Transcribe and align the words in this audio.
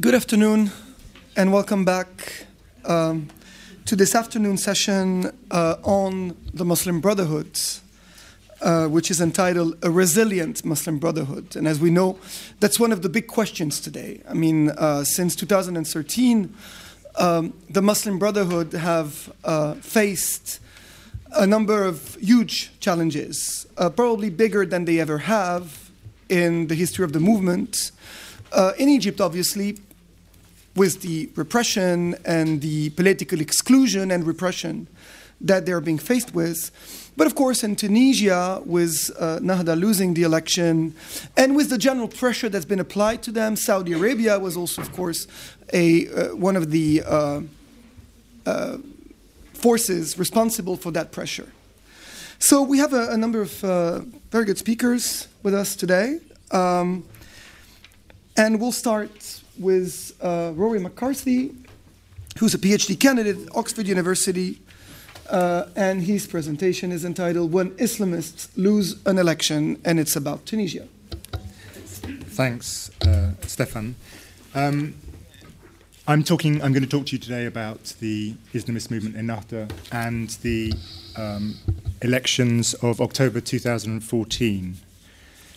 Good 0.00 0.14
afternoon, 0.14 0.70
and 1.36 1.52
welcome 1.52 1.84
back 1.84 2.46
um, 2.86 3.28
to 3.84 3.94
this 3.94 4.14
afternoon 4.14 4.56
session 4.56 5.30
uh, 5.50 5.76
on 5.82 6.34
the 6.54 6.64
Muslim 6.64 7.02
Brotherhood, 7.02 7.60
uh, 8.62 8.86
which 8.86 9.10
is 9.10 9.20
entitled 9.20 9.76
A 9.82 9.90
Resilient 9.90 10.64
Muslim 10.64 10.98
Brotherhood. 10.98 11.56
And 11.56 11.68
as 11.68 11.78
we 11.78 11.90
know, 11.90 12.18
that's 12.58 12.80
one 12.80 12.90
of 12.90 13.02
the 13.02 13.10
big 13.10 13.26
questions 13.26 13.80
today. 13.80 14.22
I 14.26 14.32
mean, 14.32 14.70
uh, 14.70 15.04
since 15.04 15.36
2013, 15.36 16.54
um, 17.16 17.52
the 17.68 17.82
Muslim 17.82 18.18
Brotherhood 18.18 18.72
have 18.72 19.30
uh, 19.44 19.74
faced 19.74 20.58
a 21.34 21.46
number 21.46 21.84
of 21.84 22.14
huge 22.14 22.70
challenges, 22.80 23.66
uh, 23.76 23.90
probably 23.90 24.30
bigger 24.30 24.64
than 24.64 24.86
they 24.86 24.98
ever 25.00 25.18
have 25.18 25.90
in 26.30 26.68
the 26.68 26.74
history 26.74 27.04
of 27.04 27.12
the 27.12 27.20
movement. 27.20 27.92
Uh, 28.52 28.72
in 28.78 28.88
Egypt, 28.88 29.20
obviously, 29.20 29.78
with 30.76 31.00
the 31.02 31.30
repression 31.36 32.14
and 32.24 32.60
the 32.60 32.90
political 32.90 33.40
exclusion 33.40 34.10
and 34.10 34.26
repression 34.26 34.86
that 35.40 35.66
they're 35.66 35.80
being 35.80 35.98
faced 35.98 36.34
with. 36.34 36.70
But 37.16 37.26
of 37.26 37.34
course, 37.34 37.64
in 37.64 37.76
Tunisia, 37.76 38.62
with 38.64 39.10
uh, 39.18 39.38
Nahda 39.40 39.78
losing 39.78 40.14
the 40.14 40.22
election 40.22 40.94
and 41.36 41.56
with 41.56 41.68
the 41.68 41.78
general 41.78 42.08
pressure 42.08 42.48
that's 42.48 42.64
been 42.64 42.80
applied 42.80 43.22
to 43.24 43.32
them, 43.32 43.56
Saudi 43.56 43.92
Arabia 43.92 44.38
was 44.38 44.56
also, 44.56 44.80
of 44.80 44.92
course, 44.92 45.26
a, 45.72 46.08
uh, 46.08 46.36
one 46.36 46.56
of 46.56 46.70
the 46.70 47.02
uh, 47.06 47.40
uh 48.46 48.78
forces 49.54 50.18
responsible 50.18 50.76
for 50.76 50.90
that 50.90 51.12
pressure. 51.12 51.52
So 52.40 52.62
we 52.62 52.78
have 52.78 52.92
a, 52.92 53.10
a 53.10 53.16
number 53.16 53.40
of 53.40 53.62
uh, 53.62 54.00
very 54.32 54.44
good 54.44 54.58
speakers 54.58 55.28
with 55.44 55.54
us 55.54 55.76
today. 55.76 56.18
Um, 56.50 57.04
and 58.36 58.60
we'll 58.60 58.72
start 58.72 59.40
with 59.58 60.16
uh, 60.20 60.52
Rory 60.54 60.80
McCarthy, 60.80 61.54
who's 62.38 62.54
a 62.54 62.58
PhD 62.58 62.98
candidate 62.98 63.36
at 63.46 63.56
Oxford 63.56 63.86
University. 63.86 64.60
Uh, 65.30 65.66
and 65.76 66.02
his 66.02 66.26
presentation 66.26 66.92
is 66.92 67.04
entitled 67.04 67.52
When 67.52 67.70
Islamists 67.72 68.48
Lose 68.56 69.00
an 69.06 69.18
Election, 69.18 69.80
and 69.84 69.98
it's 69.98 70.16
about 70.16 70.44
Tunisia. 70.44 70.88
Thanks, 72.32 72.90
uh, 73.02 73.32
Stéphane. 73.42 73.94
Um, 74.54 74.94
I'm 76.06 76.24
talking. 76.24 76.60
I'm 76.62 76.72
going 76.72 76.82
to 76.82 76.88
talk 76.88 77.06
to 77.06 77.12
you 77.12 77.18
today 77.18 77.46
about 77.46 77.94
the 78.00 78.34
Islamist 78.52 78.90
movement 78.90 79.14
Ennahda 79.16 79.70
and 79.92 80.30
the 80.42 80.72
um, 81.16 81.54
elections 82.02 82.74
of 82.74 83.00
October 83.00 83.40
2014. 83.40 84.76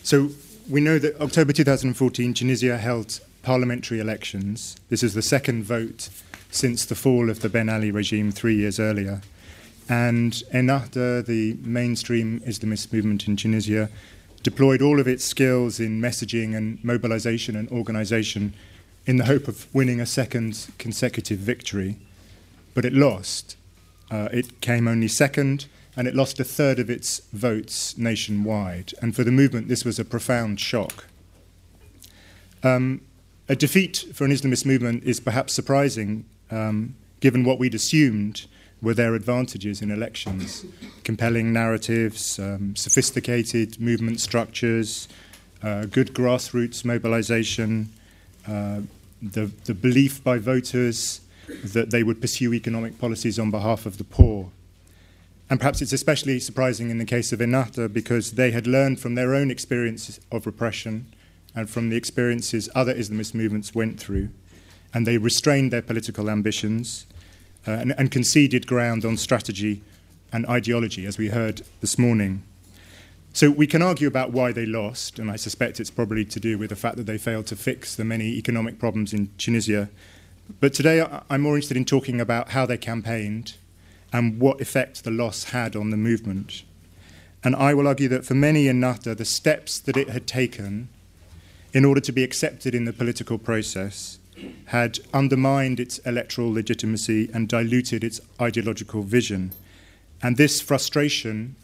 So, 0.03 0.29
we 0.69 0.81
know 0.81 0.97
that 0.99 1.19
October 1.21 1.53
2014, 1.53 2.33
Tunisia 2.33 2.77
held 2.77 3.19
parliamentary 3.43 3.99
elections. 3.99 4.75
This 4.89 5.03
is 5.03 5.13
the 5.13 5.21
second 5.21 5.63
vote 5.63 6.09
since 6.49 6.85
the 6.85 6.95
fall 6.95 7.29
of 7.29 7.41
the 7.41 7.49
Ben 7.49 7.69
Ali 7.69 7.91
regime 7.91 8.31
three 8.31 8.55
years 8.55 8.79
earlier. 8.79 9.21
And 9.87 10.33
Ennahda, 10.51 11.25
the 11.25 11.57
mainstream 11.61 12.39
Islamist 12.41 12.91
movement 12.91 13.27
in 13.27 13.35
Tunisia, 13.35 13.89
deployed 14.41 14.81
all 14.81 14.99
of 14.99 15.07
its 15.07 15.23
skills 15.23 15.79
in 15.79 16.01
messaging 16.01 16.55
and 16.55 16.83
mobilization 16.83 17.55
and 17.55 17.69
organization 17.69 18.53
in 19.05 19.17
the 19.17 19.25
hope 19.25 19.47
of 19.47 19.67
winning 19.73 20.01
a 20.01 20.05
second 20.05 20.67
consecutive 20.79 21.37
victory. 21.37 21.97
But 22.73 22.85
it 22.85 22.93
lost. 22.93 23.55
Uh, 24.09 24.29
it 24.31 24.61
came 24.61 24.87
only 24.87 25.07
second 25.07 25.67
and 25.95 26.07
it 26.07 26.15
lost 26.15 26.39
a 26.39 26.43
third 26.43 26.79
of 26.79 26.89
its 26.89 27.19
votes 27.31 27.97
nationwide. 27.97 28.93
And 29.01 29.15
for 29.15 29.23
the 29.23 29.31
movement, 29.31 29.67
this 29.67 29.85
was 29.85 29.99
a 29.99 30.05
profound 30.05 30.59
shock. 30.59 31.05
Um, 32.63 33.01
a 33.47 33.55
defeat 33.55 34.05
for 34.13 34.25
an 34.25 34.31
Islamist 34.31 34.65
movement 34.65 35.03
is 35.03 35.19
perhaps 35.19 35.53
surprising, 35.53 36.25
um, 36.51 36.95
given 37.19 37.43
what 37.43 37.59
we'd 37.59 37.75
assumed 37.75 38.45
were 38.81 38.93
their 38.93 39.15
advantages 39.15 39.81
in 39.81 39.89
elections 39.89 40.65
compelling 41.03 41.53
narratives, 41.53 42.39
um, 42.39 42.75
sophisticated 42.75 43.79
movement 43.79 44.19
structures, 44.19 45.07
uh, 45.63 45.85
good 45.85 46.13
grassroots 46.13 46.83
mobilization, 46.83 47.89
uh, 48.47 48.81
the, 49.21 49.51
the 49.65 49.73
belief 49.73 50.23
by 50.23 50.37
voters 50.37 51.21
that 51.63 51.91
they 51.91 52.03
would 52.03 52.19
pursue 52.19 52.53
economic 52.53 52.99
policies 52.99 53.39
on 53.39 53.51
behalf 53.51 53.85
of 53.85 53.97
the 53.97 54.03
poor. 54.03 54.51
And 55.49 55.59
perhaps 55.59 55.81
it's 55.81 55.93
especially 55.93 56.39
surprising 56.39 56.89
in 56.89 56.97
the 56.97 57.05
case 57.05 57.31
of 57.31 57.39
Ennahda 57.39 57.93
because 57.93 58.31
they 58.31 58.51
had 58.51 58.65
learned 58.65 58.99
from 58.99 59.15
their 59.15 59.35
own 59.35 59.51
experiences 59.51 60.19
of 60.31 60.45
repression 60.45 61.13
and 61.53 61.69
from 61.69 61.89
the 61.89 61.95
experiences 61.95 62.69
other 62.73 62.93
Islamist 62.93 63.33
movements 63.33 63.75
went 63.75 63.99
through. 63.99 64.29
And 64.93 65.05
they 65.05 65.17
restrained 65.17 65.71
their 65.71 65.81
political 65.81 66.29
ambitions 66.29 67.05
uh, 67.67 67.71
and, 67.71 67.93
and 67.97 68.11
conceded 68.11 68.65
ground 68.65 69.05
on 69.05 69.17
strategy 69.17 69.83
and 70.31 70.45
ideology, 70.47 71.05
as 71.05 71.17
we 71.17 71.29
heard 71.29 71.61
this 71.81 71.97
morning. 71.97 72.43
So 73.33 73.49
we 73.49 73.67
can 73.67 73.81
argue 73.81 74.07
about 74.07 74.31
why 74.31 74.51
they 74.51 74.65
lost, 74.65 75.19
and 75.19 75.29
I 75.29 75.35
suspect 75.35 75.79
it's 75.79 75.91
probably 75.91 76.25
to 76.25 76.39
do 76.39 76.57
with 76.57 76.69
the 76.69 76.75
fact 76.75 76.95
that 76.97 77.05
they 77.05 77.17
failed 77.17 77.47
to 77.47 77.55
fix 77.55 77.95
the 77.95 78.05
many 78.05 78.37
economic 78.37 78.79
problems 78.79 79.13
in 79.13 79.29
Tunisia. 79.37 79.89
But 80.59 80.73
today 80.73 81.05
I'm 81.29 81.41
more 81.41 81.55
interested 81.55 81.77
in 81.77 81.85
talking 81.85 82.21
about 82.21 82.49
how 82.49 82.65
they 82.65 82.77
campaigned 82.77 83.55
and 84.11 84.39
what 84.39 84.61
effect 84.61 85.03
the 85.03 85.11
loss 85.11 85.45
had 85.45 85.75
on 85.75 85.89
the 85.89 85.97
movement. 85.97 86.63
And 87.43 87.55
I 87.55 87.73
will 87.73 87.87
argue 87.87 88.07
that 88.09 88.25
for 88.25 88.33
many 88.33 88.67
in 88.67 88.81
Ennahda, 88.81 89.15
the 89.17 89.25
steps 89.25 89.79
that 89.79 89.97
it 89.97 90.09
had 90.09 90.25
taken 90.25 90.89
in 91.73 91.85
order 91.85 92.01
to 92.01 92.11
be 92.11 92.23
accepted 92.23 92.73
in 92.73 92.85
the 92.85 92.93
political 92.93 93.37
process 93.37 94.17
had 94.65 94.99
undermined 95.13 95.79
its 95.79 95.99
electoral 95.99 96.51
legitimacy 96.51 97.29
and 97.33 97.47
diluted 97.47 98.03
its 98.03 98.19
ideological 98.41 99.03
vision. 99.03 99.51
And 100.21 100.37
this 100.37 100.61
frustration 100.61 101.55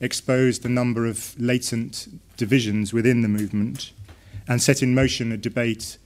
exposed 0.00 0.64
a 0.64 0.68
number 0.68 1.06
of 1.06 1.34
latent 1.38 2.08
divisions 2.36 2.92
within 2.92 3.22
the 3.22 3.28
movement 3.28 3.92
and 4.46 4.62
set 4.62 4.82
in 4.82 4.94
motion 4.94 5.32
a 5.32 5.36
debate 5.36 5.98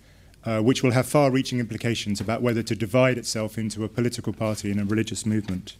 uh, 0.48 0.62
which 0.62 0.82
will 0.82 0.92
have 0.92 1.06
far 1.06 1.30
reaching 1.30 1.60
implications 1.60 2.22
about 2.22 2.40
whether 2.40 2.62
to 2.62 2.74
divide 2.74 3.18
itself 3.18 3.58
into 3.58 3.84
a 3.84 3.88
political 3.88 4.32
party 4.32 4.70
and 4.70 4.80
a 4.80 4.84
religious 4.84 5.26
movement. 5.26 5.76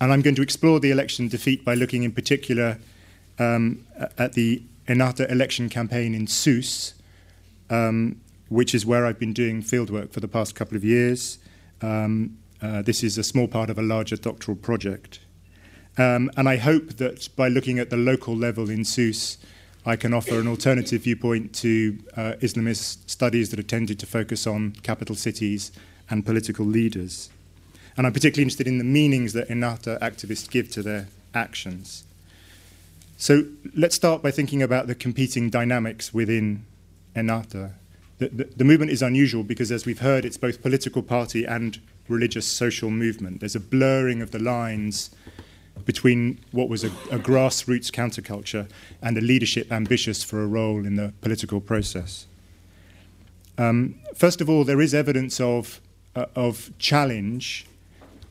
And 0.00 0.12
I'm 0.12 0.22
going 0.22 0.34
to 0.34 0.42
explore 0.42 0.80
the 0.80 0.90
election 0.90 1.28
defeat 1.28 1.64
by 1.64 1.74
looking 1.74 2.02
in 2.02 2.10
particular 2.10 2.78
um, 3.38 3.86
at 4.18 4.32
the 4.32 4.64
Ennahda 4.88 5.30
election 5.30 5.68
campaign 5.68 6.16
in 6.16 6.26
Sousse, 6.26 6.94
um, 7.70 8.20
which 8.48 8.74
is 8.74 8.84
where 8.84 9.06
I've 9.06 9.20
been 9.20 9.32
doing 9.32 9.62
fieldwork 9.62 10.10
for 10.10 10.18
the 10.18 10.26
past 10.26 10.56
couple 10.56 10.76
of 10.76 10.82
years. 10.82 11.38
Um, 11.80 12.36
uh, 12.60 12.82
this 12.82 13.04
is 13.04 13.16
a 13.18 13.22
small 13.22 13.46
part 13.46 13.70
of 13.70 13.78
a 13.78 13.82
larger 13.82 14.16
doctoral 14.16 14.56
project. 14.56 15.20
Um, 15.96 16.28
and 16.36 16.48
I 16.48 16.56
hope 16.56 16.94
that 16.94 17.28
by 17.36 17.46
looking 17.46 17.78
at 17.78 17.90
the 17.90 17.96
local 17.96 18.36
level 18.36 18.68
in 18.68 18.84
Sousse, 18.84 19.38
I 19.86 19.96
can 19.96 20.14
offer 20.14 20.40
an 20.40 20.48
alternative 20.48 21.02
viewpoint 21.02 21.54
to 21.56 21.98
uh, 22.16 22.32
Islamist 22.40 23.10
studies 23.10 23.50
that 23.50 23.58
have 23.58 23.66
tended 23.66 23.98
to 23.98 24.06
focus 24.06 24.46
on 24.46 24.72
capital 24.82 25.14
cities 25.14 25.72
and 26.08 26.24
political 26.24 26.64
leaders. 26.64 27.28
And 27.96 28.06
I'm 28.06 28.12
particularly 28.12 28.44
interested 28.44 28.66
in 28.66 28.78
the 28.78 28.84
meanings 28.84 29.34
that 29.34 29.48
Ennahda 29.48 30.00
activists 30.00 30.50
give 30.50 30.70
to 30.72 30.82
their 30.82 31.08
actions. 31.34 32.04
So 33.18 33.44
let's 33.74 33.94
start 33.94 34.22
by 34.22 34.30
thinking 34.30 34.62
about 34.62 34.86
the 34.86 34.94
competing 34.94 35.50
dynamics 35.50 36.14
within 36.14 36.64
Ennahda. 37.14 37.72
The, 38.18 38.28
the, 38.28 38.44
the, 38.44 38.64
movement 38.64 38.90
is 38.90 39.02
unusual 39.02 39.42
because, 39.42 39.70
as 39.70 39.86
we've 39.86 40.00
heard, 40.00 40.24
it's 40.24 40.36
both 40.36 40.62
political 40.62 41.02
party 41.02 41.44
and 41.44 41.78
religious 42.08 42.46
social 42.46 42.90
movement. 42.90 43.40
There's 43.40 43.56
a 43.56 43.60
blurring 43.60 44.22
of 44.22 44.30
the 44.30 44.38
lines 44.38 45.10
between 45.84 46.38
what 46.52 46.68
was 46.68 46.84
a, 46.84 46.88
a 47.10 47.18
grassroots 47.18 47.90
counterculture 47.90 48.68
and 49.02 49.18
a 49.18 49.20
leadership 49.20 49.70
ambitious 49.72 50.22
for 50.22 50.42
a 50.42 50.46
role 50.46 50.86
in 50.86 50.96
the 50.96 51.12
political 51.20 51.60
process. 51.60 52.26
Um, 53.58 53.96
first 54.14 54.40
of 54.40 54.48
all, 54.48 54.64
there 54.64 54.80
is 54.80 54.94
evidence 54.94 55.40
of, 55.40 55.80
uh, 56.16 56.26
of 56.34 56.70
challenge 56.78 57.66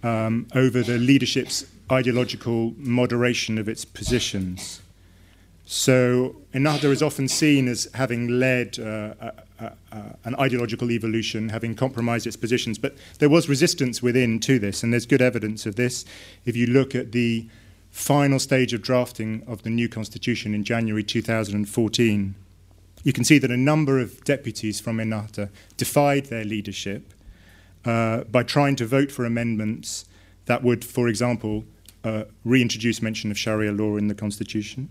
um, 0.04 0.48
over 0.56 0.81
the 0.81 0.98
leadership's 0.98 1.66
ideological 1.92 2.74
moderation 2.78 3.57
of 3.57 3.69
its 3.69 3.86
positions. 3.86 4.81
So, 5.66 6.36
Ennahda 6.54 6.86
is 6.86 7.01
often 7.01 7.28
seen 7.30 7.68
as 7.69 7.88
having 7.94 8.28
led 8.28 8.80
uh, 8.80 9.31
an 10.24 10.36
ideological 10.36 10.92
evolution, 10.92 11.50
having 11.50 11.75
compromised 11.75 12.27
its 12.27 12.36
positions, 12.36 12.77
but 12.77 12.95
there 13.19 13.30
was 13.30 13.50
resistance 13.50 14.01
within 14.01 14.39
to 14.42 14.60
this, 14.60 14.83
and 14.83 14.94
there's 14.94 15.06
good 15.06 15.21
evidence 15.21 15.65
of 15.65 15.75
this. 15.75 16.06
If 16.45 16.56
you 16.56 16.68
look 16.68 16.95
at 16.95 17.12
the 17.12 17.48
final 17.92 18.39
stage 18.39 18.74
of 18.74 18.81
drafting 18.81 19.44
of 19.48 19.63
the 19.63 19.69
new 19.69 19.88
constitution 19.88 20.56
in 20.56 20.63
January 20.63 21.04
2014, 21.04 22.36
you 23.04 23.13
can 23.13 23.24
see 23.24 23.38
that 23.38 23.51
a 23.51 23.57
number 23.57 24.00
of 24.00 24.24
deputies 24.24 24.80
from 24.80 24.98
Ennahda 24.98 25.50
defied 25.77 26.25
their 26.25 26.45
leadership 26.45 27.13
uh, 27.86 28.24
by 28.24 28.44
trying 28.44 28.75
to 28.77 28.86
vote 28.86 29.12
for 29.12 29.25
amendments 29.25 30.06
that 30.45 30.63
would, 30.63 30.83
for 30.83 31.07
example, 31.07 31.65
uh, 32.04 32.24
reintroduce 32.44 33.01
mention 33.01 33.30
of 33.31 33.38
Sharia 33.38 33.71
law 33.71 33.98
in 33.98 34.07
the 34.07 34.15
Constitution 34.15 34.89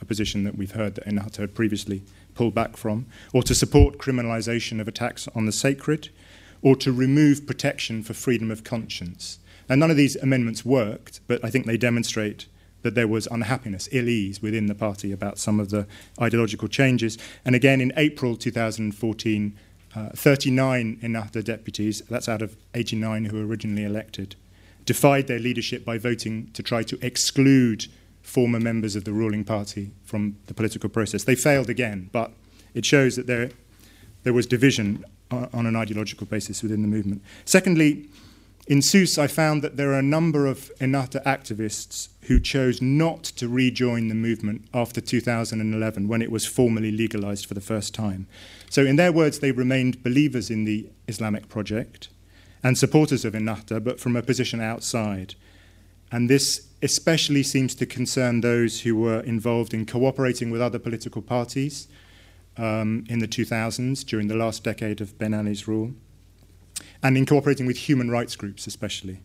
a 0.00 0.04
position 0.04 0.44
that 0.44 0.56
we've 0.56 0.72
heard 0.72 0.94
that 0.96 1.06
Ennahda 1.06 1.36
had 1.36 1.54
previously 1.54 2.02
pulled 2.38 2.54
back 2.54 2.76
from, 2.76 3.04
or 3.32 3.42
to 3.42 3.52
support 3.52 3.98
criminalisation 3.98 4.80
of 4.80 4.86
attacks 4.86 5.26
on 5.34 5.44
the 5.44 5.50
sacred, 5.50 6.08
or 6.62 6.76
to 6.76 6.92
remove 6.92 7.48
protection 7.48 8.00
for 8.00 8.14
freedom 8.14 8.52
of 8.52 8.62
conscience. 8.62 9.40
Now, 9.68 9.74
none 9.74 9.90
of 9.90 9.96
these 9.96 10.14
amendments 10.14 10.64
worked, 10.64 11.18
but 11.26 11.44
I 11.44 11.50
think 11.50 11.66
they 11.66 11.76
demonstrate 11.76 12.46
that 12.82 12.94
there 12.94 13.08
was 13.08 13.26
unhappiness, 13.26 13.88
ill 13.90 14.08
ease 14.08 14.40
within 14.40 14.66
the 14.66 14.74
party 14.76 15.10
about 15.10 15.38
some 15.38 15.58
of 15.58 15.70
the 15.70 15.88
ideological 16.20 16.68
changes. 16.68 17.18
And 17.44 17.56
again, 17.56 17.80
in 17.80 17.92
April 17.96 18.36
2014, 18.36 19.58
uh, 19.96 20.10
39 20.10 21.00
Ennahda 21.02 21.42
deputies, 21.42 22.02
that's 22.08 22.28
out 22.28 22.40
of 22.40 22.56
89 22.72 23.24
who 23.24 23.36
were 23.36 23.46
originally 23.46 23.82
elected, 23.82 24.36
defied 24.84 25.26
their 25.26 25.40
leadership 25.40 25.84
by 25.84 25.98
voting 25.98 26.50
to 26.52 26.62
try 26.62 26.84
to 26.84 27.04
exclude 27.04 27.88
former 28.28 28.60
members 28.60 28.94
of 28.94 29.04
the 29.04 29.12
ruling 29.12 29.42
party 29.42 29.90
from 30.04 30.36
the 30.46 30.54
political 30.54 30.90
process. 30.90 31.24
They 31.24 31.34
failed 31.34 31.70
again, 31.70 32.10
but 32.12 32.30
it 32.74 32.84
shows 32.84 33.16
that 33.16 33.26
there, 33.26 33.50
there 34.22 34.34
was 34.34 34.46
division 34.46 35.04
on, 35.30 35.66
an 35.66 35.74
ideological 35.74 36.26
basis 36.26 36.62
within 36.62 36.82
the 36.82 36.88
movement. 36.88 37.22
Secondly, 37.46 38.06
in 38.66 38.82
Sousse, 38.82 39.16
I 39.16 39.28
found 39.28 39.62
that 39.62 39.78
there 39.78 39.92
are 39.92 39.98
a 39.98 40.02
number 40.02 40.46
of 40.46 40.70
Ennahda 40.78 41.24
activists 41.24 42.08
who 42.22 42.38
chose 42.38 42.82
not 42.82 43.24
to 43.24 43.48
rejoin 43.48 44.08
the 44.08 44.14
movement 44.14 44.62
after 44.74 45.00
2011 45.00 46.06
when 46.06 46.20
it 46.20 46.30
was 46.30 46.44
formally 46.44 46.90
legalized 46.90 47.46
for 47.46 47.54
the 47.54 47.62
first 47.62 47.94
time. 47.94 48.26
So, 48.68 48.84
in 48.84 48.96
their 48.96 49.10
words, 49.10 49.38
they 49.38 49.52
remained 49.52 50.02
believers 50.02 50.50
in 50.50 50.64
the 50.66 50.90
Islamic 51.06 51.48
project 51.48 52.08
and 52.62 52.76
supporters 52.76 53.24
of 53.24 53.32
Ennahda, 53.32 53.82
but 53.82 54.00
from 54.00 54.16
a 54.16 54.22
position 54.22 54.60
outside. 54.60 55.34
And 56.10 56.28
this 56.28 56.68
especially 56.82 57.42
seems 57.42 57.74
to 57.76 57.86
concern 57.86 58.40
those 58.40 58.80
who 58.80 58.96
were 58.96 59.20
involved 59.20 59.74
in 59.74 59.84
cooperating 59.84 60.50
with 60.50 60.60
other 60.60 60.78
political 60.78 61.22
parties 61.22 61.88
um, 62.56 63.04
in 63.08 63.18
the 63.18 63.28
2000s 63.28 64.04
during 64.04 64.28
the 64.28 64.36
last 64.36 64.64
decade 64.64 65.00
of 65.00 65.18
Ben 65.18 65.34
Ali's 65.34 65.66
rule 65.66 65.92
and 67.02 67.16
in 67.16 67.26
cooperating 67.26 67.66
with 67.66 67.76
human 67.76 68.10
rights 68.10 68.36
groups, 68.36 68.66
especially. 68.66 69.20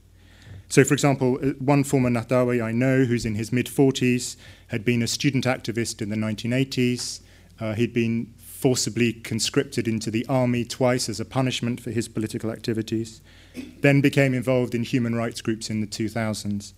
So, 0.69 0.83
for 0.83 0.93
example, 0.93 1.39
uh, 1.41 1.49
one 1.59 1.83
former 1.83 2.09
Nahdawi 2.09 2.63
I 2.63 2.71
know, 2.71 3.03
who's 3.03 3.25
in 3.25 3.35
his 3.35 3.51
mid 3.51 3.67
40s, 3.67 4.35
had 4.67 4.83
been 4.83 5.01
a 5.01 5.07
student 5.07 5.45
activist 5.45 6.01
in 6.01 6.09
the 6.09 6.15
1980s. 6.15 7.21
Uh, 7.59 7.73
he'd 7.73 7.93
been 7.93 8.33
forcibly 8.37 9.13
conscripted 9.13 9.87
into 9.87 10.09
the 10.09 10.25
army 10.27 10.63
twice 10.63 11.09
as 11.09 11.19
a 11.19 11.25
punishment 11.25 11.81
for 11.81 11.91
his 11.91 12.07
political 12.07 12.49
activities, 12.49 13.21
then 13.81 14.01
became 14.01 14.33
involved 14.33 14.73
in 14.73 14.83
human 14.83 15.15
rights 15.15 15.41
groups 15.41 15.69
in 15.69 15.81
the 15.81 15.87
2000s, 15.87 16.73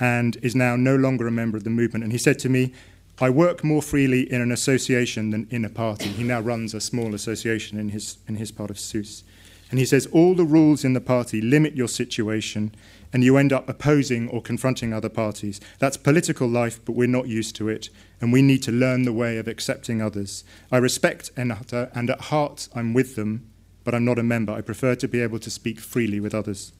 and 0.00 0.36
is 0.42 0.54
now 0.54 0.76
no 0.76 0.96
longer 0.96 1.26
a 1.26 1.32
member 1.32 1.56
of 1.56 1.64
the 1.64 1.70
movement. 1.70 2.04
And 2.04 2.12
he 2.12 2.18
said 2.18 2.38
to 2.40 2.48
me, 2.48 2.72
I 3.20 3.30
work 3.30 3.64
more 3.64 3.82
freely 3.82 4.30
in 4.32 4.40
an 4.40 4.52
association 4.52 5.30
than 5.30 5.48
in 5.50 5.64
a 5.64 5.68
party. 5.68 6.08
He 6.08 6.22
now 6.22 6.40
runs 6.40 6.72
a 6.72 6.80
small 6.80 7.14
association 7.14 7.78
in 7.78 7.88
his, 7.88 8.18
in 8.28 8.36
his 8.36 8.52
part 8.52 8.70
of 8.70 8.78
Sousse. 8.78 9.24
And 9.70 9.78
he 9.78 9.84
says 9.84 10.06
all 10.12 10.34
the 10.34 10.44
rules 10.44 10.84
in 10.84 10.92
the 10.92 11.00
party 11.00 11.40
limit 11.40 11.74
your 11.74 11.88
situation 11.88 12.72
and 13.12 13.24
you 13.24 13.36
end 13.36 13.52
up 13.52 13.68
opposing 13.68 14.28
or 14.28 14.42
confronting 14.42 14.92
other 14.92 15.08
parties. 15.08 15.60
That's 15.78 15.96
political 15.96 16.48
life, 16.48 16.80
but 16.84 16.92
we're 16.92 17.08
not 17.08 17.26
used 17.26 17.56
to 17.56 17.68
it, 17.68 17.88
and 18.20 18.32
we 18.32 18.42
need 18.42 18.62
to 18.64 18.72
learn 18.72 19.02
the 19.02 19.12
way 19.12 19.38
of 19.38 19.48
accepting 19.48 20.02
others. 20.02 20.44
I 20.70 20.76
respect 20.76 21.34
Ennahda, 21.34 21.90
and 21.94 22.10
at 22.10 22.20
heart 22.22 22.68
I'm 22.74 22.92
with 22.94 23.16
them, 23.16 23.47
but 23.88 23.94
I'm 23.94 24.04
not 24.04 24.18
a 24.18 24.22
member. 24.22 24.52
I 24.52 24.60
prefer 24.60 24.94
to 24.96 25.08
be 25.08 25.22
able 25.22 25.38
to 25.38 25.48
speak 25.48 25.80
freely 25.80 26.20
with 26.20 26.34
others. 26.34 26.72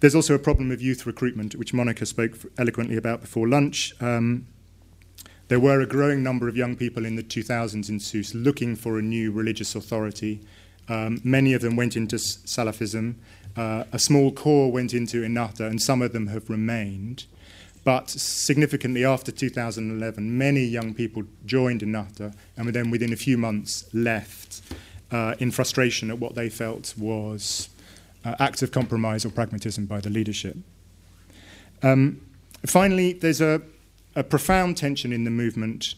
There's 0.00 0.14
also 0.14 0.34
a 0.34 0.38
problem 0.38 0.70
of 0.70 0.82
youth 0.82 1.06
recruitment, 1.06 1.54
which 1.54 1.72
Monica 1.72 2.04
spoke 2.04 2.36
eloquently 2.58 2.98
about 2.98 3.22
before 3.22 3.48
lunch. 3.48 3.94
Um, 4.02 4.46
there 5.48 5.58
were 5.58 5.80
a 5.80 5.86
growing 5.86 6.22
number 6.22 6.46
of 6.46 6.58
young 6.58 6.76
people 6.76 7.06
in 7.06 7.16
the 7.16 7.22
2000s 7.22 7.88
in 7.88 8.00
Sousse 8.00 8.34
looking 8.34 8.76
for 8.76 8.98
a 8.98 9.02
new 9.02 9.32
religious 9.32 9.74
authority 9.74 10.42
um, 10.88 11.22
many 11.24 11.52
of 11.54 11.62
them 11.62 11.74
went 11.74 11.96
into 11.96 12.16
Salafism. 12.16 13.14
Uh, 13.56 13.84
a 13.92 13.98
small 13.98 14.32
core 14.32 14.70
went 14.70 14.92
into 14.92 15.22
Ennahda, 15.22 15.68
and 15.68 15.80
some 15.80 16.02
of 16.02 16.12
them 16.12 16.28
have 16.28 16.50
remained. 16.50 17.24
But 17.84 18.10
significantly 18.10 19.04
after 19.04 19.30
2011, 19.30 20.36
many 20.36 20.64
young 20.64 20.92
people 20.92 21.22
joined 21.44 21.82
Ennahda 21.82 22.34
and 22.56 22.68
then 22.70 22.90
within 22.90 23.12
a 23.12 23.16
few 23.16 23.38
months 23.38 23.88
left 23.94 24.60
uh, 25.10 25.34
in 25.38 25.50
frustration 25.50 26.10
at 26.10 26.18
what 26.18 26.34
they 26.34 26.48
felt 26.48 26.94
was 26.96 27.68
uh, 28.24 28.34
acts 28.38 28.62
of 28.62 28.70
compromise 28.72 29.24
or 29.24 29.30
pragmatism 29.30 29.86
by 29.86 30.00
the 30.00 30.10
leadership. 30.10 30.56
Um, 31.82 32.20
finally, 32.64 33.12
there's 33.12 33.40
a, 33.40 33.62
a 34.14 34.24
profound 34.24 34.76
tension 34.76 35.12
in 35.12 35.24
the 35.24 35.30
movement 35.30 35.94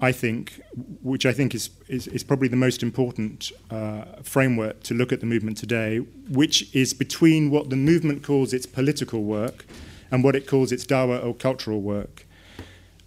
I 0.00 0.12
think, 0.12 0.60
which 1.02 1.24
I 1.24 1.32
think 1.32 1.54
is, 1.54 1.70
is, 1.88 2.06
is 2.08 2.24
probably 2.24 2.48
the 2.48 2.56
most 2.56 2.82
important 2.82 3.52
uh, 3.70 4.04
framework 4.22 4.82
to 4.84 4.94
look 4.94 5.12
at 5.12 5.20
the 5.20 5.26
movement 5.26 5.56
today, 5.56 5.98
which 6.28 6.74
is 6.74 6.92
between 6.92 7.50
what 7.50 7.70
the 7.70 7.76
movement 7.76 8.22
calls 8.22 8.52
its 8.52 8.66
political 8.66 9.22
work 9.22 9.64
and 10.10 10.24
what 10.24 10.34
it 10.34 10.46
calls 10.46 10.72
its 10.72 10.84
dawa 10.84 11.24
or 11.24 11.34
cultural 11.34 11.80
work. 11.80 12.26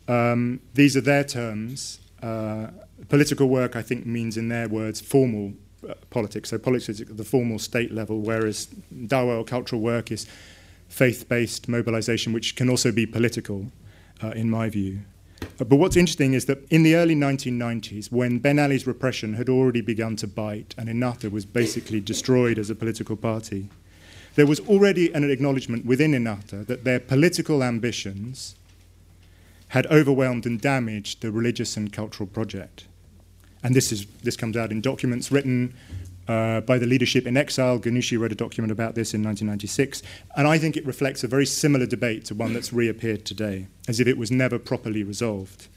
Um, 0.07 0.62
these 0.74 0.95
are 0.95 1.01
their 1.01 1.24
terms. 1.24 2.00
Uh, 2.24 2.68
political 3.09 3.47
work, 3.47 3.75
I 3.75 3.81
think, 3.81 4.05
means, 4.05 4.38
in 4.38 4.49
their 4.49 4.67
words, 4.67 5.01
formal 5.01 5.53
uh, 5.88 5.94
politics. 6.09 6.49
So 6.49 6.57
politics 6.57 6.99
at 7.01 7.17
the 7.17 7.23
formal 7.23 7.59
state 7.59 7.91
level, 7.91 8.19
whereas 8.19 8.67
dawah 8.94 9.39
or 9.39 9.44
cultural 9.44 9.81
work 9.81 10.11
is 10.11 10.25
faith-based 10.89 11.67
mobilization, 11.67 12.33
which 12.33 12.55
can 12.55 12.69
also 12.69 12.91
be 12.91 13.05
political, 13.05 13.67
uh, 14.23 14.29
in 14.29 14.49
my 14.49 14.69
view. 14.69 15.01
But 15.57 15.75
what's 15.75 15.97
interesting 15.97 16.33
is 16.33 16.45
that 16.45 16.65
in 16.69 16.83
the 16.83 16.95
early 16.95 17.15
1990s, 17.15 18.11
when 18.11 18.39
Ben 18.39 18.59
Ali's 18.59 18.88
repression 18.88 19.35
had 19.35 19.50
already 19.50 19.81
begun 19.81 20.15
to 20.17 20.27
bite 20.27 20.73
and 20.77 20.89
Ennahda 20.89 21.31
was 21.31 21.45
basically 21.45 22.00
destroyed 22.00 22.57
as 22.57 22.69
a 22.69 22.75
political 22.75 23.15
party, 23.15 23.69
there 24.35 24.45
was 24.45 24.59
already 24.61 25.11
an 25.13 25.29
acknowledgement 25.29 25.85
within 25.85 26.11
Ennahda 26.11 26.65
that 26.67 26.83
their 26.83 27.00
political 27.00 27.63
ambitions 27.63 28.55
had 29.69 29.85
overwhelmed 29.88 30.45
and 30.45 30.61
damaged 30.61 31.21
the 31.21 31.31
religious 31.31 31.75
and 31.75 31.91
cultural 31.91 32.27
project. 32.27 32.87
And 33.63 33.75
this, 33.75 33.92
is, 33.92 34.06
this 34.24 34.36
comes 34.36 34.56
out 34.56 34.71
in 34.71 34.81
documents 34.81 35.31
written 35.31 35.74
uh, 36.27 36.62
by 36.62 36.77
the 36.77 36.86
leadership 36.86 37.25
in 37.25 37.38
exile. 37.38 37.80
Ghannouchi 37.80 38.19
wrote 38.19 38.31
a 38.31 38.36
document 38.36 38.71
about 38.71 38.95
this 38.95 39.13
in 39.13 39.24
1996, 39.24 40.04
and 40.36 40.48
I 40.48 40.57
think 40.57 40.75
it 40.77 40.86
reflects 40.86 41.24
a 41.24 41.27
very 41.27 41.45
similar 41.45 41.86
debate 41.86 42.25
to 42.25 42.36
one 42.36 42.54
that's 42.54 42.74
reappeared 42.74 43.25
today, 43.25 43.68
as 43.88 44.00
if 44.00 44.07
it 44.07 44.18
was 44.18 44.31
never 44.31 44.59
properly 44.59 45.04
resolved. 45.04 45.68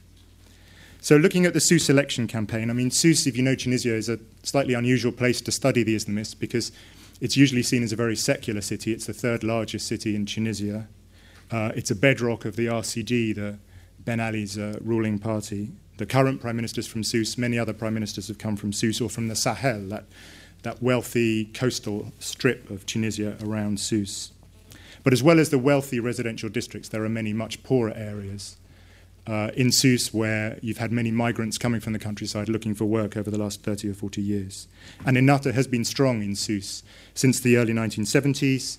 So, 1.02 1.16
looking 1.16 1.46
at 1.46 1.54
the 1.54 1.60
Sousse 1.60 1.88
election 1.88 2.26
campaign, 2.26 2.68
I 2.68 2.74
mean, 2.74 2.90
Sousse, 2.90 3.26
if 3.26 3.36
you 3.36 3.42
know 3.42 3.54
Tunisia, 3.54 3.94
is 3.94 4.08
a 4.08 4.18
slightly 4.42 4.74
unusual 4.74 5.12
place 5.12 5.40
to 5.40 5.52
study 5.52 5.82
the 5.82 5.96
Islamists 5.96 6.38
because 6.38 6.72
it's 7.20 7.36
usually 7.36 7.62
seen 7.62 7.82
as 7.82 7.92
a 7.92 7.96
very 7.96 8.16
secular 8.16 8.60
city. 8.60 8.92
It's 8.92 9.06
the 9.06 9.14
third 9.14 9.42
largest 9.42 9.86
city 9.86 10.14
in 10.14 10.26
Tunisia. 10.26 10.88
Uh, 11.50 11.72
it's 11.74 11.90
a 11.90 11.94
bedrock 11.94 12.44
of 12.44 12.56
the 12.56 12.66
RCD, 12.66 13.34
the 13.34 13.58
Ben 14.00 14.20
Ali's 14.20 14.58
uh, 14.58 14.78
ruling 14.82 15.18
party. 15.18 15.70
The 16.00 16.06
current 16.06 16.40
prime 16.40 16.56
minister 16.56 16.80
is 16.80 16.86
from 16.86 17.04
Sousse. 17.04 17.36
Many 17.36 17.58
other 17.58 17.74
prime 17.74 17.92
ministers 17.92 18.28
have 18.28 18.38
come 18.38 18.56
from 18.56 18.72
Sousse 18.72 19.02
or 19.02 19.10
from 19.10 19.28
the 19.28 19.36
Sahel, 19.36 19.80
that 19.90 20.06
that 20.62 20.82
wealthy 20.82 21.44
coastal 21.44 22.10
strip 22.18 22.70
of 22.70 22.86
Tunisia 22.86 23.36
around 23.42 23.78
Sousse. 23.78 24.32
But 25.04 25.12
as 25.12 25.22
well 25.22 25.38
as 25.38 25.50
the 25.50 25.58
wealthy 25.58 26.00
residential 26.00 26.48
districts, 26.48 26.88
there 26.88 27.04
are 27.04 27.10
many 27.10 27.34
much 27.34 27.62
poorer 27.62 27.92
areas. 27.94 28.56
Uh, 29.26 29.50
in 29.54 29.70
Sousse, 29.70 30.14
where 30.14 30.58
you've 30.62 30.78
had 30.78 30.90
many 30.90 31.10
migrants 31.10 31.58
coming 31.58 31.82
from 31.82 31.92
the 31.92 31.98
countryside 31.98 32.48
looking 32.48 32.74
for 32.74 32.86
work 32.86 33.14
over 33.14 33.30
the 33.30 33.36
last 33.36 33.62
30 33.62 33.90
or 33.90 33.94
40 33.94 34.22
years. 34.22 34.68
And 35.04 35.18
Ennahda 35.18 35.52
has 35.52 35.66
been 35.66 35.84
strong 35.84 36.22
in 36.22 36.34
Sousse 36.34 36.82
since 37.12 37.40
the 37.40 37.58
early 37.58 37.74
1970s. 37.74 38.78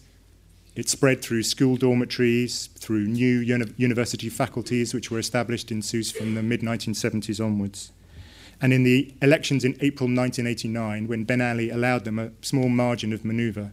It 0.75 0.88
spread 0.88 1.22
through 1.22 1.44
school 1.44 1.75
dormitories, 1.75 2.68
through 2.78 3.06
new 3.06 3.40
uni- 3.40 3.74
university 3.75 4.30
faculties, 4.30 4.94
which 4.94 5.12
were 5.12 5.20
established 5.20 5.72
in 5.72 5.82
Sousse 5.82 6.12
from 6.12 6.36
the 6.36 6.44
mid 6.44 6.62
1970s 6.62 7.44
onwards. 7.44 7.92
And 8.62 8.72
in 8.72 8.84
the 8.84 9.13
elections 9.22 9.66
in 9.66 9.74
April 9.82 10.08
1989, 10.08 11.08
when 11.08 11.24
Ben 11.24 11.42
Ali 11.42 11.70
allowed 11.70 12.06
them 12.06 12.20
a 12.20 12.32
small 12.42 12.70
margin 12.70 13.12
of 13.12 13.25
maneuver, 13.25 13.72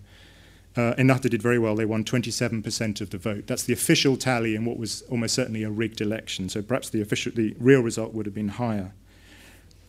uh, 0.76 0.95
Ennahda 0.95 1.28
did 1.28 1.43
very 1.43 1.59
well. 1.59 1.76
They 1.76 1.85
won 1.85 2.05
27% 2.05 3.00
of 3.00 3.11
the 3.11 3.19
vote. 3.19 3.47
That's 3.47 3.64
the 3.64 3.73
official 3.73 4.17
tally 4.17 4.55
in 4.55 4.64
what 4.64 4.78
was 4.78 5.02
almost 5.11 5.35
certainly 5.35 5.62
a 5.62 5.71
rigged 5.71 6.00
election. 6.00 6.49
So 6.49 6.62
perhaps 6.62 6.88
the, 6.88 7.00
official, 7.00 7.33
the 7.35 7.55
real 7.59 7.81
result 7.81 8.14
would 8.14 8.26
have 8.26 8.35
been 8.35 8.49
higher. 8.49 8.93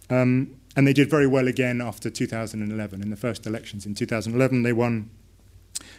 Um, 0.09 0.55
and 0.75 0.87
they 0.87 0.93
did 0.93 1.09
very 1.09 1.27
well 1.27 1.47
again 1.47 1.81
after 1.81 2.09
2011. 2.09 3.01
In 3.01 3.09
the 3.09 3.15
first 3.15 3.45
elections 3.45 3.85
in 3.85 3.95
2011, 3.95 4.63
they 4.63 4.73
won 4.73 5.09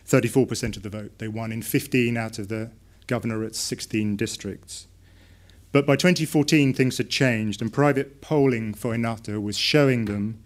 34% 0.06 0.76
of 0.76 0.82
the 0.82 0.90
vote. 0.90 1.18
They 1.18 1.28
won 1.28 1.52
in 1.52 1.62
15 1.62 2.16
out 2.16 2.38
of 2.38 2.48
the 2.48 2.70
governorate's 3.06 3.58
16 3.58 4.16
districts. 4.16 4.86
But 5.72 5.86
by 5.86 5.96
2014, 5.96 6.74
things 6.74 6.98
had 6.98 7.10
changed, 7.10 7.62
and 7.62 7.72
private 7.72 8.20
polling 8.20 8.74
for 8.74 8.94
Ennahda 8.94 9.40
was 9.40 9.56
showing 9.56 10.06
them 10.06 10.42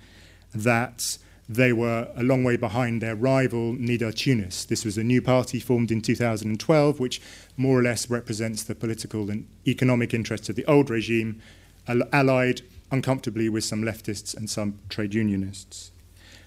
that 0.54 1.18
they 1.48 1.72
were 1.72 2.08
a 2.16 2.22
long 2.22 2.44
way 2.44 2.56
behind 2.56 3.02
their 3.02 3.16
rival 3.16 3.74
Nidaa 3.74 4.14
Tounes. 4.14 4.66
This 4.66 4.84
was 4.84 4.96
a 4.96 5.04
new 5.04 5.20
party 5.20 5.60
formed 5.60 5.90
in 5.90 6.00
2012, 6.00 7.00
which 7.00 7.20
more 7.56 7.78
or 7.78 7.82
less 7.82 8.08
represents 8.08 8.62
the 8.62 8.74
political 8.74 9.30
and 9.30 9.46
economic 9.66 10.14
interests 10.14 10.48
of 10.48 10.56
the 10.56 10.64
old 10.66 10.90
regime, 10.90 11.40
allied 11.86 12.62
uncomfortably 12.90 13.48
with 13.48 13.64
some 13.64 13.82
leftists 13.82 14.36
and 14.36 14.48
some 14.48 14.78
trade 14.88 15.14
unionists. 15.14 15.90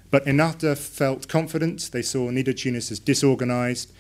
But 0.09 0.25
Ennahda 0.25 0.77
felt 0.77 1.27
confident. 1.27 1.89
They 1.91 2.01
saw 2.01 2.29
Nidaa 2.29 2.55
Tounes 2.55 2.91
as 2.91 2.99
disorganized, 2.99 3.91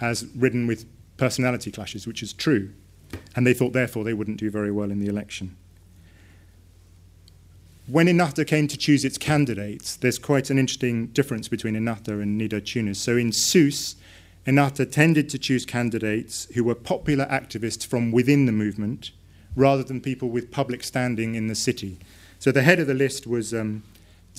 as 0.00 0.26
ridden 0.34 0.66
with 0.66 0.86
personality 1.16 1.70
clashes, 1.70 2.06
which 2.06 2.22
is 2.22 2.32
true. 2.32 2.70
And 3.36 3.46
they 3.46 3.54
thought, 3.54 3.72
therefore, 3.72 4.04
they 4.04 4.14
wouldn't 4.14 4.38
do 4.38 4.50
very 4.50 4.70
well 4.70 4.90
in 4.90 5.00
the 5.00 5.08
election. 5.08 5.56
When 7.86 8.06
Ennahda 8.06 8.46
came 8.46 8.68
to 8.68 8.78
choose 8.78 9.04
its 9.04 9.18
candidates, 9.18 9.96
there's 9.96 10.18
quite 10.18 10.48
an 10.48 10.58
interesting 10.58 11.08
difference 11.08 11.48
between 11.48 11.74
Ennahda 11.74 12.22
and 12.22 12.40
Nidaa 12.40 12.64
Tounes. 12.64 13.02
So 13.02 13.16
in 13.16 13.32
Sousse, 13.32 13.96
Ennahda 14.46 14.90
tended 14.90 15.28
to 15.30 15.38
choose 15.38 15.66
candidates 15.66 16.46
who 16.54 16.64
were 16.64 16.74
popular 16.74 17.26
activists 17.26 17.84
from 17.84 18.12
within 18.12 18.46
the 18.46 18.52
movement 18.52 19.10
rather 19.56 19.82
than 19.82 20.00
people 20.00 20.30
with 20.30 20.50
public 20.50 20.84
standing 20.84 21.34
in 21.34 21.48
the 21.48 21.54
city. 21.54 21.98
So 22.38 22.52
the 22.52 22.62
head 22.62 22.78
of 22.78 22.86
the 22.86 22.94
list 22.94 23.26
was 23.26 23.52
um, 23.52 23.82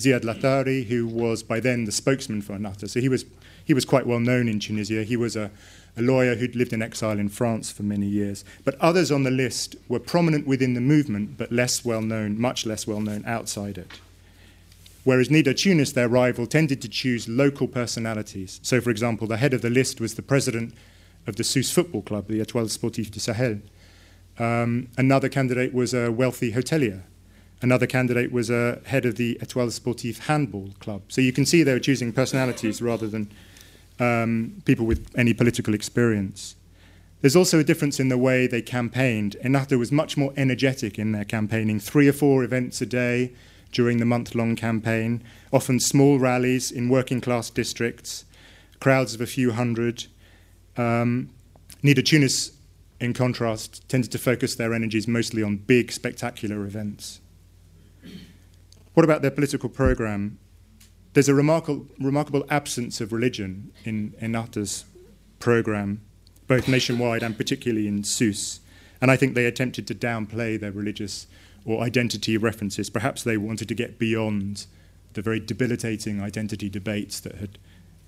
Zied 0.02 0.22
Ladhari, 0.22 0.84
who 0.86 1.06
was 1.06 1.42
by 1.42 1.60
then 1.60 1.84
the 1.84 1.92
spokesman 1.92 2.42
for 2.42 2.54
Ennahda. 2.54 2.88
So 2.88 3.00
he 3.00 3.08
was, 3.08 3.24
he 3.64 3.74
was 3.74 3.84
quite 3.84 4.06
well 4.06 4.20
known 4.20 4.48
in 4.48 4.58
Tunisia. 4.58 5.04
He 5.04 5.16
was 5.16 5.36
a, 5.36 5.50
a 5.96 6.02
lawyer 6.02 6.34
who'd 6.34 6.56
lived 6.56 6.72
in 6.72 6.82
exile 6.82 7.18
in 7.18 7.28
France 7.28 7.70
for 7.70 7.82
many 7.82 8.06
years. 8.06 8.44
But 8.64 8.76
others 8.80 9.10
on 9.10 9.22
the 9.22 9.30
list 9.30 9.76
were 9.88 9.98
prominent 9.98 10.46
within 10.46 10.74
the 10.74 10.80
movement, 10.80 11.36
but 11.38 11.52
less 11.52 11.84
well 11.84 12.02
known, 12.02 12.40
much 12.40 12.66
less 12.66 12.86
well 12.86 13.00
known 13.00 13.24
outside 13.26 13.78
it. 13.78 13.90
Whereas 15.04 15.28
Nidaa 15.28 15.56
Tounes, 15.56 15.94
their 15.94 16.08
rival, 16.08 16.46
tended 16.46 16.80
to 16.82 16.88
choose 16.88 17.28
local 17.28 17.66
personalities. 17.66 18.60
So, 18.62 18.80
for 18.80 18.90
example, 18.90 19.26
the 19.26 19.36
head 19.36 19.52
of 19.52 19.62
the 19.62 19.70
list 19.70 20.00
was 20.00 20.14
the 20.14 20.22
president 20.22 20.74
of 21.26 21.36
the 21.36 21.44
Sousse 21.44 21.70
Football 21.72 22.02
Club, 22.02 22.28
the 22.28 22.40
Étoile 22.40 22.70
Sportive 22.70 23.10
du 23.10 23.18
Sahel. 23.18 23.60
Um, 24.38 24.88
another 24.96 25.28
candidate 25.28 25.74
was 25.74 25.92
a 25.92 26.10
wealthy 26.10 26.52
hotelier. 26.52 27.02
Another 27.62 27.86
candidate 27.86 28.32
was 28.32 28.50
a 28.50 28.80
head 28.86 29.06
of 29.06 29.14
the 29.14 29.38
Étoile 29.40 29.70
Sportive 29.70 30.26
Handball 30.26 30.70
Club. 30.80 31.02
So 31.08 31.20
you 31.20 31.32
can 31.32 31.46
see 31.46 31.62
they 31.62 31.72
were 31.72 31.78
choosing 31.78 32.12
personalities 32.12 32.82
rather 32.82 33.06
than 33.06 33.30
um, 34.00 34.60
people 34.64 34.84
with 34.84 35.08
any 35.16 35.32
political 35.32 35.72
experience. 35.72 36.56
There's 37.20 37.36
also 37.36 37.60
a 37.60 37.64
difference 37.64 38.00
in 38.00 38.08
the 38.08 38.18
way 38.18 38.48
they 38.48 38.62
campaigned. 38.62 39.36
Ennahda 39.44 39.78
was 39.78 39.92
much 39.92 40.16
more 40.16 40.32
energetic 40.36 40.98
in 40.98 41.12
their 41.12 41.24
campaigning, 41.24 41.78
three 41.78 42.08
or 42.08 42.12
four 42.12 42.42
events 42.42 42.80
a 42.80 42.86
day 42.86 43.32
during 43.70 43.98
the 43.98 44.04
month 44.04 44.34
long 44.34 44.56
campaign, 44.56 45.22
often 45.52 45.78
small 45.78 46.18
rallies 46.18 46.72
in 46.72 46.88
working 46.88 47.20
class 47.20 47.48
districts, 47.48 48.24
crowds 48.80 49.14
of 49.14 49.20
a 49.20 49.26
few 49.26 49.52
hundred. 49.52 50.06
Um, 50.76 51.30
Nidaa 51.84 52.04
Tounes, 52.04 52.52
in 52.98 53.14
contrast, 53.14 53.88
tended 53.88 54.10
to 54.10 54.18
focus 54.18 54.56
their 54.56 54.74
energies 54.74 55.06
mostly 55.06 55.44
on 55.44 55.58
big, 55.58 55.92
spectacular 55.92 56.64
events. 56.66 57.20
What 58.94 59.04
about 59.04 59.22
their 59.22 59.30
political 59.30 59.68
program? 59.68 60.38
There's 61.14 61.28
a 61.28 61.34
remarkable, 61.34 61.86
remarkable 61.98 62.44
absence 62.50 63.00
of 63.00 63.12
religion 63.12 63.72
in 63.84 64.14
Ennahda's 64.20 64.84
program, 65.38 66.00
both 66.46 66.68
nationwide 66.68 67.22
and 67.22 67.36
particularly 67.36 67.88
in 67.88 68.04
Sousse. 68.04 68.60
And 69.00 69.10
I 69.10 69.16
think 69.16 69.34
they 69.34 69.46
attempted 69.46 69.86
to 69.88 69.94
downplay 69.94 70.58
their 70.60 70.72
religious 70.72 71.26
or 71.64 71.82
identity 71.82 72.36
references. 72.36 72.90
Perhaps 72.90 73.22
they 73.22 73.36
wanted 73.36 73.68
to 73.68 73.74
get 73.74 73.98
beyond 73.98 74.66
the 75.14 75.22
very 75.22 75.40
debilitating 75.40 76.20
identity 76.22 76.68
debates 76.68 77.20
that 77.20 77.36
had 77.36 77.58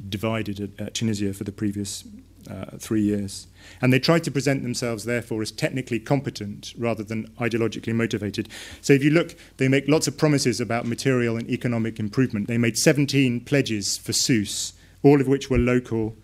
divided 0.08 0.72
uh, 0.80 0.86
Tunisia 0.92 1.32
for 1.32 1.44
the 1.44 1.52
previous 1.52 2.04
uh, 2.50 2.76
three 2.78 3.02
years. 3.02 3.46
And 3.80 3.92
they 3.92 3.98
tried 3.98 4.24
to 4.24 4.30
present 4.30 4.62
themselves, 4.62 5.04
therefore, 5.04 5.42
as 5.42 5.50
technically 5.50 5.98
competent 5.98 6.74
rather 6.76 7.02
than 7.02 7.28
ideologically 7.38 7.94
motivated. 7.94 8.48
So 8.80 8.92
if 8.92 9.02
you 9.02 9.10
look, 9.10 9.34
they 9.56 9.68
make 9.68 9.88
lots 9.88 10.06
of 10.06 10.18
promises 10.18 10.60
about 10.60 10.86
material 10.86 11.36
and 11.36 11.48
economic 11.48 11.98
improvement. 11.98 12.48
They 12.48 12.58
made 12.58 12.78
17 12.78 13.40
pledges 13.40 13.96
for 13.96 14.12
Sousse, 14.12 14.74
all 15.02 15.20
of 15.20 15.28
which 15.28 15.50
were 15.50 15.58
local 15.58 16.16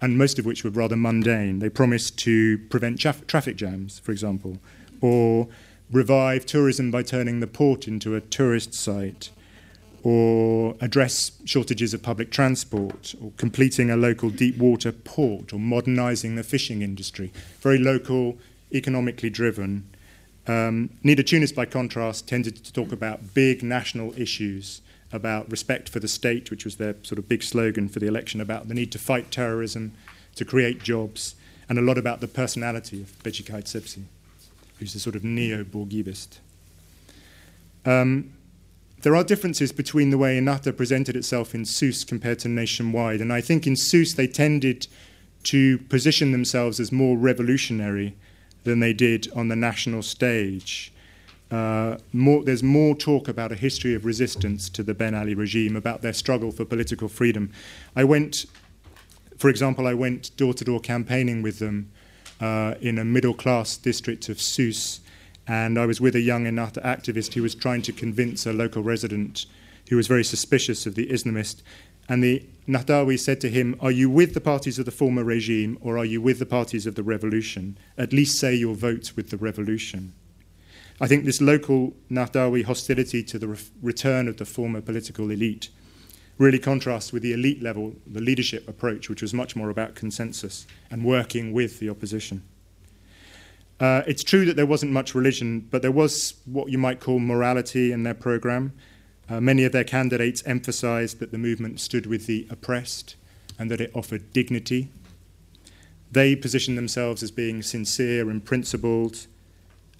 and 0.00 0.16
most 0.16 0.38
of 0.38 0.46
which 0.46 0.64
were 0.64 0.70
rather 0.70 0.96
mundane. 0.96 1.58
They 1.58 1.68
promised 1.68 2.18
to 2.20 2.58
prevent 2.70 2.98
traf- 2.98 3.26
traffic 3.26 3.56
jams, 3.56 3.98
for 3.98 4.12
example, 4.12 4.58
or 5.00 5.48
revive 5.90 6.46
tourism 6.46 6.90
by 6.90 7.02
turning 7.02 7.40
the 7.40 7.46
port 7.46 7.86
into 7.86 8.14
a 8.14 8.20
tourist 8.20 8.72
site 8.72 9.30
or 10.02 10.76
address 10.80 11.32
shortages 11.44 11.92
of 11.92 12.02
public 12.02 12.30
transport, 12.30 13.14
or 13.22 13.32
completing 13.36 13.90
a 13.90 13.96
local 13.96 14.30
deep 14.30 14.56
water 14.56 14.92
port, 14.92 15.52
or 15.52 15.58
modernising 15.58 16.36
the 16.36 16.42
fishing 16.42 16.82
industry. 16.82 17.32
Very 17.60 17.78
local, 17.78 18.38
economically 18.72 19.30
driven. 19.30 19.88
Um, 20.46 20.90
Nidaa 21.04 21.26
Tounes, 21.26 21.52
by 21.52 21.66
contrast, 21.66 22.26
tended 22.26 22.56
to 22.64 22.72
talk 22.72 22.92
about 22.92 23.34
big 23.34 23.62
national 23.62 24.18
issues, 24.18 24.80
about 25.12 25.50
respect 25.50 25.88
for 25.88 26.00
the 26.00 26.08
state, 26.08 26.50
which 26.50 26.64
was 26.64 26.76
their 26.76 26.94
sort 27.02 27.18
of 27.18 27.28
big 27.28 27.42
slogan 27.42 27.88
for 27.88 27.98
the 27.98 28.06
election, 28.06 28.40
about 28.40 28.68
the 28.68 28.74
need 28.74 28.90
to 28.92 28.98
fight 28.98 29.30
terrorism, 29.30 29.92
to 30.34 30.44
create 30.44 30.82
jobs, 30.82 31.34
and 31.68 31.78
a 31.78 31.82
lot 31.82 31.98
about 31.98 32.20
the 32.20 32.28
personality 32.28 33.02
of 33.02 33.22
Beji 33.22 33.44
Caid 33.44 33.64
Sebsi, 33.64 34.04
who's 34.78 34.94
a 34.94 35.00
sort 35.00 35.14
of 35.14 35.24
neo 35.24 35.62
Bourguibist. 35.62 36.38
Um, 37.84 38.32
there 39.02 39.16
are 39.16 39.24
differences 39.24 39.72
between 39.72 40.10
the 40.10 40.18
way 40.18 40.38
Ennahda 40.38 40.76
presented 40.76 41.16
itself 41.16 41.54
in 41.54 41.64
Sousse 41.64 42.04
compared 42.04 42.38
to 42.40 42.48
nationwide. 42.48 43.20
And 43.20 43.32
I 43.32 43.40
think 43.40 43.66
in 43.66 43.76
Sousse 43.76 44.12
they 44.12 44.26
tended 44.26 44.86
to 45.44 45.78
position 45.78 46.32
themselves 46.32 46.78
as 46.78 46.92
more 46.92 47.16
revolutionary 47.16 48.14
than 48.64 48.80
they 48.80 48.92
did 48.92 49.28
on 49.34 49.48
the 49.48 49.56
national 49.56 50.02
stage. 50.02 50.92
Uh, 51.50 51.96
more, 52.12 52.44
there's 52.44 52.62
more 52.62 52.94
talk 52.94 53.26
about 53.26 53.50
a 53.50 53.56
history 53.56 53.94
of 53.94 54.04
resistance 54.04 54.68
to 54.68 54.82
the 54.82 54.94
Ben 54.94 55.14
Ali 55.14 55.34
regime, 55.34 55.76
about 55.76 56.02
their 56.02 56.12
struggle 56.12 56.52
for 56.52 56.64
political 56.64 57.08
freedom. 57.08 57.50
I 57.96 58.04
went, 58.04 58.44
for 59.36 59.48
example, 59.48 59.86
I 59.86 59.94
went 59.94 60.36
door 60.36 60.54
to 60.54 60.64
door 60.64 60.78
campaigning 60.78 61.42
with 61.42 61.58
them 61.58 61.90
uh, 62.40 62.74
in 62.80 62.98
a 62.98 63.04
middle 63.04 63.34
class 63.34 63.76
district 63.76 64.28
of 64.28 64.40
Sousse 64.40 65.00
and 65.46 65.78
I 65.78 65.86
was 65.86 66.00
with 66.00 66.14
a 66.14 66.20
young 66.20 66.44
Ennahda 66.44 66.84
activist 66.84 67.34
who 67.34 67.42
was 67.42 67.54
trying 67.54 67.82
to 67.82 67.92
convince 67.92 68.46
a 68.46 68.52
local 68.52 68.82
resident 68.82 69.46
who 69.88 69.96
was 69.96 70.06
very 70.06 70.24
suspicious 70.24 70.86
of 70.86 70.94
the 70.94 71.06
Islamist. 71.06 71.62
And 72.08 72.22
the 72.22 72.44
Nahdawi 72.68 73.18
said 73.18 73.40
to 73.40 73.48
him, 73.48 73.76
Are 73.80 73.90
you 73.90 74.08
with 74.08 74.34
the 74.34 74.40
parties 74.40 74.78
of 74.78 74.84
the 74.84 74.90
former 74.90 75.24
regime 75.24 75.78
or 75.80 75.98
are 75.98 76.04
you 76.04 76.20
with 76.20 76.38
the 76.38 76.46
parties 76.46 76.86
of 76.86 76.94
the 76.94 77.02
revolution? 77.02 77.78
At 77.98 78.12
least 78.12 78.38
say 78.38 78.54
your 78.54 78.74
vote 78.74 79.12
with 79.16 79.30
the 79.30 79.36
revolution. 79.36 80.12
I 81.00 81.08
think 81.08 81.24
this 81.24 81.40
local 81.40 81.94
Nahdawi 82.10 82.64
hostility 82.64 83.22
to 83.24 83.38
the 83.38 83.48
re- 83.48 83.58
return 83.82 84.28
of 84.28 84.36
the 84.36 84.44
former 84.44 84.80
political 84.80 85.30
elite 85.30 85.70
really 86.38 86.58
contrasts 86.58 87.12
with 87.12 87.22
the 87.22 87.32
elite 87.32 87.62
level, 87.62 87.94
the 88.06 88.20
leadership 88.20 88.68
approach, 88.68 89.08
which 89.08 89.22
was 89.22 89.34
much 89.34 89.54
more 89.56 89.70
about 89.70 89.94
consensus 89.94 90.66
and 90.90 91.04
working 91.04 91.52
with 91.52 91.80
the 91.80 91.90
opposition. 91.90 92.42
Uh, 93.80 94.02
it's 94.06 94.22
true 94.22 94.44
that 94.44 94.56
there 94.56 94.66
wasn't 94.66 94.92
much 94.92 95.14
religion, 95.14 95.66
but 95.70 95.80
there 95.80 95.90
was 95.90 96.34
what 96.44 96.70
you 96.70 96.76
might 96.76 97.00
call 97.00 97.18
morality 97.18 97.92
in 97.92 98.02
their 98.02 98.14
program. 98.14 98.74
Uh, 99.28 99.40
many 99.40 99.64
of 99.64 99.72
their 99.72 99.84
candidates 99.84 100.42
emphasized 100.44 101.18
that 101.18 101.32
the 101.32 101.38
movement 101.38 101.80
stood 101.80 102.04
with 102.04 102.26
the 102.26 102.46
oppressed 102.50 103.16
and 103.58 103.70
that 103.70 103.80
it 103.80 103.90
offered 103.94 104.32
dignity. 104.32 104.90
They 106.12 106.36
positioned 106.36 106.76
themselves 106.76 107.22
as 107.22 107.30
being 107.30 107.62
sincere 107.62 108.28
and 108.28 108.44
principled 108.44 109.26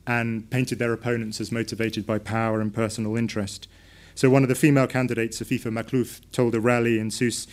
and 0.06 0.50
painted 0.50 0.78
their 0.78 0.92
opponents 0.92 1.40
as 1.40 1.52
motivated 1.52 2.06
by 2.06 2.18
power 2.18 2.60
and 2.60 2.74
personal 2.74 3.16
interest. 3.16 3.68
So, 4.14 4.28
one 4.28 4.42
of 4.42 4.48
the 4.48 4.54
female 4.54 4.88
candidates, 4.88 5.40
Afifa 5.40 5.72
Makhlouf, 5.72 6.20
told 6.32 6.54
a 6.54 6.60
rally 6.60 6.98
in 6.98 7.10
Sousse 7.10 7.46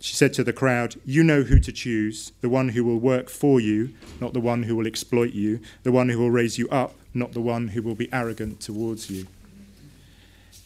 she 0.00 0.14
said 0.14 0.32
to 0.34 0.44
the 0.44 0.52
crowd, 0.52 0.96
You 1.04 1.22
know 1.22 1.42
who 1.42 1.58
to 1.60 1.72
choose, 1.72 2.32
the 2.40 2.48
one 2.48 2.70
who 2.70 2.84
will 2.84 2.98
work 2.98 3.30
for 3.30 3.60
you, 3.60 3.94
not 4.20 4.32
the 4.32 4.40
one 4.40 4.64
who 4.64 4.76
will 4.76 4.86
exploit 4.86 5.32
you, 5.32 5.60
the 5.82 5.92
one 5.92 6.08
who 6.08 6.18
will 6.18 6.30
raise 6.30 6.58
you 6.58 6.68
up, 6.68 6.94
not 7.14 7.32
the 7.32 7.40
one 7.40 7.68
who 7.68 7.82
will 7.82 7.94
be 7.94 8.12
arrogant 8.12 8.60
towards 8.60 9.10
you. 9.10 9.26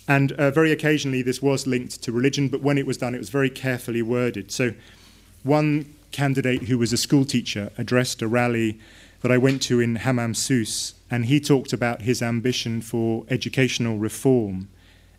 And 0.09 0.33
uh, 0.33 0.51
very 0.51 0.73
occasionally 0.73 1.23
this 1.23 1.43
was 1.43 1.67
linked 1.67 2.03
to 2.03 2.13
religion, 2.13 2.49
but 2.49 2.63
when 2.63 2.79
it 2.79 2.87
was 2.87 2.97
done, 2.97 3.15
it 3.15 3.19
was 3.19 3.29
very 3.29 3.51
carefully 3.51 4.01
worded. 4.01 4.51
So 4.51 4.73
one 5.43 5.95
candidate 6.11 6.63
who 6.63 6.79
was 6.79 6.93
a 6.93 6.97
school 6.97 7.25
teacher 7.25 7.71
addressed 7.77 8.23
a 8.23 8.27
rally 8.27 8.81
that 9.21 9.31
I 9.31 9.39
went 9.39 9.63
to 9.63 9.81
in 9.81 9.97
Hammam 9.97 10.35
Sousse, 10.35 10.95
and 11.11 11.27
he 11.27 11.41
talked 11.41 11.73
about 11.73 12.03
his 12.03 12.23
ambition 12.23 12.81
for 12.81 13.25
educational 13.29 13.99
reform. 13.99 14.69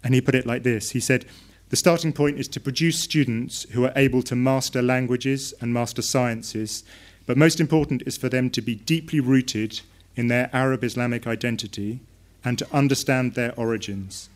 And 0.03 0.15
he 0.15 0.21
put 0.21 0.35
it 0.35 0.45
like 0.45 0.63
this 0.63 0.91
He 0.91 0.99
said, 0.99 1.25
the 1.69 1.75
starting 1.75 2.13
point 2.13 2.39
is 2.39 2.47
to 2.49 2.59
produce 2.59 2.99
students 2.99 3.63
who 3.71 3.85
are 3.85 3.93
able 3.95 4.23
to 4.23 4.35
master 4.35 4.81
languages 4.81 5.53
and 5.61 5.71
master 5.71 6.01
sciences, 6.01 6.83
but 7.27 7.37
most 7.37 7.59
important 7.59 8.01
is 8.07 8.17
for 8.17 8.27
them 8.27 8.49
to 8.49 8.61
be 8.61 8.73
deeply 8.73 9.19
rooted 9.19 9.81
in 10.15 10.27
their 10.27 10.49
Arab 10.51 10.83
Islamic 10.83 11.27
identity 11.27 11.99
and 12.43 12.57
to 12.57 12.67
understand 12.73 13.35
their 13.35 13.53
origins. 13.55 14.29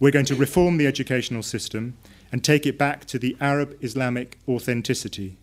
We're 0.00 0.12
going 0.12 0.26
to 0.26 0.34
reform 0.34 0.78
the 0.78 0.86
educational 0.86 1.42
system 1.42 1.94
and 2.32 2.42
take 2.42 2.66
it 2.66 2.78
back 2.78 3.04
to 3.06 3.18
the 3.18 3.36
Arab 3.38 3.76
Islamic 3.82 4.38
authenticity 4.48 5.36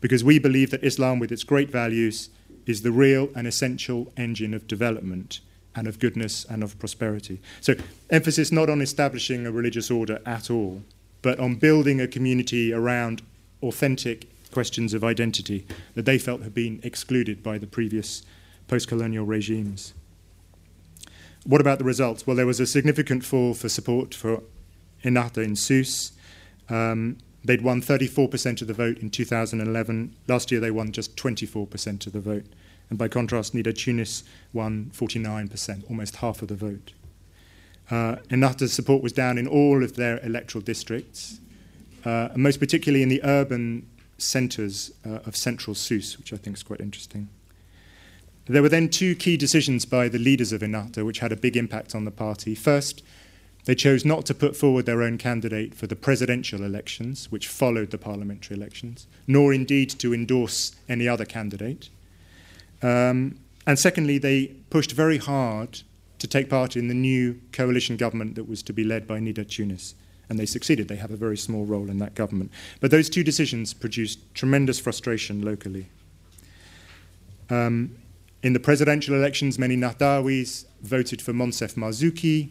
because 0.00 0.24
we 0.24 0.38
believe 0.38 0.70
that 0.70 0.82
Islam, 0.82 1.18
with 1.18 1.30
its 1.30 1.44
great 1.44 1.70
values, 1.70 2.30
is 2.66 2.82
the 2.82 2.90
real 2.90 3.28
and 3.36 3.46
essential 3.46 4.10
engine 4.16 4.54
of 4.54 4.66
development 4.66 5.40
and 5.74 5.86
of 5.86 5.98
goodness 5.98 6.44
and 6.44 6.62
of 6.62 6.78
prosperity. 6.78 7.40
So, 7.60 7.74
emphasis 8.10 8.52
not 8.52 8.70
on 8.70 8.80
establishing 8.80 9.46
a 9.46 9.52
religious 9.52 9.90
order 9.90 10.20
at 10.24 10.50
all, 10.50 10.82
but 11.22 11.38
on 11.38 11.56
building 11.56 12.00
a 12.00 12.06
community 12.06 12.72
around 12.72 13.22
authentic 13.62 14.28
questions 14.52 14.94
of 14.94 15.02
identity 15.02 15.66
that 15.94 16.04
they 16.04 16.18
felt 16.18 16.42
had 16.42 16.54
been 16.54 16.80
excluded 16.82 17.42
by 17.42 17.58
the 17.58 17.66
previous 17.66 18.22
post 18.68 18.88
colonial 18.88 19.24
regimes. 19.24 19.94
What 21.44 21.60
about 21.60 21.78
the 21.78 21.84
results? 21.84 22.26
Well, 22.26 22.36
there 22.36 22.46
was 22.46 22.60
a 22.60 22.66
significant 22.66 23.24
fall 23.24 23.52
for 23.52 23.68
support 23.68 24.14
for 24.14 24.42
Ennahda 25.04 25.44
in 25.44 25.56
Sousse. 25.56 26.12
Um, 26.70 27.18
they'd 27.44 27.62
won 27.62 27.82
34% 27.82 28.62
of 28.62 28.68
the 28.68 28.72
vote 28.72 28.98
in 28.98 29.10
2011. 29.10 30.16
Last 30.26 30.50
year, 30.50 30.60
they 30.60 30.70
won 30.70 30.92
just 30.92 31.16
24% 31.16 32.06
of 32.06 32.12
the 32.12 32.20
vote. 32.20 32.46
And 32.94 32.98
by 33.00 33.08
contrast, 33.08 33.56
Nidaa 33.56 33.74
Tounes 33.76 34.22
won 34.52 34.92
49%, 34.94 35.90
almost 35.90 36.14
half 36.14 36.42
of 36.42 36.46
the 36.46 36.54
vote. 36.54 36.92
Uh, 37.90 38.18
Ennahda's 38.30 38.72
support 38.72 39.02
was 39.02 39.12
down 39.12 39.36
in 39.36 39.48
all 39.48 39.82
of 39.82 39.96
their 39.96 40.24
electoral 40.24 40.62
districts, 40.62 41.40
uh, 42.04 42.28
and 42.32 42.40
most 42.40 42.60
particularly 42.60 43.02
in 43.02 43.08
the 43.08 43.20
urban 43.24 43.84
centres 44.18 44.92
uh, 45.04 45.18
of 45.26 45.34
central 45.34 45.74
Sousse, 45.74 46.16
which 46.18 46.32
I 46.32 46.36
think 46.36 46.56
is 46.56 46.62
quite 46.62 46.78
interesting. 46.78 47.28
There 48.46 48.62
were 48.62 48.68
then 48.68 48.88
two 48.88 49.16
key 49.16 49.36
decisions 49.36 49.84
by 49.84 50.08
the 50.08 50.20
leaders 50.20 50.52
of 50.52 50.60
Ennahda 50.60 51.04
which 51.04 51.18
had 51.18 51.32
a 51.32 51.36
big 51.36 51.56
impact 51.56 51.96
on 51.96 52.04
the 52.04 52.12
party. 52.12 52.54
First, 52.54 53.02
they 53.64 53.74
chose 53.74 54.04
not 54.04 54.24
to 54.26 54.34
put 54.34 54.54
forward 54.54 54.86
their 54.86 55.02
own 55.02 55.18
candidate 55.18 55.74
for 55.74 55.88
the 55.88 55.96
presidential 55.96 56.62
elections, 56.62 57.32
which 57.32 57.48
followed 57.48 57.90
the 57.90 57.98
parliamentary 57.98 58.56
elections, 58.56 59.08
nor 59.26 59.52
indeed 59.52 59.90
to 59.98 60.14
endorse 60.14 60.76
any 60.88 61.08
other 61.08 61.24
candidate. 61.24 61.88
Um, 62.84 63.38
and 63.66 63.78
secondly, 63.78 64.18
they 64.18 64.48
pushed 64.68 64.92
very 64.92 65.16
hard 65.16 65.80
to 66.18 66.26
take 66.26 66.50
part 66.50 66.76
in 66.76 66.88
the 66.88 66.94
new 66.94 67.40
coalition 67.50 67.96
government 67.96 68.34
that 68.34 68.44
was 68.44 68.62
to 68.64 68.72
be 68.72 68.84
led 68.84 69.06
by 69.06 69.18
Nidaa 69.18 69.48
Tounes. 69.48 69.94
And 70.28 70.38
they 70.38 70.46
succeeded. 70.46 70.88
They 70.88 70.96
have 70.96 71.10
a 71.10 71.16
very 71.16 71.36
small 71.36 71.64
role 71.64 71.90
in 71.90 71.98
that 71.98 72.14
government. 72.14 72.50
But 72.80 72.90
those 72.90 73.08
two 73.10 73.24
decisions 73.24 73.74
produced 73.74 74.18
tremendous 74.34 74.78
frustration 74.78 75.42
locally. 75.42 75.86
Um, 77.50 77.96
in 78.42 78.52
the 78.52 78.60
presidential 78.60 79.14
elections, 79.14 79.58
many 79.58 79.76
Nahdawis 79.76 80.66
voted 80.82 81.22
for 81.22 81.32
Moncef 81.32 81.74
Marzouki, 81.74 82.50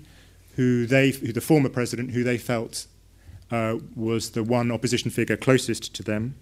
who 0.55 0.85
they, 0.87 1.11
who 1.11 1.31
the 1.31 1.41
former 1.41 1.69
president, 1.69 2.11
who 2.11 2.23
they 2.23 2.37
felt 2.37 2.87
uh, 3.51 3.77
was 3.95 4.31
the 4.31 4.43
one 4.43 4.71
opposition 4.71 5.11
figure 5.11 5.37
closest 5.37 5.93
to 5.95 6.03
them. 6.03 6.35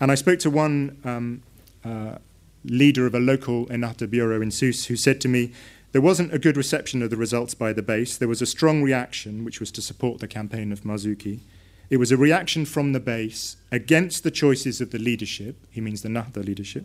And 0.00 0.12
I 0.12 0.14
spoke 0.14 0.38
to 0.40 0.50
one 0.50 0.98
um, 1.04 1.42
uh, 1.84 2.18
leader 2.64 3.06
of 3.06 3.14
a 3.14 3.20
local 3.20 3.66
Ennahda 3.66 4.10
bureau 4.10 4.40
in 4.40 4.50
Sousse 4.50 4.86
who 4.86 4.96
said 4.96 5.20
to 5.20 5.28
me, 5.28 5.52
there 5.92 6.02
wasn't 6.02 6.34
a 6.34 6.38
good 6.38 6.56
reception 6.56 7.02
of 7.02 7.10
the 7.10 7.16
results 7.16 7.54
by 7.54 7.72
the 7.72 7.82
base. 7.82 8.16
There 8.16 8.28
was 8.28 8.42
a 8.42 8.46
strong 8.46 8.82
reaction, 8.82 9.44
which 9.44 9.58
was 9.58 9.70
to 9.72 9.82
support 9.82 10.20
the 10.20 10.28
campaign 10.28 10.70
of 10.70 10.82
Marzouki. 10.82 11.40
It 11.88 11.96
was 11.96 12.12
a 12.12 12.16
reaction 12.16 12.66
from 12.66 12.92
the 12.92 13.00
base 13.00 13.56
against 13.72 14.22
the 14.22 14.30
choices 14.30 14.80
of 14.80 14.90
the 14.90 14.98
leadership, 14.98 15.56
he 15.70 15.80
means 15.80 16.02
the 16.02 16.10
Nahda 16.10 16.44
leadership, 16.44 16.84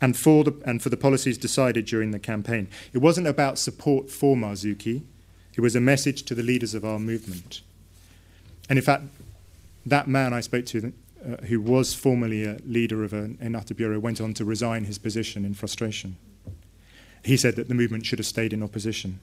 and 0.00 0.16
for 0.16 0.44
the, 0.44 0.54
and 0.64 0.80
for 0.80 0.90
the 0.90 0.96
policies 0.96 1.36
decided 1.36 1.86
during 1.86 2.12
the 2.12 2.20
campaign. 2.20 2.68
It 2.92 2.98
wasn't 2.98 3.26
about 3.26 3.58
support 3.58 4.10
for 4.10 4.36
Marzouki, 4.36 5.02
it 5.56 5.60
was 5.60 5.74
a 5.74 5.80
message 5.80 6.22
to 6.22 6.36
the 6.36 6.42
leaders 6.44 6.72
of 6.74 6.84
our 6.84 7.00
movement. 7.00 7.62
And 8.68 8.78
in 8.78 8.84
fact, 8.84 9.04
that 9.84 10.06
man 10.06 10.32
I 10.32 10.40
spoke 10.40 10.66
to, 10.66 10.92
uh, 11.28 11.36
who 11.46 11.60
was 11.60 11.94
formerly 11.94 12.44
a 12.44 12.56
leader 12.64 13.04
of 13.04 13.12
an 13.12 13.36
Ennahda 13.42 13.76
bureau, 13.76 13.98
went 13.98 14.20
on 14.20 14.32
to 14.34 14.44
resign 14.44 14.84
his 14.84 14.98
position 14.98 15.44
in 15.44 15.52
frustration. 15.52 16.16
He 17.24 17.36
said 17.36 17.56
that 17.56 17.68
the 17.68 17.74
movement 17.74 18.06
should 18.06 18.18
have 18.18 18.26
stayed 18.26 18.52
in 18.52 18.62
opposition. 18.62 19.20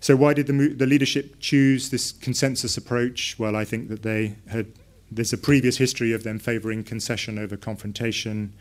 So, 0.00 0.16
why 0.16 0.34
did 0.34 0.48
the, 0.48 0.68
the 0.68 0.86
leadership 0.86 1.40
choose 1.40 1.88
this 1.88 2.12
consensus 2.12 2.76
approach? 2.76 3.36
Well, 3.38 3.56
I 3.56 3.64
think 3.64 3.88
that 3.88 4.02
they 4.02 4.36
had, 4.48 4.72
there's 5.10 5.32
a 5.32 5.38
previous 5.38 5.78
history 5.78 6.12
of 6.12 6.24
them 6.24 6.38
favouring 6.38 6.84
concession 6.84 7.38
over 7.38 7.56
confrontation. 7.56 8.52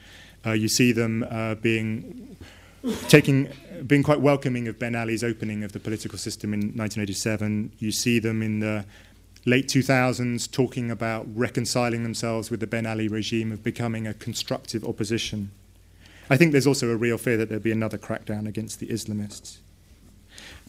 Uh, 0.46 0.52
you 0.52 0.70
see 0.70 0.92
them 0.92 1.26
uh, 1.30 1.56
being 1.56 2.38
taking 3.08 3.50
being 3.88 4.04
quite 4.04 4.22
welcoming 4.22 4.68
of 4.68 4.78
Ben 4.78 4.96
Ali's 4.96 5.24
opening 5.24 5.64
of 5.64 5.72
the 5.72 5.80
political 5.80 6.18
system 6.18 6.54
in 6.54 6.60
1987. 6.60 7.72
You 7.80 7.92
see 7.92 8.20
them 8.20 8.42
in 8.42 8.60
the 8.60 8.86
late 9.46 9.68
2000s 9.68 10.50
talking 10.50 10.90
about 10.90 11.28
reconciling 11.36 12.04
themselves 12.04 12.50
with 12.50 12.60
the 12.60 12.68
Ben 12.68 12.86
Ali 12.86 13.08
regime 13.08 13.52
of 13.52 13.64
becoming 13.64 14.08
a 14.08 14.14
constructive 14.14 14.86
opposition. 14.86 15.52
I 16.30 16.38
think 16.38 16.52
there's 16.52 16.68
also 16.68 16.90
a 16.90 16.96
real 16.96 17.18
fear 17.18 17.36
that 17.38 17.50
there'll 17.50 17.64
be 17.64 17.72
another 17.72 17.98
crackdown 17.98 18.48
against 18.48 18.80
the 18.80 18.88
Islamists. 18.88 19.58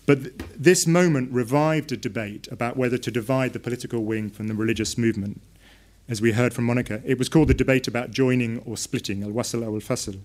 But 0.07 0.23
th- 0.23 0.35
this 0.57 0.87
moment 0.87 1.33
revived 1.33 1.93
a 1.93 1.97
debate 1.97 2.49
about 2.51 2.77
whether 2.77 2.99
to 2.99 3.11
divide 3.11 3.53
the 3.53 3.61
political 3.61 4.05
wing 4.05 4.29
from 4.29 4.49
the 4.49 4.55
religious 4.55 4.99
movement 4.99 5.41
as 6.09 6.21
we 6.21 6.33
heard 6.33 6.53
from 6.53 6.65
Monica. 6.65 7.01
It 7.05 7.19
was 7.19 7.29
called 7.29 7.49
the 7.49 7.55
debate 7.55 7.89
about 7.89 8.11
joining 8.11 8.59
or 8.61 8.77
splitting, 8.77 9.23
al 9.23 9.31
wasl 9.31 9.65
al 9.65 9.73
fasl. 9.81 10.21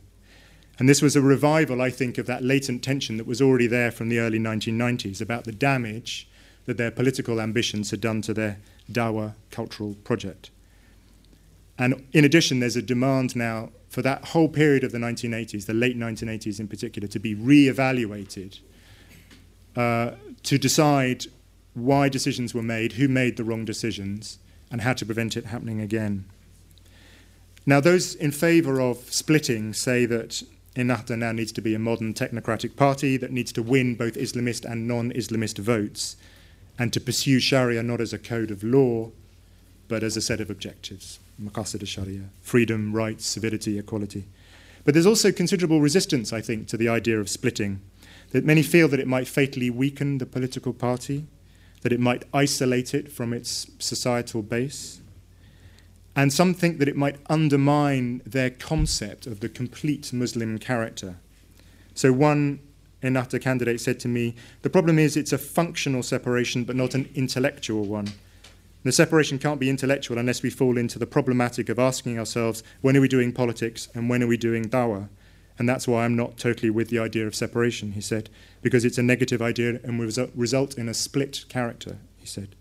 And 0.78 0.90
this 0.90 1.02
was 1.02 1.16
a 1.16 1.22
revival, 1.22 1.82
I 1.82 1.90
think, 1.90 2.18
of 2.18 2.26
that 2.26 2.44
latent 2.44 2.84
tension 2.84 3.18
that 3.18 3.28
was 3.28 3.42
already 3.42 3.68
there 3.68 3.92
from 3.92 4.10
the 4.10 4.20
early 4.20 4.40
1990s 4.40 5.22
about 5.22 5.44
the 5.44 5.52
damage 5.52 6.29
that 6.70 6.78
their 6.78 6.92
political 6.92 7.42
ambitions 7.42 7.90
had 7.90 8.00
done 8.00 8.22
to 8.22 8.32
their 8.32 8.60
Dawa 8.92 9.34
cultural 9.50 9.96
project. 10.04 10.52
And 11.80 12.06
in 12.14 12.24
addition, 12.24 12.60
there's 12.60 12.76
a 12.76 12.82
demand 12.84 13.36
now 13.36 13.72
for 13.90 14.04
that 14.04 14.24
whole 14.26 14.48
period 14.48 14.84
of 14.84 14.92
the 14.92 15.00
1980s, 15.00 15.66
the 15.66 15.74
late 15.74 15.98
1980s 15.98 16.60
in 16.60 16.68
particular, 16.68 17.08
to 17.08 17.18
be 17.18 17.34
re 17.34 17.68
evaluated 17.68 18.60
uh, 19.76 20.12
to 20.44 20.60
decide 20.60 21.26
why 21.74 22.08
decisions 22.08 22.54
were 22.54 22.62
made, 22.62 22.92
who 22.94 23.08
made 23.08 23.38
the 23.38 23.44
wrong 23.44 23.66
decisions, 23.66 24.38
and 24.70 24.82
how 24.82 24.94
to 24.94 25.08
prevent 25.08 25.36
it 25.36 25.48
happening 25.48 25.82
again. 25.82 26.26
Now, 27.66 27.80
those 27.80 28.14
in 28.14 28.30
favour 28.30 28.80
of 28.80 29.12
splitting 29.12 29.74
say 29.74 30.06
that 30.06 30.44
Ennahda 30.76 31.18
now 31.18 31.32
needs 31.32 31.52
to 31.54 31.62
be 31.62 31.74
a 31.74 31.80
modern 31.80 32.14
technocratic 32.14 32.76
party 32.76 33.18
that 33.18 33.32
needs 33.32 33.52
to 33.54 33.64
win 33.64 33.96
both 33.96 34.14
Islamist 34.14 34.72
and 34.72 34.88
non 34.88 35.12
Islamist 35.14 35.58
votes 35.58 36.16
and 36.80 36.94
to 36.94 37.02
pursue 37.02 37.40
Sharia 37.40 37.84
not 37.84 38.00
as 38.00 38.14
a 38.14 38.18
code 38.18 38.50
of 38.50 38.64
law, 38.64 39.12
but 39.90 40.02
as 40.02 40.16
a 40.16 40.22
set 40.22 40.40
of 40.40 40.50
objectives. 40.50 41.20
Maqasid 41.40 41.86
Sharia 41.86 42.30
freedom, 42.42 42.94
rights, 42.94 43.26
civility, 43.26 43.78
equality. 43.78 44.26
But 44.86 44.94
there's 44.94 45.06
also 45.06 45.32
considerable 45.32 45.82
resistance, 45.82 46.32
I 46.32 46.42
think, 46.42 46.68
to 46.70 46.78
the 46.78 46.88
idea 46.88 47.20
of 47.20 47.30
splitting. 47.30 47.82
That 48.32 48.46
many 48.46 48.64
feel 48.64 48.88
that 48.88 49.00
it 49.00 49.08
might 49.08 49.28
fatally 49.28 49.70
weaken 49.70 50.20
the 50.20 50.26
political 50.26 50.72
party, 50.72 51.26
that 51.82 51.92
it 51.92 52.00
might 52.00 52.24
isolate 52.34 52.94
it 52.94 53.12
from 53.12 53.34
its 53.34 53.68
societal 53.80 54.42
base. 54.42 55.02
And 56.16 56.32
some 56.32 56.54
think 56.54 56.80
that 56.80 56.88
it 56.88 56.96
might 56.96 57.18
undermine 57.30 58.22
their 58.26 58.50
concept 58.50 59.28
of 59.28 59.42
the 59.42 59.50
complete 59.50 60.14
Muslim 60.14 60.58
character. 60.58 61.18
So, 61.94 62.14
one 62.14 62.60
Ennahda 63.02 63.42
candidate 63.42 63.80
said 63.82 64.00
to 64.02 64.08
me, 64.08 64.36
The 64.62 64.70
problem 64.70 65.00
is 65.00 65.16
it's 65.16 65.34
a 65.34 65.38
functional 65.38 66.04
separation, 66.04 66.64
but 66.64 66.76
not 66.76 66.96
an 66.96 67.10
intellectual 67.16 67.86
one. 67.86 68.08
The 68.84 68.92
separation 68.92 69.40
can't 69.40 69.60
be 69.60 69.70
intellectual 69.70 70.18
unless 70.18 70.42
we 70.42 70.50
fall 70.50 70.78
into 70.78 71.00
the 71.00 71.06
problematic 71.06 71.68
of 71.70 71.80
asking 71.80 72.18
ourselves, 72.18 72.64
when 72.82 72.96
are 72.96 73.02
we 73.02 73.10
doing 73.10 73.34
politics 73.34 73.90
and 73.94 74.10
when 74.10 74.24
are 74.24 74.28
we 74.28 74.38
doing 74.38 74.66
dawah? 74.66 75.10
And 75.58 75.68
that's 75.68 75.88
why 75.88 76.06
I'm 76.06 76.16
not 76.16 76.38
totally 76.38 76.70
with 76.70 76.90
the 76.90 77.00
idea 77.00 77.28
of 77.28 77.36
separation, 77.36 77.92
he 77.92 78.02
said, 78.02 78.30
because 78.62 78.86
it's 78.86 78.98
a 78.98 79.04
negative 79.04 79.42
idea 79.42 79.80
and 79.84 80.00
will 80.00 80.30
result 80.34 80.78
in 80.78 80.88
a 80.88 80.94
split 80.94 81.44
character, 81.50 81.98
he 82.18 82.26
said. 82.26 82.56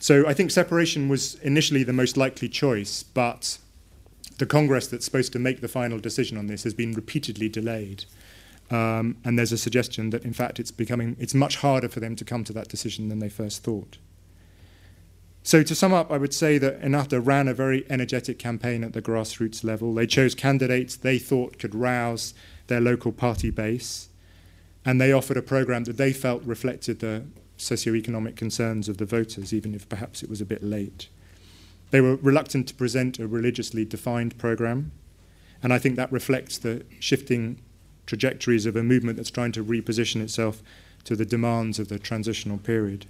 So 0.00 0.26
I 0.26 0.34
think 0.34 0.50
separation 0.50 1.08
was 1.08 1.36
initially 1.36 1.84
the 1.84 1.92
most 1.92 2.16
likely 2.16 2.48
choice, 2.48 3.04
but 3.04 3.58
the 4.38 4.46
Congress 4.46 4.88
that's 4.88 5.04
supposed 5.04 5.32
to 5.34 5.38
make 5.38 5.60
the 5.60 5.68
final 5.68 6.00
decision 6.00 6.36
on 6.36 6.48
this 6.48 6.64
has 6.64 6.74
been 6.74 6.94
repeatedly 6.94 7.48
delayed. 7.48 8.06
Um, 8.70 9.16
and 9.24 9.36
there's 9.36 9.52
a 9.52 9.58
suggestion 9.58 10.10
that, 10.10 10.24
in 10.24 10.32
fact, 10.32 10.60
it's 10.60 10.70
becoming 10.70 11.16
it's 11.18 11.34
much 11.34 11.56
harder 11.56 11.88
for 11.88 11.98
them 11.98 12.14
to 12.16 12.24
come 12.24 12.44
to 12.44 12.52
that 12.52 12.68
decision 12.68 13.08
than 13.08 13.18
they 13.18 13.28
first 13.28 13.64
thought. 13.64 13.98
So, 15.42 15.62
to 15.62 15.74
sum 15.74 15.92
up, 15.92 16.12
I 16.12 16.18
would 16.18 16.34
say 16.34 16.58
that 16.58 16.80
Ennahda 16.80 17.24
ran 17.24 17.48
a 17.48 17.54
very 17.54 17.84
energetic 17.90 18.38
campaign 18.38 18.84
at 18.84 18.92
the 18.92 19.02
grassroots 19.02 19.64
level. 19.64 19.94
They 19.94 20.06
chose 20.06 20.34
candidates 20.34 20.96
they 20.96 21.18
thought 21.18 21.58
could 21.58 21.74
rouse 21.74 22.34
their 22.66 22.80
local 22.80 23.10
party 23.10 23.50
base, 23.50 24.08
and 24.84 25.00
they 25.00 25.12
offered 25.12 25.38
a 25.38 25.42
program 25.42 25.84
that 25.84 25.96
they 25.96 26.12
felt 26.12 26.44
reflected 26.44 27.00
the 27.00 27.24
socio-economic 27.56 28.36
concerns 28.36 28.88
of 28.88 28.98
the 28.98 29.04
voters, 29.04 29.52
even 29.52 29.74
if 29.74 29.88
perhaps 29.88 30.22
it 30.22 30.30
was 30.30 30.40
a 30.40 30.46
bit 30.46 30.62
late. 30.62 31.08
They 31.90 32.00
were 32.00 32.16
reluctant 32.16 32.68
to 32.68 32.74
present 32.74 33.18
a 33.18 33.26
religiously 33.26 33.84
defined 33.84 34.38
program, 34.38 34.92
and 35.62 35.72
I 35.72 35.78
think 35.78 35.96
that 35.96 36.12
reflects 36.12 36.58
the 36.58 36.84
shifting 37.00 37.60
trajectories 38.10 38.66
of 38.66 38.74
a 38.74 38.82
movement 38.82 39.16
that's 39.16 39.30
trying 39.30 39.52
to 39.52 39.62
reposition 39.62 40.20
itself 40.20 40.64
to 41.04 41.14
the 41.14 41.24
demands 41.24 41.78
of 41.78 41.88
the 41.88 41.96
transitional 41.96 42.58
period. 42.58 43.06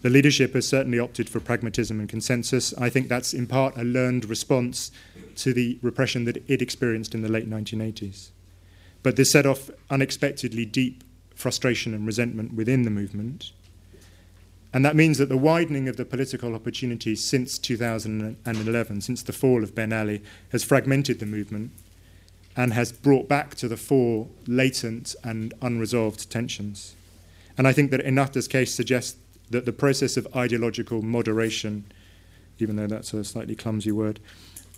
The 0.00 0.08
leadership 0.08 0.54
has 0.54 0.66
certainly 0.66 0.98
opted 0.98 1.28
for 1.28 1.38
pragmatism 1.38 2.00
and 2.00 2.08
consensus. 2.08 2.72
I 2.78 2.88
think 2.88 3.08
that's 3.08 3.34
in 3.34 3.46
part 3.46 3.76
a 3.76 3.84
learned 3.84 4.24
response 4.24 4.90
to 5.36 5.52
the 5.52 5.78
repression 5.82 6.24
that 6.24 6.42
it 6.48 6.62
experienced 6.62 7.14
in 7.14 7.20
the 7.20 7.28
late 7.28 7.48
1980s. 7.48 8.30
But 9.02 9.16
this 9.16 9.32
set 9.32 9.44
off 9.44 9.70
unexpectedly 9.90 10.64
deep 10.64 11.04
frustration 11.34 11.92
and 11.92 12.06
resentment 12.06 12.54
within 12.54 12.84
the 12.84 12.90
movement. 12.90 13.52
And 14.72 14.82
that 14.86 14.96
means 14.96 15.18
that 15.18 15.28
the 15.28 15.36
widening 15.36 15.88
of 15.88 15.98
the 15.98 16.06
political 16.06 16.54
opportunities 16.54 17.22
since 17.22 17.58
2011, 17.58 19.00
since 19.02 19.22
the 19.22 19.32
fall 19.34 19.62
of 19.62 19.74
Ben 19.74 19.92
Ali, 19.92 20.22
has 20.52 20.64
fragmented 20.64 21.20
the 21.20 21.26
movement 21.26 21.72
and 22.56 22.72
has 22.72 22.92
brought 22.92 23.28
back 23.28 23.54
to 23.56 23.68
the 23.68 23.76
fore 23.76 24.28
latent 24.46 25.14
and 25.24 25.54
unresolved 25.62 26.30
tensions. 26.30 26.94
And 27.56 27.66
I 27.66 27.72
think 27.72 27.90
that 27.90 28.04
Ennahda's 28.04 28.48
case 28.48 28.74
suggests 28.74 29.18
that 29.50 29.66
the 29.66 29.72
process 29.72 30.16
of 30.16 30.26
ideological 30.34 31.02
moderation, 31.02 31.84
even 32.58 32.76
though 32.76 32.86
that's 32.86 33.12
a 33.14 33.24
slightly 33.24 33.54
clumsy 33.54 33.92
word, 33.92 34.20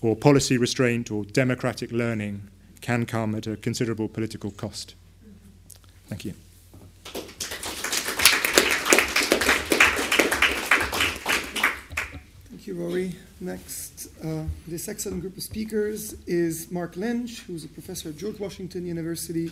or 0.03 0.15
policy 0.17 0.59
restraint 0.59 1.11
or 1.11 1.25
democratic 1.25 1.91
learning 1.91 2.49
can 2.81 3.07
come 3.07 3.35
at 3.35 3.47
a 3.47 3.57
considerable 3.57 4.09
political 4.09 4.51
cost. 4.51 4.95
Thank 6.09 6.25
you. 6.27 6.35
Thank 12.51 12.67
you, 12.67 12.75
Rory. 12.75 13.15
Next, 13.41 13.94
uh, 14.23 14.45
this 14.67 14.89
excellent 14.89 15.21
group 15.21 15.37
of 15.37 15.43
speakers 15.43 16.15
is 16.27 16.71
Marc 16.71 16.97
Lynch, 16.97 17.41
who's 17.41 17.65
a 17.65 17.69
professor 17.69 18.11
at 18.11 18.17
George 18.17 18.39
Washington 18.39 18.87
University 18.87 19.51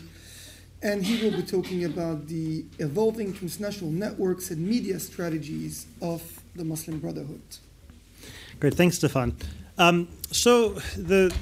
and 0.82 1.04
he 1.04 1.22
will 1.22 1.36
be 1.36 1.42
talking 1.42 1.84
about 1.84 2.26
the 2.26 2.64
evolving 2.78 3.32
transnational 3.32 3.90
networks 3.90 4.50
and 4.50 4.66
media 4.66 4.98
strategies 4.98 5.86
of 6.00 6.22
the 6.56 6.64
Muslim 6.64 6.98
Brotherhood. 6.98 7.40
Great, 8.58 8.74
thanks, 8.74 8.98
Stéphane. 8.98 9.34
Um, 9.78 10.08
so 10.30 10.70
the 10.96 11.34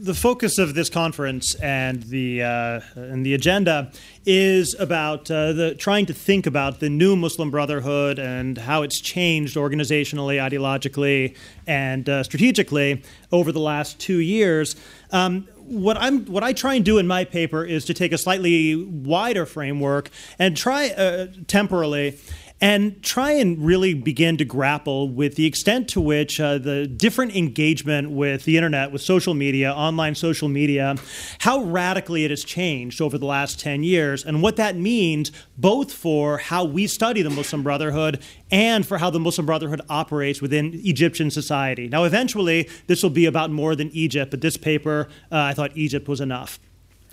the 0.00 0.14
focus 0.14 0.58
of 0.58 0.74
this 0.74 0.88
conference 0.88 1.54
and 1.56 2.04
the 2.04 2.42
uh, 2.42 2.80
and 2.94 3.26
the 3.26 3.34
agenda 3.34 3.90
is 4.24 4.76
about 4.78 5.30
uh, 5.30 5.52
the 5.52 5.74
trying 5.74 6.06
to 6.06 6.14
think 6.14 6.46
about 6.46 6.78
the 6.80 6.88
new 6.88 7.16
Muslim 7.16 7.50
Brotherhood 7.50 8.18
and 8.18 8.58
how 8.58 8.82
it's 8.82 9.00
changed 9.00 9.56
organizationally, 9.56 10.36
ideologically, 10.36 11.36
and 11.66 12.08
uh, 12.08 12.22
strategically 12.22 13.02
over 13.32 13.50
the 13.50 13.60
last 13.60 13.98
two 13.98 14.18
years. 14.18 14.76
Um, 15.10 15.48
what 15.56 15.96
I'm 15.98 16.26
what 16.26 16.44
I 16.44 16.52
try 16.52 16.74
and 16.74 16.84
do 16.84 16.98
in 16.98 17.06
my 17.06 17.24
paper 17.24 17.64
is 17.64 17.84
to 17.86 17.94
take 17.94 18.12
a 18.12 18.18
slightly 18.18 18.76
wider 18.76 19.46
framework 19.46 20.10
and 20.38 20.56
try 20.56 20.90
uh, 20.90 21.26
temporally 21.48 22.18
and 22.60 23.02
try 23.02 23.32
and 23.32 23.64
really 23.64 23.94
begin 23.94 24.36
to 24.36 24.44
grapple 24.44 25.08
with 25.08 25.36
the 25.36 25.46
extent 25.46 25.88
to 25.88 26.00
which 26.00 26.40
uh, 26.40 26.58
the 26.58 26.86
different 26.86 27.36
engagement 27.36 28.10
with 28.10 28.44
the 28.44 28.56
internet, 28.56 28.90
with 28.90 29.00
social 29.00 29.34
media, 29.34 29.72
online 29.72 30.14
social 30.14 30.48
media, 30.48 30.96
how 31.40 31.62
radically 31.62 32.24
it 32.24 32.30
has 32.30 32.42
changed 32.42 33.00
over 33.00 33.16
the 33.16 33.26
last 33.26 33.60
10 33.60 33.84
years, 33.84 34.24
and 34.24 34.42
what 34.42 34.56
that 34.56 34.76
means 34.76 35.30
both 35.56 35.92
for 35.92 36.38
how 36.38 36.64
we 36.64 36.86
study 36.86 37.22
the 37.22 37.30
Muslim 37.30 37.62
Brotherhood 37.62 38.20
and 38.50 38.86
for 38.86 38.98
how 38.98 39.10
the 39.10 39.20
Muslim 39.20 39.46
Brotherhood 39.46 39.80
operates 39.88 40.42
within 40.42 40.72
Egyptian 40.84 41.30
society. 41.30 41.88
Now, 41.88 42.04
eventually, 42.04 42.68
this 42.86 43.02
will 43.02 43.10
be 43.10 43.26
about 43.26 43.50
more 43.50 43.76
than 43.76 43.90
Egypt, 43.92 44.30
but 44.30 44.40
this 44.40 44.56
paper, 44.56 45.08
uh, 45.30 45.36
I 45.38 45.54
thought 45.54 45.76
Egypt 45.76 46.08
was 46.08 46.20
enough. 46.20 46.58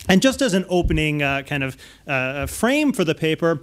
And 0.08 0.22
just 0.22 0.40
as 0.40 0.54
an 0.54 0.64
opening 0.68 1.22
uh, 1.22 1.42
kind 1.42 1.64
of 1.64 1.76
uh, 2.06 2.46
frame 2.46 2.92
for 2.92 3.04
the 3.04 3.14
paper, 3.14 3.60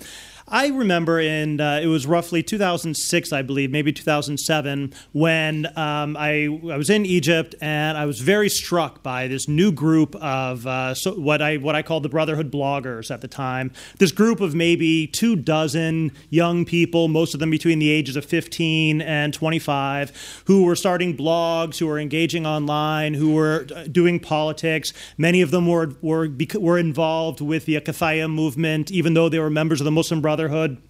I 0.48 0.68
remember 0.68 1.20
in 1.22 1.62
uh, 1.62 1.80
it 1.82 1.88
was 1.88 2.06
roughly 2.06 2.44
2006, 2.44 3.32
I 3.32 3.42
believe, 3.42 3.72
maybe 3.72 3.94
2007, 3.94 4.94
when 5.14 5.66
um, 5.78 6.18
I 6.18 6.46
I 6.70 6.78
was 6.78 6.90
in 6.90 7.06
Egypt 7.06 7.56
and 7.62 7.98
I 7.98 8.06
was 8.06 8.20
very 8.20 8.50
struck 8.50 9.02
by 9.02 9.28
this 9.28 9.48
new 9.48 9.72
group 9.72 10.16
of 10.16 10.68
uh, 10.68 10.96
so 10.96 11.14
what 11.14 11.42
I 11.42 11.58
what 11.58 11.76
I 11.76 11.82
called 11.82 12.04
the 12.04 12.10
Brotherhood 12.10 12.52
bloggers 12.52 13.10
at 13.10 13.22
the 13.22 13.28
time. 13.28 13.72
This 14.00 14.12
group 14.12 14.42
of 14.42 14.54
maybe 14.54 15.08
two 15.08 15.38
dozen 15.38 16.12
young 16.30 16.66
people, 16.66 17.08
most 17.08 17.34
of 17.34 17.40
them 17.40 17.50
between 17.50 17.80
the 17.80 17.90
ages 17.90 18.16
of 18.18 18.26
15 18.26 19.02
and 19.02 19.34
25, 19.34 20.44
who 20.46 20.66
were 20.66 20.76
starting 20.76 21.16
blogs, 21.16 21.78
who 21.78 21.88
were 21.88 22.00
engaging 22.00 22.46
online, 22.46 23.14
who 23.14 23.34
were 23.34 23.66
uh, 23.74 23.84
doing 23.84 24.20
politics. 24.20 24.92
Many 25.18 25.42
of 25.42 25.52
them 25.52 25.68
were 25.68 25.94
were 26.02 26.28
were 26.56 26.78
involved 26.78 27.40
with 27.40 27.66
the 27.66 27.80
Kefaya 27.80 28.30
movement, 28.30 28.92
even 28.92 29.14
though 29.14 29.30
they 29.30 29.40
were 29.40 29.50
members 29.50 29.80
of 29.80 29.86
the 29.86 29.92
Muslim 29.92 30.20
Brotherhood 30.20 30.33
Brotherhood. 30.34 30.82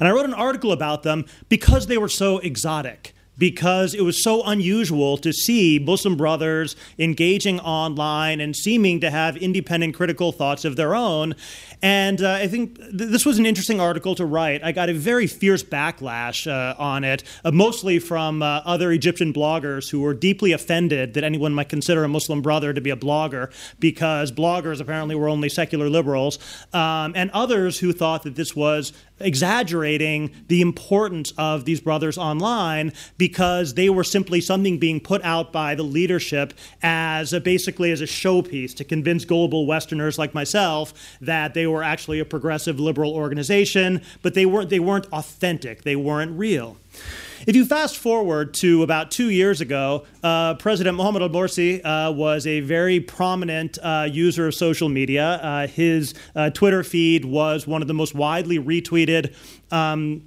And 0.00 0.08
I 0.08 0.10
wrote 0.10 0.24
an 0.24 0.34
article 0.34 0.72
about 0.72 1.04
them 1.04 1.26
because 1.48 1.86
they 1.86 1.96
were 1.96 2.08
so 2.08 2.38
exotic 2.38 3.14
because 3.38 3.94
it 3.94 4.02
was 4.02 4.22
so 4.22 4.42
unusual 4.44 5.16
to 5.18 5.32
see 5.32 5.78
Muslim 5.78 6.16
brothers 6.16 6.76
engaging 6.98 7.60
online 7.60 8.40
and 8.40 8.54
seeming 8.54 9.00
to 9.00 9.10
have 9.10 9.36
independent 9.36 9.94
critical 9.94 10.32
thoughts 10.32 10.64
of 10.64 10.76
their 10.76 10.94
own. 10.94 11.34
And 11.80 12.20
uh, 12.20 12.32
I 12.32 12.48
think 12.48 12.76
th- 12.76 12.92
this 12.92 13.24
was 13.24 13.38
an 13.38 13.46
interesting 13.46 13.80
article 13.80 14.14
to 14.16 14.24
write. 14.24 14.64
I 14.64 14.72
got 14.72 14.88
a 14.88 14.94
very 14.94 15.26
fierce 15.26 15.62
backlash 15.62 16.50
uh, 16.50 16.74
on 16.78 17.04
it, 17.04 17.22
uh, 17.44 17.52
mostly 17.52 17.98
from 17.98 18.42
uh, 18.42 18.62
other 18.64 18.90
Egyptian 18.90 19.32
bloggers 19.32 19.88
who 19.88 20.00
were 20.00 20.14
deeply 20.14 20.52
offended 20.52 21.14
that 21.14 21.22
anyone 21.22 21.52
might 21.52 21.68
consider 21.68 22.02
a 22.02 22.08
Muslim 22.08 22.42
brother 22.42 22.72
to 22.72 22.80
be 22.80 22.90
a 22.90 22.96
blogger 22.96 23.52
because 23.78 24.32
bloggers 24.32 24.80
apparently 24.80 25.14
were 25.14 25.28
only 25.28 25.48
secular 25.48 25.88
liberals, 25.88 26.38
um, 26.72 27.12
and 27.14 27.30
others 27.30 27.78
who 27.78 27.92
thought 27.92 28.24
that 28.24 28.34
this 28.34 28.56
was 28.56 28.92
exaggerating 29.20 30.30
the 30.48 30.60
importance 30.60 31.32
of 31.38 31.64
these 31.64 31.80
brothers 31.80 32.18
online 32.18 32.92
because 33.16 33.74
they 33.74 33.90
were 33.90 34.04
simply 34.04 34.40
something 34.40 34.78
being 34.78 35.00
put 35.00 35.22
out 35.22 35.52
by 35.52 35.74
the 35.74 35.82
leadership 35.82 36.54
as 36.82 37.32
a, 37.32 37.40
basically 37.40 37.90
as 37.90 38.00
a 38.00 38.06
showpiece 38.06 38.74
to 38.76 38.84
convince 38.84 39.24
global 39.24 39.66
Westerners 39.66 40.18
like 40.18 40.34
myself 40.34 40.92
that 41.20 41.54
they 41.54 41.66
were 41.66 41.82
actually 41.82 42.18
a 42.18 42.24
progressive 42.24 42.78
liberal 42.78 43.12
organization, 43.12 44.02
but 44.22 44.34
they 44.34 44.46
weren't, 44.46 44.70
they 44.70 44.80
weren't 44.80 45.06
authentic, 45.12 45.82
they 45.82 45.96
weren't 45.96 46.38
real. 46.38 46.76
If 47.46 47.54
you 47.54 47.64
fast 47.64 47.96
forward 47.96 48.52
to 48.54 48.82
about 48.82 49.10
two 49.10 49.30
years 49.30 49.60
ago, 49.60 50.04
uh, 50.24 50.54
President 50.54 50.96
Mohamed 50.96 51.22
al 51.22 51.28
Morsi 51.28 51.80
uh, 51.84 52.12
was 52.12 52.46
a 52.46 52.60
very 52.60 53.00
prominent 53.00 53.78
uh, 53.80 54.08
user 54.10 54.48
of 54.48 54.54
social 54.54 54.88
media. 54.88 55.24
Uh, 55.42 55.66
his 55.68 56.14
uh, 56.34 56.50
Twitter 56.50 56.82
feed 56.82 57.24
was 57.24 57.66
one 57.66 57.80
of 57.80 57.88
the 57.88 57.94
most 57.94 58.14
widely 58.14 58.58
retweeted. 58.58 59.34
Um, 59.70 60.22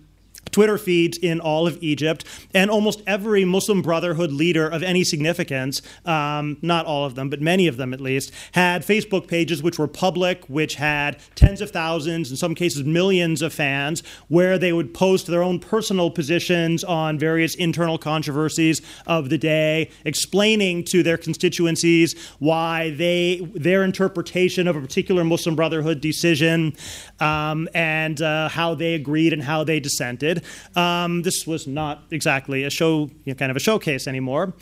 Twitter 0.52 0.78
feeds 0.78 1.18
in 1.18 1.40
all 1.40 1.68
of 1.68 1.82
Egypt, 1.82 2.26
and 2.54 2.70
almost 2.70 3.02
every 3.08 3.46
Muslim 3.46 3.82
Brotherhood 3.82 4.32
leader 4.32 4.68
of 4.68 4.84
any 4.84 5.04
significance, 5.04 5.82
um, 6.06 6.58
not 6.62 6.86
all 6.86 7.06
of 7.06 7.16
them, 7.16 7.30
but 7.30 7.42
many 7.42 7.68
of 7.68 7.78
them 7.78 7.94
at 7.94 8.02
least, 8.02 8.32
had 8.54 8.86
Facebook 8.86 9.28
pages 9.28 9.64
which 9.64 9.80
were 9.80 9.88
public, 9.88 10.46
which 10.46 10.76
had 10.76 11.18
tens 11.36 11.62
of 11.62 11.72
thousands, 11.72 12.32
in 12.32 12.38
some 12.38 12.56
cases 12.56 12.84
millions 12.84 13.42
of 13.42 13.54
fans, 13.54 14.04
where 14.28 14.58
they 14.58 14.74
would 14.74 14.94
post 14.94 15.28
their 15.28 15.44
own 15.44 15.60
personal 15.60 16.10
positions 16.10 16.84
on 16.84 17.18
various 17.18 17.56
internal 17.56 17.98
controversies 17.98 18.82
of 19.08 19.30
the 19.30 19.38
day, 19.38 19.90
explaining 20.06 20.84
to 20.84 21.04
their 21.04 21.18
constituencies 21.18 22.16
why 22.40 22.92
they 22.92 23.42
their 23.54 23.84
interpretation 23.84 24.68
of 24.68 24.76
a 24.76 24.82
particular 24.82 25.24
Muslim 25.24 25.56
Brotherhood 25.56 26.02
decision 26.02 26.74
um, 27.20 27.68
and 27.74 28.22
uh, 28.22 28.50
how 28.50 28.76
they 28.76 28.94
agreed 28.94 29.34
and 29.34 29.44
how 29.44 29.64
they 29.64 29.80
dissented. 29.80 30.41
Um, 30.76 31.22
this 31.22 31.46
was 31.48 31.68
not 31.68 32.04
exactly 32.12 32.64
a 32.64 32.70
show, 32.70 33.10
you 33.26 33.34
know, 33.34 33.36
kind 33.36 33.52
of 33.52 33.58
a 33.58 33.60
showcase 33.60 34.08
anymore. 34.08 34.54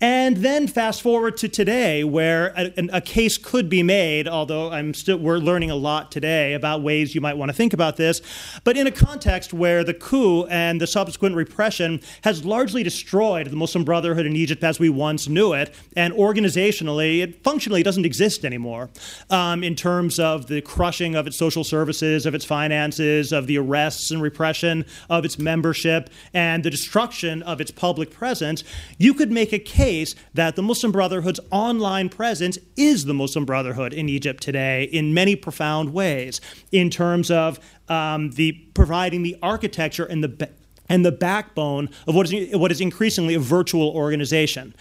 And 0.00 0.38
then 0.38 0.66
fast 0.66 1.02
forward 1.02 1.36
to 1.38 1.48
today, 1.48 2.04
where 2.04 2.52
a, 2.56 2.72
a 2.94 3.00
case 3.00 3.38
could 3.38 3.68
be 3.68 3.82
made, 3.82 4.28
although 4.28 4.70
I'm 4.70 4.94
still 4.94 5.18
we're 5.18 5.38
learning 5.38 5.70
a 5.70 5.76
lot 5.76 6.10
today 6.12 6.54
about 6.54 6.82
ways 6.82 7.14
you 7.14 7.20
might 7.20 7.36
want 7.36 7.48
to 7.50 7.52
think 7.52 7.72
about 7.72 7.96
this, 7.96 8.20
but 8.64 8.76
in 8.76 8.86
a 8.86 8.90
context 8.90 9.52
where 9.52 9.84
the 9.84 9.94
coup 9.94 10.44
and 10.46 10.80
the 10.80 10.86
subsequent 10.86 11.34
repression 11.34 12.00
has 12.22 12.44
largely 12.44 12.82
destroyed 12.82 13.46
the 13.48 13.56
Muslim 13.56 13.84
Brotherhood 13.84 14.26
in 14.26 14.36
Egypt 14.36 14.62
as 14.64 14.78
we 14.78 14.88
once 14.88 15.28
knew 15.28 15.52
it, 15.52 15.74
and 15.96 16.14
organizationally, 16.14 17.22
it 17.22 17.42
functionally 17.42 17.82
doesn't 17.82 18.04
exist 18.04 18.44
anymore 18.44 18.90
um, 19.30 19.62
in 19.62 19.74
terms 19.74 20.18
of 20.18 20.46
the 20.46 20.60
crushing 20.62 21.14
of 21.14 21.26
its 21.26 21.36
social 21.36 21.64
services, 21.64 22.26
of 22.26 22.34
its 22.34 22.44
finances, 22.44 23.32
of 23.32 23.46
the 23.46 23.58
arrests 23.58 24.10
and 24.10 24.22
repression 24.22 24.84
of 25.10 25.24
its 25.28 25.38
membership 25.38 26.10
and 26.34 26.64
the 26.64 26.70
destruction 26.70 27.42
of 27.42 27.60
its 27.60 27.70
public 27.70 28.10
presence, 28.10 28.64
you 28.98 29.14
could 29.14 29.30
make 29.30 29.52
a 29.52 29.58
case 29.58 30.14
that 30.34 30.56
the 30.56 30.62
Muslim 30.62 30.90
Brotherhood's 30.90 31.40
online 31.50 32.08
presence 32.08 32.58
is 32.76 33.04
the 33.04 33.14
Muslim 33.14 33.44
Brotherhood 33.44 33.92
in 33.92 34.08
Egypt 34.08 34.42
today 34.42 34.84
in 34.84 35.14
many 35.14 35.36
profound 35.36 35.92
ways, 35.92 36.40
in 36.72 36.90
terms 36.90 37.30
of 37.30 37.60
um, 37.88 38.30
the 38.32 38.52
providing 38.74 39.22
the 39.22 39.36
architecture 39.42 40.04
and 40.04 40.24
the 40.24 40.48
and 40.88 41.04
the 41.04 41.12
backbone 41.12 41.90
of 42.06 42.14
what 42.14 42.32
is, 42.32 42.56
what 42.56 42.72
is 42.72 42.80
increasingly 42.80 43.34
a 43.34 43.38
virtual 43.38 43.90
organization. 43.90 44.74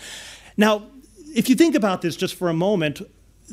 Now, 0.55 0.87
if 1.35 1.49
you 1.49 1.55
think 1.55 1.75
about 1.75 2.01
this 2.01 2.15
just 2.15 2.35
for 2.35 2.49
a 2.49 2.53
moment, 2.53 3.01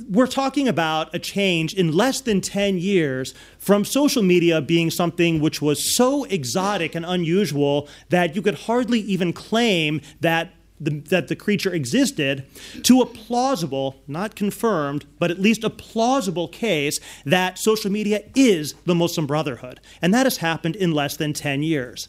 we're 0.08 0.26
talking 0.26 0.66
about 0.66 1.14
a 1.14 1.18
change 1.18 1.72
in 1.74 1.92
less 1.92 2.20
than 2.20 2.40
10 2.40 2.78
years 2.78 3.34
from 3.58 3.84
social 3.84 4.22
media 4.22 4.60
being 4.60 4.90
something 4.90 5.40
which 5.40 5.62
was 5.62 5.94
so 5.96 6.24
exotic 6.24 6.94
and 6.94 7.04
unusual 7.04 7.88
that 8.08 8.34
you 8.34 8.42
could 8.42 8.54
hardly 8.54 9.00
even 9.00 9.32
claim 9.32 10.00
that 10.20 10.52
the, 10.80 11.00
that 11.08 11.28
the 11.28 11.36
creature 11.36 11.72
existed 11.72 12.44
to 12.82 13.00
a 13.00 13.06
plausible, 13.06 14.02
not 14.08 14.34
confirmed, 14.34 15.06
but 15.18 15.30
at 15.30 15.38
least 15.38 15.62
a 15.62 15.70
plausible 15.70 16.48
case 16.48 16.98
that 17.24 17.58
social 17.58 17.90
media 17.90 18.22
is 18.34 18.74
the 18.84 18.94
Muslim 18.94 19.26
Brotherhood. 19.26 19.80
And 20.02 20.12
that 20.12 20.26
has 20.26 20.38
happened 20.38 20.74
in 20.76 20.92
less 20.92 21.16
than 21.16 21.32
10 21.32 21.62
years. 21.62 22.08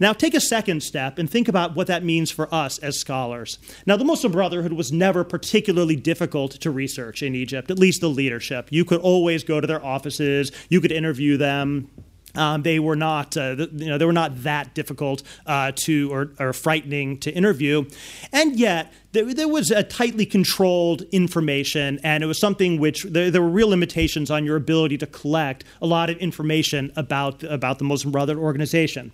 Now, 0.00 0.14
take 0.14 0.34
a 0.34 0.40
second 0.40 0.82
step 0.82 1.18
and 1.18 1.30
think 1.30 1.46
about 1.46 1.76
what 1.76 1.86
that 1.86 2.02
means 2.02 2.30
for 2.30 2.52
us 2.52 2.78
as 2.78 2.98
scholars. 2.98 3.58
Now, 3.86 3.96
the 3.96 4.04
Muslim 4.04 4.32
Brotherhood 4.32 4.72
was 4.72 4.90
never 4.90 5.22
particularly 5.22 5.94
difficult 5.94 6.52
to 6.52 6.70
research 6.70 7.22
in 7.22 7.34
Egypt, 7.34 7.70
at 7.70 7.78
least 7.78 8.00
the 8.00 8.08
leadership. 8.08 8.68
You 8.70 8.86
could 8.86 9.00
always 9.00 9.44
go 9.44 9.60
to 9.60 9.66
their 9.66 9.84
offices, 9.84 10.50
you 10.70 10.80
could 10.80 10.92
interview 10.92 11.36
them. 11.36 11.90
Um, 12.34 12.62
they 12.62 12.78
were 12.78 12.96
not, 12.96 13.36
uh, 13.36 13.56
you 13.72 13.86
know, 13.86 13.98
they 13.98 14.04
were 14.04 14.12
not 14.12 14.44
that 14.44 14.72
difficult 14.72 15.22
uh, 15.46 15.72
to 15.74 16.12
or, 16.12 16.30
or, 16.38 16.52
frightening 16.52 17.18
to 17.18 17.30
interview, 17.32 17.86
and 18.32 18.56
yet 18.56 18.92
there, 19.12 19.34
there, 19.34 19.48
was 19.48 19.70
a 19.70 19.82
tightly 19.82 20.24
controlled 20.24 21.02
information, 21.10 21.98
and 22.04 22.22
it 22.22 22.26
was 22.26 22.38
something 22.38 22.78
which 22.78 23.02
there, 23.02 23.30
there, 23.30 23.42
were 23.42 23.48
real 23.48 23.68
limitations 23.68 24.30
on 24.30 24.44
your 24.44 24.56
ability 24.56 24.98
to 24.98 25.06
collect 25.06 25.64
a 25.82 25.86
lot 25.86 26.10
of 26.10 26.18
information 26.18 26.92
about 26.96 27.42
about 27.42 27.78
the 27.78 27.84
Muslim 27.84 28.12
Brotherhood 28.12 28.42
organization. 28.42 29.10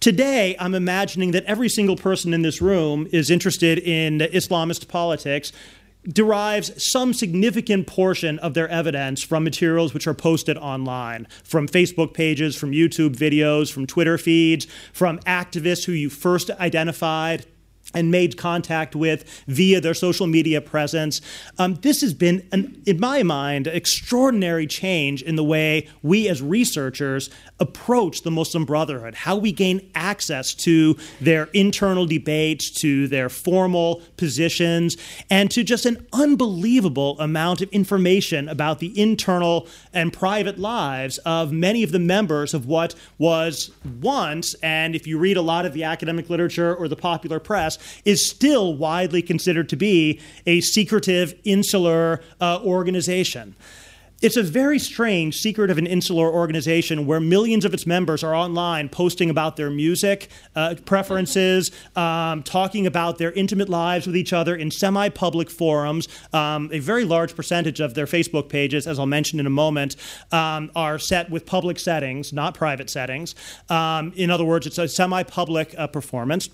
Today, 0.00 0.56
I'm 0.58 0.74
imagining 0.74 1.32
that 1.32 1.44
every 1.44 1.68
single 1.68 1.96
person 1.96 2.32
in 2.32 2.42
this 2.42 2.62
room 2.62 3.06
is 3.12 3.30
interested 3.30 3.78
in 3.78 4.18
Islamist 4.18 4.88
politics 4.88 5.52
derives 6.06 6.70
some 6.82 7.14
significant 7.14 7.86
portion 7.86 8.38
of 8.40 8.52
their 8.52 8.68
evidence 8.68 9.22
from 9.22 9.42
materials 9.42 9.94
which 9.94 10.06
are 10.06 10.14
posted 10.14 10.58
online, 10.58 11.26
from 11.44 11.66
Facebook 11.66 12.12
pages, 12.12 12.54
from 12.54 12.72
YouTube 12.72 13.16
videos, 13.16 13.72
from 13.72 13.86
Twitter 13.86 14.18
feeds, 14.18 14.66
from 14.92 15.18
activists 15.20 15.84
who 15.84 15.92
you 15.92 16.10
first 16.10 16.50
identified 16.50 17.46
and 17.94 18.10
made 18.10 18.36
contact 18.36 18.94
with 18.96 19.24
via 19.46 19.80
their 19.80 19.94
social 19.94 20.26
media 20.26 20.60
presence. 20.60 21.20
Um, 21.58 21.76
this 21.76 22.00
has 22.00 22.14
been, 22.14 22.46
an, 22.52 22.82
in 22.86 23.00
my 23.00 23.22
mind, 23.22 23.66
an 23.66 23.74
extraordinary 23.74 24.66
change 24.66 25.22
in 25.22 25.36
the 25.36 25.44
way 25.44 25.88
we 26.02 26.28
as 26.28 26.42
researchers 26.42 27.30
approach 27.60 28.22
the 28.22 28.30
Muslim 28.30 28.64
Brotherhood, 28.64 29.14
how 29.14 29.36
we 29.36 29.52
gain 29.52 29.90
access 29.94 30.54
to 30.54 30.96
their 31.20 31.44
internal 31.52 32.06
debates, 32.06 32.70
to 32.80 33.08
their 33.08 33.28
formal 33.28 34.02
positions, 34.16 34.96
and 35.30 35.50
to 35.50 35.62
just 35.62 35.86
an 35.86 36.06
unbelievable 36.12 37.18
amount 37.20 37.60
of 37.60 37.68
information 37.70 38.48
about 38.48 38.80
the 38.80 38.98
internal 39.00 39.68
and 39.92 40.12
private 40.12 40.58
lives 40.58 41.18
of 41.18 41.52
many 41.52 41.82
of 41.82 41.92
the 41.92 41.98
members 41.98 42.54
of 42.54 42.66
what 42.66 42.94
was 43.18 43.70
once, 44.00 44.54
and 44.62 44.94
if 44.94 45.06
you 45.06 45.18
read 45.18 45.36
a 45.36 45.42
lot 45.42 45.64
of 45.64 45.72
the 45.72 45.84
academic 45.84 46.28
literature 46.30 46.74
or 46.74 46.88
the 46.88 46.96
popular 46.96 47.38
press, 47.38 47.78
is 48.04 48.28
still 48.28 48.74
widely 48.76 49.22
considered 49.22 49.68
to 49.70 49.76
be 49.76 50.20
a 50.46 50.60
secretive, 50.60 51.34
insular 51.44 52.20
uh, 52.40 52.60
organization. 52.62 53.54
It's 54.24 54.38
a 54.38 54.42
very 54.42 54.78
strange 54.78 55.38
secret 55.38 55.70
of 55.70 55.76
an 55.76 55.86
insular 55.86 56.32
organization 56.32 57.04
where 57.04 57.20
millions 57.20 57.66
of 57.66 57.74
its 57.74 57.86
members 57.86 58.24
are 58.24 58.34
online 58.34 58.88
posting 58.88 59.28
about 59.28 59.56
their 59.56 59.68
music 59.68 60.30
uh, 60.56 60.76
preferences, 60.86 61.70
um, 61.94 62.42
talking 62.42 62.86
about 62.86 63.18
their 63.18 63.32
intimate 63.32 63.68
lives 63.68 64.06
with 64.06 64.16
each 64.16 64.32
other 64.32 64.56
in 64.56 64.70
semi 64.70 65.10
public 65.10 65.50
forums. 65.50 66.08
Um, 66.32 66.70
a 66.72 66.78
very 66.78 67.04
large 67.04 67.36
percentage 67.36 67.80
of 67.80 67.92
their 67.92 68.06
Facebook 68.06 68.48
pages, 68.48 68.86
as 68.86 68.98
I'll 68.98 69.04
mention 69.04 69.40
in 69.40 69.46
a 69.46 69.50
moment, 69.50 69.96
um, 70.32 70.70
are 70.74 70.98
set 70.98 71.28
with 71.28 71.44
public 71.44 71.78
settings, 71.78 72.32
not 72.32 72.54
private 72.54 72.88
settings. 72.88 73.34
Um, 73.68 74.14
in 74.16 74.30
other 74.30 74.46
words, 74.46 74.66
it's 74.66 74.78
a 74.78 74.88
semi 74.88 75.22
public 75.24 75.74
uh, 75.76 75.86
performance 75.88 76.48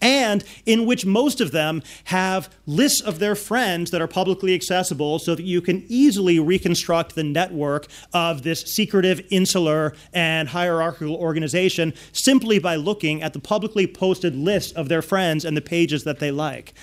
and 0.00 0.44
in 0.66 0.86
which 0.86 1.04
most 1.06 1.40
of 1.40 1.52
them 1.52 1.82
have 2.04 2.48
lists 2.66 3.00
of 3.00 3.18
their 3.18 3.34
friends 3.34 3.90
that 3.90 4.00
are 4.00 4.08
publicly 4.08 4.54
accessible 4.54 5.18
so 5.18 5.34
that 5.34 5.44
you 5.44 5.60
can 5.60 5.84
easily 5.88 6.38
reconstruct 6.38 7.14
the 7.14 7.24
network 7.24 7.86
of 8.12 8.42
this 8.42 8.62
secretive, 8.62 9.20
insular, 9.30 9.94
and 10.12 10.48
hierarchical 10.48 11.16
organization 11.16 11.92
simply 12.12 12.58
by 12.58 12.76
looking 12.76 13.22
at 13.22 13.32
the 13.32 13.40
publicly 13.40 13.86
posted 13.86 14.34
list 14.34 14.74
of 14.76 14.88
their 14.88 15.02
friends 15.02 15.44
and 15.44 15.56
the 15.56 15.60
pages 15.60 16.04
that 16.04 16.18
they 16.18 16.30
like. 16.30 16.74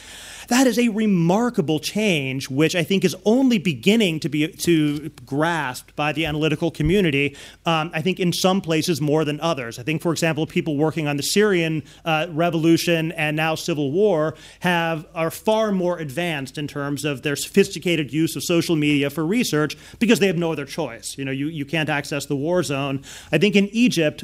That 0.48 0.68
is 0.68 0.78
a 0.78 0.90
remarkable 0.90 1.80
change, 1.80 2.50
which 2.50 2.76
I 2.76 2.84
think 2.84 3.04
is 3.04 3.16
only 3.26 3.58
beginning 3.58 4.20
to 4.22 4.30
be 4.30 4.48
to 4.48 5.10
grasped 5.26 5.96
by 5.96 6.12
the 6.12 6.26
analytical 6.26 6.72
community. 6.72 7.36
Um, 7.66 7.92
I 7.94 8.02
think 8.02 8.20
in 8.20 8.32
some 8.34 8.62
places 8.62 9.02
more 9.02 9.26
than 9.26 9.40
others. 9.40 9.80
I 9.80 9.84
think, 9.84 10.02
for 10.02 10.12
example, 10.12 10.46
people 10.46 10.78
working 10.78 11.08
on 11.08 11.18
the 11.18 11.24
Syrian 11.24 11.84
uh, 12.04 12.28
revolution 12.30 13.12
and 13.14 13.36
now 13.36 13.56
civil 13.56 13.92
war 13.92 14.36
have 14.60 15.06
are 15.16 15.32
far 15.32 15.72
more 15.72 15.98
advanced 16.00 16.58
in 16.58 16.68
terms 16.68 17.06
of 17.06 17.22
their 17.22 17.36
sophisticated 17.36 18.14
use 18.14 18.36
of 18.36 18.44
social 18.44 18.76
media 18.76 19.10
for 19.10 19.26
research 19.26 19.78
because 20.00 20.20
they 20.20 20.28
have 20.28 20.38
no 20.38 20.52
other 20.52 20.66
choice. 20.66 21.18
You 21.18 21.26
know, 21.26 21.32
you, 21.32 21.48
you 21.48 21.66
can't 21.66 21.90
access 21.90 22.26
the 22.26 22.36
war 22.36 22.64
zone. 22.64 23.04
I 23.32 23.38
think 23.38 23.56
in 23.56 23.68
Egypt 23.70 24.24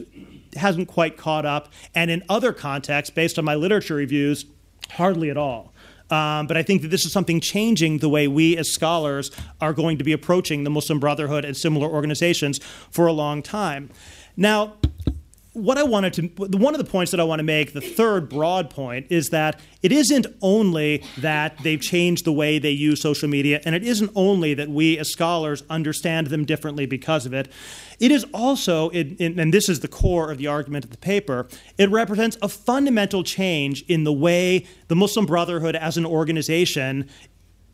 hasn't 0.55 0.87
quite 0.87 1.17
caught 1.17 1.45
up, 1.45 1.71
and 1.95 2.11
in 2.11 2.23
other 2.29 2.53
contexts, 2.53 3.13
based 3.13 3.39
on 3.39 3.45
my 3.45 3.55
literature 3.55 3.95
reviews, 3.95 4.45
hardly 4.91 5.29
at 5.29 5.37
all. 5.37 5.73
Um, 6.11 6.45
but 6.45 6.57
I 6.57 6.63
think 6.63 6.81
that 6.81 6.89
this 6.89 7.05
is 7.05 7.11
something 7.11 7.39
changing 7.39 7.99
the 7.99 8.09
way 8.09 8.27
we 8.27 8.57
as 8.57 8.69
scholars 8.69 9.31
are 9.61 9.73
going 9.73 9.97
to 9.97 10.03
be 10.03 10.11
approaching 10.11 10.63
the 10.65 10.69
Muslim 10.69 10.99
Brotherhood 10.99 11.45
and 11.45 11.55
similar 11.55 11.87
organizations 11.87 12.59
for 12.91 13.07
a 13.07 13.13
long 13.13 13.41
time. 13.41 13.89
Now, 14.35 14.75
what 15.53 15.77
I 15.77 15.83
wanted 15.83 16.13
to, 16.13 16.21
one 16.57 16.73
of 16.73 16.77
the 16.77 16.89
points 16.89 17.11
that 17.11 17.19
I 17.19 17.25
want 17.25 17.39
to 17.39 17.43
make, 17.43 17.73
the 17.73 17.81
third 17.81 18.29
broad 18.29 18.69
point, 18.69 19.07
is 19.09 19.31
that 19.31 19.59
it 19.81 19.91
isn't 19.91 20.25
only 20.41 21.03
that 21.17 21.57
they've 21.61 21.81
changed 21.81 22.23
the 22.23 22.31
way 22.31 22.57
they 22.57 22.71
use 22.71 23.01
social 23.01 23.27
media, 23.27 23.59
and 23.65 23.75
it 23.75 23.83
isn't 23.83 24.11
only 24.15 24.53
that 24.53 24.69
we 24.69 24.97
as 24.97 25.09
scholars 25.09 25.63
understand 25.69 26.27
them 26.27 26.45
differently 26.45 26.85
because 26.85 27.25
of 27.25 27.33
it. 27.33 27.51
It 27.99 28.11
is 28.11 28.25
also, 28.33 28.91
and 28.91 29.53
this 29.53 29.67
is 29.67 29.81
the 29.81 29.89
core 29.89 30.31
of 30.31 30.37
the 30.37 30.47
argument 30.47 30.85
of 30.85 30.91
the 30.91 30.97
paper, 30.97 31.47
it 31.77 31.89
represents 31.89 32.37
a 32.41 32.47
fundamental 32.47 33.21
change 33.23 33.83
in 33.89 34.05
the 34.05 34.13
way 34.13 34.65
the 34.87 34.95
Muslim 34.95 35.25
Brotherhood 35.25 35.75
as 35.75 35.97
an 35.97 36.05
organization 36.05 37.09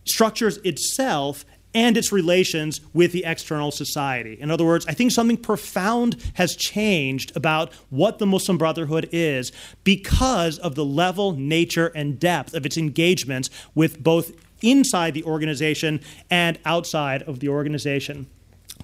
structures 0.05 0.57
itself 0.59 1.45
and 1.77 1.95
its 1.95 2.11
relations 2.11 2.81
with 2.91 3.11
the 3.11 3.23
external 3.23 3.69
society. 3.69 4.35
In 4.41 4.49
other 4.49 4.65
words, 4.65 4.87
I 4.87 4.93
think 4.93 5.11
something 5.11 5.37
profound 5.37 6.15
has 6.33 6.55
changed 6.55 7.37
about 7.37 7.71
what 7.91 8.17
the 8.17 8.25
Muslim 8.25 8.57
Brotherhood 8.57 9.07
is 9.11 9.51
because 9.83 10.57
of 10.57 10.73
the 10.73 10.83
level, 10.83 11.33
nature, 11.33 11.91
and 11.93 12.19
depth 12.19 12.55
of 12.55 12.65
its 12.65 12.77
engagements 12.77 13.51
with 13.75 14.01
both 14.01 14.31
inside 14.63 15.13
the 15.13 15.23
organization 15.23 16.01
and 16.31 16.57
outside 16.65 17.21
of 17.21 17.41
the 17.41 17.49
organization. 17.49 18.25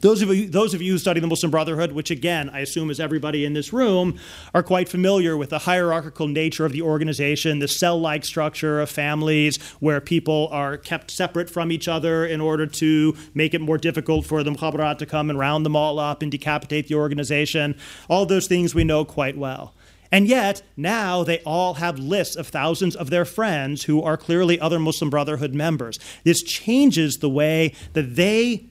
Those 0.01 0.21
of, 0.21 0.29
you, 0.35 0.49
those 0.49 0.73
of 0.73 0.81
you 0.81 0.91
who 0.91 0.97
study 0.97 1.21
the 1.21 1.27
Muslim 1.27 1.49
Brotherhood, 1.49 1.93
which 1.93 2.11
again 2.11 2.49
I 2.49 2.59
assume 2.59 2.89
is 2.89 2.99
everybody 2.99 3.45
in 3.45 3.53
this 3.53 3.71
room, 3.71 4.19
are 4.53 4.61
quite 4.61 4.89
familiar 4.89 5.37
with 5.37 5.49
the 5.49 5.59
hierarchical 5.59 6.27
nature 6.27 6.65
of 6.65 6.73
the 6.73 6.81
organization, 6.81 7.59
the 7.59 7.69
cell 7.69 7.99
like 7.99 8.25
structure 8.25 8.81
of 8.81 8.89
families 8.89 9.57
where 9.79 10.01
people 10.01 10.49
are 10.51 10.77
kept 10.77 11.09
separate 11.09 11.49
from 11.49 11.71
each 11.71 11.87
other 11.87 12.25
in 12.25 12.41
order 12.41 12.67
to 12.67 13.15
make 13.33 13.53
it 13.53 13.61
more 13.61 13.77
difficult 13.77 14.25
for 14.25 14.43
the 14.43 14.51
Mukhabarat 14.51 14.97
to 14.97 15.05
come 15.05 15.29
and 15.29 15.39
round 15.39 15.65
them 15.65 15.75
all 15.75 15.99
up 15.99 16.21
and 16.21 16.31
decapitate 16.31 16.89
the 16.89 16.95
organization. 16.95 17.75
All 18.09 18.25
those 18.25 18.47
things 18.47 18.75
we 18.75 18.83
know 18.83 19.05
quite 19.05 19.37
well. 19.37 19.73
And 20.11 20.27
yet, 20.27 20.61
now 20.77 21.23
they 21.23 21.39
all 21.39 21.75
have 21.75 21.97
lists 21.97 22.35
of 22.35 22.47
thousands 22.47 22.95
of 22.95 23.09
their 23.09 23.25
friends 23.25 23.85
who 23.85 24.03
are 24.03 24.15
clearly 24.15 24.59
other 24.59 24.77
Muslim 24.77 25.09
Brotherhood 25.09 25.55
members. 25.55 25.97
This 26.23 26.43
changes 26.43 27.17
the 27.17 27.29
way 27.29 27.73
that 27.93 28.15
they 28.15 28.69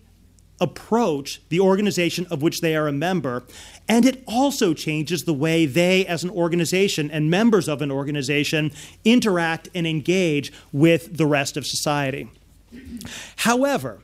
approach 0.62 1.42
the 1.48 1.60
organization 1.60 2.26
of 2.30 2.40
which 2.40 2.60
they 2.60 2.74
are 2.76 2.88
a 2.88 2.92
member. 2.92 3.42
And 3.88 4.06
it 4.06 4.22
also 4.26 4.72
changes 4.72 5.24
the 5.24 5.34
way 5.34 5.66
they, 5.66 6.06
as 6.06 6.22
an 6.22 6.30
organization 6.30 7.10
and 7.10 7.28
members 7.28 7.68
of 7.68 7.82
an 7.82 7.90
organization, 7.90 8.70
interact 9.04 9.68
and 9.74 9.86
engage 9.86 10.52
with 10.72 11.18
the 11.18 11.26
rest 11.26 11.56
of 11.56 11.66
society. 11.66 12.30
However, 13.36 14.00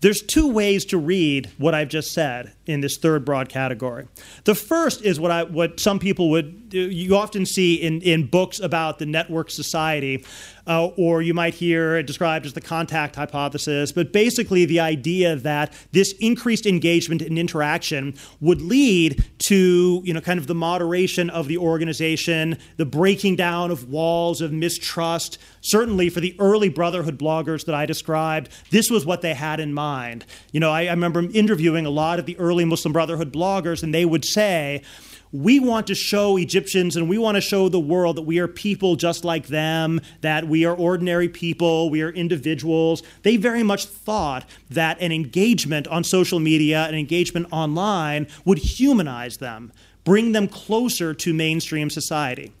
there's 0.00 0.22
two 0.22 0.48
ways 0.48 0.84
to 0.86 0.96
read 0.96 1.50
what 1.58 1.74
I've 1.74 1.88
just 1.88 2.12
said 2.12 2.52
in 2.66 2.80
this 2.80 2.96
third 2.96 3.24
broad 3.24 3.48
category. 3.48 4.06
The 4.44 4.54
first 4.54 5.02
is 5.02 5.18
what, 5.18 5.32
I, 5.32 5.42
what 5.42 5.80
some 5.80 5.98
people 5.98 6.30
would 6.30 6.67
you 6.70 7.16
often 7.16 7.46
see 7.46 7.74
in, 7.74 8.00
in 8.02 8.26
books 8.26 8.60
about 8.60 8.98
the 8.98 9.06
network 9.06 9.50
society, 9.50 10.24
uh, 10.66 10.86
or 10.96 11.22
you 11.22 11.32
might 11.32 11.54
hear 11.54 11.96
it 11.96 12.06
described 12.06 12.44
as 12.44 12.52
the 12.52 12.60
contact 12.60 13.16
hypothesis. 13.16 13.90
But 13.92 14.12
basically, 14.12 14.64
the 14.64 14.80
idea 14.80 15.36
that 15.36 15.72
this 15.92 16.12
increased 16.20 16.66
engagement 16.66 17.22
and 17.22 17.38
interaction 17.38 18.14
would 18.40 18.60
lead 18.60 19.24
to, 19.38 20.02
you 20.04 20.12
know, 20.12 20.20
kind 20.20 20.38
of 20.38 20.46
the 20.46 20.54
moderation 20.54 21.30
of 21.30 21.48
the 21.48 21.58
organization, 21.58 22.58
the 22.76 22.84
breaking 22.84 23.36
down 23.36 23.70
of 23.70 23.88
walls 23.88 24.40
of 24.40 24.52
mistrust. 24.52 25.38
Certainly, 25.60 26.10
for 26.10 26.20
the 26.20 26.36
early 26.38 26.68
Brotherhood 26.68 27.18
bloggers 27.18 27.64
that 27.64 27.74
I 27.74 27.86
described, 27.86 28.50
this 28.70 28.90
was 28.90 29.06
what 29.06 29.22
they 29.22 29.34
had 29.34 29.60
in 29.60 29.72
mind. 29.72 30.26
You 30.52 30.60
know, 30.60 30.70
I, 30.70 30.82
I 30.82 30.90
remember 30.90 31.22
interviewing 31.32 31.86
a 31.86 31.90
lot 31.90 32.18
of 32.18 32.26
the 32.26 32.38
early 32.38 32.64
Muslim 32.64 32.92
Brotherhood 32.92 33.32
bloggers, 33.32 33.82
and 33.82 33.94
they 33.94 34.04
would 34.04 34.24
say, 34.24 34.82
we 35.32 35.60
want 35.60 35.86
to 35.88 35.94
show 35.94 36.36
Egyptians 36.36 36.96
and 36.96 37.08
we 37.08 37.18
want 37.18 37.36
to 37.36 37.40
show 37.40 37.68
the 37.68 37.80
world 37.80 38.16
that 38.16 38.22
we 38.22 38.38
are 38.38 38.48
people 38.48 38.96
just 38.96 39.24
like 39.24 39.48
them, 39.48 40.00
that 40.20 40.48
we 40.48 40.64
are 40.64 40.74
ordinary 40.74 41.28
people, 41.28 41.90
we 41.90 42.02
are 42.02 42.10
individuals. 42.10 43.02
They 43.22 43.36
very 43.36 43.62
much 43.62 43.84
thought 43.86 44.48
that 44.70 45.00
an 45.00 45.12
engagement 45.12 45.86
on 45.88 46.04
social 46.04 46.40
media, 46.40 46.86
an 46.86 46.94
engagement 46.94 47.48
online, 47.52 48.26
would 48.44 48.58
humanize 48.58 49.38
them, 49.38 49.72
bring 50.04 50.32
them 50.32 50.48
closer 50.48 51.14
to 51.14 51.34
mainstream 51.34 51.90
society. 51.90 52.52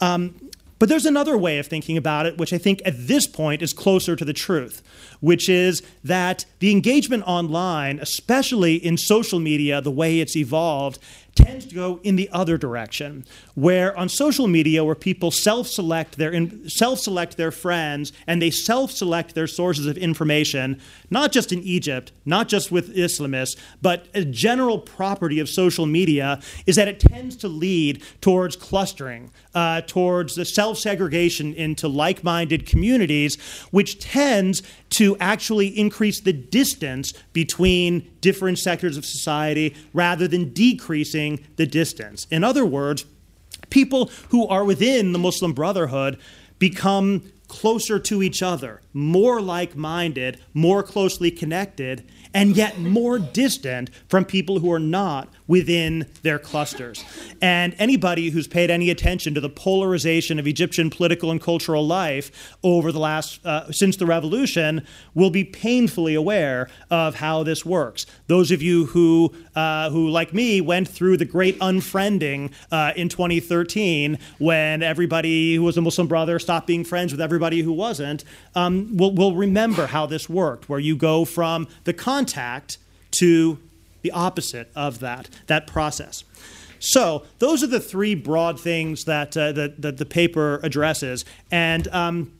Um, 0.00 0.34
but 0.82 0.88
there's 0.88 1.06
another 1.06 1.38
way 1.38 1.60
of 1.60 1.68
thinking 1.68 1.96
about 1.96 2.26
it, 2.26 2.38
which 2.38 2.52
I 2.52 2.58
think 2.58 2.82
at 2.84 3.06
this 3.06 3.28
point 3.28 3.62
is 3.62 3.72
closer 3.72 4.16
to 4.16 4.24
the 4.24 4.32
truth, 4.32 4.82
which 5.20 5.48
is 5.48 5.80
that 6.02 6.44
the 6.58 6.72
engagement 6.72 7.22
online, 7.24 8.00
especially 8.00 8.74
in 8.74 8.98
social 8.98 9.38
media, 9.38 9.80
the 9.80 9.92
way 9.92 10.18
it's 10.18 10.36
evolved, 10.36 10.98
tends 11.34 11.66
to 11.66 11.74
go 11.74 12.00
in 12.02 12.16
the 12.16 12.28
other 12.30 12.58
direction, 12.58 13.24
where 13.54 13.96
on 13.96 14.08
social 14.08 14.46
media, 14.46 14.84
where 14.84 14.94
people 14.94 15.30
self-select 15.30 16.18
their 16.18 16.30
in, 16.30 16.68
self-select 16.68 17.36
their 17.36 17.50
friends 17.50 18.12
and 18.26 18.40
they 18.42 18.50
self-select 18.50 19.34
their 19.34 19.46
sources 19.46 19.86
of 19.86 19.96
information, 19.96 20.80
not 21.10 21.32
just 21.32 21.52
in 21.52 21.62
Egypt, 21.62 22.12
not 22.24 22.48
just 22.48 22.70
with 22.70 22.94
Islamists, 22.94 23.56
but 23.80 24.06
a 24.14 24.24
general 24.24 24.78
property 24.78 25.40
of 25.40 25.48
social 25.48 25.86
media 25.86 26.40
is 26.66 26.76
that 26.76 26.88
it 26.88 27.00
tends 27.00 27.36
to 27.36 27.48
lead 27.48 28.02
towards 28.20 28.56
clustering, 28.56 29.30
uh, 29.54 29.80
towards 29.82 30.34
the 30.34 30.44
self-segregation 30.44 31.54
into 31.54 31.88
like-minded 31.88 32.66
communities, 32.66 33.40
which 33.70 33.98
tends 33.98 34.62
to 34.90 35.16
actually 35.18 35.68
increase 35.78 36.20
the 36.20 36.32
distance 36.32 37.12
between 37.32 38.11
different 38.22 38.58
sectors 38.58 38.96
of 38.96 39.04
society 39.04 39.76
rather 39.92 40.26
than 40.26 40.54
decreasing 40.54 41.44
the 41.56 41.66
distance. 41.66 42.26
In 42.30 42.42
other 42.42 42.64
words, 42.64 43.04
people 43.68 44.10
who 44.30 44.46
are 44.48 44.64
within 44.64 45.12
the 45.12 45.18
Muslim 45.18 45.52
Brotherhood 45.52 46.18
become 46.58 47.30
closer 47.48 47.98
to 47.98 48.22
each 48.22 48.42
other, 48.42 48.80
more 48.94 49.42
like 49.42 49.76
minded, 49.76 50.40
more 50.54 50.82
closely 50.82 51.30
connected, 51.30 52.02
and 52.32 52.56
yet 52.56 52.78
more 52.78 53.18
distant 53.18 53.90
from 54.08 54.24
people 54.24 54.60
who 54.60 54.72
are 54.72 54.78
not 54.78 55.28
within 55.46 56.06
their 56.22 56.38
clusters. 56.38 57.04
And 57.40 57.74
anybody 57.78 58.30
who's 58.30 58.46
paid 58.46 58.70
any 58.70 58.90
attention 58.90 59.34
to 59.34 59.40
the 59.40 59.48
polarization 59.48 60.38
of 60.38 60.46
Egyptian 60.46 60.90
political 60.90 61.30
and 61.30 61.40
cultural 61.40 61.86
life 61.86 62.56
over 62.62 62.92
the 62.92 62.98
last 62.98 63.44
uh, 63.44 63.70
since 63.72 63.96
the 63.96 64.06
revolution 64.06 64.86
will 65.14 65.30
be 65.30 65.44
painfully 65.44 66.14
aware 66.14 66.68
of 66.90 67.16
how 67.16 67.42
this 67.42 67.66
works. 67.66 68.06
Those 68.26 68.50
of 68.50 68.62
you 68.62 68.86
who 68.86 69.34
uh, 69.54 69.90
who 69.90 70.08
like 70.08 70.32
me 70.32 70.60
went 70.60 70.88
through 70.88 71.16
the 71.16 71.24
great 71.24 71.58
unfriending 71.58 72.52
uh, 72.70 72.92
in 72.96 73.08
2013 73.08 74.18
when 74.38 74.82
everybody 74.82 75.56
who 75.56 75.62
was 75.62 75.76
a 75.76 75.82
Muslim 75.82 76.06
brother 76.06 76.38
stopped 76.38 76.66
being 76.66 76.84
friends 76.84 77.12
with 77.12 77.20
everybody 77.20 77.62
who 77.62 77.72
wasn't 77.72 78.24
um, 78.54 78.96
will 78.96 79.14
will 79.14 79.34
remember 79.34 79.86
how 79.86 80.06
this 80.06 80.28
worked, 80.28 80.68
where 80.68 80.80
you 80.80 80.96
go 80.96 81.24
from 81.24 81.66
the 81.84 81.92
contact 81.92 82.78
to 83.12 83.58
the 84.02 84.10
opposite 84.10 84.70
of 84.74 85.00
that, 85.00 85.28
that 85.46 85.66
process. 85.66 86.24
So 86.78 87.24
those 87.38 87.62
are 87.62 87.68
the 87.68 87.80
three 87.80 88.14
broad 88.16 88.58
things 88.58 89.04
that, 89.04 89.36
uh, 89.36 89.52
that, 89.52 89.80
that, 89.82 89.98
the 89.98 90.04
paper 90.04 90.58
addresses. 90.64 91.24
And, 91.50 91.86
um, 91.88 92.32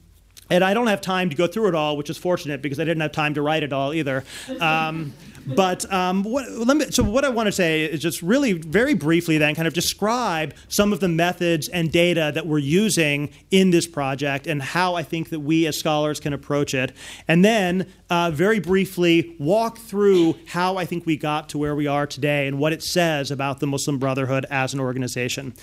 and 0.50 0.64
I 0.64 0.74
don't 0.74 0.88
have 0.88 1.00
time 1.00 1.30
to 1.30 1.36
go 1.36 1.46
through 1.46 1.68
it 1.68 1.74
all, 1.74 1.96
which 1.96 2.10
is 2.10 2.18
fortunate 2.18 2.60
because 2.60 2.80
I 2.80 2.84
didn't 2.84 3.00
have 3.02 3.12
time 3.12 3.34
to 3.34 3.42
write 3.42 3.62
it 3.62 3.72
all 3.72 3.94
either. 3.94 4.24
Um, 4.60 5.14
but 5.46 5.90
um, 5.92 6.22
what, 6.22 6.48
me, 6.76 6.90
so 6.90 7.02
what 7.02 7.24
I 7.24 7.28
want 7.28 7.46
to 7.46 7.52
say 7.52 7.84
is 7.84 8.00
just 8.00 8.22
really 8.22 8.52
very 8.52 8.94
briefly 8.94 9.38
then 9.38 9.54
kind 9.54 9.68
of 9.68 9.74
describe 9.74 10.54
some 10.68 10.92
of 10.92 11.00
the 11.00 11.08
methods 11.08 11.68
and 11.68 11.90
data 11.90 12.30
that 12.34 12.46
we're 12.46 12.58
using 12.58 13.30
in 13.50 13.70
this 13.70 13.86
project 13.86 14.46
and 14.46 14.62
how 14.62 14.94
I 14.94 15.02
think 15.02 15.30
that 15.30 15.40
we 15.40 15.66
as 15.66 15.78
scholars 15.78 16.20
can 16.20 16.32
approach 16.32 16.74
it. 16.74 16.92
And 17.28 17.44
then 17.44 17.86
uh, 18.10 18.30
very 18.30 18.60
briefly 18.60 19.36
walk 19.38 19.78
through 19.78 20.36
how 20.46 20.76
I 20.76 20.84
think 20.84 21.06
we 21.06 21.16
got 21.16 21.48
to 21.50 21.58
where 21.58 21.74
we 21.74 21.86
are 21.86 22.06
today 22.06 22.46
and 22.46 22.58
what 22.58 22.72
it 22.72 22.82
says 22.82 23.30
about 23.30 23.60
the 23.60 23.66
Muslim 23.66 23.98
Brotherhood 23.98 24.46
as 24.50 24.74
an 24.74 24.80
organization. 24.80 25.54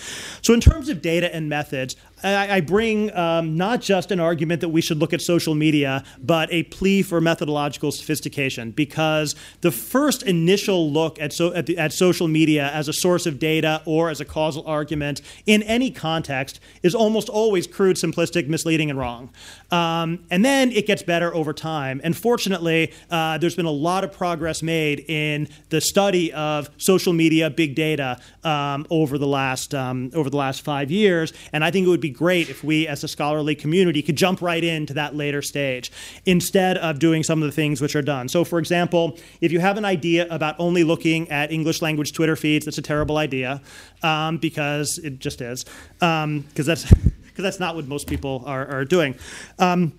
So 0.42 0.54
in 0.54 0.62
terms 0.62 0.90
of 0.90 1.02
data 1.02 1.34
and 1.34 1.48
methods, 1.48 1.96
I, 2.24 2.62
bring 2.62 3.16
um, 3.16 3.56
not 3.56 3.82
just 3.82 4.12
an 4.12 4.20
argument 4.20 4.62
that 4.62 4.70
we 4.70 4.82
should 4.82 4.98
look 4.98 5.14
at 5.14 5.22
social 5.22 5.56
media, 5.56 6.04
but 6.22 6.52
a 6.52 6.64
plea 6.64 7.02
for 7.02 7.22
methodological 7.22 7.92
sophistication 7.92 8.72
because 8.72 9.36
the 9.62 9.72
first 9.72 10.24
initial 10.24 10.92
look 10.92 11.20
at, 11.20 11.34
so, 11.34 11.54
at, 11.54 11.66
the, 11.66 11.78
at 11.78 11.94
social 11.94 12.28
media 12.28 12.70
as 12.74 12.88
a 12.88 12.94
source 12.94 13.26
of 13.26 13.40
data 13.40 13.82
or 13.86 14.10
as 14.10 14.20
a 14.20 14.26
causal 14.26 14.66
argument 14.66 15.22
in 15.46 15.64
any 15.64 15.92
context 15.92 16.60
is 16.84 16.94
almost 16.94 17.30
always 17.30 17.68
crude, 17.68 17.96
simplistic, 17.96 18.48
misleading, 18.48 18.90
and 18.90 19.00
wrong. 19.00 19.30
Um, 19.72 20.26
and 20.30 20.44
then 20.44 20.72
it 20.72 20.88
gets 20.88 21.04
better 21.04 21.34
over 21.34 21.54
time. 21.54 22.02
And 22.04 22.16
fortunately, 22.16 22.92
uh, 23.10 23.38
there's 23.38 23.56
been 23.56 23.66
a 23.66 23.72
lot 23.72 24.04
of 24.04 24.12
progress 24.12 24.64
made 24.64 25.06
in 25.08 25.48
the 25.70 25.82
study 25.82 26.34
of 26.34 26.70
social 26.78 27.14
media, 27.14 27.50
big 27.50 27.76
data 27.76 28.20
um, 28.44 28.86
over 28.90 29.18
the 29.18 29.28
last 29.28 29.76
um, 29.76 30.12
over 30.14 30.30
the 30.30 30.38
last 30.38 30.62
five 30.62 30.92
years. 30.92 31.34
And 31.54 31.64
I 31.64 31.72
think 31.72 31.86
it 31.86 31.90
would 31.90 32.02
be 32.02 32.10
great 32.10 32.50
if 32.50 32.64
we, 32.64 32.88
as 32.88 33.04
a 33.04 33.08
scholarly 33.08 33.56
community, 33.56 34.02
could 34.02 34.16
jump 34.16 34.42
right 34.42 34.64
into 34.64 34.94
that 34.96 35.16
later 35.16 35.42
stage 35.42 35.92
instead 36.26 36.78
of 36.78 37.00
doing 37.00 37.24
some 37.24 37.42
of 37.42 37.48
the 37.48 37.52
things 37.52 37.82
which 37.82 37.96
are 37.96 38.02
done. 38.02 38.28
So, 38.30 38.44
for 38.44 38.60
example, 38.60 39.18
if 39.42 39.52
you 39.52 39.60
have 39.60 39.78
an 39.78 39.86
idea 39.86 40.28
about 40.30 40.56
only 40.60 40.84
looking 40.84 41.30
at 41.30 41.52
English 41.52 41.82
language 41.82 42.14
Twitter 42.14 42.36
feeds, 42.36 42.66
that's 42.66 42.78
a 42.78 42.82
terrible 42.82 43.18
idea 43.18 43.62
um, 44.04 44.38
because 44.38 45.00
it 45.04 45.20
just 45.20 45.42
is. 45.42 45.66
Because 46.00 46.24
um, 46.24 46.46
that's 46.56 46.92
because 47.40 47.56
that's 47.56 47.60
not 47.62 47.74
what 47.74 47.88
most 47.88 48.06
people 48.06 48.44
are, 48.46 48.68
are 48.68 48.84
doing. 48.84 49.16
Um, 49.60 49.94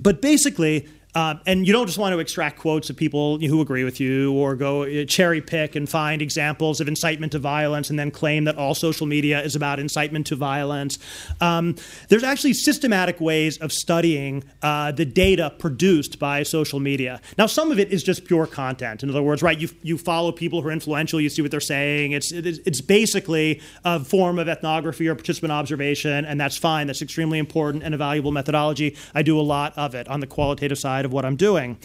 but 0.00 0.20
basically, 0.20 0.88
uh, 1.14 1.34
and 1.44 1.66
you 1.66 1.72
don't 1.72 1.86
just 1.86 1.98
want 1.98 2.12
to 2.14 2.18
extract 2.18 2.58
quotes 2.58 2.88
of 2.88 2.96
people 2.96 3.38
who 3.38 3.60
agree 3.60 3.84
with 3.84 4.00
you 4.00 4.32
or 4.32 4.56
go 4.56 4.84
uh, 4.84 5.04
cherry 5.04 5.42
pick 5.42 5.76
and 5.76 5.88
find 5.88 6.22
examples 6.22 6.80
of 6.80 6.88
incitement 6.88 7.32
to 7.32 7.38
violence 7.38 7.90
and 7.90 7.98
then 7.98 8.10
claim 8.10 8.44
that 8.44 8.56
all 8.56 8.74
social 8.74 9.06
media 9.06 9.42
is 9.42 9.54
about 9.54 9.78
incitement 9.78 10.26
to 10.26 10.36
violence. 10.36 10.98
Um, 11.40 11.76
there's 12.08 12.22
actually 12.22 12.54
systematic 12.54 13.20
ways 13.20 13.58
of 13.58 13.72
studying 13.72 14.42
uh, 14.62 14.92
the 14.92 15.04
data 15.04 15.52
produced 15.58 16.18
by 16.18 16.42
social 16.44 16.80
media. 16.80 17.20
Now, 17.36 17.46
some 17.46 17.70
of 17.70 17.78
it 17.78 17.92
is 17.92 18.02
just 18.02 18.24
pure 18.24 18.46
content. 18.46 19.02
In 19.02 19.10
other 19.10 19.22
words, 19.22 19.42
right, 19.42 19.58
you, 19.58 19.68
you 19.82 19.98
follow 19.98 20.32
people 20.32 20.62
who 20.62 20.68
are 20.68 20.72
influential, 20.72 21.20
you 21.20 21.28
see 21.28 21.42
what 21.42 21.50
they're 21.50 21.60
saying. 21.60 22.12
It's, 22.12 22.32
it's 22.32 22.80
basically 22.80 23.60
a 23.84 24.02
form 24.02 24.38
of 24.38 24.48
ethnography 24.48 25.08
or 25.08 25.14
participant 25.14 25.52
observation, 25.52 26.24
and 26.24 26.40
that's 26.40 26.56
fine. 26.56 26.86
That's 26.86 27.02
extremely 27.02 27.38
important 27.38 27.82
and 27.82 27.94
a 27.94 27.98
valuable 27.98 28.32
methodology. 28.32 28.96
I 29.14 29.22
do 29.22 29.38
a 29.38 29.42
lot 29.42 29.76
of 29.76 29.94
it 29.94 30.08
on 30.08 30.20
the 30.20 30.26
qualitative 30.26 30.78
side 30.78 31.01
of 31.04 31.12
what 31.12 31.24
I'm 31.24 31.36
doing. 31.36 31.78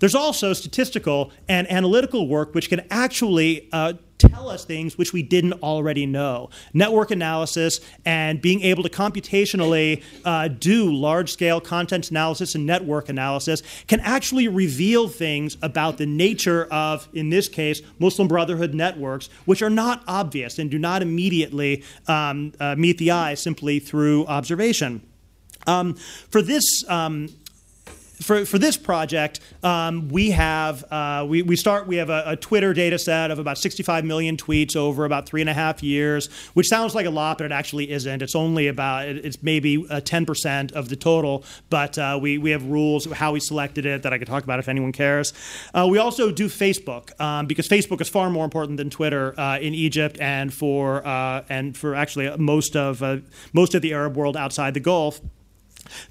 There's 0.00 0.14
also 0.14 0.52
statistical 0.52 1.32
and 1.48 1.70
analytical 1.70 2.28
work 2.28 2.54
which 2.54 2.68
can 2.68 2.82
actually 2.90 3.68
uh, 3.72 3.94
tell 4.18 4.48
us 4.48 4.64
things 4.64 4.96
which 4.96 5.12
we 5.12 5.22
didn't 5.22 5.54
already 5.54 6.06
know. 6.06 6.50
Network 6.72 7.10
analysis 7.10 7.80
and 8.04 8.40
being 8.40 8.62
able 8.62 8.82
to 8.82 8.88
computationally 8.88 10.02
uh, 10.24 10.48
do 10.48 10.92
large 10.92 11.32
scale 11.32 11.60
content 11.60 12.10
analysis 12.10 12.54
and 12.54 12.66
network 12.66 13.08
analysis 13.08 13.62
can 13.86 14.00
actually 14.00 14.48
reveal 14.48 15.08
things 15.08 15.56
about 15.62 15.98
the 15.98 16.06
nature 16.06 16.66
of, 16.70 17.08
in 17.12 17.30
this 17.30 17.48
case, 17.48 17.82
Muslim 17.98 18.28
Brotherhood 18.28 18.74
networks, 18.74 19.28
which 19.44 19.62
are 19.62 19.70
not 19.70 20.02
obvious 20.06 20.58
and 20.58 20.70
do 20.70 20.78
not 20.78 21.02
immediately 21.02 21.82
um, 22.06 22.52
uh, 22.60 22.74
meet 22.76 22.98
the 22.98 23.10
eye 23.10 23.34
simply 23.34 23.78
through 23.78 24.26
observation. 24.26 25.02
Um, 25.66 25.94
for 25.94 26.42
this 26.42 26.84
um, 26.88 27.28
for, 28.20 28.44
for 28.44 28.58
this 28.58 28.76
project, 28.76 29.40
um, 29.62 30.08
we 30.08 30.30
have 30.30 30.84
uh, 30.90 31.26
we, 31.28 31.42
we 31.42 31.56
start 31.56 31.86
we 31.86 31.96
have 31.96 32.10
a, 32.10 32.22
a, 32.26 32.36
Twitter 32.36 32.72
data 32.72 32.98
set 32.98 33.30
of 33.30 33.38
about 33.38 33.58
65 33.58 34.04
million 34.04 34.36
tweets 34.36 34.76
over 34.76 35.04
about 35.04 35.26
three 35.26 35.40
and 35.40 35.50
a 35.50 35.54
half 35.54 35.82
years, 35.82 36.28
which 36.54 36.68
sounds 36.68 36.94
like 36.94 37.06
a 37.06 37.10
lot, 37.10 37.38
but 37.38 37.44
it 37.44 37.52
actually 37.52 37.90
isn't. 37.90 38.22
It's 38.22 38.34
only 38.34 38.68
about 38.68 39.08
it's 39.08 39.42
maybe 39.42 39.78
10% 39.78 40.72
of 40.72 40.88
the 40.88 40.96
total. 40.96 41.44
But 41.70 41.98
uh, 41.98 42.18
we 42.20 42.38
we 42.38 42.50
have 42.50 42.64
rules 42.64 43.06
how 43.06 43.32
we 43.32 43.40
selected 43.40 43.86
it 43.86 44.02
that 44.02 44.12
I 44.12 44.18
could 44.18 44.28
talk 44.28 44.44
about 44.44 44.58
if 44.58 44.68
anyone 44.68 44.92
cares. 44.92 45.32
Uh, 45.72 45.86
we 45.90 45.98
also 45.98 46.30
do 46.30 46.48
Facebook 46.48 47.18
um, 47.20 47.46
because 47.46 47.68
Facebook 47.68 48.00
is 48.00 48.08
far 48.08 48.30
more 48.30 48.44
important 48.44 48.76
than 48.76 48.90
Twitter 48.90 49.38
uh, 49.38 49.58
in 49.58 49.74
Egypt 49.74 50.18
and 50.20 50.52
for 50.52 51.06
uh, 51.06 51.42
and 51.48 51.76
for 51.76 51.94
actually 51.94 52.34
most 52.36 52.76
of 52.76 53.02
uh, 53.02 53.18
most 53.52 53.74
of 53.74 53.82
the 53.82 53.92
Arab 53.92 54.16
world 54.16 54.36
outside 54.36 54.74
the 54.74 54.80
Gulf. 54.80 55.20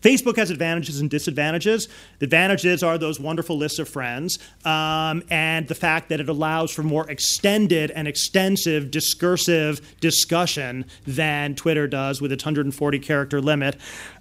Facebook 0.01 0.37
has 0.37 0.49
advantages 0.49 0.99
and 0.99 1.09
disadvantages. 1.09 1.87
The 2.19 2.25
advantages 2.25 2.83
are 2.83 2.97
those 2.97 3.19
wonderful 3.19 3.57
lists 3.57 3.79
of 3.79 3.89
friends 3.89 4.39
um, 4.65 5.23
and 5.29 5.67
the 5.67 5.75
fact 5.75 6.09
that 6.09 6.19
it 6.19 6.29
allows 6.29 6.71
for 6.71 6.83
more 6.83 7.09
extended 7.09 7.91
and 7.91 8.07
extensive 8.07 8.91
discursive 8.91 9.81
discussion 9.99 10.85
than 11.05 11.55
Twitter 11.55 11.87
does 11.87 12.21
with 12.21 12.31
its 12.31 12.43
140 12.43 12.99
character 12.99 13.41
limit. 13.41 13.75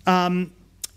Um, 0.06 0.52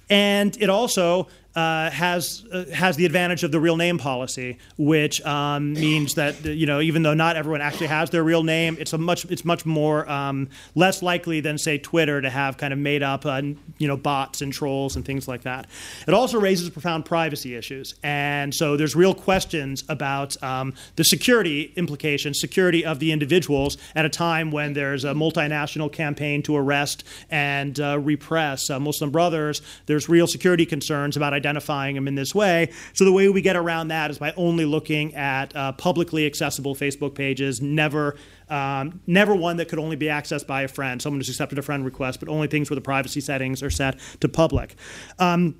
and 0.09 0.55
it 0.61 0.69
also 0.69 1.27
uh, 1.55 1.89
has 1.89 2.45
uh, 2.51 2.65
has 2.73 2.97
the 2.97 3.05
advantage 3.05 3.43
of 3.43 3.51
the 3.51 3.59
real 3.59 3.77
name 3.77 3.97
policy, 3.97 4.57
which 4.77 5.21
um, 5.25 5.73
means 5.73 6.15
that 6.15 6.43
you 6.43 6.65
know 6.65 6.81
even 6.81 7.03
though 7.03 7.13
not 7.13 7.37
everyone 7.37 7.61
actually 7.61 7.87
has 7.87 8.09
their 8.09 8.23
real 8.23 8.43
name, 8.43 8.75
it's 8.79 8.91
a 8.91 8.97
much 8.97 9.23
it's 9.25 9.45
much 9.45 9.65
more 9.65 10.09
um, 10.09 10.49
less 10.75 11.01
likely 11.01 11.39
than 11.39 11.57
say 11.57 11.77
Twitter 11.77 12.21
to 12.21 12.29
have 12.29 12.57
kind 12.57 12.73
of 12.73 12.79
made 12.79 13.03
up 13.03 13.25
uh, 13.25 13.41
you 13.77 13.87
know 13.87 13.95
bots 13.95 14.41
and 14.41 14.51
trolls 14.51 14.97
and 14.97 15.05
things 15.05 15.27
like 15.27 15.43
that. 15.43 15.67
It 16.07 16.13
also 16.13 16.39
raises 16.39 16.69
profound 16.69 17.05
privacy 17.05 17.55
issues, 17.55 17.95
and 18.03 18.53
so 18.53 18.75
there's 18.75 18.95
real 18.95 19.13
questions 19.13 19.83
about 19.87 20.41
um, 20.43 20.73
the 20.97 21.05
security 21.05 21.71
implications, 21.77 22.39
security 22.39 22.83
of 22.83 22.99
the 22.99 23.13
individuals 23.13 23.77
at 23.95 24.03
a 24.03 24.09
time 24.09 24.51
when 24.51 24.73
there's 24.73 25.05
a 25.05 25.13
multinational 25.13 25.91
campaign 25.91 26.43
to 26.43 26.57
arrest 26.57 27.05
and 27.31 27.79
uh, 27.79 27.97
repress 27.97 28.69
uh, 28.69 28.77
Muslim 28.77 29.09
Brothers. 29.09 29.61
There's 29.85 30.09
real 30.09 30.27
security 30.27 30.65
concerns 30.65 31.15
about 31.15 31.33
identifying 31.45 31.95
them 31.95 32.07
in 32.07 32.15
this 32.15 32.33
way. 32.33 32.71
So 32.93 33.05
the 33.05 33.11
way 33.11 33.29
we 33.29 33.41
get 33.41 33.55
around 33.55 33.89
that 33.89 34.09
is 34.09 34.17
by 34.17 34.33
only 34.35 34.65
looking 34.65 35.13
at 35.15 35.55
uh, 35.55 35.73
publicly 35.73 36.25
accessible 36.25 36.75
Facebook 36.75 37.15
pages, 37.15 37.61
never. 37.61 38.15
Um, 38.47 39.01
never 39.07 39.33
one 39.33 39.57
that 39.57 39.69
could 39.69 39.79
only 39.79 39.95
be 39.95 40.05
accessed 40.05 40.45
by 40.45 40.61
a 40.61 40.67
friend, 40.67 41.01
someone 41.01 41.19
who's 41.19 41.29
accepted 41.29 41.57
a 41.57 41.63
friend 41.63 41.83
request, 41.83 42.19
but 42.19 42.29
only 42.29 42.47
things 42.47 42.69
where 42.69 42.75
the 42.75 42.81
privacy 42.81 43.19
settings 43.19 43.63
are 43.63 43.71
set 43.71 43.99
to 44.19 44.29
public. 44.29 44.75
Um, 45.17 45.55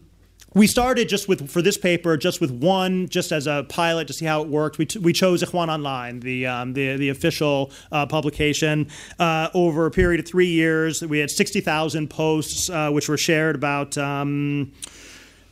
we 0.55 0.67
started 0.67 1.09
just 1.09 1.27
with 1.27 1.49
for 1.49 1.61
this 1.61 1.77
paper 1.77 2.17
just 2.17 2.41
with 2.41 2.49
one 2.49 3.07
just 3.09 3.31
as 3.31 3.45
a 3.45 3.65
pilot 3.69 4.07
to 4.07 4.13
see 4.13 4.25
how 4.25 4.41
it 4.41 4.47
worked 4.47 4.77
we, 4.77 4.88
we 5.01 5.13
chose 5.13 5.43
ikhwan 5.43 5.67
online 5.67 6.21
the 6.21 6.47
um, 6.47 6.73
the, 6.73 6.95
the 6.95 7.09
official 7.09 7.71
uh, 7.91 8.05
publication 8.05 8.88
uh, 9.19 9.49
over 9.53 9.86
a 9.86 9.91
period 9.91 10.19
of 10.19 10.25
three 10.25 10.47
years 10.47 11.01
we 11.03 11.19
had 11.19 11.29
60000 11.29 12.09
posts 12.09 12.69
uh, 12.69 12.89
which 12.89 13.07
were 13.07 13.17
shared 13.17 13.55
about 13.55 13.97
um, 13.97 14.71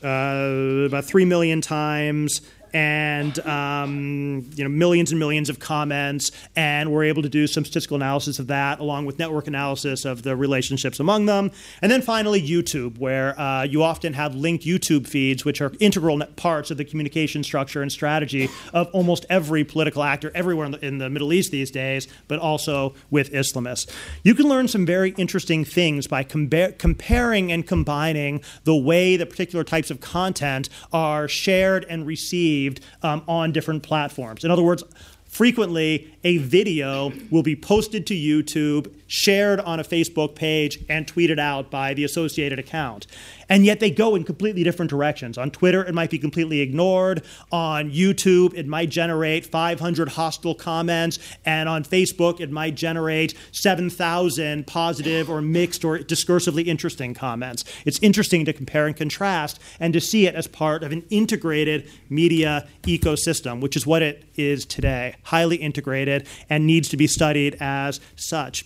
uh, 0.04 0.86
about 0.86 1.06
3 1.06 1.26
million 1.26 1.62
times 1.62 2.42
and 2.74 3.38
um, 3.46 4.50
you 4.56 4.64
know 4.64 4.70
millions 4.70 5.12
and 5.12 5.20
millions 5.20 5.50
of 5.50 5.60
comments, 5.60 6.32
and 6.56 6.92
we're 6.92 7.04
able 7.04 7.22
to 7.22 7.30
do 7.30 7.46
some 7.48 7.64
statistical 7.64 7.96
analysis 7.96 8.40
of 8.40 8.48
that, 8.48 8.80
along 8.80 9.06
with 9.06 9.20
network 9.20 9.48
analysis 9.48 10.06
of 10.06 10.24
the 10.24 10.36
relationships 10.36 11.00
among 11.00 11.28
them, 11.28 11.52
and 11.82 11.92
then 11.92 12.02
finally 12.02 12.42
YouTube, 12.42 12.98
where 12.98 13.40
uh, 13.40 13.64
you 13.64 13.84
often 13.84 14.14
have 14.14 14.36
linked 14.36 14.66
YouTube 14.66 15.08
feeds, 15.08 15.46
which 15.46 15.62
are 15.62 15.72
integral 15.80 16.20
parts 16.36 16.72
of 16.72 16.78
the 16.78 16.86
communication 16.86 17.44
structure 17.44 17.82
and 17.82 17.92
strategy 17.92 18.50
of 18.74 18.88
almost 18.94 19.26
every 19.30 19.64
political 19.64 20.04
actor 20.04 20.32
everywhere 20.34 20.66
in 20.66 20.72
the, 20.72 20.86
in 20.86 20.98
the 20.98 21.10
Middle 21.10 21.32
East 21.32 21.52
these 21.52 21.70
days, 21.70 22.08
but 22.28 22.40
also 22.40 22.94
with 23.12 23.32
Islamists. 23.32 23.90
You 24.24 24.34
can 24.34 24.48
learn 24.48 24.68
some 24.68 24.86
very 24.86 25.12
interesting 25.18 25.64
things 25.64 26.08
by 26.08 26.24
compa- 26.24 26.78
comparing 26.78 27.52
and 27.52 27.66
combining 27.68 28.42
the 28.64 28.76
way 28.76 29.16
that 29.18 29.30
particular 29.30 29.64
types 29.64 29.92
of 29.92 30.00
content 30.00 30.70
are 30.92 31.28
shared 31.28 31.86
and 31.90 32.08
received 32.08 32.63
received 32.64 32.82
um, 33.02 33.24
on 33.28 33.52
different 33.52 33.84
platforms. 33.84 34.44
In 34.44 34.52
other 34.52 34.64
words, 34.64 34.84
frequently 35.26 36.14
a 36.24 36.38
video 36.38 37.12
will 37.32 37.44
be 37.44 37.56
posted 37.56 38.06
to 38.08 38.14
YouTube, 38.14 38.94
shared 39.08 39.60
on 39.62 39.80
a 39.80 39.84
Facebook 39.84 40.36
page, 40.36 40.80
and 40.90 41.08
tweeted 41.08 41.40
out 41.40 41.72
by 41.72 41.94
the 41.94 42.04
associated 42.04 42.60
account 42.60 43.08
and 43.54 43.68
yet 43.68 43.80
they 43.80 43.92
go 43.92 44.16
in 44.16 44.24
completely 44.24 44.64
different 44.64 44.90
directions. 44.90 45.38
On 45.38 45.52
Twitter, 45.52 45.86
it 45.86 45.94
might 45.94 46.10
be 46.10 46.18
completely 46.18 46.62
ignored. 46.62 47.22
On 47.52 47.92
YouTube, 47.92 48.56
it 48.56 48.66
might 48.66 48.90
generate 48.90 49.46
500 49.46 50.10
hostile 50.10 50.56
comments. 50.56 51.20
And 51.46 51.70
on 51.70 51.84
Facebook, 51.84 52.40
it 52.40 52.50
might 52.50 52.74
generate 52.74 53.36
7,000 53.52 54.66
positive 54.66 55.30
or 55.30 55.40
mixed 55.40 55.86
or 55.86 56.00
discursively 56.00 56.66
interesting 56.66 57.14
comments. 57.14 57.64
It's 57.86 58.00
interesting 58.00 58.44
to 58.46 58.54
compare 58.54 58.88
and 58.88 58.98
contrast 58.98 59.60
and 59.80 59.94
to 59.94 60.02
see 60.02 60.26
it 60.26 60.34
as 60.34 60.48
part 60.48 60.84
of 60.84 60.92
an 60.92 61.06
integrated 61.12 61.88
media 62.10 62.68
ecosystem, 62.82 63.62
which 63.62 63.76
is 63.76 63.86
what 63.86 64.02
it 64.02 64.24
is 64.36 64.66
today 64.66 65.16
highly 65.26 65.58
integrated 65.58 66.28
and 66.50 66.66
needs 66.66 66.90
to 66.90 66.98
be 66.98 67.06
studied 67.06 67.56
as 67.60 68.00
such. 68.16 68.66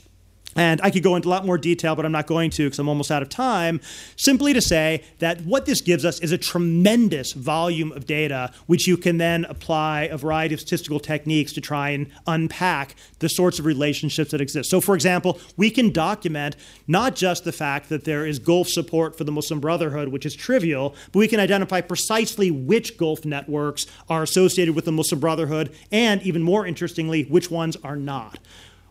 And 0.58 0.82
I 0.84 0.90
could 0.90 1.04
go 1.04 1.16
into 1.16 1.28
a 1.28 1.32
lot 1.32 1.46
more 1.46 1.58
detail, 1.58 1.96
but 1.96 2.04
I'm 2.04 2.12
not 2.12 2.26
going 2.26 2.50
to 2.50 2.66
because 2.66 2.80
I'm 2.80 2.90
almost 2.90 3.12
out 3.12 3.22
of 3.22 3.30
time. 3.30 3.80
Simply 4.16 4.54
to 4.54 4.62
say 4.62 5.04
that 5.20 5.42
what 5.42 5.68
this 5.68 5.82
gives 5.82 6.04
us 6.04 6.20
is 6.20 6.32
a 6.32 6.38
tremendous 6.38 7.34
volume 7.34 7.92
of 7.92 8.08
data, 8.08 8.52
which 8.66 8.88
you 8.88 8.98
can 8.98 9.20
then 9.20 9.46
apply 9.46 10.04
a 10.04 10.18
variety 10.18 10.56
of 10.56 10.60
statistical 10.60 11.00
techniques 11.00 11.54
to 11.54 11.62
try 11.62 11.92
and 11.92 12.08
unpack 12.26 12.96
the 13.20 13.30
sorts 13.30 13.60
of 13.60 13.66
relationships 13.66 14.32
that 14.32 14.42
exist. 14.42 14.70
So, 14.70 14.82
for 14.82 14.96
example, 14.96 15.40
we 15.58 15.70
can 15.70 15.92
document 15.92 16.56
not 16.88 17.16
just 17.16 17.44
the 17.44 17.52
fact 17.52 17.90
that 17.90 18.04
there 18.04 18.26
is 18.26 18.40
Gulf 18.40 18.68
support 18.68 19.16
for 19.16 19.24
the 19.24 19.32
Muslim 19.32 19.60
Brotherhood, 19.60 20.08
which 20.08 20.26
is 20.26 20.36
trivial, 20.36 20.96
but 21.12 21.20
we 21.20 21.28
can 21.28 21.40
identify 21.40 21.82
precisely 21.82 22.50
which 22.50 22.98
Gulf 22.98 23.26
networks 23.26 23.86
are 24.10 24.24
associated 24.24 24.76
with 24.76 24.86
the 24.86 24.92
Muslim 24.92 25.20
Brotherhood, 25.20 25.72
and 25.92 26.22
even 26.24 26.42
more 26.42 26.66
interestingly, 26.66 27.26
which 27.26 27.52
ones 27.52 27.78
are 27.84 27.96
not 27.96 28.40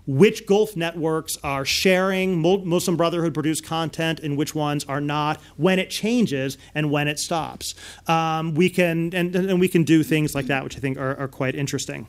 which 0.06 0.46
Gulf 0.46 0.76
networks 0.76 1.36
are 1.42 1.64
sharing 1.64 2.40
Muslim 2.40 2.96
Brotherhood 2.96 3.34
produced 3.34 3.64
content 3.64 4.20
and 4.20 4.36
which 4.36 4.54
ones 4.54 4.84
are 4.84 5.00
not, 5.00 5.40
when 5.56 5.78
it 5.78 5.90
changes 5.90 6.56
and 6.74 6.90
when 6.90 7.08
it 7.08 7.18
stops. 7.18 7.74
Um, 8.06 8.54
we 8.54 8.70
can 8.70 9.14
and, 9.14 9.34
and, 9.34 9.60
we 9.60 9.68
can 9.68 9.84
do 9.84 10.02
things 10.02 10.34
like 10.34 10.46
that, 10.46 10.62
which 10.64 10.76
I 10.76 10.80
think 10.80 10.98
are, 10.98 11.16
are 11.16 11.28
quite 11.28 11.54
interesting. 11.54 12.06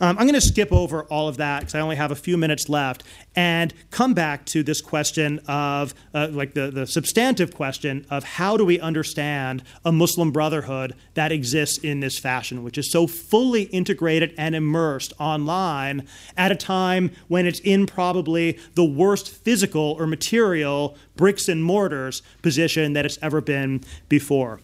Um, 0.00 0.18
I'm 0.18 0.26
going 0.26 0.34
to 0.34 0.40
skip 0.40 0.72
over 0.72 1.04
all 1.04 1.28
of 1.28 1.38
that 1.38 1.60
because 1.60 1.74
I 1.74 1.80
only 1.80 1.96
have 1.96 2.10
a 2.10 2.16
few 2.16 2.36
minutes 2.36 2.68
left 2.68 3.04
and 3.34 3.72
come 3.90 4.14
back 4.14 4.44
to 4.46 4.62
this 4.62 4.80
question 4.80 5.40
of 5.46 5.94
uh, 6.12 6.28
like 6.30 6.54
the, 6.54 6.70
the 6.70 6.86
substantive 6.86 7.54
question 7.54 8.06
of 8.10 8.24
how 8.24 8.56
do 8.56 8.64
we 8.64 8.80
understand 8.80 9.62
a 9.84 9.92
Muslim 9.92 10.32
Brotherhood 10.32 10.94
that 11.14 11.32
exists 11.32 11.78
in 11.78 12.00
this 12.00 12.18
fashion, 12.18 12.62
which 12.62 12.76
is 12.76 12.90
so 12.90 13.06
fully 13.06 13.62
integrated 13.64 14.34
and 14.36 14.54
immersed 14.54 15.12
online 15.18 16.06
at 16.36 16.52
a 16.52 16.56
time 16.56 17.10
when 17.28 17.37
when 17.38 17.46
it's 17.46 17.60
in 17.60 17.86
probably 17.86 18.58
the 18.74 18.84
worst 18.84 19.28
physical 19.28 19.94
or 19.96 20.08
material 20.08 20.96
bricks 21.14 21.48
and 21.48 21.62
mortars 21.62 22.20
position 22.42 22.94
that 22.94 23.06
it's 23.06 23.16
ever 23.22 23.40
been 23.40 23.80
before. 24.08 24.60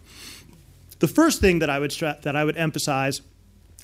The 0.99 1.07
first 1.07 1.41
thing 1.41 1.61
that 1.61 1.71
I 1.71 1.79
would 1.79 1.93
that 1.93 2.35
I 2.35 2.45
would 2.45 2.57
emphasize 2.57 3.21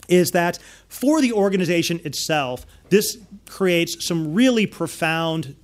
is 0.08 0.32
that 0.32 0.58
for 0.88 1.20
the 1.20 1.32
organization 1.32 2.00
itself, 2.02 2.66
this 2.88 3.16
creates 3.46 4.04
some 4.04 4.34
really 4.34 4.66
profound 4.66 5.54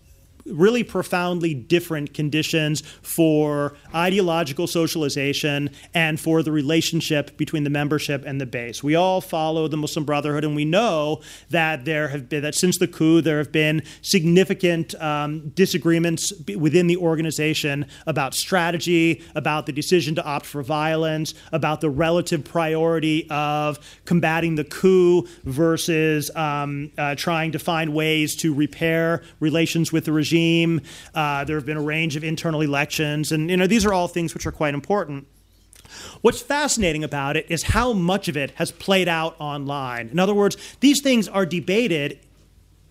really 0.51 0.85
profoundly 0.85 1.55
different 1.55 2.15
conditions 2.15 2.83
for 3.03 3.77
ideological 3.95 4.67
socialization 4.67 5.71
and 5.95 6.21
for 6.21 6.43
the 6.43 6.53
relationship 6.53 7.37
between 7.37 7.65
the 7.65 7.71
membership 7.71 8.25
and 8.27 8.41
the 8.41 8.47
base. 8.47 8.83
We 8.83 8.95
all 8.95 9.21
follow 9.21 9.69
the 9.69 9.77
Muslim 9.77 10.05
Brotherhood, 10.05 10.45
and 10.45 10.55
we 10.55 10.65
know 10.65 11.21
that 11.51 11.85
there 11.85 12.09
have 12.09 12.29
been 12.29 12.43
that 12.43 12.55
since 12.55 12.79
the 12.79 12.87
coup 12.87 13.21
there 13.21 13.39
have 13.39 13.53
been 13.53 13.83
significant 14.03 14.95
um, 15.03 15.49
disagreements 15.51 16.33
within 16.57 16.87
the 16.87 16.97
organization 16.97 17.87
about 18.07 18.35
strategy, 18.35 19.23
about 19.35 19.67
the 19.67 19.73
decision 19.73 20.15
to 20.15 20.25
opt 20.25 20.47
for 20.47 20.63
violence, 20.63 21.35
about 21.53 21.81
the 21.81 21.91
relative 21.91 22.45
priority 22.45 23.29
of 23.31 23.79
combating 24.05 24.55
the 24.55 24.65
coup 24.65 25.27
versus 25.45 26.31
um, 26.37 26.91
uh, 26.99 27.15
trying 27.15 27.53
to 27.53 27.59
find 27.59 27.95
ways 27.95 28.37
to 28.37 28.55
repair 28.55 29.23
relations 29.41 29.93
with 29.93 30.05
the 30.05 30.13
regime 30.13 30.36
regime. 30.37 30.81
Uh, 31.15 31.45
there 31.45 31.57
have 31.57 31.67
been 31.67 31.77
a 31.77 31.83
range 31.83 32.17
of 32.17 32.25
internal 32.25 32.61
elections, 32.61 33.33
and 33.33 33.51
you 33.51 33.57
know 33.57 33.67
these 33.67 33.85
are 33.85 33.93
all 33.93 34.09
things 34.09 34.35
which 34.35 34.47
are 34.47 34.53
quite 34.53 34.75
important. 34.75 35.27
What's 36.21 36.43
fascinating 36.43 37.05
about 37.05 37.37
it 37.37 37.47
is 37.49 37.63
how 37.63 37.93
much 37.93 38.29
of 38.29 38.37
it 38.37 38.51
has 38.53 38.73
played 38.73 39.09
out 39.09 39.37
online. 39.39 40.09
In 40.09 40.19
other 40.19 40.35
words, 40.35 40.57
these 40.81 41.01
things 41.01 41.29
are 41.29 41.47
debated 41.47 42.19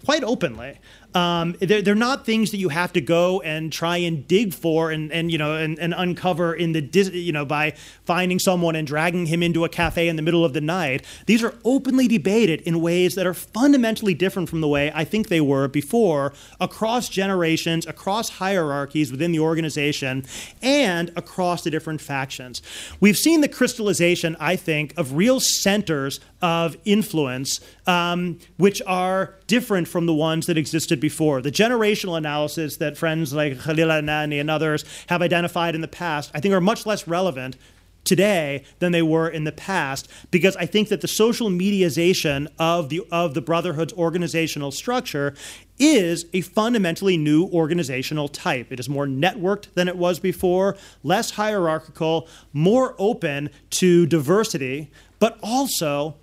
quite 0.06 0.24
openly. 0.24 0.80
Um, 1.16 1.56
they're, 1.60 1.82
they're 1.82 1.96
not 1.96 2.26
things 2.26 2.52
that 2.52 2.58
you 2.58 2.70
have 2.70 2.92
to 2.94 3.02
go 3.02 3.42
and 3.42 3.72
try 3.72 3.98
and 3.98 4.28
dig 4.28 4.54
for 4.54 4.92
and, 4.92 5.12
and 5.14 5.32
you 5.32 5.38
know 5.38 5.56
and, 5.56 5.80
and 5.80 5.94
uncover 5.96 6.54
in 6.54 6.74
the 6.74 6.82
dis- 6.82 7.12
you 7.12 7.32
know 7.32 7.46
by 7.46 7.72
finding 8.04 8.38
someone 8.38 8.76
and 8.76 8.86
dragging 8.86 9.26
him 9.26 9.42
into 9.42 9.64
a 9.64 9.70
cafe 9.70 10.10
in 10.10 10.18
the 10.18 10.22
middle 10.22 10.44
of 10.44 10.52
the 10.52 10.60
night. 10.60 11.06
These 11.26 11.42
are 11.42 11.56
openly 11.64 12.10
debated 12.10 12.62
in 12.62 12.82
ways 12.82 13.16
that 13.16 13.26
are 13.26 13.34
fundamentally 13.34 14.14
different 14.14 14.50
from 14.50 14.60
the 14.60 14.68
way 14.68 14.92
I 14.94 15.06
think 15.06 15.30
they 15.30 15.42
were 15.42 15.70
before 15.70 16.34
across 16.60 17.08
generations, 17.08 17.88
across 17.88 18.30
hierarchies 18.30 19.10
within 19.10 19.32
the 19.32 19.40
organization, 19.40 20.26
and 20.62 21.12
across 21.16 21.64
the 21.64 21.72
different 21.72 22.02
factions. 22.02 22.62
We've 23.00 23.18
seen 23.18 23.40
the 23.40 23.48
crystallization, 23.48 24.36
I 24.40 24.58
think, 24.58 24.94
of 24.98 25.14
real 25.14 25.40
centers 25.40 26.20
of 26.42 26.78
influence, 26.86 27.60
um, 27.88 28.40
which 28.58 28.82
are 28.86 29.36
different 29.48 29.88
from 29.88 30.06
the 30.06 30.14
ones 30.14 30.46
that 30.46 30.58
existed 30.58 31.00
before. 31.10 31.40
The 31.40 31.52
generational 31.52 32.18
analysis 32.18 32.78
that 32.78 32.98
friends 32.98 33.32
like 33.32 33.62
Khalil 33.62 33.90
Anani 33.90 34.40
and 34.40 34.50
others 34.50 34.84
have 35.08 35.22
identified 35.22 35.76
in 35.76 35.82
the 35.82 35.88
past, 35.88 36.32
I 36.34 36.40
think, 36.40 36.54
are 36.54 36.62
much 36.62 36.88
less 36.88 37.08
relevant 37.08 37.58
today 38.06 38.64
than 38.80 38.92
they 38.92 39.02
were 39.02 39.28
in 39.28 39.44
the 39.44 39.52
past 39.52 40.08
because 40.32 40.56
I 40.56 40.66
think 40.66 40.90
that 40.90 41.02
the 41.02 41.08
social 41.08 41.50
mediaization 41.50 42.48
of 42.58 42.90
the 42.90 43.02
of 43.12 43.34
the 43.34 43.42
brotherhood's 43.42 43.94
organizational 43.94 44.72
structure 44.72 45.36
is 45.78 46.26
a 46.34 46.42
fundamentally 46.42 47.18
new 47.18 47.46
organizational 47.48 48.28
type. 48.28 48.72
It 48.72 48.80
is 48.80 48.88
more 48.88 49.08
networked 49.08 49.74
than 49.74 49.88
it 49.88 49.98
was 49.98 50.20
before, 50.20 50.76
less 51.04 51.32
hierarchical, 51.32 52.28
more 52.54 52.96
open 52.98 53.50
to 53.82 54.06
diversity, 54.06 54.90
but 55.20 55.38
also 55.44 56.16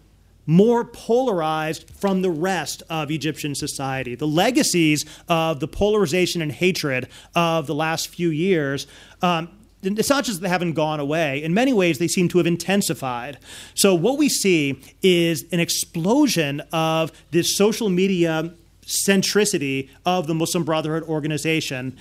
more 0.46 0.84
polarized 0.84 1.88
from 1.90 2.22
the 2.22 2.30
rest 2.30 2.82
of 2.90 3.10
Egyptian 3.10 3.54
society. 3.54 4.14
The 4.14 4.26
legacies 4.26 5.04
of 5.28 5.60
the 5.60 5.68
polarization 5.68 6.42
and 6.42 6.52
hatred 6.52 7.08
of 7.34 7.66
the 7.66 7.74
last 7.74 8.08
few 8.08 8.30
years. 8.30 8.86
Um, 9.20 9.50
it's 9.82 10.10
not 10.10 10.24
just 10.24 10.38
that 10.38 10.44
they 10.44 10.48
haven't 10.48 10.74
gone 10.74 11.00
away. 11.00 11.42
In 11.42 11.52
many 11.54 11.72
ways, 11.72 11.98
they 11.98 12.06
seem 12.06 12.28
to 12.28 12.38
have 12.38 12.46
intensified. 12.46 13.38
So, 13.74 13.94
what 13.94 14.16
we 14.16 14.28
see 14.28 14.80
is 15.02 15.44
an 15.50 15.58
explosion 15.58 16.62
of 16.72 17.10
this 17.32 17.56
social 17.56 17.88
media 17.88 18.52
centricity 18.86 19.88
of 20.04 20.26
the 20.26 20.34
Muslim 20.34 20.64
Brotherhood 20.64 21.04
organization 21.04 21.96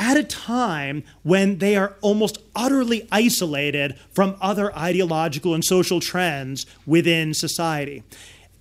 at 0.00 0.16
a 0.16 0.24
time 0.24 1.04
when 1.22 1.58
they 1.58 1.76
are 1.76 1.94
almost 2.00 2.38
utterly 2.56 3.06
isolated 3.12 3.96
from 4.10 4.34
other 4.40 4.74
ideological 4.74 5.54
and 5.54 5.62
social 5.62 6.00
trends 6.00 6.64
within 6.86 7.34
society. 7.34 8.02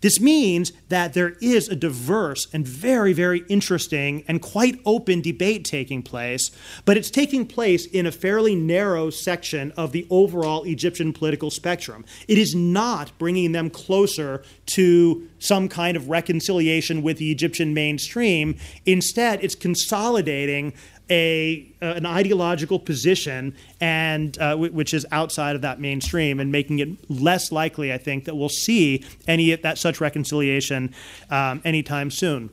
This 0.02 0.20
means 0.20 0.72
that 0.88 1.14
there 1.14 1.36
is 1.42 1.68
a 1.68 1.76
diverse 1.76 2.48
and 2.54 2.66
very, 2.66 3.12
very 3.12 3.44
interesting 3.50 4.24
and 4.28 4.42
quite 4.42 4.80
open 4.86 5.22
debate 5.22 5.66
taking 5.66 6.04
place, 6.04 6.52
but 6.86 6.96
it's 6.96 7.10
taking 7.10 7.46
place 7.46 7.86
in 7.86 8.06
a 8.06 8.12
fairly 8.12 8.56
narrow 8.56 9.10
section 9.10 9.74
of 9.74 9.92
the 9.92 10.08
overall 10.10 10.64
Egyptian 10.64 11.12
political 11.12 11.52
spectrum. 11.52 12.06
It 12.30 12.38
is 12.38 12.56
not 12.56 13.18
bringing 13.18 13.52
them 13.52 13.70
closer 13.70 14.42
to 14.68 15.28
some 15.40 15.68
kind 15.68 15.98
of 15.98 16.10
reconciliation 16.10 17.02
with 17.02 17.18
the 17.18 17.32
Egyptian 17.32 17.74
mainstream. 17.74 18.58
Instead, 18.86 19.44
it's 19.44 19.56
consolidating 19.56 20.74
a 21.10 21.72
uh, 21.82 21.86
an 21.86 22.06
ideological 22.06 22.80
position 22.80 23.56
and 23.80 24.38
uh, 24.40 24.52
w- 24.52 24.72
which 24.72 24.94
is 24.94 25.06
outside 25.12 25.56
of 25.56 25.62
that 25.62 25.80
mainstream 25.80 26.40
and 26.40 26.52
making 26.52 26.80
it 26.80 26.90
less 27.10 27.52
likely, 27.52 27.92
I 27.94 27.98
think, 27.98 28.26
that 28.26 28.36
we'll 28.36 28.50
see 28.50 29.04
any 29.28 29.56
that 29.56 29.78
such 29.78 30.02
reconciliation 30.02 30.94
um, 31.30 31.62
anytime 31.66 32.12
soon. 32.12 32.50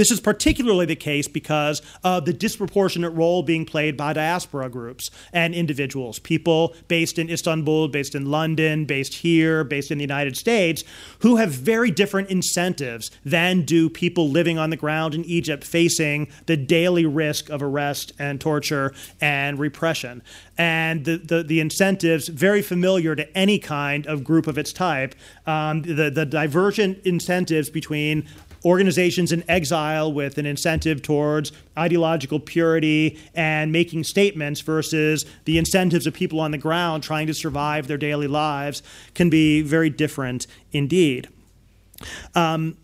This 0.00 0.10
is 0.10 0.18
particularly 0.18 0.86
the 0.86 0.96
case 0.96 1.28
because 1.28 1.82
of 2.02 2.24
the 2.24 2.32
disproportionate 2.32 3.12
role 3.12 3.42
being 3.42 3.66
played 3.66 3.98
by 3.98 4.14
diaspora 4.14 4.70
groups 4.70 5.10
and 5.30 5.54
individuals, 5.54 6.18
people 6.18 6.74
based 6.88 7.18
in 7.18 7.28
Istanbul, 7.28 7.88
based 7.88 8.14
in 8.14 8.30
London, 8.30 8.86
based 8.86 9.12
here, 9.12 9.62
based 9.62 9.90
in 9.90 9.98
the 9.98 10.02
United 10.02 10.38
States, 10.38 10.84
who 11.18 11.36
have 11.36 11.50
very 11.50 11.90
different 11.90 12.30
incentives 12.30 13.10
than 13.26 13.60
do 13.60 13.90
people 13.90 14.30
living 14.30 14.56
on 14.56 14.70
the 14.70 14.76
ground 14.78 15.14
in 15.14 15.22
Egypt 15.26 15.64
facing 15.64 16.28
the 16.46 16.56
daily 16.56 17.04
risk 17.04 17.50
of 17.50 17.62
arrest 17.62 18.14
and 18.18 18.40
torture 18.40 18.94
and 19.20 19.58
repression. 19.58 20.22
And 20.56 21.04
the, 21.04 21.18
the, 21.18 21.42
the 21.42 21.60
incentives, 21.60 22.28
very 22.28 22.62
familiar 22.62 23.14
to 23.14 23.36
any 23.36 23.58
kind 23.58 24.06
of 24.06 24.24
group 24.24 24.46
of 24.46 24.56
its 24.56 24.72
type, 24.72 25.14
um, 25.46 25.82
the, 25.82 26.08
the 26.08 26.24
divergent 26.24 27.04
incentives 27.04 27.68
between 27.68 28.26
organizations 28.64 29.32
in 29.32 29.48
exile 29.48 30.12
with 30.12 30.38
an 30.38 30.46
incentive 30.46 31.02
towards 31.02 31.52
ideological 31.78 32.38
purity 32.38 33.18
and 33.34 33.72
making 33.72 34.04
statements 34.04 34.60
versus 34.60 35.24
the 35.44 35.58
incentives 35.58 36.06
of 36.06 36.14
people 36.14 36.40
on 36.40 36.50
the 36.50 36.58
ground 36.58 37.02
trying 37.02 37.26
to 37.26 37.34
survive 37.34 37.86
their 37.86 37.96
daily 37.96 38.26
lives 38.26 38.82
can 39.14 39.30
be 39.30 39.62
very 39.62 39.90
different 39.90 40.46
indeed. 40.72 41.28
Um, 42.34 42.76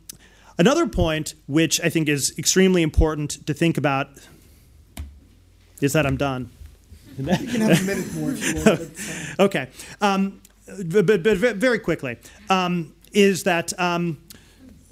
another 0.58 0.86
point, 0.86 1.34
which 1.46 1.80
I 1.80 1.88
think 1.88 2.08
is 2.08 2.34
extremely 2.38 2.82
important 2.82 3.46
to 3.46 3.54
think 3.54 3.76
about, 3.76 4.08
is 5.80 5.92
that 5.92 6.06
I'm 6.06 6.16
done. 6.16 6.50
You 7.18 7.24
can 7.24 7.60
have 7.62 7.80
a 7.80 7.84
minute 7.84 8.14
more 8.14 8.32
if 8.32 8.44
you 8.44 8.64
want. 8.64 9.38
okay. 9.38 9.68
Um, 10.00 10.40
but, 10.66 11.06
but, 11.06 11.22
but 11.22 11.38
very 11.38 11.78
quickly, 11.78 12.18
um, 12.50 12.94
is 13.12 13.44
that 13.44 13.78
um, 13.80 14.18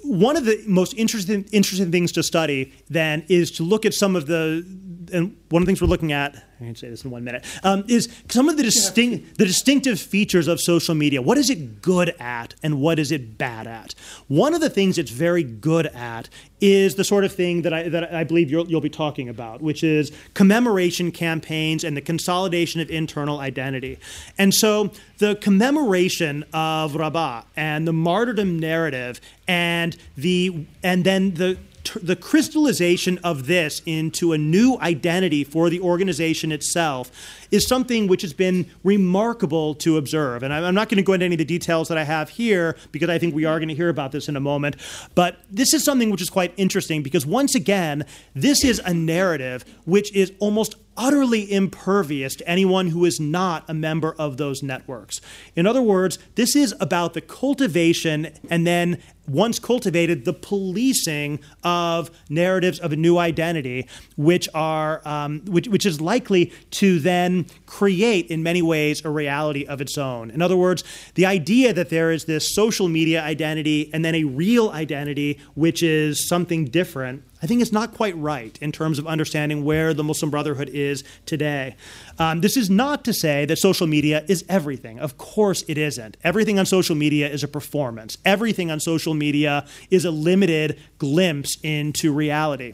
one 0.05 0.37
of 0.37 0.45
the 0.45 0.63
most 0.67 0.93
interesting 0.95 1.45
interesting 1.51 1.91
things 1.91 2.11
to 2.13 2.23
study 2.23 2.71
then 2.89 3.25
is 3.27 3.51
to 3.51 3.63
look 3.63 3.85
at 3.85 3.93
some 3.93 4.15
of 4.15 4.27
the 4.27 4.63
and 5.11 5.35
one 5.49 5.61
of 5.61 5.65
the 5.65 5.69
things 5.69 5.81
we're 5.81 5.87
looking 5.87 6.11
at 6.11 6.35
I 6.59 6.63
can 6.63 6.75
say 6.75 6.89
this 6.89 7.03
in 7.03 7.11
one 7.11 7.23
minute 7.23 7.45
um, 7.63 7.83
is 7.87 8.09
some 8.29 8.47
of 8.47 8.55
the 8.55 8.63
distinct 8.63 9.37
the 9.37 9.45
distinctive 9.45 9.99
features 9.99 10.47
of 10.47 10.61
social 10.61 10.95
media. 10.95 11.21
What 11.21 11.37
is 11.37 11.49
it 11.49 11.81
good 11.81 12.15
at, 12.19 12.55
and 12.63 12.79
what 12.79 12.97
is 12.97 13.11
it 13.11 13.37
bad 13.37 13.67
at? 13.67 13.93
One 14.27 14.53
of 14.53 14.61
the 14.61 14.69
things 14.69 14.97
it's 14.97 15.11
very 15.11 15.43
good 15.43 15.87
at 15.87 16.29
is 16.61 16.95
the 16.95 17.03
sort 17.03 17.25
of 17.25 17.33
thing 17.33 17.63
that 17.63 17.73
I 17.73 17.89
that 17.89 18.13
I 18.13 18.23
believe 18.23 18.49
you'll, 18.49 18.67
you'll 18.69 18.81
be 18.81 18.89
talking 18.89 19.27
about, 19.27 19.61
which 19.61 19.83
is 19.83 20.11
commemoration 20.33 21.11
campaigns 21.11 21.83
and 21.83 21.97
the 21.97 22.01
consolidation 22.01 22.79
of 22.79 22.89
internal 22.89 23.39
identity. 23.39 23.99
And 24.37 24.53
so 24.53 24.91
the 25.17 25.35
commemoration 25.35 26.45
of 26.53 26.93
Rabaa 26.93 27.43
and 27.57 27.85
the 27.85 27.93
martyrdom 27.93 28.59
narrative 28.59 29.19
and 29.45 29.97
the 30.15 30.65
and 30.83 31.03
then 31.03 31.33
the 31.33 31.57
the 32.01 32.15
crystallization 32.15 33.17
of 33.23 33.47
this 33.47 33.81
into 33.85 34.33
a 34.33 34.37
new 34.37 34.77
identity 34.79 35.43
for 35.43 35.69
the 35.69 35.79
organization 35.79 36.51
itself 36.51 37.11
is 37.51 37.67
something 37.67 38.07
which 38.07 38.21
has 38.21 38.33
been 38.33 38.69
remarkable 38.83 39.75
to 39.75 39.97
observe. 39.97 40.43
And 40.43 40.53
I'm 40.53 40.75
not 40.75 40.89
going 40.89 40.97
to 40.97 41.03
go 41.03 41.13
into 41.13 41.25
any 41.25 41.35
of 41.35 41.39
the 41.39 41.45
details 41.45 41.87
that 41.87 41.97
I 41.97 42.03
have 42.03 42.29
here 42.29 42.75
because 42.91 43.09
I 43.09 43.17
think 43.17 43.35
we 43.35 43.45
are 43.45 43.59
going 43.59 43.69
to 43.69 43.75
hear 43.75 43.89
about 43.89 44.11
this 44.11 44.27
in 44.27 44.35
a 44.35 44.39
moment. 44.39 44.75
But 45.15 45.37
this 45.49 45.73
is 45.73 45.83
something 45.83 46.09
which 46.09 46.21
is 46.21 46.29
quite 46.29 46.53
interesting 46.57 47.03
because, 47.03 47.25
once 47.25 47.55
again, 47.55 48.05
this 48.33 48.63
is 48.63 48.79
a 48.79 48.93
narrative 48.93 49.65
which 49.85 50.13
is 50.13 50.31
almost 50.39 50.75
utterly 50.97 51.51
impervious 51.51 52.35
to 52.37 52.47
anyone 52.47 52.87
who 52.87 53.05
is 53.05 53.19
not 53.19 53.65
a 53.69 53.73
member 53.73 54.15
of 54.17 54.37
those 54.37 54.63
networks. 54.63 55.19
In 55.55 55.67
other 55.67 55.81
words, 55.81 56.17
this 56.35 56.55
is 56.55 56.73
about 56.79 57.13
the 57.13 57.21
cultivation 57.21 58.29
and 58.49 58.65
then 58.65 59.01
once 59.27 59.59
cultivated, 59.59 60.25
the 60.25 60.33
policing 60.33 61.39
of 61.63 62.11
narratives 62.29 62.79
of 62.79 62.93
a 62.93 62.95
new 62.95 63.17
identity, 63.17 63.87
which 64.15 64.47
are 64.53 65.01
um, 65.05 65.41
which, 65.45 65.67
which 65.67 65.85
is 65.85 65.99
likely 65.99 66.53
to 66.71 66.99
then 66.99 67.34
create, 67.65 68.27
in 68.27 68.41
many 68.41 68.61
ways, 68.61 69.03
a 69.03 69.09
reality 69.09 69.65
of 69.65 69.81
its 69.81 69.97
own. 69.97 70.31
In 70.31 70.41
other 70.41 70.55
words, 70.55 70.83
the 71.15 71.25
idea 71.25 71.73
that 71.73 71.89
there 71.89 72.11
is 72.11 72.25
this 72.25 72.55
social 72.55 72.87
media 72.87 73.21
identity 73.21 73.89
and 73.93 74.05
then 74.05 74.15
a 74.15 74.23
real 74.23 74.69
identity, 74.69 75.39
which 75.55 75.83
is 75.83 76.27
something 76.27 76.65
different, 76.65 77.23
I 77.45 77.47
think 77.47 77.61
it's 77.61 77.71
not 77.71 77.93
quite 77.93 78.17
right 78.17 78.57
in 78.59 78.71
terms 78.71 78.97
of 78.97 79.05
understanding 79.05 79.63
where 79.63 79.93
the 79.93 80.03
Muslim 80.03 80.31
Brotherhood 80.31 80.69
is 80.69 81.03
today. 81.25 81.75
Um, 82.17 82.41
this 82.41 82.57
is 82.57 82.69
not 82.69 83.03
to 83.05 83.13
say 83.13 83.45
that 83.45 83.57
social 83.57 83.85
media 83.85 84.23
is 84.27 84.43
everything. 84.49 84.99
Of 84.99 85.17
course, 85.17 85.63
it 85.67 85.77
isn't. 85.77 86.17
Everything 86.23 86.57
on 86.57 86.65
social 86.65 86.95
media 86.95 87.29
is 87.29 87.43
a 87.43 87.47
performance, 87.47 88.17
everything 88.25 88.71
on 88.71 88.79
social 88.79 89.13
media 89.13 89.67
is 89.91 90.05
a 90.05 90.11
limited 90.11 90.79
glimpse 90.97 91.57
into 91.61 92.11
reality. 92.11 92.73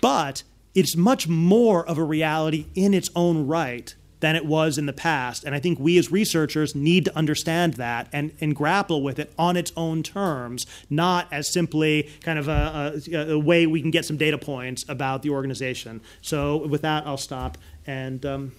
But 0.00 0.44
it's 0.76 0.94
much 0.94 1.26
more 1.26 1.84
of 1.88 1.96
a 1.96 2.04
reality 2.04 2.66
in 2.74 2.92
its 2.92 3.10
own 3.16 3.46
right 3.46 3.94
than 4.20 4.36
it 4.36 4.44
was 4.44 4.76
in 4.76 4.86
the 4.86 4.92
past. 4.92 5.42
And 5.42 5.54
I 5.54 5.58
think 5.58 5.78
we 5.78 5.98
as 5.98 6.12
researchers 6.12 6.74
need 6.74 7.06
to 7.06 7.16
understand 7.16 7.74
that 7.74 8.08
and, 8.12 8.32
and 8.40 8.54
grapple 8.54 9.02
with 9.02 9.18
it 9.18 9.32
on 9.38 9.56
its 9.56 9.72
own 9.76 10.02
terms, 10.02 10.66
not 10.90 11.28
as 11.32 11.50
simply 11.50 12.10
kind 12.20 12.38
of 12.38 12.48
a, 12.48 13.00
a, 13.12 13.32
a 13.32 13.38
way 13.38 13.66
we 13.66 13.80
can 13.80 13.90
get 13.90 14.04
some 14.04 14.18
data 14.18 14.36
points 14.36 14.84
about 14.88 15.22
the 15.22 15.30
organization. 15.30 16.02
So, 16.20 16.66
with 16.66 16.82
that, 16.82 17.06
I'll 17.06 17.16
stop. 17.16 17.58
And 17.86 18.24
um, 18.26 18.52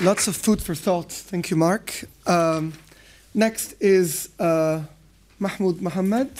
Lots 0.00 0.26
of 0.26 0.36
food 0.36 0.60
for 0.60 0.74
thought. 0.74 1.10
Thank 1.10 1.50
you, 1.50 1.56
Marc. 1.56 2.04
Um, 2.26 2.74
Next 3.36 3.74
is 3.80 4.30
uh, 4.38 4.82
Mahmoud 5.38 5.80
Mohammed, 5.80 6.30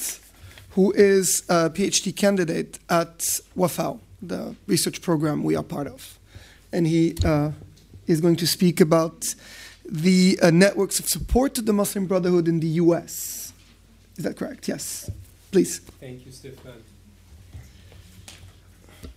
who 0.70 0.92
is 0.92 1.42
a 1.49 1.70
PhD 1.70 2.14
candidate 2.14 2.78
at 2.88 3.18
WAFAW, 3.57 3.99
the 4.22 4.57
research 4.66 5.03
program 5.03 5.42
we 5.42 5.57
are 5.57 5.62
part 5.62 5.86
of. 5.86 6.18
And 6.72 6.86
he 6.86 7.16
uh, 7.24 7.53
is 8.07 8.20
going 8.20 8.36
to 8.36 8.47
speak 8.47 8.80
about 8.80 9.34
the 9.84 10.38
uh, 10.42 10.51
networks 10.51 10.99
of 10.99 11.09
support 11.09 11.55
to 11.55 11.62
the 11.62 11.72
Muslim 11.72 12.07
Brotherhood 12.07 12.49
in 12.49 12.61
the 12.61 12.68
US. 12.82 13.53
Is 14.16 14.24
that 14.24 14.36
correct? 14.36 14.68
Yes. 14.68 15.11
Please. 15.51 15.78
Thank 16.01 16.26
you, 16.26 16.32
Stéphane. 16.32 16.82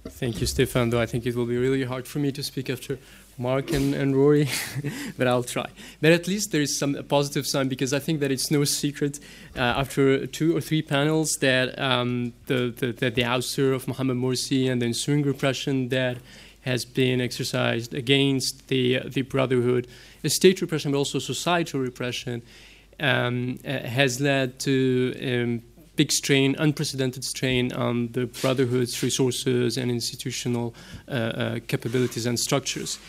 Thank 0.09 0.41
you, 0.41 0.47
Stéphane. 0.47 0.91
Though 0.91 1.01
I 1.01 1.05
think 1.05 1.25
it 1.25 1.35
will 1.35 1.45
be 1.45 1.57
really 1.57 1.83
hard 1.83 2.07
for 2.07 2.19
me 2.19 2.31
to 2.31 2.43
speak 2.43 2.69
after 2.69 2.97
Marc 3.37 3.71
and, 3.71 3.93
and 3.93 4.15
Rory, 4.15 4.49
but 5.17 5.27
I'll 5.27 5.43
try. 5.43 5.67
But 6.01 6.11
at 6.11 6.27
least 6.27 6.51
there 6.51 6.61
is 6.61 6.77
some 6.77 6.95
positive 7.07 7.45
sign 7.45 7.67
because 7.67 7.93
I 7.93 7.99
think 7.99 8.19
that 8.19 8.31
it's 8.31 8.49
no 8.49 8.63
secret 8.63 9.19
uh, 9.55 9.59
after 9.61 10.25
two 10.25 10.55
or 10.55 10.61
three 10.61 10.81
panels 10.81 11.37
that 11.41 11.77
um, 11.79 12.33
the, 12.47 12.73
the, 12.75 12.91
that 12.93 13.15
the 13.15 13.23
ouster 13.23 13.73
of 13.73 13.87
Mohammed 13.87 14.17
Morsi 14.17 14.69
and 14.69 14.81
the 14.81 14.87
ensuing 14.87 15.23
repression 15.23 15.89
that 15.89 16.17
has 16.61 16.83
been 16.83 17.21
exercised 17.21 17.93
against 17.93 18.67
the 18.67 18.99
the 19.05 19.21
Brotherhood, 19.21 19.87
state 20.25 20.59
repression, 20.61 20.91
but 20.91 20.97
also 20.97 21.19
societal 21.19 21.79
repression, 21.79 22.41
um, 22.99 23.59
uh, 23.65 23.79
has 23.79 24.19
led 24.19 24.59
to 24.59 25.15
um, 25.21 25.61
big 25.95 26.11
strain, 26.11 26.55
unprecedented 26.59 27.23
strain 27.23 27.73
on 27.73 28.11
the 28.13 28.27
Brotherhood's 28.27 29.01
resources 29.01 29.77
and 29.77 29.89
institutional 29.91 30.73
uh, 31.07 31.11
uh, 31.11 31.59
capabilities 31.67 32.25
and 32.25 32.39
structures. 32.39 32.99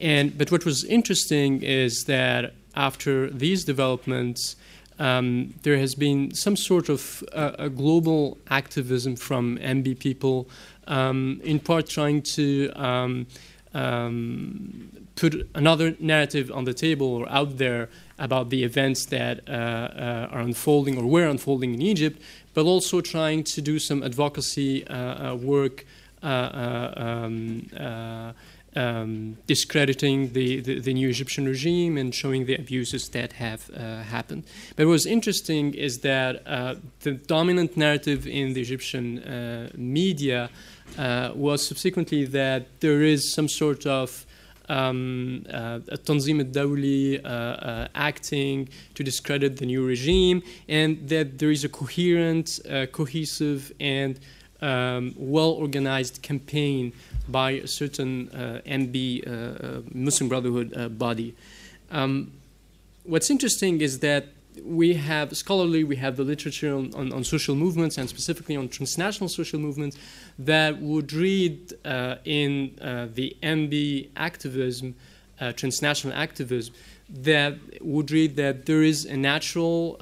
And 0.00 0.36
but 0.36 0.50
what 0.50 0.64
was 0.64 0.84
interesting 0.84 1.62
is 1.62 2.04
that 2.04 2.54
after 2.74 3.28
these 3.30 3.64
developments, 3.64 4.56
um, 4.98 5.54
there 5.62 5.78
has 5.78 5.94
been 5.94 6.34
some 6.34 6.56
sort 6.56 6.88
of 6.88 7.22
uh, 7.32 7.52
a 7.58 7.68
global 7.68 8.38
activism 8.50 9.16
from 9.16 9.58
MB 9.58 9.98
people, 9.98 10.48
um, 10.86 11.40
in 11.44 11.58
part 11.60 11.88
trying 11.88 12.22
to 12.34 12.70
um, 12.76 13.26
um, 13.74 14.90
put 15.16 15.48
another 15.54 15.94
narrative 16.00 16.50
on 16.50 16.64
the 16.64 16.74
table 16.74 17.06
or 17.06 17.30
out 17.30 17.58
there 17.58 17.88
about 18.18 18.50
the 18.50 18.64
events 18.64 19.06
that 19.06 19.48
uh, 19.48 19.52
uh, 19.52 20.28
are 20.30 20.40
unfolding 20.40 20.98
or 20.98 21.06
were 21.06 21.26
unfolding 21.26 21.74
in 21.74 21.80
Egypt, 21.82 22.20
but 22.54 22.64
also 22.66 23.00
trying 23.00 23.42
to 23.44 23.62
do 23.62 23.78
some 23.78 24.02
advocacy 24.02 24.86
uh, 24.86 25.32
uh 25.32 25.34
work. 25.34 25.84
Uh, 26.22 26.26
uh, 26.26 26.92
um, 26.96 28.34
um, 28.76 29.36
discrediting 29.46 30.32
the, 30.32 30.60
the, 30.60 30.80
the, 30.80 30.94
new 30.94 31.08
Egyptian 31.08 31.46
regime 31.46 31.96
and 31.96 32.14
showing 32.14 32.46
the 32.46 32.54
abuses 32.54 33.08
that 33.08 33.32
have 33.34 33.68
uh, 33.70 34.02
happened. 34.02 34.44
But 34.76 34.86
what 34.86 34.92
was 34.92 35.06
interesting 35.06 35.74
is 35.74 35.98
that 35.98 36.46
uh, 36.46 36.76
the 37.00 37.12
dominant 37.12 37.76
narrative 37.76 38.26
in 38.26 38.52
the 38.52 38.60
Egyptian 38.60 39.18
uh, 39.18 39.70
media 39.74 40.50
uh, 40.98 41.32
was 41.34 41.66
subsequently 41.66 42.24
that 42.26 42.80
there 42.80 43.02
is 43.02 43.32
some 43.32 43.48
sort 43.48 43.86
of 43.86 44.24
um, 44.68 45.46
uh, 45.50 45.80
Tanzim 46.04 46.38
al-Dawli 46.38 47.24
uh, 47.24 47.88
acting 47.92 48.68
to 48.94 49.02
discredit 49.02 49.56
the 49.56 49.66
new 49.66 49.84
regime 49.84 50.44
and 50.68 51.08
that 51.08 51.40
there 51.40 51.50
is 51.50 51.64
a 51.64 51.68
coherent, 51.68 52.60
cohesive, 52.92 53.72
and 53.80 54.20
um, 54.62 55.14
well-organized 55.16 56.22
campaign 56.22 56.92
by 57.30 57.52
a 57.52 57.66
certain 57.66 58.28
uh, 58.30 58.60
MB 58.66 59.26
uh, 59.26 59.30
uh, 59.30 59.82
Muslim 59.92 60.28
Brotherhood 60.28 60.98
body. 60.98 61.34
Um, 61.90 62.32
what's 63.04 63.30
interesting 63.30 63.80
is 63.80 64.00
that 64.00 64.26
we 64.64 64.94
have 64.94 65.36
scholarly, 65.36 65.84
we 65.84 65.96
have 65.96 66.16
the 66.16 66.24
literature 66.24 66.74
on, 66.74 66.92
on, 66.94 67.12
on, 67.12 67.24
social 67.24 67.54
movements 67.54 67.96
and 67.98 68.08
specifically 68.08 68.56
on 68.56 68.68
transnational 68.68 69.28
social 69.28 69.58
movements 69.58 69.96
that 70.38 70.80
would 70.80 71.12
read 71.12 71.72
uh, 71.84 72.16
in 72.24 72.76
uh, 72.80 73.06
the 73.14 73.36
MB 73.42 74.08
activism, 74.16 74.94
uh, 75.40 75.52
transnational 75.52 76.16
activism, 76.16 76.74
that 77.08 77.56
would 77.80 78.10
read 78.10 78.36
that 78.36 78.66
there 78.66 78.82
is 78.82 79.04
a 79.04 79.16
natural, 79.16 79.96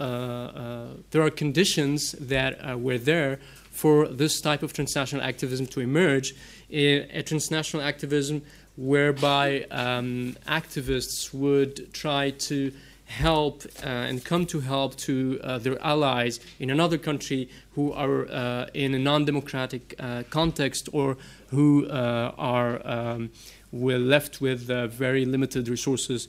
there 1.11 1.22
are 1.22 1.31
conditions 1.31 2.12
that 2.12 2.79
were 2.79 2.99
there 2.99 3.39
for 3.70 4.09
this 4.09 4.41
type 4.41 4.62
of 4.62 4.72
transnational 4.72 5.24
activism 5.24 5.66
to 5.66 5.81
emerge, 5.81 6.35
a, 6.70 7.22
transnational 7.22 7.84
activism 7.84 8.42
whereby 8.76 9.66
um, 9.70 10.36
activists 10.46 11.34
would 11.34 11.92
try 11.92 12.30
to 12.30 12.72
help 13.06 13.64
uh, 13.82 13.88
and 13.88 14.24
come 14.24 14.44
to 14.44 14.60
help 14.60 14.94
to 14.96 15.40
uh, 15.42 15.58
their 15.58 15.82
allies 15.82 16.40
in 16.60 16.68
another 16.70 16.98
country 16.98 17.48
who 17.72 17.92
are 17.92 18.28
uh, 18.30 18.66
in 18.74 18.94
a 18.94 18.98
non-democratic 18.98 19.94
uh, 19.98 20.22
context 20.28 20.88
or 20.92 21.16
who 21.48 21.86
uh, 21.86 22.32
are 22.36 22.86
um, 22.86 23.30
were 23.72 23.98
left 23.98 24.40
with 24.40 24.70
uh, 24.70 24.86
very 24.86 25.24
limited 25.24 25.68
resources 25.68 26.28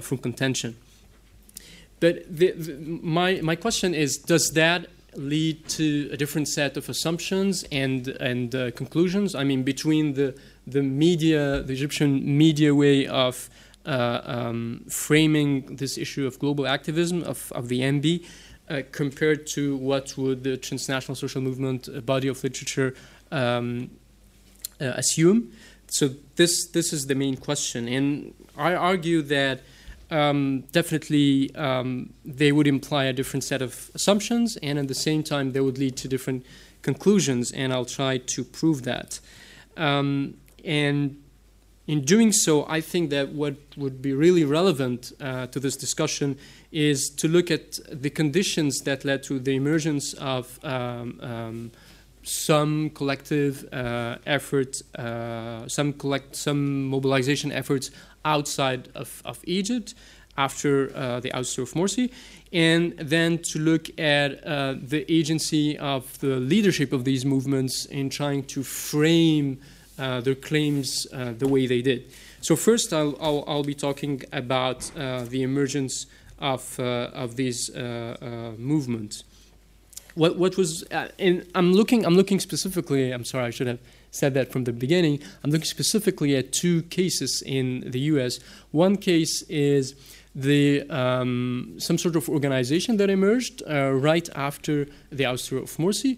from 0.00 0.18
contention. 0.18 0.76
But 1.98 2.24
the, 2.28 2.50
the, 2.52 2.74
my, 2.74 3.40
my 3.40 3.56
question 3.56 3.94
is, 3.94 4.18
does 4.18 4.50
that 4.50 4.86
lead 5.16 5.68
to 5.68 6.08
a 6.12 6.16
different 6.16 6.48
set 6.48 6.76
of 6.76 6.88
assumptions 6.88 7.64
and 7.72 8.08
and 8.08 8.54
uh, 8.54 8.70
conclusions. 8.72 9.34
I 9.34 9.44
mean, 9.44 9.62
between 9.62 10.14
the 10.14 10.34
the 10.66 10.82
media, 10.82 11.62
the 11.62 11.72
Egyptian 11.72 12.36
media 12.38 12.74
way 12.74 13.06
of 13.06 13.48
uh, 13.86 14.20
um, 14.24 14.84
framing 14.88 15.76
this 15.76 15.96
issue 15.96 16.26
of 16.26 16.38
global 16.38 16.66
activism 16.66 17.22
of, 17.22 17.52
of 17.54 17.68
the 17.68 17.80
MB 17.80 18.24
uh, 18.68 18.82
compared 18.90 19.46
to 19.46 19.76
what 19.76 20.16
would 20.18 20.42
the 20.42 20.56
transnational 20.56 21.14
social 21.14 21.40
movement 21.40 21.88
body 22.04 22.28
of 22.28 22.42
literature 22.42 22.94
um, 23.30 23.90
uh, 24.80 24.86
assume. 24.96 25.52
So 25.88 26.10
this 26.34 26.66
this 26.72 26.92
is 26.92 27.06
the 27.06 27.14
main 27.14 27.36
question, 27.36 27.86
and 27.86 28.34
I 28.56 28.74
argue 28.74 29.22
that 29.22 29.60
um, 30.10 30.60
definitely 30.72 31.54
um, 31.54 32.12
they 32.24 32.52
would 32.52 32.66
imply 32.66 33.04
a 33.04 33.12
different 33.12 33.44
set 33.44 33.62
of 33.62 33.90
assumptions, 33.94 34.56
and 34.62 34.78
at 34.78 34.88
the 34.88 34.94
same 34.94 35.22
time, 35.22 35.52
they 35.52 35.60
would 35.60 35.78
lead 35.78 35.96
to 35.98 36.08
different 36.08 36.44
conclusions, 36.82 37.52
and 37.52 37.72
I'll 37.72 37.84
try 37.84 38.18
to 38.18 38.44
prove 38.44 38.82
that. 38.82 39.20
Um, 39.76 40.34
and 40.64 41.22
in 41.86 42.04
doing 42.04 42.32
so, 42.32 42.66
I 42.68 42.80
think 42.80 43.10
that 43.10 43.30
what 43.30 43.56
would 43.76 44.02
be 44.02 44.12
really 44.12 44.44
relevant 44.44 45.12
uh, 45.20 45.46
to 45.48 45.60
this 45.60 45.76
discussion 45.76 46.38
is 46.72 47.08
to 47.16 47.28
look 47.28 47.50
at 47.50 47.78
the 47.90 48.10
conditions 48.10 48.80
that 48.80 49.04
led 49.04 49.22
to 49.24 49.38
the 49.38 49.54
emergence 49.54 50.12
of 50.14 50.58
um, 50.64 51.20
um, 51.22 51.70
some 52.24 52.90
collective 52.90 53.72
uh, 53.72 54.16
effort, 54.26 54.82
uh, 54.98 55.68
some 55.68 55.92
collect, 55.92 56.34
some 56.34 56.84
mobilization 56.84 57.52
efforts 57.52 57.92
outside 58.26 58.88
of, 58.94 59.22
of 59.24 59.38
Egypt 59.44 59.94
after 60.36 60.94
uh, 60.94 61.20
the 61.20 61.30
ouster 61.30 61.62
of 61.62 61.72
Morsi, 61.72 62.10
and 62.52 62.92
then 62.98 63.38
to 63.38 63.58
look 63.58 63.88
at 63.98 64.44
uh, 64.44 64.74
the 64.78 65.10
agency 65.10 65.78
of 65.78 66.18
the 66.20 66.36
leadership 66.36 66.92
of 66.92 67.04
these 67.04 67.24
movements 67.24 67.86
in 67.86 68.10
trying 68.10 68.42
to 68.44 68.62
frame 68.62 69.58
uh, 69.98 70.20
their 70.20 70.34
claims 70.34 71.06
uh, 71.12 71.32
the 71.38 71.48
way 71.48 71.66
they 71.66 71.80
did. 71.80 72.04
So 72.42 72.54
first, 72.54 72.92
I'll, 72.92 73.16
I'll, 73.18 73.44
I'll 73.46 73.64
be 73.64 73.74
talking 73.74 74.22
about 74.32 74.90
uh, 74.94 75.24
the 75.24 75.42
emergence 75.42 76.06
of, 76.38 76.78
uh, 76.78 77.24
of 77.24 77.36
these 77.36 77.70
movements. 78.58 79.24
What, 80.16 80.36
what 80.36 80.56
was, 80.56 80.82
and 81.18 81.46
I'm 81.54 81.74
looking, 81.74 82.06
I'm 82.06 82.14
looking 82.14 82.40
specifically, 82.40 83.12
I'm 83.12 83.26
sorry, 83.26 83.44
I 83.44 83.50
should 83.50 83.66
have 83.66 83.80
said 84.10 84.32
that 84.32 84.50
from 84.50 84.64
the 84.64 84.72
beginning. 84.72 85.20
I'm 85.44 85.50
looking 85.50 85.66
specifically 85.66 86.34
at 86.36 86.52
two 86.52 86.82
cases 86.84 87.42
in 87.44 87.84
the 87.90 88.00
US. 88.12 88.40
One 88.70 88.96
case 88.96 89.42
is 89.42 89.94
the 90.34 90.88
um, 90.88 91.74
some 91.78 91.98
sort 91.98 92.16
of 92.16 92.30
organization 92.30 92.96
that 92.96 93.10
emerged 93.10 93.62
uh, 93.68 93.92
right 93.92 94.26
after 94.34 94.86
the 95.10 95.24
ouster 95.24 95.62
of 95.62 95.76
Morsi, 95.76 96.16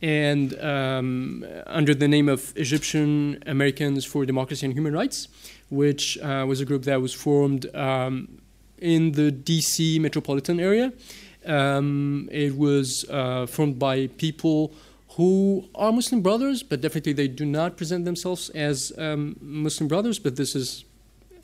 and 0.00 0.58
um, 0.60 1.44
under 1.66 1.92
the 1.92 2.06
name 2.06 2.28
of 2.28 2.52
Egyptian 2.56 3.42
Americans 3.46 4.04
for 4.04 4.24
Democracy 4.24 4.64
and 4.64 4.74
Human 4.74 4.92
Rights, 4.92 5.26
which 5.70 6.18
uh, 6.18 6.44
was 6.48 6.60
a 6.60 6.64
group 6.64 6.84
that 6.84 7.00
was 7.00 7.12
formed 7.12 7.66
um, 7.74 8.40
in 8.78 9.12
the 9.12 9.32
DC 9.32 10.00
metropolitan 10.00 10.60
area. 10.60 10.92
Um, 11.46 12.28
it 12.30 12.56
was 12.56 13.04
uh, 13.08 13.46
formed 13.46 13.78
by 13.78 14.08
people 14.18 14.72
who 15.16 15.68
are 15.74 15.92
Muslim 15.92 16.20
brothers, 16.22 16.62
but 16.62 16.80
definitely 16.80 17.12
they 17.12 17.28
do 17.28 17.44
not 17.44 17.76
present 17.76 18.04
themselves 18.04 18.48
as 18.50 18.92
um, 18.98 19.36
Muslim 19.40 19.88
brothers, 19.88 20.18
but 20.18 20.36
this 20.36 20.54
is 20.54 20.84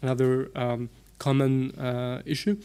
another 0.02 0.50
um, 0.54 0.88
common 1.18 1.72
uh, 1.78 2.22
issue. 2.24 2.56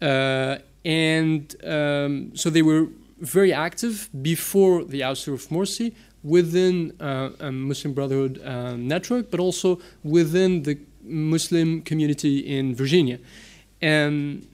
Uh, 0.00 0.58
and 0.84 1.56
um, 1.64 2.34
so 2.34 2.50
they 2.50 2.62
were 2.62 2.88
very 3.20 3.52
active 3.52 4.08
before 4.22 4.84
the 4.84 5.00
ouster 5.00 5.32
of 5.32 5.48
Morsi 5.48 5.94
within 6.22 6.92
uh, 7.00 7.30
a 7.40 7.50
Muslim 7.50 7.94
Brotherhood 7.94 8.40
uh, 8.44 8.76
network, 8.76 9.30
but 9.30 9.40
also 9.40 9.80
within 10.04 10.62
the 10.62 10.78
Muslim 11.02 11.82
community 11.82 12.38
in 12.38 12.74
Virginia. 12.74 13.18
And 13.80 14.46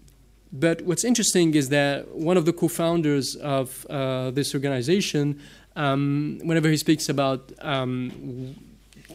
but 0.54 0.82
what's 0.82 1.02
interesting 1.02 1.54
is 1.54 1.68
that 1.70 2.14
one 2.14 2.36
of 2.36 2.44
the 2.44 2.52
co-founders 2.52 3.34
of 3.34 3.84
uh, 3.90 4.30
this 4.30 4.54
organization, 4.54 5.40
um, 5.74 6.38
whenever 6.44 6.68
he 6.68 6.76
speaks 6.76 7.08
about 7.08 7.52
um, 7.58 8.54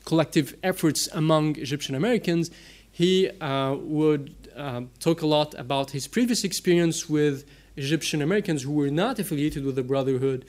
collective 0.04 0.54
efforts 0.64 1.08
among 1.14 1.56
Egyptian 1.56 1.96
Americans, 1.96 2.52
he 2.92 3.30
uh, 3.40 3.76
would 3.80 4.36
uh, 4.58 4.82
talk 5.00 5.22
a 5.22 5.26
lot 5.26 5.56
about 5.58 5.92
his 5.92 6.10
previous 6.10 6.44
experience 6.44 7.10
with 7.10 7.46
Egyptian 7.78 8.22
Americans 8.22 8.64
who 8.64 8.74
were 8.74 8.92
not 8.92 9.18
affiliated 9.18 9.64
with 9.64 9.76
the 9.76 9.84
Brotherhood 9.84 10.44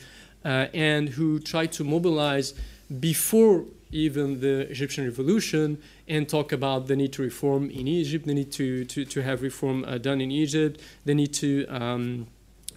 uh, 0.45 0.67
and 0.75 1.11
who 1.11 1.39
tried 1.39 1.71
to 1.71 1.85
mobilize 1.85 2.53
before 2.99 3.65
even 3.93 4.41
the 4.41 4.71
Egyptian 4.71 5.05
revolution 5.05 5.79
and 6.09 6.29
talk 6.29 6.53
about 6.53 6.87
the 6.87 6.97
need 6.97 7.13
to 7.15 7.23
reform 7.23 7.71
in 7.71 7.89
Egypt, 7.89 8.27
the 8.27 8.35
need 8.35 8.53
to, 8.53 8.85
to, 8.85 9.05
to 9.05 9.23
have 9.23 9.43
reform 9.43 9.85
uh, 9.85 9.99
done 9.99 10.21
in 10.21 10.31
Egypt, 10.31 10.81
the 11.05 11.15
need 11.15 11.33
to 11.35 11.67
um, 11.69 12.27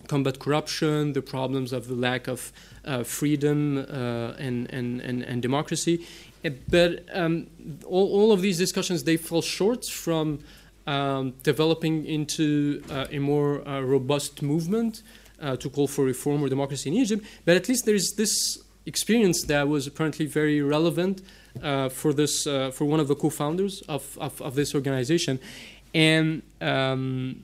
combat 0.07 0.39
corruption, 0.39 1.14
the 1.14 1.22
problems 1.22 1.72
of 1.72 1.88
the 1.88 1.95
lack 1.95 2.28
of 2.28 2.51
uh, 2.86 3.03
freedom 3.03 3.78
uh, 3.78 4.34
and, 4.38 4.72
and, 4.74 5.01
and, 5.01 5.24
and, 5.24 5.41
democracy. 5.41 6.05
Uh, 6.43 6.49
but 6.70 7.05
um, 7.14 7.47
all, 7.86 8.11
all 8.11 8.32
of 8.32 8.41
these 8.41 8.57
discussions, 8.57 9.03
they 9.03 9.18
fall 9.18 9.41
short 9.41 9.86
from 9.86 10.39
um, 10.86 11.34
developing 11.43 12.05
into 12.05 12.84
uh, 12.89 13.05
a 13.11 13.20
more 13.20 13.66
uh, 13.68 13.80
robust 13.82 14.41
movement 14.41 15.01
to 15.59 15.70
call 15.70 15.89
for 15.89 16.05
reform 16.05 16.41
or 16.41 16.47
democracy 16.47 16.89
in 16.89 16.95
Egypt. 16.95 17.26
But 17.43 17.57
at 17.57 17.68
least 17.68 17.84
there 17.86 17.95
is 17.95 18.14
this 18.16 18.62
experience 18.86 19.44
that 19.44 19.68
was 19.68 19.88
apparently 19.88 20.26
very 20.26 20.62
relevant 20.62 21.22
uh, 21.62 21.90
for 21.90 22.14
this 22.14 22.48
uh, 22.48 22.72
for 22.72 22.86
one 22.86 23.00
of 23.00 23.08
the 23.08 23.16
co-founders 23.16 23.82
of, 23.88 24.18
of, 24.20 24.42
of 24.42 24.56
this 24.56 24.74
organization. 24.74 25.40
And 25.94 26.42
um, 26.62 27.44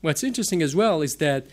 what's 0.00 0.22
interesting 0.22 0.62
as 0.62 0.74
well 0.76 1.02
is 1.02 1.16
that 1.16 1.46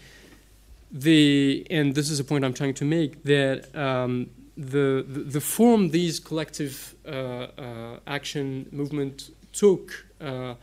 the 0.92 1.66
and 1.70 1.96
this 1.96 2.10
is 2.10 2.20
a 2.20 2.24
point 2.24 2.44
I'm 2.44 2.54
trying 2.54 2.74
to 2.76 2.86
make 2.86 3.24
that 3.24 3.74
um, 3.76 4.30
the, 4.58 5.06
the, 5.08 5.20
the 5.22 5.42
form 5.42 5.90
these 5.90 6.20
collective 6.20 6.96
uh, 7.08 7.10
uh 7.12 8.00
action 8.06 8.68
movement 8.72 9.32
took 9.54 10.06
uh, 10.20 10.56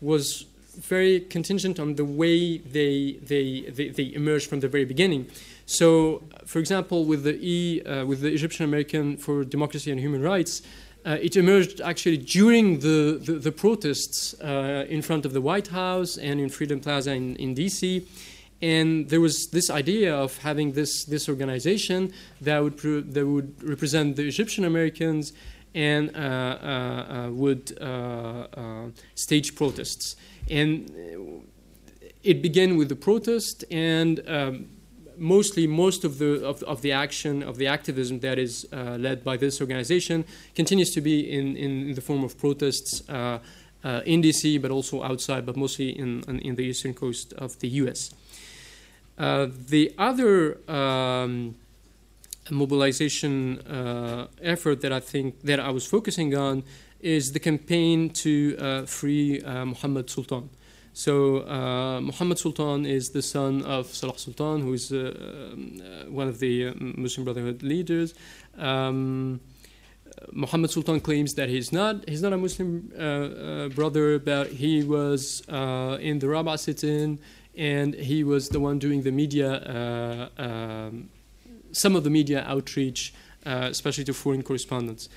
was 0.00 0.46
very 0.76 1.20
contingent 1.20 1.80
on 1.80 1.94
the 1.94 2.04
way 2.04 2.58
they, 2.58 3.18
they, 3.22 3.62
they, 3.62 3.88
they 3.88 4.12
emerged 4.14 4.48
from 4.48 4.60
the 4.60 4.68
very 4.68 4.84
beginning. 4.84 5.26
So, 5.66 6.22
for 6.44 6.60
example, 6.60 7.04
with 7.04 7.24
the 7.24 7.36
E, 7.40 7.82
uh, 7.82 8.06
with 8.06 8.20
the 8.20 8.32
Egyptian 8.32 8.64
American 8.64 9.16
for 9.16 9.44
Democracy 9.44 9.90
and 9.90 10.00
Human 10.00 10.22
Rights, 10.22 10.62
uh, 11.04 11.18
it 11.20 11.36
emerged 11.36 11.80
actually 11.80 12.16
during 12.16 12.80
the, 12.80 13.20
the, 13.22 13.32
the 13.34 13.52
protests 13.52 14.34
uh, 14.40 14.86
in 14.88 15.02
front 15.02 15.24
of 15.24 15.32
the 15.32 15.40
White 15.40 15.68
House 15.68 16.16
and 16.16 16.40
in 16.40 16.48
Freedom 16.48 16.80
Plaza 16.80 17.12
in, 17.12 17.36
in 17.36 17.54
DC. 17.54 18.04
And 18.62 19.08
there 19.08 19.20
was 19.20 19.48
this 19.48 19.68
idea 19.68 20.16
of 20.16 20.38
having 20.38 20.72
this, 20.72 21.04
this 21.04 21.28
organization 21.28 22.12
that 22.40 22.58
would, 22.62 22.78
that 23.14 23.26
would 23.26 23.62
represent 23.62 24.16
the 24.16 24.26
Egyptian 24.26 24.64
Americans 24.64 25.32
and 25.74 26.16
uh, 26.16 26.18
uh, 26.18 27.26
uh, 27.26 27.30
would 27.32 27.68
stage 29.14 29.54
protests. 29.54 30.16
And 30.48 30.90
it 32.22 32.40
began 32.40 32.76
with 32.76 32.88
the 32.88 32.96
protest 32.96 33.64
and 33.70 34.20
um, 34.26 34.68
mostly 35.18 35.66
most 35.66 36.04
of 36.04 36.18
the 36.18 36.44
of, 36.44 36.62
of, 36.62 36.82
the 36.82 36.92
action 36.92 37.42
of 37.42 37.56
the 37.56 37.66
activism 37.66 38.20
that 38.20 38.38
is 38.38 38.66
uh, 38.72 38.96
led 38.98 39.24
by 39.24 39.36
this 39.36 39.60
organization 39.60 40.24
continues 40.54 40.90
to 40.92 41.00
be 41.00 41.30
in, 41.30 41.56
in 41.56 41.94
the 41.94 42.00
form 42.00 42.24
of 42.24 42.38
protests 42.38 43.08
uh, 43.08 43.38
uh, 43.84 44.00
in 44.04 44.22
DC, 44.22 44.60
but 44.60 44.70
also 44.70 45.02
outside, 45.02 45.46
but 45.46 45.56
mostly 45.56 45.90
in, 45.90 46.22
in, 46.28 46.56
the 46.56 46.64
eastern 46.64 46.94
coast 46.94 47.32
of 47.34 47.58
the 47.60 47.68
U.S. 47.82 48.10
Uh, 49.16 49.46
the 49.68 49.94
other 49.96 50.58
um, 50.70 51.54
mobilization 52.50 53.60
uh, 53.60 54.26
effort 54.42 54.80
that 54.80 54.92
I 54.92 55.00
think 55.00 55.40
that 55.42 55.60
I 55.60 55.70
was 55.70 55.86
focusing 55.86 56.34
on 56.34 56.64
is 57.00 57.32
the 57.32 57.38
campaign 57.38 58.10
to 58.10 58.86
free 58.86 59.40
Mohammed 59.44 60.10
Sultan. 60.10 60.48
So 60.96 61.46
uh, 61.46 62.00
Muhammad 62.00 62.38
Sultan 62.38 62.86
is 62.86 63.10
the 63.10 63.20
son 63.20 63.60
of 63.66 63.86
Salah 63.94 64.16
Sultan, 64.16 64.62
who 64.62 64.72
is 64.72 64.90
uh, 64.90 64.96
uh, 64.96 66.10
one 66.10 66.26
of 66.26 66.38
the 66.38 66.68
uh, 66.68 66.72
Muslim 66.78 67.26
Brotherhood 67.26 67.62
leaders. 67.62 68.14
Um, 68.56 69.40
Muhammad 70.32 70.70
Sultan 70.70 71.00
claims 71.00 71.34
that 71.34 71.50
he's 71.50 71.70
not 71.70 72.08
he's 72.08 72.22
not 72.22 72.32
a 72.32 72.38
Muslim 72.38 72.90
uh, 72.98 73.02
uh, 73.02 73.68
brother, 73.68 74.18
but 74.18 74.52
he 74.52 74.84
was 74.84 75.42
in 76.00 76.18
the 76.20 76.28
Rabaa 76.28 76.58
sit-in, 76.58 77.18
and 77.54 77.92
he 77.92 78.24
was 78.24 78.48
the 78.48 78.58
one 78.58 78.78
doing 78.78 79.02
the 79.02 79.12
media, 79.12 80.30
um, 80.38 81.10
some 81.72 81.94
of 81.94 82.04
the 82.04 82.10
media 82.10 82.42
outreach, 82.48 83.12
especially 83.44 84.04
to 84.04 84.14
foreign 84.14 84.42
correspondents, 84.42 85.10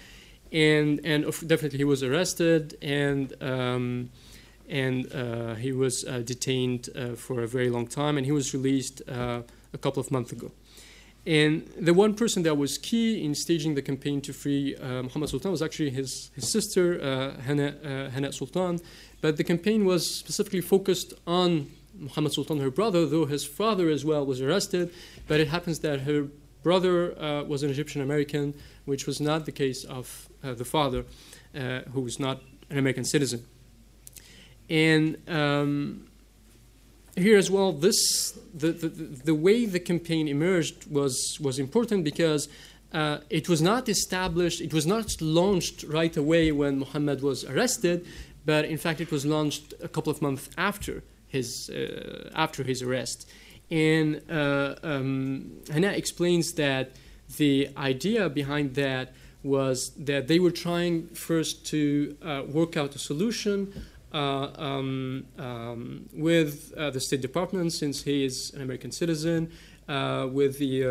and 0.52 1.00
and 1.06 1.24
definitely 1.48 1.78
he 1.78 1.86
was 1.86 2.04
arrested 2.04 2.76
and. 2.82 3.32
Um, 3.42 4.10
and 4.70 5.12
uh, 5.14 5.56
he 5.56 5.72
was 5.72 6.06
uh, 6.06 6.20
detained 6.20 6.90
uh, 6.96 7.16
for 7.16 7.42
a 7.42 7.48
very 7.48 7.70
long 7.70 7.88
time, 7.88 8.18
and 8.18 8.26
he 8.26 8.32
was 8.32 8.54
released 8.54 9.02
a 9.08 9.44
couple 9.82 10.00
of 10.00 10.12
months 10.12 10.32
ago. 10.32 10.52
And 11.26 11.68
the 11.80 11.94
one 11.94 12.14
person 12.14 12.44
that 12.44 12.56
was 12.56 12.78
key 12.78 13.24
in 13.24 13.36
staging 13.36 13.76
the 13.76 13.82
campaign 13.82 14.22
to 14.22 14.34
free 14.34 14.76
uh, 14.76 15.04
Muhammad 15.04 15.30
Sultan 15.30 15.52
was 15.52 15.62
actually 15.62 15.90
his, 15.90 16.32
his 16.34 16.50
sister, 16.50 17.00
uh, 17.02 17.42
Hana, 17.42 17.76
uh, 17.84 18.10
Hana 18.10 18.32
Sultan. 18.32 18.80
But 19.22 19.38
the 19.38 19.44
campaign 19.44 19.86
was 19.86 20.10
specifically 20.10 20.62
focused 20.62 21.14
on 21.28 21.70
Muhammad 21.94 22.34
Sultan, 22.34 22.60
her 22.60 22.72
brother, 22.72 23.06
though 23.06 23.26
his 23.26 23.44
father 23.44 23.90
as 23.90 24.06
well 24.06 24.26
was 24.26 24.42
arrested. 24.42 24.94
But 25.28 25.40
it 25.40 25.50
happens 25.50 25.80
that 25.80 26.02
her 26.02 26.28
brother 26.64 27.20
uh, 27.20 27.44
was 27.44 27.64
an 27.64 27.70
Egyptian 27.70 28.02
American, 28.02 28.54
which 28.86 29.06
was 29.06 29.20
not 29.20 29.46
the 29.46 29.52
case 29.52 29.84
of 29.84 30.30
the 30.42 30.66
father, 30.66 31.06
who 31.94 32.02
was 32.02 32.20
not 32.20 32.42
an 32.70 32.78
American 32.78 33.04
citizen. 33.04 33.46
And 34.70 35.18
um, 35.28 36.08
here 37.16 37.38
as 37.38 37.50
well, 37.50 37.72
this 37.72 38.32
the, 38.54 38.72
the, 38.72 38.88
the 38.88 39.36
way 39.36 39.66
the 39.66 39.80
campaign 39.80 40.28
emerged 40.28 40.90
was 40.92 41.38
was 41.42 41.60
important 41.60 42.04
because 42.04 42.48
uh, 42.94 43.20
it 43.30 43.48
was 43.48 43.62
not 43.62 43.88
established, 43.90 44.62
it 44.62 44.74
was 44.74 44.86
not 44.86 45.22
launched 45.22 45.84
right 45.84 46.16
away 46.18 46.52
when 46.52 46.80
Muhammad 46.80 47.22
was 47.22 47.44
arrested, 47.46 48.06
but 48.46 48.66
in 48.66 48.78
fact 48.78 49.00
it 49.02 49.12
was 49.12 49.26
launched 49.26 49.74
a 49.82 49.88
couple 49.88 50.12
of 50.12 50.22
months 50.22 50.50
after 50.58 51.04
his 51.28 51.70
uh, 51.70 52.30
after 52.36 52.64
his 52.64 52.82
arrest. 52.82 53.30
And 53.72 54.22
uh, 54.30 54.76
um, 54.82 55.52
Hannah 55.72 55.92
explains 55.92 56.54
that 56.54 56.92
the 57.38 57.70
idea 57.78 58.30
behind 58.30 58.74
that 58.76 59.14
was 59.44 59.92
that 59.92 60.28
they 60.28 60.40
were 60.40 60.52
trying 60.52 61.08
first 61.10 61.66
to 61.68 62.18
uh, 62.24 62.44
work 62.48 62.76
out 62.76 62.96
a 62.96 63.00
solution 63.00 63.72
um, 64.14 65.26
um, 65.38 66.10
with 66.14 66.74
uh, 66.76 66.90
the 66.90 67.00
State 67.00 67.22
Department, 67.22 67.74
since 67.74 68.04
he 68.04 68.26
is 68.26 68.52
an 68.54 68.62
American 68.62 68.92
citizen, 68.92 69.52
uh, 69.88 70.28
with 70.32 70.60
the 70.60 70.86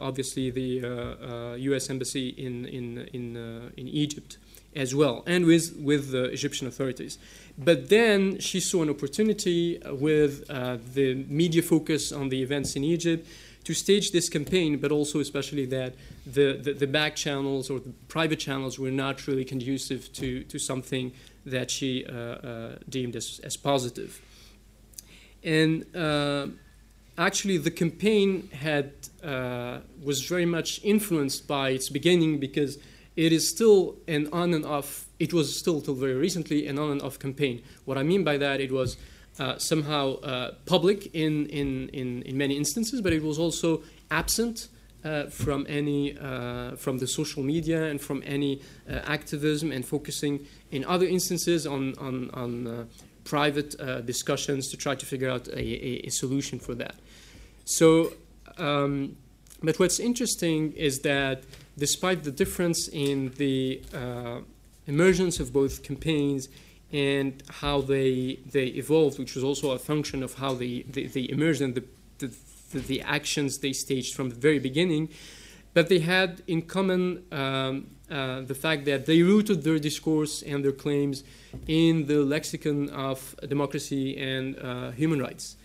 obviously 0.00 0.50
the 0.50 1.56
U.S. 1.58 1.90
embassy 1.90 2.28
in 2.30 2.64
in 2.66 3.08
in 3.12 3.72
in 3.76 3.88
Egypt 3.88 4.38
as 4.76 4.94
well, 4.94 5.22
and 5.26 5.44
with 5.44 5.76
with 5.76 6.10
the 6.10 6.24
Egyptian 6.24 6.66
authorities. 6.66 7.18
But 7.58 7.88
then 7.88 8.38
she 8.38 8.60
saw 8.60 8.82
an 8.82 8.90
opportunity 8.90 9.78
with 9.90 10.46
the 10.48 11.24
media 11.28 11.62
focus 11.62 12.12
on 12.12 12.30
the 12.30 12.42
events 12.42 12.76
in 12.76 12.84
Egypt 12.84 13.26
to 13.64 13.74
stage 13.74 14.12
this 14.12 14.28
campaign, 14.28 14.78
but 14.78 14.90
also 14.90 15.20
especially 15.20 15.66
that 15.66 15.94
the, 16.26 16.58
the, 16.60 16.72
the, 16.72 16.86
back 16.86 17.14
channels 17.14 17.70
or 17.70 17.78
the 17.78 17.90
private 18.08 18.38
channels 18.38 18.78
were 18.78 18.90
not 18.90 19.26
really 19.26 19.44
conducive 19.44 20.12
to, 20.14 20.44
to 20.44 20.58
something 20.58 21.12
that 21.46 21.70
she 21.70 22.04
uh, 22.04 22.12
uh, 22.12 22.76
deemed 22.88 23.16
as, 23.16 23.40
as 23.42 23.56
positive. 23.56 24.20
And 25.42 25.84
uh, 25.96 26.48
actually, 27.16 27.58
the 27.58 27.70
campaign 27.70 28.48
had 28.52 28.92
was 30.02 30.22
very 30.22 30.46
much 30.46 30.80
influenced 30.82 31.46
by 31.46 31.70
its 31.70 31.90
beginning 31.90 32.40
because 32.40 32.78
it 33.16 33.32
is 33.32 33.48
still 33.48 33.96
an 34.08 34.28
on 34.32 34.54
and 34.54 34.64
off. 34.64 35.06
It 35.18 35.32
was 35.32 35.58
still 35.58 35.80
till 35.80 35.94
very 35.94 36.14
recently 36.14 36.66
an 36.66 36.78
on 36.78 36.90
and 36.92 37.02
off 37.02 37.18
campaign. 37.18 37.62
What 37.84 37.98
I 37.98 38.02
mean 38.02 38.24
by 38.24 38.38
that, 38.38 38.60
it 38.60 38.72
was 38.72 38.96
uh, 39.38 39.58
somehow 39.58 40.16
uh, 40.20 40.52
public 40.66 41.14
in, 41.14 41.46
in, 41.46 41.88
in, 41.90 42.22
in, 42.22 42.36
many 42.36 42.56
instances, 42.56 43.00
but 43.00 43.12
it 43.12 43.22
was 43.22 43.38
also 43.38 43.82
absent 44.10 44.68
uh, 44.68 44.76
from 45.30 45.66
any 45.68 46.14
from 46.76 46.98
the 46.98 47.06
social 47.06 47.42
media 47.42 47.84
and 47.84 48.00
from 48.00 48.22
any 48.26 48.60
activism 48.88 49.72
and 49.72 49.84
focusing 49.84 50.46
in 50.70 50.84
other 50.84 51.06
instances 51.06 51.66
on, 51.66 51.94
on, 51.98 52.30
on 52.30 52.66
uh, 52.66 52.84
private 53.24 53.78
uh, 53.80 54.00
discussions 54.00 54.68
to 54.70 54.76
try 54.76 54.94
to 54.94 55.06
figure 55.06 55.30
out 55.30 55.48
a, 55.48 55.58
a, 55.58 56.06
a 56.06 56.10
solution 56.10 56.58
for 56.58 56.74
that. 56.74 56.94
So, 57.64 58.12
um, 58.58 59.16
but 59.62 59.78
what's 59.78 60.00
interesting 60.00 60.72
is 60.72 61.00
that 61.00 61.44
despite 61.76 62.24
the 62.24 62.30
difference 62.30 62.88
in 62.88 63.32
the 63.36 63.82
uh, 63.94 64.40
emergence 64.86 65.38
of 65.40 65.52
both 65.52 65.82
campaigns 65.82 66.48
and 66.92 67.42
how 67.48 67.80
they 67.80 68.38
they 68.50 68.66
evolved, 68.66 69.18
which 69.18 69.34
was 69.34 69.44
also 69.44 69.72
a 69.72 69.78
function 69.78 70.22
of 70.22 70.34
how 70.34 70.54
they 70.54 70.82
they, 70.82 71.04
they 71.06 71.28
emerged 71.28 71.60
and 71.60 71.74
the, 71.74 71.84
the 72.18 72.34
the 72.78 73.02
actions 73.02 73.58
they 73.58 73.72
staged 73.72 74.14
from 74.14 74.30
the 74.30 74.36
very 74.36 74.58
beginning. 74.58 75.08
But 75.72 75.88
they 75.88 76.00
had 76.00 76.42
in 76.46 76.62
common 76.62 77.24
um, 77.30 77.90
uh, 78.10 78.40
the 78.40 78.54
fact 78.54 78.84
that 78.86 79.06
they 79.06 79.22
rooted 79.22 79.62
their 79.62 79.78
discourse 79.78 80.42
and 80.42 80.64
their 80.64 80.72
claims 80.72 81.22
in 81.68 82.06
the 82.06 82.24
lexicon 82.24 82.88
of 82.90 83.36
democracy 83.48 84.16
and 84.18 84.58
uh, 84.58 84.90
human 84.90 85.20
rights. 85.20 85.56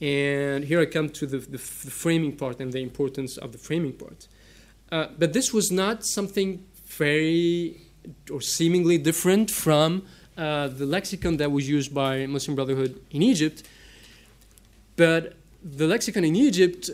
And 0.00 0.64
here 0.64 0.80
I 0.80 0.86
come 0.86 1.08
to 1.10 1.26
the, 1.26 1.38
the, 1.38 1.50
the, 1.50 1.58
framing 1.58 2.36
part 2.36 2.60
and 2.60 2.72
the 2.72 2.80
importance 2.82 3.36
of 3.36 3.52
the 3.52 3.58
framing 3.58 3.92
part. 3.92 4.26
Uh, 4.90 5.06
but 5.16 5.32
this 5.32 5.52
was 5.52 5.70
not 5.70 6.04
something 6.04 6.66
very 6.86 7.80
or 8.30 8.40
seemingly 8.40 8.98
different 8.98 9.50
from 9.50 10.04
uh, 10.36 10.68
the 10.68 10.84
lexicon 10.84 11.36
that 11.36 11.50
was 11.50 11.68
used 11.68 11.94
by 11.94 12.26
Muslim 12.26 12.56
Brotherhood 12.56 13.00
in 13.10 13.22
Egypt. 13.22 13.62
But 14.96 15.34
the 15.64 15.86
lexicon 15.86 16.24
in 16.24 16.36
Egypt 16.36 16.90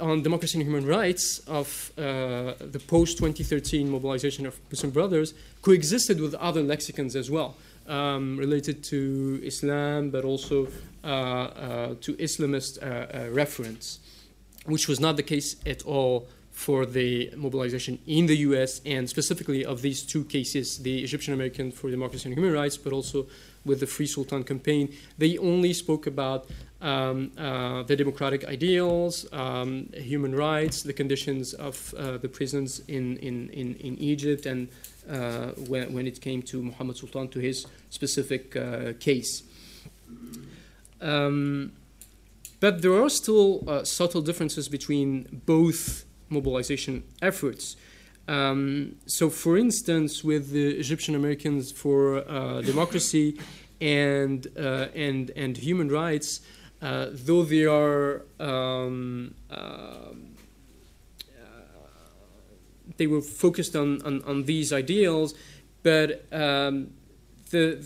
on 0.00 0.22
democracy 0.22 0.58
and 0.58 0.66
human 0.66 0.86
rights 0.86 1.40
of 1.40 1.92
uh, 1.98 2.54
the 2.60 2.80
post 2.86 3.18
2013 3.18 3.90
mobilization 3.90 4.46
of 4.46 4.58
Muslim 4.70 4.92
Brothers 4.92 5.34
coexisted 5.60 6.20
with 6.20 6.34
other 6.34 6.62
lexicons 6.62 7.14
as 7.16 7.30
well, 7.30 7.56
um, 7.86 8.36
related 8.38 8.82
to 8.84 9.40
Islam, 9.44 10.10
but 10.10 10.24
also 10.24 10.68
uh, 11.04 11.06
uh, 11.06 11.94
to 12.00 12.14
Islamist 12.14 12.82
uh, 12.82 12.86
uh, 12.86 13.30
reference, 13.30 13.98
which 14.66 14.88
was 14.88 15.00
not 15.00 15.16
the 15.16 15.22
case 15.22 15.56
at 15.66 15.82
all 15.82 16.28
for 16.52 16.84
the 16.86 17.30
mobilization 17.36 18.00
in 18.06 18.26
the 18.26 18.36
US 18.38 18.80
and 18.84 19.08
specifically 19.08 19.64
of 19.64 19.80
these 19.80 20.02
two 20.02 20.24
cases 20.24 20.78
the 20.78 21.04
Egyptian 21.04 21.32
American 21.32 21.70
for 21.70 21.88
Democracy 21.88 22.28
and 22.28 22.36
Human 22.36 22.52
Rights, 22.52 22.76
but 22.76 22.92
also 22.92 23.26
with 23.64 23.78
the 23.78 23.86
Free 23.86 24.06
Sultan 24.06 24.42
campaign. 24.42 24.92
They 25.18 25.38
only 25.38 25.72
spoke 25.72 26.08
about 26.08 26.50
um, 26.80 27.32
uh, 27.36 27.82
the 27.82 27.96
democratic 27.96 28.44
ideals, 28.44 29.26
um, 29.32 29.88
human 29.94 30.34
rights, 30.34 30.82
the 30.82 30.92
conditions 30.92 31.52
of 31.54 31.94
uh, 31.94 32.18
the 32.18 32.28
prisons 32.28 32.80
in, 32.88 33.16
in, 33.18 33.50
in, 33.50 33.74
in 33.76 33.98
Egypt, 33.98 34.46
and 34.46 34.68
uh, 35.10 35.48
when, 35.66 35.92
when 35.92 36.06
it 36.06 36.20
came 36.20 36.42
to 36.42 36.62
Muhammad 36.62 36.96
Sultan, 36.96 37.28
to 37.28 37.40
his 37.40 37.66
specific 37.90 38.54
uh, 38.54 38.92
case. 39.00 39.42
Um, 41.00 41.72
but 42.60 42.82
there 42.82 42.92
are 43.02 43.08
still 43.08 43.64
uh, 43.68 43.84
subtle 43.84 44.20
differences 44.20 44.68
between 44.68 45.42
both 45.46 46.04
mobilization 46.28 47.04
efforts. 47.22 47.76
Um, 48.26 48.96
so, 49.06 49.30
for 49.30 49.56
instance, 49.56 50.22
with 50.22 50.50
the 50.50 50.78
Egyptian 50.78 51.14
Americans 51.14 51.72
for 51.72 52.28
uh, 52.28 52.60
Democracy 52.60 53.40
and, 53.80 54.46
and, 54.56 55.30
and 55.30 55.56
Human 55.56 55.88
Rights, 55.88 56.40
uh, 56.80 57.06
though 57.10 57.42
they 57.42 57.64
are 57.64 58.22
um, 58.38 59.34
uh, 59.50 60.12
they 62.96 63.06
were 63.06 63.22
focused 63.22 63.76
on, 63.76 64.02
on, 64.02 64.22
on, 64.24 64.44
these 64.44 64.72
ideals, 64.72 65.34
but 65.82 66.24
um, 66.32 66.90
the, 67.50 67.84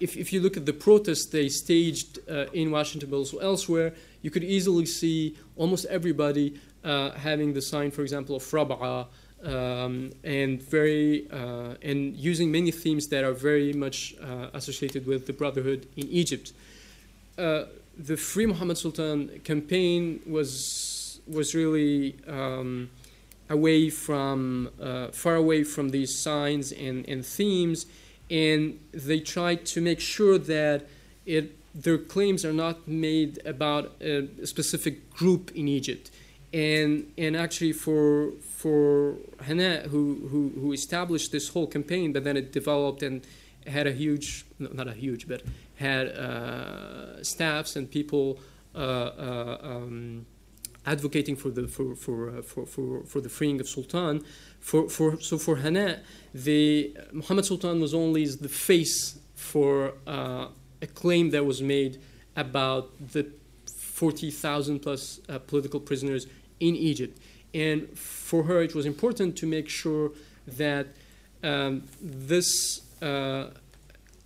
if, 0.00 0.16
if 0.16 0.32
you 0.32 0.40
look 0.40 0.56
at 0.56 0.66
the 0.66 0.72
protests 0.72 1.26
they 1.26 1.48
staged 1.48 2.18
uh, 2.30 2.46
in 2.52 2.70
Washington 2.70 3.10
but 3.10 3.16
also 3.16 3.38
elsewhere, 3.38 3.92
you 4.22 4.30
could 4.30 4.44
easily 4.44 4.86
see 4.86 5.36
almost 5.56 5.84
everybody 5.86 6.58
uh, 6.84 7.10
having 7.12 7.52
the 7.54 7.62
sign, 7.62 7.90
for 7.90 8.02
example, 8.02 8.36
of 8.36 8.42
Rab'a, 8.42 9.06
um, 9.42 10.10
and 10.22 10.62
very 10.62 11.30
uh, 11.30 11.74
and 11.82 12.16
using 12.16 12.50
many 12.50 12.70
themes 12.70 13.08
that 13.08 13.24
are 13.24 13.32
very 13.34 13.72
much 13.72 14.14
uh, 14.22 14.48
associated 14.54 15.06
with 15.06 15.26
the 15.26 15.32
Brotherhood 15.32 15.86
in 15.96 16.08
Egypt. 16.08 16.52
Uh, 17.36 17.64
the 17.96 18.16
Free 18.16 18.46
Muhammad 18.46 18.78
Sultan 18.78 19.40
campaign 19.44 20.20
was 20.26 21.20
was 21.26 21.54
really 21.54 22.16
um, 22.26 22.90
away 23.48 23.90
from 23.90 24.70
uh, 24.80 25.08
far 25.08 25.36
away 25.36 25.64
from 25.64 25.90
these 25.90 26.14
signs 26.14 26.72
and, 26.72 27.08
and 27.08 27.24
themes, 27.24 27.86
and 28.30 28.78
they 28.92 29.20
tried 29.20 29.64
to 29.66 29.80
make 29.80 30.00
sure 30.00 30.38
that 30.38 30.86
it 31.26 31.56
their 31.74 31.98
claims 31.98 32.44
are 32.44 32.52
not 32.52 32.86
made 32.86 33.40
about 33.44 33.96
a 34.00 34.28
specific 34.46 35.10
group 35.10 35.50
in 35.54 35.68
Egypt, 35.68 36.10
and 36.52 37.12
and 37.18 37.36
actually 37.36 37.72
for 37.72 38.32
for 38.40 39.16
Hana 39.42 39.82
who, 39.88 40.28
who 40.30 40.52
who 40.60 40.72
established 40.72 41.32
this 41.32 41.48
whole 41.48 41.66
campaign, 41.66 42.12
but 42.12 42.24
then 42.24 42.36
it 42.36 42.52
developed 42.52 43.02
and 43.02 43.26
had 43.66 43.86
a 43.86 43.92
huge 43.92 44.44
not 44.58 44.88
a 44.88 44.92
huge 44.92 45.26
but 45.26 45.42
had 45.76 46.08
uh, 46.08 47.22
staffs 47.22 47.76
and 47.76 47.90
people 47.90 48.38
uh, 48.74 48.78
uh, 48.78 49.58
um, 49.62 50.26
advocating 50.86 51.36
for 51.36 51.50
the 51.50 51.66
for 51.68 51.94
for, 51.94 52.42
for 52.42 52.66
for 52.66 53.04
for 53.04 53.20
the 53.20 53.28
freeing 53.28 53.60
of 53.60 53.68
Sultan. 53.68 54.24
For 54.60 54.88
for 54.88 55.20
so 55.20 55.38
for 55.38 55.56
Hana, 55.56 56.00
the 56.32 56.96
Muhammad 57.12 57.44
Sultan 57.44 57.80
was 57.80 57.94
only 57.94 58.26
the 58.26 58.48
face 58.48 59.18
for 59.34 59.94
a 60.06 60.86
claim 60.94 61.30
that 61.30 61.44
was 61.44 61.62
made 61.62 62.00
about 62.36 62.90
the 63.12 63.26
40,000 63.94 64.80
plus 64.80 65.20
uh, 65.28 65.38
political 65.38 65.80
prisoners 65.80 66.26
in 66.58 66.74
Egypt. 66.74 67.18
And 67.54 67.96
for 67.96 68.42
her, 68.42 68.60
it 68.62 68.74
was 68.74 68.86
important 68.86 69.36
to 69.36 69.46
make 69.46 69.68
sure 69.68 70.10
that 70.46 70.88
um, 71.42 71.84
this 72.02 72.80
uh, 73.00 73.50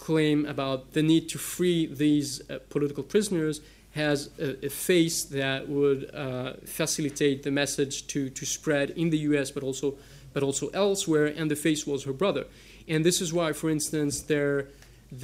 claim 0.08 0.46
about 0.46 0.80
the 0.94 1.02
need 1.02 1.28
to 1.28 1.38
free 1.38 1.84
these 1.84 2.28
uh, 2.40 2.58
political 2.70 3.04
prisoners 3.04 3.60
has 3.92 4.30
a, 4.38 4.66
a 4.68 4.70
face 4.70 5.18
that 5.24 5.68
would 5.68 6.00
uh, 6.14 6.54
facilitate 6.64 7.42
the 7.42 7.50
message 7.50 8.06
to, 8.06 8.30
to 8.30 8.46
spread 8.46 8.88
in 9.02 9.10
the 9.10 9.18
U.S. 9.30 9.50
but 9.50 9.62
also 9.62 9.88
but 10.32 10.42
also 10.42 10.66
elsewhere. 10.84 11.26
And 11.26 11.50
the 11.50 11.56
face 11.56 11.86
was 11.86 12.04
her 12.04 12.14
brother, 12.22 12.44
and 12.92 13.04
this 13.04 13.20
is 13.20 13.30
why, 13.38 13.52
for 13.52 13.68
instance, 13.68 14.14
there 14.22 14.68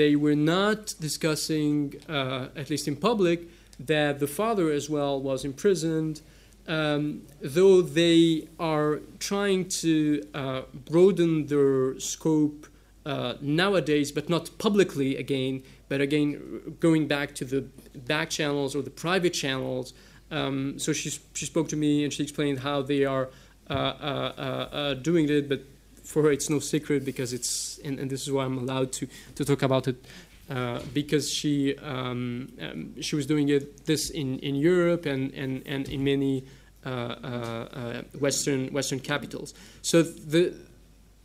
they 0.01 0.17
were 0.17 0.41
not 0.57 0.95
discussing, 1.01 1.95
uh, 2.09 2.63
at 2.63 2.69
least 2.69 2.87
in 2.87 2.97
public, 2.97 3.39
that 3.79 4.19
the 4.19 4.31
father 4.41 4.67
as 4.71 4.91
well 4.91 5.15
was 5.31 5.45
imprisoned. 5.45 6.21
Um, 6.67 7.23
though 7.41 7.81
they 7.83 8.49
are 8.59 9.01
trying 9.19 9.69
to 9.85 9.95
uh, 10.35 10.63
broaden 10.91 11.47
their 11.47 11.99
scope 12.01 12.67
uh, 13.07 13.35
nowadays, 13.41 14.11
but 14.13 14.29
not 14.29 14.51
publicly 14.59 15.17
again, 15.17 15.63
but 15.89 16.01
again 16.01 16.77
going 16.81 17.07
back 17.07 17.35
to 17.35 17.45
the 17.45 17.61
back 17.95 18.31
channels 18.31 18.75
or 18.75 18.83
the 18.83 18.91
private 18.91 19.35
channels. 19.35 19.93
Um, 20.31 20.79
so 20.79 20.93
she, 20.93 21.11
she 21.35 21.47
spoke 21.47 21.69
to 21.69 21.77
me 21.77 22.05
and 22.05 22.13
she 22.13 22.23
explained 22.23 22.61
how 22.61 22.83
they 22.83 23.05
are 23.05 23.29
uh, 23.69 23.73
uh, 23.73 24.33
uh, 24.37 24.41
uh 24.77 24.95
doing 24.95 25.29
it, 25.29 25.49
but 25.49 25.63
for 26.03 26.23
her 26.23 26.33
it's 26.33 26.51
no 26.51 26.59
secret 26.59 27.05
because 27.05 27.33
it's, 27.33 27.79
and, 27.85 27.99
and, 27.99 28.11
this 28.11 28.23
is 28.23 28.33
why 28.33 28.45
I'm 28.45 28.59
allowed 28.59 28.93
to, 28.93 29.09
to 29.37 29.45
talk 29.45 29.63
about 29.63 29.89
it. 29.89 29.97
Uh, 30.51 30.79
because 30.93 31.31
she 31.31 31.75
um, 31.79 32.53
um, 32.61 33.01
she 33.01 33.17
was 33.17 33.25
doing 33.25 33.49
it 33.49 33.87
this 33.87 34.11
in, 34.11 34.39
in 34.41 34.55
Europe 34.55 35.07
and, 35.07 35.33
and, 35.33 35.63
and 35.67 35.89
in 35.89 36.05
many 36.05 36.45
Western 38.21 38.71
Western 38.71 39.01
capitals. 39.01 39.55
So 39.81 40.03
the 40.03 40.55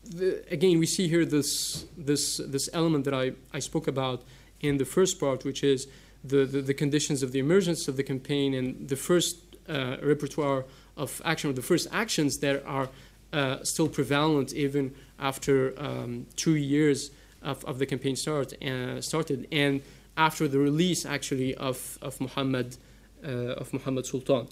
the, 0.09 0.43
again, 0.51 0.79
we 0.79 0.85
see 0.85 1.07
here 1.07 1.25
this, 1.25 1.85
this, 1.97 2.37
this 2.37 2.69
element 2.73 3.05
that 3.05 3.13
I, 3.13 3.33
I 3.53 3.59
spoke 3.59 3.87
about 3.87 4.23
in 4.61 4.77
the 4.77 4.85
first 4.85 5.19
part, 5.19 5.45
which 5.45 5.63
is 5.63 5.87
the, 6.23 6.45
the, 6.45 6.61
the 6.61 6.73
conditions 6.73 7.23
of 7.23 7.31
the 7.31 7.39
emergence 7.39 7.87
of 7.87 7.95
the 7.95 8.03
campaign 8.03 8.53
and 8.53 8.89
the 8.89 8.95
first 8.95 9.37
uh, 9.67 9.97
repertoire 10.01 10.65
of 10.97 11.21
action, 11.23 11.49
or 11.49 11.53
the 11.53 11.61
first 11.61 11.87
actions 11.91 12.39
that 12.39 12.63
are 12.65 12.89
uh, 13.31 13.63
still 13.63 13.87
prevalent 13.87 14.53
even 14.53 14.93
after 15.19 15.73
um, 15.79 16.25
two 16.35 16.55
years 16.55 17.11
of, 17.41 17.63
of 17.65 17.79
the 17.79 17.85
campaign 17.85 18.15
start, 18.15 18.51
uh, 18.63 18.99
started, 18.99 19.47
and 19.51 19.81
after 20.17 20.47
the 20.47 20.59
release 20.59 21.05
actually 21.05 21.55
of, 21.55 21.97
of 22.01 22.19
Muhammad 22.19 22.75
uh, 23.23 23.61
of 23.61 23.73
Muhammad 23.73 24.05
Sultan. 24.05 24.47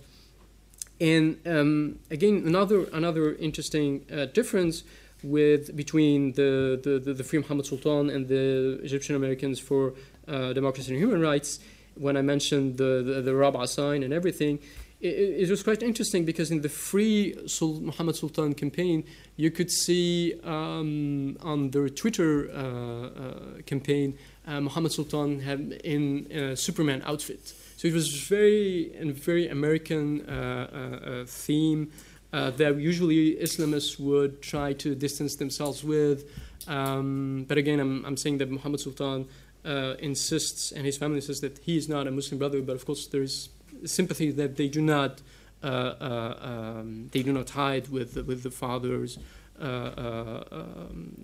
And 1.00 1.38
um, 1.46 2.00
again, 2.12 2.44
another 2.46 2.86
another 2.92 3.36
interesting 3.36 4.06
uh, 4.12 4.26
difference 4.26 4.84
with 5.24 5.76
between 5.76 6.34
the, 6.34 6.80
the, 6.84 7.00
the, 7.00 7.14
the 7.14 7.24
Free 7.24 7.40
Muhammad 7.40 7.66
Sultan 7.66 8.10
and 8.10 8.28
the 8.28 8.80
Egyptian 8.84 9.16
Americans 9.16 9.60
for 9.60 9.94
uh, 10.28 10.54
democracy 10.54 10.94
and 10.94 11.02
human 11.02 11.22
rights, 11.22 11.60
when 11.96 12.16
I 12.18 12.22
mentioned 12.22 12.78
the, 12.78 13.04
the, 13.06 13.22
the 13.22 13.32
Rab'a 13.32 13.68
sign 13.68 14.04
and 14.04 14.14
everything, 14.14 14.60
it, 15.00 15.42
it, 15.42 15.50
was 15.50 15.62
quite 15.62 15.84
interesting 15.84 16.26
because 16.26 16.50
in 16.50 16.62
the 16.62 16.70
Free 16.70 17.36
Sul- 17.48 17.82
Muhammad 17.82 18.16
Sultan 18.16 18.56
campaign, 18.56 19.04
you 19.36 19.52
could 19.52 19.70
see 19.70 20.40
um, 20.44 21.38
on 21.42 21.70
their 21.70 21.88
Twitter 21.90 22.50
uh, 22.50 22.58
uh, 22.58 23.62
campaign, 23.66 24.18
uh, 24.48 24.60
Muhammad 24.62 24.92
Sultan 24.92 25.40
had 25.40 25.60
in 25.84 26.28
a 26.32 26.56
Superman 26.56 27.04
outfit. 27.06 27.54
So 27.78 27.88
it 27.88 27.94
was 27.94 28.10
very 28.10 28.92
a 29.00 29.12
very 29.12 29.48
American 29.50 30.28
uh, 30.28 30.32
uh, 30.34 31.26
theme 31.28 31.92
uh, 32.34 32.52
that 32.52 32.78
usually 32.78 33.36
Islamists 33.36 34.00
would 34.00 34.42
try 34.42 34.74
to 34.74 34.96
distance 34.96 35.36
themselves 35.36 35.84
with. 35.84 36.30
Um, 36.68 37.46
but 37.48 37.58
again, 37.58 37.80
I'm, 37.80 38.06
I'm 38.06 38.18
saying 38.18 38.40
that 38.40 38.50
Muhammad 38.52 38.80
Sultan 38.82 39.28
uh, 39.66 39.96
insists, 40.00 40.72
and 40.72 40.86
his 40.86 40.98
family 40.98 41.22
says 41.22 41.42
that 41.42 41.60
he 41.60 41.78
is 41.78 41.88
not 41.88 42.08
a 42.08 42.12
Muslim 42.12 42.40
brother, 42.40 42.62
But 42.62 42.76
of 42.76 42.86
course, 42.86 43.08
there 43.08 43.22
is 43.22 43.50
sympathy 43.86 44.32
that 44.32 44.58
they 44.58 44.68
do 44.68 44.82
not 44.82 45.22
uh, 45.64 45.68
uh, 45.68 46.38
um, 46.42 47.10
they 47.12 47.24
do 47.24 47.34
not 47.34 47.50
hide 47.50 47.88
with 47.90 48.16
with 48.28 48.44
the 48.44 48.52
father's 48.52 49.18
uh, 49.60 49.64
uh, 49.64 50.44
um, 50.52 51.18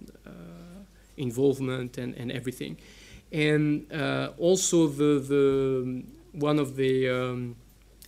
involvement 1.18 2.00
and, 2.00 2.16
and 2.16 2.32
everything, 2.32 2.78
and 3.32 3.86
also 4.40 4.88
the 4.88 5.20
the 5.20 6.04
one 6.32 6.58
of 6.58 6.78
the 6.78 7.08
um, 7.10 7.56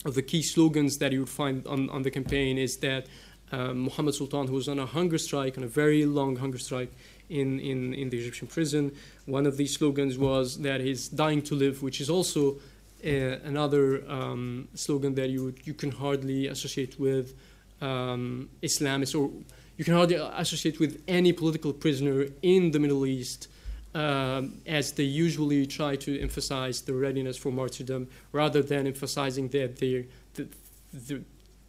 of 0.05 0.15
the 0.15 0.21
key 0.21 0.41
slogans 0.41 0.99
that 0.99 1.11
you 1.11 1.19
would 1.19 1.29
find 1.29 1.65
on, 1.67 1.89
on 1.89 2.03
the 2.03 2.11
campaign 2.11 2.57
is 2.57 2.77
that 2.77 3.07
Mohammed 3.51 4.15
Sultan, 4.15 4.47
who 4.47 4.53
was 4.53 4.67
on 4.67 4.79
a 4.79 4.85
hunger 4.85 5.17
strike, 5.17 5.57
on 5.57 5.63
a 5.63 5.67
very 5.67 6.05
long 6.05 6.35
hunger 6.35 6.57
strike 6.57 6.91
in, 7.29 7.59
in, 7.59 7.93
in 7.93 8.09
the 8.09 8.19
Egyptian 8.19 8.47
prison, 8.47 8.91
one 9.25 9.45
of 9.45 9.57
these 9.57 9.73
slogans 9.73 10.17
was 10.17 10.59
that 10.59 10.81
he's 10.81 11.07
dying 11.07 11.41
to 11.43 11.55
live, 11.55 11.81
which 11.81 12.01
is 12.01 12.09
also 12.09 12.57
uh, 13.05 13.37
another 13.43 14.03
um, 14.09 14.67
slogan 14.73 15.13
that 15.15 15.29
you 15.29 15.53
you 15.63 15.73
can 15.73 15.91
hardly 15.91 16.47
associate 16.47 16.99
with 16.99 17.35
um, 17.81 18.49
Islamists, 18.63 19.19
or 19.19 19.31
you 19.77 19.85
can 19.85 19.93
hardly 19.93 20.15
associate 20.15 20.79
with 20.79 21.03
any 21.07 21.31
political 21.33 21.73
prisoner 21.73 22.25
in 22.41 22.71
the 22.71 22.79
Middle 22.79 23.05
East, 23.05 23.47
um, 23.95 24.61
as 24.67 24.91
they 24.91 25.03
usually 25.03 25.65
try 25.65 25.95
to 25.95 26.19
emphasize 26.21 26.81
the 26.81 26.93
readiness 26.93 27.37
for 27.37 27.51
martyrdom 27.51 28.07
rather 28.31 28.61
than 28.61 28.85
emphasizing 28.85 29.47
that 29.49 29.77
they 29.77 30.05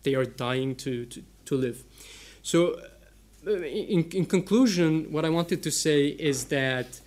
they 0.02 0.14
are 0.14 0.24
dying 0.24 0.76
to, 0.76 1.04
to, 1.06 1.22
to 1.44 1.56
live. 1.56 1.82
So, 2.42 2.78
uh, 3.46 3.50
in, 3.50 4.04
in 4.10 4.24
conclusion, 4.24 5.10
what 5.10 5.24
I 5.24 5.30
wanted 5.30 5.62
to 5.64 5.70
say 5.70 6.06
is 6.06 6.44
that 6.46 7.00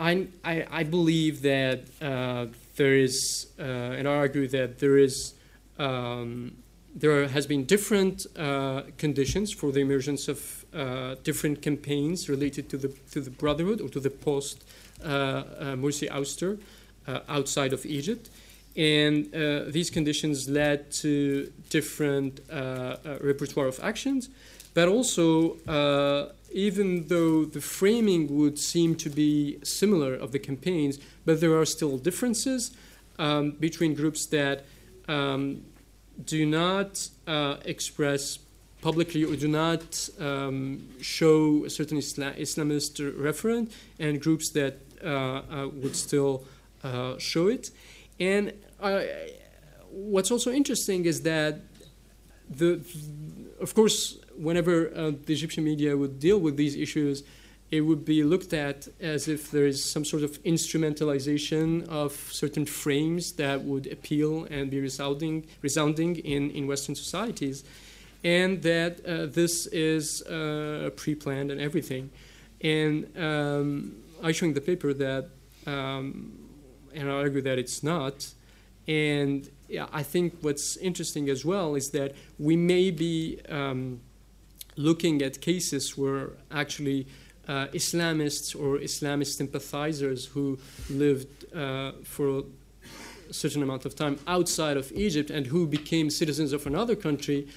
I, 0.00 0.26
I, 0.44 0.66
I 0.70 0.82
believe 0.82 1.42
that 1.42 1.84
uh, 2.02 2.46
there 2.74 2.96
is, 2.96 3.46
uh, 3.58 3.62
and 3.62 4.08
I 4.08 4.14
argue 4.14 4.48
that 4.48 4.80
there 4.80 4.98
is, 4.98 5.34
um, 5.78 6.56
there 6.96 7.28
has 7.28 7.46
been 7.46 7.64
different 7.64 8.26
uh, 8.36 8.82
conditions 8.96 9.52
for 9.52 9.70
the 9.70 9.80
emergence 9.80 10.28
of 10.28 10.64
uh, 10.74 11.14
different 11.22 11.60
campaigns 11.60 12.28
related 12.28 12.70
to 12.70 12.78
the 12.78 12.88
to 13.12 13.20
the 13.20 13.30
Brotherhood 13.30 13.80
or 13.80 13.88
to 13.90 14.00
the 14.00 14.10
post 14.10 14.64
uh, 15.04 15.06
uh, 15.06 15.42
Morsi 15.76 16.08
ouster 16.08 16.58
outside 17.28 17.72
of 17.72 17.86
Egypt, 17.86 18.30
and 18.74 19.30
these 19.72 19.90
conditions 19.90 20.48
led 20.48 20.90
to 20.90 21.52
different 21.70 22.40
repertoire 23.20 23.68
of 23.68 23.78
actions, 23.80 24.28
but 24.74 24.88
also 24.88 25.56
even 26.52 27.06
though 27.08 27.44
the 27.44 27.60
framing 27.60 28.36
would 28.36 28.58
seem 28.58 28.96
to 28.96 29.10
be 29.10 29.58
similar 29.62 30.14
of 30.14 30.32
the 30.32 30.38
campaigns, 30.38 30.98
but 31.24 31.40
there 31.40 31.54
are 31.56 31.66
still 31.66 31.98
differences 31.98 32.72
um, 33.18 33.52
between 33.52 33.94
groups 33.94 34.26
that 34.26 34.64
um, 35.06 35.62
do 36.24 36.46
not 36.46 37.08
uh, 37.26 37.56
express 37.64 38.38
publicly 38.80 39.24
or 39.24 39.36
do 39.36 39.48
not 39.48 40.08
um, 40.20 40.88
show 41.00 41.64
a 41.64 41.70
certain 41.70 41.98
Islam- 41.98 42.34
Islamist 42.34 43.00
referent, 43.18 43.72
and 43.98 44.20
groups 44.20 44.50
that 44.50 44.78
uh, 45.04 45.08
uh, 45.08 45.68
would 45.72 45.96
still 45.96 46.44
uh, 46.82 47.18
show 47.18 47.48
it. 47.48 47.70
And 48.18 48.52
what's 49.90 50.30
also 50.30 50.52
interesting 50.52 51.04
is 51.04 51.22
that 51.22 51.60
the, 52.48 52.80
of 53.60 53.74
course, 53.74 54.18
whenever 54.36 54.90
the 55.26 55.32
Egyptian 55.32 55.64
media 55.64 55.96
would 55.96 56.20
deal 56.20 56.38
with 56.38 56.56
these 56.56 56.76
issues, 56.76 57.24
it 57.70 57.80
would 57.80 58.04
be 58.04 58.22
looked 58.22 58.52
at 58.52 58.88
as 59.00 59.26
if 59.26 59.50
there 59.50 59.66
is 59.66 59.84
some 59.84 60.04
sort 60.04 60.22
of 60.22 60.42
instrumentalization 60.44 61.86
of 61.88 62.12
certain 62.30 62.64
frames 62.64 63.32
that 63.32 63.62
would 63.62 63.86
appeal 63.88 64.44
and 64.50 64.70
be 64.70 64.80
resounding, 64.80 65.46
resounding 65.62 66.16
in, 66.16 66.50
in 66.52 66.66
Western 66.66 66.94
societies, 66.94 67.64
and 68.22 68.62
that 68.62 69.04
uh, 69.04 69.26
this 69.26 69.66
is 69.66 70.22
uh, 70.22 70.90
pre 70.96 71.14
planned 71.14 71.50
and 71.50 71.60
everything. 71.60 72.10
And 72.60 73.10
um, 73.18 73.96
I 74.22 74.32
show 74.32 74.46
in 74.46 74.54
the 74.54 74.60
paper 74.60 74.94
that, 74.94 75.28
um, 75.66 76.38
and 76.94 77.10
I 77.10 77.14
argue 77.14 77.42
that 77.42 77.58
it's 77.58 77.82
not. 77.82 78.32
And 78.86 79.50
yeah, 79.68 79.86
I 79.92 80.04
think 80.04 80.36
what's 80.40 80.76
interesting 80.76 81.28
as 81.28 81.44
well 81.44 81.74
is 81.74 81.90
that 81.90 82.14
we 82.38 82.56
may 82.56 82.92
be. 82.92 83.40
Um, 83.48 84.00
looking 84.76 85.22
at 85.22 85.40
cases 85.40 85.96
where 85.96 86.32
actually 86.50 87.06
uh, 87.48 87.66
Islamists 87.68 88.54
or 88.54 88.78
Islamist 88.78 89.36
sympathizers 89.36 90.26
who 90.26 90.58
lived 90.90 91.52
uh, 91.54 91.92
for 92.04 92.42
a 93.30 93.32
certain 93.32 93.62
amount 93.62 93.84
of 93.84 93.94
time 93.94 94.18
outside 94.26 94.76
of 94.76 94.92
Egypt 94.92 95.30
and 95.30 95.46
who 95.46 95.66
became 95.66 96.10
citizens 96.10 96.52
of 96.52 96.66
another 96.66 96.96
country 96.96 97.48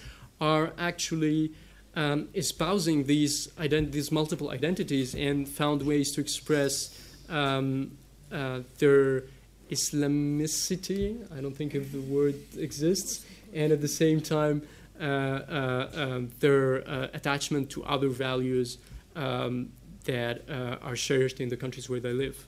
are 0.42 0.72
actually 0.78 1.52
um, 1.96 2.30
espousing 2.34 3.06
these, 3.06 3.48
ident- 3.60 3.92
these 3.92 4.12
multiple 4.12 4.52
identities 4.52 5.16
and 5.16 5.48
found 5.48 5.82
ways 5.82 6.12
to 6.12 6.22
express 6.22 6.98
um, 7.30 7.98
uh, 8.32 8.62
their 8.78 9.24
Islamicity. 9.70 11.20
I 11.36 11.42
don't 11.42 11.56
think 11.56 11.76
if 11.76 11.92
the 11.92 12.02
word 12.02 12.36
exists, 12.58 13.26
and 13.54 13.72
at 13.72 13.82
the 13.82 13.88
same 13.88 14.22
time 14.22 14.62
uh, 15.00 15.04
uh, 15.04 15.90
um, 15.96 16.30
their 16.40 16.88
uh, 16.88 17.08
attachment 17.14 17.70
to 17.72 17.84
other 17.86 18.10
values 18.10 18.78
um, 19.16 19.72
that 20.12 20.42
are 20.82 20.96
cherished 20.96 21.40
in 21.40 21.50
the 21.50 21.58
countries 21.58 21.90
where 21.90 22.00
they 22.00 22.14
live. 22.14 22.48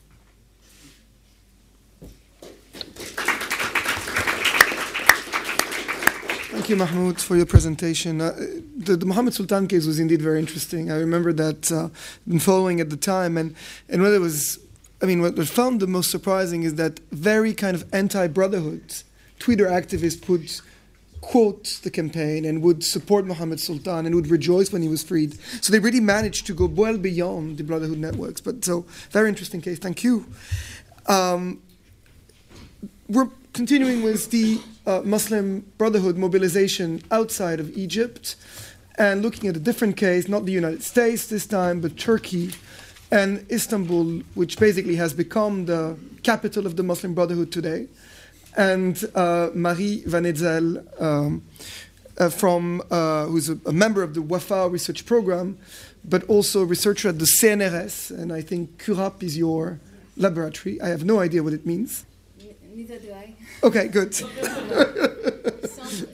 Thank 6.52 6.70
you, 6.70 6.76
Mahmoud, 6.76 7.20
for 7.20 7.36
your 7.36 7.46
presentation. 7.46 8.22
Uh, 8.22 8.36
the, 8.78 8.96
the 8.96 9.06
Muhammad 9.06 9.34
Sultan 9.34 9.68
case 9.68 9.86
was 9.86 10.00
indeed 10.00 10.22
very 10.22 10.40
interesting. 10.40 10.92
I 10.92 10.98
remember 10.98 11.34
that 11.34 11.72
uh, 11.72 11.90
been 12.28 12.40
following 12.40 12.80
at 12.82 12.90
the 12.90 12.98
time, 12.98 13.38
and 13.38 13.56
and 13.90 14.02
what 14.02 14.12
it 14.12 14.20
was, 14.20 14.60
I 15.02 15.06
mean, 15.06 15.22
what 15.22 15.40
I 15.40 15.46
found 15.46 15.80
the 15.80 15.88
most 15.88 16.12
surprising 16.12 16.64
is 16.64 16.76
that 16.76 17.00
very 17.12 17.54
kind 17.54 17.76
of 17.76 17.84
anti-brotherhood 17.94 19.04
Twitter 19.40 19.68
activists 19.68 20.22
put 20.22 20.62
quote 21.22 21.80
the 21.84 21.92
campaign 21.92 22.46
and 22.46 22.62
would 22.62 22.84
support 22.84 23.26
Mohammed 23.26 23.60
Sultan 23.60 24.06
and 24.06 24.16
would 24.16 24.28
rejoice 24.28 24.72
when 24.74 24.82
he 24.82 24.90
was 24.90 25.04
freed. 25.04 25.38
So 25.64 25.72
they 25.72 25.80
really 25.80 26.00
managed 26.00 26.48
to 26.48 26.54
go 26.54 26.66
well 26.66 26.98
beyond 26.98 27.58
the 27.58 27.64
Brotherhood 27.64 28.00
networks. 28.00 28.42
But 28.42 28.66
so, 28.66 28.86
very 29.12 29.30
interesting 29.30 29.62
case. 29.62 29.80
Thank 29.80 30.04
you. 30.04 30.26
Um, 31.08 31.62
we're 33.08 33.30
continuing 33.54 34.04
with 34.04 34.32
the 34.32 34.60
uh, 34.86 35.02
Muslim 35.04 35.72
Brotherhood 35.78 36.18
mobilization 36.18 37.04
outside 37.12 37.60
of 37.60 37.76
Egypt 37.78 38.36
and 38.98 39.22
looking 39.22 39.50
at 39.50 39.56
a 39.56 39.60
different 39.60 39.98
case, 39.98 40.28
not 40.28 40.46
the 40.46 40.52
United 40.52 40.84
States 40.84 41.28
this 41.28 41.46
time, 41.46 41.82
but 41.82 41.98
Turkey 41.98 42.52
and 43.12 43.46
Istanbul, 43.52 44.22
which 44.36 44.58
basically 44.58 44.96
has 44.96 45.14
become 45.14 45.66
the 45.66 45.98
capital 46.24 46.66
of 46.66 46.78
the 46.78 46.84
Muslim 46.84 47.14
Brotherhood 47.14 47.52
today 47.52 47.88
and 48.58 49.04
uh, 49.16 49.50
Marie 49.54 50.04
Vannetzel, 50.06 51.02
um, 51.02 51.44
uh, 52.18 52.30
from, 52.30 52.82
uh, 52.92 53.26
who's 53.26 53.50
a, 53.50 53.58
a, 53.66 53.72
member 53.72 54.04
of 54.04 54.14
the 54.14 54.22
WAFAW 54.22 54.72
research 54.72 55.06
program, 55.06 55.58
but 56.04 56.24
also 56.26 56.62
a 56.62 56.66
researcher 56.66 57.10
at 57.10 57.20
the 57.20 57.26
CNRS, 57.26 58.12
and 58.12 58.32
I 58.32 58.42
think 58.42 58.78
CURAPP 58.78 59.24
is 59.24 59.38
your 59.38 59.80
laboratory. 60.18 60.82
I 60.82 60.90
have 60.90 61.04
no 61.06 61.20
idea 61.20 61.44
what 61.44 61.54
it 61.54 61.66
means. 61.66 62.06
Neither 62.74 63.00
do 63.00 63.12
I. 63.12 63.34
Okay, 63.64 63.88
good. 63.88 64.16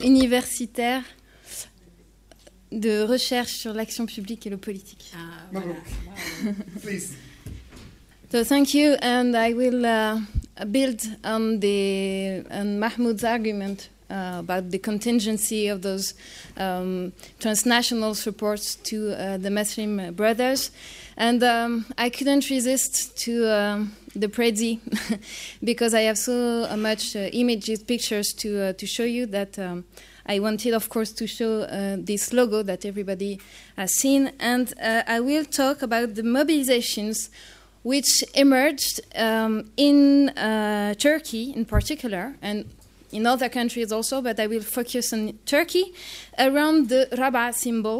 universitaire 0.02 1.02
de 2.70 3.02
recherche 3.02 3.52
sur 3.52 3.72
l'action 3.72 4.06
publique 4.06 4.46
et 4.46 4.50
le 4.50 4.56
politique. 4.56 5.12
Ah, 5.14 5.46
voilà. 5.52 5.74
Please. 6.82 7.14
So 8.30 8.44
thank 8.44 8.74
you, 8.74 8.98
and 9.00 9.34
I 9.34 9.54
will 9.54 9.86
uh, 9.86 10.20
build 10.70 11.00
on 11.24 11.60
the 11.60 12.44
on 12.50 12.78
Mahmoud's 12.78 13.24
argument 13.24 13.88
uh, 14.10 14.36
about 14.40 14.70
the 14.70 14.78
contingency 14.78 15.68
of 15.68 15.80
those 15.80 16.12
um, 16.58 17.14
transnational 17.40 18.14
supports 18.14 18.74
to 18.74 19.12
uh, 19.12 19.38
the 19.38 19.50
Muslim 19.50 20.12
brothers. 20.12 20.72
And 21.16 21.42
um, 21.42 21.86
I 21.96 22.10
couldn't 22.10 22.50
resist 22.50 23.16
to 23.20 23.50
um, 23.50 23.96
the 24.14 24.28
Prezi 24.28 24.78
because 25.64 25.94
I 25.94 26.02
have 26.02 26.18
so 26.18 26.68
much 26.76 27.16
uh, 27.16 27.30
images, 27.32 27.82
pictures 27.82 28.34
to 28.40 28.60
uh, 28.60 28.72
to 28.74 28.86
show 28.86 29.04
you 29.04 29.24
that. 29.24 29.58
Um, 29.58 29.86
I 30.30 30.40
wanted, 30.40 30.74
of 30.74 30.90
course, 30.90 31.12
to 31.12 31.26
show 31.26 31.62
uh, 31.62 31.96
this 31.98 32.34
logo 32.34 32.62
that 32.62 32.84
everybody 32.84 33.40
has 33.78 33.94
seen, 33.94 34.32
and 34.38 34.74
I 34.78 35.20
will 35.20 35.46
talk 35.46 35.80
about 35.80 36.16
the 36.16 36.22
mobilizations 36.22 37.30
which 37.88 38.12
emerged 38.34 38.96
um, 39.16 39.54
in 39.76 40.28
uh, 40.30 40.94
Turkey 41.08 41.44
in 41.58 41.64
particular, 41.64 42.24
and 42.42 42.58
in 43.12 43.26
other 43.26 43.48
countries 43.48 43.90
also, 43.92 44.20
but 44.20 44.38
I 44.38 44.46
will 44.46 44.66
focus 44.78 45.12
on 45.12 45.38
Turkey, 45.46 45.84
around 46.38 46.88
the 46.92 47.02
Rabaa 47.22 47.52
symbol. 47.54 47.98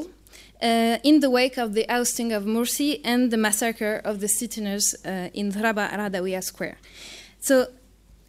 uh, 0.62 0.98
in 1.02 1.20
the 1.20 1.30
wake 1.30 1.56
of 1.58 1.74
the 1.74 1.88
ousting 1.88 2.32
of 2.32 2.44
Morsi 2.44 3.00
and 3.04 3.30
the 3.30 3.36
massacre 3.36 4.00
of 4.04 4.20
the 4.20 4.28
sit-ins 4.28 4.94
uh, 5.04 5.28
in 5.34 5.52
Rabaa 5.52 5.92
al 5.92 6.42
Square. 6.42 6.78
So 7.40 7.68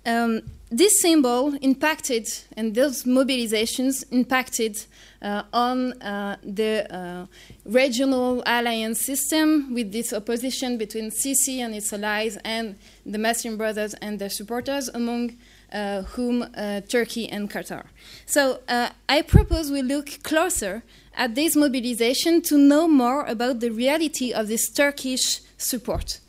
um, 0.10 0.42
this 0.72 1.02
symbol 1.02 1.56
impacted, 1.62 2.28
and 2.56 2.76
those 2.76 3.04
mobilizations 3.04 4.04
impacted 4.12 4.78
uh, 5.22 5.44
on 5.52 5.94
uh, 6.02 6.38
the 6.44 6.86
uh, 6.94 7.26
regional 7.66 8.44
alliance 8.46 9.02
system 9.02 9.74
with 9.74 9.92
this 9.92 10.14
opposition 10.14 10.78
between 10.78 11.10
Sisi 11.10 11.60
and 11.60 11.74
its 11.74 11.92
allies 11.92 12.38
and 12.46 12.76
the 13.06 13.18
Muslim 13.18 13.58
Brothers 13.58 13.96
and 13.96 14.20
their 14.20 14.30
supporters, 14.30 14.90
among 14.90 15.38
uh, 15.72 16.04
whom 16.14 16.44
uh, 16.44 16.82
Turkey 16.82 17.28
and 17.30 17.50
Qatar. 17.50 17.86
So 18.26 18.60
uh, 18.68 18.90
I 19.08 19.24
propose 19.24 19.72
we 19.72 19.82
look 19.82 20.24
closer 20.24 20.84
at 21.16 21.36
this 21.36 21.56
mobilization 21.56 22.42
to 22.44 22.58
know 22.58 22.88
more 22.88 23.26
about 23.26 23.60
the 23.60 23.70
reality 23.70 24.32
of 24.32 24.48
this 24.48 24.70
Turkish 24.70 25.42
support 25.58 26.20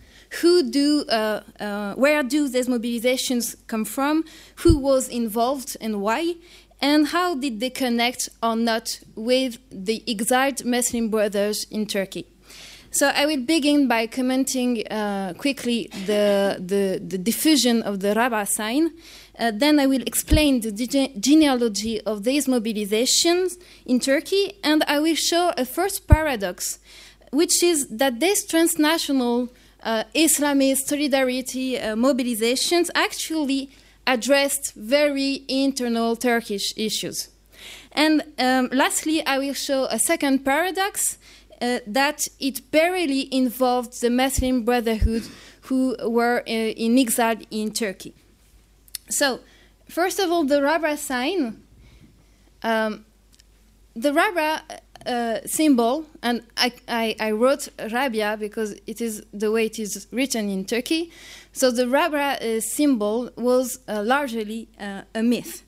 who 0.40 0.70
do, 0.70 1.04
uh, 1.08 1.40
uh, 1.58 1.94
where 1.94 2.22
do 2.22 2.48
these 2.48 2.68
mobilizations 2.68 3.56
come 3.66 3.84
from, 3.84 4.24
who 4.56 4.78
was 4.78 5.08
involved 5.08 5.76
and 5.80 6.00
why, 6.00 6.36
and 6.80 7.08
how 7.08 7.34
did 7.34 7.60
they 7.60 7.70
connect 7.70 8.28
or 8.42 8.56
not 8.56 9.00
with 9.14 9.58
the 9.70 10.02
exiled 10.08 10.64
Muslim 10.64 11.10
brothers 11.10 11.66
in 11.70 11.86
Turkey. 11.86 12.26
So 12.92 13.08
I 13.08 13.24
will 13.26 13.44
begin 13.44 13.86
by 13.86 14.08
commenting 14.08 14.84
uh, 14.88 15.34
quickly 15.38 15.88
the, 16.06 16.56
the, 16.58 17.00
the, 17.00 17.18
diffusion 17.18 17.82
of 17.82 18.00
the 18.00 18.14
Rabaa 18.14 18.48
sign. 18.48 18.90
Uh, 19.38 19.52
then 19.54 19.78
I 19.78 19.86
will 19.86 20.02
explain 20.02 20.60
the 20.60 20.72
genealogy 20.72 22.00
of 22.00 22.24
these 22.24 22.48
mobilizations 22.48 23.52
in 23.86 24.00
Turkey, 24.00 24.54
and 24.64 24.82
I 24.88 24.98
will 24.98 25.14
show 25.14 25.52
a 25.56 25.64
first 25.64 26.08
paradox, 26.08 26.80
which 27.30 27.62
is 27.62 27.86
that 27.90 28.18
these 28.18 28.44
transnational 28.44 29.50
uh, 29.82 30.04
Islamist 30.14 30.86
solidarity 30.86 31.78
uh, 31.78 31.94
mobilizations 31.94 32.90
actually 32.94 33.70
addressed 34.06 34.74
very 34.74 35.44
internal 35.48 36.16
Turkish 36.16 36.74
issues. 36.76 37.28
And 37.92 38.22
um, 38.38 38.68
lastly, 38.72 39.24
I 39.26 39.38
will 39.38 39.54
show 39.54 39.84
a 39.84 39.98
second 39.98 40.44
paradox 40.44 41.18
uh, 41.60 41.80
that 41.86 42.28
it 42.38 42.70
barely 42.70 43.32
involved 43.34 44.00
the 44.00 44.10
Muslim 44.10 44.64
Brotherhood 44.64 45.24
who 45.62 45.96
were 46.04 46.42
uh, 46.46 46.50
in 46.50 46.98
exile 46.98 47.36
in 47.50 47.72
Turkey. 47.72 48.14
So, 49.08 49.40
first 49.88 50.18
of 50.18 50.30
all, 50.30 50.44
the 50.44 50.60
Rabaa 50.60 50.96
sign. 50.96 51.62
Um, 52.62 53.04
the 53.94 54.12
Rabaa 54.12 54.62
uh, 55.06 55.38
symbol, 55.46 56.04
and 56.22 56.42
I, 56.56 56.72
I, 56.88 57.16
I, 57.18 57.30
wrote 57.32 57.68
Rabia 57.90 58.36
because 58.38 58.72
it 58.86 59.00
is 59.00 59.24
the 59.32 59.50
way 59.50 59.66
it 59.66 59.78
is 59.78 60.06
written 60.10 60.48
in 60.48 60.64
Turkey. 60.64 61.10
So 61.52 61.70
the 61.70 61.88
Rabia 61.88 62.38
uh, 62.38 62.60
symbol 62.60 63.30
was 63.36 63.78
uh, 63.88 64.02
largely 64.02 64.68
uh, 64.78 65.02
a 65.14 65.22
myth. 65.22 65.62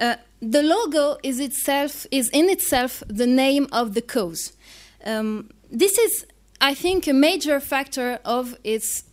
Uh, 0.00 0.16
the 0.40 0.62
logo 0.62 1.18
is 1.22 1.40
itself 1.40 2.06
is 2.10 2.28
in 2.30 2.48
itself 2.48 3.02
the 3.08 3.26
name 3.26 3.66
of 3.72 3.94
the 3.94 4.02
cause. 4.02 4.52
Um, 5.04 5.50
this 5.70 5.98
is, 5.98 6.26
I 6.60 6.74
think, 6.74 7.06
a 7.06 7.12
major 7.12 7.60
factor 7.60 8.18
of 8.24 8.56
its 8.64 9.04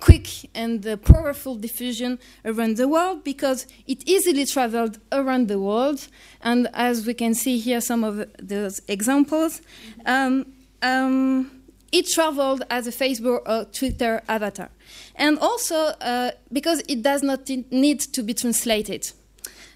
quick 0.00 0.28
and 0.54 0.86
uh, 0.86 0.96
powerful 0.96 1.56
diffusion 1.56 2.18
around 2.44 2.76
the 2.76 2.88
world 2.88 3.24
because 3.24 3.66
it 3.86 4.02
easily 4.06 4.46
traveled 4.46 4.98
around 5.12 5.48
the 5.48 5.58
world. 5.58 6.08
And 6.42 6.68
as 6.74 7.06
we 7.06 7.14
can 7.14 7.34
see 7.34 7.58
here, 7.58 7.80
some 7.80 8.04
of 8.04 8.24
those 8.38 8.80
examples, 8.88 9.60
um, 10.06 10.46
um, 10.82 11.50
it 11.90 12.06
traveled 12.06 12.62
as 12.70 12.86
a 12.86 12.92
Facebook 12.92 13.40
or 13.46 13.64
Twitter 13.64 14.22
avatar. 14.28 14.70
And 15.14 15.38
also 15.38 15.76
uh, 16.00 16.32
because 16.52 16.82
it 16.88 17.02
does 17.02 17.22
not 17.22 17.48
need 17.70 18.00
to 18.00 18.22
be 18.22 18.34
translated. 18.34 19.10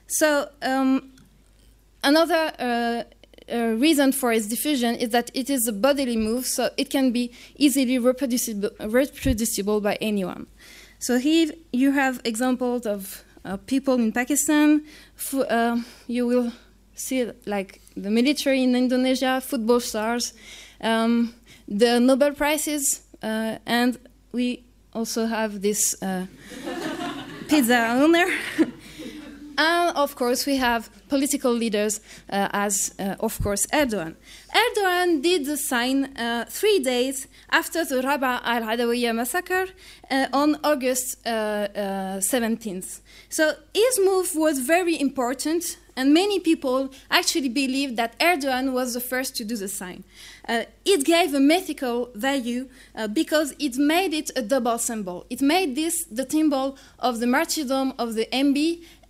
So 0.06 0.48
um, 0.62 1.12
another 2.04 2.52
uh, 2.58 3.02
uh, 3.50 3.74
reason 3.78 4.12
for 4.12 4.32
its 4.32 4.46
diffusion 4.46 4.94
is 4.96 5.10
that 5.10 5.30
it 5.34 5.48
is 5.50 5.66
a 5.66 5.72
bodily 5.72 6.16
move, 6.16 6.46
so 6.46 6.70
it 6.76 6.90
can 6.90 7.12
be 7.12 7.32
easily 7.56 7.98
reproducible, 7.98 8.70
reproducible 8.80 9.80
by 9.80 9.96
anyone. 10.00 10.46
So 10.98 11.18
here 11.18 11.52
you 11.72 11.92
have 11.92 12.20
examples 12.24 12.86
of 12.86 13.24
uh, 13.44 13.56
people 13.66 13.94
in 13.94 14.12
Pakistan. 14.12 14.82
uh, 15.34 15.78
you 16.06 16.26
will 16.26 16.52
see 16.94 17.30
like 17.46 17.80
the 17.96 18.10
military 18.10 18.62
in 18.62 18.76
Indonesia, 18.76 19.40
football 19.40 19.80
stars, 19.80 20.32
um, 20.80 21.34
the 21.66 21.98
Nobel 21.98 22.32
prizes, 22.32 23.02
uh, 23.22 23.58
and 23.66 23.98
we 24.32 24.62
also 24.92 25.26
have 25.26 25.62
this 25.62 26.00
uh, 26.02 26.26
pizza 27.48 27.88
owner. 27.98 28.26
And 29.58 29.96
of 29.96 30.16
course, 30.16 30.46
we 30.46 30.56
have 30.56 30.88
political 31.12 31.52
leaders 31.52 32.00
uh, 32.30 32.48
as, 32.66 32.94
uh, 32.98 33.26
of 33.26 33.38
course, 33.42 33.66
Erdogan. 33.66 34.14
Erdogan 34.62 35.22
did 35.22 35.44
the 35.44 35.58
sign 35.58 35.98
uh, 36.16 36.46
three 36.48 36.78
days 36.78 37.28
after 37.50 37.84
the 37.84 38.00
Rabaa 38.08 38.40
al 38.42 38.62
Adawiya 38.62 39.14
massacre 39.14 39.66
uh, 40.10 40.26
on 40.32 40.58
August 40.64 41.22
17th. 41.24 42.88
Uh, 42.88 42.98
uh, 42.98 43.00
so 43.28 43.44
his 43.74 43.94
move 44.08 44.28
was 44.34 44.58
very 44.74 44.98
important, 44.98 45.76
and 45.98 46.14
many 46.14 46.38
people 46.40 46.90
actually 47.10 47.50
believed 47.50 47.94
that 47.98 48.18
Erdogan 48.18 48.72
was 48.72 48.94
the 48.94 49.04
first 49.12 49.36
to 49.36 49.44
do 49.44 49.56
the 49.64 49.68
sign. 49.68 50.04
it 50.92 51.00
gave 51.04 51.30
a 51.34 51.40
mythical 51.54 51.96
value 52.28 52.62
because 53.20 53.48
it 53.66 53.74
made 53.76 54.12
it 54.20 54.28
a 54.34 54.42
double 54.54 54.78
symbol. 54.78 55.18
It 55.34 55.40
made 55.54 55.70
this 55.80 55.96
the 56.18 56.26
symbol 56.36 56.66
of 56.98 57.20
the 57.20 57.28
martyrdom 57.36 57.88
of 57.98 58.08
the 58.18 58.26
MB 58.46 58.58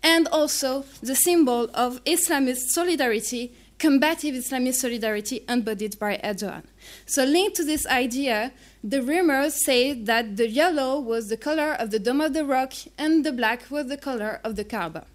and 0.02 0.28
also 0.28 0.84
the 1.02 1.14
symbol 1.14 1.70
of 1.74 2.02
Islamist 2.04 2.70
solidarity, 2.70 3.52
combative 3.78 4.34
Islamist 4.34 4.74
solidarity 4.74 5.44
embodied 5.48 5.98
by 5.98 6.20
Erdogan. 6.22 6.64
So, 7.06 7.24
linked 7.24 7.56
to 7.56 7.64
this 7.64 7.86
idea, 7.86 8.52
the 8.82 9.02
rumors 9.02 9.64
say 9.64 9.92
that 9.92 10.36
the 10.36 10.48
yellow 10.48 10.98
was 10.98 11.28
the 11.28 11.36
color 11.36 11.72
of 11.72 11.90
the 11.90 11.98
Dome 11.98 12.20
of 12.20 12.32
the 12.32 12.44
Rock 12.44 12.72
and 12.98 13.24
the 13.24 13.32
black 13.32 13.70
was 13.70 13.86
the 13.86 13.96
color 13.96 14.40
of 14.42 14.56
the 14.56 14.64
Kaaba. 14.64 15.06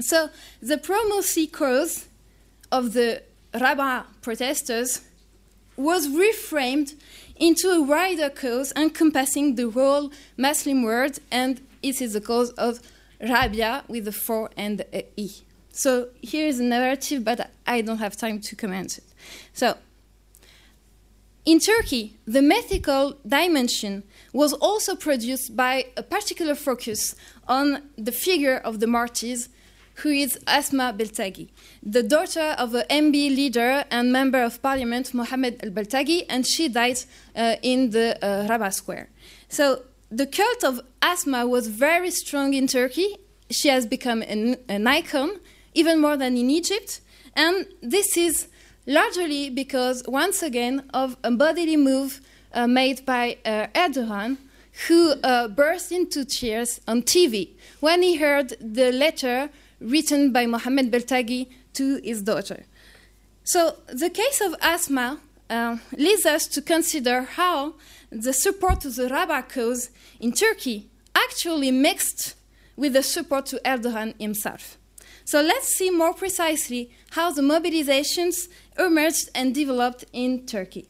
So, 0.00 0.30
the 0.60 0.78
pro 0.78 0.98
Morsi 1.10 1.50
cause 1.50 2.06
of 2.70 2.92
the 2.92 3.22
Rabaa 3.54 4.04
protesters 4.22 5.02
was 5.76 6.08
reframed 6.08 6.94
into 7.36 7.68
a 7.68 7.80
wider 7.80 8.30
cause 8.30 8.72
encompassing 8.76 9.54
the 9.56 9.70
whole 9.70 10.12
Muslim 10.36 10.82
world, 10.82 11.18
and 11.30 11.60
it 11.82 12.00
is 12.00 12.12
the 12.12 12.20
cause 12.20 12.50
of 12.52 12.80
Rabia 13.22 13.84
with 13.88 14.04
the 14.04 14.12
4 14.12 14.50
and 14.56 14.80
a 14.92 15.06
E. 15.16 15.30
So 15.72 16.08
here 16.20 16.46
is 16.46 16.60
a 16.60 16.64
narrative, 16.64 17.24
but 17.24 17.50
I 17.66 17.80
don't 17.80 17.98
have 17.98 18.16
time 18.16 18.40
to 18.40 18.56
comment 18.56 18.98
it. 18.98 19.04
So, 19.52 19.76
in 21.44 21.58
Turkey, 21.58 22.18
the 22.24 22.40
mythical 22.40 23.16
dimension 23.26 24.04
was 24.32 24.52
also 24.52 24.94
produced 24.94 25.56
by 25.56 25.86
a 25.96 26.02
particular 26.02 26.54
focus 26.54 27.16
on 27.48 27.82
the 27.96 28.12
figure 28.12 28.58
of 28.58 28.78
the 28.78 28.86
martyrs, 28.86 29.48
who 29.96 30.10
is 30.10 30.38
Asma 30.46 30.94
Beltagi, 30.96 31.48
the 31.82 32.02
daughter 32.02 32.54
of 32.58 32.74
an 32.74 32.84
MB 32.88 33.12
leader 33.12 33.84
and 33.90 34.12
member 34.12 34.42
of 34.42 34.62
parliament 34.62 35.12
Mohamed 35.12 35.64
al 35.64 35.70
Beltagi, 35.70 36.24
and 36.28 36.46
she 36.46 36.68
died 36.68 36.98
uh, 37.34 37.56
in 37.62 37.90
the 37.90 38.16
uh, 38.24 38.46
Rabaa 38.46 38.72
Square. 38.72 39.08
So 39.48 39.82
the 40.12 40.26
cult 40.26 40.62
of 40.62 40.80
Asma 41.00 41.46
was 41.46 41.68
very 41.68 42.10
strong 42.10 42.52
in 42.52 42.66
Turkey. 42.66 43.16
She 43.50 43.68
has 43.68 43.86
become 43.86 44.20
an, 44.22 44.56
an 44.68 44.86
icon, 44.86 45.40
even 45.74 46.00
more 46.00 46.18
than 46.18 46.36
in 46.36 46.50
Egypt. 46.50 47.00
And 47.34 47.66
this 47.82 48.16
is 48.16 48.48
largely 48.86 49.48
because, 49.48 50.02
once 50.06 50.42
again, 50.42 50.84
of 50.92 51.16
a 51.24 51.30
bodily 51.30 51.78
move 51.78 52.20
uh, 52.52 52.66
made 52.66 53.06
by 53.06 53.38
uh, 53.46 53.68
Erdogan, 53.74 54.36
who 54.86 55.12
uh, 55.22 55.48
burst 55.48 55.90
into 55.90 56.26
tears 56.26 56.80
on 56.86 57.02
TV 57.02 57.50
when 57.80 58.02
he 58.02 58.16
heard 58.16 58.54
the 58.60 58.92
letter 58.92 59.48
written 59.80 60.30
by 60.30 60.44
Mohamed 60.44 60.92
Beltagi 60.92 61.48
to 61.72 62.00
his 62.04 62.22
daughter. 62.22 62.64
So, 63.44 63.76
the 63.88 64.10
case 64.10 64.40
of 64.42 64.54
Asma 64.60 65.20
uh, 65.48 65.78
leads 65.96 66.26
us 66.26 66.46
to 66.48 66.62
consider 66.62 67.22
how 67.22 67.74
the 68.12 68.32
support 68.32 68.80
to 68.82 68.90
the 68.90 69.08
Rabaa 69.08 69.48
cause 69.48 69.90
in 70.20 70.32
Turkey 70.32 70.88
actually 71.14 71.70
mixed 71.70 72.34
with 72.76 72.92
the 72.92 73.02
support 73.02 73.46
to 73.46 73.60
Erdogan 73.64 74.14
himself. 74.20 74.78
So 75.24 75.40
let's 75.40 75.68
see 75.68 75.90
more 75.90 76.14
precisely 76.14 76.90
how 77.10 77.32
the 77.32 77.42
mobilizations 77.42 78.48
emerged 78.78 79.30
and 79.34 79.54
developed 79.54 80.04
in 80.12 80.46
Turkey. 80.46 80.88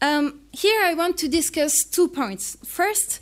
Um, 0.00 0.40
here 0.52 0.82
I 0.82 0.94
want 0.94 1.16
to 1.18 1.28
discuss 1.28 1.84
two 1.84 2.08
points. 2.08 2.56
First, 2.64 3.20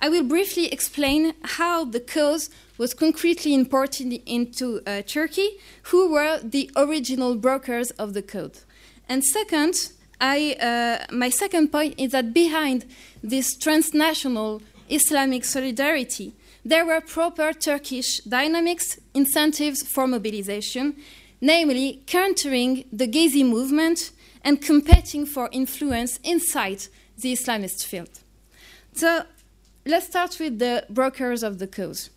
I 0.00 0.08
will 0.08 0.24
briefly 0.24 0.72
explain 0.72 1.34
how 1.42 1.84
the 1.84 2.00
cause 2.00 2.50
was 2.78 2.94
concretely 2.94 3.54
imported 3.54 4.20
into 4.26 4.80
uh, 4.86 5.02
Turkey, 5.02 5.58
who 5.84 6.10
were 6.10 6.40
the 6.42 6.70
original 6.74 7.36
brokers 7.36 7.90
of 7.92 8.14
the 8.14 8.22
code. 8.22 8.58
And 9.08 9.22
second, 9.22 9.92
I, 10.22 10.54
uh, 10.60 11.12
my 11.12 11.30
second 11.30 11.72
point 11.72 11.94
is 11.98 12.12
that 12.12 12.32
behind 12.32 12.86
this 13.24 13.56
transnational 13.56 14.62
Islamic 14.88 15.44
solidarity, 15.44 16.32
there 16.64 16.86
were 16.86 17.00
proper 17.00 17.52
Turkish 17.52 18.20
dynamics, 18.20 19.00
incentives 19.14 19.82
for 19.82 20.06
mobilization, 20.06 20.94
namely 21.40 22.02
countering 22.06 22.84
the 22.92 23.08
Gezi 23.08 23.44
movement 23.44 24.12
and 24.44 24.62
competing 24.62 25.26
for 25.26 25.48
influence 25.50 26.18
inside 26.22 26.86
the 27.18 27.32
Islamist 27.32 27.84
field. 27.84 28.20
So 28.92 29.24
let's 29.84 30.06
start 30.06 30.38
with 30.38 30.60
the 30.60 30.86
brokers 30.88 31.42
of 31.42 31.58
the 31.58 31.66
cause. 31.66 32.10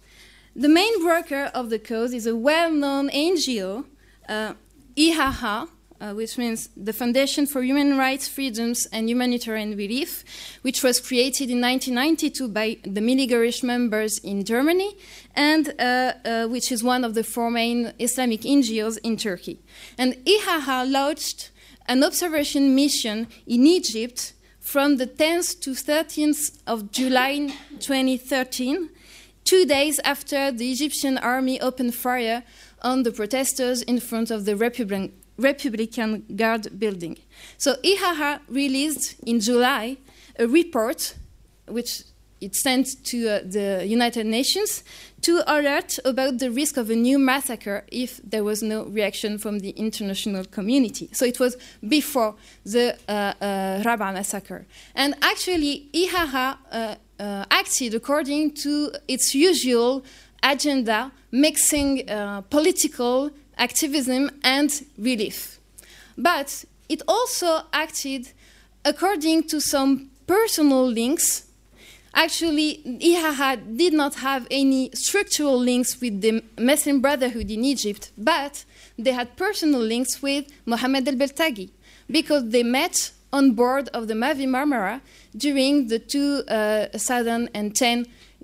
The 0.56 0.69
main 0.69 1.02
broker 1.02 1.49
of 1.56 1.72
the 1.72 1.80
cause 1.80 2.14
is 2.14 2.27
a 2.27 2.36
well 2.36 2.72
known 2.72 3.10
NGO, 3.10 3.86
uh, 4.30 4.53
IHH, 4.95 5.69
uh, 6.06 6.14
which 6.14 6.38
means 6.38 6.69
the 6.77 6.94
Foundation 6.94 7.48
for 7.48 7.64
Human 7.64 7.98
Rights, 7.98 8.27
Freedoms 8.27 8.88
and 8.91 9.10
Humanitarian 9.10 9.76
Relief, 9.76 10.23
which 10.61 10.84
was 10.84 10.99
created 10.99 11.49
in 11.49 11.61
1992 11.61 12.48
by 12.48 12.77
the 12.84 13.02
Milli 13.02 13.27
Görüş 13.27 13.64
members 13.64 14.19
in 14.19 14.44
Germany, 14.44 14.95
and 15.36 15.73
uh, 15.80 16.14
uh, 16.23 16.48
which 16.48 16.72
is 16.72 16.84
one 16.84 17.03
of 17.03 17.15
the 17.15 17.23
four 17.23 17.49
main 17.49 17.94
Islamic 17.98 18.41
NGOs 18.41 18.99
in 19.03 19.18
Turkey. 19.18 19.60
And 19.98 20.14
IHH 20.26 20.91
launched 20.91 21.52
an 21.88 22.03
observation 22.03 22.76
mission 22.76 23.27
in 23.48 23.65
Egypt 23.65 24.34
from 24.60 24.98
the 24.98 25.07
10th 25.07 25.60
to 25.61 25.72
13th 25.72 26.60
of 26.68 26.91
July 26.91 27.49
2013, 27.80 28.90
two 29.44 29.65
days 29.65 29.99
after 30.03 30.52
the 30.52 30.72
Egyptian 30.72 31.18
army 31.18 31.60
opened 31.61 31.95
fire 31.95 32.44
on 32.82 33.03
the 33.03 33.11
protesters 33.11 33.82
in 33.84 33.99
front 33.99 34.30
of 34.30 34.45
the 34.45 34.56
Republic 34.56 35.11
Republican 35.37 36.25
Guard 36.35 36.79
building. 36.79 37.17
So 37.57 37.75
IHH 37.83 38.39
released 38.49 39.15
in 39.25 39.39
July 39.39 39.97
a 40.37 40.47
report, 40.47 41.15
which 41.67 42.03
it 42.41 42.55
sent 42.55 43.03
to 43.05 43.29
uh, 43.29 43.39
the 43.43 43.85
United 43.85 44.25
Nations, 44.25 44.83
to 45.21 45.41
alert 45.47 45.97
about 46.05 46.37
the 46.37 46.51
risk 46.51 46.77
of 46.77 46.89
a 46.89 46.95
new 46.95 47.17
massacre 47.17 47.83
if 47.91 48.19
there 48.23 48.43
was 48.43 48.61
no 48.61 48.83
reaction 48.85 49.37
from 49.37 49.59
the 49.59 49.71
international 49.71 50.45
community. 50.45 51.09
So 51.13 51.25
it 51.25 51.39
was 51.39 51.57
before 51.87 52.35
the 52.63 52.97
uh, 53.07 53.33
uh, 53.41 54.11
massacre. 54.13 54.67
And 54.93 55.15
actually, 55.21 55.89
IHH 55.93 56.57
uh, 56.71 56.95
uh, 57.19 57.45
acted 57.49 57.95
according 57.95 58.51
to 58.55 58.91
its 59.07 59.33
usual 59.33 60.03
agenda, 60.43 61.11
mixing 61.31 62.07
uh, 62.09 62.41
political 62.41 63.31
activism, 63.57 64.32
and 64.44 64.86
relief. 64.98 65.60
But 66.18 66.65
it 66.90 67.02
also 67.07 67.61
acted 67.73 68.32
according 68.84 69.44
to 69.49 69.60
some 69.60 70.10
personal 70.27 70.86
links. 70.86 71.45
Actually, 72.14 72.82
IHH 72.86 73.77
did 73.77 73.94
not 73.94 74.15
have 74.15 74.48
any 74.49 74.90
structural 74.94 75.57
links 75.57 75.99
with 75.99 76.22
the 76.22 76.44
Muslim 76.57 77.02
Brotherhood 77.02 77.52
in 77.52 77.65
Egypt, 77.65 78.11
but 78.18 78.64
they 78.98 79.11
had 79.11 79.36
personal 79.36 79.82
links 79.82 80.22
with 80.22 80.45
Mohammed 80.65 81.07
el 81.07 81.15
Beltagi 81.15 81.69
because 82.10 82.49
they 82.49 82.64
met 82.64 83.11
on 83.34 83.52
board 83.52 83.90
of 83.90 84.07
the 84.07 84.14
Mavi 84.14 84.48
Marmara 84.48 85.02
during 85.36 85.88
the 85.88 85.99
2010 85.99 87.99
uh, 87.99 88.03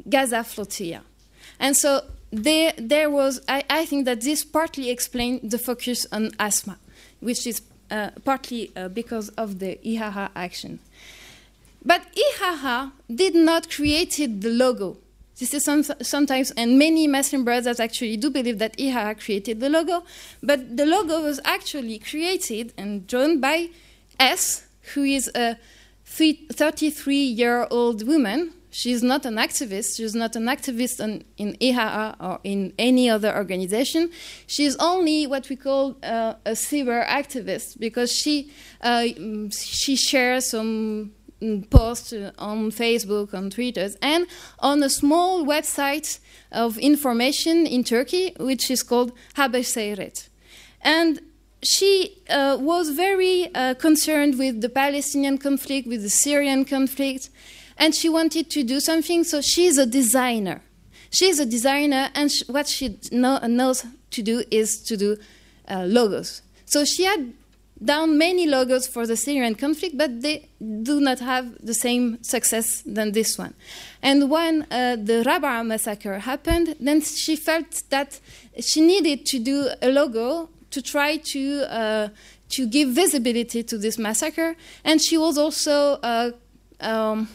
Gaza 0.09 0.43
flotilla. 0.43 1.01
And 1.59 1.77
so 1.77 2.01
there, 2.31 2.73
there 2.77 3.09
was, 3.09 3.41
I, 3.47 3.63
I, 3.69 3.85
think 3.85 4.05
that 4.05 4.21
this 4.21 4.43
partly 4.43 4.89
explained 4.89 5.51
the 5.51 5.57
focus 5.57 6.05
on 6.11 6.31
Asma, 6.39 6.77
which 7.19 7.45
is 7.45 7.61
uh, 7.89 8.11
partly 8.23 8.71
uh, 8.75 8.87
because 8.87 9.29
of 9.29 9.59
the 9.59 9.77
IHH 9.85 10.29
action. 10.35 10.79
But 11.83 12.03
IHH 12.15 12.91
did 13.13 13.35
not 13.35 13.69
create 13.69 14.15
the 14.15 14.49
logo. 14.49 14.97
This 15.37 15.53
is 15.53 15.65
some, 15.65 15.83
sometimes, 15.83 16.51
and 16.51 16.77
many 16.77 17.07
Muslim 17.07 17.43
brothers 17.43 17.79
actually 17.79 18.15
do 18.15 18.29
believe 18.29 18.59
that 18.59 18.77
IHH 18.77 19.25
created 19.25 19.59
the 19.59 19.69
logo, 19.69 20.03
but 20.41 20.77
the 20.77 20.85
logo 20.85 21.21
was 21.21 21.39
actually 21.43 21.99
created 21.99 22.73
and 22.77 23.07
drawn 23.07 23.41
by 23.41 23.69
S, 24.19 24.67
who 24.93 25.03
is 25.03 25.29
a 25.35 25.57
33 26.05 27.15
year 27.15 27.67
old 27.71 28.07
woman 28.07 28.53
She's 28.73 29.03
not 29.03 29.25
an 29.25 29.35
activist. 29.35 29.97
She's 29.97 30.15
not 30.15 30.37
an 30.37 30.45
activist 30.45 31.01
in, 31.01 31.25
in 31.37 31.77
or 32.21 32.39
in 32.45 32.73
any 32.79 33.09
other 33.09 33.35
organization. 33.35 34.09
She's 34.47 34.77
only 34.77 35.27
what 35.27 35.49
we 35.49 35.57
call 35.57 35.97
uh, 36.01 36.35
a 36.45 36.51
cyber 36.51 37.05
activist 37.05 37.79
because 37.79 38.13
she 38.13 38.49
uh, 38.79 39.07
she 39.51 39.97
shares 39.97 40.51
some 40.51 41.11
mm, 41.41 41.69
posts 41.69 42.13
on 42.37 42.71
Facebook, 42.71 43.33
on 43.33 43.49
Twitter, 43.49 43.89
and 44.01 44.25
on 44.59 44.81
a 44.81 44.89
small 44.89 45.45
website 45.45 46.19
of 46.53 46.77
information 46.77 47.67
in 47.67 47.83
Turkey, 47.83 48.33
which 48.39 48.71
is 48.71 48.83
called 48.83 49.11
Haber 49.35 49.63
And 50.81 51.19
she 51.61 52.17
uh, 52.29 52.57
was 52.59 52.91
very 52.91 53.53
uh, 53.53 53.73
concerned 53.73 54.39
with 54.39 54.61
the 54.61 54.69
Palestinian 54.69 55.37
conflict, 55.37 55.87
with 55.87 56.03
the 56.03 56.09
Syrian 56.09 56.63
conflict, 56.63 57.29
and 57.81 57.95
she 57.95 58.07
wanted 58.07 58.49
to 58.51 58.63
do 58.63 58.79
something. 58.79 59.23
So 59.23 59.41
she's 59.41 59.77
a 59.79 59.87
designer. 59.87 60.61
She's 61.09 61.39
a 61.39 61.45
designer, 61.45 62.09
and 62.15 62.31
what 62.47 62.67
she 62.67 62.97
know, 63.11 63.39
knows 63.39 63.85
to 64.11 64.21
do 64.21 64.43
is 64.49 64.81
to 64.83 64.95
do 64.95 65.17
uh, 65.67 65.83
logos. 65.85 66.41
So 66.65 66.85
she 66.85 67.03
had 67.03 67.33
done 67.83 68.17
many 68.17 68.45
logos 68.47 68.87
for 68.87 69.05
the 69.05 69.17
Syrian 69.17 69.55
conflict, 69.55 69.97
but 69.97 70.21
they 70.21 70.47
do 70.83 71.01
not 71.01 71.19
have 71.19 71.65
the 71.65 71.73
same 71.73 72.23
success 72.23 72.83
than 72.85 73.11
this 73.11 73.37
one. 73.37 73.55
And 74.01 74.29
when 74.29 74.61
uh, 74.71 74.95
the 74.95 75.23
Rabaa 75.25 75.65
massacre 75.65 76.19
happened, 76.19 76.75
then 76.79 77.01
she 77.01 77.35
felt 77.35 77.81
that 77.89 78.19
she 78.59 78.79
needed 78.79 79.25
to 79.25 79.39
do 79.39 79.69
a 79.81 79.89
logo 79.89 80.49
to 80.69 80.81
try 80.81 81.17
to 81.17 81.63
uh, 81.69 82.09
to 82.49 82.67
give 82.67 82.89
visibility 82.89 83.63
to 83.63 83.77
this 83.77 83.97
massacre, 83.97 84.55
and 84.83 85.01
she 85.01 85.17
was 85.17 85.37
also 85.37 85.99
uh, 86.03 86.31
um, 86.81 87.27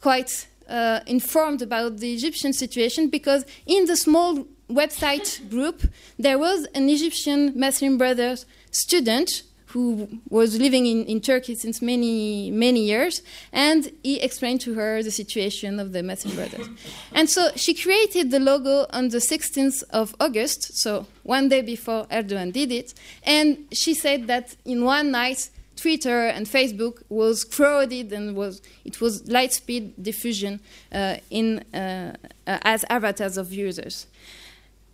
quite 0.00 0.46
uh, 0.68 1.00
informed 1.06 1.62
about 1.62 1.98
the 1.98 2.12
Egyptian 2.12 2.52
situation 2.52 3.08
because 3.08 3.44
in 3.66 3.86
the 3.86 3.96
small 3.96 4.46
website 4.70 5.48
group 5.54 5.82
there 6.18 6.38
was 6.38 6.66
an 6.74 6.88
Egyptian 6.88 7.52
Muslim 7.58 7.98
Brothers 7.98 8.46
student 8.70 9.42
who 9.70 10.08
was 10.28 10.58
living 10.58 10.84
in, 10.86 11.04
in 11.04 11.20
Turkey 11.20 11.54
since 11.54 11.80
many, 11.80 12.50
many 12.50 12.80
years, 12.84 13.22
and 13.52 13.92
he 14.02 14.20
explained 14.20 14.60
to 14.60 14.74
her 14.74 15.00
the 15.02 15.12
situation 15.12 15.78
of 15.78 15.92
the 15.92 16.02
Muslim 16.02 16.34
Brothers. 16.34 16.68
and 17.12 17.30
so 17.30 17.50
she 17.54 17.72
created 17.72 18.32
the 18.32 18.40
logo 18.40 18.86
on 18.90 19.08
the 19.10 19.18
16th 19.18 19.84
of 19.90 20.14
August, 20.18 20.76
so 20.82 21.06
one 21.22 21.48
day 21.48 21.62
before 21.62 22.06
Erdogan 22.06 22.52
did 22.52 22.72
it, 22.72 22.94
and 23.22 23.58
she 23.72 23.94
said 23.94 24.26
that 24.26 24.56
in 24.64 24.84
one 24.84 25.12
night 25.12 25.50
Twitter 25.80 26.26
and 26.26 26.46
Facebook 26.46 27.02
was 27.08 27.44
crowded 27.44 28.12
and 28.12 28.36
was 28.36 28.60
it 28.84 29.00
was 29.00 29.26
light 29.28 29.52
speed 29.52 29.94
diffusion 30.02 30.60
uh, 30.92 31.16
in 31.30 31.60
uh, 31.72 32.14
uh, 32.46 32.58
as 32.62 32.84
avatars 32.90 33.36
of 33.36 33.52
users. 33.52 34.06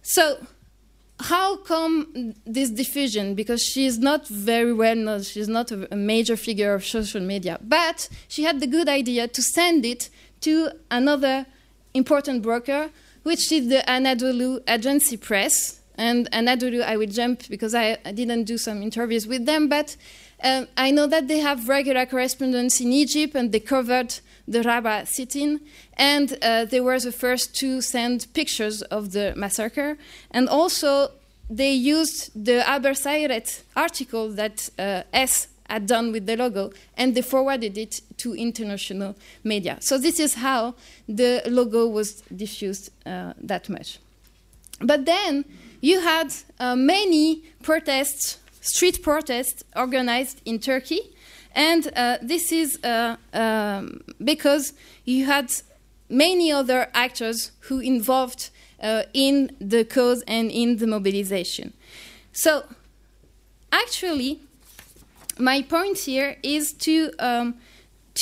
So 0.02 0.38
how 1.20 1.56
come 1.56 2.34
this 2.44 2.70
diffusion? 2.70 3.34
Because 3.34 3.62
she's 3.62 3.98
not 3.98 4.28
very 4.28 4.72
well 4.72 4.94
known, 4.94 5.22
she's 5.22 5.48
not 5.48 5.72
a, 5.72 5.92
a, 5.92 5.96
major 5.96 6.36
figure 6.36 6.74
of 6.74 6.84
social 6.84 7.20
media, 7.20 7.58
but 7.62 8.08
she 8.28 8.44
had 8.44 8.60
the 8.60 8.66
good 8.66 8.88
idea 8.88 9.26
to 9.26 9.42
send 9.42 9.84
it 9.84 10.10
to 10.42 10.70
another 10.90 11.46
important 11.94 12.42
broker, 12.42 12.90
which 13.22 13.50
is 13.50 13.68
the 13.68 13.82
Anadolu 13.88 14.60
Agency 14.68 15.16
Press. 15.16 15.80
And 15.98 16.30
Anadolu, 16.30 16.82
I 16.82 16.98
will 16.98 17.06
jump 17.06 17.48
because 17.48 17.74
I, 17.74 17.96
I 18.04 18.12
didn't 18.12 18.44
do 18.44 18.58
some 18.58 18.82
interviews 18.82 19.26
with 19.26 19.46
them, 19.46 19.68
but 19.68 19.96
um, 20.42 20.68
I 20.76 20.90
know 20.90 21.06
that 21.06 21.28
they 21.28 21.38
have 21.38 21.68
regular 21.68 22.06
correspondence 22.06 22.80
in 22.80 22.92
Egypt 22.92 23.34
and 23.34 23.52
they 23.52 23.60
covered 23.60 24.20
the 24.48 24.60
Rabaa 24.60 25.06
sit-in, 25.06 25.60
and 25.96 26.38
uh, 26.42 26.64
they 26.66 26.80
were 26.80 27.00
the 27.00 27.10
first 27.12 27.56
to 27.56 27.80
send 27.80 28.32
pictures 28.32 28.82
of 28.82 29.12
the 29.12 29.34
massacre. 29.36 29.98
And 30.30 30.48
also, 30.48 31.10
they 31.50 31.72
used 31.72 32.30
the 32.34 32.62
Sayret 32.94 33.62
article 33.74 34.28
that 34.30 34.68
uh, 34.78 35.02
S 35.12 35.48
had 35.68 35.86
done 35.86 36.12
with 36.12 36.26
the 36.26 36.36
logo, 36.36 36.72
and 36.96 37.14
they 37.14 37.22
forwarded 37.22 37.76
it 37.76 38.00
to 38.18 38.34
international 38.34 39.16
media. 39.42 39.78
So 39.80 39.98
this 39.98 40.20
is 40.20 40.34
how 40.34 40.74
the 41.08 41.42
logo 41.46 41.88
was 41.88 42.22
diffused 42.34 42.90
uh, 43.04 43.32
that 43.42 43.68
much. 43.68 43.98
But 44.80 45.06
then 45.06 45.44
you 45.80 46.00
had 46.00 46.32
uh, 46.60 46.76
many 46.76 47.42
protests 47.62 48.38
street 48.66 49.02
protests 49.02 49.64
organized 49.74 50.42
in 50.44 50.58
Turkey. 50.58 51.00
And 51.54 51.90
uh, 51.96 52.18
this 52.20 52.52
is 52.52 52.78
uh, 52.84 53.16
um, 53.32 54.02
because 54.22 54.74
you 55.04 55.24
had 55.24 55.52
many 56.08 56.52
other 56.52 56.88
actors 56.92 57.52
who 57.60 57.80
involved 57.80 58.50
uh, 58.82 59.04
in 59.14 59.56
the 59.60 59.84
cause 59.84 60.22
and 60.26 60.50
in 60.50 60.76
the 60.76 60.86
mobilization. 60.86 61.72
So, 62.32 62.64
actually, 63.72 64.40
my 65.38 65.62
point 65.62 65.98
here 65.98 66.36
is 66.42 66.72
to 66.80 67.10
um, 67.18 67.54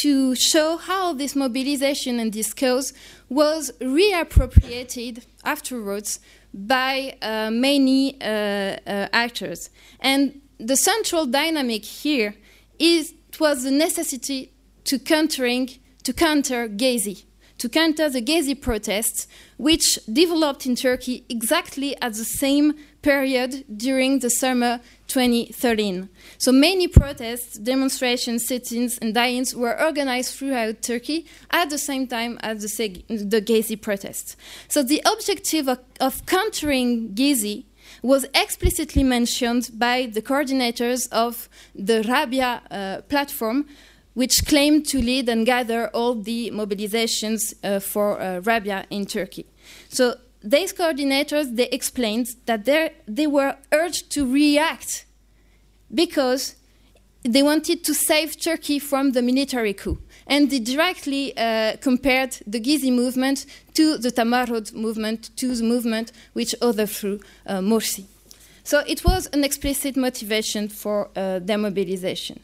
to 0.02 0.34
show 0.34 0.76
how 0.76 1.12
this 1.12 1.36
mobilization 1.36 2.18
and 2.18 2.32
this 2.32 2.52
cause 2.52 2.92
was 3.28 3.72
reappropriated 3.80 5.24
afterwards 5.44 6.20
by 6.55 7.16
uh, 7.20 7.51
many 7.51 8.20
uh, 8.20 8.24
uh, 8.24 9.09
actors. 9.12 9.70
And 10.01 10.40
the 10.59 10.76
central 10.76 11.26
dynamic 11.26 11.85
here 11.85 12.35
is 12.78 13.12
it 13.28 13.40
was 13.40 13.64
the 13.64 13.72
necessity 13.72 14.52
to 14.85 14.98
countering 14.98 15.70
to 16.05 16.12
counter 16.12 16.68
Gezi, 16.68 17.24
to 17.65 17.70
counter 17.70 18.11
the 18.11 18.20
Gezi 18.20 18.61
protests, 18.61 19.27
which 19.57 19.99
developed 20.12 20.66
in 20.66 20.77
Turkey 20.77 21.24
exactly 21.31 21.97
at 22.03 22.12
the 22.12 22.24
same 22.24 22.74
period 23.01 23.65
during 23.74 24.19
the 24.19 24.28
summer 24.28 24.81
2013. 25.07 26.11
So 26.36 26.53
many 26.53 26.89
protests, 26.89 27.57
demonstrations, 27.57 28.47
sit-ins, 28.47 28.99
and 28.99 29.15
die-ins 29.15 29.55
were 29.55 29.82
organized 29.82 30.36
throughout 30.36 30.82
Turkey 30.82 31.24
at 31.53 31.70
the 31.70 31.78
same 31.78 32.07
time 32.07 32.39
as 32.43 32.61
the, 32.61 33.03
the 33.09 33.41
Gezi 33.41 33.81
protests. 33.81 34.36
So 34.69 34.82
the 34.82 35.01
objective 35.07 35.66
of, 35.66 35.78
of 36.01 36.27
countering 36.27 37.15
Gezi 37.15 37.65
was 38.03 38.27
explicitly 38.35 39.03
mentioned 39.03 39.70
by 39.73 40.05
the 40.05 40.20
coordinators 40.20 41.09
of 41.11 41.49
the 41.74 42.03
Rabia 42.03 42.61
uh, 42.70 43.01
platform, 43.09 43.65
which 44.15 44.47
claimed 44.47 44.86
to 44.86 44.99
lead 44.99 45.28
and 45.28 45.45
gather 45.45 45.89
all 45.89 46.15
the 46.15 46.51
mobilizations 46.53 47.55
uh, 47.62 47.81
for 47.81 48.20
uh, 48.20 48.41
Rabia 48.41 48.86
in 48.91 49.07
Turkey. 49.07 49.47
So 49.89 50.16
these 50.43 50.73
coordinators 50.73 51.57
they 51.57 51.69
explained 51.69 52.28
that 52.47 52.65
they 53.07 53.27
were 53.27 53.57
urged 53.73 54.11
to 54.12 54.31
react 54.31 55.07
because 55.93 56.55
they 57.23 57.43
wanted 57.43 57.82
to 57.85 57.95
save 57.95 58.41
Turkey 58.41 58.78
from 58.78 59.12
the 59.12 59.23
military 59.23 59.73
coup. 59.73 59.99
And 60.27 60.51
they 60.51 60.59
directly 60.59 61.36
uh, 61.36 61.77
compared 61.81 62.39
the 62.47 62.61
Gezi 62.61 62.93
movement 62.93 63.47
to 63.74 63.99
the 63.99 64.11
Tamarod 64.11 64.73
movement, 64.74 65.31
to 65.36 65.55
the 65.55 65.65
movement 65.65 66.12
which 66.35 66.55
overthrew 66.62 67.20
uh, 67.47 67.59
Morsi. 67.59 68.05
So 68.62 68.82
it 68.86 69.05
was 69.05 69.27
an 69.32 69.45
explicit 69.45 69.97
motivation 69.97 70.69
for 70.69 71.11
uh, 71.16 71.39
their 71.41 71.59
mobilization. 71.59 72.41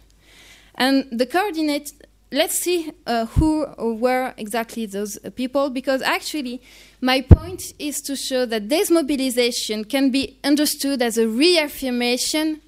And 0.80 1.06
the 1.12 1.26
coordinate, 1.26 1.90
let's 2.32 2.58
see 2.58 2.90
uh, 3.06 3.26
who 3.26 3.66
were 3.78 4.32
exactly 4.38 4.86
those 4.86 5.18
people, 5.36 5.68
because 5.68 6.00
actually, 6.00 6.62
my 7.02 7.20
point 7.20 7.62
is 7.78 8.00
to 8.00 8.16
show 8.16 8.46
that 8.46 8.70
this 8.70 8.90
mobilization 8.90 9.84
can 9.84 10.10
be 10.10 10.38
understood 10.42 11.02
as 11.02 11.18
a 11.18 11.28
reaffirmation 11.28 12.62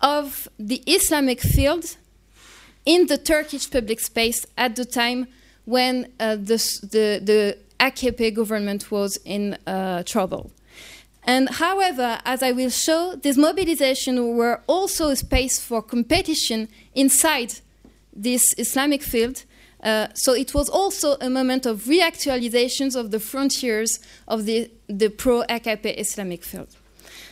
of 0.00 0.48
the 0.58 0.82
Islamic 0.86 1.42
field 1.42 1.96
in 2.86 3.06
the 3.06 3.18
Turkish 3.18 3.70
public 3.70 4.00
space 4.00 4.46
at 4.56 4.74
the 4.74 4.86
time 4.86 5.28
when 5.66 6.10
uh, 6.18 6.36
the, 6.36 6.56
the, 6.90 7.20
the 7.22 7.58
AKP 7.80 8.34
government 8.34 8.90
was 8.90 9.18
in 9.26 9.58
uh, 9.66 10.02
trouble. 10.04 10.50
And 11.26 11.48
however, 11.48 12.20
as 12.24 12.42
I 12.42 12.52
will 12.52 12.70
show, 12.70 13.16
this 13.16 13.36
mobilization 13.36 14.36
were 14.36 14.62
also 14.68 15.08
a 15.08 15.16
space 15.16 15.58
for 15.60 15.82
competition 15.82 16.68
inside 16.94 17.54
this 18.14 18.54
Islamic 18.56 19.02
field. 19.02 19.44
Uh, 19.82 20.06
so 20.14 20.32
it 20.32 20.54
was 20.54 20.68
also 20.68 21.16
a 21.20 21.28
moment 21.28 21.66
of 21.66 21.82
reactualizations 21.82 22.96
of 22.96 23.10
the 23.10 23.20
frontiers 23.20 23.98
of 24.28 24.46
the, 24.46 24.70
the 24.88 25.08
pro-AKP 25.08 25.98
Islamic 25.98 26.44
field. 26.44 26.68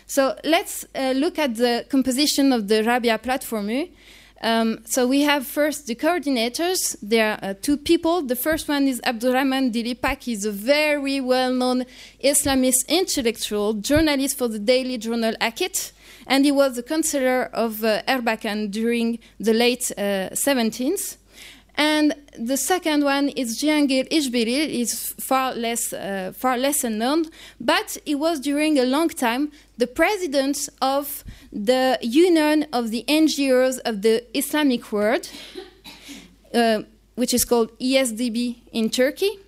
So 0.07 0.37
let's 0.45 0.85
uh, 0.95 1.13
look 1.17 1.39
at 1.39 1.55
the 1.55 1.87
composition 1.89 2.53
of 2.53 2.69
the 2.69 2.83
Rabia 2.83 3.19
platform. 3.19 3.71
Um, 4.45 4.81
so 4.85 5.07
we 5.07 5.23
have 5.23 5.47
first 5.47 5.87
the 5.87 5.95
coordinators. 5.95 6.97
There 7.01 7.33
are 7.33 7.39
uh, 7.43 7.55
two 7.63 7.79
people. 7.79 8.21
The 8.21 8.37
first 8.37 8.69
one 8.69 8.87
is 8.87 9.01
Abdurrahman 9.03 9.73
Dilipak. 9.73 10.23
He's 10.25 10.45
a 10.45 10.53
very 10.53 11.19
well-known 11.19 11.87
Islamist 12.23 12.87
intellectual, 12.87 13.73
journalist 13.73 14.37
for 14.37 14.49
the 14.49 14.59
daily 14.59 14.99
journal 14.99 15.35
Akit, 15.41 15.93
and 16.27 16.45
he 16.45 16.53
was 16.53 16.77
the 16.77 16.83
counselor 16.83 17.45
of 17.55 17.83
uh, 17.83 18.03
Erbakan 18.07 18.71
during 18.71 19.19
the 19.41 19.55
late 19.55 19.91
uh, 19.97 20.29
17th. 20.35 21.17
And 21.77 22.15
the 22.39 22.57
second 22.57 23.05
one 23.05 23.29
is 23.31 23.59
Cihangir 23.59 24.07
İşbilir. 24.11 24.69
is 24.69 25.15
far 25.21 25.55
less, 25.55 25.93
uh, 25.93 26.33
far 26.39 26.57
less 26.57 26.83
known, 26.83 27.27
but 27.61 27.99
he 28.05 28.15
was 28.15 28.41
during 28.41 28.79
a 28.79 28.85
long 28.85 29.09
time 29.09 29.51
the 29.79 29.87
president 29.87 30.69
of 30.81 31.25
the 31.53 31.99
Union 32.03 32.67
of 32.73 32.91
the 32.91 33.05
NGOs 33.09 33.81
of 33.85 34.03
the 34.03 34.25
Islamic 34.35 34.93
world, 34.93 35.29
uh, 36.55 36.83
which 37.17 37.35
is 37.35 37.45
called 37.45 37.77
ESDB 37.81 38.57
in 38.73 38.91
Turkey. 38.91 39.39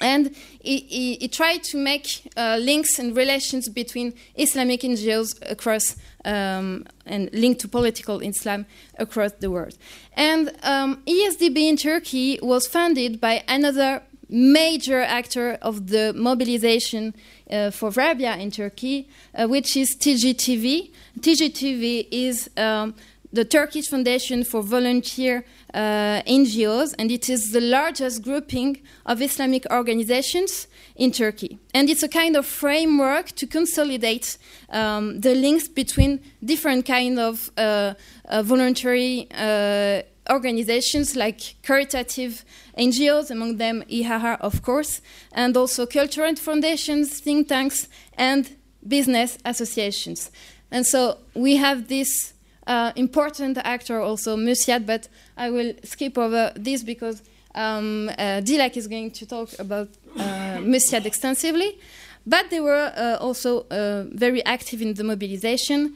And 0.00 0.34
he, 0.60 0.78
he, 0.78 1.14
he 1.14 1.28
tried 1.28 1.62
to 1.64 1.76
make 1.76 2.28
uh, 2.36 2.58
links 2.60 2.98
and 2.98 3.16
relations 3.16 3.68
between 3.68 4.14
Islamic 4.36 4.80
NGOs 4.80 5.28
across 5.48 5.96
um, 6.24 6.86
and 7.06 7.30
linked 7.32 7.60
to 7.60 7.68
political 7.68 8.20
Islam 8.20 8.66
across 8.98 9.32
the 9.32 9.50
world. 9.50 9.76
And 10.14 10.52
um, 10.62 11.02
ESDB 11.06 11.68
in 11.68 11.76
Turkey 11.76 12.38
was 12.42 12.66
funded 12.66 13.20
by 13.20 13.44
another 13.48 14.02
major 14.28 15.00
actor 15.00 15.58
of 15.60 15.88
the 15.88 16.12
mobilization 16.14 17.14
uh, 17.50 17.70
for 17.70 17.90
Rabia 17.90 18.36
in 18.36 18.50
Turkey, 18.50 19.08
uh, 19.34 19.46
which 19.46 19.76
is 19.76 19.94
TGTV. 19.96 20.90
TGTV 21.20 22.08
is 22.10 22.48
um, 22.56 22.94
the 23.32 23.44
Turkish 23.44 23.88
Foundation 23.88 24.42
for 24.44 24.62
Volunteer 24.62 25.44
NGOs, 25.74 26.94
and 26.98 27.10
it 27.10 27.28
is 27.28 27.52
the 27.52 27.60
largest 27.60 28.22
grouping 28.22 28.80
of 29.06 29.22
Islamic 29.22 29.66
organizations 29.70 30.66
in 30.96 31.12
Turkey. 31.12 31.58
And 31.74 31.88
it's 31.88 32.02
a 32.02 32.08
kind 32.08 32.36
of 32.36 32.46
framework 32.46 33.32
to 33.32 33.46
consolidate 33.46 34.38
um, 34.70 35.20
the 35.20 35.34
links 35.34 35.68
between 35.68 36.20
different 36.44 36.86
kind 36.86 37.18
of 37.18 37.50
uh, 37.56 37.94
uh, 38.28 38.42
voluntary 38.42 39.28
uh, 39.34 40.02
organizations 40.30 41.16
like 41.16 41.38
caritative 41.62 42.44
NGOs, 42.78 43.30
among 43.30 43.56
them 43.56 43.82
IHR, 43.90 44.38
of 44.40 44.62
course, 44.62 45.00
and 45.32 45.56
also 45.56 45.86
cultural 45.86 46.34
foundations, 46.36 47.20
think 47.20 47.48
tanks, 47.48 47.88
and 48.14 48.56
business 48.86 49.38
associations. 49.44 50.30
And 50.70 50.86
so 50.86 51.18
we 51.34 51.56
have 51.56 51.88
this 51.88 52.32
uh, 52.66 52.92
important 52.96 53.58
actor 53.58 54.00
also, 54.00 54.36
Musiad, 54.36 54.86
but 54.86 55.08
I 55.42 55.50
will 55.50 55.74
skip 55.82 56.16
over 56.18 56.52
this 56.54 56.84
because 56.84 57.20
um, 57.52 58.08
uh, 58.16 58.40
is 58.76 58.86
going 58.86 59.10
to 59.10 59.26
talk 59.26 59.48
about 59.58 59.88
uh, 60.16 60.60
extensively. 61.04 61.78
But 62.24 62.50
they 62.50 62.60
were 62.60 62.92
uh, 62.96 63.16
also 63.20 63.66
uh, 63.68 64.04
very 64.12 64.44
active 64.44 64.80
in 64.80 64.94
the 64.94 65.02
mobilization. 65.02 65.94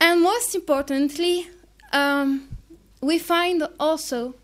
And 0.00 0.22
most 0.22 0.54
importantly, 0.54 1.46
um, 1.92 2.48
we 3.02 3.18
find 3.18 3.68
also, 3.78 4.34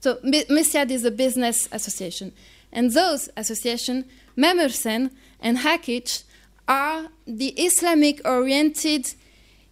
so 0.00 0.16
Musiad 0.16 0.90
is 0.90 1.04
a 1.06 1.10
business 1.10 1.66
association, 1.72 2.32
and 2.72 2.90
those 2.90 3.30
associations, 3.38 4.04
Memur-Sen 4.36 5.10
and 5.40 5.58
Hak-İş, 5.58 6.24
are 6.68 7.08
the 7.26 7.54
Islamic 7.56 8.20
oriented 8.26 9.14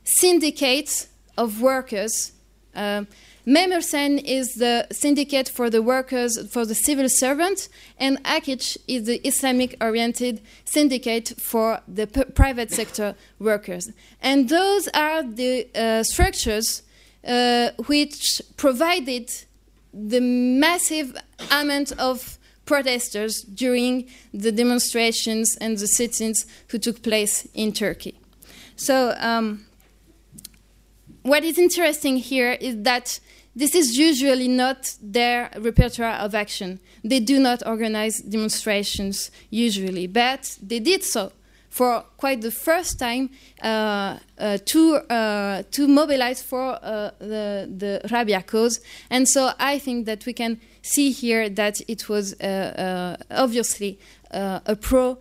syndicates 0.04 1.08
of 1.36 1.60
workers. 1.60 2.32
Uh, 2.74 3.04
Memur-Sen 3.48 4.18
is 4.18 4.56
the 4.56 4.86
syndicate 4.92 5.48
for 5.48 5.70
the 5.70 5.80
workers, 5.80 6.36
for 6.50 6.66
the 6.66 6.74
civil 6.74 7.08
servant, 7.08 7.70
and 7.98 8.22
Akic 8.24 8.76
is 8.86 9.06
the 9.06 9.26
Islamic 9.26 9.74
oriented 9.80 10.42
syndicate 10.66 11.32
for 11.38 11.80
the 11.88 12.06
private 12.06 12.70
sector 12.70 13.14
workers. 13.38 13.88
And 14.20 14.50
those 14.50 14.88
are 14.88 15.22
the 15.22 15.66
uh, 15.74 16.02
structures 16.02 16.82
uh, 17.26 17.70
which 17.86 18.42
provided 18.58 19.32
the 19.94 20.20
massive 20.20 21.16
amount 21.50 21.92
of 21.92 22.38
protesters 22.66 23.40
during 23.40 24.10
the 24.34 24.52
demonstrations 24.52 25.56
and 25.58 25.78
the 25.78 25.88
sit 25.88 26.20
ins 26.20 26.44
who 26.68 26.76
took 26.76 27.02
place 27.02 27.48
in 27.54 27.72
Turkey. 27.72 28.20
So, 28.76 29.14
um, 29.18 29.64
what 31.22 31.44
is 31.44 31.58
interesting 31.58 32.18
here 32.18 32.52
is 32.52 32.82
that 32.82 33.20
this 33.58 33.74
is 33.74 33.98
usually 33.98 34.46
not 34.46 34.94
their 35.02 35.50
repertoire 35.58 36.14
of 36.24 36.34
action. 36.34 36.78
They 37.02 37.18
do 37.18 37.40
not 37.40 37.66
organize 37.66 38.20
demonstrations 38.20 39.32
usually, 39.50 40.06
but 40.06 40.56
they 40.62 40.78
did 40.78 41.02
so 41.02 41.32
for 41.68 42.04
quite 42.16 42.40
the 42.40 42.52
first 42.52 42.98
time 42.98 43.30
uh, 43.62 44.18
uh, 44.38 44.58
to 44.64 44.96
uh, 45.10 45.62
to 45.72 45.88
mobilize 45.88 46.40
for 46.40 46.78
uh, 46.82 47.10
the 47.18 47.68
the 47.76 48.00
Rabia 48.10 48.42
cause, 48.42 48.80
and 49.10 49.28
so 49.28 49.50
I 49.58 49.78
think 49.80 50.06
that 50.06 50.24
we 50.24 50.32
can 50.32 50.60
see 50.82 51.10
here 51.10 51.48
that 51.50 51.80
it 51.88 52.08
was 52.08 52.34
uh, 52.34 52.44
uh, 52.46 53.42
obviously 53.44 53.98
a 54.30 54.76
pro 54.76 55.18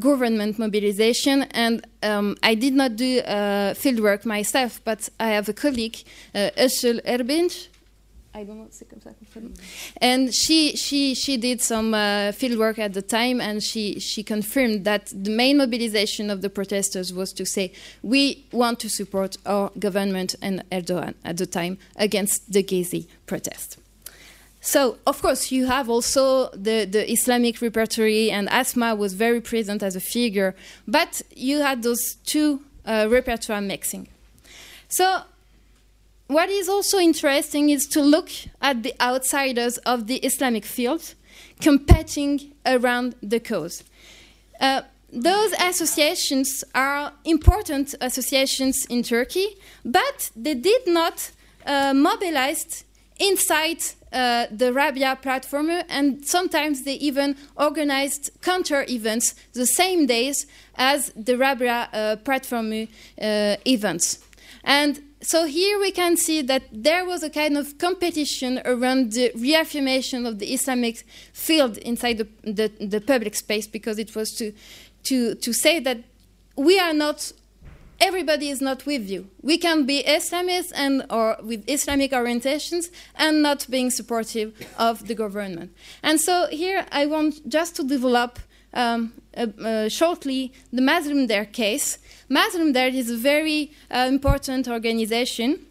government 0.00 0.58
mobilization. 0.58 1.42
And 1.52 1.86
um, 2.02 2.36
I 2.42 2.54
did 2.54 2.74
not 2.74 2.96
do 2.96 3.20
uh, 3.20 3.74
fieldwork 3.74 4.24
myself, 4.24 4.80
but 4.84 5.08
I 5.20 5.28
have 5.28 5.48
a 5.48 5.52
colleague, 5.52 5.98
Ushul 6.34 7.00
Erbinch. 7.06 7.68
I 8.38 8.44
don't 8.44 8.58
And 10.00 10.32
she, 10.32 10.76
she, 10.76 11.16
she 11.16 11.36
did 11.36 11.60
some 11.60 11.92
uh, 11.92 12.30
fieldwork 12.30 12.78
at 12.78 12.92
the 12.92 13.02
time, 13.02 13.40
and 13.40 13.60
she, 13.60 13.98
she 13.98 14.22
confirmed 14.22 14.84
that 14.84 15.06
the 15.12 15.30
main 15.30 15.58
mobilization 15.58 16.30
of 16.30 16.40
the 16.40 16.48
protesters 16.48 17.12
was 17.12 17.32
to 17.32 17.44
say, 17.44 17.72
we 18.00 18.46
want 18.52 18.78
to 18.78 18.88
support 18.88 19.36
our 19.44 19.72
government 19.76 20.36
and 20.40 20.62
Erdogan 20.70 21.14
at 21.24 21.38
the 21.38 21.46
time 21.46 21.78
against 21.96 22.52
the 22.52 22.62
Gezi 22.62 23.08
protest. 23.26 23.78
So, 24.60 24.98
of 25.04 25.20
course, 25.20 25.50
you 25.50 25.66
have 25.66 25.90
also 25.90 26.50
the, 26.50 26.84
the 26.84 27.10
Islamic 27.10 27.60
repertory, 27.60 28.30
and 28.30 28.48
Asma 28.50 28.94
was 28.94 29.14
very 29.14 29.40
present 29.40 29.82
as 29.82 29.96
a 29.96 30.00
figure, 30.00 30.54
but 30.86 31.22
you 31.34 31.58
had 31.62 31.82
those 31.82 32.14
two 32.24 32.60
uh, 32.86 33.08
repertoire 33.10 33.60
mixing. 33.60 34.06
So, 34.88 35.22
what 36.28 36.50
is 36.50 36.68
also 36.68 36.98
interesting 36.98 37.70
is 37.70 37.86
to 37.88 38.00
look 38.02 38.30
at 38.62 38.82
the 38.82 38.94
outsiders 39.00 39.78
of 39.78 40.06
the 40.06 40.16
Islamic 40.16 40.64
field 40.64 41.14
competing 41.60 42.52
around 42.64 43.14
the 43.22 43.40
cause. 43.40 43.82
Uh, 44.60 44.82
those 45.10 45.52
associations 45.52 46.62
are 46.74 47.12
important 47.24 47.94
associations 48.00 48.86
in 48.90 49.02
Turkey, 49.02 49.56
but 49.84 50.30
they 50.36 50.54
did 50.54 50.86
not 50.86 51.30
uh, 51.64 51.94
mobilize 51.94 52.84
inside 53.18 53.82
uh, 54.12 54.46
the 54.50 54.72
Rabia 54.72 55.18
platform, 55.20 55.70
and 55.88 56.24
sometimes 56.26 56.82
they 56.82 56.94
even 56.94 57.36
organized 57.56 58.30
counter 58.42 58.84
events 58.88 59.34
the 59.54 59.66
same 59.66 60.06
days 60.06 60.46
as 60.76 61.10
the 61.16 61.36
Rabia 61.36 61.88
uh, 61.92 62.16
platform 62.16 62.72
uh, 62.72 63.56
events. 63.66 64.18
And 64.64 65.02
so 65.20 65.46
here 65.46 65.78
we 65.80 65.90
can 65.90 66.16
see 66.16 66.42
that 66.42 66.62
there 66.72 67.04
was 67.04 67.22
a 67.22 67.30
kind 67.30 67.56
of 67.56 67.76
competition 67.78 68.60
around 68.64 69.12
the 69.12 69.32
reaffirmation 69.34 70.26
of 70.26 70.38
the 70.38 70.52
Islamic 70.52 71.04
field 71.32 71.76
inside 71.78 72.18
the, 72.18 72.28
the, 72.44 72.68
the 72.86 73.00
public 73.00 73.34
space 73.34 73.66
because 73.66 73.98
it 73.98 74.14
was 74.14 74.30
to, 74.32 74.52
to, 75.04 75.34
to 75.34 75.52
say 75.52 75.80
that 75.80 75.98
we 76.56 76.78
are 76.78 76.92
not 76.92 77.32
everybody 78.00 78.48
is 78.48 78.60
not 78.60 78.86
with 78.86 79.10
you. 79.10 79.28
We 79.42 79.58
can 79.58 79.84
be 79.84 80.04
Islamists 80.06 80.72
and 80.74 81.04
or 81.10 81.36
with 81.42 81.68
Islamic 81.68 82.12
orientations 82.12 82.90
and 83.16 83.42
not 83.42 83.66
being 83.68 83.90
supportive 83.90 84.54
of 84.78 85.08
the 85.08 85.14
government. 85.14 85.74
And 86.02 86.20
so 86.20 86.46
here 86.46 86.86
I 86.92 87.06
want 87.06 87.48
just 87.48 87.74
to 87.76 87.84
develop 87.84 88.38
um, 88.74 89.12
uh, 89.36 89.46
uh, 89.62 89.88
shortly 89.88 90.52
the 90.72 90.82
Mazlum 90.82 91.52
case. 91.52 91.98
Mazlum 92.30 92.74
is 92.94 93.10
a 93.10 93.16
very 93.16 93.72
uh, 93.90 94.06
important 94.08 94.68
organization, 94.68 95.66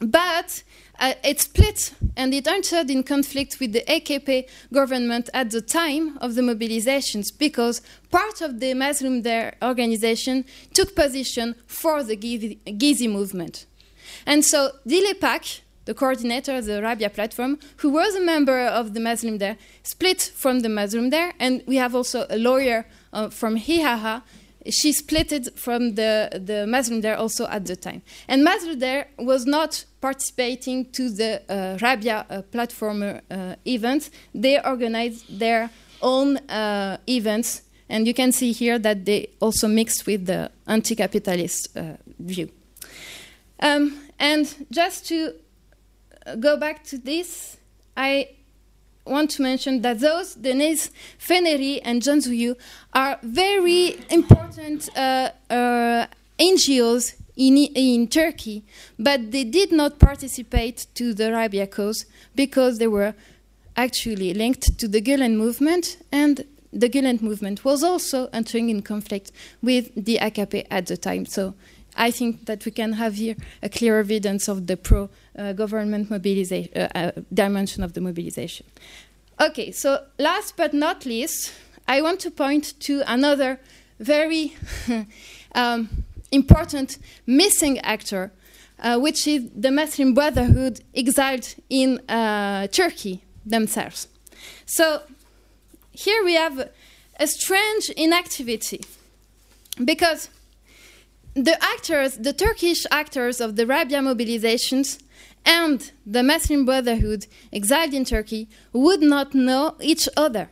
but 0.00 0.62
uh, 1.00 1.14
it 1.24 1.40
split 1.40 1.94
and 2.16 2.32
it 2.32 2.46
entered 2.46 2.90
in 2.90 3.02
conflict 3.02 3.58
with 3.58 3.72
the 3.72 3.82
AKP 3.88 4.48
government 4.72 5.28
at 5.34 5.50
the 5.50 5.60
time 5.60 6.18
of 6.18 6.34
the 6.34 6.42
mobilizations 6.42 7.36
because 7.36 7.82
part 8.10 8.40
of 8.40 8.60
the 8.60 8.72
Der 9.22 9.52
organization 9.62 10.44
took 10.72 10.94
position 10.94 11.54
for 11.66 12.04
the 12.04 12.16
Gezi 12.16 13.10
movement. 13.10 13.66
And 14.26 14.44
so 14.44 14.70
Dilipak, 14.86 15.60
the 15.84 15.94
coordinator 15.94 16.56
of 16.56 16.66
the 16.66 16.82
Rabia 16.82 17.10
platform, 17.10 17.58
who 17.78 17.90
was 17.90 18.14
a 18.14 18.20
member 18.20 18.66
of 18.66 18.94
the 18.94 19.00
Mazlum 19.00 19.38
Der, 19.38 19.56
split 19.82 20.20
from 20.34 20.60
the 20.60 20.68
Mazlum 20.68 21.10
Der, 21.10 21.32
and 21.38 21.62
we 21.66 21.76
have 21.76 21.94
also 21.94 22.26
a 22.30 22.38
lawyer 22.38 22.86
uh, 23.12 23.28
from 23.28 23.58
Hihaha 23.58 24.22
she 24.70 24.92
splitted 24.92 25.58
from 25.58 25.94
the, 25.94 26.28
the 26.32 26.66
Mazlum 26.68 27.02
Der 27.02 27.14
also 27.14 27.46
at 27.46 27.66
the 27.66 27.76
time. 27.76 28.02
And 28.28 28.46
Mazlum 28.46 28.78
Der 28.78 29.06
was 29.18 29.46
not 29.46 29.84
participating 30.00 30.90
to 30.92 31.10
the 31.10 31.42
uh, 31.48 31.78
Rabia 31.80 32.26
uh, 32.28 32.42
platform 32.42 33.02
uh, 33.02 33.56
events. 33.66 34.10
They 34.34 34.60
organized 34.60 35.38
their 35.38 35.70
own 36.00 36.36
uh, 36.48 36.98
events, 37.08 37.62
and 37.88 38.06
you 38.06 38.14
can 38.14 38.32
see 38.32 38.52
here 38.52 38.78
that 38.78 39.04
they 39.04 39.30
also 39.40 39.68
mixed 39.68 40.06
with 40.06 40.26
the 40.26 40.50
anti-capitalist 40.66 41.76
uh, 41.76 41.96
view. 42.18 42.50
Um, 43.60 43.98
and 44.18 44.52
just 44.70 45.06
to 45.08 45.34
go 46.40 46.56
back 46.56 46.84
to 46.84 46.98
this, 46.98 47.56
I 47.96 48.28
want 49.04 49.30
to 49.32 49.42
mention 49.42 49.82
that 49.82 50.00
those, 50.00 50.36
Deniz 50.36 50.90
Feneri 51.18 51.80
and 51.84 52.02
Cansuyu, 52.02 52.56
are 52.92 53.18
very 53.22 53.98
important 54.10 54.88
uh, 54.96 55.30
uh, 55.50 56.06
NGOs 56.38 57.14
in, 57.36 57.56
in 57.56 58.08
Turkey, 58.08 58.62
but 58.98 59.32
they 59.32 59.44
did 59.44 59.72
not 59.72 59.98
participate 59.98 60.86
to 60.94 61.14
the 61.14 61.32
Rabia 61.32 61.66
cause 61.66 62.06
because 62.34 62.78
they 62.78 62.86
were 62.86 63.14
actually 63.76 64.34
linked 64.34 64.78
to 64.78 64.86
the 64.86 65.00
Gulen 65.00 65.36
movement, 65.36 65.96
and 66.12 66.44
the 66.72 66.88
Gulen 66.88 67.22
movement 67.22 67.64
was 67.64 67.82
also 67.82 68.28
entering 68.32 68.68
in 68.68 68.82
conflict 68.82 69.32
with 69.62 69.90
the 69.94 70.18
AKP 70.18 70.66
at 70.70 70.86
the 70.86 70.96
time. 70.96 71.26
So 71.26 71.54
I 71.96 72.10
think 72.10 72.46
that 72.46 72.64
we 72.64 72.72
can 72.72 72.94
have 72.94 73.14
here 73.14 73.36
a 73.62 73.68
clear 73.68 74.00
evidence 74.00 74.48
of 74.48 74.66
the 74.66 74.76
pro 74.76 75.08
uh, 75.38 75.52
government 75.52 76.10
mobilization 76.10 76.72
uh, 76.74 76.88
uh, 76.94 77.10
dimension 77.32 77.82
of 77.82 77.92
the 77.92 78.00
mobilization. 78.00 78.66
Okay, 79.40 79.72
so 79.72 80.04
last 80.18 80.56
but 80.56 80.72
not 80.72 81.04
least, 81.04 81.52
I 81.88 82.00
want 82.02 82.20
to 82.20 82.30
point 82.30 82.74
to 82.80 83.02
another 83.06 83.58
very 83.98 84.56
um, 85.54 86.04
important 86.30 86.98
missing 87.26 87.78
actor, 87.80 88.30
uh, 88.78 88.98
which 88.98 89.26
is 89.26 89.50
the 89.54 89.70
Muslim 89.70 90.14
Brotherhood 90.14 90.80
exiled 90.94 91.54
in 91.68 91.98
uh, 92.08 92.66
Turkey 92.68 93.22
themselves. 93.44 94.08
So 94.66 95.02
here 95.92 96.24
we 96.24 96.34
have 96.34 96.70
a 97.18 97.26
strange 97.26 97.90
inactivity 97.96 98.80
because 99.84 100.28
the 101.34 101.62
actors, 101.62 102.16
the 102.16 102.32
Turkish 102.32 102.84
actors 102.90 103.40
of 103.40 103.56
the 103.56 103.66
Rabia 103.66 104.00
mobilizations 104.00 105.02
and 105.44 105.90
the 106.06 106.22
Muslim 106.22 106.64
Brotherhood 106.64 107.26
exiled 107.52 107.94
in 107.94 108.04
Turkey 108.04 108.48
would 108.72 109.00
not 109.00 109.34
know 109.34 109.76
each 109.80 110.08
other. 110.16 110.50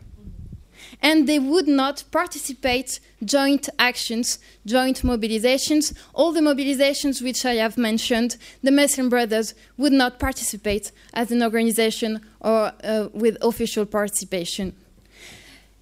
And 1.03 1.27
they 1.29 1.39
would 1.39 1.69
not 1.69 2.05
participate 2.11 3.01
joint 3.25 3.69
actions, 3.79 4.39
joint 4.67 5.03
mobilizations. 5.03 5.95
All 6.13 6.33
the 6.33 6.41
mobilizations 6.41 7.23
which 7.23 7.47
I 7.47 7.55
have 7.55 7.79
mentioned, 7.79 8.37
the 8.63 8.71
Muslim 8.71 9.09
Brothers 9.09 9.55
would 9.79 9.93
not 9.93 10.19
participate 10.19 10.93
as 11.15 11.31
an 11.31 11.43
organization 11.43 12.21
or 12.41 12.73
uh, 12.83 13.09
with 13.15 13.39
official 13.41 13.87
participation. 13.87 14.75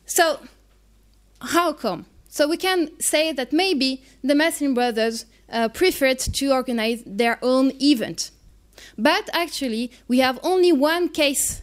So, 0.06 0.40
how 1.40 1.72
come? 1.72 2.06
So 2.39 2.47
we 2.47 2.56
can 2.56 2.90
say 3.01 3.32
that 3.32 3.52
maybe 3.52 4.05
the 4.23 4.36
Muslim 4.36 4.73
Brothers 4.73 5.27
uh, 5.51 5.69
preferred 5.70 6.20
to 6.20 6.52
organize 6.52 7.02
their 7.05 7.36
own 7.43 7.73
event. 7.82 8.31
But 8.97 9.28
actually, 9.32 9.90
we 10.06 10.20
have 10.20 10.39
only 10.44 10.70
one 10.70 11.09
case 11.09 11.62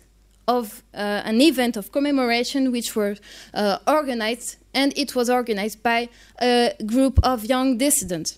of 0.50 0.84
uh, 0.94 1.22
an 1.24 1.40
event 1.40 1.78
of 1.78 1.94
commemoration 1.94 2.74
which 2.74 2.94
was 2.94 3.22
uh, 3.54 3.78
organized, 3.88 4.58
and 4.74 4.92
it 4.98 5.16
was 5.16 5.30
organized 5.30 5.82
by 5.82 6.10
a 6.42 6.74
group 6.86 7.22
of 7.24 7.46
young 7.46 7.78
dissidents. 7.78 8.38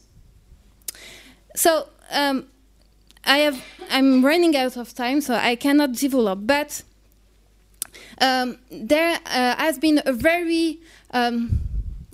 So 1.56 1.88
um, 2.12 2.46
I 3.26 3.40
have, 3.40 3.60
I'm 3.90 4.24
running 4.24 4.56
out 4.56 4.78
of 4.78 4.94
time, 4.94 5.22
so 5.22 5.34
I 5.34 5.56
cannot 5.56 5.94
develop, 5.94 6.42
but 6.44 6.84
um, 8.22 8.60
there 8.70 9.18
uh, 9.26 9.56
has 9.56 9.80
been 9.80 10.04
a 10.06 10.14
very 10.14 10.80
um, 11.10 11.66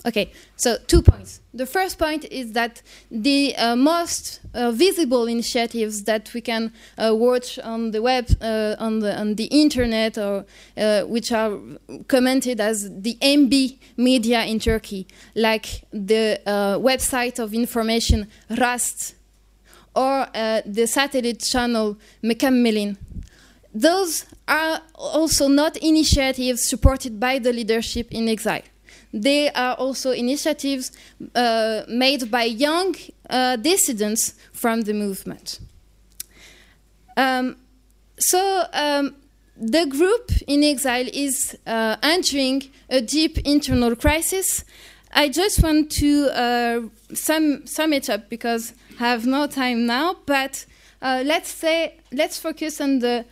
Okay, 0.06 0.30
so 0.56 0.76
two 0.86 1.00
points. 1.00 1.40
The 1.54 1.64
first 1.64 1.98
point 1.98 2.26
is 2.30 2.52
that 2.52 2.82
the 3.10 3.56
uh, 3.56 3.74
most 3.74 4.40
uh, 4.52 4.70
visible 4.70 5.26
initiatives 5.26 6.04
that 6.04 6.30
we 6.34 6.42
can 6.42 6.72
uh, 6.98 7.14
watch 7.14 7.58
on 7.60 7.90
the 7.90 8.02
web, 8.02 8.26
uh, 8.42 8.76
on, 8.78 8.98
the, 8.98 9.18
on 9.18 9.36
the 9.36 9.44
internet, 9.44 10.18
or 10.18 10.44
uh, 10.76 11.02
which 11.04 11.32
are 11.32 11.58
commented 12.06 12.60
as 12.60 12.90
the 13.00 13.16
MB 13.22 13.78
media 13.96 14.44
in 14.44 14.58
Turkey, 14.58 15.06
like 15.34 15.84
the 15.90 16.38
uh, 16.44 16.76
website 16.78 17.38
of 17.38 17.54
information 17.54 18.28
Rast, 18.50 19.14
or 19.94 20.26
the 20.66 20.86
satellite 20.86 21.40
channel 21.40 21.96
Mekameleen, 22.22 22.98
those 23.72 24.26
are 24.46 24.82
also 24.94 25.48
not 25.48 25.76
initiatives 25.78 26.68
supported 26.68 27.18
by 27.18 27.38
the 27.38 27.52
leadership 27.52 28.08
in 28.10 28.28
exile. 28.28 28.62
They 29.14 29.48
are 29.52 29.74
also 29.74 30.10
initiatives 30.10 30.90
uh, 31.36 31.82
made 31.86 32.32
by 32.32 32.42
young 32.44 32.96
uh, 33.30 33.54
dissidents 33.54 34.34
from 34.52 34.80
the 34.80 34.92
movement. 34.92 35.60
Um, 37.16 37.56
so, 38.18 38.64
um, 38.72 39.14
the 39.56 39.86
group 39.86 40.32
in 40.48 40.64
exile 40.64 41.06
is 41.12 41.56
uh, 41.64 41.96
entering 42.02 42.64
a 42.90 43.00
deep 43.00 43.38
internal 43.44 43.94
crisis. 43.94 44.64
I 45.12 45.28
just 45.28 45.62
want 45.62 45.92
to 45.92 46.28
uh, 46.36 46.80
sum, 47.14 47.68
sum 47.68 47.92
it 47.92 48.10
up 48.10 48.28
because 48.28 48.74
I 48.98 49.10
have 49.10 49.26
no 49.26 49.46
time 49.46 49.86
now, 49.86 50.16
but 50.26 50.66
uh, 51.00 51.22
let's 51.24 51.50
say, 51.50 51.98
let's 52.10 52.36
focus 52.36 52.80
on 52.80 52.98
the, 52.98 53.24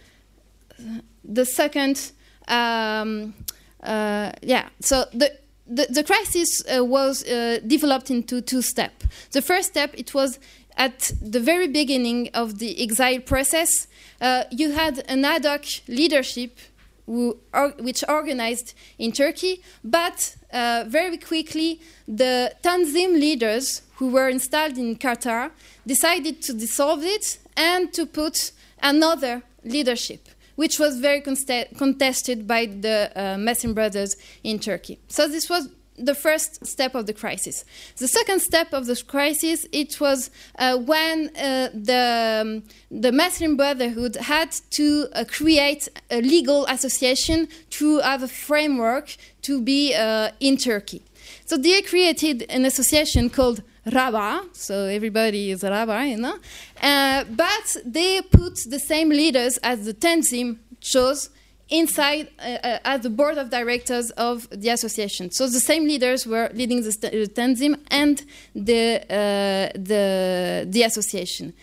the 1.24 1.44
second, 1.44 2.12
um, 2.46 3.34
uh, 3.82 4.30
yeah, 4.42 4.68
so 4.78 5.06
the, 5.12 5.41
the, 5.76 5.86
the 5.90 6.04
crisis 6.04 6.62
uh, 6.64 6.84
was 6.84 7.24
uh, 7.24 7.58
developed 7.66 8.10
into 8.10 8.40
two 8.40 8.62
steps. 8.62 9.06
The 9.30 9.42
first 9.42 9.68
step, 9.68 9.94
it 9.96 10.14
was 10.14 10.38
at 10.76 11.12
the 11.20 11.40
very 11.40 11.68
beginning 11.68 12.30
of 12.34 12.58
the 12.58 12.82
exile 12.82 13.20
process, 13.20 13.86
uh, 14.20 14.44
you 14.50 14.72
had 14.72 15.04
an 15.08 15.24
ad 15.24 15.44
hoc 15.44 15.64
leadership 15.88 16.58
who, 17.06 17.36
or, 17.52 17.70
which 17.80 18.04
organized 18.08 18.74
in 18.98 19.12
Turkey, 19.12 19.62
but 19.82 20.36
uh, 20.52 20.84
very 20.86 21.18
quickly 21.18 21.80
the 22.06 22.54
Tanzim 22.62 23.12
leaders 23.14 23.82
who 23.96 24.08
were 24.08 24.28
installed 24.28 24.78
in 24.78 24.96
Qatar 24.96 25.50
decided 25.86 26.42
to 26.42 26.52
dissolve 26.52 27.02
it 27.02 27.38
and 27.56 27.92
to 27.92 28.06
put 28.06 28.52
another 28.82 29.42
leadership, 29.64 30.28
which 30.56 30.78
was 30.78 30.98
very 30.98 31.20
contested 31.20 32.46
by 32.46 32.66
the 32.66 33.10
uh, 33.16 33.72
brothers 33.72 34.16
in 34.42 34.58
Turkey. 34.58 34.98
So 35.08 35.28
this 35.28 35.48
was 35.48 35.68
the 35.96 36.14
first 36.14 36.64
step 36.66 36.94
of 36.94 37.06
the 37.06 37.12
crisis. 37.12 37.64
The 37.96 38.08
second 38.08 38.40
step 38.40 38.72
of 38.72 38.86
the 38.86 39.00
crisis, 39.06 39.66
it 39.72 40.00
was 40.00 40.30
uh, 40.58 40.78
when 40.78 41.30
uh, 41.36 41.68
the, 41.74 42.40
um, 42.42 42.62
the 42.90 43.12
Muslim 43.12 43.56
Brotherhood 43.56 44.16
had 44.16 44.52
to 44.70 45.08
uh, 45.12 45.24
create 45.28 45.88
a 46.10 46.20
legal 46.20 46.66
association 46.66 47.48
to 47.70 47.98
have 47.98 48.22
a 48.22 48.28
framework 48.28 49.16
to 49.42 49.60
be 49.60 49.94
uh, 49.94 50.30
in 50.40 50.56
Turkey. 50.56 51.02
So 51.44 51.56
they 51.56 51.82
created 51.82 52.46
an 52.48 52.64
association 52.64 53.30
called 53.30 53.62
Raba, 53.86 54.54
so 54.54 54.86
everybody 54.86 55.50
is 55.50 55.62
Raba, 55.62 56.08
you 56.08 56.16
know, 56.16 56.36
uh, 56.80 57.24
but 57.24 57.76
they 57.84 58.22
put 58.22 58.58
the 58.68 58.78
same 58.78 59.08
leaders 59.08 59.58
as 59.58 59.84
the 59.84 59.94
Tanzim 59.94 60.58
chose 60.80 61.30
inside 61.68 62.28
uh, 62.38 62.42
uh, 62.42 62.78
at 62.84 63.02
the 63.02 63.10
board 63.10 63.38
of 63.38 63.50
directors 63.50 64.10
of 64.12 64.48
the 64.50 64.68
association. 64.68 65.30
So 65.30 65.48
the 65.48 65.58
same 65.58 65.84
leaders 65.84 66.26
were 66.26 66.50
leading 66.52 66.82
the, 66.82 66.90
the 66.90 67.78
and 67.90 68.24
the, 68.54 69.02
uh, 69.10 69.78
the, 69.78 70.66
the 70.68 70.82
association. 70.82 71.54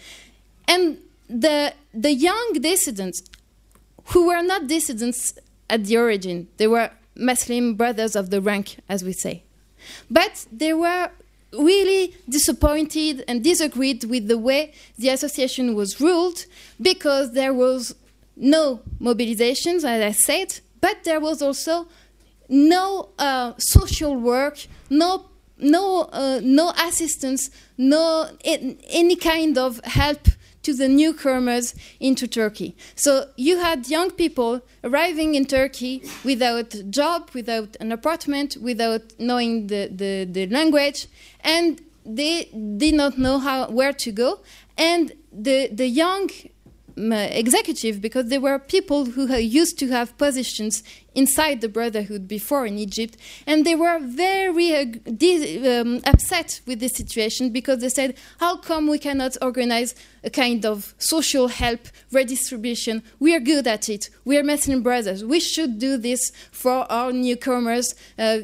And 0.67 0.97
the, 1.29 1.73
the 1.93 2.11
young 2.11 2.53
dissidents, 2.59 3.21
who 4.05 4.27
were 4.27 4.41
not 4.41 4.67
dissidents 4.67 5.33
at 5.69 5.85
the 5.85 5.97
origin, 5.97 6.47
they 6.57 6.67
were 6.67 6.89
Muslim 7.15 7.75
brothers 7.75 8.15
of 8.15 8.31
the 8.31 8.41
rank, 8.41 8.77
as 8.89 9.03
we 9.03 9.13
say. 9.13 9.43
But 10.09 10.47
they 10.51 10.73
were 10.73 11.11
really 11.53 12.15
disappointed 12.27 13.23
and 13.27 13.43
disagreed 13.43 14.03
with 14.03 14.27
the 14.27 14.37
way 14.37 14.73
the 14.97 15.09
association 15.09 15.75
was 15.75 15.99
ruled 15.99 16.45
because 16.81 17.33
there 17.33 17.53
was 17.53 17.95
no 18.35 18.81
mobilizations, 19.01 19.83
as 19.83 19.85
I 19.85 20.11
said, 20.11 20.59
but 20.79 21.03
there 21.03 21.19
was 21.19 21.41
also 21.41 21.87
no 22.47 23.09
uh, 23.19 23.53
social 23.57 24.15
work, 24.15 24.65
no 24.89 25.25
no 25.57 26.03
uh, 26.13 26.39
no 26.41 26.71
assistance, 26.81 27.49
no 27.77 28.29
any 28.43 29.15
kind 29.15 29.57
of 29.57 29.83
help 29.83 30.27
to 30.69 30.77
the 30.77 30.87
newcomers 30.87 31.73
into 31.99 32.27
Turkey. 32.27 32.75
So 32.95 33.11
you 33.35 33.59
had 33.59 33.87
young 33.87 34.11
people 34.11 34.61
arriving 34.83 35.35
in 35.35 35.45
Turkey 35.45 36.03
without 36.23 36.73
a 36.75 36.83
job, 36.83 37.31
without 37.33 37.75
an 37.79 37.91
apartment, 37.91 38.57
without 38.61 39.01
knowing 39.17 39.67
the, 39.67 39.89
the, 40.01 40.27
the 40.29 40.45
language, 40.47 41.07
and 41.41 41.81
they 42.05 42.45
did 42.77 42.93
not 42.93 43.17
know 43.17 43.39
how 43.39 43.69
where 43.69 43.93
to 43.93 44.11
go. 44.11 44.39
And 44.77 45.11
the 45.31 45.67
the 45.67 45.87
young 45.87 46.29
executive 46.97 48.01
because 48.01 48.27
there 48.29 48.41
were 48.41 48.59
people 48.59 49.05
who 49.05 49.33
used 49.35 49.77
to 49.79 49.87
have 49.89 50.17
positions 50.17 50.83
inside 51.15 51.61
the 51.61 51.69
Brotherhood 51.69 52.27
before 52.27 52.65
in 52.65 52.77
Egypt, 52.77 53.17
and 53.45 53.65
they 53.65 53.75
were 53.75 53.99
very 53.99 54.75
uh, 54.75 55.81
um, 55.81 56.01
upset 56.05 56.61
with 56.65 56.79
the 56.79 56.87
situation 56.87 57.49
because 57.49 57.79
they 57.79 57.89
said, 57.89 58.15
How 58.39 58.57
come 58.57 58.87
we 58.87 58.99
cannot 58.99 59.37
organize 59.41 59.95
a 60.23 60.29
kind 60.29 60.65
of 60.65 60.93
social 60.97 61.47
help 61.47 61.87
redistribution? 62.11 63.03
We 63.19 63.35
are 63.35 63.39
good 63.39 63.67
at 63.67 63.89
it. 63.89 64.09
We 64.25 64.37
are 64.37 64.43
Muslim 64.43 64.83
brothers. 64.83 65.23
We 65.23 65.39
should 65.39 65.79
do 65.79 65.97
this 65.97 66.31
for 66.51 66.91
our 66.91 67.11
newcomers 67.11 67.95
uh, 68.17 68.39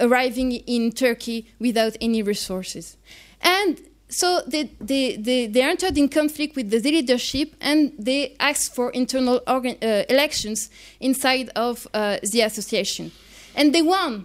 arriving 0.00 0.52
in 0.52 0.92
Turkey 0.92 1.50
without 1.58 1.96
any 2.00 2.22
resources. 2.22 2.96
And 3.40 3.80
so 4.08 4.40
they, 4.46 4.70
they, 4.80 5.16
they, 5.16 5.46
they, 5.46 5.62
entered 5.62 5.98
in 5.98 6.08
conflict 6.08 6.56
with 6.56 6.70
the 6.70 6.80
leadership 6.80 7.54
and 7.60 7.92
they 7.98 8.34
asked 8.40 8.74
for 8.74 8.90
internal 8.90 9.40
organ, 9.46 9.76
uh, 9.82 10.04
elections 10.08 10.70
inside 10.98 11.50
of 11.54 11.86
uh, 11.92 12.18
the 12.22 12.40
association. 12.40 13.12
And 13.54 13.74
they 13.74 13.82
won 13.82 14.24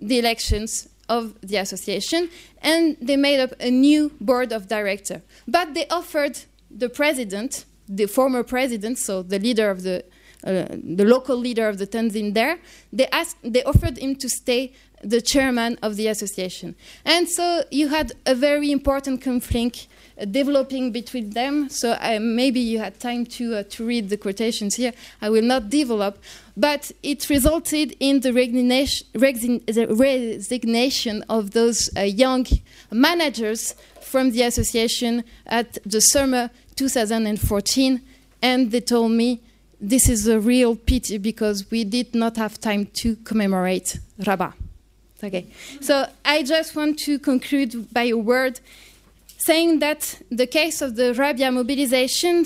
the 0.00 0.18
elections 0.18 0.88
of 1.08 1.34
the 1.40 1.56
association 1.56 2.28
and 2.60 2.96
they 3.00 3.16
made 3.16 3.40
up 3.40 3.52
a 3.58 3.70
new 3.70 4.10
board 4.20 4.52
of 4.52 4.68
director. 4.68 5.22
But 5.48 5.74
they 5.74 5.86
offered 5.88 6.38
the 6.70 6.90
president, 6.90 7.64
the 7.88 8.06
former 8.06 8.42
president, 8.42 8.98
so 8.98 9.22
the 9.22 9.38
leader 9.38 9.70
of 9.70 9.82
the 9.82 10.04
uh, 10.44 10.66
the 10.82 11.04
local 11.04 11.36
leader 11.36 11.68
of 11.68 11.78
the 11.78 11.86
Tanzim 11.86 12.34
there, 12.34 12.58
they 12.92 13.06
asked, 13.12 13.36
they 13.44 13.62
offered 13.62 13.96
him 13.96 14.16
to 14.16 14.28
stay 14.28 14.72
the 15.02 15.20
chairman 15.20 15.78
of 15.82 15.96
the 15.96 16.06
association. 16.08 16.74
And 17.04 17.28
so 17.28 17.64
you 17.70 17.88
had 17.88 18.12
a 18.26 18.34
very 18.34 18.70
important 18.70 19.20
conflict 19.20 19.88
uh, 20.20 20.24
developing 20.24 20.92
between 20.92 21.30
them. 21.30 21.68
So 21.68 21.92
uh, 21.92 22.18
maybe 22.20 22.60
you 22.60 22.78
had 22.78 23.00
time 23.00 23.26
to, 23.26 23.56
uh, 23.56 23.64
to 23.70 23.84
read 23.84 24.10
the 24.10 24.16
quotations 24.16 24.76
here. 24.76 24.92
I 25.20 25.30
will 25.30 25.42
not 25.42 25.70
develop. 25.70 26.18
But 26.56 26.92
it 27.02 27.28
resulted 27.30 27.96
in 27.98 28.20
the 28.20 28.32
resignation, 28.32 31.24
of 31.28 31.50
those 31.52 31.90
uh, 31.96 32.02
young 32.02 32.46
managers 32.90 33.74
from 34.00 34.32
the 34.32 34.42
association 34.42 35.24
at 35.46 35.78
the 35.84 36.00
summer 36.00 36.50
2014. 36.76 38.02
And 38.42 38.70
they 38.70 38.80
told 38.80 39.12
me, 39.12 39.40
this 39.80 40.08
is 40.08 40.28
a 40.28 40.38
real 40.38 40.76
pity 40.76 41.18
because 41.18 41.70
we 41.70 41.84
did 41.84 42.14
not 42.14 42.36
have 42.36 42.60
time 42.60 42.86
to 42.94 43.16
commemorate 43.16 43.98
Rabat. 44.18 44.61
Okay. 45.22 45.46
So 45.80 46.06
I 46.24 46.42
just 46.42 46.74
want 46.74 46.98
to 47.00 47.18
conclude 47.18 47.92
by 47.92 48.04
a 48.04 48.16
word 48.16 48.60
saying 49.38 49.78
that 49.80 50.20
the 50.30 50.46
case 50.46 50.82
of 50.82 50.96
the 50.96 51.14
Rabia 51.14 51.50
mobilization 51.52 52.44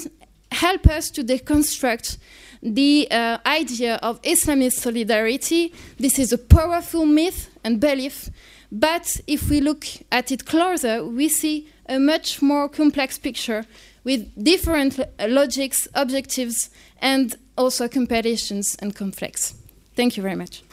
help 0.53 0.86
us 0.86 1.11
to 1.11 1.23
deconstruct 1.23 2.19
the 2.62 3.09
uh, 3.11 3.39
idea 3.47 3.97
of 4.03 4.20
Islamist 4.23 4.74
solidarity. 4.74 5.73
This 5.98 6.19
is 6.19 6.32
a 6.32 6.39
powerful 6.39 7.07
myth 7.07 7.51
and 7.65 7.81
belief, 7.81 8.31
but 8.73 9.20
if 9.27 9.48
we 9.48 9.61
look 9.61 9.86
at 10.11 10.31
it 10.32 10.47
closer, 10.47 11.05
we 11.05 11.28
see 11.28 11.69
a 11.89 11.98
much 11.98 12.43
more 12.43 12.69
complex 12.69 13.19
picture 13.19 13.65
with 14.05 14.32
different 14.43 14.98
logics, 15.28 15.89
objectives, 15.94 16.70
and 17.01 17.36
also 17.57 17.89
competitions 17.89 18.77
and 18.81 18.94
conflicts. 18.94 19.55
Thank 19.94 20.16
you 20.16 20.23
very 20.23 20.36
much. 20.36 20.66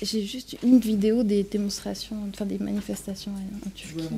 J'ai 0.00 0.24
juste 0.24 0.56
une 0.62 0.78
vidéo 0.78 1.22
des 1.24 1.42
démonstrations, 1.42 2.16
enfin 2.32 2.46
des 2.46 2.58
manifestations 2.58 3.32
en 3.32 3.70
Turquie. 3.70 4.08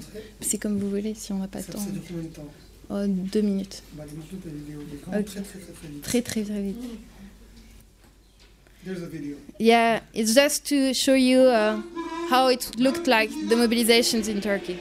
C'est 0.41 0.59
comme 0.59 0.79
vous 0.79 0.91
voulez, 0.91 1.15
si 1.15 1.33
on 1.33 1.39
n'a 1.39 1.49
pas 1.49 1.63
de 1.63 1.73
temps. 1.73 1.79
Ça 1.79 1.91
dure 1.91 2.03
combien 2.07 2.23
de 2.25 2.29
temps? 2.29 2.49
Oh, 2.91 3.07
Deux 3.07 3.41
minutes. 3.41 3.83
Bah, 3.95 4.05
les 4.05 4.39
ta 4.39 4.49
vidéo, 4.49 4.81
okay. 4.81 5.25
très, 5.25 5.43
très, 5.43 5.43
très, 5.43 5.73
très 5.73 5.89
vite. 5.89 6.03
Très, 6.03 6.23
très, 6.23 6.43
très 6.43 6.63
vite. 6.63 6.77
There's 8.85 9.03
a 9.03 9.07
video. 9.07 9.37
Yeah, 9.59 10.01
it's 10.15 10.35
just 10.35 10.67
to 10.69 10.95
show 10.95 11.15
you 11.15 11.41
uh, 11.41 11.83
how 12.31 12.49
it 12.49 12.71
looked 12.79 13.07
like 13.07 13.31
the 13.49 13.55
mobilizations 13.55 14.27
in 14.29 14.41
Turkey. 14.41 14.79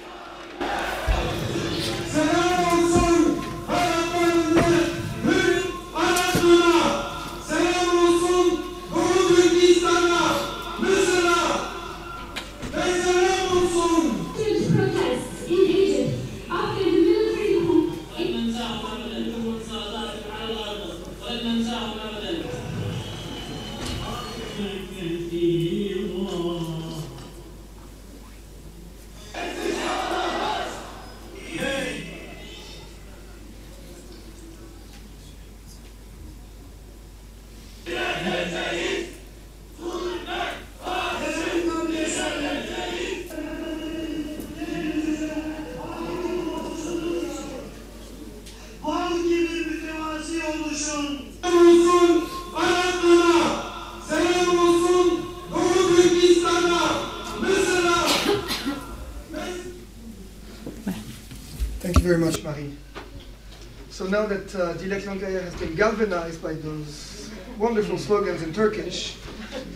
Been 65.60 65.76
galvanized 65.76 66.42
by 66.42 66.54
those 66.54 67.30
wonderful 67.58 67.98
slogans 67.98 68.42
in 68.42 68.54
Turkish, 68.54 69.18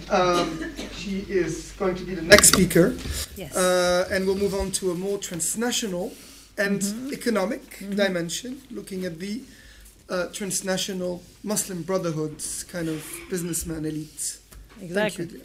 um, 0.10 0.74
she 0.96 1.20
is 1.28 1.74
going 1.78 1.96
to 1.96 2.04
be 2.06 2.16
the 2.16 2.22
next 2.22 2.50
speaker. 2.50 2.96
Yes. 3.36 3.56
Uh, 3.56 4.08
and 4.12 4.26
we'll 4.26 4.38
move 4.38 4.54
on 4.54 4.72
to 4.72 4.92
a 4.92 4.96
more 4.96 5.18
transnational 5.18 6.14
and 6.58 6.82
Mm-hmm. 6.82 7.14
economic 7.14 7.80
dimension, 7.96 8.62
looking 8.70 9.06
at 9.06 9.20
the 9.20 9.42
uh, 10.10 10.28
transnational 10.32 11.24
Muslim 11.44 11.82
brotherhoods 11.82 12.64
kind 12.64 12.88
of 12.88 13.04
businessman 13.30 13.86
elite. 13.86 14.38
exactly. 14.80 15.42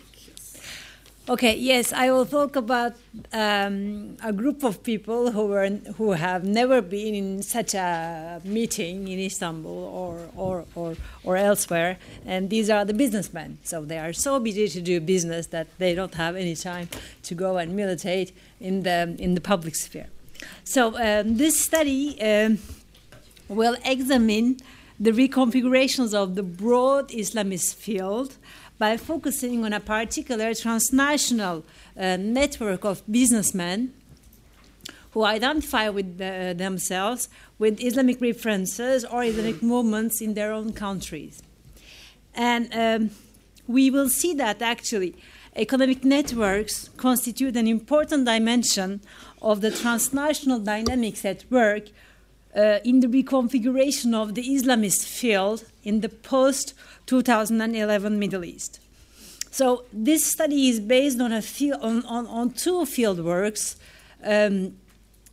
Okay, 1.31 1.57
yes, 1.57 1.93
I 1.93 2.11
will 2.11 2.25
talk 2.25 2.57
about 2.57 2.95
um, 3.35 4.17
a 4.25 4.33
group 4.33 4.65
of 4.65 4.83
people 4.83 5.31
who 5.31 5.45
were 5.45 5.69
who 5.99 6.13
have 6.13 6.43
never 6.45 6.81
been 6.81 7.15
in 7.15 7.43
such 7.43 7.75
a 7.75 8.41
meeting 8.45 9.09
in 9.09 9.19
Istanbul 9.19 9.71
or 9.71 10.31
or, 10.35 10.65
or 10.75 10.97
or 11.25 11.37
elsewhere, 11.37 11.99
and 12.25 12.49
these 12.49 12.71
are 12.71 12.87
the 12.87 12.95
businessmen. 12.95 13.59
So 13.63 13.85
they 13.85 13.99
are 13.99 14.15
so 14.15 14.41
busy 14.41 14.69
to 14.69 14.81
do 14.81 15.01
business 15.01 15.49
that 15.49 15.67
they 15.77 15.95
don't 15.95 16.15
have 16.15 16.35
any 16.35 16.57
time 16.57 16.89
to 17.25 17.35
go 17.35 17.59
and 17.59 17.77
militate 17.77 18.33
in 18.59 18.85
the 18.85 19.15
in 19.19 19.35
the 19.35 19.43
public 19.43 19.75
sphere. 19.77 20.09
So 20.65 20.97
um, 20.97 21.37
this 21.37 21.61
study 21.61 22.19
um, 22.23 22.59
will 23.51 23.77
examine 23.85 24.61
the 24.99 25.13
reconfigurations 25.13 26.15
of 26.15 26.37
the 26.37 26.43
broad 26.43 27.11
Islamist 27.11 27.75
field 27.75 28.39
by 28.79 28.97
focusing 28.97 29.65
on 29.65 29.73
a 29.73 29.81
particular 29.81 30.55
transnational 30.55 31.65
uh, 31.97 32.17
network 32.17 32.85
of 32.85 33.03
businessmen 33.11 33.93
who 35.13 35.25
identify 35.25 35.89
with 35.89 36.19
the, 36.19 36.55
themselves 36.57 37.29
with 37.59 37.81
Islamic 37.81 38.21
references 38.21 39.05
or 39.05 39.25
Islamic 39.25 39.63
movements 39.63 40.21
in 40.21 40.35
their 40.35 40.53
own 40.53 40.73
countries. 40.73 41.43
And 42.35 42.69
um, 42.73 43.11
we 43.67 43.91
will 43.91 44.09
see 44.09 44.33
that 44.35 44.63
actually 44.63 45.17
economic 45.57 46.05
networks 46.05 46.89
constitute 46.97 47.57
an 47.57 47.67
important 47.67 48.27
dimension 48.27 49.01
of 49.43 49.61
the 49.61 49.71
transnational 49.71 50.61
dynamics 50.61 51.25
at 51.25 51.45
work 51.51 51.89
uh, 52.57 52.79
in 52.85 53.01
the 53.01 53.09
reconfiguration 53.09 54.15
of 54.15 54.35
the 54.35 54.43
Islamist 54.43 55.05
field 55.07 55.65
in 55.85 56.01
the 56.01 56.09
post 56.09 56.75
2011 57.09 58.19
Middle 58.19 58.45
East. 58.45 58.81
So 59.51 59.85
this 59.93 60.25
study 60.25 60.69
is 60.69 60.79
based 60.79 61.21
on 61.21 61.33
a 61.33 61.43
field, 61.43 61.81
on, 61.83 62.05
on, 62.05 62.27
on 62.27 62.51
two 62.51 62.85
field 62.87 63.25
works. 63.25 63.77
Um, 64.23 64.77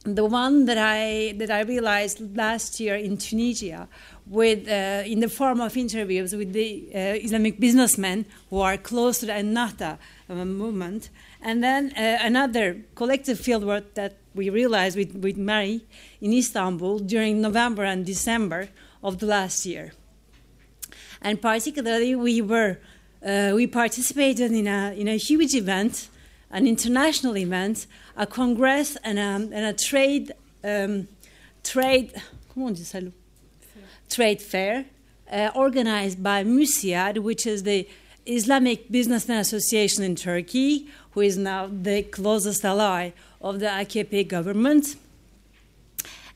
the 0.05 0.23
one 0.23 0.65
that 0.65 0.77
I 0.77 1.33
that 1.37 1.49
I 1.49 1.61
realized 1.61 2.37
last 2.37 2.79
year 2.79 2.95
in 2.95 3.17
Tunisia, 3.17 3.87
with 4.27 4.67
uh, 4.67 5.03
in 5.05 5.19
the 5.19 5.27
form 5.27 5.59
of 5.59 5.75
interviews 5.75 6.33
with 6.35 6.53
the 6.53 6.89
uh, 6.93 7.25
Islamic 7.25 7.59
businessmen 7.59 8.25
who 8.49 8.59
are 8.61 8.77
close 8.77 9.19
to 9.19 9.25
the 9.25 9.33
Ennahda 9.33 9.97
uh, 10.29 10.33
movement, 10.45 11.09
and 11.41 11.63
then 11.63 11.91
uh, 11.97 12.19
another 12.21 12.77
collective 12.93 13.39
fieldwork 13.39 13.95
that 13.95 14.13
we 14.35 14.49
realized 14.49 14.95
with, 14.95 15.15
with 15.15 15.37
Mary 15.37 15.81
in 16.21 16.33
Istanbul 16.33 16.99
during 16.99 17.41
November 17.41 17.83
and 17.83 18.05
December 18.05 18.69
of 19.03 19.17
the 19.19 19.25
last 19.25 19.65
year. 19.65 19.93
And 21.25 21.41
particularly, 21.41 22.15
we 22.15 22.41
were 22.41 22.77
uh, 23.25 23.51
we 23.55 23.65
participated 23.65 24.51
in 24.51 24.67
a 24.67 24.93
in 24.95 25.07
a 25.07 25.17
huge 25.17 25.55
event, 25.55 26.07
an 26.51 26.67
international 26.67 27.35
event, 27.35 27.87
a 28.15 28.27
congress, 28.27 28.95
and 29.03 29.17
a, 29.17 29.55
and 29.57 29.65
a 29.65 29.73
trade 29.73 30.31
um, 30.63 31.07
trade. 31.63 32.13
Trade 34.07 34.39
fair 34.39 34.85
uh, 35.31 35.49
organized 35.55 36.21
by 36.21 36.43
MUSIAD, 36.43 37.17
which 37.17 37.47
is 37.47 37.63
the 37.63 37.87
Islamic 38.27 38.91
Businessmen 38.91 39.39
Association 39.39 40.03
in 40.03 40.15
Turkey, 40.15 40.87
who 41.11 41.21
is 41.21 41.37
now 41.37 41.67
the 41.67 42.03
closest 42.03 42.63
ally 42.63 43.11
of 43.41 43.59
the 43.59 43.65
AKP 43.65 44.27
government. 44.27 44.95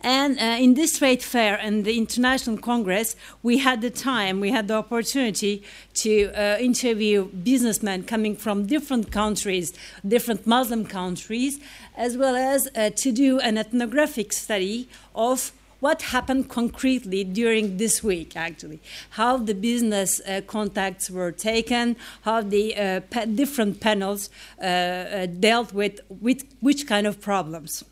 And 0.01 0.39
uh, 0.39 0.63
in 0.63 0.75
this 0.75 0.97
trade 0.97 1.21
fair 1.21 1.57
and 1.57 1.83
the 1.83 1.97
International 1.97 2.57
Congress, 2.57 3.17
we 3.43 3.57
had 3.57 3.81
the 3.81 3.89
time, 3.89 4.39
we 4.39 4.51
had 4.51 4.69
the 4.69 4.75
opportunity 4.75 5.63
to 5.95 6.31
uh, 6.31 6.57
interview 6.57 7.25
businessmen 7.25 8.03
coming 8.03 8.35
from 8.37 8.65
different 8.65 9.11
countries, 9.11 9.73
different 10.07 10.47
Muslim 10.47 10.85
countries, 10.85 11.59
as 11.97 12.15
well 12.15 12.35
as 12.35 12.69
uh, 12.75 12.91
to 12.91 13.11
do 13.11 13.39
an 13.39 13.57
ethnographic 13.57 14.31
study 14.31 14.87
of 15.15 15.51
what 15.81 16.01
happened 16.01 16.49
concretely 16.49 17.23
during 17.23 17.77
this 17.77 18.03
week, 18.03 18.35
actually. 18.35 18.79
How 19.11 19.37
the 19.37 19.53
business 19.53 20.21
uh, 20.21 20.41
contacts 20.47 21.09
were 21.09 21.31
taken, 21.31 21.95
how 22.21 22.41
the 22.41 22.75
uh, 22.75 22.99
pa- 23.01 23.25
different 23.25 23.79
panels 23.79 24.29
uh, 24.61 24.65
uh, 24.65 25.25
dealt 25.25 25.73
with, 25.73 25.99
with 26.09 26.43
which 26.59 26.87
kind 26.87 27.07
of 27.07 27.21
problems. 27.21 27.83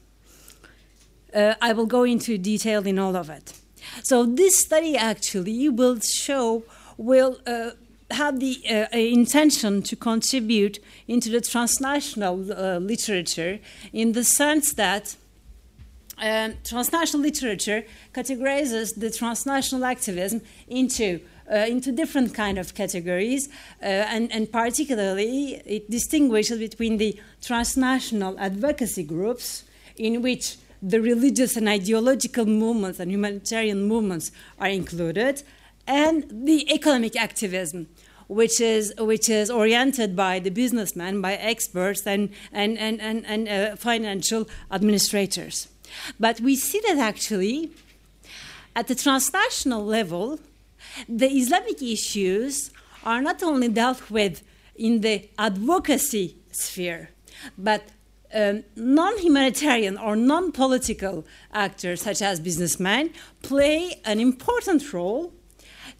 Uh, 1.38 1.54
I 1.62 1.74
will 1.74 1.86
go 1.86 2.04
into 2.04 2.40
detail 2.40 2.88
in 2.88 2.98
all 2.98 3.16
of 3.16 3.30
it. 3.30 3.54
So 4.04 4.26
this 4.26 4.58
study 4.58 4.98
actually 4.98 5.70
will 5.70 6.00
show, 6.00 6.64
will 6.98 7.38
uh, 7.46 7.72
have 8.10 8.40
the 8.40 8.56
uh, 8.68 8.98
intention 8.98 9.84
to 9.84 9.96
contribute 9.96 10.80
into 11.08 11.30
the 11.30 11.42
transnational 11.42 12.52
uh, 12.52 12.80
literature 12.80 13.60
in 13.94 14.14
the 14.14 14.24
sense 14.24 14.74
that 14.74 15.16
um, 16.18 16.56
transnational 16.64 17.22
literature 17.22 17.84
categorizes 18.14 18.96
the 18.98 19.12
transnational 19.12 19.86
activism 19.86 20.42
into 20.68 21.20
uh, 21.50 21.66
into 21.70 21.92
different 21.94 22.34
kind 22.34 22.58
of 22.58 22.74
categories, 22.74 23.48
uh, 23.82 23.86
and, 23.86 24.30
and 24.34 24.52
particularly 24.52 25.62
it 25.66 25.90
distinguishes 25.90 26.60
between 26.60 26.98
the 26.98 27.18
transnational 27.42 28.38
advocacy 28.38 29.04
groups, 29.04 29.64
in 29.96 30.22
which 30.22 30.58
the 30.82 31.02
religious 31.02 31.58
and 31.58 31.68
ideological 31.68 32.46
movements 32.46 33.00
and 33.00 33.12
humanitarian 33.12 33.84
movements 33.84 34.32
are 34.60 34.68
included, 34.68 35.44
and 35.88 36.26
the 36.46 36.72
economic 36.74 37.16
activism, 37.16 37.88
which 38.28 38.60
is 38.62 38.94
which 38.98 39.30
is 39.30 39.50
oriented 39.50 40.16
by 40.16 40.40
the 40.40 40.50
businessmen, 40.50 41.22
by 41.22 41.34
experts, 41.36 42.06
and 42.06 42.30
and 42.52 42.78
and 42.78 43.02
and, 43.02 43.26
and 43.26 43.48
uh, 43.48 43.76
financial 43.76 44.48
administrators. 44.72 45.68
But 46.20 46.42
we 46.42 46.56
see 46.56 46.82
that 46.88 46.98
actually, 46.98 47.72
at 48.76 48.88
the 48.88 48.96
transnational 48.96 49.84
level, 49.86 50.40
the 51.08 51.28
Islamic 51.28 51.82
issues 51.82 52.72
are 53.04 53.22
not 53.22 53.42
only 53.42 53.70
dealt 53.70 54.12
with 54.12 54.44
in 54.76 55.02
the 55.02 55.30
advocacy 55.40 56.36
sphere, 56.52 57.10
but 57.58 57.84
um, 58.34 58.64
non 58.76 59.18
humanitarian 59.20 59.98
or 59.98 60.16
non 60.16 60.52
political 60.52 61.26
actors, 61.54 62.02
such 62.02 62.22
as 62.22 62.40
businessmen, 62.40 63.12
play 63.42 64.02
an 64.06 64.20
important 64.20 64.94
role 64.94 65.34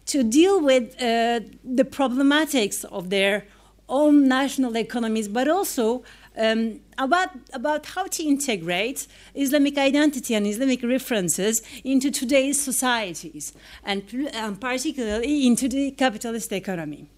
to 0.06 0.22
deal 0.22 0.60
with 0.60 0.94
uh, 1.00 1.40
the 1.64 1.84
problematics 1.84 2.84
of 2.86 3.10
their 3.10 3.46
own 3.88 4.28
national 4.28 4.76
economies, 4.76 5.28
but 5.28 5.48
also 5.48 6.02
um, 6.36 6.80
about, 6.98 7.30
about 7.52 7.86
how 7.86 8.06
to 8.06 8.22
integrate 8.22 9.06
Islamic 9.34 9.76
identity 9.76 10.34
and 10.34 10.46
Islamic 10.46 10.82
references 10.82 11.62
into 11.84 12.10
today's 12.10 12.60
societies, 12.60 13.52
and 13.84 14.02
um, 14.34 14.56
particularly 14.56 15.46
into 15.46 15.68
the 15.68 15.90
capitalist 15.92 16.52
economy. 16.52 17.08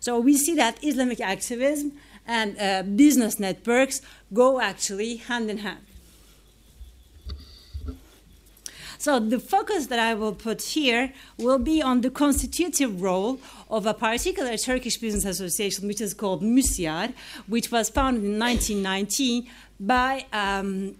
So 0.00 0.18
we 0.18 0.36
see 0.36 0.54
that 0.56 0.82
Islamic 0.82 1.20
activism 1.20 1.92
and 2.26 2.58
uh, 2.58 2.82
business 2.82 3.38
networks 3.38 4.00
go 4.32 4.60
actually 4.60 5.16
hand 5.16 5.50
in 5.50 5.58
hand. 5.58 5.80
So 9.04 9.20
the 9.20 9.38
focus 9.38 9.88
that 9.88 9.98
I 9.98 10.14
will 10.14 10.34
put 10.34 10.62
here 10.62 11.12
will 11.36 11.58
be 11.58 11.82
on 11.82 12.00
the 12.00 12.08
constitutive 12.08 13.02
role 13.02 13.38
of 13.68 13.84
a 13.84 13.92
particular 13.92 14.56
Turkish 14.56 14.96
business 14.96 15.26
association, 15.26 15.86
which 15.86 16.00
is 16.00 16.14
called 16.14 16.42
MÜSIAD, 16.42 17.12
which 17.46 17.70
was 17.70 17.90
founded 17.90 18.24
in 18.24 18.38
1919 18.38 19.46
by 19.78 20.24
um, 20.32 20.96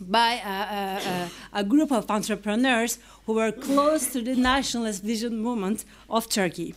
by 0.00 0.40
a, 0.44 1.58
a, 1.58 1.60
a, 1.60 1.64
group 1.64 1.90
of 1.90 2.10
entrepreneurs 2.10 2.98
who 3.24 3.34
were 3.34 3.52
close 3.52 4.12
to 4.12 4.20
the 4.20 4.34
nationalist 4.34 5.02
vision 5.02 5.38
movement 5.38 5.84
of 6.08 6.28
Turkey. 6.28 6.74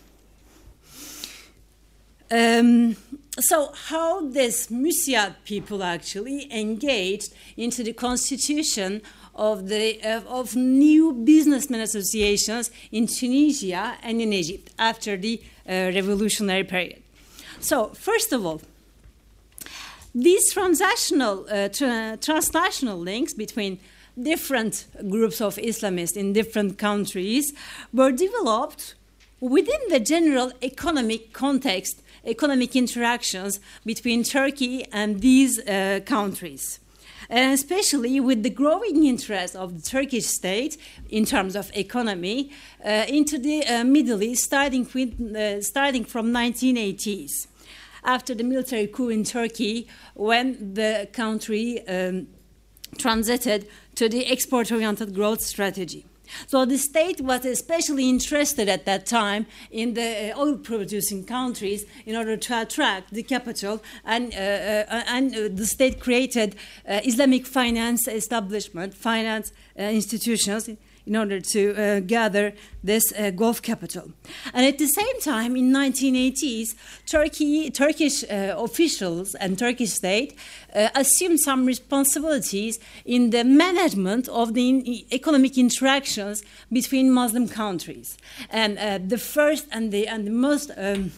Um, 2.31 2.95
so, 3.39 3.71
how 3.87 4.29
this 4.29 4.67
Müsiad 4.67 5.35
people 5.45 5.83
actually 5.83 6.51
engaged 6.53 7.33
into 7.57 7.83
the 7.83 7.93
constitution 7.93 9.01
of 9.35 9.69
the 9.69 10.01
uh, 10.03 10.21
of 10.27 10.55
new 10.55 11.13
businessmen 11.13 11.81
associations 11.81 12.69
in 12.91 13.07
Tunisia 13.07 13.97
and 14.03 14.21
in 14.21 14.33
Egypt 14.33 14.71
after 14.77 15.15
the 15.17 15.41
uh, 15.67 15.91
revolutionary 15.95 16.63
period. 16.63 17.01
So, 17.59 17.87
first 17.89 18.31
of 18.33 18.45
all, 18.45 18.61
these 20.13 20.51
transnational 20.51 21.45
uh, 21.49 21.69
tra- 21.69 22.17
transnational 22.21 22.99
links 22.99 23.33
between 23.33 23.79
different 24.21 24.85
groups 25.09 25.39
of 25.41 25.55
Islamists 25.55 26.17
in 26.17 26.33
different 26.33 26.77
countries 26.77 27.53
were 27.93 28.11
developed 28.11 28.95
within 29.39 29.79
the 29.89 29.99
general 29.99 30.51
economic 30.61 31.31
context, 31.31 32.01
economic 32.25 32.75
interactions 32.75 33.59
between 33.85 34.23
Turkey 34.23 34.85
and 34.91 35.21
these 35.21 35.59
uh, 35.59 35.99
countries. 36.05 36.79
And 37.29 37.53
especially 37.53 38.19
with 38.19 38.41
the 38.41 38.49
growing 38.49 39.05
interest 39.05 39.55
of 39.55 39.75
the 39.75 39.87
Turkish 39.87 40.25
state 40.25 40.77
in 41.09 41.25
terms 41.25 41.55
of 41.55 41.71
economy 41.75 42.51
uh, 42.83 43.05
into 43.07 43.37
the 43.37 43.65
uh, 43.65 43.83
Middle 43.83 44.23
East, 44.23 44.45
starting, 44.45 44.87
with, 44.93 45.35
uh, 45.35 45.61
starting 45.61 46.05
from 46.05 46.33
1980s, 46.33 47.47
after 48.03 48.33
the 48.33 48.43
military 48.43 48.87
coup 48.87 49.09
in 49.09 49.23
Turkey, 49.23 49.87
when 50.15 50.73
the 50.73 51.07
country 51.11 51.85
um, 51.87 52.27
transited 52.97 53.67
to 53.95 54.09
the 54.09 54.25
export-oriented 54.25 55.13
growth 55.13 55.41
strategy. 55.41 56.05
So 56.47 56.65
the 56.65 56.77
state 56.77 57.21
was 57.21 57.45
especially 57.45 58.09
interested 58.09 58.69
at 58.69 58.85
that 58.85 59.05
time 59.05 59.45
in 59.71 59.93
the 59.93 60.31
uh, 60.31 60.39
oil 60.39 60.57
producing 60.57 61.23
countries 61.25 61.85
in 62.05 62.15
order 62.15 62.37
to 62.37 62.61
attract 62.61 63.13
the 63.13 63.23
capital, 63.23 63.81
and, 64.05 64.33
uh, 64.33 64.37
uh, 64.37 65.03
and 65.07 65.35
uh, 65.35 65.49
the 65.51 65.65
state 65.65 65.99
created 65.99 66.55
uh, 66.87 67.01
Islamic 67.03 67.45
finance 67.45 68.07
establishment, 68.07 68.93
finance 68.93 69.51
uh, 69.77 69.83
institutions 69.83 70.69
in 71.05 71.15
order 71.15 71.39
to 71.39 71.75
uh, 71.75 71.99
gather 72.01 72.53
this 72.83 73.03
uh, 73.13 73.31
Gulf 73.31 73.61
capital. 73.61 74.11
And 74.53 74.65
at 74.65 74.77
the 74.77 74.87
same 74.87 75.19
time, 75.21 75.55
in 75.55 75.71
1980s, 75.71 76.75
Turkey, 77.05 77.69
Turkish 77.71 78.23
uh, 78.23 78.55
officials 78.57 79.35
and 79.35 79.57
Turkish 79.57 79.91
state 79.91 80.37
uh, 80.75 80.89
assumed 80.95 81.39
some 81.39 81.65
responsibilities 81.65 82.79
in 83.05 83.31
the 83.31 83.43
management 83.43 84.27
of 84.29 84.53
the 84.53 84.69
in 84.69 85.05
economic 85.11 85.57
interactions 85.57 86.43
between 86.71 87.11
Muslim 87.11 87.47
countries. 87.47 88.17
And 88.49 88.77
uh, 88.77 88.99
the 89.05 89.17
first 89.17 89.67
and 89.71 89.91
the, 89.91 90.07
and 90.07 90.27
the 90.27 90.31
most 90.31 90.71
um, 90.77 91.11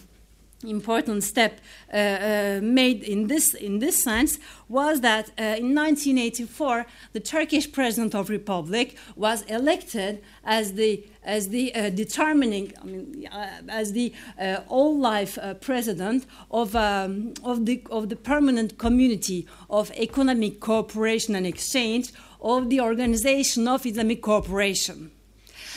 important 0.64 1.24
step 1.24 1.60
uh, 1.94 1.98
uh, 1.98 2.60
made 2.62 3.04
in 3.04 3.28
this 3.28 3.54
in 3.54 3.80
this 3.80 4.02
sense 4.04 4.38
was 4.70 5.02
that 5.02 5.30
uh, 5.40 5.58
in 5.58 5.76
1984 5.76 6.86
the 7.14 7.20
Turkish 7.20 7.72
president 7.72 8.16
of 8.16 8.30
republic 8.30 8.98
was 9.16 9.42
elected 9.44 10.22
as 10.44 10.74
the 10.74 11.06
as 11.24 11.50
the 11.50 11.74
uh, 11.76 11.90
determining 11.90 12.74
I 12.82 12.86
mean 12.86 13.28
uh, 13.32 13.62
as 13.70 13.94
the 13.94 14.14
uh, 14.40 14.62
all 14.68 14.98
life 14.98 15.38
president 15.62 16.26
of 16.50 16.76
um, 16.76 17.34
of 17.44 17.66
the 17.66 17.84
of 17.90 18.10
the 18.10 18.16
permanent 18.16 18.78
community 18.78 19.48
of 19.70 19.92
economic 19.92 20.60
cooperation 20.60 21.36
and 21.36 21.46
exchange 21.46 22.12
of 22.42 22.70
the 22.70 22.82
organization 22.82 23.68
of 23.68 23.86
Islamic 23.86 24.22
cooperation 24.22 25.12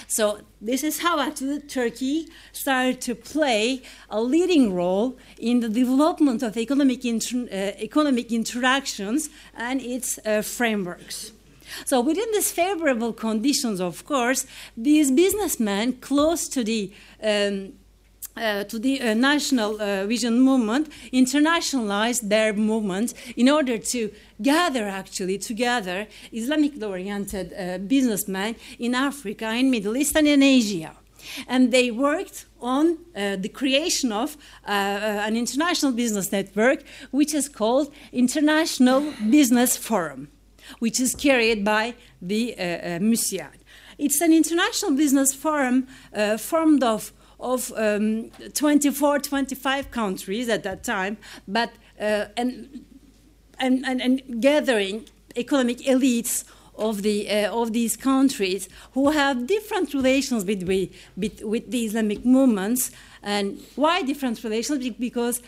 so 0.07 0.41
this 0.61 0.83
is 0.83 1.01
how 1.01 1.21
actually 1.21 1.61
Turkey 1.61 2.29
started 2.53 3.01
to 3.03 3.15
play 3.15 3.83
a 4.11 4.21
leading 4.21 4.73
role 4.75 5.19
in 5.39 5.61
the 5.61 5.69
development 5.69 6.43
of 6.43 6.57
economic, 6.57 7.05
inter- 7.05 7.49
uh, 7.51 7.83
economic 7.83 8.33
interactions 8.33 9.31
and 9.57 9.81
its 9.81 10.19
uh, 10.25 10.43
frameworks. 10.43 11.33
So 11.85 12.01
within 12.01 12.31
these 12.33 12.53
favorable 12.53 13.13
conditions, 13.13 13.81
of 13.81 14.05
course, 14.05 14.47
these 14.77 15.11
businessmen 15.11 15.95
close 15.95 16.49
to 16.49 16.63
the 16.63 16.93
um, 17.23 17.73
uh, 18.37 18.65
to 18.65 18.79
the 18.79 19.01
uh, 19.01 19.15
national 19.15 19.81
uh, 19.81 20.07
vision 20.07 20.41
movement 20.41 20.89
internationalized 21.13 22.29
their 22.29 22.53
movement 22.53 23.15
in 23.37 23.49
order 23.49 23.79
to 23.79 24.11
gather 24.43 24.85
actually 24.85 25.39
together 25.39 26.07
Islamically 26.33 26.89
oriented 26.89 27.53
uh, 27.53 27.79
businessmen 27.79 28.57
in 28.79 28.95
Africa, 28.95 29.53
in 29.53 29.71
Middle 29.71 29.97
East, 29.97 30.17
and 30.17 30.27
in 30.27 30.43
Asia. 30.43 30.95
And 31.49 31.73
they 31.73 31.91
worked 31.91 32.45
on 32.61 32.99
uh, 33.17 33.37
the 33.37 33.49
creation 33.49 34.13
of 34.13 34.37
uh, 34.67 34.71
an 34.71 35.37
international 35.37 35.93
business 35.93 36.31
network, 36.31 36.83
which 37.13 37.33
is 37.33 37.49
called 37.49 37.93
International 38.13 39.13
Business 39.31 39.77
Forum, 39.77 40.29
which 40.81 41.01
is 41.01 41.15
carried 41.15 41.65
by 41.65 41.95
the 42.21 42.55
uh. 43.01 43.59
It's 43.97 44.21
an 44.21 44.33
international 44.33 44.93
business 44.93 45.33
forum 45.33 45.87
formed 46.37 46.83
of 46.83 47.13
of 47.45 47.73
um, 47.77 48.31
24, 48.55 49.19
25 49.19 49.91
countries 49.91 50.49
at 50.49 50.63
that 50.63 50.83
time, 50.83 51.19
but 51.47 51.71
uh, 52.01 52.25
and, 52.37 52.85
and, 53.59 53.85
and, 53.87 54.01
and, 54.01 54.43
gathering 54.43 55.07
economic 55.37 55.79
elites 55.79 56.45
of, 56.77 57.03
the, 57.03 57.31
uh, 57.31 57.53
of 57.53 57.73
these 57.73 57.97
countries 57.97 58.69
who 58.93 59.11
have 59.11 59.47
different 59.47 59.95
relations 59.95 60.45
with, 60.45 60.63
with, 61.17 61.43
with 61.43 61.71
the 61.71 61.85
Islamic 61.85 62.25
movements. 62.25 62.91
And 63.23 63.61
why 63.77 64.03
different 64.03 64.43
relations? 64.43 64.89
Because 64.91 65.41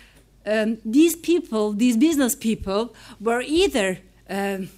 um, 0.47 0.79
these 0.85 1.17
people, 1.17 1.73
these 1.73 1.97
business 1.97 2.37
people, 2.37 2.95
were 3.21 3.41
either 3.41 3.99
um, 4.31 4.69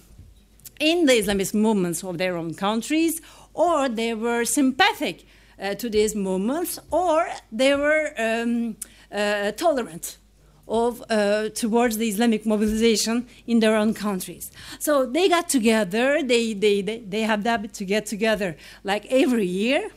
in 0.79 1.05
the 1.05 1.13
Islamist 1.13 1.53
movements 1.53 2.03
of 2.03 2.17
their 2.17 2.35
own 2.35 2.55
countries 2.55 3.21
or 3.53 3.89
they 3.89 4.13
were 4.13 4.45
sympathetic 4.45 5.25
uh, 5.61 5.75
to 5.75 5.89
movements, 6.15 6.79
or 6.91 7.27
they 7.51 7.75
were 7.75 8.13
um, 8.17 8.75
uh, 9.11 9.51
tolerant 9.51 10.17
of 10.67 11.03
uh, 11.09 11.49
towards 11.49 11.97
the 11.97 12.07
Islamic 12.07 12.45
mobilization 12.45 13.25
in 13.47 13.59
their 13.59 13.75
own 13.75 13.93
countries. 13.93 14.51
So 14.77 15.05
they 15.05 15.27
got 15.27 15.49
together. 15.49 16.21
They 16.23 16.53
they 16.53 16.81
they, 16.81 16.99
they 16.99 17.21
have 17.21 17.43
that 17.43 17.73
to 17.73 17.85
get 17.85 18.05
together 18.05 18.55
like 18.83 19.05
every 19.09 19.45
year. 19.45 19.89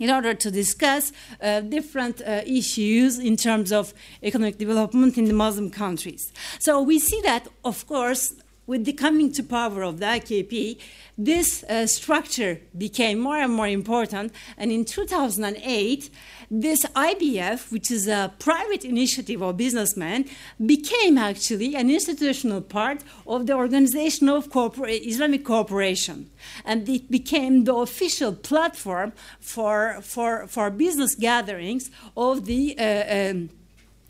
In 0.00 0.10
order 0.10 0.32
to 0.32 0.50
discuss 0.52 1.10
uh, 1.42 1.60
different 1.60 2.20
uh, 2.20 2.42
issues 2.46 3.18
in 3.18 3.36
terms 3.36 3.72
of 3.72 3.92
economic 4.22 4.56
development 4.56 5.18
in 5.18 5.24
the 5.24 5.32
Muslim 5.32 5.70
countries. 5.70 6.32
So 6.60 6.80
we 6.80 7.00
see 7.00 7.20
that, 7.22 7.48
of 7.64 7.84
course, 7.88 8.32
with 8.68 8.84
the 8.84 8.92
coming 8.92 9.32
to 9.32 9.42
power 9.42 9.82
of 9.82 9.98
the 9.98 10.04
AKP, 10.04 10.78
this 11.16 11.64
uh, 11.64 11.86
structure 11.86 12.60
became 12.76 13.18
more 13.18 13.38
and 13.38 13.52
more 13.52 13.66
important. 13.66 14.30
And 14.58 14.70
in 14.70 14.84
2008, 14.84 16.10
this 16.50 16.84
IBF, 16.84 17.72
which 17.72 17.90
is 17.90 18.06
a 18.06 18.30
private 18.38 18.84
initiative 18.84 19.42
of 19.42 19.56
businessmen, 19.56 20.26
became 20.64 21.16
actually 21.16 21.74
an 21.74 21.90
institutional 21.90 22.60
part 22.60 23.02
of 23.26 23.46
the 23.46 23.54
Organization 23.54 24.28
of 24.28 24.48
Islamic 24.86 25.46
Cooperation. 25.46 26.30
And 26.66 26.86
it 26.90 27.10
became 27.10 27.64
the 27.64 27.74
official 27.74 28.34
platform 28.34 29.14
for, 29.40 29.98
for, 30.02 30.46
for 30.46 30.70
business 30.70 31.14
gatherings 31.14 31.90
of 32.14 32.44
the 32.44 32.78
uh, 32.78 33.30
um, 33.30 33.50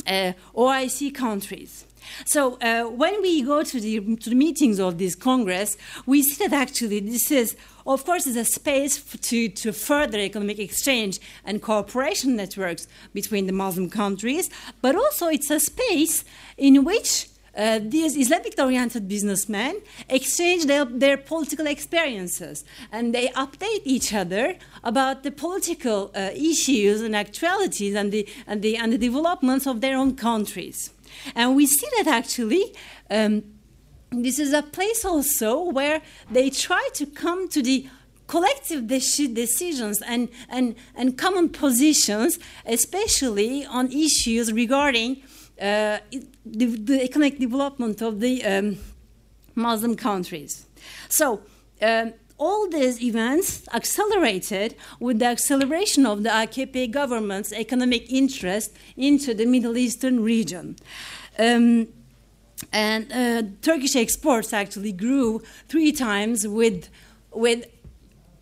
uh, 0.04 0.32
OIC 0.56 1.14
countries. 1.14 1.84
So 2.26 2.58
uh, 2.60 2.84
when 2.84 3.20
we 3.22 3.42
go 3.42 3.62
to 3.62 3.80
the, 3.80 4.16
to 4.16 4.30
the 4.30 4.36
meetings 4.36 4.78
of 4.78 4.98
this 4.98 5.14
Congress, 5.14 5.76
we 6.06 6.22
see 6.22 6.46
that 6.46 6.68
actually 6.68 7.00
this 7.00 7.30
is, 7.30 7.56
of 7.86 8.04
course, 8.04 8.26
a 8.26 8.44
space 8.44 9.02
to, 9.02 9.48
to 9.48 9.72
further 9.72 10.18
economic 10.18 10.58
exchange 10.58 11.20
and 11.44 11.62
cooperation 11.62 12.36
networks 12.36 12.86
between 13.14 13.46
the 13.46 13.52
Muslim 13.52 13.90
countries, 13.90 14.50
but 14.82 14.94
also 14.94 15.28
it's 15.28 15.50
a 15.50 15.60
space 15.60 16.24
in 16.56 16.84
which 16.84 17.28
uh, 17.58 17.80
these 17.82 18.16
Islamic 18.16 18.54
oriented 18.58 19.08
businessmen 19.08 19.80
exchange 20.08 20.66
their, 20.66 20.84
their, 20.84 21.16
political 21.16 21.66
experiences 21.66 22.64
and 22.92 23.12
they 23.12 23.28
update 23.28 23.82
each 23.84 24.14
other 24.14 24.54
about 24.84 25.24
the 25.24 25.32
political 25.32 26.12
uh, 26.14 26.30
issues 26.34 27.00
and 27.00 27.16
actualities 27.16 27.96
and 27.96 28.12
the, 28.12 28.28
and, 28.46 28.62
the, 28.62 28.76
and 28.76 28.92
the 28.92 28.98
developments 28.98 29.66
of 29.66 29.80
their 29.80 29.96
own 29.96 30.14
countries. 30.14 30.90
And 31.34 31.56
we 31.56 31.66
see 31.66 31.86
that 31.96 32.06
actually. 32.06 32.74
Um, 33.10 33.42
this 34.10 34.38
is 34.38 34.52
a 34.54 34.62
place 34.62 35.04
also 35.04 35.64
where 35.64 36.00
they 36.30 36.48
try 36.48 36.88
to 36.94 37.04
come 37.04 37.48
to 37.50 37.62
the 37.62 37.88
collective 38.26 38.86
decisions 38.86 40.00
and, 40.02 40.28
and, 40.48 40.76
and 40.94 41.18
common 41.18 41.48
positions, 41.48 42.38
especially 42.66 43.66
on 43.66 43.90
issues 43.90 44.52
regarding 44.52 45.22
uh, 45.60 45.98
the, 46.46 46.66
the, 46.66 47.02
economic 47.02 47.38
development 47.38 48.00
of 48.00 48.20
the 48.20 48.44
um, 48.44 48.78
Muslim 49.54 49.96
countries. 49.96 50.66
So, 51.08 51.42
um, 51.82 52.12
all 52.38 52.68
these 52.68 53.02
events 53.02 53.68
accelerated 53.72 54.76
with 55.00 55.18
the 55.18 55.26
acceleration 55.26 56.06
of 56.06 56.22
the 56.22 56.30
AKP 56.30 56.90
government's 56.90 57.52
economic 57.52 58.10
interest 58.10 58.74
into 58.96 59.34
the 59.34 59.44
Middle 59.44 59.76
Eastern 59.76 60.22
region. 60.22 60.76
Um, 61.38 61.88
and 62.72 63.12
uh, 63.12 63.42
Turkish 63.62 63.96
exports 63.96 64.52
actually 64.52 64.92
grew 64.92 65.42
three 65.68 65.92
times 65.92 66.46
with, 66.46 66.88
with 67.32 67.66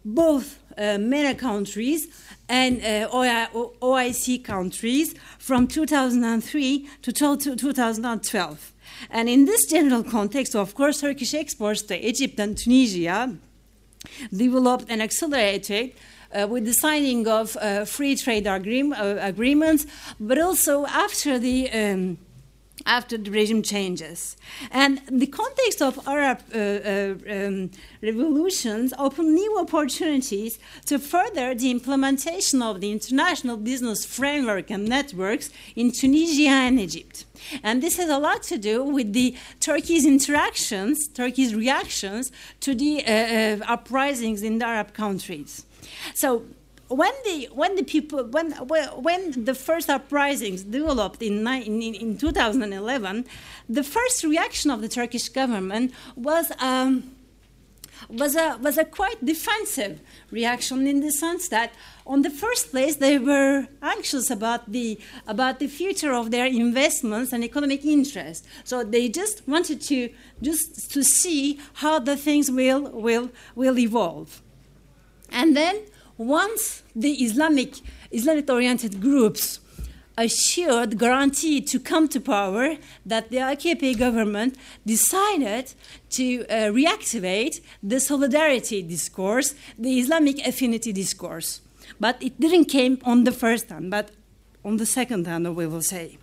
both 0.04 0.58
uh, 0.78 0.98
MENA 0.98 1.34
countries 1.34 2.06
and 2.48 2.80
uh, 2.82 3.08
OIC 3.10 4.44
countries 4.44 5.14
from 5.38 5.66
2003 5.66 6.88
to 7.02 7.12
2012. 7.12 8.72
And 9.10 9.28
in 9.28 9.44
this 9.44 9.66
general 9.66 10.04
context, 10.04 10.54
of 10.54 10.74
course, 10.74 11.00
Turkish 11.00 11.34
exports 11.34 11.82
to 11.82 12.08
Egypt 12.08 12.38
and 12.38 12.56
Tunisia 12.56 13.36
developed 14.32 14.86
and 14.88 15.02
accelerated 15.02 15.92
uh, 16.34 16.46
with 16.48 16.64
the 16.64 16.72
signing 16.72 17.26
of 17.28 17.56
uh, 17.56 17.84
free 17.84 18.16
trade 18.16 18.46
agree- 18.46 18.92
uh, 18.92 19.16
agreements, 19.20 19.86
but 20.18 20.38
also 20.38 20.86
after 20.86 21.38
the 21.38 21.70
um, 21.70 22.18
after 22.86 23.18
the 23.18 23.30
regime 23.30 23.62
changes. 23.62 24.36
And 24.70 25.00
the 25.10 25.26
context 25.26 25.82
of 25.82 25.98
Arab 26.06 26.38
uh, 26.54 26.58
uh, 26.58 27.46
um, 27.46 27.70
revolutions 28.02 28.94
opened 28.98 29.34
new 29.34 29.58
opportunities 29.58 30.58
to 30.86 30.98
further 30.98 31.54
the 31.54 31.70
implementation 31.70 32.62
of 32.62 32.80
the 32.80 32.90
international 32.92 33.56
business 33.56 34.06
framework 34.06 34.70
and 34.70 34.88
networks 34.88 35.50
in 35.74 35.90
Tunisia 35.92 36.48
and 36.48 36.80
Egypt. 36.80 37.24
And 37.62 37.82
this 37.82 37.96
has 37.96 38.08
a 38.08 38.18
lot 38.18 38.42
to 38.44 38.56
do 38.56 38.82
with 38.82 39.12
the 39.12 39.36
Turkey's 39.60 40.06
interactions, 40.06 41.08
Turkey's 41.08 41.54
reactions 41.54 42.32
to 42.60 42.74
the 42.74 43.04
uh, 43.04 43.10
uh 43.10 43.74
uprisings 43.74 44.42
in 44.42 44.58
the 44.58 44.66
Arab 44.66 44.94
countries. 44.94 45.66
So 46.14 46.44
when 46.88 47.12
the 47.24 47.48
when 47.52 47.74
the 47.74 47.82
people 47.82 48.24
when 48.24 48.52
when 48.52 49.44
the 49.44 49.54
first 49.54 49.90
uprisings 49.90 50.62
developed 50.62 51.22
in, 51.22 51.46
in, 51.46 51.82
in 51.82 52.16
2011, 52.16 53.24
the 53.68 53.82
first 53.82 54.22
reaction 54.24 54.70
of 54.70 54.80
the 54.80 54.88
Turkish 54.88 55.28
government 55.28 55.92
was. 56.16 56.52
Um, 56.60 57.12
was 58.08 58.36
a 58.36 58.58
was 58.60 58.76
a 58.76 58.84
quite 58.84 59.24
defensive 59.24 60.00
reaction 60.30 60.86
in 60.86 61.00
the 61.00 61.10
sense 61.10 61.48
that 61.48 61.72
on 62.06 62.22
the 62.22 62.30
first 62.30 62.70
place 62.70 62.96
they 62.96 63.18
were 63.18 63.66
anxious 63.82 64.30
about 64.30 64.70
the 64.70 64.98
about 65.26 65.58
the 65.58 65.66
future 65.66 66.12
of 66.12 66.30
their 66.30 66.46
investments 66.46 67.32
and 67.32 67.42
economic 67.42 67.84
interest 67.84 68.46
so 68.64 68.84
they 68.84 69.08
just 69.08 69.46
wanted 69.48 69.80
to 69.80 70.10
just 70.42 70.90
to 70.90 71.02
see 71.02 71.58
how 71.74 71.98
the 71.98 72.16
things 72.16 72.50
will 72.50 72.82
will 72.90 73.30
will 73.54 73.78
evolve 73.78 74.42
and 75.30 75.56
then 75.56 75.76
once 76.18 76.82
the 76.94 77.12
Islamic 77.24 77.74
Islamic 78.10 78.48
oriented 78.48 79.00
groups 79.00 79.60
assured, 80.18 80.98
guaranteed 80.98 81.66
to 81.68 81.78
come 81.78 82.08
to 82.08 82.20
power, 82.20 82.76
that 83.04 83.30
the 83.30 83.36
AKP 83.36 83.98
government 83.98 84.56
decided 84.86 85.74
to 86.10 86.46
uh, 86.46 86.54
reactivate 86.72 87.60
the 87.82 88.00
solidarity 88.00 88.82
discourse, 88.82 89.54
the 89.78 89.98
Islamic 89.98 90.38
affinity 90.46 90.92
discourse. 90.92 91.60
But 92.00 92.22
it 92.22 92.40
didn't 92.40 92.66
came 92.66 92.98
on 93.04 93.24
the 93.24 93.32
first 93.32 93.68
hand, 93.68 93.90
but 93.90 94.10
on 94.64 94.78
the 94.78 94.86
second 94.86 95.26
hand, 95.26 95.54
we 95.54 95.66
will 95.66 95.82
say. 95.82 96.18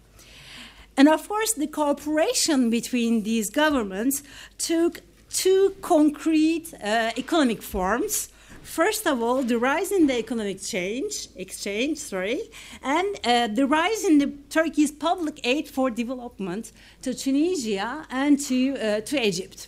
And 0.98 1.08
of 1.08 1.28
course, 1.28 1.54
the 1.54 1.68
cooperation 1.68 2.70
between 2.70 3.24
these 3.24 3.50
governments 3.50 4.24
took 4.58 5.02
two 5.30 5.76
concrete 5.82 6.74
uh, 6.84 7.12
economic 7.18 7.62
forms 7.62 8.30
First 8.64 9.06
of 9.06 9.22
all, 9.22 9.44
the 9.44 9.60
rise 9.60 9.92
in 9.92 10.08
the 10.08 10.18
economic 10.18 10.62
change, 10.62 11.28
exchange, 11.36 11.98
sorry, 11.98 12.50
and 12.82 13.20
uh, 13.26 13.48
the 13.48 13.68
rise 13.68 14.06
in 14.06 14.20
the 14.20 14.28
Turkey's 14.50 14.92
public 14.92 15.42
aid 15.44 15.68
for 15.68 15.90
development 15.90 16.72
to 17.02 17.14
Tunisia 17.14 18.08
and 18.10 18.40
to, 18.40 18.78
uh, 18.78 19.02
to 19.02 19.22
Egypt. 19.22 19.68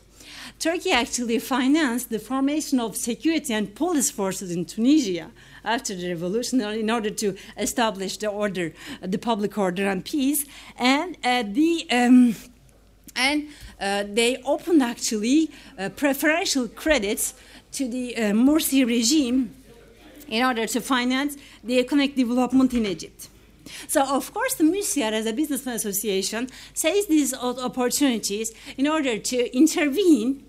Turkey 0.60 0.92
actually 0.92 1.40
financed 1.40 2.10
the 2.10 2.20
formation 2.20 2.80
of 2.80 2.96
security 2.96 3.54
and 3.54 3.76
police 3.76 4.10
forces 4.10 4.50
in 4.50 4.64
Tunisia 4.64 5.30
after 5.66 5.94
the 5.94 6.08
revolution 6.08 6.62
in 6.62 6.90
order 6.90 7.10
to 7.10 7.36
establish 7.58 8.18
the 8.18 8.28
order, 8.28 8.72
the 9.02 9.18
public 9.18 9.58
order 9.58 9.88
and 9.90 10.06
peace. 10.06 10.46
And 10.78 11.18
uh, 11.24 11.44
the 11.44 11.86
um, 11.92 12.36
and 13.16 13.48
uh, 13.80 14.04
they 14.08 14.42
opened 14.44 14.84
actually 14.84 15.52
uh, 15.78 15.90
preferential 15.90 16.68
credits 16.68 17.34
to 17.76 17.88
the 17.88 18.16
uh, 18.16 18.22
Morsi 18.32 18.86
regime 18.86 19.54
in 20.28 20.44
order 20.44 20.66
to 20.66 20.82
finance 20.82 21.38
the 21.64 21.80
economic 21.80 22.16
development 22.16 22.74
in 22.74 22.86
Egypt. 22.86 23.30
So, 23.88 24.04
of 24.04 24.34
course, 24.34 24.56
the 24.56 24.64
MUSIAD, 24.64 25.14
as 25.14 25.26
a 25.26 25.34
businessman 25.34 25.76
association, 25.76 26.50
sees 26.74 27.08
these 27.08 27.34
opportunities 27.34 28.52
in 28.78 28.88
order 28.88 29.18
to 29.18 29.58
intervene 29.58 30.44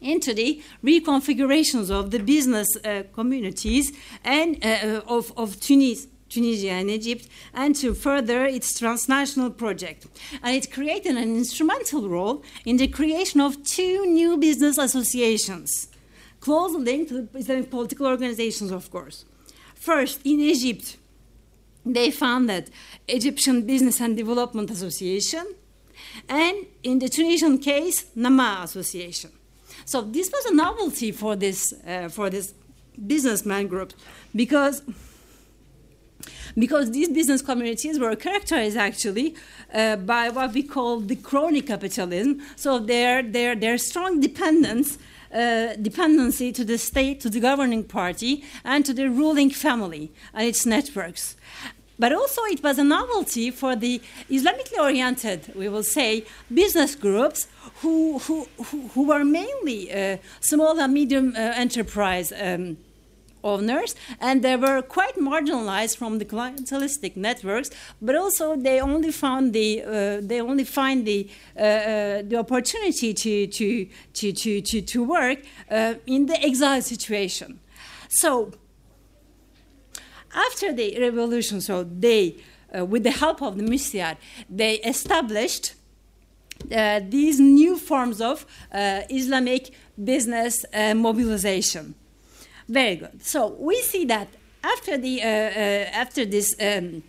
into 0.00 0.34
the 0.34 0.62
reconfigurations 0.82 1.90
of 1.90 2.10
the 2.10 2.18
business 2.18 2.68
uh, 2.84 3.04
communities 3.14 3.92
and 4.24 4.64
uh, 4.64 5.02
of, 5.06 5.32
of 5.36 5.60
Tunis, 5.60 6.08
Tunisia 6.28 6.70
and 6.70 6.90
Egypt, 6.90 7.28
and 7.54 7.76
to 7.76 7.94
further 7.94 8.44
its 8.44 8.78
transnational 8.78 9.50
project. 9.50 10.06
And 10.42 10.56
it 10.56 10.72
created 10.72 11.16
an 11.16 11.36
instrumental 11.36 12.08
role 12.08 12.42
in 12.64 12.78
the 12.78 12.88
creation 12.88 13.40
of 13.40 13.62
two 13.62 14.06
new 14.06 14.38
business 14.38 14.78
associations 14.78 15.91
close 16.42 16.74
link 16.74 17.08
to 17.08 17.14
the 17.22 17.38
Islamic 17.38 17.70
political 17.70 18.06
organizations, 18.06 18.70
of 18.72 18.90
course. 18.90 19.24
First, 19.74 20.20
in 20.24 20.40
Egypt, 20.40 20.96
they 21.86 22.10
founded 22.10 22.70
Egyptian 23.08 23.62
Business 23.62 24.00
and 24.00 24.16
Development 24.16 24.70
Association, 24.70 25.44
and 26.28 26.56
in 26.82 26.98
the 26.98 27.08
Tunisian 27.08 27.58
case, 27.58 28.06
Nama 28.14 28.60
Association. 28.64 29.30
So 29.84 30.02
this 30.02 30.30
was 30.30 30.44
a 30.46 30.54
novelty 30.54 31.12
for 31.12 31.34
this 31.36 31.72
uh, 31.86 32.08
for 32.08 32.30
this 32.30 32.54
businessman 33.06 33.66
group 33.68 33.92
because 34.34 34.82
because 36.56 36.90
these 36.90 37.08
business 37.08 37.42
communities 37.42 37.98
were 37.98 38.14
characterized 38.14 38.76
actually 38.76 39.34
uh, 39.74 39.96
by 39.96 40.28
what 40.28 40.52
we 40.52 40.62
call 40.62 41.00
the 41.00 41.16
crony 41.16 41.62
capitalism. 41.62 42.40
So 42.56 42.78
their 42.78 43.22
their 43.22 43.56
their 43.56 43.78
strong 43.78 44.20
dependence 44.20 44.98
uh, 45.32 45.74
dependency 45.80 46.52
to 46.52 46.64
the 46.64 46.78
state, 46.78 47.20
to 47.20 47.30
the 47.30 47.40
governing 47.40 47.84
party, 47.84 48.44
and 48.64 48.84
to 48.84 48.92
the 48.92 49.08
ruling 49.08 49.50
family 49.50 50.12
and 50.34 50.46
its 50.46 50.66
networks. 50.66 51.36
But 51.98 52.12
also, 52.12 52.42
it 52.44 52.62
was 52.62 52.78
a 52.78 52.84
novelty 52.84 53.50
for 53.50 53.76
the 53.76 54.00
Islamically 54.28 54.78
oriented, 54.78 55.52
we 55.54 55.68
will 55.68 55.84
say, 55.84 56.24
business 56.52 56.94
groups 56.94 57.46
who, 57.80 58.18
who, 58.20 58.48
who, 58.56 58.88
who 58.88 59.06
were 59.06 59.24
mainly 59.24 59.92
uh, 59.92 60.16
small 60.40 60.80
and 60.80 60.92
medium 60.92 61.34
uh, 61.36 61.38
enterprise. 61.38 62.32
Um, 62.32 62.76
owners, 63.44 63.94
and 64.20 64.42
they 64.42 64.56
were 64.56 64.82
quite 64.82 65.16
marginalized 65.16 65.96
from 65.96 66.18
the 66.18 66.24
clientelistic 66.24 67.16
networks. 67.16 67.70
But 68.00 68.14
also, 68.14 68.56
they 68.56 68.80
only 68.80 69.12
found 69.12 69.52
the 69.52 69.82
uh, 69.82 70.20
they 70.22 70.40
only 70.40 70.64
find 70.64 71.06
the 71.06 71.28
uh, 71.56 71.60
uh, 71.60 72.22
the 72.22 72.36
opportunity 72.36 73.14
to 73.14 73.46
to 73.46 73.86
to 74.14 74.32
to 74.32 74.60
to, 74.60 74.82
to 74.82 75.04
work 75.04 75.38
uh, 75.70 75.94
in 76.06 76.26
the 76.26 76.42
exile 76.42 76.82
situation. 76.82 77.60
So. 78.08 78.52
After 80.34 80.72
the 80.72 80.98
revolution, 80.98 81.60
so 81.60 81.84
they, 81.84 82.36
uh, 82.74 82.86
with 82.86 83.02
the 83.02 83.10
help 83.10 83.42
of 83.42 83.58
the 83.58 83.62
MUSIAD, 83.62 84.16
they 84.48 84.76
established 84.76 85.74
uh, 86.74 87.00
these 87.06 87.38
new 87.38 87.76
forms 87.76 88.22
of 88.22 88.46
Islamic 88.72 89.74
business 90.02 90.64
mobilization. 90.94 91.94
Very 92.68 92.96
good. 92.96 93.24
So 93.24 93.56
we 93.58 93.76
see 93.82 94.04
that 94.06 94.28
after 94.62 94.96
the 94.96 95.22
uh, 95.22 95.26
uh, 95.26 96.02
after 96.02 96.24
this. 96.24 96.54
Um, 96.60 97.02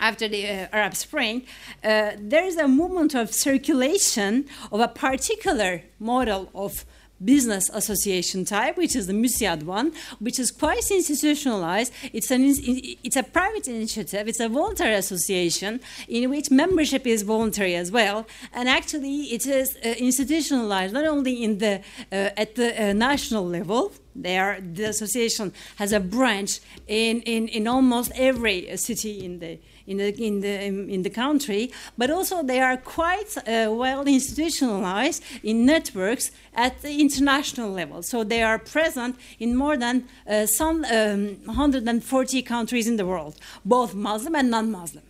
after 0.00 0.26
the 0.26 0.44
uh, 0.44 0.66
Arab 0.72 0.96
Spring, 0.96 1.46
uh, 1.84 2.10
there 2.18 2.44
is 2.44 2.56
a 2.56 2.66
movement 2.66 3.14
of 3.14 3.32
circulation 3.32 4.46
of 4.72 4.80
a 4.80 4.88
particular 4.88 5.84
model 6.00 6.50
of 6.56 6.84
business 7.24 7.70
association 7.72 8.44
type, 8.44 8.76
which 8.76 8.94
is 8.96 9.06
the 9.06 9.12
MUSIAD 9.12 9.62
one, 9.64 9.92
which 10.18 10.38
is 10.38 10.50
quite 10.50 10.90
institutionalized. 10.90 11.92
It's, 12.12 12.30
an, 12.30 12.42
it's 12.44 13.16
a 13.16 13.22
private 13.22 13.68
initiative, 13.68 14.28
it's 14.28 14.40
a 14.40 14.48
voluntary 14.48 14.94
association 14.94 15.80
in 16.08 16.30
which 16.30 16.50
membership 16.50 17.06
is 17.06 17.22
voluntary 17.22 17.74
as 17.74 17.90
well. 17.90 18.26
And 18.52 18.68
actually, 18.68 19.24
it 19.36 19.46
is 19.46 19.76
uh, 19.84 19.88
institutionalized 19.98 20.92
not 20.92 21.04
only 21.04 21.42
in 21.42 21.58
the, 21.58 21.80
uh, 22.10 22.30
at 22.36 22.54
the 22.54 22.90
uh, 22.90 22.92
national 22.92 23.46
level, 23.46 23.92
there, 24.14 24.60
the 24.60 24.84
association 24.84 25.52
has 25.76 25.92
a 25.92 26.00
branch 26.00 26.60
in, 26.86 27.22
in, 27.22 27.48
in 27.48 27.66
almost 27.66 28.12
every 28.14 28.76
city 28.76 29.24
in 29.24 29.38
the 29.38 29.58
in 29.86 29.98
the, 29.98 30.08
in 30.24 30.40
the, 30.40 30.64
in 30.94 31.02
the 31.02 31.10
country, 31.10 31.70
but 31.98 32.10
also 32.10 32.42
they 32.42 32.60
are 32.60 32.76
quite 32.76 33.36
uh, 33.38 33.72
well 33.72 34.06
institutionalized 34.06 35.22
in 35.42 35.66
networks 35.66 36.30
at 36.54 36.82
the 36.82 37.00
international 37.00 37.70
level. 37.70 38.02
So 38.02 38.24
they 38.24 38.42
are 38.42 38.58
present 38.58 39.16
in 39.38 39.56
more 39.56 39.76
than 39.76 40.04
uh, 40.28 40.46
some 40.46 40.84
um, 40.84 41.36
140 41.44 42.42
countries 42.42 42.86
in 42.86 42.96
the 42.96 43.06
world, 43.06 43.36
both 43.64 43.94
Muslim 43.94 44.34
and 44.34 44.50
non 44.50 44.70
Muslim. 44.70 45.04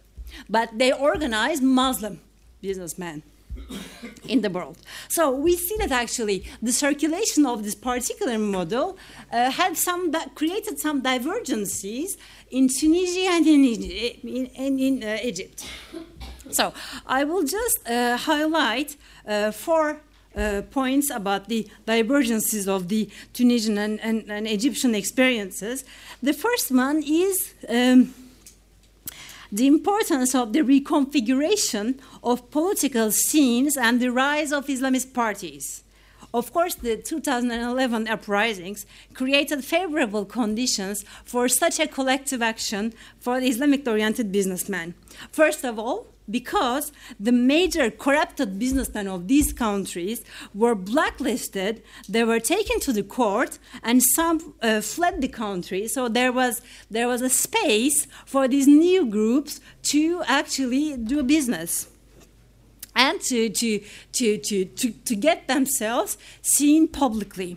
But 0.48 0.78
they 0.78 0.92
organize 0.92 1.60
Muslim 1.60 2.20
businessmen 2.60 3.22
in 4.28 4.40
the 4.40 4.50
world. 4.50 4.78
So 5.08 5.30
we 5.30 5.56
see 5.56 5.76
that 5.78 5.90
actually 5.90 6.44
the 6.60 6.72
circulation 6.72 7.46
of 7.46 7.64
this 7.64 7.74
particular 7.74 8.38
model 8.38 8.96
uh, 9.32 9.50
had 9.50 9.76
some 9.76 10.10
that 10.12 10.34
created 10.34 10.78
some 10.78 11.00
divergencies 11.02 12.16
in 12.50 12.68
Tunisia 12.68 13.28
and 13.30 13.46
in, 13.46 13.64
in, 13.64 14.46
in, 14.46 14.78
in 14.78 15.02
uh, 15.02 15.18
Egypt. 15.22 15.66
So 16.50 16.72
I 17.06 17.24
will 17.24 17.44
just 17.44 17.78
uh, 17.88 18.16
highlight 18.16 18.96
uh, 19.26 19.50
four 19.50 20.00
uh, 20.36 20.62
points 20.70 21.10
about 21.10 21.48
the 21.48 21.68
divergences 21.86 22.68
of 22.68 22.88
the 22.88 23.08
Tunisian 23.32 23.78
and, 23.78 24.00
and, 24.00 24.30
and 24.30 24.46
Egyptian 24.46 24.94
experiences. 24.94 25.84
The 26.22 26.32
first 26.32 26.70
one 26.70 27.02
is 27.02 27.54
um, 27.68 28.14
the 29.52 29.66
importance 29.66 30.34
of 30.34 30.54
the 30.54 30.60
reconfiguration 30.60 31.98
of 32.24 32.50
political 32.50 33.10
scenes 33.12 33.76
and 33.76 34.00
the 34.00 34.10
rise 34.10 34.50
of 34.50 34.66
Islamist 34.66 35.12
parties. 35.12 35.84
Of 36.32 36.54
course, 36.54 36.74
the 36.74 36.96
2011 36.96 38.08
uprisings 38.08 38.86
created 39.12 39.62
favorable 39.62 40.24
conditions 40.24 41.04
for 41.26 41.46
such 41.46 41.78
a 41.78 41.86
collective 41.86 42.40
action 42.40 42.94
for 43.20 43.38
Islamic 43.38 43.86
oriented 43.86 44.32
businessmen. 44.32 44.94
First 45.30 45.62
of 45.62 45.78
all, 45.78 46.06
because 46.32 46.90
the 47.20 47.32
major 47.32 47.90
corrupted 47.90 48.58
businessmen 48.58 49.06
of 49.06 49.28
these 49.28 49.52
countries 49.52 50.24
were 50.54 50.74
blacklisted, 50.74 51.82
they 52.08 52.24
were 52.24 52.40
taken 52.40 52.80
to 52.80 52.92
the 52.92 53.02
court, 53.02 53.58
and 53.82 54.02
some 54.02 54.54
uh, 54.62 54.80
fled 54.80 55.20
the 55.20 55.28
country. 55.28 55.86
So 55.86 56.08
there 56.08 56.32
was 56.32 56.62
there 56.90 57.06
was 57.06 57.22
a 57.22 57.30
space 57.30 58.06
for 58.26 58.48
these 58.48 58.66
new 58.66 59.06
groups 59.06 59.60
to 59.92 60.22
actually 60.26 60.96
do 60.96 61.22
business 61.22 61.88
and 62.94 63.20
to, 63.22 63.48
to, 63.48 63.80
to, 64.12 64.38
to, 64.38 64.64
to, 64.64 64.90
to 64.90 65.16
get 65.16 65.48
themselves 65.48 66.18
seen 66.42 66.88
publicly. 66.88 67.56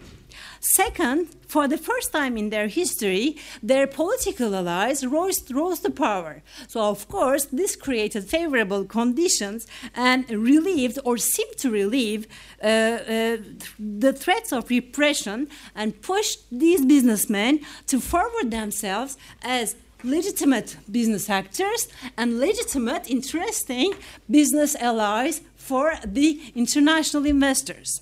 Second, 0.73 1.27
for 1.47 1.67
the 1.67 1.77
first 1.77 2.11
time 2.11 2.37
in 2.37 2.49
their 2.49 2.67
history, 2.67 3.37
their 3.61 3.85
political 3.85 4.55
allies 4.55 5.05
rose, 5.05 5.39
rose 5.51 5.79
to 5.81 5.91
power. 5.91 6.41
So, 6.67 6.81
of 6.81 7.07
course, 7.07 7.45
this 7.45 7.75
created 7.75 8.23
favorable 8.23 8.83
conditions 8.83 9.67
and 9.93 10.27
relieved 10.27 10.97
or 11.05 11.17
seemed 11.17 11.55
to 11.57 11.69
relieve 11.69 12.27
uh, 12.63 12.65
uh, 12.65 13.37
the 13.77 14.11
threats 14.11 14.51
of 14.51 14.71
repression 14.71 15.49
and 15.75 16.01
pushed 16.01 16.39
these 16.51 16.83
businessmen 16.83 17.59
to 17.85 17.99
forward 17.99 18.49
themselves 18.49 19.17
as 19.43 19.75
legitimate 20.03 20.77
business 20.89 21.29
actors 21.29 21.87
and 22.17 22.39
legitimate, 22.39 23.07
interesting 23.07 23.93
business 24.31 24.75
allies 24.77 25.41
for 25.55 25.93
the 26.03 26.41
international 26.55 27.25
investors. 27.25 28.01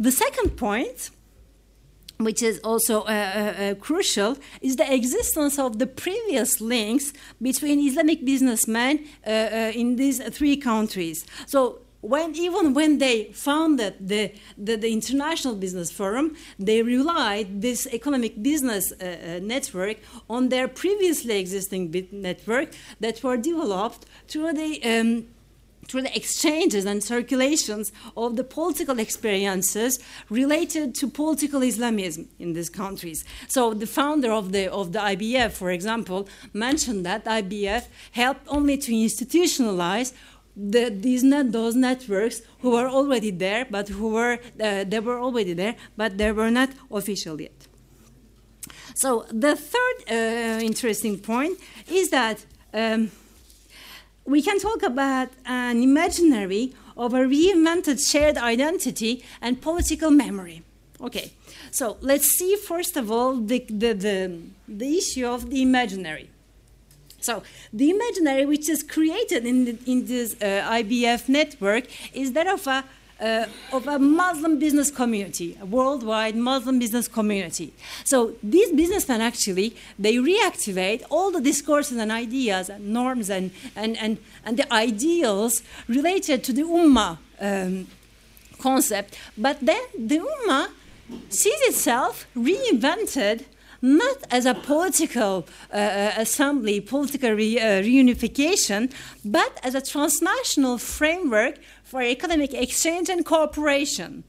The 0.00 0.10
second 0.10 0.56
point, 0.56 1.10
which 2.16 2.42
is 2.42 2.58
also 2.60 3.02
uh, 3.02 3.04
uh, 3.04 3.10
uh, 3.10 3.74
crucial, 3.74 4.38
is 4.62 4.76
the 4.76 4.90
existence 4.90 5.58
of 5.58 5.78
the 5.78 5.86
previous 5.86 6.58
links 6.58 7.12
between 7.40 7.78
Islamic 7.86 8.24
businessmen 8.24 9.04
uh, 9.26 9.30
in 9.74 9.96
these 9.96 10.18
three 10.30 10.56
countries. 10.56 11.26
So 11.46 11.80
when 12.00 12.34
even 12.34 12.72
when 12.72 12.96
they 12.96 13.24
founded 13.34 13.94
the, 14.00 14.32
the, 14.56 14.76
the, 14.76 14.90
international 14.90 15.54
business 15.54 15.90
forum 15.90 16.34
they 16.58 16.82
relied 16.82 17.60
this 17.60 17.86
economic 17.92 18.42
business 18.42 18.90
uh, 18.92 19.38
network 19.42 19.98
on 20.30 20.48
their 20.48 20.66
previously 20.66 21.38
existing 21.38 22.08
network 22.10 22.70
that 23.00 23.22
were 23.22 23.36
developed 23.36 24.06
through 24.28 24.54
the 24.54 24.82
um, 24.82 25.26
through 25.90 26.02
the 26.02 26.16
exchanges 26.16 26.84
and 26.84 27.02
circulations 27.02 27.90
of 28.16 28.36
the 28.36 28.44
political 28.44 28.98
experiences 29.00 29.98
related 30.28 30.94
to 30.94 31.08
political 31.08 31.62
Islamism 31.62 32.28
in 32.38 32.52
these 32.52 32.70
countries. 32.70 33.24
So 33.48 33.74
the 33.74 33.86
founder 33.86 34.30
of 34.30 34.52
the 34.52 34.70
of 34.70 34.92
the 34.92 35.00
IBF, 35.00 35.50
for 35.50 35.70
example, 35.70 36.28
mentioned 36.52 37.04
that 37.06 37.24
IBF 37.24 37.84
helped 38.12 38.46
only 38.48 38.76
to 38.78 38.92
institutionalize 38.92 40.12
the, 40.56 40.90
these 40.90 41.22
net, 41.22 41.52
those 41.52 41.74
networks 41.74 42.42
who 42.60 42.70
were 42.70 42.88
already 42.88 43.30
there, 43.30 43.64
but 43.64 43.88
who 43.88 44.08
were 44.08 44.38
uh, 44.60 44.84
they 44.84 45.00
were 45.00 45.18
already 45.18 45.54
there, 45.54 45.74
but 45.96 46.18
they 46.18 46.32
were 46.32 46.50
not 46.50 46.70
official 46.90 47.40
yet. 47.40 47.66
So 48.94 49.24
the 49.30 49.56
third 49.56 49.96
uh, 50.10 50.60
interesting 50.60 51.18
point 51.18 51.58
is 51.88 52.10
that 52.10 52.44
um, 52.74 53.10
we 54.24 54.42
can 54.42 54.58
talk 54.58 54.82
about 54.82 55.28
an 55.46 55.82
imaginary 55.82 56.74
of 56.96 57.14
a 57.14 57.18
reinvented 57.18 57.98
shared 58.10 58.36
identity 58.36 59.24
and 59.40 59.60
political 59.60 60.10
memory. 60.10 60.62
Okay, 61.00 61.32
so 61.70 61.96
let's 62.00 62.26
see 62.26 62.56
first 62.56 62.96
of 62.96 63.10
all 63.10 63.36
the, 63.36 63.64
the, 63.70 63.94
the, 63.94 64.40
the 64.68 64.98
issue 64.98 65.26
of 65.26 65.48
the 65.48 65.62
imaginary. 65.62 66.28
So 67.20 67.42
the 67.72 67.90
imaginary 67.90 68.46
which 68.46 68.68
is 68.68 68.82
created 68.82 69.46
in, 69.46 69.64
the, 69.64 69.78
in 69.86 70.06
this 70.06 70.34
uh, 70.40 70.68
IBF 70.80 71.28
network 71.28 71.84
is 72.14 72.32
that 72.32 72.46
of 72.46 72.66
a 72.66 72.84
uh, 73.20 73.46
of 73.72 73.86
a 73.86 73.98
Muslim 73.98 74.58
business 74.58 74.90
community, 74.90 75.58
a 75.60 75.66
worldwide 75.66 76.36
Muslim 76.36 76.78
business 76.78 77.08
community. 77.08 77.72
So 78.04 78.34
these 78.42 78.70
businessmen 78.72 79.20
actually 79.20 79.76
they 79.98 80.16
reactivate 80.16 81.02
all 81.10 81.30
the 81.30 81.40
discourses 81.40 81.98
and 81.98 82.10
ideas 82.10 82.68
and 82.68 82.88
norms 82.92 83.30
and 83.30 83.50
and 83.76 83.96
and, 83.98 84.18
and 84.44 84.56
the 84.56 84.72
ideals 84.72 85.62
related 85.88 86.42
to 86.44 86.52
the 86.52 86.62
ummah 86.62 87.18
um, 87.40 87.86
concept. 88.58 89.18
But 89.36 89.60
then 89.60 89.82
the 89.96 90.18
ummah 90.18 90.68
sees 91.28 91.60
itself 91.62 92.26
reinvented 92.36 93.44
not 93.82 94.18
as 94.30 94.46
a 94.46 94.54
political 94.54 95.46
uh, 95.72 95.76
uh, 95.76 96.12
assembly, 96.16 96.80
political 96.80 97.32
re, 97.32 97.58
uh, 97.58 97.82
reunification, 97.82 98.92
but 99.24 99.58
as 99.62 99.74
a 99.74 99.80
transnational 99.80 100.78
framework 100.78 101.58
for 101.82 102.02
economic 102.02 102.54
exchange 102.54 103.08
and 103.08 103.24
cooperation. 103.24 104.24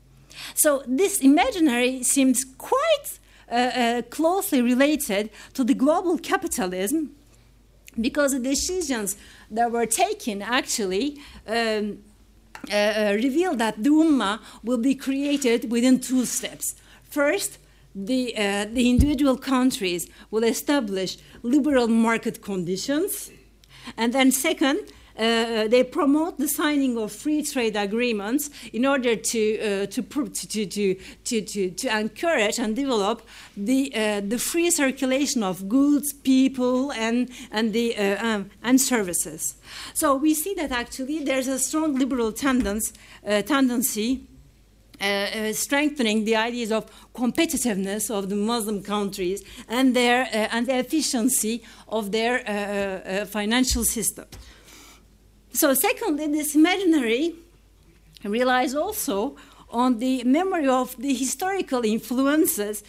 So 0.55 0.83
this 0.87 1.19
imaginary 1.19 2.03
seems 2.03 2.45
quite 2.57 3.19
uh, 3.51 3.55
uh, 3.55 4.01
closely 4.03 4.61
related 4.61 5.29
to 5.53 5.63
the 5.63 5.73
global 5.73 6.17
capitalism 6.17 7.11
because 7.99 8.31
the 8.31 8.39
decisions 8.39 9.17
that 9.49 9.71
were 9.71 9.85
taken 9.85 10.41
actually 10.41 11.17
um, 11.45 11.99
uh, 12.71 12.75
uh, 12.75 13.13
reveal 13.15 13.55
that 13.55 13.83
the 13.83 13.89
Ummah 13.89 14.39
will 14.63 14.77
be 14.77 14.95
created 14.95 15.71
within 15.71 15.99
two 15.99 16.25
steps. 16.25 16.75
First, 17.09 17.57
the, 17.95 18.35
uh, 18.37 18.65
the 18.65 18.89
individual 18.89 19.37
countries 19.37 20.07
will 20.29 20.43
establish 20.43 21.17
liberal 21.43 21.87
market 21.87 22.41
conditions. 22.41 23.31
And 23.97 24.13
then, 24.13 24.31
second, 24.31 24.79
uh, 25.17 25.67
they 25.67 25.83
promote 25.83 26.37
the 26.37 26.47
signing 26.47 26.97
of 26.97 27.11
free 27.11 27.43
trade 27.43 27.75
agreements 27.75 28.49
in 28.73 28.85
order 28.85 29.15
to, 29.15 29.59
uh, 29.59 29.85
to, 29.87 30.01
to, 30.01 30.25
to, 30.65 30.65
to, 30.65 31.41
to, 31.41 31.69
to, 31.71 31.99
encourage 31.99 32.59
and 32.59 32.75
develop 32.75 33.21
the, 33.55 33.91
uh, 33.93 34.21
the 34.21 34.39
free 34.39 34.71
circulation 34.71 35.43
of 35.43 35.67
goods, 35.67 36.13
people, 36.13 36.91
and, 36.93 37.29
and, 37.51 37.73
the, 37.73 37.95
uh, 37.97 38.25
um, 38.25 38.49
and 38.63 38.79
services. 38.79 39.55
So 39.93 40.15
we 40.15 40.33
see 40.33 40.53
that 40.55 40.71
actually 40.71 41.23
there's 41.23 41.47
a 41.47 41.59
strong 41.59 41.95
liberal 41.95 42.33
uh, 42.33 43.41
tendency 43.41 44.27
uh, 45.01 45.05
uh, 45.05 45.53
strengthening 45.53 46.25
the 46.25 46.35
ideas 46.35 46.71
of 46.71 46.85
competitiveness 47.13 48.11
of 48.11 48.29
the 48.29 48.35
Muslim 48.35 48.83
countries 48.83 49.43
and 49.67 49.95
their 49.95 50.25
uh, 50.25 50.55
and 50.55 50.67
the 50.67 50.77
efficiency 50.77 51.63
of 51.87 52.11
their 52.11 52.43
uh, 52.47 53.25
financial 53.25 53.83
system. 53.83 54.25
So, 55.53 55.73
secondly, 55.73 56.27
this 56.27 56.53
imaginary 56.53 57.33
relies 58.23 58.75
also 58.75 59.35
on 59.71 59.97
the 59.97 60.23
memory 60.23 60.67
of 60.67 60.95
the 60.97 61.13
historical 61.13 61.83
influences 61.83 62.83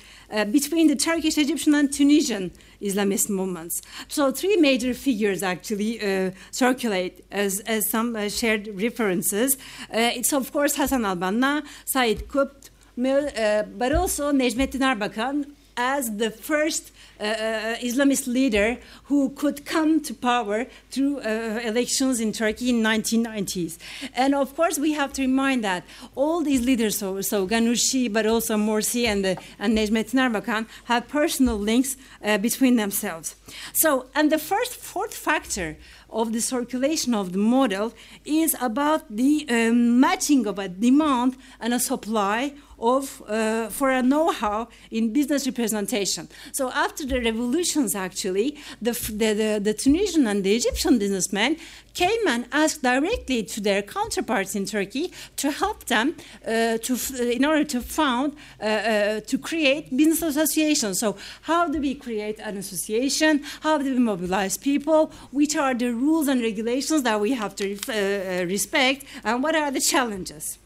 between 0.51 0.89
the 0.89 0.97
Turkish, 0.97 1.39
Egyptian, 1.39 1.75
and 1.75 1.93
Tunisian 1.93 2.53
Islamist 2.83 3.31
movements. 3.31 3.81
So, 4.09 4.31
three 4.31 4.57
major 4.57 4.95
figures 4.95 5.43
actually 5.43 6.01
uh, 6.01 6.31
circulate 6.51 7.25
as, 7.31 7.61
as 7.61 7.89
some 7.91 8.17
uh, 8.17 8.29
shared 8.29 8.69
references. 8.75 9.55
Uh, 9.55 10.11
it's, 10.19 10.33
of 10.33 10.53
course, 10.53 10.77
Hassan 10.77 11.05
al 11.05 11.17
Banna, 11.17 11.63
Said 11.85 12.29
Qutb, 12.29 13.79
but 13.79 13.95
also 13.95 14.33
Necmettin 14.33 14.81
Erbakan 14.81 15.47
as 15.77 16.17
the 16.17 16.31
first 16.31 16.93
uh, 17.21 17.25
uh, 17.25 17.77
Islamist 17.77 18.27
leader 18.27 18.79
who 19.05 19.31
could 19.31 19.65
come 19.65 20.01
to 20.03 20.13
power 20.13 20.67
through 20.91 21.21
uh, 21.21 21.61
elections 21.63 22.21
in 22.21 22.33
Turkey 22.33 22.71
in 22.71 22.83
1990s. 22.83 23.79
And 24.15 24.35
of 24.35 24.57
course, 24.57 24.79
we 24.79 24.93
have 24.93 25.13
to 25.15 25.23
remind 25.23 25.63
that 25.65 25.85
all 26.15 26.43
these 26.43 26.65
leaders, 26.65 26.99
so, 26.99 27.21
so 27.21 27.47
Ghannouchi, 27.47 28.13
but 28.13 28.27
also 28.27 28.57
Morsi 28.57 29.07
and, 29.07 29.25
the, 29.25 29.39
and 29.59 29.79
Necmettin 29.79 30.19
Erbakan, 30.19 30.67
have 30.85 31.09
personal 31.09 31.57
links 31.57 31.97
uh, 32.25 32.39
between 32.39 32.77
themselves. 32.77 33.37
So, 33.73 34.07
and 34.15 34.33
the 34.33 34.39
first, 34.39 34.75
fourth 34.75 35.15
factor 35.15 35.77
of 36.11 36.33
the 36.33 36.41
circulation 36.41 37.15
of 37.15 37.33
the 37.33 37.39
model 37.39 37.95
is 38.25 38.55
about 38.61 39.05
the 39.15 39.47
um, 39.49 39.99
matching 39.99 40.47
of 40.47 40.59
a 40.59 40.69
demand 40.69 41.37
and 41.61 41.73
a 41.73 41.81
supply 41.81 42.53
of 42.83 43.23
uh, 43.29 43.69
for 43.69 43.91
a 43.91 44.03
know-how 44.03 44.69
in 44.91 45.13
business 45.13 45.47
representation. 45.47 46.29
So 46.53 46.71
after 46.73 47.07
the 47.07 47.21
revolutions, 47.21 47.95
actually, 47.95 48.59
the, 48.83 48.93
the, 48.93 49.33
the, 49.33 49.61
the 49.63 49.75
Tunisian 49.75 50.27
and 50.27 50.43
the 50.43 50.55
Egyptian 50.57 50.99
businessmen 50.99 51.57
came 51.95 52.27
and 52.27 52.47
asked 52.53 52.83
directly 52.83 53.43
to 53.43 53.61
their 53.61 53.83
counterparts 53.83 54.55
in 54.55 54.65
Turkey 54.67 55.13
to 55.37 55.51
help 55.51 55.85
them 55.85 56.17
uh, 56.47 56.79
to, 56.79 56.97
in 57.31 57.45
order 57.45 57.65
to 57.65 57.81
found, 57.81 58.35
uh, 58.61 58.65
uh, 58.65 59.21
to 59.21 59.39
create 59.39 59.95
business 59.97 60.23
associations. 60.23 60.99
So, 60.99 61.17
how 61.43 61.69
do 61.69 61.81
we 61.81 61.95
create 61.95 62.39
an 62.41 62.57
association? 62.57 63.45
How 63.61 63.79
do 63.79 63.85
we 63.85 63.99
mobilize 63.99 64.57
people? 64.57 65.13
Which 65.31 65.55
are 65.55 65.75
the 65.75 65.93
rules 65.93 66.29
and 66.29 66.41
regulations 66.41 67.03
that 67.03 67.21
we 67.21 67.33
have 67.33 67.55
to 67.57 67.79
uh, 67.89 67.93
uh, 67.93 68.45
respect? 68.47 69.05
And 69.23 69.43
what 69.43 69.55
are 69.55 69.71
the 69.71 69.81
challenges? 69.81 70.59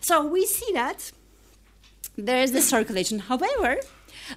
So, 0.00 0.26
we 0.26 0.44
see 0.44 0.72
that 0.74 1.12
there 2.16 2.42
is 2.42 2.52
the 2.52 2.62
circulation. 2.62 3.18
However, 3.18 3.78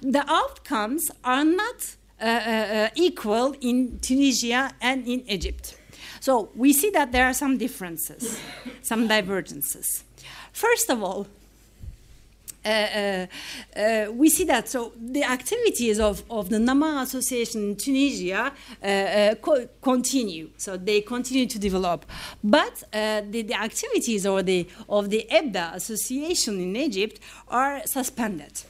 the 0.02 0.24
outcomes 0.30 1.10
are 1.24 1.44
not 1.44 1.96
uh, 2.20 2.88
equal 2.94 3.54
in 3.60 3.98
Tunisia 4.00 4.72
and 4.80 5.06
in 5.06 5.22
Egypt. 5.28 5.76
So 6.20 6.50
we 6.54 6.72
see 6.72 6.90
that 6.90 7.12
there 7.12 7.26
are 7.26 7.34
some 7.34 7.58
differences, 7.58 8.40
some 8.82 9.06
divergences. 9.06 10.04
First 10.52 10.90
of 10.90 11.02
all, 11.02 11.20
uh, 11.20 11.22
uh, 11.22 11.26
uh, 11.26 11.37
we 14.12 14.28
see 14.28 14.44
that 14.44 14.68
so 14.68 14.92
the 14.96 15.24
activities 15.24 16.00
of, 16.00 16.22
of 16.30 16.48
the 16.48 16.58
Nama 16.58 17.00
Association 17.02 17.70
in 17.70 17.76
Tunisia 17.76 18.52
uh, 18.82 18.86
uh, 18.86 19.34
co- 19.36 19.68
continue. 19.82 20.50
So 20.56 20.76
they 20.76 21.00
continue 21.00 21.46
to 21.46 21.58
develop, 21.58 22.04
but 22.42 22.82
uh, 22.92 23.22
the, 23.28 23.42
the 23.42 23.54
activities 23.54 24.26
or 24.26 24.42
the 24.42 24.66
of 24.88 25.10
the 25.10 25.26
EBDA 25.30 25.74
Association 25.74 26.60
in 26.60 26.76
Egypt 26.76 27.20
are 27.48 27.82
suspended. 27.86 28.62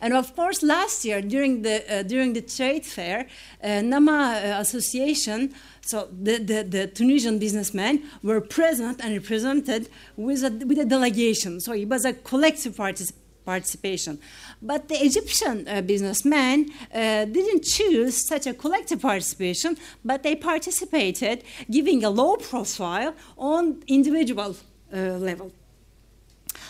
And 0.00 0.14
of 0.14 0.34
course, 0.34 0.62
last 0.62 1.04
year 1.04 1.20
during 1.20 1.62
the 1.62 2.04
during 2.06 2.32
the 2.32 2.42
trade 2.42 2.84
fair, 2.84 3.26
Nama 3.62 4.58
Association 4.58 5.54
so 5.84 6.08
the, 6.12 6.38
the, 6.38 6.62
the, 6.62 6.86
Tunisian 6.86 7.40
businessmen 7.40 8.04
were 8.22 8.40
present 8.40 9.00
and 9.02 9.14
represented 9.14 9.88
with 10.16 10.44
a, 10.44 10.50
with 10.64 10.78
a 10.78 10.84
delegation. 10.84 11.60
So 11.60 11.72
it 11.72 11.88
was 11.88 12.04
a 12.04 12.12
collective 12.12 12.76
participation 12.76 13.18
participation. 13.44 14.20
But 14.60 14.88
the 14.88 14.94
Egyptian 15.04 15.66
uh, 15.66 15.82
businessmen 15.82 16.70
uh, 16.94 17.24
didn't 17.24 17.64
choose 17.64 18.26
such 18.28 18.46
a 18.46 18.54
collective 18.54 19.02
participation, 19.02 19.76
but 20.04 20.22
they 20.22 20.36
participated, 20.36 21.42
giving 21.70 22.04
a 22.04 22.10
low 22.10 22.36
profile 22.36 23.14
on 23.36 23.82
individual 23.88 24.56
uh, 24.94 24.96
level. 24.96 25.50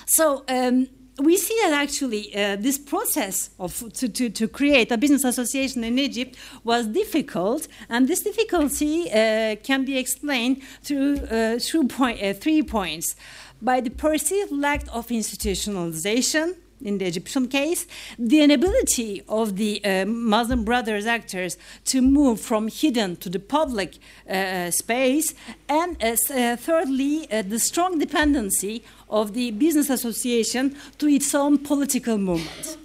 So 0.06 0.44
um, 0.48 0.89
we 1.18 1.36
see 1.36 1.59
that 1.62 1.72
actually 1.72 2.34
uh, 2.34 2.56
this 2.56 2.78
process 2.78 3.51
of 3.59 3.93
to, 3.94 4.09
to, 4.09 4.30
to, 4.30 4.48
create 4.48 4.90
a 4.90 4.97
business 4.97 5.24
association 5.24 5.84
in 5.84 5.98
Egypt 5.98 6.36
was 6.64 6.86
difficult, 6.86 7.68
and 7.89 8.09
this 8.09 8.22
difficulty 8.22 9.10
uh, 9.10 9.56
can 9.62 9.84
be 9.84 9.98
explained 9.98 10.62
through 10.82 11.16
uh, 11.16 11.59
through 11.59 11.89
point, 11.89 12.22
uh, 12.22 12.32
three 12.32 12.62
points: 12.62 13.14
by 13.60 13.80
the 13.80 13.90
perceived 13.90 14.52
lack 14.52 14.84
of 14.93 15.09
institutionalization, 15.09 16.56
in 16.84 16.98
the 16.98 17.06
Egyptian 17.06 17.48
case, 17.48 17.86
the 18.18 18.42
inability 18.42 19.22
of 19.28 19.56
the 19.56 19.84
uh, 19.84 20.04
Muslim 20.06 20.64
Brothers 20.64 21.06
actors 21.06 21.56
to 21.86 22.02
move 22.02 22.40
from 22.40 22.68
hidden 22.68 23.16
to 23.16 23.28
the 23.28 23.38
public 23.38 23.98
uh, 24.28 24.70
space, 24.70 25.34
and 25.68 25.96
uh, 26.02 26.16
uh 26.34 26.56
thirdly, 26.56 27.30
uh, 27.30 27.42
the 27.42 27.59
strong 27.59 27.98
dependency 27.98 28.82
of 29.09 29.34
the 29.34 29.50
business 29.52 29.90
association 29.90 30.76
to 30.98 31.06
its 31.09 31.34
own 31.34 31.59
political 31.59 32.18
movement. 32.18 32.76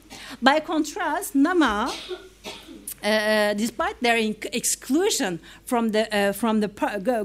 By 0.41 0.59
contrast, 0.59 1.35
Nama 1.35 1.91
uh, 3.03 3.53
despite 3.53 4.01
their 4.01 4.17
exclusion 4.17 5.39
from 5.65 5.89
the, 5.89 6.15
uh, 6.15 6.31
from 6.33 6.59
the 6.61 6.67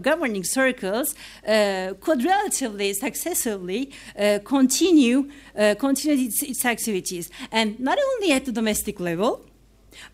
governing 0.03 0.45
circles, 0.45 1.15
uh, 1.47 1.95
could 2.01 2.25
relatively 2.25 2.93
successfully 2.93 3.91
uh, 4.19 4.39
continue, 4.45 5.29
uh, 5.59 5.75
continue 5.79 6.27
its, 6.27 6.43
its 6.43 6.65
activities. 6.65 7.31
And 7.51 7.79
not 7.81 7.99
only 8.13 8.33
at 8.33 8.45
the 8.45 8.53
domestic 8.53 9.01
level, 9.01 9.45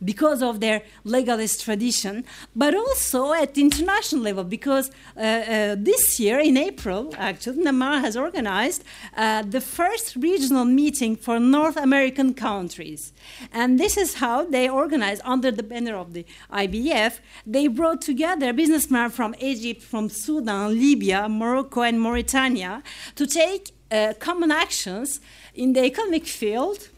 because 0.04 0.42
of 0.42 0.60
their 0.60 0.82
legalist 1.04 1.64
tradition, 1.64 2.24
but 2.54 2.74
also 2.74 3.32
at 3.32 3.54
the 3.54 3.62
international 3.62 4.22
level 4.22 4.44
because 4.44 4.90
uh, 5.16 5.20
uh, 5.20 5.76
this 5.78 6.18
year 6.20 6.38
in 6.38 6.56
April, 6.56 7.14
actually, 7.16 7.62
Nama 7.62 8.00
has 8.00 8.16
organized 8.16 8.84
uh, 9.16 9.42
the 9.42 9.60
first 9.60 10.16
regional 10.16 10.64
meeting 10.64 11.16
for 11.16 11.38
North 11.38 11.76
American 11.76 12.34
countries. 12.34 13.12
And 13.52 13.78
this 13.78 13.96
is 13.96 14.14
how 14.14 14.44
they 14.44 14.68
organized 14.68 15.22
under 15.24 15.50
the 15.50 15.62
banner 15.62 15.96
of 15.96 16.12
the 16.12 16.24
IBF. 16.52 17.18
They 17.46 17.66
brought 17.68 18.00
together 18.02 18.52
businessmen 18.52 19.10
from 19.10 19.34
Egypt, 19.40 19.82
from 19.82 20.08
Sudan, 20.08 20.78
Libya, 20.78 21.28
Morocco, 21.28 21.82
and 21.82 22.00
Mauritania 22.00 22.82
to 23.16 23.26
take 23.26 23.72
uh, 23.90 24.14
common 24.18 24.50
actions 24.50 25.20
in 25.54 25.72
the 25.72 25.84
economic 25.84 26.26
field 26.26 26.88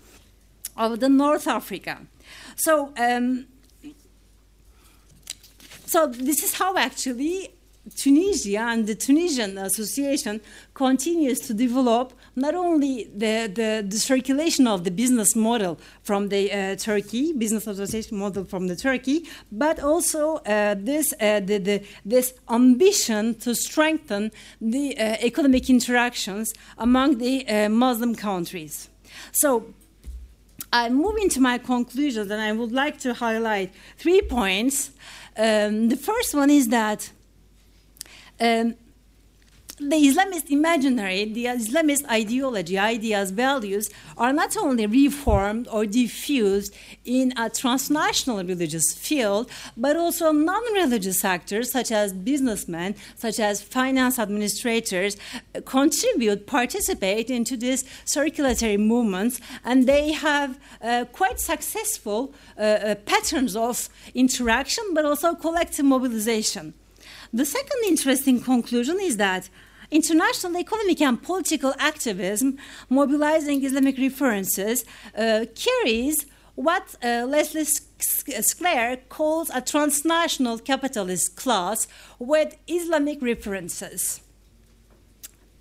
of 0.77 1.01
the 1.01 1.09
North 1.09 1.47
Africa. 1.47 1.99
So, 2.61 2.93
um, 2.99 3.47
so 5.87 6.07
this 6.09 6.43
is 6.43 6.53
how 6.53 6.77
actually 6.77 7.49
Tunisia 7.97 8.61
and 8.61 8.87
the 8.87 8.95
Tunisian 8.95 9.57
Association 9.57 10.43
continues 10.75 11.41
to 11.41 11.55
develop 11.55 12.13
not 12.37 12.55
only 12.55 13.05
the, 13.05 13.51
the, 13.53 13.87
the 13.89 13.99
circulation 13.99 14.67
of 14.67 14.85
the 14.85 14.91
business 14.91 15.35
model 15.35 15.79
from 16.03 16.29
the 16.29 16.53
uh, 16.53 16.77
Turkey, 16.77 17.33
business 17.33 17.67
association 17.67 18.19
model 18.19 18.45
from 18.45 18.69
the 18.69 18.77
Turkey, 18.77 19.27
but 19.51 19.81
also 19.81 20.37
uh, 20.37 20.75
this, 20.79 21.15
uh, 21.15 21.41
the, 21.41 21.57
the, 21.57 21.83
this 22.05 22.35
ambition 22.51 23.35
to 23.37 23.55
strengthen 23.55 24.31
the 24.61 24.99
uh, 24.99 25.17
economic 25.23 25.71
interactions 25.71 26.53
among 26.77 27.17
the 27.17 27.49
uh, 27.49 27.71
Muslim 27.71 28.15
countries. 28.15 28.91
So 29.33 29.73
I'm 30.73 30.95
moving 30.95 31.29
to 31.31 31.41
my 31.41 31.59
conclusions, 31.59 32.31
and 32.31 32.41
I 32.41 32.53
would 32.53 32.73
like 32.73 32.99
to 33.01 33.15
highlight 33.15 33.73
three 33.99 34.23
points. 34.23 34.93
Um, 35.37 35.89
the 35.89 35.97
first 35.97 36.35
one 36.35 36.51
is 36.51 36.69
that 36.69 37.11
um, 38.41 38.75
the 39.81 39.97
Islamist 39.97 40.51
imaginary, 40.51 41.25
the 41.25 41.47
Islamist 41.47 42.07
ideology, 42.11 42.79
ideas, 42.79 43.31
values 43.31 43.89
are 44.19 44.33
not 44.33 44.55
only 44.57 44.87
reformed 44.87 45.67
or 45.69 45.87
diffused 45.87 46.75
in 47.05 47.33
a 47.39 47.49
transnational 47.49 48.45
religious 48.45 48.93
field, 48.95 49.51
but 49.77 49.97
also 49.97 50.33
non 50.33 50.63
religious 50.75 51.25
actors 51.25 51.73
such 51.73 51.91
as 51.91 52.13
businessmen, 52.13 52.95
such 53.17 53.41
as 53.41 53.63
finance 53.63 54.19
administrators, 54.19 55.17
contribute, 55.65 56.47
participate 56.47 57.31
into 57.31 57.57
these 57.57 57.85
circulatory 58.05 58.77
movements, 58.77 59.41
and 59.65 59.87
they 59.87 60.13
have 60.13 60.59
uh, 60.83 61.07
quite 61.13 61.41
successful 61.41 62.35
uh, 62.59 62.61
uh, 62.61 62.95
patterns 63.07 63.57
of 63.57 63.89
interaction, 64.15 64.85
but 64.93 65.07
also 65.07 65.35
collective 65.35 65.87
mobilization. 65.87 66.75
The 67.33 67.47
second 67.47 67.81
interesting 67.87 68.41
conclusion 68.41 68.99
is 69.01 69.17
that 69.17 69.49
international 69.91 70.57
economic 70.57 71.01
and 71.01 71.23
political 71.23 71.75
activism 71.79 72.59
mobilizing 72.89 73.65
Islamic 73.65 73.99
references 73.99 74.85
uh, 75.17 75.45
carries 75.55 76.27
what 76.55 76.95
uh, 77.03 77.25
Leslie 77.27 77.65
Sklair 77.65 78.99
calls 79.09 79.51
a 79.51 79.61
transnational 79.61 80.59
capitalist 80.59 81.37
class 81.37 81.89
with 82.19 82.57
Islamic 82.67 83.23
references. 83.23 84.21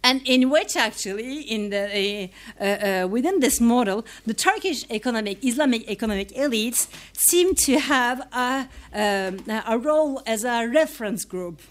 And 0.01 0.21
in 0.25 0.49
which, 0.49 0.77
actually, 0.77 1.41
in 1.41 1.71
the, 1.71 2.29
uh, 2.59 2.63
uh, 2.63 3.07
within 3.07 3.41
this 3.41 3.59
model, 3.59 4.05
the 4.25 4.33
Turkish 4.33 4.85
economic, 4.89 5.43
Islamic 5.43 5.89
economic 5.89 6.29
elites 6.29 6.87
seem 7.13 7.53
to 7.55 7.79
have 7.79 8.27
a, 8.33 8.67
um, 8.93 9.43
a 9.67 9.77
role 9.77 10.21
as 10.25 10.45
a 10.45 10.67
reference 10.67 11.25
group. 11.25 11.61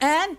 And 0.00 0.36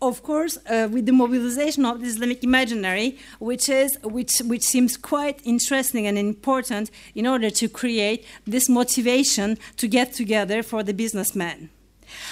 of 0.00 0.22
course, 0.22 0.58
uh, 0.70 0.88
with 0.90 1.06
the 1.06 1.12
mobilization 1.12 1.84
of 1.84 2.00
the 2.00 2.06
Islamic 2.06 2.44
imaginary, 2.44 3.18
which 3.40 3.68
is 3.68 3.98
which 4.04 4.38
which 4.38 4.62
seems 4.62 4.96
quite 4.96 5.40
interesting 5.44 6.06
and 6.06 6.16
important 6.16 6.90
in 7.14 7.26
order 7.26 7.50
to 7.50 7.68
create 7.68 8.24
this 8.46 8.68
motivation 8.68 9.58
to 9.76 9.88
get 9.88 10.12
together 10.12 10.62
for 10.62 10.84
the 10.84 10.94
businessman. 10.94 11.70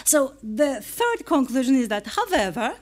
So 0.05 0.35
the 0.43 0.81
third 0.81 1.27
conclusion 1.27 1.75
is 1.75 1.89
that, 1.89 2.07
however, 2.07 2.77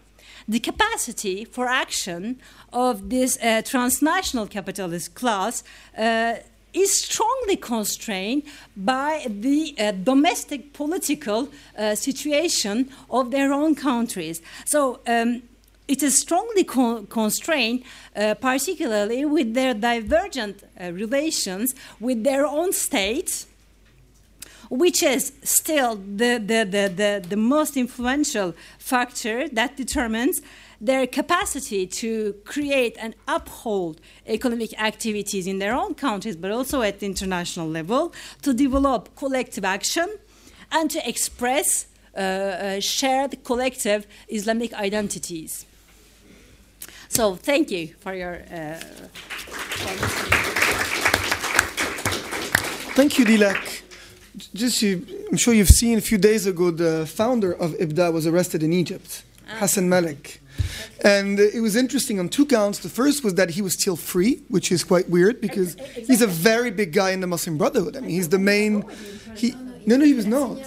the 0.47 0.61
capacity 0.61 1.45
for 1.45 1.66
action 1.66 2.39
of 2.73 3.09
this 3.09 3.39
uh, 3.43 3.62
transnational 3.65 4.47
capitalist 4.47 5.15
class 5.15 5.65
uh, 5.97 6.35
is 6.75 7.05
strongly 7.05 7.57
constrained 7.57 8.43
by 8.77 9.27
the 9.29 9.75
uh, 9.79 9.93
domestic 9.93 10.73
political 10.73 11.49
uh, 11.79 11.95
situation 11.95 12.91
of 13.11 13.31
their 13.31 13.53
own 13.53 13.75
countries. 13.75 14.43
So 14.65 15.01
um, 15.07 15.43
it 15.87 16.03
is 16.03 16.21
strongly 16.21 16.65
co- 16.65 17.05
constrained, 17.05 17.85
uh, 18.17 18.35
particularly 18.35 19.25
with 19.25 19.55
their 19.55 19.75
divergent 19.75 20.65
uh, 20.81 20.93
relations 20.93 21.75
with 22.01 22.25
their 22.25 22.45
own 22.47 22.73
states 22.73 23.47
which 24.71 25.03
is 25.03 25.33
still 25.43 25.97
the, 25.97 26.39
the, 26.39 26.65
the, 26.65 26.93
the, 26.95 27.25
the 27.29 27.37
most 27.37 27.77
influential 27.77 28.55
factor 28.79 29.49
that 29.49 29.77
determines 29.77 30.41
their 30.85 31.06
capacity 31.06 31.86
to 31.86 32.35
create 32.44 32.94
and 33.01 33.15
uphold 33.27 34.01
economic 34.27 34.78
activities 34.81 35.47
in 35.47 35.59
their 35.59 35.74
own 35.74 35.94
countries, 35.94 36.36
but 36.36 36.51
also 36.51 36.82
at 36.82 37.01
the 37.01 37.06
international 37.06 37.66
level, 37.66 38.12
to 38.43 38.52
develop 38.52 39.16
collective 39.16 39.65
action 39.65 40.19
and 40.70 40.90
to 40.90 41.09
express 41.09 41.86
uh, 42.16 42.20
uh, 42.20 42.81
shared 42.81 43.43
collective 43.44 44.06
Islamic 44.28 44.74
identities. 44.74 45.65
So, 47.09 47.35
thank 47.35 47.70
you 47.70 47.94
for 48.01 48.15
your. 48.15 48.43
Uh, 48.52 48.81
Thank 52.94 53.19
you, 53.19 53.24
Dilek. 53.24 53.82
Just 54.55 54.82
you, 54.82 55.05
I'm 55.31 55.36
sure 55.36 55.55
you've 55.55 55.69
seen 55.69 55.98
a 55.98 56.01
few 56.01 56.19
days 56.19 56.47
ago 56.47 56.70
the 56.70 57.06
founder 57.06 57.52
of 57.52 57.73
IBDA 57.73 58.12
was 58.12 58.27
arrested 58.27 58.62
in 58.62 58.73
Egypt, 58.73 59.24
Hassan 59.47 59.89
Malik. 59.89 60.40
And 61.02 61.39
it 61.39 61.60
was 61.60 61.76
interesting 61.76 62.18
on 62.18 62.28
two 62.28 62.47
counts. 62.47 62.78
The 62.78 62.89
first 62.89 63.24
was 63.24 63.35
that 63.35 63.51
he 63.51 63.62
was 63.62 63.74
still 63.74 63.97
free, 63.97 64.43
which 64.48 64.72
is 64.72 64.85
quite 64.85 65.09
weird 65.10 65.40
because 65.40 65.76
he's 65.94 66.22
a 66.22 66.26
very 66.26 66.70
big 66.70 66.93
guy 66.93 67.10
in 67.10 67.20
the 67.20 67.26
Muslim 67.26 67.59
Brotherhood. 67.59 67.97
I 67.97 68.01
mean, 68.01 68.10
he's 68.10 68.28
the 68.28 68.39
main. 68.39 68.85
He, 69.36 69.55
no, 69.86 69.97
no, 69.97 70.05
he 70.05 70.14
was 70.14 70.26
not. 70.26 70.59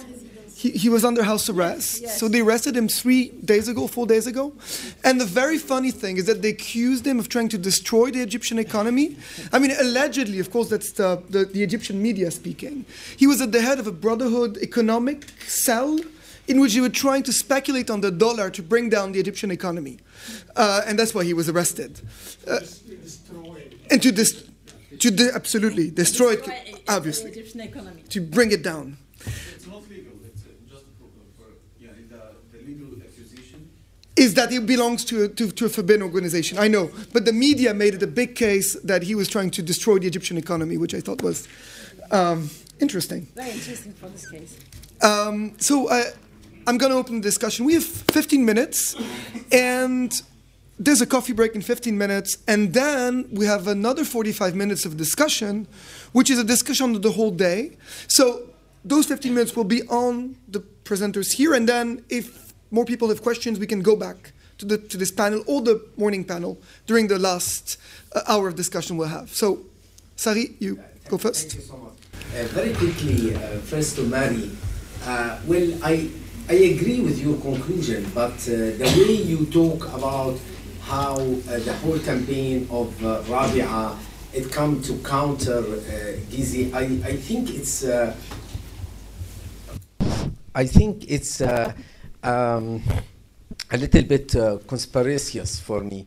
He, 0.58 0.70
he 0.70 0.88
was 0.88 1.04
under 1.04 1.22
house 1.22 1.48
arrest. 1.48 2.08
So 2.08 2.26
they 2.26 2.40
arrested 2.40 2.76
him 2.76 2.88
three 2.88 3.28
days 3.44 3.68
ago, 3.68 3.86
four 3.86 4.08
days 4.08 4.26
ago. 4.26 4.52
And 5.04 5.20
the 5.20 5.24
very 5.24 5.56
funny 5.56 5.92
thing 5.92 6.16
is 6.16 6.26
that 6.26 6.42
they 6.42 6.48
accused 6.48 7.06
him 7.06 7.20
of 7.20 7.28
trying 7.28 7.48
to 7.50 7.58
destroy 7.58 8.10
the 8.10 8.22
Egyptian 8.22 8.58
economy. 8.58 9.16
I 9.52 9.60
mean, 9.60 9.70
allegedly, 9.78 10.40
of 10.40 10.50
course, 10.50 10.68
that's 10.68 10.90
the, 10.92 11.22
the, 11.30 11.44
the 11.44 11.62
Egyptian 11.62 12.02
media 12.02 12.32
speaking. 12.32 12.86
He 13.16 13.28
was 13.28 13.40
at 13.40 13.52
the 13.52 13.62
head 13.62 13.78
of 13.78 13.86
a 13.86 13.92
Brotherhood 13.92 14.56
economic 14.56 15.28
cell 15.46 15.96
in 16.48 16.60
which 16.60 16.72
he 16.72 16.80
was 16.80 16.92
trying 16.92 17.22
to 17.22 17.32
speculate 17.32 17.90
on 17.90 18.00
the 18.00 18.10
dollar 18.10 18.50
to 18.50 18.62
bring 18.62 18.88
down 18.88 19.12
the 19.12 19.20
Egyptian 19.20 19.50
economy. 19.50 19.98
Uh, 20.56 20.82
and 20.86 20.98
that's 20.98 21.14
why 21.14 21.22
he 21.22 21.34
was 21.34 21.48
arrested. 21.48 22.00
Uh, 22.46 22.60
and 23.90 24.02
to, 24.02 24.10
dis- 24.10 24.48
to 24.98 25.10
de- 25.10 25.34
absolutely 25.34 25.90
destroy 25.90 26.32
it, 26.32 26.82
obviously, 26.88 27.30
Egyptian 27.30 27.60
economy. 27.60 28.02
to 28.08 28.20
bring 28.20 28.50
it 28.50 28.62
down. 28.62 28.96
It's 29.20 29.66
not 29.66 29.88
legal. 29.88 30.14
It's 30.24 30.42
just 30.68 30.84
for, 30.98 31.08
for 31.36 31.48
yeah, 31.78 31.90
the, 32.10 32.58
the 32.58 32.64
legal 32.64 32.88
accusation. 33.02 33.70
is 34.16 34.34
that 34.34 34.52
it 34.52 34.66
belongs 34.66 35.04
to 35.06 35.24
a, 35.24 35.28
to, 35.28 35.50
to 35.52 35.66
a 35.66 35.68
forbidden 35.68 36.02
organization. 36.02 36.58
I 36.58 36.68
know, 36.68 36.90
but 37.12 37.24
the 37.24 37.32
media 37.32 37.72
made 37.74 37.94
it 37.94 38.02
a 38.02 38.06
big 38.06 38.34
case 38.34 38.78
that 38.80 39.02
he 39.02 39.14
was 39.14 39.28
trying 39.28 39.50
to 39.50 39.62
destroy 39.62 39.98
the 39.98 40.06
Egyptian 40.06 40.36
economy, 40.38 40.76
which 40.78 40.94
I 40.94 41.00
thought 41.00 41.22
was 41.22 41.46
um, 42.10 42.50
interesting. 42.80 43.28
Very 43.34 43.50
interesting 43.50 43.92
for 43.92 44.08
this 44.08 44.30
case. 44.30 44.58
Um, 45.02 45.54
so 45.58 45.88
uh, 45.88 46.02
I'm 46.68 46.76
going 46.76 46.92
to 46.92 46.98
open 46.98 47.22
the 47.22 47.22
discussion. 47.22 47.64
We 47.64 47.72
have 47.72 47.84
15 47.84 48.44
minutes, 48.44 48.94
and 49.50 50.12
there's 50.78 51.00
a 51.00 51.06
coffee 51.06 51.32
break 51.32 51.54
in 51.54 51.62
15 51.62 51.96
minutes, 51.96 52.36
and 52.46 52.74
then 52.74 53.26
we 53.32 53.46
have 53.46 53.68
another 53.68 54.04
45 54.04 54.54
minutes 54.54 54.84
of 54.84 54.98
discussion, 54.98 55.66
which 56.12 56.28
is 56.28 56.38
a 56.38 56.44
discussion 56.44 56.94
of 56.94 57.00
the 57.00 57.12
whole 57.12 57.30
day. 57.30 57.78
So 58.06 58.50
those 58.84 59.06
15 59.06 59.32
minutes 59.32 59.56
will 59.56 59.64
be 59.64 59.80
on 59.84 60.36
the 60.46 60.60
presenters 60.84 61.32
here, 61.32 61.54
and 61.54 61.66
then 61.66 62.04
if 62.10 62.52
more 62.70 62.84
people 62.84 63.08
have 63.08 63.22
questions, 63.22 63.58
we 63.58 63.66
can 63.66 63.80
go 63.80 63.96
back 63.96 64.32
to, 64.58 64.66
the, 64.66 64.76
to 64.76 64.98
this 64.98 65.10
panel 65.10 65.42
or 65.46 65.62
the 65.62 65.82
morning 65.96 66.22
panel 66.22 66.60
during 66.86 67.08
the 67.08 67.18
last 67.18 67.78
uh, 68.12 68.20
hour 68.28 68.46
of 68.46 68.56
discussion 68.56 68.98
we'll 68.98 69.08
have. 69.08 69.34
So, 69.34 69.60
Sari, 70.16 70.54
you 70.58 70.84
go 71.08 71.16
first. 71.16 71.52
Thank 71.52 71.62
you 71.62 71.68
so 71.70 71.76
much. 71.78 71.94
Uh, 72.36 72.46
very 72.48 72.74
quickly, 72.74 73.34
uh, 73.34 73.38
first 73.60 73.96
to 73.96 74.02
Mary. 74.02 74.50
Uh, 75.06 75.38
well, 75.46 75.72
I 75.82 76.10
I 76.50 76.54
agree 76.54 77.00
with 77.00 77.20
your 77.20 77.36
conclusion, 77.40 78.10
but 78.14 78.32
uh, 78.48 78.72
the 78.80 78.94
way 78.96 79.12
you 79.12 79.44
talk 79.46 79.84
about 79.94 80.38
how 80.80 81.16
uh, 81.16 81.58
the 81.58 81.74
whole 81.82 81.98
campaign 81.98 82.66
of 82.70 83.04
uh, 83.04 83.22
Rabia 83.28 83.94
it 84.32 84.50
come 84.50 84.80
to 84.82 84.94
counter 84.98 85.58
uh, 85.58 86.16
Gezi, 86.30 86.72
I, 86.72 86.84
I 87.06 87.16
think 87.16 87.50
it's 87.54 87.84
uh, 87.84 88.14
I 90.54 90.64
think 90.66 91.04
it's 91.10 91.42
uh, 91.42 91.72
um, 92.22 92.82
a 93.70 93.76
little 93.76 94.02
bit 94.02 94.34
conspiracious 94.66 95.60
for 95.60 95.80
me 95.82 96.06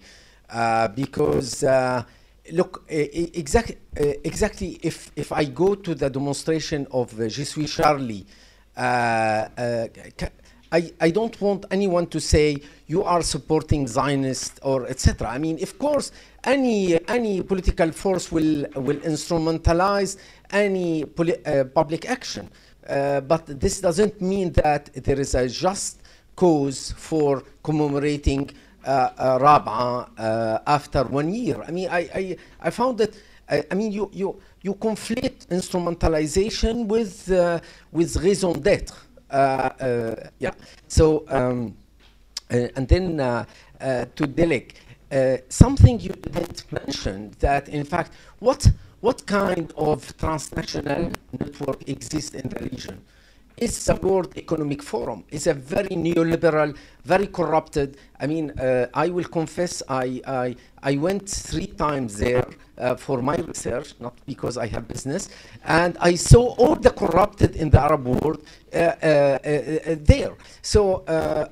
because 0.95 1.63
look 2.51 2.83
e- 2.91 3.09
e- 3.13 3.31
exact, 3.35 3.71
uh, 3.99 4.03
exactly 4.23 4.79
if 4.81 5.11
if 5.15 5.31
I 5.31 5.45
go 5.45 5.75
to 5.75 5.93
the 5.93 6.09
demonstration 6.09 6.87
of 6.91 7.13
uh, 7.19 7.27
Je 7.27 7.43
suis 7.43 7.67
Charlie. 7.67 8.25
Uh, 8.75 9.47
uh, 9.57 9.87
I, 10.73 10.91
I 11.01 11.09
don't 11.11 11.39
want 11.41 11.65
anyone 11.69 12.07
to 12.07 12.21
say 12.21 12.57
you 12.87 13.03
are 13.03 13.21
supporting 13.21 13.87
Zionists 13.87 14.57
or 14.63 14.87
etc. 14.87 15.27
I 15.29 15.37
mean, 15.37 15.61
of 15.61 15.77
course, 15.77 16.11
any 16.45 16.97
any 17.09 17.41
political 17.41 17.91
force 17.91 18.31
will 18.31 18.65
will 18.75 18.97
instrumentalize 18.97 20.15
any 20.51 21.03
uh, 21.03 21.65
public 21.75 22.09
action, 22.09 22.49
uh, 22.87 23.19
but 23.19 23.59
this 23.59 23.81
doesn't 23.81 24.21
mean 24.21 24.53
that 24.53 24.93
there 24.93 25.19
is 25.19 25.35
a 25.35 25.49
just 25.49 26.01
cause 26.37 26.93
for 26.97 27.43
commemorating 27.63 28.49
uh, 28.85 29.09
uh, 30.17 30.59
after 30.65 31.03
one 31.03 31.33
year. 31.33 31.61
I 31.67 31.71
mean, 31.71 31.89
I 31.89 31.99
I, 32.15 32.37
I 32.61 32.69
found 32.69 32.97
that. 32.99 33.13
I 33.49 33.65
I 33.71 33.75
mean, 33.75 33.91
you 33.91 34.09
you 34.13 34.39
you 34.61 34.75
conflate 34.75 35.47
instrumentalization 35.49 36.85
with 36.85 37.31
uh, 37.31 37.59
with 37.91 38.15
raison 38.17 38.53
d'être. 38.53 39.07
Uh, 39.29 39.69
uh, 39.79 40.15
yeah. 40.39 40.53
So 40.87 41.23
um, 41.29 41.75
uh, 42.51 42.67
and 42.75 42.87
then 42.87 43.19
uh, 43.19 43.45
to 44.15 44.27
Dilek, 44.27 44.73
uh, 45.11 45.37
something 45.49 45.99
you 45.99 46.13
didn't 46.13 46.65
mention 46.71 47.31
that 47.39 47.69
in 47.69 47.83
fact 47.83 48.11
what 48.39 48.69
what 48.99 49.25
kind 49.25 49.73
of 49.77 50.15
transnational 50.17 51.11
network 51.39 51.87
exists 51.89 52.35
in 52.35 52.49
the 52.49 52.59
region? 52.63 53.01
It's 53.61 53.85
the 53.85 53.93
World 53.93 54.35
Economic 54.37 54.81
Forum. 54.81 55.23
It's 55.29 55.45
a 55.45 55.53
very 55.53 55.89
neoliberal, 55.89 56.75
very 57.05 57.27
corrupted. 57.27 57.95
I 58.19 58.25
mean, 58.25 58.49
uh, 58.59 58.87
I 58.91 59.09
will 59.09 59.25
confess, 59.25 59.83
I, 59.87 60.19
I, 60.25 60.55
I 60.81 60.97
went 60.97 61.29
three 61.29 61.67
times 61.67 62.17
there 62.17 62.47
uh, 62.79 62.95
for 62.95 63.21
my 63.21 63.35
research, 63.35 63.93
not 63.99 64.15
because 64.25 64.57
I 64.57 64.65
have 64.65 64.87
business, 64.87 65.29
and 65.63 65.95
I 66.01 66.15
saw 66.15 66.55
all 66.55 66.75
the 66.75 66.89
corrupted 66.89 67.55
in 67.55 67.69
the 67.69 67.79
Arab 67.79 68.07
world 68.07 68.43
uh, 68.73 68.77
uh, 68.77 68.87
uh, 69.05 69.47
uh, 69.47 69.95
there. 69.99 70.33
So 70.63 71.03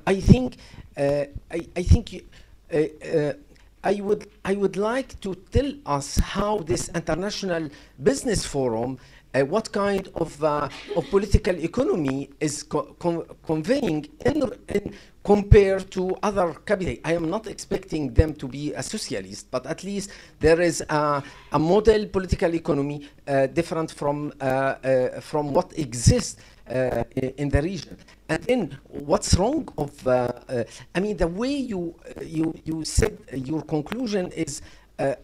I 0.04 0.20
think, 0.20 0.56
I, 0.96 1.28
I 1.76 1.82
think. 1.82 2.12
You, 2.12 2.22
I 3.82 3.94
would, 3.94 4.28
I 4.44 4.56
would 4.56 4.76
like 4.76 5.18
to 5.22 5.34
tell 5.52 5.72
us 5.86 6.18
how 6.18 6.58
this 6.58 6.90
international 6.90 7.70
business 8.02 8.44
forum, 8.44 8.98
uh, 9.34 9.40
what 9.44 9.70
kind 9.72 10.08
of, 10.14 10.42
uh, 10.42 10.68
of 10.96 11.08
political 11.10 11.56
economy 11.56 12.30
is 12.40 12.62
co- 12.62 12.94
con- 12.98 13.24
conveying 13.46 14.06
in, 14.24 14.52
in 14.68 14.94
compared 15.22 15.90
to 15.90 16.16
other 16.22 16.54
capital. 16.64 16.96
I 17.04 17.14
am 17.14 17.28
not 17.28 17.46
expecting 17.46 18.12
them 18.14 18.34
to 18.34 18.48
be 18.48 18.72
a 18.72 18.82
socialist, 18.82 19.50
but 19.50 19.66
at 19.66 19.84
least 19.84 20.10
there 20.40 20.60
is 20.60 20.82
a, 20.88 21.22
a 21.52 21.58
model 21.58 22.06
political 22.06 22.54
economy 22.54 23.06
uh, 23.28 23.46
different 23.46 23.90
from, 23.90 24.32
uh, 24.40 24.44
uh, 24.44 25.20
from 25.20 25.52
what 25.52 25.78
exists 25.78 26.40
uh, 26.68 27.04
in 27.36 27.48
the 27.50 27.60
region. 27.60 27.96
And 28.28 28.42
then 28.44 28.78
what's 28.88 29.34
wrong 29.34 29.68
of, 29.76 30.06
I 30.06 31.00
mean, 31.00 31.16
the 31.16 31.26
way 31.26 31.52
you, 31.52 31.94
you, 32.22 32.54
you 32.64 32.84
said 32.84 33.18
your 33.34 33.62
conclusion 33.62 34.30
is, 34.32 34.62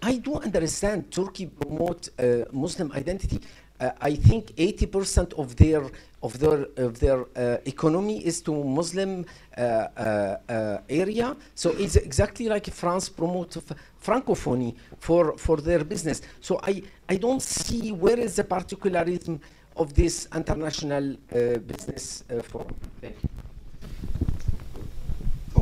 I 0.02 0.16
do 0.16 0.34
understand 0.34 1.10
Turkey 1.12 1.46
promote 1.46 2.08
Muslim 2.52 2.90
identity. 2.92 3.40
Uh, 3.80 3.90
I 4.00 4.14
think 4.14 4.54
80% 4.56 5.34
of 5.34 5.56
their 5.56 5.82
of 6.22 6.38
their 6.38 6.66
of 6.76 6.98
their 6.98 7.20
uh, 7.36 7.58
economy 7.66 8.24
is 8.24 8.40
to 8.42 8.52
Muslim 8.64 9.24
uh, 9.24 9.60
uh, 9.60 10.36
uh, 10.48 10.78
area. 10.88 11.36
So 11.54 11.70
it's 11.70 11.96
exactly 11.96 12.48
like 12.48 12.66
France 12.72 13.08
promotes 13.08 13.58
francophony 14.00 14.74
for 14.98 15.36
for 15.36 15.58
their 15.58 15.84
business. 15.84 16.22
So 16.40 16.58
I 16.62 16.82
I 17.08 17.16
don't 17.16 17.42
see 17.42 17.92
where 17.92 18.18
is 18.18 18.36
the 18.36 18.44
particularism 18.44 19.40
of 19.76 19.92
this 19.94 20.26
international 20.34 21.12
uh, 21.12 21.58
business 21.58 22.24
forum. 22.50 22.74
Thank 23.00 23.16
you. 23.22 23.28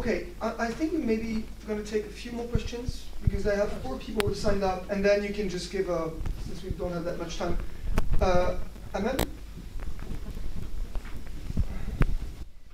okay, 0.04 0.26
I, 0.40 0.66
I 0.66 0.70
think 0.70 0.92
we 0.92 0.98
maybe 0.98 1.44
going 1.66 1.82
to 1.82 1.90
take 1.90 2.04
a 2.04 2.10
few 2.10 2.32
more 2.32 2.46
questions 2.46 3.06
because 3.22 3.46
I 3.46 3.54
have 3.56 3.72
four 3.82 3.96
people 3.96 4.28
who 4.28 4.34
signed 4.34 4.62
up, 4.62 4.90
and 4.90 5.02
then 5.02 5.24
you 5.24 5.32
can 5.32 5.48
just 5.48 5.72
give 5.72 5.88
a, 5.88 6.10
since 6.46 6.62
we 6.62 6.70
don't 6.70 6.92
have 6.92 7.04
that 7.04 7.18
much 7.18 7.38
time. 7.38 7.56
Uh, 8.20 8.54
Amal? 8.94 9.16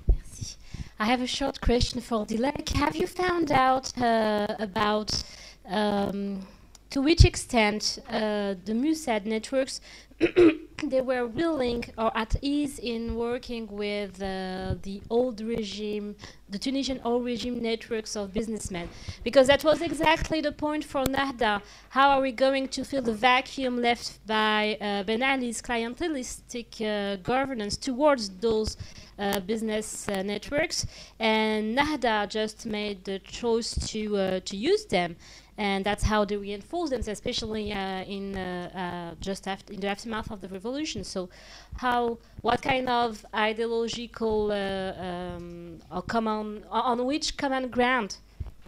Merci. 0.08 0.56
I 0.98 1.04
have 1.06 1.20
a 1.20 1.26
short 1.26 1.60
question 1.60 2.00
for 2.00 2.26
Dilek. 2.26 2.68
Have 2.70 2.96
you 2.96 3.06
found 3.06 3.50
out 3.50 3.96
uh, 3.98 4.46
about 4.58 5.22
um, 5.68 6.46
to 6.90 7.00
which 7.00 7.24
extent 7.24 7.98
uh, 8.08 8.54
the 8.64 8.74
MUSIAD 8.74 9.24
networks 9.24 9.80
they 10.84 11.00
were 11.00 11.26
willing 11.26 11.84
or 11.96 12.14
at 12.16 12.36
ease 12.42 12.78
in 12.78 13.14
working 13.14 13.66
with 13.68 14.20
uh, 14.22 14.74
the 14.82 15.00
old 15.08 15.40
regime, 15.40 16.14
the 16.50 16.58
Tunisian 16.58 17.00
old 17.04 17.24
regime 17.24 17.62
networks 17.62 18.16
of 18.16 18.34
businessmen, 18.34 18.88
because 19.24 19.46
that 19.46 19.64
was 19.64 19.80
exactly 19.80 20.42
the 20.42 20.52
point 20.52 20.84
for 20.84 21.04
Nahda. 21.04 21.62
How 21.88 22.10
are 22.10 22.20
we 22.20 22.32
going 22.32 22.68
to 22.68 22.84
fill 22.84 23.02
the 23.02 23.14
vacuum 23.14 23.80
left 23.80 24.26
by 24.26 24.76
uh, 24.80 25.04
Ben 25.04 25.22
Ali's 25.22 25.62
clientelistic 25.62 26.80
uh, 26.80 27.16
governance 27.16 27.78
towards 27.78 28.28
those 28.28 28.76
uh, 29.18 29.40
business 29.40 30.06
uh, 30.08 30.22
networks? 30.22 30.86
And 31.18 31.76
Nahda 31.78 32.28
just 32.28 32.66
made 32.66 33.04
the 33.04 33.20
choice 33.20 33.74
to 33.90 34.16
uh, 34.16 34.40
to 34.40 34.56
use 34.56 34.84
them 34.84 35.16
and 35.60 35.84
that's 35.84 36.02
how 36.02 36.24
they 36.24 36.38
reinforce 36.38 36.88
them, 36.88 37.02
especially 37.06 37.70
uh, 37.70 38.02
in 38.04 38.34
uh, 38.34 38.40
uh, 38.40 39.14
just 39.20 39.46
after 39.46 39.74
in 39.74 39.80
the 39.80 39.88
aftermath 39.88 40.30
of 40.30 40.40
the 40.40 40.48
revolution. 40.48 41.04
So, 41.04 41.28
how 41.76 42.18
what 42.40 42.62
kind 42.62 42.88
of 42.88 43.26
ideological 43.34 44.50
uh, 44.52 45.06
um, 45.06 45.78
or 45.92 46.00
common 46.00 46.64
on 46.70 47.04
which 47.04 47.36
common 47.36 47.68
ground 47.68 48.16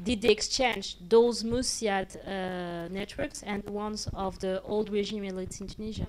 did 0.04 0.20
they 0.20 0.28
exchange 0.28 0.96
those 1.08 1.42
MUSIAD 1.42 2.08
uh, 2.16 2.88
networks 2.88 3.42
and 3.42 3.62
the 3.62 3.72
ones 3.72 4.06
of 4.12 4.38
the 4.40 4.60
old 4.62 4.90
regime 4.90 5.24
elites 5.24 5.62
in 5.62 5.68
Tunisia? 5.68 6.06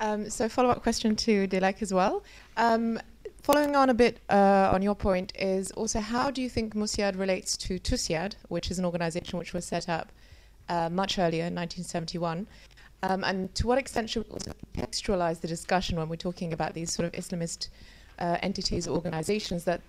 Um, 0.00 0.28
so 0.28 0.48
follow-up 0.48 0.82
question 0.82 1.16
to 1.16 1.46
Dilek 1.46 1.80
as 1.80 1.94
well. 1.94 2.24
Um, 2.56 2.98
Following 3.44 3.76
on 3.76 3.90
a 3.90 3.94
bit 3.94 4.20
uh, 4.30 4.70
on 4.72 4.80
your 4.80 4.94
point 4.94 5.30
is 5.38 5.70
also 5.72 6.00
how 6.00 6.30
do 6.30 6.40
you 6.40 6.48
think 6.48 6.74
MUSIAD 6.74 7.14
relates 7.18 7.58
to 7.58 7.78
TUSIAD, 7.78 8.36
which 8.48 8.70
is 8.70 8.78
an 8.78 8.86
organization 8.86 9.38
which 9.38 9.52
was 9.52 9.66
set 9.66 9.86
up 9.86 10.10
uh, 10.70 10.88
much 10.88 11.18
earlier 11.18 11.44
in 11.44 11.54
1971? 11.54 12.46
Um, 13.02 13.22
and 13.22 13.54
to 13.54 13.66
what 13.66 13.76
extent 13.76 14.08
should 14.08 14.24
we 14.28 14.30
also 14.30 14.52
contextualize 14.74 15.42
the 15.42 15.46
discussion 15.46 15.98
when 15.98 16.08
we're 16.08 16.16
talking 16.16 16.54
about 16.54 16.72
these 16.72 16.90
sort 16.90 17.04
of 17.04 17.12
Islamist 17.12 17.68
uh, 18.18 18.38
entities 18.40 18.88
or 18.88 18.94
organizations 18.94 19.64
that 19.64 19.82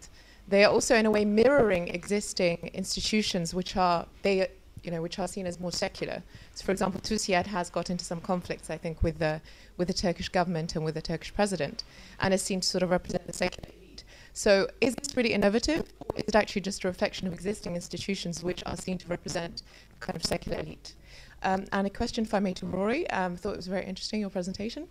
they 0.50 0.66
are 0.66 0.74
also 0.74 0.94
in 0.94 1.06
a 1.06 1.12
way 1.12 1.24
mirroring 1.24 1.88
existing 1.88 2.72
institutions 2.74 3.54
which 3.54 3.78
are 3.78 4.06
they 4.24 4.50
you 4.86 4.92
know 4.92 5.02
which 5.02 5.20
are 5.20 5.28
seen 5.28 5.48
as 5.48 5.60
more 5.60 5.72
secular. 5.72 6.22
So 6.54 6.66
for 6.66 6.72
example, 6.72 7.02
TUSIAD 7.02 7.48
has 7.48 7.70
got 7.70 7.90
into 7.90 8.06
some 8.06 8.22
conflicts, 8.22 8.70
I 8.70 8.78
think, 8.78 9.04
with 9.04 9.20
the 9.20 9.42
with 9.78 9.88
the 9.88 9.94
Turkish 9.94 10.30
government 10.30 10.76
and 10.76 10.86
with 10.86 10.96
the 10.96 11.02
Turkish 11.02 11.34
president, 11.34 11.84
and 12.20 12.34
is 12.34 12.42
seen 12.42 12.62
to 12.62 12.68
sort 12.68 12.84
of 12.84 12.92
represent 12.92 13.28
the 13.28 13.34
secular 13.34 13.70
elite. 13.70 14.04
So 14.34 14.68
is 14.82 14.96
this 14.96 15.16
really 15.16 15.34
innovative, 15.34 15.86
or 16.00 16.18
is 16.18 16.26
it 16.28 16.36
actually 16.36 16.62
just 16.62 16.84
a 16.84 16.88
reflection 16.88 17.28
of 17.28 17.34
existing 17.34 17.76
institutions 17.76 18.44
which 18.44 18.62
are 18.66 18.76
seen 18.76 18.98
to 19.00 19.08
represent 19.08 19.64
kind 20.00 20.16
of 20.16 20.24
secular 20.24 20.60
elite? 20.60 20.94
Um, 21.44 21.66
and 21.72 21.88
a 21.88 21.90
question, 21.90 22.26
if 22.26 22.34
I 22.34 22.40
may, 22.40 22.54
to 22.54 22.66
Rory. 22.66 23.10
Um, 23.12 23.36
thought 23.38 23.54
it 23.54 23.58
was 23.58 23.68
very 23.68 23.86
interesting 23.86 24.20
your 24.20 24.30
presentation. 24.30 24.88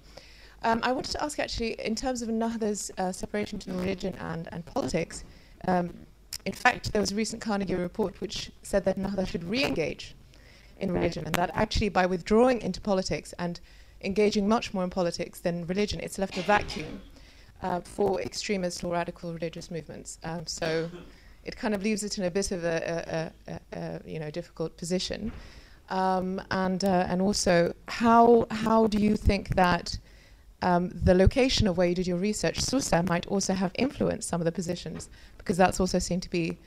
Um, 0.63 0.81
I 0.83 0.93
wanted 0.93 1.13
to 1.13 1.23
ask 1.23 1.39
actually, 1.39 1.73
in 1.73 1.95
terms 1.95 2.23
of 2.23 2.31
Nahda's 2.31 2.91
uh, 2.97 3.13
separation 3.13 3.59
between 3.59 3.77
religion 3.77 4.15
and, 4.19 4.49
and 4.51 4.65
politics, 4.65 5.25
um, 5.69 5.93
in 6.45 6.53
fact, 6.53 6.93
there 6.93 7.01
was 7.01 7.13
a 7.13 7.15
recent 7.15 7.41
Carnegie 7.41 7.75
report 7.75 8.21
which 8.21 8.51
said 8.63 8.85
that 8.85 8.99
Nahda 8.99 9.27
should 9.27 9.45
re-engage 9.45 10.15
in 10.79 10.93
religion, 10.93 11.25
and 11.25 11.35
that 11.37 11.51
actually 11.55 11.89
by 11.89 12.07
withdrawing 12.07 12.61
into 12.61 12.81
politics 12.81 13.33
and 13.39 13.61
engaging 14.03 14.49
much 14.49 14.75
more 14.75 14.85
in 14.85 14.91
politics 14.91 15.41
than 15.41 15.67
religion, 15.67 16.01
it's 16.01 16.19
left 16.19 16.37
a 16.37 16.43
vacuum 16.43 17.01
uh, 17.63 17.81
for 17.81 18.21
extremist 18.21 18.85
or 18.85 18.93
radical 18.93 19.33
religious 19.33 19.71
movements. 19.71 20.19
Um, 20.25 20.47
so 20.47 20.91
it 21.45 21.57
kind 21.57 21.75
of 21.75 21.83
leaves 21.83 22.03
it 22.05 22.19
in 22.19 22.25
a 22.25 22.31
bit 22.31 22.51
of 22.51 22.65
a, 22.65 23.33
a, 23.47 23.53
a, 23.53 23.79
a 23.79 24.01
you 24.05 24.19
know 24.19 24.31
difficult 24.31 24.77
position. 24.77 25.33
Um, 25.91 26.41
and 26.51 26.83
uh, 26.85 27.07
and 27.09 27.21
also, 27.21 27.75
how 27.89 28.47
how 28.51 28.87
do 28.87 28.99
you 28.99 29.17
think 29.17 29.55
that 29.55 29.99
um, 30.63 30.91
the 30.95 31.15
location 31.15 31.67
of 31.67 31.77
where 31.77 31.87
you 31.87 31.95
did 31.95 32.07
your 32.07 32.17
research, 32.17 32.61
Susa, 32.61 33.03
might 33.03 33.27
also 33.27 33.53
have 33.53 33.73
influenced 33.75 34.29
some 34.29 34.41
of 34.41 34.45
the 34.47 34.53
positions? 34.53 35.09
Because 35.45 35.59
that's 35.59 35.79
also 35.79 35.99
seen 35.99 36.21
to 36.21 36.31
be 36.31 36.59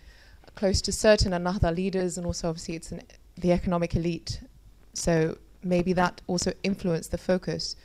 close 0.53 0.81
to 0.81 0.91
certain 0.91 1.31
Nahda 1.31 1.75
leaders, 1.75 2.17
and 2.17 2.27
also 2.27 2.49
obviously 2.49 2.75
it's 2.75 2.91
an, 2.91 3.01
the 3.35 3.51
economic 3.51 3.95
elite. 3.95 4.39
So 4.93 5.37
maybe 5.63 5.93
that 5.93 6.21
also 6.27 6.53
influenced 6.63 7.09
the 7.09 7.17
focus 7.17 7.75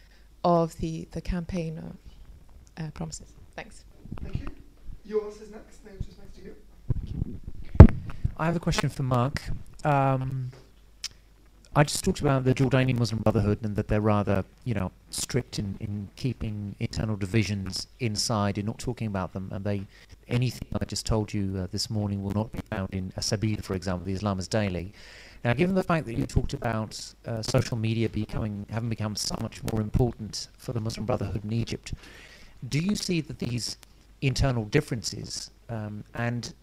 of 0.45 0.77
the, 0.79 1.09
the 1.13 1.23
campaign 1.23 1.79
uh, 1.79 2.83
uh, 2.83 2.91
promises. 2.91 3.33
Thanks. 3.57 3.85
Thank 4.23 4.41
you. 4.41 4.47
Yours 5.05 5.41
is 5.41 5.51
next. 5.51 5.85
No, 5.85 5.93
just 6.05 6.19
next 6.19 6.37
to 6.37 6.43
you. 6.43 6.57
I 8.37 8.47
have 8.47 8.57
a 8.57 8.61
question 8.61 8.89
for 8.91 9.03
Mark. 9.03 9.43
Um, 9.85 10.51
I 11.75 11.85
just 11.85 12.05
talked 12.05 12.21
about 12.21 12.45
the 12.45 12.55
Jordanian 12.55 12.99
Muslim 12.99 13.23
Brotherhood 13.23 13.59
and 13.63 13.77
that 13.77 13.89
they're 13.89 14.01
rather, 14.01 14.45
you 14.65 14.75
know, 14.75 14.93
strict 15.11 15.59
in, 15.59 15.77
in 15.81 16.09
keeping 16.17 16.75
internal 16.81 17.17
divisions 17.17 17.87
inside 17.99 18.59
and 18.59 18.67
not 18.67 18.79
talking 18.79 19.07
about 19.07 19.33
them. 19.33 19.49
And 19.53 19.65
they, 19.65 19.87
anything 20.29 20.69
I 20.81 20.85
just 20.85 21.07
told 21.07 21.33
you 21.33 21.59
uh, 21.59 21.67
this 21.71 21.91
morning 21.91 22.23
will 22.23 22.33
not 22.33 22.53
be 22.53 22.61
found 22.71 22.89
in 22.93 23.13
Asabil, 23.19 23.63
for 23.63 23.75
example, 23.75 24.07
the 24.07 24.15
Islamist 24.15 24.51
Daily. 24.51 24.93
Now, 25.45 25.53
given 25.55 25.75
the 25.75 25.83
fact 25.83 26.07
that 26.07 26.15
you 26.15 26.27
talked 26.27 26.55
about 26.55 27.15
uh, 27.27 27.43
social 27.43 27.77
media 27.77 28.09
becoming 28.09 28.67
having 28.71 28.89
become 28.89 29.17
so 29.17 29.37
much 29.41 29.61
more 29.73 29.81
important 29.81 30.49
for 30.57 30.73
the 30.73 30.81
Muslim 30.81 31.05
Brotherhood 31.05 31.45
in 31.45 31.53
Egypt, 31.53 31.95
do 32.69 32.79
you 32.79 32.95
see 32.95 33.21
that 33.21 33.39
these 33.39 33.77
internal 34.21 34.65
differences 34.67 35.51
um, 35.69 36.05
and 36.15 36.55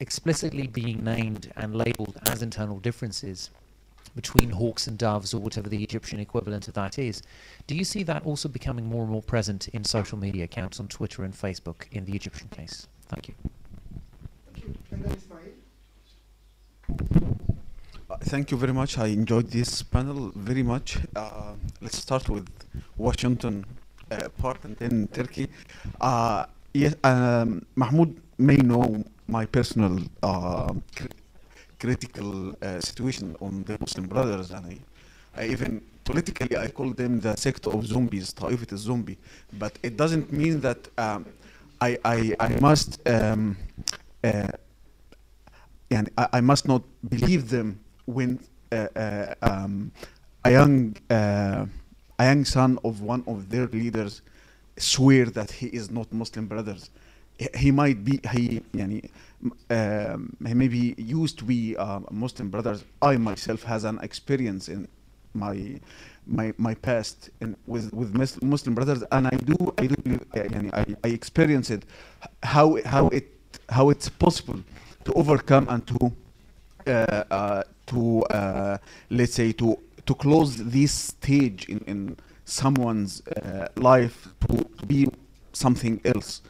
explicitly 0.00 0.66
being 0.66 1.02
named 1.02 1.50
and 1.56 1.74
labelled 1.74 2.18
as 2.26 2.42
internal 2.42 2.78
differences 2.78 3.50
between 4.14 4.50
hawks 4.50 4.86
and 4.86 4.98
doves 4.98 5.32
or 5.32 5.40
whatever 5.40 5.68
the 5.68 5.82
Egyptian 5.82 6.20
equivalent 6.20 6.68
of 6.68 6.74
that 6.74 6.98
is, 6.98 7.22
do 7.66 7.74
you 7.74 7.84
see 7.84 8.02
that 8.02 8.24
also 8.24 8.48
becoming 8.48 8.84
more 8.86 9.02
and 9.02 9.10
more 9.10 9.22
present 9.22 9.68
in 9.68 9.84
social 9.84 10.18
media 10.18 10.44
accounts 10.44 10.80
on 10.80 10.88
Twitter 10.88 11.24
and 11.24 11.34
Facebook 11.34 11.86
in 11.92 12.04
the 12.04 12.14
Egyptian 12.14 12.48
case? 12.48 12.86
Thank 13.08 13.28
you. 13.28 13.34
Thank 14.46 14.64
you. 14.64 14.74
And 14.90 15.04
then 15.04 15.12
Ismail. 15.16 15.52
Uh, 18.10 18.16
Thank 18.20 18.50
you 18.50 18.56
very 18.56 18.72
much. 18.72 18.98
I 18.98 19.06
enjoyed 19.08 19.50
this 19.50 19.82
panel 19.82 20.32
very 20.34 20.62
much. 20.62 20.98
Uh, 21.14 21.54
let's 21.80 21.98
start 21.98 22.28
with 22.28 22.48
Washington 22.96 23.64
uh, 24.10 24.28
part 24.38 24.64
and 24.64 24.76
then 24.76 25.08
Turkey. 25.08 25.48
Uh, 26.00 26.46
yes, 26.74 26.94
um, 27.04 27.64
Mahmoud 27.76 28.16
may 28.38 28.56
know 28.56 29.04
my 29.26 29.44
personal 29.46 30.00
uh, 30.22 30.72
cri- 30.96 31.08
critical 31.78 32.54
uh, 32.62 32.80
situation 32.80 33.36
on 33.40 33.62
the 33.64 33.76
Muslim 33.80 34.06
Brothers, 34.06 34.50
and 34.50 34.66
I, 34.66 34.78
I 35.42 35.46
even 35.46 35.82
politically 36.04 36.56
I 36.56 36.68
call 36.68 36.90
them 36.94 37.20
the 37.20 37.36
sect 37.36 37.66
of 37.66 37.86
zombies, 37.86 38.32
Taifat 38.32 38.72
al-Zombie. 38.72 39.18
But 39.58 39.78
it 39.82 39.96
doesn't 39.96 40.32
mean 40.32 40.60
that 40.60 40.88
um, 40.96 41.26
I, 41.80 41.98
I, 42.04 42.34
I 42.40 42.48
must 42.60 43.06
um, 43.08 43.56
uh, 44.24 44.48
and 45.90 46.10
I, 46.18 46.28
I, 46.34 46.40
must 46.40 46.66
not 46.66 46.82
believe 47.08 47.48
them 47.50 47.80
when 48.06 48.40
uh, 48.72 48.88
uh 48.96 49.34
um, 49.42 49.92
a 50.44 50.50
young 50.50 50.96
uh, 51.10 51.66
a 52.18 52.24
young 52.24 52.44
son 52.44 52.78
of 52.84 53.00
one 53.00 53.22
of 53.26 53.48
their 53.48 53.66
leaders 53.66 54.22
swear 54.76 55.26
that 55.26 55.50
he 55.50 55.66
is 55.66 55.90
not 55.90 56.12
Muslim 56.12 56.46
brothers. 56.46 56.90
He, 57.56 57.70
might 57.70 58.02
be 58.02 58.18
he 58.32 58.60
yani, 58.74 59.08
um, 59.70 60.36
he 60.44 60.54
may 60.54 60.66
be 60.66 60.96
used 60.98 61.38
to 61.38 61.44
be 61.44 61.76
uh, 61.76 62.00
Muslim 62.10 62.50
brothers. 62.50 62.84
I 63.00 63.16
myself 63.16 63.62
has 63.62 63.84
an 63.84 64.00
experience 64.02 64.68
in 64.68 64.88
my 65.34 65.80
my 66.28 66.52
my 66.58 66.74
past 66.74 67.30
and 67.40 67.56
with 67.66 67.92
with 67.92 68.14
Muslim 68.42 68.74
brothers, 68.74 69.02
and 69.10 69.26
I 69.26 69.36
do 69.36 69.56
I 69.78 69.86
do 69.86 69.96
believe, 69.96 70.26
I, 70.34 70.96
I 71.02 71.08
experience 71.08 71.70
it 71.70 71.84
how 72.42 72.78
how 72.84 73.08
it 73.08 73.32
how 73.68 73.90
it's 73.90 74.08
possible 74.08 74.60
to 75.04 75.12
overcome 75.14 75.66
and 75.68 75.86
to 75.86 76.12
uh, 76.86 77.24
uh, 77.30 77.62
to 77.86 78.22
uh, 78.24 78.78
let's 79.10 79.34
say 79.34 79.52
to 79.52 79.78
to 80.06 80.14
close 80.14 80.56
this 80.56 80.92
stage 80.92 81.68
in, 81.68 81.78
in 81.86 82.16
someone's 82.44 83.22
uh, 83.28 83.68
life 83.76 84.28
to, 84.40 84.64
to, 84.78 84.86
be 84.86 85.06
something 85.52 86.00
else. 86.04 86.40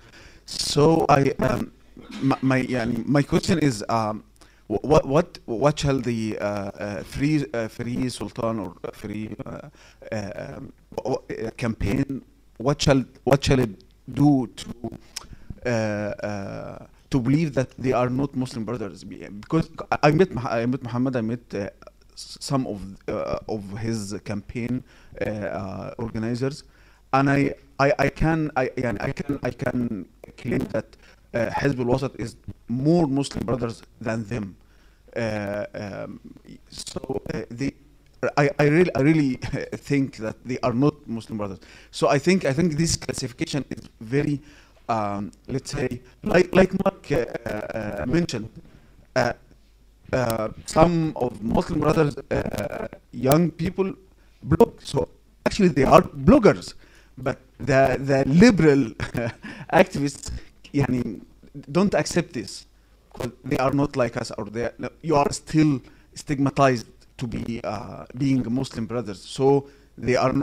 So 0.47 1.07
I 1.09 1.33
um, 1.41 1.73
my 2.21 2.39
my, 2.43 2.57
yeah, 2.59 2.85
my 2.85 3.23
question 3.23 3.59
is 3.59 3.85
um, 3.89 4.25
what 4.69 5.07
what 5.07 5.39
what 5.47 5.79
shall 5.79 5.99
the 5.99 6.39
uh, 6.39 6.45
uh, 6.45 7.03
free 7.03 7.45
uh, 7.55 7.69
free 7.69 8.09
sultan 8.11 8.59
or 8.59 8.75
uh, 8.85 8.91
free 8.93 9.35
uh, 9.47 9.69
um, 10.13 10.73
uh, 11.07 11.17
campaign 11.57 12.23
what 12.59 12.81
shall 12.81 13.03
what 13.25 13.43
shall 13.43 13.59
it 13.59 13.83
do 14.13 14.47
to 14.57 14.73
to 17.11 17.19
believe 17.19 17.55
that 17.55 17.71
they 17.79 17.93
are 17.93 18.11
not 18.11 18.37
Muslim 18.37 18.65
brothers 18.65 19.03
because 19.05 19.71
I 20.03 20.11
met 20.11 20.29
I 20.45 20.67
met 20.67 20.83
Muhammad 20.83 21.17
I 21.17 21.23
met 21.23 21.73
some 22.15 22.67
of 22.67 22.81
of 23.49 23.79
his 23.79 24.15
campaign 24.25 24.85
organizers 25.99 26.65
and 27.15 27.31
I, 27.31 27.55
I 27.81 27.93
I 27.99 28.09
can 28.11 28.51
I 28.55 28.65
I 29.01 29.13
can 29.13 29.39
I 29.43 29.51
can 29.51 30.07
claim 30.37 30.59
that 30.77 30.89
uh, 31.35 31.51
Hezbollah 31.51 32.19
is 32.19 32.37
more 32.69 33.07
Muslim 33.07 33.45
brothers 33.45 33.83
than 34.01 34.25
them. 34.25 34.57
Uh, 35.17 35.67
um, 35.75 36.21
so 36.71 37.23
uh, 37.35 37.43
I, 38.37 38.51
I, 38.59 38.65
really, 38.65 38.95
I 38.95 39.01
really 39.01 39.35
think 39.77 40.17
that 40.17 40.37
they 40.45 40.59
are 40.63 40.73
not 40.73 40.95
Muslim 41.07 41.39
brothers. 41.39 41.61
So 41.91 42.09
I 42.09 42.19
think, 42.19 42.45
I 42.45 42.53
think 42.53 42.77
this 42.77 42.97
classification 42.97 43.65
is 43.71 43.89
very, 44.01 44.41
um, 44.89 45.31
let's 45.47 45.71
say, 45.71 46.01
like, 46.23 46.55
like 46.55 46.73
Mark 46.85 47.11
uh, 47.13 47.25
uh, 47.49 48.07
mentioned, 48.07 48.49
uh, 49.17 49.33
uh 50.13 50.49
some 50.67 51.13
of 51.17 51.43
Muslim 51.43 51.81
brothers, 51.81 52.17
young 53.13 53.51
people 53.51 53.93
blog. 54.43 54.81
So 54.83 55.09
actually 55.45 55.69
they 55.69 55.85
are 55.85 56.03
bloggers, 56.03 56.75
but 57.19 57.39
the, 57.59 57.99
the 58.01 58.25
liberal 58.27 58.91
activists 59.73 60.31
yani, 60.73 61.21
don't 61.71 61.95
accept 61.95 62.33
this 62.33 62.68
they 63.45 63.59
are 63.59 63.73
not 63.73 63.97
like 63.97 64.17
us 64.17 64.31
or 64.39 64.45
they 64.47 64.71
you 65.03 65.17
are 65.17 65.33
still 65.33 65.81
stigmatized 66.15 66.87
to 67.19 67.27
be 67.27 67.61
uh, 67.65 68.05
being 68.17 68.45
Muslim 68.53 68.87
brothers. 68.87 69.21
So 69.21 69.69
they 69.97 70.17
are 70.17 70.35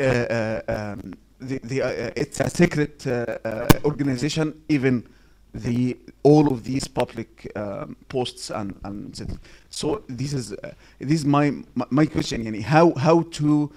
uh, 0.00 0.02
uh, 0.02 0.60
um, 0.68 1.14
uh, 1.42 2.10
it's 2.16 2.40
a 2.40 2.50
secret 2.50 3.06
uh, 3.06 3.68
organization. 3.84 4.62
Even 4.68 5.06
the 5.52 5.96
all 6.22 6.52
of 6.52 6.64
these 6.64 6.88
public 6.88 7.50
um, 7.54 7.96
posts 8.08 8.50
and, 8.50 8.74
and 8.84 9.38
so 9.70 10.02
this 10.08 10.32
is 10.32 10.50
this 10.98 11.20
is 11.20 11.24
my 11.24 11.52
my 11.90 12.06
question. 12.06 12.60
How 12.62 12.94
how 12.94 13.22
to 13.22 13.70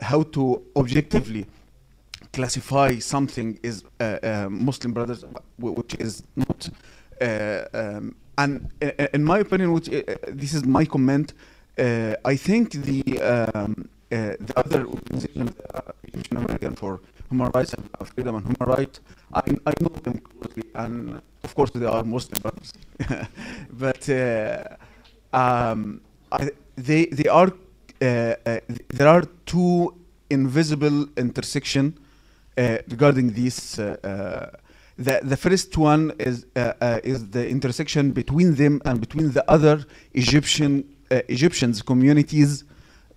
how 0.00 0.22
to 0.22 0.62
objectively 0.76 1.46
classify 2.32 2.98
something 2.98 3.58
is 3.62 3.84
Muslim 4.48 4.92
brothers, 4.92 5.24
which 5.58 5.94
is 6.00 6.22
not 6.34 6.68
um, 7.20 8.14
and 8.38 8.68
uh, 8.82 8.90
uh, 8.98 9.06
in 9.14 9.24
my 9.24 9.38
opinion 9.38 9.72
which 9.72 9.88
uh, 9.88 10.02
uh, 10.08 10.14
this 10.28 10.54
is 10.54 10.64
my 10.64 10.84
comment 10.84 11.32
uh, 11.78 12.14
I 12.24 12.36
think 12.36 12.72
the 12.72 13.02
um, 13.20 13.88
uh, 14.12 14.36
the 14.40 14.52
other 14.56 14.86
organizations 14.86 15.52
uh, 15.74 15.80
Egyptian 16.04 16.36
American 16.38 16.74
for 16.76 17.00
human 17.30 17.50
rights 17.54 17.74
and 17.74 17.88
uh, 18.00 18.04
freedom 18.04 18.36
and 18.36 18.44
human 18.46 18.76
rights 18.76 19.00
I, 19.32 19.42
I 19.66 19.72
know 19.80 19.88
them 20.02 20.18
closely 20.18 20.64
and 20.74 21.20
of 21.42 21.54
course 21.54 21.70
they 21.70 21.86
are 21.86 22.04
Muslim 22.04 22.40
brothers 22.42 22.72
but 23.72 24.08
uh, 24.08 24.64
um, 25.32 26.00
I, 26.32 26.50
they 26.76 27.06
they 27.06 27.28
are 27.28 27.52
uh, 28.02 28.34
uh, 28.46 28.60
there 28.88 29.08
are 29.08 29.22
two 29.46 29.94
invisible 30.30 31.06
intersection 31.16 31.98
uh, 32.58 32.78
regarding 32.88 33.30
this. 33.32 33.78
The 34.96 35.20
the 35.22 35.36
first 35.36 35.76
one 35.76 36.12
is 36.20 36.46
uh, 36.54 36.72
uh, 36.80 37.00
is 37.02 37.30
the 37.30 37.48
intersection 37.48 38.12
between 38.12 38.54
them 38.54 38.80
and 38.84 39.00
between 39.00 39.32
the 39.32 39.48
other 39.50 39.84
Egyptian 40.12 40.84
uh, 41.10 41.20
Egyptians 41.28 41.82
communities, 41.82 42.62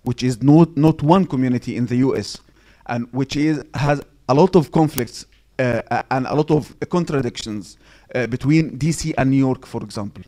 which 0.02 0.24
is 0.24 0.42
not 0.42 0.76
not 0.76 1.02
one 1.02 1.24
community 1.24 1.76
in 1.76 1.86
the 1.86 1.96
U.S. 2.08 2.38
and 2.86 3.06
which 3.12 3.36
is 3.36 3.62
has 3.74 4.02
a 4.28 4.34
lot 4.34 4.56
of 4.56 4.72
conflicts 4.72 5.24
uh, 5.60 5.82
uh, 5.90 6.02
and 6.10 6.26
a 6.26 6.34
lot 6.34 6.50
of 6.50 6.74
contradictions 6.88 7.78
uh, 8.14 8.26
between 8.26 8.76
DC 8.78 9.14
and 9.16 9.30
New 9.30 9.36
York, 9.36 9.64
for 9.64 9.82
example. 9.82 10.24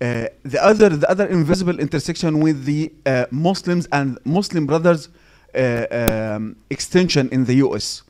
The 0.00 0.58
other 0.62 0.88
the 0.90 1.10
other 1.10 1.26
invisible 1.26 1.78
intersection 1.80 2.40
with 2.40 2.64
the 2.64 2.92
Muslims 3.30 3.86
and 3.92 4.18
Muslim 4.24 4.64
brothers 4.66 5.10
um, 5.54 6.56
extension 6.70 7.28
in 7.30 7.44
the 7.44 7.54
U.S 7.66 8.02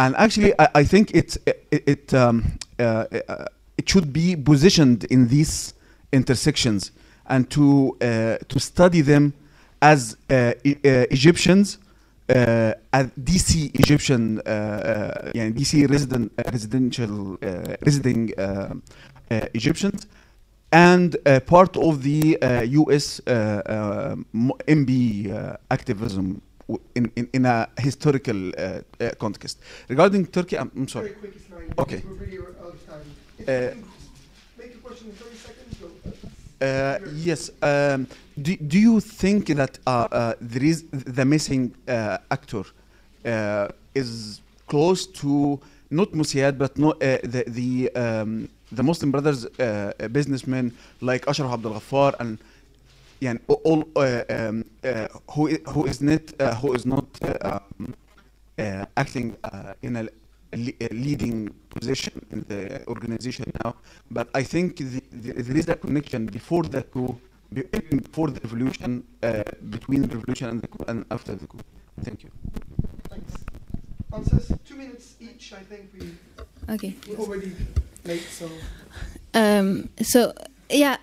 and 0.00 0.16
actually, 0.16 0.52
I, 0.58 0.68
I 0.76 0.84
think 0.84 1.14
it 1.14 1.36
it 1.70 1.82
it, 1.86 2.14
um, 2.14 2.58
uh, 2.78 3.04
it 3.76 3.88
should 3.88 4.12
be 4.12 4.34
positioned 4.34 5.04
in 5.04 5.28
these 5.28 5.74
intersections 6.12 6.92
and 7.26 7.50
to 7.50 7.96
uh, 8.00 8.38
to 8.48 8.58
study 8.58 9.02
them 9.02 9.34
as 9.82 10.16
uh, 10.30 10.52
e 10.64 10.76
uh, 10.84 11.04
Egyptians, 11.10 11.78
uh, 12.28 12.72
as 12.92 13.06
DC 13.28 13.74
Egyptian, 13.82 14.40
uh, 14.40 15.30
yeah, 15.34 15.50
DC 15.50 15.88
resident 15.88 16.32
residential 16.52 17.36
residing 17.82 18.32
Egyptians, 19.54 20.06
and 20.72 21.16
part 21.46 21.76
of 21.76 22.02
the 22.02 22.38
U.S. 22.80 23.20
MB 24.80 24.90
activism 25.70 26.40
in, 26.94 27.10
in, 27.16 27.28
in 27.32 27.46
a 27.46 27.68
historical 27.78 28.40
uh, 28.50 28.80
uh, 29.00 29.10
context. 29.18 29.58
Regarding 29.88 30.26
Turkey, 30.26 30.56
I'm, 30.58 30.70
I'm 30.76 30.88
sorry. 30.88 31.08
Very 31.08 31.20
quick, 31.20 31.36
Ismail. 31.36 31.74
Okay. 31.78 32.02
We're 32.06 32.14
really 32.24 32.38
out 32.38 32.74
of 32.74 32.86
time. 32.88 33.06
If 33.38 33.48
Uh, 33.48 33.52
you 33.52 33.84
make 34.58 34.74
a 34.74 34.78
question 34.86 35.06
in 35.10 35.14
30 35.14 35.36
seconds, 35.46 35.72
go. 35.80 36.66
Uh, 36.66 36.98
yes. 37.14 37.50
Um, 37.62 38.06
do, 38.40 38.56
do 38.56 38.78
you 38.78 39.00
think 39.00 39.46
that 39.60 39.78
uh, 39.86 39.90
uh, 39.90 40.34
there 40.40 40.62
is 40.72 40.84
the 40.92 41.24
missing 41.24 41.74
uh, 41.88 42.18
actor 42.30 42.64
uh, 43.24 43.68
is 43.94 44.40
close 44.66 45.06
to 45.06 45.58
not 45.90 46.08
Musiad 46.12 46.56
but 46.58 46.76
no, 46.78 46.90
uh, 46.92 47.18
the 47.34 47.42
the 47.48 47.90
um, 47.96 48.48
the 48.72 48.82
Muslim 48.82 49.10
Brothers 49.10 49.46
uh, 49.46 49.92
businessmen 50.12 50.72
like 51.00 51.26
Ashraf 51.26 51.52
Abdul 51.52 51.72
Ghaffar 51.74 52.12
and 52.20 52.38
يعني 53.21 53.39
all 53.49 53.83
uh, 53.95 54.23
um, 54.29 54.63
uh, 54.83 55.07
who 55.33 55.49
i- 55.49 55.61
who 55.73 55.85
is 55.85 56.01
not 56.01 56.23
uh, 56.39 56.53
who 56.61 56.73
is 56.77 56.85
not 56.85 57.07
uh, 57.23 57.49
um, 57.51 57.93
uh, 58.59 58.85
acting 59.03 59.27
uh, 59.43 59.73
in 59.87 59.95
a 59.97 60.03
le- 60.65 60.77
a 60.81 60.87
leading 61.05 61.37
position 61.75 62.13
in 62.33 62.39
the 62.51 62.61
organization 62.93 63.45
now. 63.63 63.71
But 64.17 64.27
I 64.41 64.43
think 64.53 64.67
the, 64.77 65.01
the, 65.23 65.31
there 65.47 65.57
is 65.63 65.67
a 65.69 65.75
connection 65.85 66.21
before 66.37 66.63
the 66.75 66.81
coup, 66.93 67.11
be- 67.55 67.67
even 67.77 67.97
before 68.07 68.27
the 68.35 68.39
revolution, 68.47 68.91
uh, 69.23 69.43
between 69.75 70.01
the 70.09 70.15
revolution 70.19 70.47
and 70.51 70.59
the 70.63 70.67
coup 70.73 70.85
and 70.91 70.99
after 71.15 71.33
the 71.41 71.47
coup. 71.51 71.59
Thank 72.05 72.19
you. 72.23 72.31
Thanks. 73.11 73.33
Answers? 74.17 74.45
Two 74.67 74.77
minutes 74.83 75.05
each, 75.27 75.45
I 75.53 75.63
think 75.71 75.83
we, 75.97 76.05
Okay. 76.75 76.91
we're 77.07 77.17
already 77.25 77.51
late, 78.09 78.27
so. 78.39 78.45
Um, 79.33 79.89
so 80.11 80.19
yeah, 80.70 80.96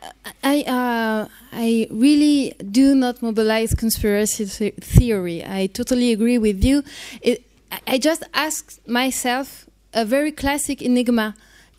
I 0.43 0.61
uh, 0.61 1.27
I 1.51 1.87
really 1.91 2.53
do 2.71 2.95
not 2.95 3.21
mobilize 3.21 3.73
conspiracy 3.73 4.45
theory. 4.81 5.43
I 5.45 5.67
totally 5.67 6.11
agree 6.11 6.37
with 6.37 6.63
you. 6.63 6.83
It, 7.21 7.43
I- 7.85 7.97
just 7.97 8.23
ask 8.33 8.79
myself 8.87 9.65
a 9.93 10.05
very 10.05 10.31
classic 10.31 10.81
enigma 10.81 11.35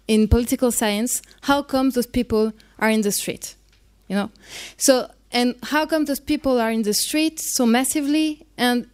in 0.06 0.28
political 0.28 0.70
science: 0.70 1.22
How 1.42 1.62
come 1.62 1.90
those 1.90 2.06
people 2.06 2.52
are 2.78 2.90
in 2.90 3.02
the 3.02 3.12
street? 3.12 3.54
You 4.08 4.16
know, 4.16 4.30
so 4.76 5.10
and 5.32 5.54
how 5.64 5.86
come 5.86 6.04
those 6.06 6.20
people 6.20 6.60
are 6.60 6.70
in 6.70 6.82
the 6.82 6.94
street 6.94 7.40
so 7.40 7.66
massively? 7.66 8.46
And 8.56 8.86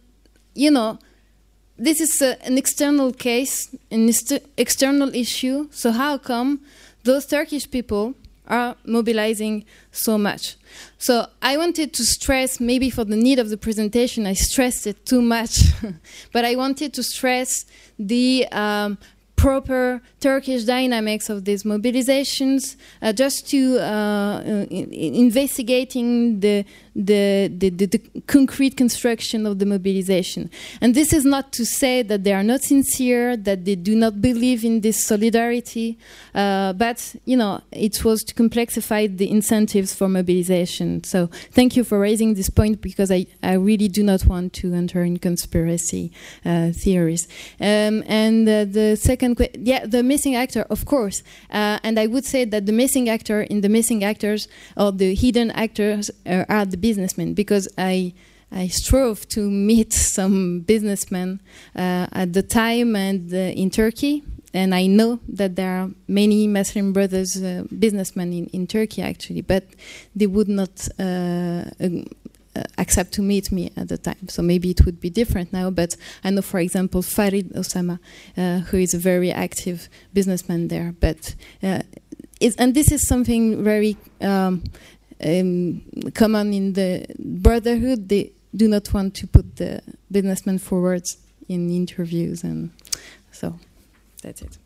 you 0.53 0.71
know, 0.71 0.99
this 1.77 1.99
is 1.99 2.21
uh, 2.21 2.35
an 2.43 2.57
external 2.57 3.11
case, 3.11 3.75
an 3.91 4.07
ex- 4.09 4.39
external 4.57 5.13
issue. 5.13 5.67
So 5.71 5.91
how 5.91 6.17
come 6.17 6.61
those 7.03 7.25
Turkish 7.25 7.69
people 7.69 8.15
are 8.47 8.75
mobilizing 8.85 9.65
so 9.91 10.17
much? 10.17 10.55
So 10.97 11.27
I 11.41 11.57
wanted 11.57 11.93
to 11.93 12.03
stress, 12.03 12.59
maybe 12.59 12.89
for 12.89 13.05
the 13.05 13.15
need 13.15 13.39
of 13.39 13.49
the 13.49 13.57
presentation, 13.57 14.25
I 14.25 14.33
stressed 14.33 14.87
it 14.87 15.05
too 15.05 15.21
much, 15.21 15.59
but 16.31 16.45
I 16.45 16.55
wanted 16.55 16.93
to 16.93 17.03
stress 17.03 17.65
the 17.97 18.47
um, 18.51 18.97
proper 19.35 20.01
Turkish 20.19 20.63
dynamics 20.63 21.29
of 21.29 21.45
these 21.45 21.63
mobilizations, 21.63 22.75
uh, 23.01 23.13
just 23.13 23.49
to 23.49 23.79
uh, 23.79 24.41
in 24.69 24.91
investigating 24.93 26.39
the 26.39 26.65
the, 26.95 27.51
the, 27.55 27.69
the 27.69 27.85
the 27.87 28.21
concrete 28.27 28.77
construction 28.77 29.45
of 29.45 29.59
the 29.59 29.65
mobilization. 29.65 30.49
And 30.81 30.95
this 30.95 31.11
is 31.11 31.25
not 31.25 31.51
to 31.53 31.65
say 31.65 32.01
that 32.03 32.23
they 32.23 32.33
are 32.33 32.43
not 32.43 32.61
sincere, 32.61 33.35
that 33.37 33.65
they 33.65 33.75
do 33.75 33.95
not 33.95 34.21
believe 34.21 34.63
in 34.63 34.81
this 34.81 35.05
solidarity, 35.05 35.97
uh, 36.33 36.73
but 36.73 37.15
you 37.25 37.37
know 37.37 37.61
it 37.71 38.03
was 38.05 38.23
to 38.23 38.33
complexify 38.33 39.15
the 39.15 39.29
incentives 39.29 39.93
for 39.93 40.07
mobilization. 40.07 41.03
So 41.03 41.27
thank 41.51 41.75
you 41.75 41.83
for 41.83 41.99
raising 41.99 42.35
this 42.35 42.49
point 42.49 42.81
because 42.81 43.11
I, 43.11 43.27
I 43.43 43.53
really 43.53 43.87
do 43.87 44.03
not 44.03 44.25
want 44.25 44.53
to 44.53 44.73
enter 44.73 45.03
in 45.03 45.17
conspiracy 45.17 46.11
uh, 46.45 46.71
theories. 46.71 47.27
Um, 47.59 48.03
and 48.07 48.47
uh, 48.47 48.65
the 48.65 48.95
second, 48.95 49.37
yeah, 49.59 49.85
the 49.85 50.03
missing 50.03 50.35
actor, 50.35 50.65
of 50.69 50.85
course. 50.85 51.23
Uh, 51.51 51.79
and 51.83 51.99
I 51.99 52.07
would 52.07 52.25
say 52.25 52.45
that 52.45 52.65
the 52.65 52.71
missing 52.71 53.09
actor 53.09 53.41
in 53.41 53.61
the 53.61 53.69
missing 53.69 54.03
actors 54.03 54.47
or 54.77 54.91
the 54.91 55.13
hidden 55.15 55.51
actors 55.51 56.09
uh, 56.25 56.45
are 56.49 56.65
the 56.65 56.77
businessmen 56.87 57.33
because 57.33 57.67
I. 57.77 58.13
I 58.51 58.67
strove 58.67 59.27
to 59.29 59.41
meet 59.49 59.91
some 59.91 60.61
businessmen 60.61 61.41
uh, 61.75 62.21
at 62.21 62.31
the 62.37 62.43
time 62.43 62.95
and 62.95 63.33
uh, 63.33 63.61
in 63.61 63.69
Turkey, 63.69 64.23
and 64.53 64.73
I 64.73 64.87
know 64.87 65.19
that 65.39 65.55
there 65.55 65.71
are 65.79 65.89
many 66.07 66.47
Muslim 66.47 66.93
brothers, 66.93 67.31
uh, 67.35 67.63
businessmen 67.85 68.31
in, 68.31 68.45
in 68.57 68.67
Turkey 68.67 69.01
actually, 69.01 69.41
but 69.41 69.63
they 70.15 70.27
would 70.27 70.47
not 70.47 70.87
uh, 70.99 71.63
uh, 71.81 72.63
accept 72.77 73.11
to 73.13 73.21
meet 73.21 73.51
me 73.51 73.71
at 73.75 73.87
the 73.89 73.97
time. 73.97 74.29
So 74.29 74.41
maybe 74.41 74.69
it 74.69 74.85
would 74.85 74.99
be 75.01 75.09
different 75.09 75.51
now. 75.51 75.71
But 75.71 75.97
I 76.23 76.29
know, 76.29 76.43
for 76.43 76.59
example, 76.59 77.01
Farid 77.01 77.47
Osama, 77.53 77.97
uh, 78.37 78.59
who 78.67 78.77
is 78.77 78.93
a 78.93 78.99
very 78.99 79.31
active 79.31 79.89
businessman 80.13 80.69
there. 80.69 80.93
But 81.05 81.35
and 82.57 82.73
this 82.73 82.91
is 82.91 83.07
something 83.07 83.63
very 83.63 83.97
um, 84.21 84.63
um, 85.23 85.81
common 86.13 86.53
in 86.53 86.73
the 86.73 87.05
brotherhood. 87.19 88.09
They 88.09 88.31
do 88.55 88.67
not 88.67 88.93
want 88.93 89.13
to 89.15 89.27
put 89.27 89.55
the 89.57 89.81
businessman 90.11 90.59
forward 90.59 91.03
in 91.47 91.69
interviews, 91.69 92.43
and 92.43 92.71
so 93.31 93.59
that's 94.23 94.41
it. 94.41 94.57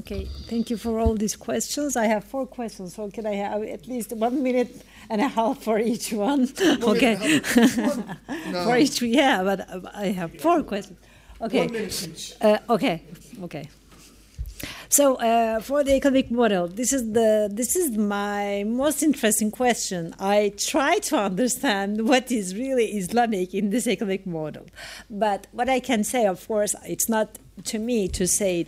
Okay, 0.00 0.24
thank 0.46 0.70
you 0.70 0.76
for 0.76 0.98
all 0.98 1.14
these 1.14 1.36
questions. 1.36 1.96
I 1.96 2.06
have 2.06 2.24
four 2.24 2.46
questions, 2.46 2.94
so 2.94 3.10
can 3.10 3.26
I 3.26 3.34
have 3.34 3.62
at 3.64 3.86
least 3.86 4.12
one 4.12 4.42
minute 4.42 4.82
and 5.10 5.20
a 5.20 5.28
half 5.28 5.62
for 5.62 5.78
each 5.78 6.12
one? 6.12 6.48
okay, 6.82 7.16
No. 8.50 8.64
for 8.64 8.76
each, 8.78 9.02
yeah, 9.02 9.42
but 9.42 9.60
uh, 9.68 9.80
I 9.94 10.06
have 10.06 10.40
four 10.40 10.62
questions. 10.62 10.98
Okay, 11.40 11.64
One 11.66 11.72
minute 11.72 12.08
each. 12.08 12.34
uh, 12.40 12.58
okay, 12.70 13.02
okay. 13.42 13.68
So 14.88 15.16
uh, 15.16 15.60
for 15.60 15.84
the 15.84 15.94
economic 15.94 16.30
model, 16.30 16.68
this 16.68 16.92
is 16.92 17.12
the 17.12 17.48
this 17.52 17.76
is 17.76 17.96
my 17.96 18.64
most 18.66 19.02
interesting 19.02 19.50
question. 19.50 20.14
I 20.18 20.52
try 20.56 20.98
to 21.10 21.16
understand 21.16 22.08
what 22.08 22.30
is 22.32 22.54
really 22.56 22.86
Islamic 22.98 23.54
in 23.54 23.70
this 23.70 23.86
economic 23.86 24.26
model, 24.26 24.66
but 25.08 25.46
what 25.52 25.68
I 25.68 25.80
can 25.80 26.04
say, 26.04 26.26
of 26.26 26.46
course, 26.46 26.74
it's 26.84 27.08
not 27.08 27.38
to 27.64 27.78
me 27.78 28.08
to 28.08 28.26
say 28.26 28.66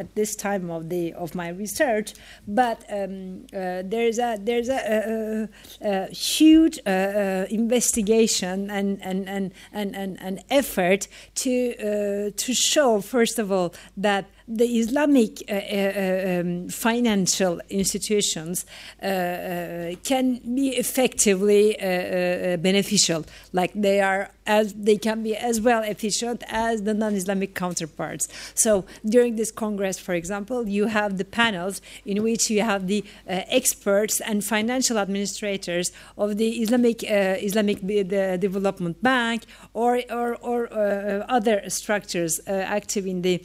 at 0.00 0.14
this 0.14 0.34
time 0.34 0.70
of 0.70 0.88
the 0.88 1.12
of 1.12 1.34
my 1.34 1.48
research, 1.48 2.14
but 2.48 2.84
um, 2.90 3.46
uh, 3.52 3.82
there's 3.84 4.18
a 4.18 4.38
there's 4.40 4.68
a, 4.68 5.48
a, 5.82 5.88
a, 5.88 6.06
huge 6.08 6.78
uh, 6.86 6.90
uh, 6.90 7.46
investigation 7.50 8.70
and 8.70 8.98
and, 9.02 9.28
and, 9.28 9.52
and, 9.72 9.94
and 9.94 10.18
and 10.20 10.42
effort 10.50 11.06
to 11.34 11.74
uh, 11.78 12.30
to 12.36 12.54
show 12.54 13.00
first 13.00 13.38
of 13.38 13.52
all 13.52 13.74
that 13.96 14.24
the 14.50 14.66
Islamic 14.78 15.42
uh, 15.48 15.54
uh, 15.54 16.40
um, 16.40 16.68
financial 16.68 17.60
institutions 17.70 18.66
uh, 19.02 19.06
uh, 19.06 19.94
can 20.02 20.40
be 20.54 20.70
effectively 20.70 21.78
uh, 21.78 21.84
uh, 21.84 22.56
beneficial, 22.56 23.24
like 23.52 23.72
they 23.74 24.00
are 24.00 24.30
as 24.58 24.64
they 24.88 24.98
can 25.06 25.18
be 25.28 25.32
as 25.50 25.56
well 25.68 25.82
efficient 25.94 26.40
as 26.48 26.74
the 26.88 26.94
non-Islamic 27.02 27.50
counterparts. 27.64 28.24
So 28.64 28.70
during 29.14 29.32
this 29.40 29.50
Congress, 29.64 29.96
for 30.06 30.14
example, 30.22 30.60
you 30.76 30.84
have 30.98 31.10
the 31.20 31.28
panels 31.40 31.74
in 32.04 32.16
which 32.26 32.42
you 32.54 32.60
have 32.72 32.82
the 32.92 33.00
uh, 33.04 33.60
experts 33.60 34.14
and 34.28 34.36
financial 34.56 34.96
administrators 35.04 35.86
of 36.22 36.28
the 36.40 36.50
Islamic 36.64 36.98
uh, 37.04 37.48
Islamic 37.48 37.78
the 38.14 38.24
Development 38.46 38.96
Bank 39.10 39.40
or 39.82 39.92
or, 40.20 40.28
or 40.50 40.60
uh, 40.72 41.36
other 41.36 41.56
structures 41.80 42.32
uh, 42.40 42.50
active 42.78 43.04
in 43.12 43.18
the 43.26 43.36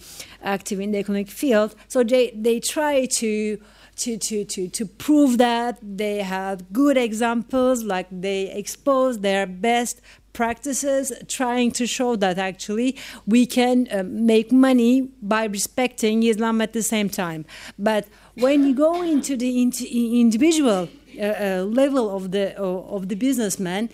active 0.56 0.78
in 0.86 0.90
the 0.94 1.00
economic 1.04 1.30
field. 1.42 1.70
So 1.94 1.98
they 2.04 2.26
they 2.48 2.58
try 2.76 2.96
to. 3.22 3.32
To, 4.04 4.18
to, 4.30 4.38
to, 4.54 4.62
to 4.78 4.84
prove 5.06 5.32
that 5.38 5.74
they 5.82 6.18
have 6.38 6.58
good 6.82 6.98
examples, 6.98 7.78
like 7.94 8.08
they 8.28 8.42
expose 8.62 9.14
their 9.28 9.46
best 9.48 9.96
practices, 10.36 11.12
trying 11.28 11.72
to 11.72 11.88
show 11.88 12.16
that 12.18 12.38
actually 12.38 12.96
we 13.26 13.46
can 13.48 13.88
uh, 13.92 14.04
make 14.06 14.52
money 14.52 15.10
by 15.22 15.46
respecting 15.46 16.24
Islam 16.24 16.62
at 16.62 16.74
the 16.74 16.84
same 16.84 17.10
time. 17.10 17.46
But 17.80 18.04
when 18.36 18.68
you 18.68 18.76
go 18.76 19.02
into 19.02 19.36
the 19.38 19.52
int- 19.64 19.82
individual 20.26 20.90
uh, 21.18 21.22
uh, 21.22 21.64
level 21.82 22.06
of 22.18 22.32
the 22.32 22.46
of 22.58 23.02
the 23.08 23.16
businessman, 23.16 23.90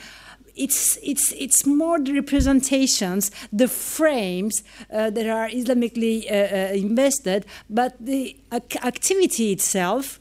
it's 0.56 0.98
it's 1.02 1.32
it's 1.34 1.66
more 1.66 2.00
the 2.00 2.14
representations, 2.14 3.32
the 3.54 3.68
frames 3.68 4.64
uh, 4.92 5.10
that 5.16 5.28
are 5.28 5.48
Islamically 5.50 6.18
uh, 6.26 6.34
uh, 6.34 6.88
invested, 6.88 7.46
but 7.70 7.96
the 8.00 8.38
ac- 8.52 8.80
activity 8.84 9.52
itself. 9.52 10.20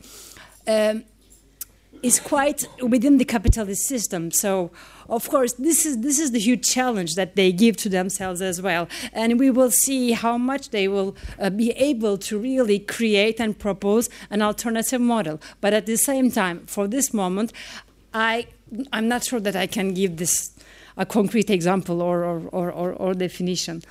Um, 0.66 1.05
is 2.02 2.18
quite 2.18 2.66
within 2.80 3.18
the 3.18 3.24
capitalist 3.24 3.82
system. 3.86 4.30
So, 4.30 4.70
of 5.10 5.28
course, 5.28 5.52
this 5.54 5.84
is 5.84 6.00
this 6.00 6.18
is 6.18 6.30
the 6.30 6.38
huge 6.38 6.66
challenge 6.66 7.16
that 7.16 7.34
they 7.34 7.52
give 7.52 7.76
to 7.78 7.88
themselves 7.88 8.40
as 8.40 8.62
well, 8.62 8.88
and 9.12 9.38
we 9.38 9.50
will 9.50 9.70
see 9.70 10.12
how 10.12 10.38
much 10.38 10.70
they 10.70 10.86
will 10.88 11.16
uh, 11.38 11.50
be 11.50 11.72
able 11.72 12.16
to 12.18 12.38
really 12.38 12.78
create 12.78 13.40
and 13.40 13.58
propose 13.58 14.08
an 14.30 14.40
alternative 14.40 15.00
model. 15.00 15.40
But 15.60 15.74
at 15.74 15.86
the 15.86 15.96
same 15.96 16.30
time, 16.30 16.66
for 16.66 16.86
this 16.86 17.12
moment, 17.12 17.52
I 18.14 18.46
I'm 18.92 19.08
not 19.08 19.24
sure 19.24 19.40
that 19.40 19.56
I 19.56 19.66
can 19.66 19.94
give 19.94 20.16
this 20.16 20.52
a 20.96 21.04
concrete 21.04 21.50
example 21.50 22.00
or 22.00 22.24
or, 22.24 22.40
or, 22.52 22.70
or, 22.70 22.92
or 22.92 23.14
definition. 23.14 23.82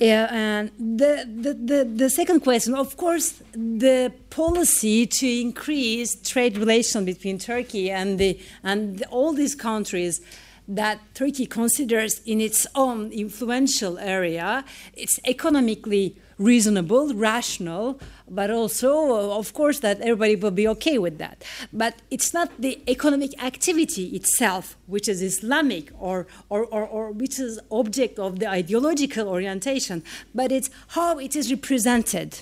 Yeah, 0.00 0.28
and 0.30 0.70
the, 0.78 1.28
the, 1.28 1.52
the, 1.52 1.84
the 1.84 2.08
second 2.08 2.40
question, 2.40 2.74
of 2.74 2.96
course, 2.96 3.42
the 3.52 4.10
policy 4.30 5.06
to 5.06 5.40
increase 5.40 6.16
trade 6.22 6.56
relations 6.56 7.04
between 7.04 7.38
Turkey 7.38 7.90
and, 7.90 8.18
the, 8.18 8.40
and 8.62 9.04
all 9.10 9.34
these 9.34 9.54
countries 9.54 10.22
that 10.66 11.00
Turkey 11.12 11.44
considers 11.44 12.20
in 12.24 12.40
its 12.40 12.66
own 12.74 13.12
influential 13.12 13.98
area, 13.98 14.64
it's 14.94 15.20
economically 15.26 16.16
reasonable, 16.38 17.12
rational, 17.12 18.00
but 18.30 18.50
also, 18.50 18.90
uh, 18.92 19.36
of 19.36 19.52
course, 19.52 19.80
that 19.80 20.00
everybody 20.00 20.36
will 20.36 20.52
be 20.52 20.68
okay 20.68 20.98
with 20.98 21.18
that. 21.18 21.44
But 21.72 21.96
it's 22.10 22.32
not 22.32 22.48
the 22.58 22.80
economic 22.88 23.42
activity 23.42 24.06
itself, 24.16 24.76
which 24.86 25.08
is 25.08 25.20
Islamic 25.20 25.90
or, 25.98 26.28
or, 26.48 26.64
or, 26.66 26.86
or 26.86 27.10
which 27.10 27.40
is 27.40 27.58
object 27.70 28.18
of 28.18 28.38
the 28.38 28.48
ideological 28.48 29.28
orientation, 29.28 30.04
but 30.34 30.52
it's 30.52 30.70
how 30.88 31.18
it 31.18 31.34
is 31.34 31.50
represented. 31.50 32.38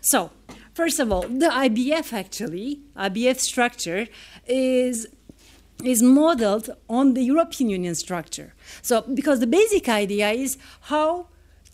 So, 0.00 0.30
first 0.72 0.98
of 0.98 1.12
all, 1.12 1.22
the 1.22 1.50
IBF 1.50 2.12
actually, 2.12 2.80
IBF 2.96 3.38
structure 3.38 4.06
is 4.46 5.06
is 5.84 6.02
modeled 6.02 6.70
on 6.88 7.14
the 7.14 7.22
European 7.22 7.70
Union 7.70 7.94
structure. 7.94 8.52
So, 8.82 9.02
because 9.02 9.38
the 9.38 9.46
basic 9.46 9.88
idea 9.88 10.30
is 10.30 10.58
how 10.80 11.28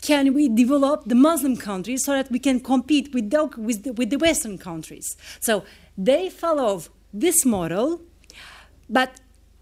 can 0.05 0.33
we 0.33 0.47
develop 0.47 1.05
the 1.05 1.15
Muslim 1.15 1.57
countries 1.57 2.03
so 2.05 2.11
that 2.11 2.29
we 2.29 2.39
can 2.39 2.59
compete 2.59 3.13
with 3.13 3.31
the, 3.31 3.45
with 3.57 3.83
the, 3.83 3.91
with 3.93 4.09
the 4.11 4.17
Western 4.17 4.57
countries? 4.57 5.17
So, 5.39 5.63
they 5.97 6.29
follow 6.29 6.83
this 7.13 7.45
model, 7.45 8.01
but 8.89 9.11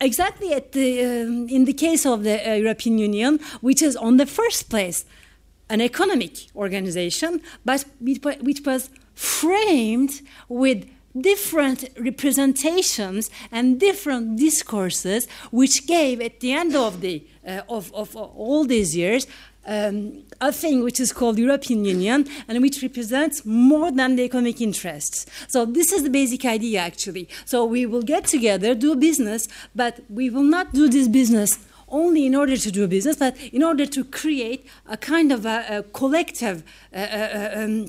exactly 0.02 0.54
at 0.54 0.74
the, 0.74 1.06
um, 1.06 1.48
in 1.48 1.66
the 1.66 1.74
case 1.74 2.06
of 2.06 2.24
the 2.24 2.38
uh, 2.50 2.54
European 2.56 2.98
Union, 2.98 3.40
which 3.62 3.82
is 3.82 3.96
on 3.96 4.18
the 4.18 4.26
first 4.26 4.70
place 4.70 5.06
an 5.70 5.80
economic 5.80 6.34
organization, 6.56 7.42
but 7.64 7.86
which 8.02 8.62
was 8.66 8.90
framed 9.16 10.22
with 10.50 10.90
different 11.20 11.90
representations 12.00 13.30
and 13.52 13.80
different 13.80 14.38
discourses, 14.38 15.28
which 15.52 15.88
gave 15.88 16.20
at 16.22 16.40
the 16.42 16.52
end 16.52 16.76
of 16.76 17.02
the 17.02 17.26
uh, 17.48 17.62
of, 17.70 17.94
of 17.94 18.16
all 18.16 18.66
these 18.66 18.96
years 18.96 19.28
um, 19.66 20.24
a 20.42 20.52
thing 20.52 20.84
which 20.84 21.00
is 21.00 21.12
called 21.12 21.38
European 21.38 21.86
Union 21.86 22.28
and 22.48 22.62
which 22.62 22.82
represents 22.82 23.46
more 23.46 23.92
than 23.92 24.16
the 24.16 24.24
economic 24.24 24.62
interests. 24.62 25.26
So 25.48 25.66
this 25.66 25.92
is 25.92 26.04
the 26.04 26.10
basic 26.10 26.46
idea 26.46 26.80
actually. 26.82 27.30
So 27.46 27.66
we 27.66 27.86
will 27.86 28.02
get 28.02 28.26
together, 28.26 28.76
do 28.76 28.96
business, 28.96 29.48
but 29.76 30.00
we 30.10 30.30
will 30.30 30.44
not 30.44 30.74
do 30.74 30.90
this 30.90 31.08
business 31.08 31.60
only 31.88 32.26
in 32.26 32.36
order 32.36 32.58
to 32.58 32.72
do 32.72 32.88
business, 32.88 33.16
but 33.16 33.38
in 33.54 33.64
order 33.64 33.86
to 33.86 34.04
create 34.04 34.66
a 34.88 34.98
kind 34.98 35.32
of 35.32 35.46
a, 35.46 35.66
a 35.70 35.84
collective 35.84 36.64
uh, 36.94 36.98
uh, 36.98 37.50
um, 37.56 37.86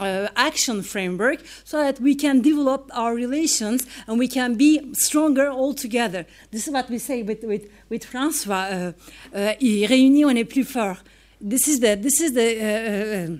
uh, 0.00 0.28
action 0.36 0.82
framework 0.82 1.40
so 1.64 1.78
that 1.78 2.00
we 2.00 2.14
can 2.14 2.40
develop 2.40 2.90
our 2.92 3.14
relations 3.14 3.86
and 4.06 4.18
we 4.18 4.28
can 4.28 4.54
be 4.54 4.92
stronger 4.94 5.48
all 5.48 5.74
together. 5.74 6.26
This 6.50 6.66
is 6.66 6.72
what 6.72 6.88
we 6.90 6.98
say 6.98 7.22
with, 7.22 7.44
with, 7.44 7.70
with 7.88 8.04
François, 8.04 8.92
uh, 9.32 9.36
uh, 9.36 9.54
réunis 9.60 10.26
on 10.26 10.36
est 10.36 10.44
plus 10.44 10.64
fort. 10.64 10.98
This 11.40 11.68
is 11.68 11.80
the, 11.80 11.96
this 11.96 12.20
is 12.20 12.32
the 12.32 12.48
uh, 12.60 13.36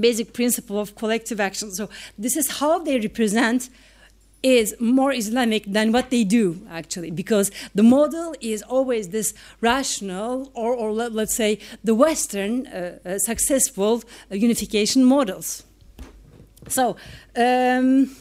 basic 0.00 0.32
principle 0.32 0.78
of 0.78 0.94
collective 0.94 1.40
action. 1.40 1.72
So 1.72 1.88
this 2.16 2.36
is 2.36 2.58
how 2.58 2.78
they 2.78 2.98
represent 2.98 3.70
is 4.42 4.74
more 4.78 5.12
Islamic 5.12 5.64
than 5.64 5.90
what 5.92 6.10
they 6.10 6.22
do, 6.22 6.64
actually, 6.70 7.10
because 7.10 7.50
the 7.74 7.82
model 7.82 8.34
is 8.40 8.62
always 8.62 9.08
this 9.08 9.34
rational, 9.60 10.50
or, 10.54 10.74
or 10.74 10.92
let, 10.92 11.12
us 11.16 11.34
say, 11.34 11.58
the 11.82 11.94
Western 11.94 12.66
uh, 12.68 12.98
uh, 13.04 13.18
successful 13.18 14.02
uh, 14.30 14.36
unification 14.36 15.04
models. 15.04 15.64
So, 16.70 16.96
um, 17.36 18.14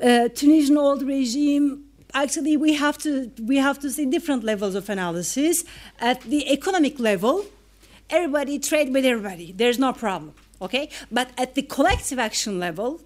Tunisian 0.00 0.76
old 0.76 1.02
regime, 1.02 1.84
actually 2.14 2.56
we 2.56 2.74
have 2.74 2.96
to 2.98 3.30
we 3.42 3.56
have 3.56 3.78
to 3.80 3.90
see 3.90 4.06
different 4.06 4.44
levels 4.44 4.74
of 4.74 4.88
analysis. 4.88 5.64
At 6.00 6.20
the 6.22 6.50
economic 6.52 6.98
level, 6.98 7.44
everybody 8.10 8.58
trade 8.58 8.92
with 8.92 9.04
everybody. 9.04 9.52
There's 9.52 9.78
no 9.78 9.92
problem. 9.92 10.34
Okay, 10.62 10.88
but 11.10 11.28
at 11.36 11.54
the 11.54 11.62
collective 11.62 12.18
action 12.18 12.58
level, 12.58 13.00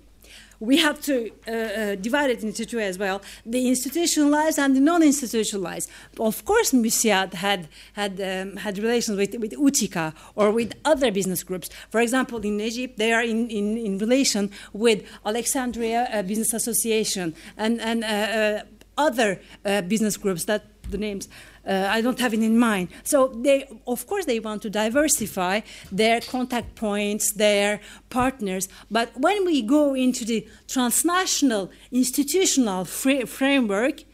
we 0.60 0.78
have 0.78 1.00
to 1.02 1.30
uh, 1.46 1.50
uh, 1.50 1.94
divide 1.94 2.30
it 2.30 2.42
into 2.42 2.66
two 2.66 2.80
as 2.80 2.98
well 2.98 3.22
the 3.46 3.68
institutionalized 3.68 4.58
and 4.58 4.74
the 4.74 4.80
non 4.80 5.02
institutionalized. 5.02 5.90
Of 6.18 6.44
course, 6.44 6.72
Musiad 6.72 7.34
had, 7.34 7.68
had, 7.94 8.20
um, 8.20 8.56
had 8.56 8.78
relations 8.78 9.18
with, 9.18 9.34
with 9.38 9.52
Utica 9.52 10.14
or 10.34 10.50
with 10.50 10.74
other 10.84 11.10
business 11.10 11.42
groups. 11.42 11.70
For 11.90 12.00
example, 12.00 12.38
in 12.40 12.60
Egypt, 12.60 12.98
they 12.98 13.12
are 13.12 13.22
in, 13.22 13.48
in, 13.50 13.76
in 13.76 13.98
relation 13.98 14.50
with 14.72 15.04
Alexandria 15.24 16.08
uh, 16.12 16.22
Business 16.22 16.52
Association 16.52 17.34
and, 17.56 17.80
and 17.80 18.04
uh, 18.04 18.06
uh, 18.06 18.62
other 18.96 19.40
uh, 19.64 19.82
business 19.82 20.16
groups 20.16 20.44
that 20.44 20.64
the 20.90 20.98
names 20.98 21.28
I 21.68 22.00
don't 22.00 22.18
have 22.18 22.32
it 22.32 22.42
in 22.42 22.58
mind. 22.58 22.88
So 23.04 23.28
they, 23.28 23.68
of 23.86 24.06
course, 24.06 24.24
they 24.24 24.40
want 24.40 24.62
to 24.62 24.70
diversify 24.70 25.60
their 25.92 26.20
contact 26.20 26.74
points, 26.74 27.32
their 27.34 27.80
partners. 28.08 28.68
But 28.90 29.10
when 29.16 29.44
we 29.44 29.62
go 29.62 29.94
into 29.94 30.24
the 30.24 30.46
transnational 30.66 31.70
institutional 31.92 32.84
fr- 32.84 33.26
framework, 33.26 34.04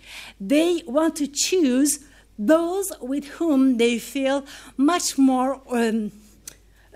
they 0.41 0.83
want 0.87 1.17
to 1.17 1.27
choose 1.29 2.01
those 2.39 2.93
with 3.01 3.27
whom 3.39 3.77
they 3.77 3.99
feel 3.99 4.45
much 4.77 5.17
more 5.17 5.61
um, 5.71 6.11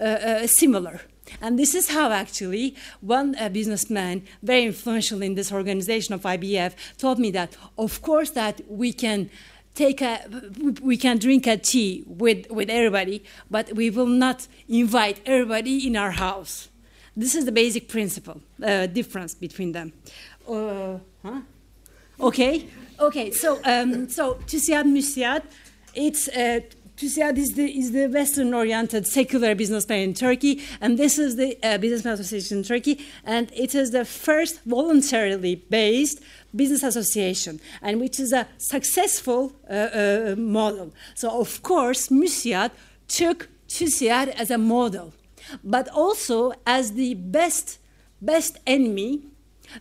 uh, 0.00 0.04
uh, 0.04 0.46
similar. 0.46 1.00
And 1.40 1.58
this 1.58 1.74
is 1.74 1.90
how 1.90 2.10
actually 2.10 2.74
one 3.00 3.36
uh, 3.38 3.48
businessman, 3.48 4.22
very 4.42 4.64
influential 4.64 5.22
in 5.22 5.34
this 5.34 5.52
organization 5.52 6.14
of 6.14 6.22
IBF, 6.22 6.74
told 6.96 7.18
me 7.18 7.30
that, 7.32 7.56
of 7.76 8.00
course, 8.02 8.30
that 8.30 8.60
we 8.68 8.92
can 8.92 9.30
take 9.78 10.02
a 10.02 10.12
we 10.82 10.96
can 10.96 11.16
drink 11.18 11.46
a 11.46 11.56
tea 11.56 12.04
with 12.06 12.40
with 12.50 12.68
everybody 12.68 13.22
but 13.48 13.66
we 13.80 13.86
will 13.96 14.12
not 14.26 14.38
invite 14.68 15.18
everybody 15.24 15.86
in 15.86 15.94
our 15.96 16.14
house. 16.26 16.68
This 17.16 17.34
is 17.34 17.44
the 17.44 17.52
basic 17.52 17.88
principle 17.88 18.40
uh, 18.62 18.86
difference 18.86 19.34
between 19.34 19.72
them. 19.72 19.92
Uh, 20.48 20.98
huh? 21.24 21.40
okay? 22.28 22.68
Okay 22.98 23.30
so 23.30 23.60
um, 23.64 24.08
so 24.08 24.22
TUSIAD 24.50 24.86
MÜSIAD 24.96 25.42
it's 25.94 26.28
uh, 26.28 26.60
TUSIAD 26.98 27.38
is 27.38 27.52
the, 27.54 27.78
is 27.78 27.92
the 27.92 28.08
Western 28.08 28.52
oriented 28.52 29.06
secular 29.06 29.54
businessman 29.54 30.00
in 30.00 30.14
Turkey, 30.14 30.60
and 30.80 30.98
this 30.98 31.16
is 31.16 31.36
the 31.36 31.56
uh, 31.62 31.78
Businessman 31.78 32.14
Association 32.14 32.58
in 32.58 32.64
Turkey, 32.64 32.98
and 33.24 33.52
it 33.54 33.72
is 33.72 33.92
the 33.92 34.04
first 34.04 34.60
voluntarily 34.64 35.54
based 35.54 36.20
business 36.56 36.82
association, 36.82 37.60
and 37.82 38.00
which 38.00 38.18
is 38.18 38.32
a 38.32 38.48
successful 38.56 39.52
uh, 39.70 39.72
uh, 39.72 40.34
model. 40.36 40.92
So, 41.14 41.40
of 41.40 41.62
course, 41.62 42.08
MÜSIAD 42.08 42.72
took 43.06 43.48
TUSIAD 43.68 44.30
as 44.30 44.50
a 44.50 44.58
model, 44.58 45.14
but 45.62 45.88
also 45.90 46.52
as 46.66 46.94
the 46.94 47.14
best, 47.14 47.78
best 48.20 48.58
enemy 48.66 49.22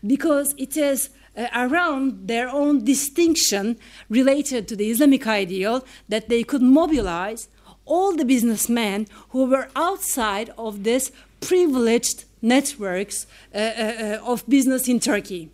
because 0.05 0.53
it 0.59 0.77
is 0.77 1.09
uh, 1.37 1.47
around 1.55 2.27
their 2.27 2.49
own 2.49 2.83
distinction 2.83 3.77
related 4.09 4.67
to 4.67 4.75
the 4.75 4.89
Islamic 4.89 5.27
ideal 5.27 5.85
that 6.09 6.29
they 6.29 6.43
could 6.43 6.61
mobilize 6.61 7.47
all 7.85 8.15
the 8.15 8.25
businessmen 8.25 9.07
who 9.29 9.45
were 9.45 9.69
outside 9.75 10.49
of 10.57 10.83
this 10.83 11.11
privileged 11.39 12.25
networks 12.41 13.25
uh, 13.53 13.57
uh, 13.57 13.61
uh 13.61 14.31
of 14.31 14.47
business 14.47 14.87
in 14.87 14.99
Turkey. 14.99 15.49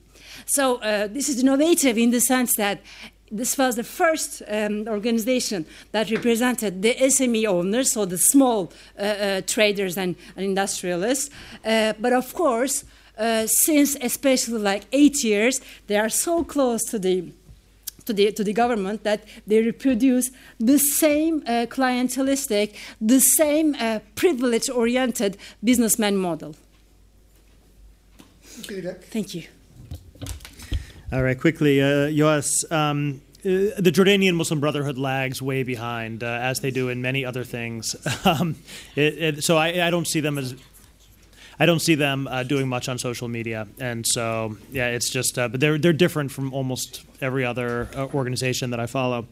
So 0.46 0.78
uh, 0.78 1.08
this 1.08 1.30
is 1.30 1.40
innovative 1.40 1.98
in 1.98 2.12
the 2.12 2.20
sense 2.20 2.56
that 2.56 2.82
this 3.32 3.58
was 3.58 3.76
the 3.76 3.84
first 3.84 4.44
um, 4.48 4.88
organization 4.88 5.66
that 5.92 6.12
represented 6.12 6.82
the 6.82 6.94
SME 6.94 7.48
owners, 7.48 7.92
so 7.92 8.06
the 8.06 8.18
small 8.18 8.72
uh, 8.98 9.02
uh, 9.02 9.42
traders 9.48 9.98
and, 9.98 10.16
and 10.36 10.46
industrialists. 10.46 11.32
Uh, 11.66 11.94
but 12.00 12.14
of 12.14 12.34
course, 12.34 12.86
uh, 13.18 13.48
since 13.48 13.96
especially 14.02 14.60
like 14.60 14.84
eight 14.92 15.24
years, 15.24 15.62
they 15.88 15.98
are 15.98 16.10
so 16.10 16.44
close 16.44 16.84
to 16.86 17.00
the 17.00 17.32
to 18.06 18.14
the, 18.14 18.32
to 18.34 18.44
the 18.44 18.52
government 18.52 19.04
that 19.04 19.24
they 19.48 19.62
reproduce 19.62 20.30
the 20.60 20.78
same 20.78 21.42
uh, 21.48 21.66
clientelistic, 21.70 22.76
the 23.00 23.20
same 23.20 23.76
uh, 23.80 24.00
privilege 24.16 24.70
oriented 24.70 25.38
businessman 25.64 26.18
model. 26.18 26.56
Thank 29.10 29.34
you. 29.34 29.44
All 31.12 31.24
right, 31.24 31.40
quickly, 31.40 31.82
uh, 31.82 32.10
Joas. 32.10 32.50
Um, 32.72 33.22
uh, 33.46 33.76
the 33.78 33.92
Jordanian 33.92 34.36
Muslim 34.36 34.62
Brotherhood 34.62 34.98
lags 34.98 35.42
way 35.42 35.64
behind, 35.64 36.24
uh, 36.24 36.28
as 36.28 36.62
they 36.62 36.72
do 36.72 36.88
in 36.88 37.02
many 37.02 37.26
other 37.26 37.44
things. 37.44 37.96
um, 38.26 38.56
it, 38.96 39.18
it, 39.18 39.44
so 39.44 39.58
I, 39.58 39.88
I, 39.88 39.90
don't 39.90 40.08
see 40.08 40.22
them 40.22 40.38
as 40.38 40.56
I 41.64 41.66
don't 41.66 41.80
see 41.80 41.96
them 41.96 42.28
uh, 42.28 42.44
doing 42.44 42.68
much 42.68 42.90
on 42.90 42.98
social 42.98 43.30
media, 43.30 43.70
and 43.80 44.06
so 44.06 44.58
yeah, 44.74 44.90
it's 44.90 45.10
just. 45.10 45.40
Uh, 45.40 45.48
but 45.48 45.62
they're 45.62 45.78
they're 45.78 45.94
different 45.94 46.30
from 46.30 46.54
almost 46.54 47.06
every 47.22 47.46
other 47.46 47.88
uh, 47.96 48.08
organization 48.08 48.72
that 48.72 48.82
I 48.82 48.86
follow. 48.86 49.28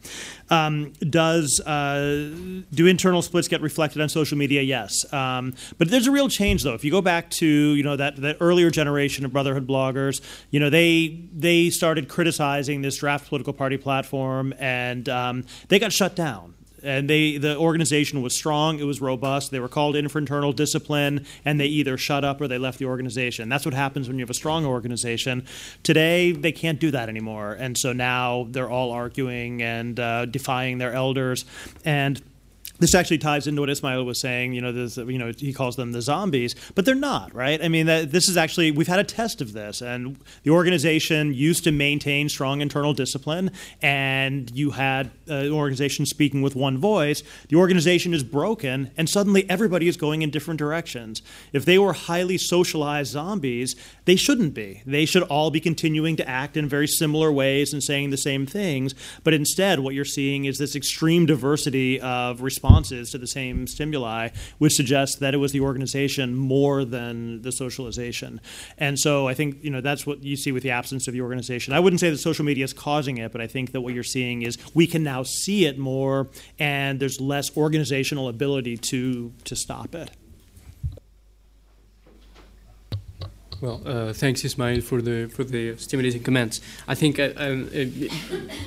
Um, 0.48 0.94
does 1.00 1.60
uh, 1.60 2.30
do 2.72 2.86
internal 2.86 3.20
splits 3.20 3.48
get 3.48 3.60
reflected 3.60 4.00
on 4.00 4.08
social 4.08 4.38
media? 4.38 4.62
Yes, 4.62 4.94
um, 5.12 5.52
but 5.76 5.90
there's 5.90 6.06
a 6.06 6.10
real 6.10 6.30
change 6.30 6.62
though. 6.62 6.72
If 6.72 6.84
you 6.84 6.90
go 6.90 7.02
back 7.02 7.28
to 7.32 7.46
you 7.46 7.82
know 7.82 7.96
that 7.96 8.16
that 8.22 8.38
earlier 8.40 8.70
generation 8.70 9.26
of 9.26 9.32
Brotherhood 9.34 9.66
bloggers, 9.66 10.22
you 10.50 10.58
know 10.58 10.70
they 10.70 11.20
they 11.34 11.68
started 11.68 12.08
criticizing 12.08 12.80
this 12.80 12.96
draft 12.96 13.28
political 13.28 13.52
party 13.52 13.76
platform, 13.76 14.54
and 14.58 15.06
um, 15.10 15.44
they 15.68 15.78
got 15.78 15.92
shut 15.92 16.16
down 16.16 16.51
and 16.82 17.08
they 17.08 17.36
the 17.36 17.56
organization 17.56 18.22
was 18.22 18.34
strong 18.34 18.78
it 18.78 18.84
was 18.84 19.00
robust 19.00 19.50
they 19.50 19.60
were 19.60 19.68
called 19.68 19.96
in 19.96 20.08
for 20.08 20.18
internal 20.18 20.52
discipline 20.52 21.24
and 21.44 21.60
they 21.60 21.66
either 21.66 21.96
shut 21.96 22.24
up 22.24 22.40
or 22.40 22.48
they 22.48 22.58
left 22.58 22.78
the 22.78 22.84
organization. 22.84 23.48
That's 23.48 23.64
what 23.64 23.74
happens 23.74 24.08
when 24.08 24.18
you 24.18 24.22
have 24.22 24.30
a 24.30 24.34
strong 24.34 24.64
organization. 24.64 25.46
Today 25.82 26.32
they 26.32 26.52
can't 26.52 26.80
do 26.80 26.90
that 26.90 27.08
anymore 27.08 27.52
and 27.52 27.76
so 27.76 27.92
now 27.92 28.46
they're 28.50 28.70
all 28.70 28.90
arguing 28.92 29.62
and 29.62 29.98
uh, 29.98 30.26
defying 30.26 30.78
their 30.78 30.92
elders. 30.92 31.44
And 31.84 32.22
this 32.82 32.94
actually 32.96 33.18
ties 33.18 33.46
into 33.46 33.62
what 33.62 33.70
Ismail 33.70 34.04
was 34.04 34.20
saying. 34.20 34.54
You 34.54 34.60
know, 34.60 34.72
this, 34.72 34.96
you 34.96 35.18
know, 35.18 35.32
he 35.36 35.52
calls 35.52 35.76
them 35.76 35.92
the 35.92 36.02
zombies, 36.02 36.56
but 36.74 36.84
they're 36.84 36.94
not, 36.94 37.32
right? 37.32 37.62
I 37.62 37.68
mean, 37.68 37.86
that, 37.86 38.10
this 38.10 38.28
is 38.28 38.36
actually 38.36 38.72
we've 38.72 38.88
had 38.88 38.98
a 38.98 39.04
test 39.04 39.40
of 39.40 39.52
this, 39.52 39.80
and 39.80 40.18
the 40.42 40.50
organization 40.50 41.32
used 41.32 41.64
to 41.64 41.72
maintain 41.72 42.28
strong 42.28 42.60
internal 42.60 42.92
discipline, 42.92 43.52
and 43.80 44.50
you 44.50 44.72
had 44.72 45.12
uh, 45.30 45.34
an 45.34 45.52
organization 45.52 46.06
speaking 46.06 46.42
with 46.42 46.56
one 46.56 46.76
voice. 46.76 47.22
The 47.48 47.56
organization 47.56 48.14
is 48.14 48.24
broken, 48.24 48.90
and 48.96 49.08
suddenly 49.08 49.48
everybody 49.48 49.86
is 49.86 49.96
going 49.96 50.22
in 50.22 50.30
different 50.30 50.58
directions. 50.58 51.22
If 51.52 51.64
they 51.64 51.78
were 51.78 51.92
highly 51.92 52.36
socialized 52.36 53.12
zombies, 53.12 53.76
they 54.06 54.16
shouldn't 54.16 54.54
be. 54.54 54.82
They 54.84 55.04
should 55.04 55.22
all 55.24 55.52
be 55.52 55.60
continuing 55.60 56.16
to 56.16 56.28
act 56.28 56.56
in 56.56 56.68
very 56.68 56.88
similar 56.88 57.30
ways 57.30 57.72
and 57.72 57.82
saying 57.82 58.10
the 58.10 58.16
same 58.16 58.44
things. 58.44 58.94
But 59.22 59.34
instead, 59.34 59.78
what 59.78 59.94
you're 59.94 60.04
seeing 60.04 60.46
is 60.46 60.58
this 60.58 60.74
extreme 60.74 61.26
diversity 61.26 62.00
of 62.00 62.42
responses 62.54 63.10
to 63.10 63.18
the 63.18 63.26
same 63.26 63.66
stimuli, 63.66 64.28
which 64.58 64.74
suggests 64.74 65.16
that 65.16 65.32
it 65.34 65.38
was 65.38 65.52
the 65.52 65.60
organization 65.60 66.34
more 66.34 66.84
than 66.84 67.42
the 67.42 67.52
socialization. 67.52 68.40
And 68.76 68.98
so 68.98 69.28
I 69.28 69.34
think 69.34 69.64
you 69.64 69.70
know 69.70 69.80
that's 69.80 70.06
what 70.06 70.22
you 70.22 70.36
see 70.36 70.52
with 70.52 70.62
the 70.62 70.70
absence 70.70 71.08
of 71.08 71.14
the 71.14 71.22
organization. 71.22 71.72
I 71.72 71.80
wouldn't 71.80 72.00
say 72.00 72.10
that 72.10 72.18
social 72.18 72.44
media 72.44 72.64
is 72.64 72.74
causing 72.74 73.16
it, 73.18 73.32
but 73.32 73.40
I 73.40 73.46
think 73.46 73.72
that 73.72 73.80
what 73.80 73.94
you're 73.94 74.12
seeing 74.18 74.42
is 74.42 74.58
we 74.74 74.86
can 74.86 75.02
now 75.02 75.22
see 75.22 75.64
it 75.64 75.78
more, 75.78 76.28
and 76.58 77.00
there's 77.00 77.20
less 77.20 77.56
organizational 77.56 78.28
ability 78.28 78.76
to 78.90 79.32
to 79.44 79.56
stop 79.56 79.94
it. 79.94 80.10
Well, 83.62 83.80
uh, 83.86 84.12
thanks, 84.12 84.44
Ismail, 84.44 84.80
for 84.80 85.00
the 85.00 85.28
for 85.28 85.44
the 85.44 85.76
stimulating 85.76 86.24
comments. 86.24 86.60
I 86.88 86.96
think 86.96 87.20
uh, 87.20 87.30
um, 87.36 87.70
uh, 87.72 87.84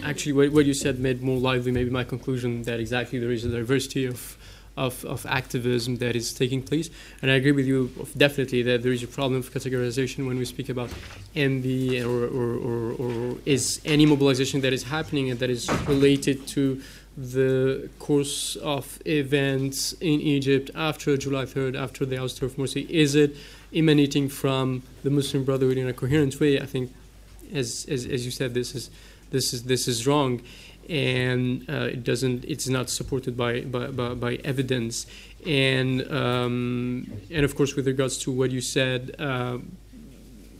actually 0.05 0.31
what, 0.31 0.53
what, 0.53 0.65
you 0.65 0.73
said 0.73 0.99
made 0.99 1.21
more 1.21 1.37
lively 1.37 1.73
maybe 1.73 1.89
my 1.89 2.05
conclusion 2.05 2.61
that 2.61 2.79
exactly 2.79 3.19
there 3.19 3.31
is 3.31 3.43
a 3.43 3.49
diversity 3.49 4.05
of, 4.05 4.37
of, 4.77 5.03
of 5.03 5.25
activism 5.25 5.97
that 5.97 6.15
is 6.15 6.33
taking 6.33 6.63
place, 6.63 6.89
and 7.21 7.29
I 7.29 7.33
agree 7.33 7.51
with 7.51 7.65
you 7.65 7.91
definitely 8.15 8.61
that 8.63 8.83
there 8.83 8.93
is 8.93 9.03
a 9.03 9.07
problem 9.07 9.37
of 9.41 9.53
categorization 9.53 10.27
when 10.27 10.37
we 10.37 10.45
speak 10.45 10.69
about 10.69 10.89
MB 11.35 12.05
or, 12.05 12.23
or, 12.37 12.55
or, 12.55 12.93
or 12.93 13.37
is 13.45 13.81
any 13.83 14.05
mobilization 14.05 14.61
that 14.61 14.71
is 14.71 14.83
happening 14.83 15.29
and 15.29 15.41
that 15.41 15.49
is 15.49 15.69
related 15.89 16.47
to 16.47 16.81
the 17.17 17.89
course 17.99 18.55
of 18.57 19.01
events 19.05 19.91
in 19.99 20.21
Egypt 20.21 20.71
after 20.73 21.17
July 21.17 21.43
3rd, 21.43 21.77
after 21.77 22.05
the 22.05 22.15
ouster 22.15 22.43
of 22.43 22.55
Morsi? 22.55 22.89
Is 22.89 23.15
it 23.15 23.35
emanating 23.75 24.29
from 24.29 24.83
the 25.03 25.09
Muslim 25.09 25.43
Brotherhood 25.43 25.77
in 25.77 25.87
a 25.87 25.93
coherent 25.93 26.39
way, 26.39 26.59
I 26.59 26.65
think, 26.65 26.93
as 27.53 27.85
as, 27.89 28.05
as 28.05 28.25
you 28.25 28.31
said, 28.31 28.53
this 28.53 28.73
is 28.73 28.89
this 29.31 29.53
is 29.53 29.63
this 29.63 29.87
is 29.87 30.07
wrong, 30.07 30.41
and 30.89 31.69
uh, 31.69 31.93
it 31.95 32.03
doesn't. 32.03 32.45
It's 32.45 32.67
not 32.67 32.89
supported 32.89 33.35
by 33.35 33.61
by, 33.61 33.87
by, 33.87 34.13
by 34.13 34.35
evidence, 34.43 35.05
and 35.45 36.09
um, 36.11 37.11
and 37.29 37.45
of 37.45 37.55
course, 37.55 37.75
with 37.75 37.87
regards 37.87 38.17
to 38.19 38.31
what 38.31 38.51
you 38.51 38.61
said. 38.61 39.15
Uh, 39.19 39.59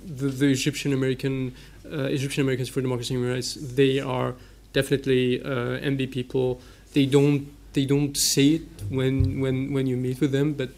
the, 0.06 0.27
the 0.27 0.45
Egyptian 0.52 0.94
American 0.94 1.56
uh, 1.92 2.03
Egyptian 2.03 2.44
Americans 2.44 2.69
for 2.69 2.82
Democracy 2.82 3.16
and 3.16 3.24
Human 3.24 3.35
Rights, 3.35 3.56
they 3.56 4.00
are 4.00 4.35
definitely 4.74 5.42
uh, 5.42 5.80
MB 5.80 6.11
people. 6.11 6.61
They 6.94 7.06
don't 7.06 7.48
they 7.74 7.85
don't 7.85 8.16
say 8.16 8.48
it 8.56 8.68
when 8.90 9.40
when 9.42 9.74
when 9.74 9.88
you 9.88 9.98
meet 9.98 10.19
with 10.22 10.32
them, 10.32 10.53
but 10.53 10.69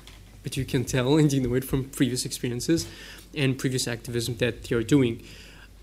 but 0.47 0.55
you 0.55 0.63
can 0.63 0.85
tell 0.85 1.17
and 1.17 1.33
you 1.33 1.41
know 1.41 1.53
it 1.55 1.65
from 1.65 1.83
previous 1.89 2.23
experiences 2.23 2.87
and 3.35 3.57
previous 3.57 3.85
activism 3.85 4.37
that 4.37 4.71
you're 4.71 4.81
doing. 4.97 5.21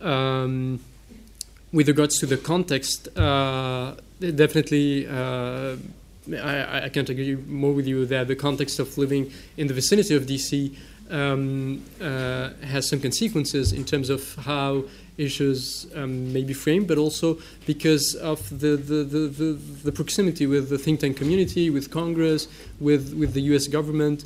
Um, 0.00 0.80
with 1.70 1.86
regards 1.86 2.18
to 2.20 2.26
the 2.26 2.38
context, 2.38 3.14
uh, 3.14 3.94
definitely. 4.20 5.06
Uh, 5.06 5.76
I, 6.32 6.84
I, 6.84 6.88
can't 6.88 7.10
agree 7.10 7.34
more 7.34 7.74
with 7.74 7.86
you 7.86 8.06
that 8.06 8.28
the 8.28 8.36
context 8.36 8.78
of 8.78 8.96
living 8.96 9.30
in 9.58 9.66
the 9.66 9.74
vicinity 9.74 10.14
of 10.14 10.22
DC 10.24 10.74
um, 11.10 11.84
uh, 12.00 12.48
has 12.62 12.88
some 12.88 13.00
consequences 13.00 13.74
in 13.74 13.84
terms 13.84 14.08
of 14.08 14.34
how 14.36 14.84
issues 15.18 15.86
um, 15.94 16.32
may 16.32 16.42
be 16.42 16.54
framed, 16.54 16.88
but 16.88 16.96
also 16.96 17.38
because 17.66 18.14
of 18.14 18.48
the, 18.48 18.76
the, 18.76 19.04
the, 19.04 19.18
the, 19.28 19.52
the 19.84 19.92
proximity 19.92 20.46
with 20.46 20.70
the 20.70 20.78
think 20.78 21.00
tank 21.00 21.18
community, 21.18 21.68
with 21.68 21.90
Congress, 21.90 22.48
with, 22.80 23.12
with 23.12 23.34
the 23.34 23.42
US 23.52 23.66
government. 23.66 24.24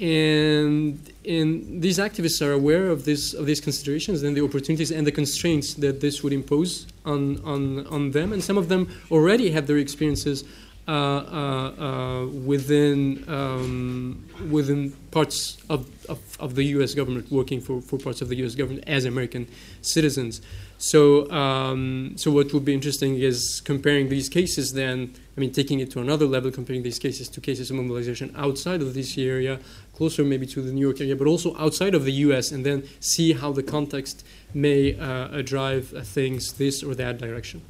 And, 0.00 1.12
and 1.26 1.82
these 1.82 1.98
activists 1.98 2.40
are 2.46 2.52
aware 2.52 2.88
of, 2.88 3.04
this, 3.04 3.34
of 3.34 3.46
these 3.46 3.60
considerations 3.60 4.22
and 4.22 4.36
the 4.36 4.44
opportunities 4.44 4.92
and 4.92 5.04
the 5.06 5.12
constraints 5.12 5.74
that 5.74 6.00
this 6.00 6.22
would 6.22 6.32
impose 6.32 6.86
on, 7.04 7.42
on, 7.44 7.86
on 7.88 8.12
them. 8.12 8.32
And 8.32 8.42
some 8.42 8.56
of 8.56 8.68
them 8.68 8.88
already 9.10 9.50
have 9.50 9.66
their 9.66 9.78
experiences 9.78 10.44
uh, 10.88 10.90
uh, 10.90 11.82
uh, 11.82 12.26
within 12.28 13.22
um, 13.28 14.24
within 14.50 14.92
parts 15.10 15.58
of, 15.68 15.86
of, 16.08 16.18
of, 16.40 16.54
the 16.54 16.64
U.S. 16.64 16.94
government, 16.94 17.30
working 17.30 17.60
for, 17.60 17.82
for 17.82 17.98
parts 17.98 18.22
of 18.22 18.30
the 18.30 18.36
U.S. 18.36 18.54
government 18.54 18.84
as 18.86 19.04
American 19.04 19.46
citizens. 19.82 20.40
So, 20.78 21.30
um, 21.30 22.14
so 22.16 22.30
what 22.30 22.54
would 22.54 22.64
be 22.64 22.72
interesting 22.72 23.18
is 23.18 23.60
comparing 23.66 24.08
these 24.08 24.30
cases. 24.30 24.72
Then, 24.72 25.12
I 25.36 25.40
mean, 25.40 25.52
taking 25.52 25.80
it 25.80 25.90
to 25.90 26.00
another 26.00 26.24
level, 26.24 26.50
comparing 26.50 26.82
these 26.82 26.98
cases 26.98 27.28
to 27.28 27.40
cases 27.42 27.70
of 27.70 27.76
mobilization 27.76 28.32
outside 28.34 28.80
of 28.80 28.94
this 28.94 29.18
area, 29.18 29.60
closer 29.98 30.24
maybe 30.24 30.46
to 30.46 30.62
the 30.62 30.72
New 30.72 30.80
York 30.80 31.00
area, 31.00 31.16
but 31.16 31.26
also 31.26 31.56
outside 31.58 31.92
of 31.92 32.04
the 32.04 32.12
U.S., 32.26 32.52
and 32.52 32.64
then 32.64 32.88
see 33.00 33.32
how 33.32 33.50
the 33.52 33.64
context 33.64 34.24
may 34.54 34.96
uh, 34.96 35.42
drive 35.42 35.88
things 36.06 36.52
this 36.52 36.84
or 36.84 36.94
that 36.94 37.18
direction. 37.18 37.60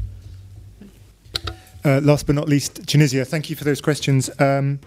Uh, 1.85 2.01
last 2.03 2.27
but 2.27 2.35
not 2.35 2.47
least, 2.47 2.87
Tunisia, 2.87 3.25
thank 3.25 3.49
you 3.49 3.57
for 3.57 3.65
those 3.65 3.81
questions. 3.81 4.31
Um, 4.39 4.79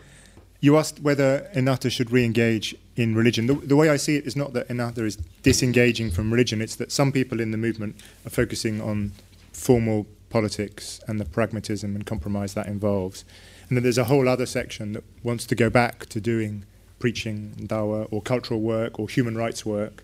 you 0.59 0.77
asked 0.77 0.99
whether 0.99 1.49
Ennahda 1.55 1.91
should 1.91 2.11
re 2.11 2.23
engage 2.23 2.75
in 2.95 3.15
religion. 3.15 3.47
The, 3.47 3.55
the, 3.55 3.75
way 3.75 3.89
I 3.89 3.97
see 3.97 4.17
it 4.17 4.27
is 4.27 4.35
not 4.35 4.53
that 4.53 4.67
Ennahda 4.67 5.03
is 5.03 5.15
disengaging 5.41 6.11
from 6.11 6.31
religion, 6.31 6.61
it's 6.61 6.75
that 6.75 6.91
some 6.91 7.11
people 7.11 7.39
in 7.39 7.49
the 7.49 7.57
movement 7.57 7.95
are 8.23 8.29
focusing 8.29 8.79
on 8.79 9.13
formal 9.51 10.05
politics 10.29 10.99
and 11.07 11.19
the 11.19 11.25
pragmatism 11.25 11.95
and 11.95 12.05
compromise 12.05 12.53
that 12.53 12.67
involves. 12.67 13.25
And 13.67 13.77
then 13.77 13.83
there's 13.83 13.97
a 13.97 14.03
whole 14.03 14.29
other 14.29 14.45
section 14.45 14.93
that 14.93 15.03
wants 15.23 15.47
to 15.47 15.55
go 15.55 15.71
back 15.71 16.05
to 16.07 16.21
doing 16.21 16.65
preaching, 17.01 17.53
dawah, 17.71 18.07
or 18.11 18.21
cultural 18.21 18.61
work, 18.61 18.99
or 18.99 19.09
human 19.09 19.35
rights 19.43 19.65
work. 19.65 20.03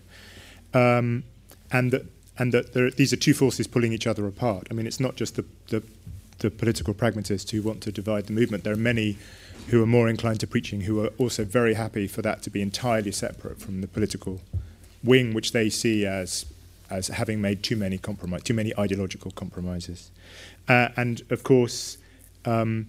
Um, 0.74 1.24
and 1.70 1.90
that, 1.92 2.04
and 2.38 2.52
that 2.52 2.64
these 2.96 3.12
are 3.14 3.20
two 3.26 3.34
forces 3.34 3.66
pulling 3.66 3.92
each 3.92 4.06
other 4.06 4.26
apart. 4.26 4.62
I 4.70 4.74
mean, 4.74 4.86
it's 4.86 5.00
not 5.00 5.14
just 5.16 5.36
the, 5.36 5.44
the 5.68 5.82
the 6.38 6.50
political 6.50 6.94
pragmatists 6.94 7.50
who 7.50 7.62
want 7.62 7.80
to 7.82 7.92
divide 7.92 8.26
the 8.26 8.32
movement. 8.32 8.64
There 8.64 8.72
are 8.72 8.76
many 8.76 9.18
who 9.68 9.82
are 9.82 9.86
more 9.86 10.08
inclined 10.08 10.40
to 10.40 10.46
preaching 10.46 10.82
who 10.82 11.04
are 11.04 11.10
also 11.18 11.44
very 11.44 11.74
happy 11.74 12.06
for 12.06 12.22
that 12.22 12.42
to 12.42 12.50
be 12.50 12.62
entirely 12.62 13.12
separate 13.12 13.60
from 13.60 13.80
the 13.80 13.88
political 13.88 14.40
wing, 15.02 15.34
which 15.34 15.52
they 15.52 15.68
see 15.68 16.06
as 16.06 16.46
as 16.90 17.08
having 17.08 17.40
made 17.40 17.62
too 17.62 17.76
many 17.76 17.98
compromise, 17.98 18.42
too 18.42 18.54
many 18.54 18.72
ideological 18.78 19.30
compromises. 19.32 20.10
Uh, 20.68 20.88
and 20.96 21.22
of 21.28 21.42
course, 21.42 21.98
um, 22.46 22.86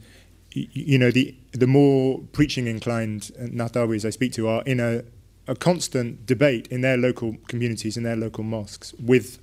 you 0.51 0.97
know, 0.97 1.11
the 1.11 1.35
the 1.51 1.67
more 1.67 2.19
preaching 2.31 2.67
inclined 2.67 3.31
Nahdawis 3.39 4.05
I 4.05 4.09
speak 4.09 4.33
to 4.33 4.47
are 4.47 4.63
in 4.63 4.79
a 4.79 5.03
a 5.47 5.55
constant 5.55 6.25
debate 6.27 6.67
in 6.67 6.81
their 6.81 6.97
local 6.97 7.35
communities, 7.47 7.97
in 7.97 8.03
their 8.03 8.15
local 8.15 8.43
mosques, 8.43 8.93
with 8.99 9.39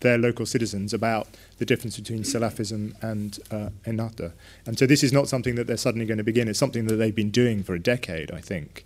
their 0.00 0.18
local 0.18 0.44
citizens 0.44 0.92
about 0.92 1.26
the 1.56 1.64
difference 1.64 1.98
between 1.98 2.22
Salafism 2.22 2.94
and 3.02 3.38
uh, 3.50 3.70
Ennahda. 3.86 4.32
And 4.66 4.78
so 4.78 4.84
this 4.86 5.02
is 5.02 5.12
not 5.12 5.28
something 5.28 5.54
that 5.54 5.66
they're 5.66 5.78
suddenly 5.78 6.04
going 6.04 6.18
to 6.18 6.24
begin. 6.24 6.48
It's 6.48 6.58
something 6.58 6.86
that 6.86 6.96
they've 6.96 7.14
been 7.14 7.30
doing 7.30 7.62
for 7.62 7.74
a 7.74 7.78
decade, 7.78 8.30
I 8.30 8.42
think. 8.42 8.84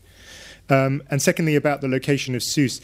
Um, 0.69 1.03
and 1.11 1.21
secondly, 1.21 1.57
about 1.57 1.81
the 1.81 1.89
location 1.89 2.37
of 2.37 2.43
Sousse. 2.43 2.81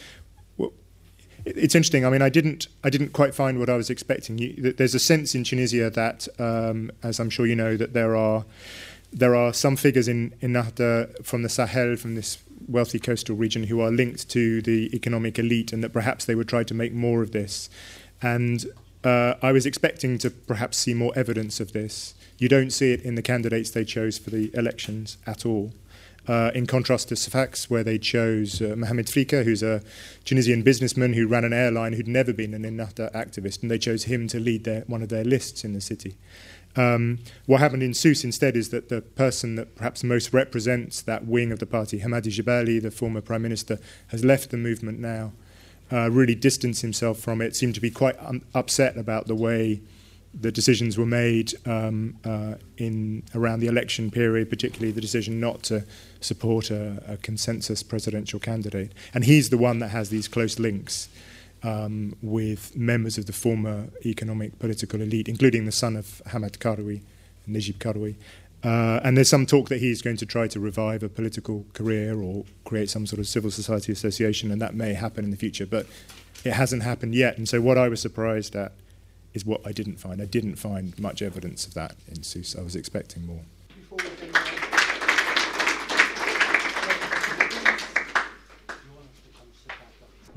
It's 1.46 1.76
interesting. 1.76 2.04
I 2.04 2.10
mean, 2.10 2.22
I 2.22 2.28
didn't, 2.28 2.66
I 2.82 2.90
didn't 2.90 3.12
quite 3.12 3.34
find 3.34 3.60
what 3.60 3.70
I 3.70 3.76
was 3.76 3.88
expecting. 3.88 4.36
You, 4.38 4.72
there's 4.72 4.96
a 4.96 4.98
sense 4.98 5.34
in 5.34 5.44
Tunisia 5.44 5.88
that, 5.90 6.26
um, 6.40 6.90
as 7.04 7.20
I'm 7.20 7.30
sure 7.30 7.46
you 7.46 7.54
know, 7.54 7.76
that 7.76 7.92
there 7.92 8.16
are 8.16 8.44
there 9.12 9.36
are 9.36 9.52
some 9.52 9.76
figures 9.76 10.08
in, 10.08 10.34
in 10.40 10.52
Nahda 10.52 11.24
from 11.24 11.42
the 11.42 11.48
Sahel, 11.48 11.96
from 11.96 12.16
this 12.16 12.38
wealthy 12.68 12.98
coastal 12.98 13.36
region, 13.36 13.64
who 13.64 13.80
are 13.80 13.90
linked 13.90 14.28
to 14.30 14.60
the 14.60 14.90
economic 14.92 15.38
elite, 15.38 15.72
and 15.72 15.82
that 15.84 15.92
perhaps 15.92 16.24
they 16.24 16.34
would 16.34 16.48
try 16.48 16.64
to 16.64 16.74
make 16.74 16.92
more 16.92 17.22
of 17.22 17.30
this. 17.30 17.70
And 18.20 18.66
uh, 19.04 19.34
I 19.40 19.52
was 19.52 19.64
expecting 19.64 20.18
to 20.18 20.30
perhaps 20.30 20.76
see 20.76 20.92
more 20.92 21.12
evidence 21.14 21.60
of 21.60 21.72
this. 21.72 22.14
You 22.38 22.48
don't 22.48 22.70
see 22.70 22.92
it 22.92 23.02
in 23.02 23.14
the 23.14 23.22
candidates 23.22 23.70
they 23.70 23.84
chose 23.84 24.18
for 24.18 24.30
the 24.30 24.50
elections 24.54 25.16
at 25.26 25.46
all. 25.46 25.72
Uh, 26.28 26.50
in 26.54 26.66
contrast 26.66 27.08
to 27.08 27.14
Sfax, 27.14 27.70
where 27.70 27.84
they 27.84 27.98
chose 27.98 28.60
uh, 28.60 28.74
Mohamed 28.76 29.06
Frikha, 29.06 29.44
who's 29.44 29.62
a 29.62 29.80
Tunisian 30.24 30.62
businessman 30.62 31.12
who 31.12 31.28
ran 31.28 31.44
an 31.44 31.52
airline 31.52 31.92
who'd 31.92 32.08
never 32.08 32.32
been 32.32 32.52
an 32.52 32.64
Ennahda 32.64 33.12
activist, 33.12 33.62
and 33.62 33.70
they 33.70 33.78
chose 33.78 34.04
him 34.04 34.26
to 34.28 34.40
lead 34.40 34.64
their, 34.64 34.80
one 34.88 35.02
of 35.02 35.08
their 35.08 35.22
lists 35.22 35.64
in 35.64 35.72
the 35.72 35.80
city. 35.80 36.16
Um, 36.74 37.20
what 37.46 37.60
happened 37.60 37.82
in 37.82 37.94
Sousse 37.94 38.24
instead 38.24 38.56
is 38.56 38.70
that 38.70 38.88
the 38.88 39.00
person 39.00 39.54
that 39.54 39.76
perhaps 39.76 40.04
most 40.04 40.32
represents 40.32 41.00
that 41.02 41.26
wing 41.26 41.52
of 41.52 41.58
the 41.58 41.66
party, 41.66 42.00
Hamadi 42.00 42.32
Jebali, 42.32 42.82
the 42.82 42.90
former 42.90 43.20
prime 43.20 43.42
minister, 43.42 43.78
has 44.08 44.24
left 44.24 44.50
the 44.50 44.56
movement 44.56 44.98
now 44.98 45.32
uh, 45.92 46.10
really 46.10 46.34
distanced 46.34 46.82
himself 46.82 47.18
from 47.18 47.40
it, 47.40 47.54
seemed 47.56 47.74
to 47.74 47.80
be 47.80 47.90
quite 47.90 48.18
un- 48.20 48.44
upset 48.54 48.96
about 48.96 49.26
the 49.26 49.34
way 49.34 49.80
the 50.38 50.52
decisions 50.52 50.98
were 50.98 51.06
made 51.06 51.54
um, 51.66 52.18
uh, 52.24 52.54
in 52.76 53.22
around 53.34 53.60
the 53.60 53.68
election 53.68 54.10
period, 54.10 54.50
particularly 54.50 54.92
the 54.92 55.00
decision 55.00 55.40
not 55.40 55.62
to 55.62 55.84
support 56.26 56.70
a, 56.70 57.02
a, 57.06 57.16
consensus 57.16 57.82
presidential 57.82 58.38
candidate. 58.38 58.92
And 59.14 59.24
he's 59.24 59.50
the 59.50 59.58
one 59.58 59.78
that 59.78 59.88
has 59.88 60.10
these 60.10 60.28
close 60.28 60.58
links 60.58 61.08
um, 61.62 62.16
with 62.22 62.76
members 62.76 63.16
of 63.18 63.26
the 63.26 63.32
former 63.32 63.88
economic 64.04 64.58
political 64.58 65.00
elite, 65.00 65.28
including 65.28 65.64
the 65.64 65.72
son 65.72 65.96
of 65.96 66.22
Hamad 66.28 66.58
Karoui, 66.58 67.02
Najib 67.46 67.78
Karoui, 67.78 68.16
uh, 68.66 69.00
and 69.04 69.16
there's 69.16 69.30
some 69.30 69.46
talk 69.46 69.68
that 69.68 69.78
he's 69.78 70.02
going 70.02 70.16
to 70.16 70.26
try 70.26 70.48
to 70.48 70.58
revive 70.58 71.02
a 71.04 71.08
political 71.08 71.64
career 71.72 72.20
or 72.20 72.44
create 72.64 72.90
some 72.90 73.06
sort 73.06 73.20
of 73.20 73.28
civil 73.28 73.50
society 73.50 73.92
association, 73.92 74.50
and 74.50 74.60
that 74.60 74.74
may 74.74 74.94
happen 74.94 75.24
in 75.24 75.30
the 75.30 75.36
future, 75.36 75.66
but 75.66 75.86
it 76.44 76.52
hasn't 76.52 76.82
happened 76.82 77.14
yet. 77.14 77.36
And 77.38 77.48
so, 77.48 77.60
what 77.60 77.78
I 77.78 77.88
was 77.88 78.00
surprised 78.00 78.56
at 78.56 78.72
is 79.34 79.44
what 79.44 79.60
I 79.64 79.72
didn't 79.72 79.98
find. 79.98 80.20
I 80.20 80.24
didn't 80.24 80.56
find 80.56 80.98
much 80.98 81.22
evidence 81.22 81.66
of 81.66 81.74
that 81.74 81.94
in 82.08 82.22
Sousse. 82.24 82.56
I 82.56 82.62
was 82.62 82.74
expecting 82.74 83.26
more. 83.26 83.42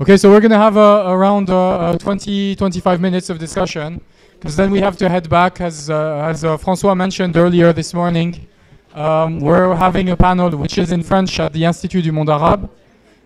Okay, 0.00 0.16
so 0.16 0.30
we're 0.30 0.40
going 0.40 0.50
to 0.50 0.56
have 0.56 0.78
uh, 0.78 1.04
around 1.08 1.50
uh, 1.50 1.98
20, 1.98 2.56
25 2.56 3.02
minutes 3.02 3.28
of 3.28 3.38
discussion 3.38 4.00
because 4.32 4.56
then 4.56 4.70
we 4.70 4.80
have 4.80 4.96
to 4.96 5.10
head 5.10 5.28
back, 5.28 5.60
as 5.60 5.90
uh, 5.90 6.24
as 6.24 6.42
uh, 6.42 6.56
Francois 6.56 6.94
mentioned 6.94 7.36
earlier 7.36 7.70
this 7.74 7.92
morning. 7.92 8.48
Um, 8.94 9.40
we're 9.40 9.74
having 9.76 10.08
a 10.08 10.16
panel 10.16 10.56
which 10.56 10.78
is 10.78 10.90
in 10.90 11.02
French 11.02 11.38
at 11.38 11.52
the 11.52 11.64
Institut 11.64 12.02
du 12.02 12.12
Monde 12.12 12.30
Arabe, 12.30 12.70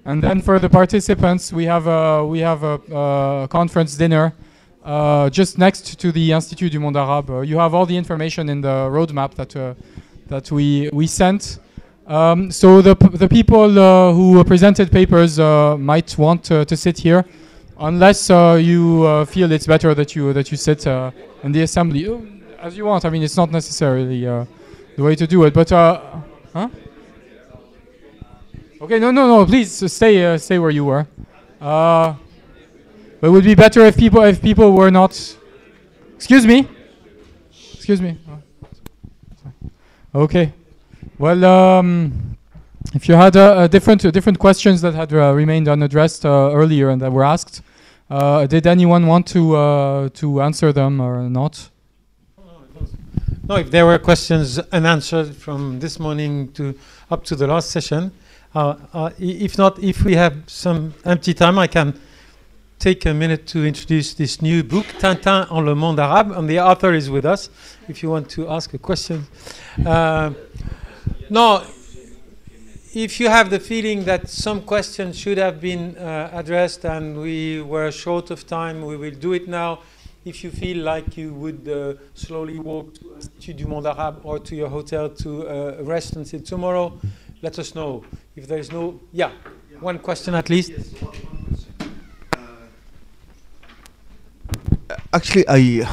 and 0.05 0.21
then 0.21 0.43
for 0.43 0.59
the 0.59 0.69
participants, 0.69 1.53
we 1.53 1.65
have 1.65 1.87
a 1.87 2.27
we 2.27 2.41
have 2.41 2.65
a, 2.65 3.47
conference 3.49 3.95
dinner 3.95 4.35
uh, 4.85 5.31
just 5.31 5.59
next 5.59 6.01
to 6.01 6.11
the 6.11 6.33
Institut 6.33 6.73
du 6.73 6.81
Monde 6.81 6.97
Arabe. 6.97 7.31
Uh, 7.31 7.41
you 7.43 7.57
have 7.57 7.73
all 7.73 7.87
the 7.87 7.97
information 7.97 8.49
in 8.49 8.63
the 8.63 8.91
roadmap 8.91 9.35
that 9.37 9.77
that 10.27 10.51
we 10.51 10.91
we 10.93 11.07
sent. 11.07 11.61
Um, 12.07 12.51
so 12.51 12.83
the 12.83 12.95
the 12.95 13.29
people 13.29 13.79
uh, 13.79 14.13
who 14.13 14.43
presented 14.45 14.93
papers 14.93 15.39
might 15.39 16.17
want 16.19 16.45
to 16.45 16.77
sit 16.77 16.99
here 16.99 17.25
unless 17.79 18.31
uh, 18.31 18.59
you 18.61 19.05
uh, 19.05 19.25
feel 19.25 19.51
it's 19.53 19.67
better 19.67 19.95
that 19.95 20.15
you 20.15 20.33
that 20.33 20.51
you 20.51 20.57
sit 20.57 20.87
uh, 20.87 21.11
in 21.43 21.53
the 21.53 21.63
assembly 21.63 22.09
oh, 22.09 22.27
as 22.61 22.77
you 22.77 22.85
want. 22.85 23.05
I 23.05 23.11
mean, 23.11 23.23
it's 23.23 23.37
not 23.37 23.51
necessarily 23.51 24.27
uh, 24.27 24.45
the 24.97 25.03
way 25.03 25.15
to 25.17 25.27
do 25.27 25.45
it, 25.45 25.55
but 25.55 25.71
uh, 25.73 26.01
huh? 26.53 26.69
Okay, 28.81 28.99
no, 28.99 29.11
no, 29.11 29.27
no. 29.27 29.47
Please 29.47 29.93
stay 29.93 30.25
uh, 30.25 30.39
stay 30.39 30.59
where 30.59 30.71
you 30.71 30.85
were. 30.85 31.07
but 31.59 32.17
it 33.23 33.31
would 33.31 33.45
be 33.45 33.55
better 33.55 33.81
if 33.87 33.97
people 33.97 34.23
if 34.23 34.41
people 34.41 34.73
were 34.73 34.91
not. 34.91 35.37
Excuse 36.17 36.47
me. 36.47 36.69
Excuse 37.75 38.01
me. 38.01 38.19
Okay. 40.15 40.53
Well, 41.19 41.45
um, 41.45 42.37
if 42.95 43.09
you 43.09 43.15
had 43.15 43.33
different 43.71 44.03
different 44.13 44.39
questions 44.39 44.81
that 44.81 44.95
had 44.95 45.13
remained 45.13 45.69
unaddressed 45.69 46.25
earlier 46.25 46.91
and 46.91 47.01
that 47.03 47.13
were 47.13 47.25
asked, 47.25 47.63
Uh, 48.11 48.47
did 48.47 48.67
anyone 48.67 49.07
want 49.07 49.27
to 49.27 49.57
uh, 49.57 50.09
to 50.11 50.43
answer 50.43 50.73
them 50.73 51.01
or 51.01 51.29
not? 51.31 51.71
No, 53.49 53.57
if 53.57 53.71
there 53.71 53.87
were 53.87 53.99
questions 53.99 54.59
unanswered 54.73 55.35
from 55.35 55.81
this 55.81 55.99
morning 55.99 56.53
to 56.53 56.75
up 57.11 57.25
to 57.25 57.35
the 57.35 57.47
last 57.47 57.71
session, 57.71 58.13
uh, 58.55 58.77
uh, 58.93 59.11
if 59.19 59.57
not, 59.57 59.79
if 59.79 60.05
we 60.05 60.17
have 60.17 60.35
some 60.47 60.93
empty 61.05 61.35
time, 61.35 61.59
I 61.59 61.67
can 61.67 61.95
take 62.79 63.07
a 63.07 63.15
minute 63.15 63.47
to 63.53 63.65
introduce 63.65 64.15
this 64.15 64.43
new 64.43 64.63
book, 64.63 64.87
Tintin 64.99 65.47
en 65.51 65.65
le 65.65 65.75
monde 65.75 66.01
arabe, 66.01 66.33
and 66.37 66.49
the 66.49 66.61
author 66.61 66.93
is 66.95 67.09
with 67.09 67.25
us. 67.25 67.51
If 67.89 68.03
you 68.03 68.11
want 68.11 68.29
to 68.37 68.49
ask 68.51 68.75
a 68.75 68.79
question, 68.79 69.27
uh, 69.87 70.31
no. 71.31 71.65
If 72.95 73.19
you 73.19 73.29
have 73.29 73.51
the 73.51 73.59
feeling 73.59 74.05
that 74.05 74.29
some 74.29 74.63
questions 74.63 75.19
should 75.19 75.39
have 75.39 75.61
been 75.61 75.97
uh, 75.97 76.31
addressed 76.33 76.85
and 76.85 77.21
we 77.21 77.61
were 77.61 77.91
short 77.91 78.31
of 78.31 78.47
time, 78.47 78.83
we 78.83 78.97
will 78.97 79.15
do 79.15 79.33
it 79.33 79.49
now. 79.49 79.81
If 80.25 80.45
you 80.45 80.51
feel 80.51 80.79
like 80.85 81.17
you 81.17 81.35
would 81.35 81.69
uh, 81.69 81.95
slowly 82.15 82.59
walk 82.59 82.95
to 82.95 83.15
Institut 83.17 83.57
du 83.57 83.67
Monde 83.67 83.87
Arabe 83.87 84.21
or 84.23 84.39
to 84.39 84.55
your 84.55 84.69
hotel 84.69 85.09
to 85.11 85.49
uh, 85.49 85.83
rest 85.83 86.17
until 86.17 86.41
tomorrow, 86.41 86.99
let 87.43 87.59
us 87.59 87.75
know. 87.75 88.05
If 88.37 88.47
there 88.47 88.59
is 88.59 88.71
no, 88.71 89.01
yeah, 89.13 89.33
one 89.81 89.99
question 89.99 90.35
at 90.35 90.49
least. 90.49 90.73
Actually, 95.13 95.45
I 95.49 95.87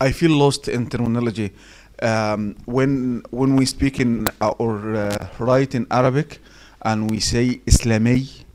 I 0.00 0.12
feel 0.12 0.32
lost 0.32 0.68
in 0.68 0.88
terminology. 0.88 1.52
Um, 2.01 2.55
when 2.65 3.23
when 3.31 3.55
we 3.57 3.65
speak 3.65 3.99
in 3.99 4.27
uh, 4.39 4.53
or 4.57 4.95
uh, 4.95 5.27
write 5.37 5.75
in 5.75 5.85
Arabic, 5.91 6.39
and 6.83 7.11
we 7.11 7.19
say 7.19 7.59
Islami, 7.67 8.45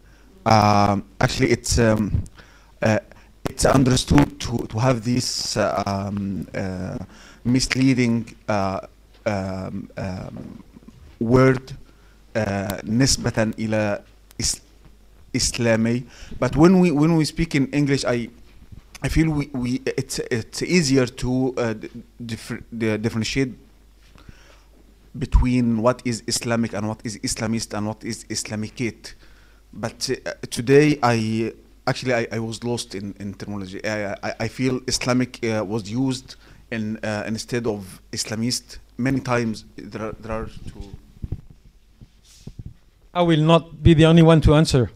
um, 0.46 1.04
actually 1.20 1.50
it's 1.50 1.78
um, 1.78 2.24
uh, 2.80 3.00
it's 3.50 3.66
understood 3.66 4.40
to 4.40 4.64
to 4.68 4.78
have 4.78 5.04
this 5.04 5.56
uh, 5.58 5.82
um, 5.86 6.46
uh, 6.54 6.96
misleading 7.44 8.34
uh, 8.48 8.80
um, 9.26 9.90
um, 9.98 10.64
word 11.20 11.72
uh, 12.34 12.80
نسبة 12.84 13.52
إلى 13.60 14.00
إس- 14.40 14.60
Islami. 15.34 16.04
But 16.40 16.56
when 16.56 16.80
we 16.80 16.90
when 16.90 17.16
we 17.16 17.24
speak 17.24 17.54
in 17.54 17.66
English, 17.72 18.04
I 18.08 18.30
I 19.01 19.07
feel 19.07 19.29
we, 19.29 19.49
we 19.53 19.81
it's 19.85 20.19
it's 20.19 20.61
easier 20.61 21.05
to 21.05 21.53
uh, 21.57 21.73
differentiate 22.27 23.53
between 25.17 25.81
what 25.81 26.01
is 26.03 26.21
Islamic 26.27 26.73
and 26.73 26.87
what 26.87 26.99
is 27.05 27.17
Islamist 27.19 27.73
and 27.77 27.87
what 27.87 28.03
is 28.03 28.25
Islamicate. 28.25 29.13
But 29.71 30.09
uh, 30.09 30.31
today 30.49 30.99
I 31.01 31.53
actually 31.87 32.13
I, 32.13 32.27
I 32.33 32.39
was 32.39 32.63
lost 32.63 32.93
in, 32.93 33.15
in 33.19 33.33
terminology. 33.35 33.83
I, 33.85 34.11
I, 34.21 34.33
I 34.41 34.47
feel 34.49 34.81
Islamic 34.87 35.39
uh, 35.45 35.63
was 35.65 35.89
used 35.89 36.35
in 36.69 36.97
uh, 36.97 37.23
instead 37.25 37.67
of 37.67 38.01
Islamist 38.11 38.79
many 38.97 39.21
times. 39.21 39.63
There 39.77 40.01
are, 40.01 40.11
there 40.19 40.31
are 40.31 40.45
two. 40.67 40.83
I 43.13 43.21
will 43.21 43.41
not 43.41 43.81
be 43.81 43.93
the 43.93 44.05
only 44.05 44.23
one 44.23 44.41
to 44.41 44.55
answer, 44.55 44.91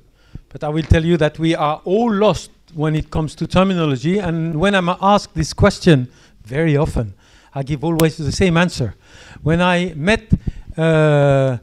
but 0.49 0.61
I 0.63 0.69
will 0.69 0.83
tell 0.83 1.05
you 1.05 1.15
that 1.17 1.39
we 1.39 1.55
are 1.55 1.81
all 1.85 2.13
lost 2.13 2.51
when 2.73 2.95
it 2.95 3.09
comes 3.09 3.35
to 3.35 3.47
terminology. 3.47 4.19
And 4.19 4.59
when 4.59 4.75
I'm 4.75 4.89
asked 4.89 5.33
this 5.35 5.53
question, 5.53 6.07
very 6.43 6.75
often, 6.77 7.13
I 7.53 7.63
give 7.63 7.83
always 7.83 8.17
the 8.17 8.31
same 8.31 8.57
answer. 8.57 8.95
When 9.41 9.61
I 9.61 9.93
met 9.95 10.31
uh, 10.77 11.57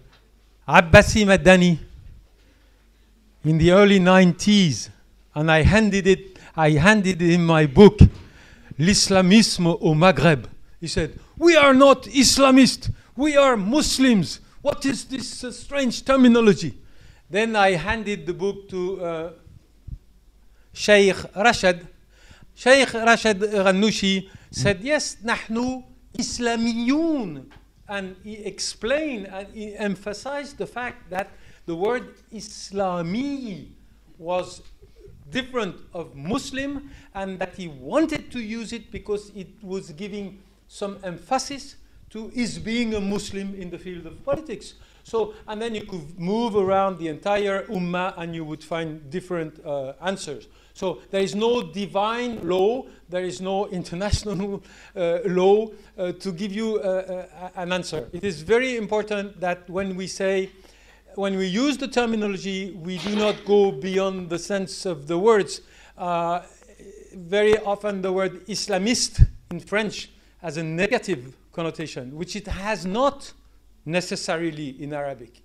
Abbasi 0.68 1.24
Madani 1.24 1.78
in 3.44 3.58
the 3.58 3.72
early 3.72 3.98
90s, 3.98 4.90
and 5.34 5.50
I 5.50 5.62
handed 5.62 6.06
it, 6.06 6.39
I 6.56 6.70
handed 6.70 7.20
him 7.20 7.47
my 7.47 7.66
book, 7.66 7.98
L'islamisme 8.78 9.66
au 9.80 9.94
Maghreb. 9.94 10.47
He 10.80 10.86
said, 10.89 11.18
"We 11.36 11.56
are 11.56 11.74
not 11.74 12.05
Islamists. 12.05 12.90
We 13.14 13.36
are 13.36 13.56
Muslims. 13.56 14.40
What 14.62 14.86
is 14.86 15.05
this 15.05 15.44
uh, 15.44 15.52
strange 15.52 16.05
terminology?" 16.05 16.74
Then 17.28 17.55
I 17.56 17.72
handed 17.72 18.26
the 18.26 18.32
book 18.32 18.68
to 18.70 19.05
uh, 19.05 19.30
Sheikh 20.73 21.16
Rashid, 21.34 21.86
Sheikh 22.55 22.92
Rashid 22.94 23.39
Ghannouchi 23.40 24.28
said, 24.50 24.78
hmm. 24.78 24.86
yes, 24.86 25.16
nahnu 25.24 25.84
Islamiyun. 26.16 27.47
And 27.89 28.16
he 28.23 28.34
explained 28.34 29.26
and 29.26 29.49
he 29.52 29.74
emphasized 29.76 30.58
the 30.58 30.66
fact 30.66 31.10
that 31.10 31.31
the 31.66 31.74
word 31.74 32.15
Islami 32.32 33.68
was 34.18 34.62
different 35.31 35.76
of 35.94 36.15
Muslim 36.15 36.90
and 37.15 37.39
that 37.39 37.55
he 37.57 37.68
wanted 37.68 38.31
to 38.32 38.40
use 38.40 38.73
it 38.73 38.90
because 38.90 39.31
it 39.34 39.49
was 39.62 39.90
giving 39.92 40.40
some 40.68 40.99
emphasis 41.02 41.76
to 42.10 42.28
his 42.28 42.58
being 42.58 42.94
a 42.94 43.00
Muslim 43.00 43.55
in 43.55 43.70
the 43.70 43.78
field 43.78 44.07
of 44.07 44.24
politics. 44.24 44.74
So, 45.05 45.34
and 45.49 45.60
then 45.60 45.74
you 45.74 45.82
could 45.82 46.18
move 46.18 46.57
around 46.57 46.99
the 46.99 47.08
entire 47.08 47.65
Ummah 47.66 48.15
and 48.16 48.34
you 48.34 48.44
would 48.44 48.62
find 48.62 49.08
different 49.10 49.65
uh, 49.65 49.94
answers. 50.02 50.49
So 50.81 51.02
there 51.10 51.20
is 51.20 51.34
no 51.34 51.60
divine 51.60 52.49
law, 52.49 52.86
there 53.07 53.23
is 53.23 53.42
no 53.42 53.68
international 53.68 54.62
uh, 54.97 55.18
law 55.26 55.68
uh, 55.99 56.12
to 56.12 56.33
give 56.33 56.52
you 56.55 56.78
uh, 56.78 57.26
uh, 57.39 57.50
an 57.57 57.75
answer. 57.75 58.09
It 58.15 58.25
is 58.25 58.41
very 58.41 58.78
important 58.78 59.39
that 59.41 59.68
when 59.68 59.94
we 59.94 60.07
say 60.07 60.49
when 61.17 61.36
we 61.36 61.49
use 61.49 61.76
the 61.76 61.89
terminology, 61.89 62.70
we 62.70 62.97
do 62.97 63.15
not 63.15 63.44
go 63.44 63.73
beyond 63.73 64.31
the 64.31 64.39
sense 64.39 64.86
of 64.86 65.07
the 65.07 65.18
words. 65.18 65.60
Uh, 65.99 66.41
very 67.15 67.59
often, 67.59 68.00
the 68.00 68.12
word 68.12 68.47
Islamist 68.47 69.26
in 69.50 69.60
French 69.60 70.09
has 70.41 70.57
a 70.57 70.62
negative 70.62 71.36
connotation, 71.52 72.17
which 72.17 72.36
it 72.36 72.47
has 72.47 72.86
not 72.86 73.34
necessarily 73.84 74.83
in 74.83 74.94
Arabic. 74.94 75.42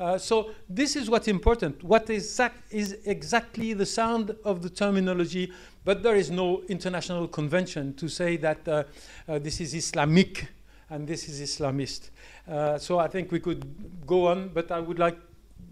Uh, 0.00 0.16
so 0.16 0.50
this 0.66 0.96
is 0.96 1.10
what's 1.10 1.28
important. 1.28 1.84
What 1.84 2.08
exact 2.08 2.72
is 2.72 2.96
exactly 3.04 3.74
the 3.74 3.84
sound 3.84 4.34
of 4.46 4.62
the 4.62 4.70
terminology, 4.70 5.52
but 5.84 6.02
there 6.02 6.16
is 6.16 6.30
no 6.30 6.62
international 6.68 7.28
convention 7.28 7.92
to 7.94 8.08
say 8.08 8.38
that 8.38 8.66
uh, 8.66 8.84
uh, 9.28 9.38
this 9.38 9.60
is 9.60 9.74
Islamic 9.74 10.48
and 10.88 11.06
this 11.06 11.28
is 11.28 11.40
Islamist. 11.42 12.08
Uh, 12.48 12.78
so 12.78 12.98
I 12.98 13.08
think 13.08 13.30
we 13.30 13.40
could 13.40 14.06
go 14.06 14.28
on, 14.28 14.48
but 14.48 14.70
I 14.70 14.80
would 14.80 14.98
like 14.98 15.18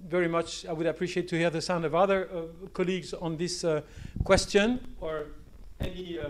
very 0.07 0.29
much, 0.29 0.67
I 0.67 0.75
would 0.75 0.87
appreciate 0.87 1.27
to 1.29 1.37
hear 1.37 1.49
the 1.49 1.63
sound 1.63 1.87
of 1.87 1.95
other 1.95 2.29
uh, 2.31 2.69
colleagues 2.75 3.15
on 3.15 3.39
this 3.39 3.65
uh, 3.65 3.81
question 4.25 4.95
or 5.01 5.27
any. 5.81 6.19
Uh, 6.19 6.29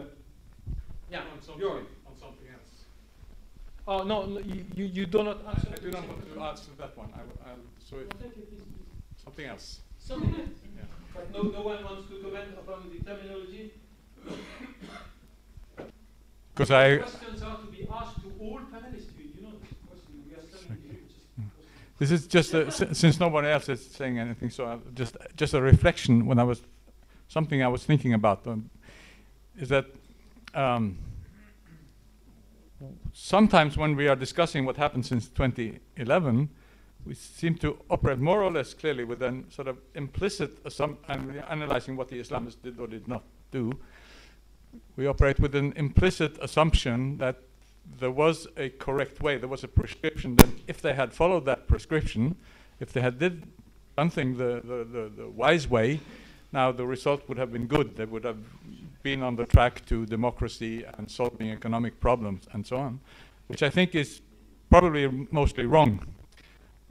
yeah, 1.11 1.21
on 1.21 1.43
something, 1.43 1.67
on 1.67 2.17
something 2.21 2.47
else. 2.53 2.85
Oh 3.87 4.03
no, 4.03 4.27
no 4.27 4.41
you, 4.41 4.65
you, 4.75 4.85
you 4.85 5.07
do 5.07 5.23
not 5.23 5.45
answer. 5.47 5.69
I 5.73 5.81
do 5.81 5.91
not 5.91 6.07
want 6.07 6.35
to 6.35 6.41
answer 6.41 6.71
that 6.79 6.97
one. 6.97 7.09
I, 7.15 7.49
I'll, 7.49 7.57
so 7.89 7.99
it, 7.99 8.13
something 9.23 9.47
else. 9.47 9.81
Something 9.99 10.35
else. 10.35 10.49
Yeah. 10.77 10.83
But 11.15 11.33
no, 11.33 11.43
no 11.43 11.63
one 11.63 11.85
wants 11.85 12.11
to 12.11 12.17
comment 12.23 12.51
upon 12.59 12.91
the 12.91 13.05
terminology. 13.05 13.73
Because 16.55 16.71
I, 16.71 16.99
questions 16.99 17.43
are 17.43 17.57
to 17.57 17.67
be 17.67 17.87
asked 17.91 18.21
to 18.21 18.33
all 18.41 18.61
panelists. 18.73 19.17
You, 19.17 19.31
you 19.35 19.43
know 19.43 19.53
this. 19.61 20.01
We 20.29 20.35
are 20.35 20.43
studying. 20.43 20.99
Just 21.07 21.99
this 21.99 22.11
is 22.11 22.27
just 22.27 22.53
a, 22.53 22.95
since 22.95 23.19
no 23.21 23.29
one 23.29 23.47
else 23.47 23.69
is 23.69 23.85
saying 23.87 24.19
anything, 24.19 24.51
so 24.51 24.67
I, 24.67 24.79
just 24.95 25.17
just 25.37 25.55
a 25.55 25.63
reflection 25.63 26.27
when 26.27 26.39
I 26.39 26.45
was 26.45 26.63
something 27.29 27.63
I 27.63 27.69
was 27.69 27.85
thinking 27.85 28.13
about 28.13 28.47
um, 28.47 28.71
is 29.57 29.69
that 29.71 29.87
um, 30.55 30.99
sometimes 33.13 33.77
when 33.77 33.97
we 33.97 34.09
are 34.09 34.17
discussing 34.17 34.67
what 34.67 34.77
happened 34.77 35.07
since 35.07 35.29
2011, 35.29 36.51
we 37.05 37.15
seem 37.15 37.55
to 37.57 37.79
operate 37.91 38.19
more 38.19 38.43
or 38.43 38.51
less 38.51 38.75
clearly 38.75 39.05
with 39.05 39.23
an 39.23 39.51
sort 39.51 39.69
of 39.69 39.79
implicit 39.95 40.59
assumption, 40.65 41.05
and 41.09 41.43
analyzing 41.49 41.97
what 41.97 42.09
the 42.09 42.21
Islamists 42.21 42.61
did 42.63 42.79
or 42.79 42.87
did 42.87 43.09
not 43.09 43.23
do. 43.51 43.73
We 44.97 45.07
operate 45.07 45.41
with 45.41 45.55
an 45.55 45.73
implicit 45.77 46.37
assumption 46.43 47.19
that 47.19 47.37
there 47.99 48.11
was 48.11 48.47
a 48.57 48.69
correct 48.69 49.23
way, 49.23 49.39
there 49.39 49.49
was 49.49 49.65
a 49.65 49.69
prescription. 49.69 50.37
That 50.37 50.49
if 50.67 50.83
they 50.83 50.95
had 50.95 51.15
followed 51.15 51.47
that 51.47 51.67
prescription, 51.67 52.37
if 52.81 52.93
they 52.93 53.01
had 53.01 53.19
did 53.19 53.45
something 53.97 54.37
the, 54.37 54.61
the, 54.63 54.85
the, 54.85 55.13
the 55.17 55.29
wise 55.29 55.69
way, 55.69 56.01
now 56.53 56.73
the 56.73 56.87
result 56.87 57.29
would 57.29 57.39
have 57.39 57.53
been 57.53 57.67
good. 57.67 57.97
They 57.97 58.05
would 58.05 58.25
have 58.25 58.39
been 59.03 59.23
on 59.23 59.37
the 59.37 59.47
track 59.47 59.87
to 59.87 60.07
democracy 60.07 60.85
and 60.97 61.11
solving 61.11 61.51
economic 61.51 62.01
problems 62.01 62.47
and 62.53 62.67
so 62.67 62.77
on, 62.77 63.01
which 63.47 63.63
I 63.63 63.71
think 63.71 63.95
is 63.95 64.21
probably 64.71 65.09
mostly 65.31 65.67
wrong. 65.67 66.07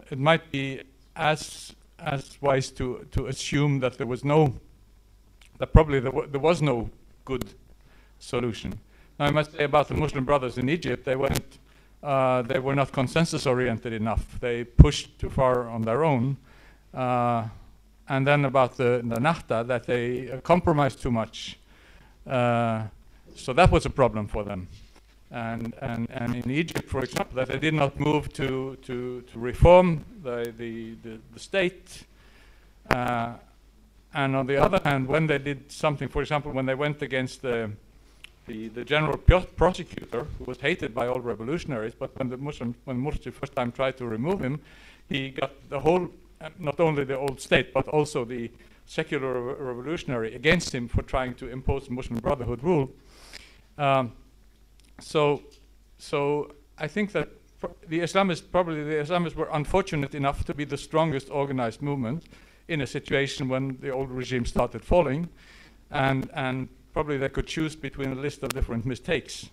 It 0.10 0.19
might 0.19 0.52
be 0.52 0.82
as 1.16 1.74
as 2.00 2.38
wise 2.42 2.69
to, 2.69 3.06
to 3.11 3.26
assume 3.26 3.80
that 3.80 3.98
there 3.98 4.08
was 4.08 4.24
no 4.24 4.53
that 5.58 5.74
probably 5.74 6.00
there, 6.00 6.11
there 6.27 6.40
was 6.40 6.61
no 6.61 6.90
good 7.26 7.45
solution. 8.19 8.80
Now, 9.19 9.26
I 9.26 9.32
must 9.32 9.53
say 9.53 9.64
about 9.64 9.88
the 9.88 9.95
Muslim 9.95 10.26
brothers 10.26 10.58
in 10.58 10.69
Egypt, 10.69 11.03
they 11.06 11.16
went, 11.16 11.58
uh, 12.03 12.44
they 12.44 12.60
were 12.60 12.76
not 12.76 12.92
consensus 12.92 13.48
oriented 13.48 13.94
enough. 13.94 14.40
They 14.40 14.64
pushed 14.64 15.18
too 15.18 15.30
far 15.30 15.68
on 15.68 15.82
their 15.82 16.03
own. 16.03 16.38
Uh, 16.94 17.48
and 18.08 18.26
then 18.26 18.45
about 18.45 18.77
the, 18.77 19.02
the 19.03 19.19
Nahda 19.19 19.66
that 19.68 19.86
they 19.86 20.40
compromised 20.44 21.02
too 21.02 21.11
much. 21.11 21.58
Uh, 22.26 22.84
so 23.36 23.53
that 23.53 23.72
was 23.72 23.86
a 23.86 23.90
problem 23.90 24.27
for 24.27 24.44
them. 24.44 24.68
And, 25.30 25.73
and, 25.81 26.09
and 26.11 26.35
in 26.35 26.49
Egypt, 26.49 26.88
for 26.88 27.03
example, 27.03 27.35
that 27.35 27.49
they 27.49 27.59
did 27.59 27.73
not 27.73 27.99
move 27.99 28.31
to, 28.33 28.77
to, 28.83 29.22
to 29.22 29.39
reform 29.39 30.06
the, 30.23 30.53
the, 30.57 30.95
the, 31.03 31.19
the 31.33 31.39
state. 31.39 32.03
Uh, 32.89 33.33
and 34.14 34.35
on 34.35 34.47
the 34.47 34.57
other 34.57 34.80
hand, 34.83 35.07
when 35.07 35.27
they 35.27 35.38
did 35.38 35.69
something, 35.72 36.07
for 36.07 36.22
example, 36.22 36.51
when 36.51 36.65
they 36.65 36.75
went 36.75 37.01
against 37.01 37.41
the, 37.41 37.69
the, 38.47 38.69
the 38.69 38.85
general 38.85 39.17
pro- 39.17 39.41
prosecutor, 39.41 40.25
who 40.38 40.45
was 40.45 40.59
hated 40.59 40.95
by 40.95 41.07
all 41.07 41.19
revolutionaries, 41.19 41.93
but 41.93 42.17
when 42.17 42.30
the 42.30 42.38
Muslim, 42.38 42.73
when 42.85 42.97
Mursi 42.97 43.31
first 43.31 43.53
time 43.53 43.72
tried 43.72 43.97
to 43.97 44.06
remove 44.06 44.39
him, 44.39 44.61
he 45.09 45.31
got 45.31 45.51
the 45.69 45.80
whole, 45.80 46.09
uh, 46.39 46.49
not 46.57 46.80
only 46.80 47.03
the 47.03 47.17
old 47.17 47.41
state, 47.41 47.73
but 47.73 47.88
also 47.89 48.23
the 48.23 48.49
secular 48.85 49.41
re- 49.41 49.56
revolutionary 49.59 50.33
against 50.35 50.73
him 50.73 50.88
for 50.88 51.01
trying 51.01 51.33
to 51.35 51.49
impose 51.49 51.89
Muslim 51.89 52.19
Brotherhood 52.19 52.64
rule. 52.64 52.89
Um, 53.77 54.14
so, 55.00 55.42
so 55.98 56.51
I 56.77 56.88
think 56.88 57.11
that 57.11 57.30
the 57.88 58.00
Islamists, 58.00 58.43
probably 58.51 58.84
the 58.84 58.95
Islamists 58.95 59.35
were 59.35 59.50
unfortunate 59.51 60.14
enough 60.16 60.45
to 60.45 60.53
be 60.53 60.64
the 60.64 60.77
strongest 60.77 61.30
organized 61.30 61.82
movement 61.82 62.26
in 62.67 62.82
a 62.82 62.88
situation 62.88 63.50
when 63.50 63.77
the 63.80 63.90
old 63.90 64.11
regime 64.11 64.45
started 64.45 64.84
falling, 64.84 65.30
and, 65.92 66.30
and 66.34 66.67
probably 66.93 67.17
they 67.17 67.30
could 67.30 67.48
choose 67.48 67.76
between 67.76 68.11
a 68.11 68.16
list 68.16 68.43
of 68.43 68.50
different 68.50 68.85
mistakes. 68.85 69.50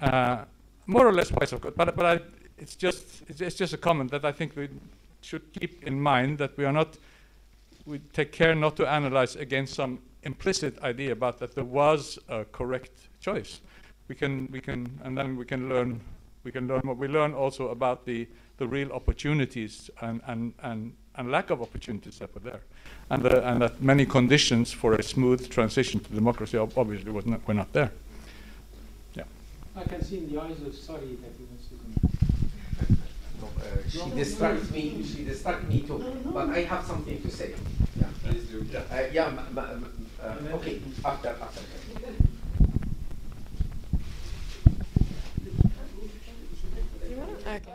Uh, 0.00 0.44
more 0.86 1.06
or 1.06 1.12
less 1.12 1.30
wise, 1.32 1.52
of 1.52 1.60
course, 1.60 1.74
but, 1.76 1.94
but 1.96 2.06
I, 2.06 2.20
it's, 2.56 2.76
just, 2.76 3.22
it's, 3.28 3.40
it's 3.40 3.56
just 3.56 3.74
a 3.74 3.78
comment 3.78 4.10
that 4.12 4.24
I 4.24 4.32
think 4.32 4.56
we 4.56 4.68
should 5.20 5.52
keep 5.52 5.84
in 5.84 6.00
mind 6.00 6.38
that 6.38 6.56
we 6.56 6.64
are 6.64 6.72
not, 6.72 6.96
we 7.84 7.98
take 8.12 8.32
care 8.32 8.54
not 8.54 8.76
to 8.76 8.88
analyze 8.88 9.36
against 9.36 9.74
some 9.74 9.98
implicit 10.22 10.78
idea 10.82 11.12
about 11.12 11.38
that 11.38 11.54
there 11.54 11.64
was 11.64 12.18
a 12.28 12.44
correct 12.44 13.08
choice. 13.20 13.60
We 14.10 14.16
can, 14.16 14.48
we 14.50 14.60
can, 14.60 14.90
and 15.04 15.16
then 15.16 15.36
we 15.36 15.44
can 15.44 15.68
learn, 15.68 16.00
we 16.42 16.50
can 16.50 16.66
learn 16.66 16.80
what 16.82 16.96
we 16.96 17.06
learn 17.06 17.32
also 17.32 17.68
about 17.68 18.06
the, 18.06 18.26
the 18.58 18.66
real 18.66 18.90
opportunities 18.90 19.88
and, 20.00 20.20
and, 20.26 20.52
and, 20.64 20.94
and 21.14 21.30
lack 21.30 21.50
of 21.50 21.62
opportunities 21.62 22.18
that 22.18 22.34
were 22.34 22.40
there. 22.40 22.60
And, 23.08 23.22
the, 23.22 23.48
and 23.48 23.62
that 23.62 23.80
many 23.80 24.04
conditions 24.04 24.72
for 24.72 24.94
a 24.94 25.02
smooth 25.04 25.48
transition 25.48 26.00
to 26.00 26.12
democracy 26.12 26.58
obviously 26.58 27.12
was 27.12 27.24
not, 27.24 27.46
were 27.46 27.54
not 27.54 27.72
there. 27.72 27.92
Yeah. 29.14 29.22
I 29.76 29.84
can 29.84 30.02
see 30.02 30.18
in 30.18 30.32
the 30.32 30.42
eyes 30.42 30.60
of 30.60 30.74
Sari 30.74 31.16
that 31.22 31.30
he 31.38 31.44
wants 31.44 31.68
to 31.68 31.76
Uh, 33.40 33.88
she 33.88 34.10
distracts 34.16 34.70
me. 34.72 35.04
She 35.04 35.24
distracts 35.24 35.68
me 35.68 35.82
too. 35.82 35.98
But 36.24 36.50
I 36.50 36.62
have 36.62 36.84
something 36.84 37.22
to 37.22 37.30
say. 37.30 37.54
Yeah. 37.96 38.06
Please 38.24 38.44
do. 38.44 38.66
Yeah. 38.70 38.82
Uh, 38.90 39.06
yeah. 39.12 39.30
Ma, 39.30 39.42
ma, 39.52 39.62
ma, 39.78 39.86
uh, 40.22 40.56
okay. 40.56 40.80
After. 41.04 41.28
After. 41.28 42.29
Okay. 47.46 47.74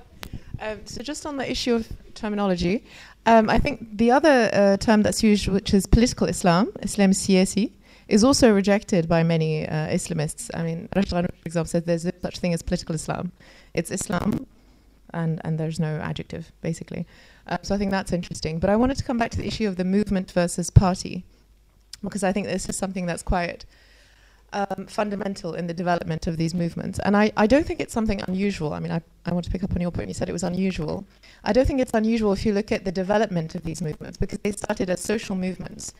Um, 0.61 0.79
so 0.85 1.03
just 1.03 1.25
on 1.25 1.37
the 1.37 1.49
issue 1.49 1.75
of 1.75 1.87
terminology, 2.13 2.85
um, 3.25 3.49
I 3.49 3.59
think 3.59 3.97
the 3.97 4.11
other 4.11 4.49
uh, 4.53 4.77
term 4.77 5.03
that's 5.03 5.21
used, 5.23 5.47
which 5.47 5.73
is 5.73 5.85
political 5.85 6.27
Islam, 6.27 6.71
Islam 6.81 7.11
siyasi, 7.11 7.71
is 8.07 8.23
also 8.23 8.53
rejected 8.53 9.09
by 9.09 9.23
many 9.23 9.67
uh, 9.67 9.87
Islamists. 9.87 10.49
I 10.53 10.63
mean, 10.63 10.89
Rashid 10.95 11.09
for 11.09 11.45
example, 11.45 11.69
says 11.69 11.83
there's 11.83 12.05
no 12.05 12.11
such 12.21 12.39
thing 12.39 12.53
as 12.53 12.61
political 12.61 12.95
Islam. 12.95 13.31
It's 13.73 13.91
Islam, 13.91 14.45
and, 15.13 15.41
and 15.43 15.59
there's 15.59 15.79
no 15.79 15.97
adjective, 15.97 16.51
basically. 16.61 17.05
Uh, 17.47 17.57
so 17.63 17.75
I 17.75 17.77
think 17.77 17.91
that's 17.91 18.13
interesting. 18.13 18.59
But 18.59 18.69
I 18.69 18.75
wanted 18.75 18.97
to 18.97 19.03
come 19.03 19.17
back 19.17 19.31
to 19.31 19.37
the 19.37 19.47
issue 19.47 19.67
of 19.67 19.75
the 19.75 19.83
movement 19.83 20.31
versus 20.31 20.69
party, 20.69 21.25
because 22.03 22.23
I 22.23 22.31
think 22.31 22.47
this 22.47 22.69
is 22.69 22.77
something 22.77 23.07
that's 23.07 23.23
quite 23.23 23.65
um, 24.55 24.87
fundamental 24.87 25.53
in 25.53 25.67
the 25.67 25.73
development 25.73 26.27
of 26.27 26.37
these 26.37 26.53
movements. 26.53 26.97
And 26.99 27.15
I, 27.15 27.31
I 27.35 27.45
don't 27.45 27.65
think 27.65 27.81
it's 27.81 27.93
something 27.93 28.21
unusual. 28.27 28.73
I 28.73 28.79
mean, 28.79 28.91
I, 28.91 29.01
I 29.25 29.33
want 29.33 29.45
to 29.45 29.51
pick 29.51 29.63
up 29.63 29.75
on 29.75 29.81
your 29.81 29.91
point. 29.91 30.07
You 30.07 30.13
said 30.13 30.29
it 30.29 30.33
was 30.33 30.43
unusual. 30.43 31.05
I 31.43 31.51
don't 31.51 31.67
think 31.67 31.81
it's 31.81 31.93
unusual 31.93 32.31
if 32.31 32.45
you 32.45 32.53
look 32.53 32.71
at 32.71 32.85
the 32.85 32.91
development 32.91 33.53
of 33.53 33.63
these 33.63 33.81
movements 33.81 34.17
because 34.17 34.39
they 34.39 34.53
started 34.53 34.89
as 34.89 35.01
social 35.01 35.35
movements. 35.35 35.93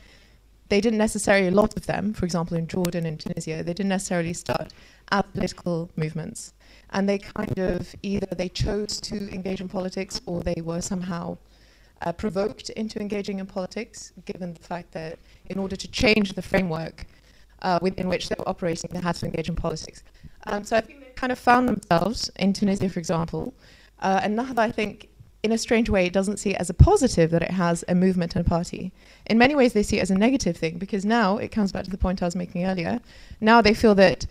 They 0.69 0.81
didn't 0.81 0.97
necessarily, 0.97 1.49
a 1.49 1.51
lot 1.51 1.75
of 1.77 1.85
them, 1.85 2.13
for 2.13 2.25
example, 2.25 2.57
in 2.57 2.65
Jordan 2.65 3.05
and 3.05 3.19
Tunisia, 3.19 3.61
they 3.61 3.73
didn't 3.73 3.89
necessarily 3.89 4.33
start 4.33 4.73
as 5.11 5.23
political 5.33 5.91
movements. 5.97 6.53
And 6.91 7.09
they 7.09 7.19
kind 7.19 7.59
of 7.59 7.93
either 8.01 8.27
they 8.35 8.49
chose 8.49 9.01
to 9.01 9.15
engage 9.33 9.59
in 9.59 9.67
politics 9.67 10.21
or 10.25 10.41
they 10.41 10.61
were 10.63 10.81
somehow 10.81 11.37
uh, 12.01 12.13
provoked 12.13 12.69
into 12.71 12.99
engaging 12.99 13.39
in 13.39 13.45
politics, 13.45 14.13
given 14.25 14.53
the 14.53 14.63
fact 14.63 14.93
that 14.93 15.19
in 15.47 15.59
order 15.59 15.75
to 15.75 15.87
change 15.89 16.33
the 16.33 16.41
framework 16.41 17.05
uh, 17.61 17.79
within 17.81 18.07
which 18.07 18.29
they 18.29 18.35
were 18.37 18.47
operating, 18.47 18.89
they 18.93 18.99
had 18.99 19.15
to 19.15 19.25
engage 19.25 19.49
in 19.49 19.55
politics. 19.55 20.03
Um, 20.47 20.63
so 20.63 20.77
I 20.77 20.81
think 20.81 20.99
they 20.99 21.09
kind 21.15 21.31
of 21.31 21.39
found 21.39 21.67
themselves 21.67 22.29
in 22.37 22.53
Tunisia, 22.53 22.89
for 22.89 22.99
example. 22.99 23.53
Uh, 23.99 24.19
and 24.23 24.37
Nahda, 24.37 24.59
I 24.59 24.71
think, 24.71 25.09
in 25.43 25.51
a 25.51 25.57
strange 25.57 25.89
way, 25.89 26.09
doesn't 26.09 26.37
see 26.37 26.51
it 26.51 26.57
as 26.57 26.69
a 26.69 26.73
positive 26.73 27.31
that 27.31 27.41
it 27.41 27.51
has 27.51 27.83
a 27.87 27.95
movement 27.95 28.35
and 28.35 28.45
a 28.45 28.49
party. 28.49 28.91
In 29.27 29.37
many 29.37 29.55
ways, 29.55 29.73
they 29.73 29.83
see 29.83 29.99
it 29.99 30.01
as 30.01 30.11
a 30.11 30.15
negative 30.15 30.57
thing 30.57 30.77
because 30.77 31.05
now 31.05 31.37
it 31.37 31.49
comes 31.49 31.71
back 31.71 31.83
to 31.85 31.91
the 31.91 31.97
point 31.97 32.21
I 32.21 32.25
was 32.25 32.35
making 32.35 32.65
earlier. 32.65 32.99
Now 33.41 33.61
they 33.61 33.73
feel 33.73 33.95
that 33.95 34.25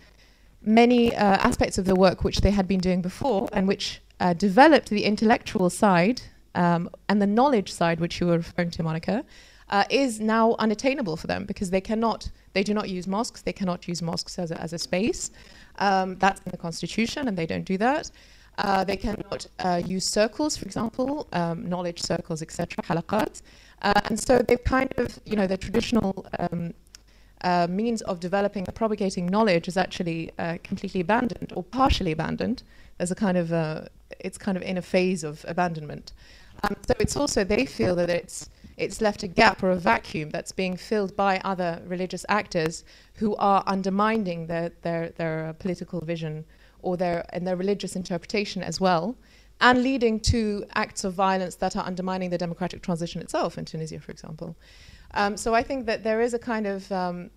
many 0.61 1.15
uh, 1.15 1.37
aspects 1.37 1.77
of 1.77 1.85
the 1.85 1.95
work 1.95 2.23
which 2.23 2.41
they 2.41 2.51
had 2.51 2.67
been 2.67 2.79
doing 2.79 3.01
before 3.01 3.47
and 3.53 3.67
which 3.67 4.01
uh, 4.19 4.33
developed 4.33 4.89
the 4.89 5.05
intellectual 5.05 5.69
side 5.69 6.21
um, 6.55 6.89
and 7.09 7.21
the 7.21 7.27
knowledge 7.27 7.71
side, 7.71 7.99
which 7.99 8.19
you 8.19 8.27
were 8.27 8.37
referring 8.37 8.71
to, 8.71 8.83
Monica, 8.83 9.23
uh, 9.69 9.83
is 9.89 10.19
now 10.19 10.55
unattainable 10.59 11.17
for 11.17 11.27
them 11.27 11.45
because 11.45 11.69
they 11.69 11.81
cannot, 11.81 12.29
they 12.53 12.63
do 12.63 12.73
not 12.73 12.89
use 12.89 13.07
mosques, 13.07 13.41
they 13.41 13.53
cannot 13.53 13.87
use 13.87 14.01
mosques 14.01 14.37
as 14.37 14.51
a, 14.51 14.61
as 14.61 14.73
a 14.73 14.79
space. 14.79 15.31
Um, 15.79 16.15
that's 16.17 16.41
in 16.45 16.51
the 16.51 16.57
constitution, 16.57 17.27
and 17.27 17.37
they 17.37 17.45
don't 17.45 17.65
do 17.65 17.77
that. 17.77 18.11
Uh, 18.57 18.83
they 18.83 18.95
cannot 18.95 19.45
uh, 19.59 19.81
use 19.85 20.05
circles, 20.05 20.55
for 20.55 20.65
example, 20.65 21.27
um, 21.33 21.67
knowledge 21.67 22.01
circles, 22.01 22.41
etc., 22.41 22.83
halaqat. 22.83 23.41
Uh, 23.81 23.93
and 24.05 24.17
so 24.19 24.39
they've 24.39 24.63
kind 24.63 24.93
of, 24.97 25.19
you 25.25 25.35
know, 25.35 25.45
the 25.45 25.57
traditional 25.57 26.25
um, 26.39 26.73
uh, 27.41 27.67
means 27.69 28.01
of 28.03 28.21
developing 28.21 28.63
and 28.65 28.73
propagating 28.73 29.25
knowledge 29.25 29.67
is 29.67 29.75
actually 29.75 30.31
uh, 30.39 30.57
completely 30.63 31.01
abandoned 31.01 31.51
or 31.55 31.63
partially 31.63 32.13
abandoned. 32.13 32.63
There's 32.97 33.11
a 33.11 33.15
kind 33.15 33.37
of, 33.37 33.51
it's 34.21 34.37
kind 34.37 34.55
of 34.55 34.63
in 34.63 34.77
a 34.77 34.81
phase 34.81 35.25
of 35.25 35.43
abandonment. 35.49 36.13
Um, 36.63 36.77
so 36.87 36.93
it's 36.97 37.17
also, 37.17 37.43
they 37.43 37.65
feel 37.65 37.93
that 37.95 38.09
it's, 38.09 38.49
it's 38.77 39.01
left 39.01 39.23
a 39.23 39.27
gap 39.27 39.63
or 39.63 39.71
a 39.71 39.75
vacuum 39.75 40.29
that's 40.29 40.51
being 40.51 40.75
filled 40.75 41.15
by 41.15 41.39
other 41.43 41.81
religious 41.85 42.25
actors 42.27 42.83
who 43.15 43.35
are 43.37 43.63
undermining 43.67 44.47
their, 44.47 44.71
their, 44.81 45.09
their 45.11 45.47
uh, 45.47 45.53
political 45.53 46.01
vision 46.01 46.45
or 46.81 46.97
their, 46.97 47.25
and 47.29 47.47
their 47.47 47.55
religious 47.55 47.95
interpretation 47.95 48.61
as 48.61 48.79
well, 48.81 49.15
and 49.61 49.81
leading 49.81 50.19
to 50.19 50.65
acts 50.75 51.03
of 51.03 51.13
violence 51.13 51.55
that 51.55 51.75
are 51.75 51.85
undermining 51.85 52.29
the 52.29 52.37
democratic 52.37 52.81
transition 52.81 53.21
itself 53.21 53.57
in 53.57 53.65
Tunisia, 53.65 53.99
for 53.99 54.11
example. 54.11 54.55
Um, 55.13 55.37
so 55.37 55.55
I 55.55 55.63
think 55.63 55.85
that 55.85 56.03
there 56.03 56.19
is 56.19 56.33
a 56.33 56.39
kind 56.39 56.67
of, 56.67 56.91
um, 56.91 57.31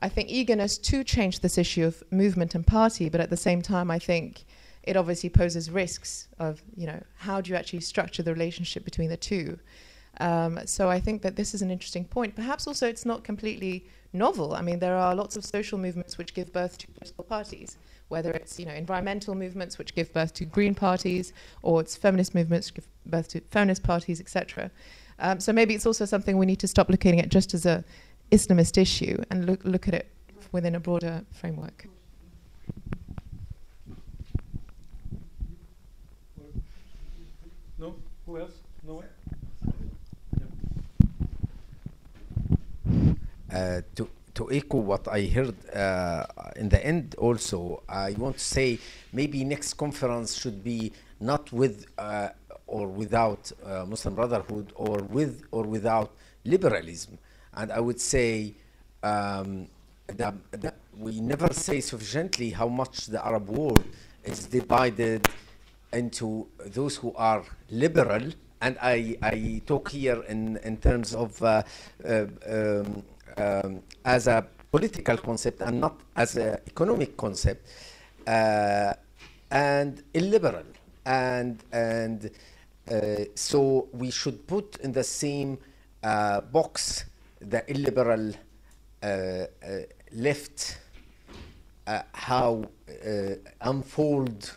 I 0.00 0.08
think, 0.08 0.28
eagerness 0.28 0.76
to 0.78 1.04
change 1.04 1.40
this 1.40 1.56
issue 1.56 1.84
of 1.84 2.02
movement 2.10 2.56
and 2.56 2.66
party, 2.66 3.08
but 3.08 3.20
at 3.20 3.30
the 3.30 3.36
same 3.36 3.62
time, 3.62 3.90
I 3.90 4.00
think 4.00 4.44
it 4.82 4.96
obviously 4.96 5.30
poses 5.30 5.70
risks 5.70 6.28
of, 6.38 6.60
you 6.76 6.86
know, 6.86 7.00
how 7.16 7.40
do 7.40 7.50
you 7.50 7.56
actually 7.56 7.80
structure 7.80 8.22
the 8.22 8.32
relationship 8.32 8.84
between 8.84 9.08
the 9.08 9.16
two? 9.16 9.58
Um, 10.20 10.60
so 10.66 10.88
I 10.88 11.00
think 11.00 11.22
that 11.22 11.36
this 11.36 11.54
is 11.54 11.62
an 11.62 11.70
interesting 11.70 12.04
point. 12.04 12.34
Perhaps 12.34 12.66
also 12.66 12.88
it's 12.88 13.04
not 13.04 13.24
completely 13.24 13.86
novel. 14.12 14.54
I 14.54 14.62
mean, 14.62 14.78
there 14.78 14.96
are 14.96 15.14
lots 15.14 15.36
of 15.36 15.44
social 15.44 15.78
movements 15.78 16.16
which 16.18 16.34
give 16.34 16.52
birth 16.52 16.78
to 16.78 16.88
political 16.88 17.24
parties, 17.24 17.78
whether 18.08 18.30
it's 18.30 18.58
you 18.58 18.66
know 18.66 18.72
environmental 18.72 19.34
movements 19.34 19.78
which 19.78 19.94
give 19.94 20.12
birth 20.12 20.32
to 20.34 20.44
green 20.44 20.74
parties, 20.74 21.32
or 21.62 21.80
it's 21.80 21.96
feminist 21.96 22.34
movements 22.34 22.68
which 22.68 22.84
give 22.84 22.88
birth 23.06 23.28
to 23.28 23.40
feminist 23.40 23.82
parties, 23.82 24.20
etc. 24.20 24.70
Um, 25.18 25.40
so 25.40 25.52
maybe 25.52 25.74
it's 25.74 25.86
also 25.86 26.04
something 26.04 26.38
we 26.38 26.46
need 26.46 26.60
to 26.60 26.68
stop 26.68 26.88
looking 26.88 27.20
at 27.20 27.28
just 27.28 27.54
as 27.54 27.66
a 27.66 27.84
Islamist 28.30 28.78
issue 28.78 29.18
and 29.30 29.46
look 29.46 29.64
look 29.64 29.88
at 29.88 29.94
it 29.94 30.10
within 30.52 30.74
a 30.74 30.80
broader 30.80 31.22
framework. 31.32 31.88
No? 37.78 37.94
Who 38.26 38.38
else? 38.38 38.52
No 38.86 38.94
way? 38.94 39.04
Uh, 42.83 42.83
to 43.94 44.08
to 44.34 44.50
echo 44.50 44.78
what 44.78 45.06
I 45.08 45.26
heard 45.26 45.54
uh, 45.70 46.26
in 46.56 46.68
the 46.68 46.84
end, 46.84 47.14
also 47.18 47.82
I 47.88 48.12
want 48.18 48.38
to 48.38 48.44
say 48.44 48.78
maybe 49.12 49.44
next 49.44 49.74
conference 49.74 50.34
should 50.34 50.62
be 50.64 50.92
not 51.20 51.52
with 51.52 51.86
uh, 51.98 52.30
or 52.66 52.88
without 52.88 53.52
uh, 53.64 53.84
Muslim 53.86 54.14
Brotherhood, 54.14 54.72
or 54.74 55.02
with 55.02 55.44
or 55.52 55.64
without 55.64 56.10
liberalism, 56.44 57.18
and 57.54 57.70
I 57.70 57.80
would 57.80 58.00
say 58.00 58.54
um, 59.02 59.68
that, 60.06 60.34
that 60.50 60.76
we 60.98 61.20
never 61.20 61.52
say 61.52 61.80
sufficiently 61.80 62.50
how 62.50 62.68
much 62.68 63.06
the 63.06 63.24
Arab 63.24 63.48
world 63.48 63.84
is 64.24 64.46
divided 64.46 65.28
into 65.92 66.46
those 66.66 66.96
who 66.96 67.12
are 67.14 67.44
liberal 67.70 68.32
and 68.64 68.78
I, 68.80 69.16
I 69.22 69.60
talk 69.66 69.90
here 69.90 70.22
in, 70.22 70.56
in 70.64 70.78
terms 70.78 71.14
of 71.14 71.40
uh, 71.42 71.62
uh, 72.02 72.24
um, 72.48 73.02
um, 73.36 73.82
as 74.04 74.26
a 74.26 74.46
political 74.72 75.18
concept 75.18 75.60
and 75.60 75.80
not 75.80 76.00
as 76.16 76.36
an 76.36 76.56
economic 76.66 77.14
concept, 77.16 77.68
uh, 78.26 78.94
and 79.50 80.02
illiberal. 80.14 80.64
And, 81.04 81.62
and 81.72 82.30
uh, 82.90 83.24
so 83.34 83.88
we 83.92 84.10
should 84.10 84.46
put 84.46 84.76
in 84.76 84.92
the 84.92 85.04
same 85.04 85.58
uh, 86.02 86.40
box 86.40 87.04
the 87.40 87.70
illiberal 87.70 88.32
uh, 89.02 89.44
left, 90.12 90.78
how 92.14 92.64
unfold 93.60 94.56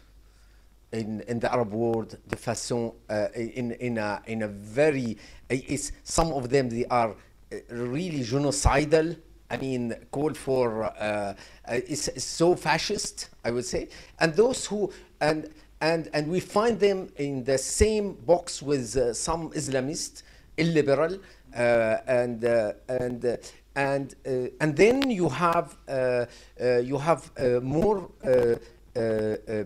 in, 0.91 1.21
in 1.27 1.39
the 1.39 1.51
Arab 1.51 1.73
world 1.73 2.17
de 2.27 2.35
façon 2.35 2.93
uh, 3.09 3.27
in, 3.35 3.71
in, 3.73 3.97
a, 3.97 4.21
in 4.27 4.43
a 4.43 4.47
very, 4.47 5.17
it's, 5.49 5.91
some 6.03 6.31
of 6.31 6.49
them 6.49 6.69
they 6.69 6.85
are 6.85 7.11
uh, 7.51 7.55
really 7.69 8.21
genocidal. 8.21 9.17
I 9.49 9.55
mean, 9.55 9.95
call 10.11 10.33
for 10.33 10.83
uh, 10.83 10.89
uh, 10.99 11.33
it's, 11.65 12.09
it's 12.09 12.25
so 12.25 12.53
fascist, 12.55 13.29
I 13.45 13.51
would 13.51 13.63
say, 13.63 13.87
and 14.19 14.33
those 14.33 14.65
who 14.65 14.91
and 15.21 15.49
and 15.79 16.09
and 16.13 16.27
we 16.27 16.41
find 16.41 16.77
them 16.77 17.07
in 17.15 17.45
the 17.45 17.57
same 17.57 18.13
box 18.25 18.61
with 18.61 18.97
uh, 18.97 19.13
some 19.13 19.51
Islamists, 19.51 20.23
illiberal, 20.57 21.17
uh, 21.55 21.97
and 22.07 22.43
uh, 22.43 22.73
and 22.89 23.23
uh, 23.23 23.37
and 23.75 24.15
uh, 24.25 24.49
and 24.59 24.75
then 24.75 25.09
you 25.09 25.29
have 25.29 25.77
uh, 25.87 26.25
uh, 26.61 26.79
you 26.79 26.97
have 26.97 27.31
uh, 27.37 27.61
more 27.61 28.09
uh, 28.25 28.29
uh, 28.29 28.33
uh, 28.33 28.55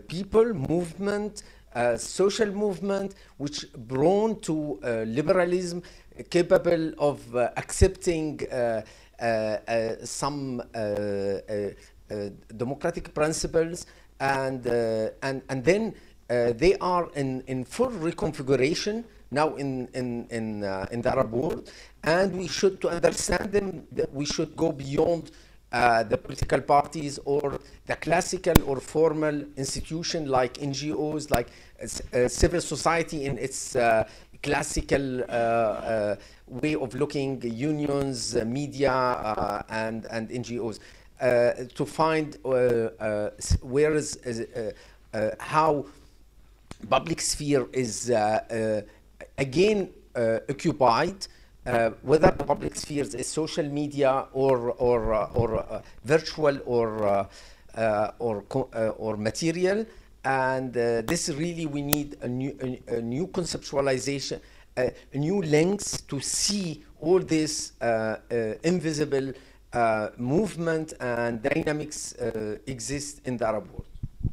people 0.07 0.53
movement. 0.53 1.43
Uh, 1.73 1.95
social 1.95 2.51
movement 2.51 3.15
which 3.37 3.65
drawn 3.87 4.37
to 4.41 4.77
uh, 4.83 5.03
liberalism 5.07 5.81
capable 6.29 6.91
of 6.99 7.33
uh, 7.33 7.47
accepting 7.55 8.41
uh, 8.51 8.81
uh, 9.21 9.23
uh, 9.23 9.95
some 10.03 10.59
uh, 10.59 10.77
uh, 10.77 11.69
uh, 12.11 12.29
democratic 12.57 13.13
principles 13.13 13.85
and 14.19 14.67
uh, 14.67 15.11
and 15.23 15.41
and 15.47 15.63
then 15.63 15.95
uh, 16.29 16.51
they 16.57 16.75
are 16.81 17.09
in, 17.15 17.39
in 17.47 17.63
full 17.63 17.91
reconfiguration 18.07 19.05
now 19.31 19.55
in 19.55 19.87
in 19.93 20.27
in, 20.29 20.63
uh, 20.65 20.85
in 20.91 21.01
the 21.01 21.09
Arab 21.09 21.31
world, 21.31 21.71
and 22.03 22.35
we 22.37 22.47
should 22.47 22.81
to 22.81 22.89
understand 22.89 23.49
them 23.53 23.87
that 23.93 24.11
we 24.13 24.25
should 24.25 24.57
go 24.57 24.73
beyond 24.73 25.31
uh, 25.71 26.03
the 26.03 26.17
political 26.17 26.61
parties 26.61 27.19
or 27.25 27.59
the 27.85 27.95
classical 27.95 28.61
or 28.69 28.79
formal 28.79 29.45
institution 29.55 30.27
like 30.27 30.55
NGOs, 30.55 31.31
like 31.31 31.47
uh, 31.81 31.85
uh, 32.17 32.27
civil 32.27 32.61
society 32.61 33.25
in 33.25 33.37
its 33.37 33.75
uh, 33.75 34.07
classical 34.43 35.21
uh, 35.21 35.23
uh 35.23 36.15
way 36.47 36.75
of 36.75 36.93
looking, 36.95 37.41
unions, 37.41 38.35
uh, 38.35 38.43
media, 38.43 38.91
uh, 38.91 39.61
and 39.69 40.05
and 40.11 40.29
NGOs, 40.29 40.79
to 41.73 41.85
find 41.85 42.37
where 42.43 43.93
is, 43.93 44.19
how 45.39 45.85
public 46.89 47.21
sphere 47.21 47.67
is 47.71 48.09
again 49.37 49.89
occupied, 50.49 51.27
uh, 51.65 51.91
whether 52.01 52.31
the 52.31 52.43
public 52.43 52.75
spheres 52.75 53.13
is 53.13 53.27
social 53.27 53.65
media 53.65 54.25
or 54.33 54.71
or 54.71 55.13
uh, 55.13 55.29
or 55.33 55.57
uh, 55.57 55.81
virtual 56.03 56.59
or 56.65 57.05
uh, 57.05 57.25
uh, 57.75 58.11
or 58.19 58.43
uh, 58.51 58.89
or 58.97 59.17
material, 59.17 59.85
and 60.25 60.73
this 60.73 61.29
really 61.29 61.65
we 61.65 61.81
need 61.81 62.17
a 62.21 62.27
new 62.27 62.57
a, 62.61 62.95
a 62.95 63.01
new 63.01 63.27
conceptualization, 63.27 64.39
new 65.13 65.41
lens 65.41 66.01
to 66.01 66.19
see 66.19 66.83
all 66.99 67.19
this 67.19 67.73
invisible 68.63 69.31
movement 70.17 70.93
and 70.99 71.41
dynamics 71.43 72.15
exist 72.67 73.21
in 73.25 73.37
the 73.37 73.45
Arab 73.45 73.67
world. 73.71 73.85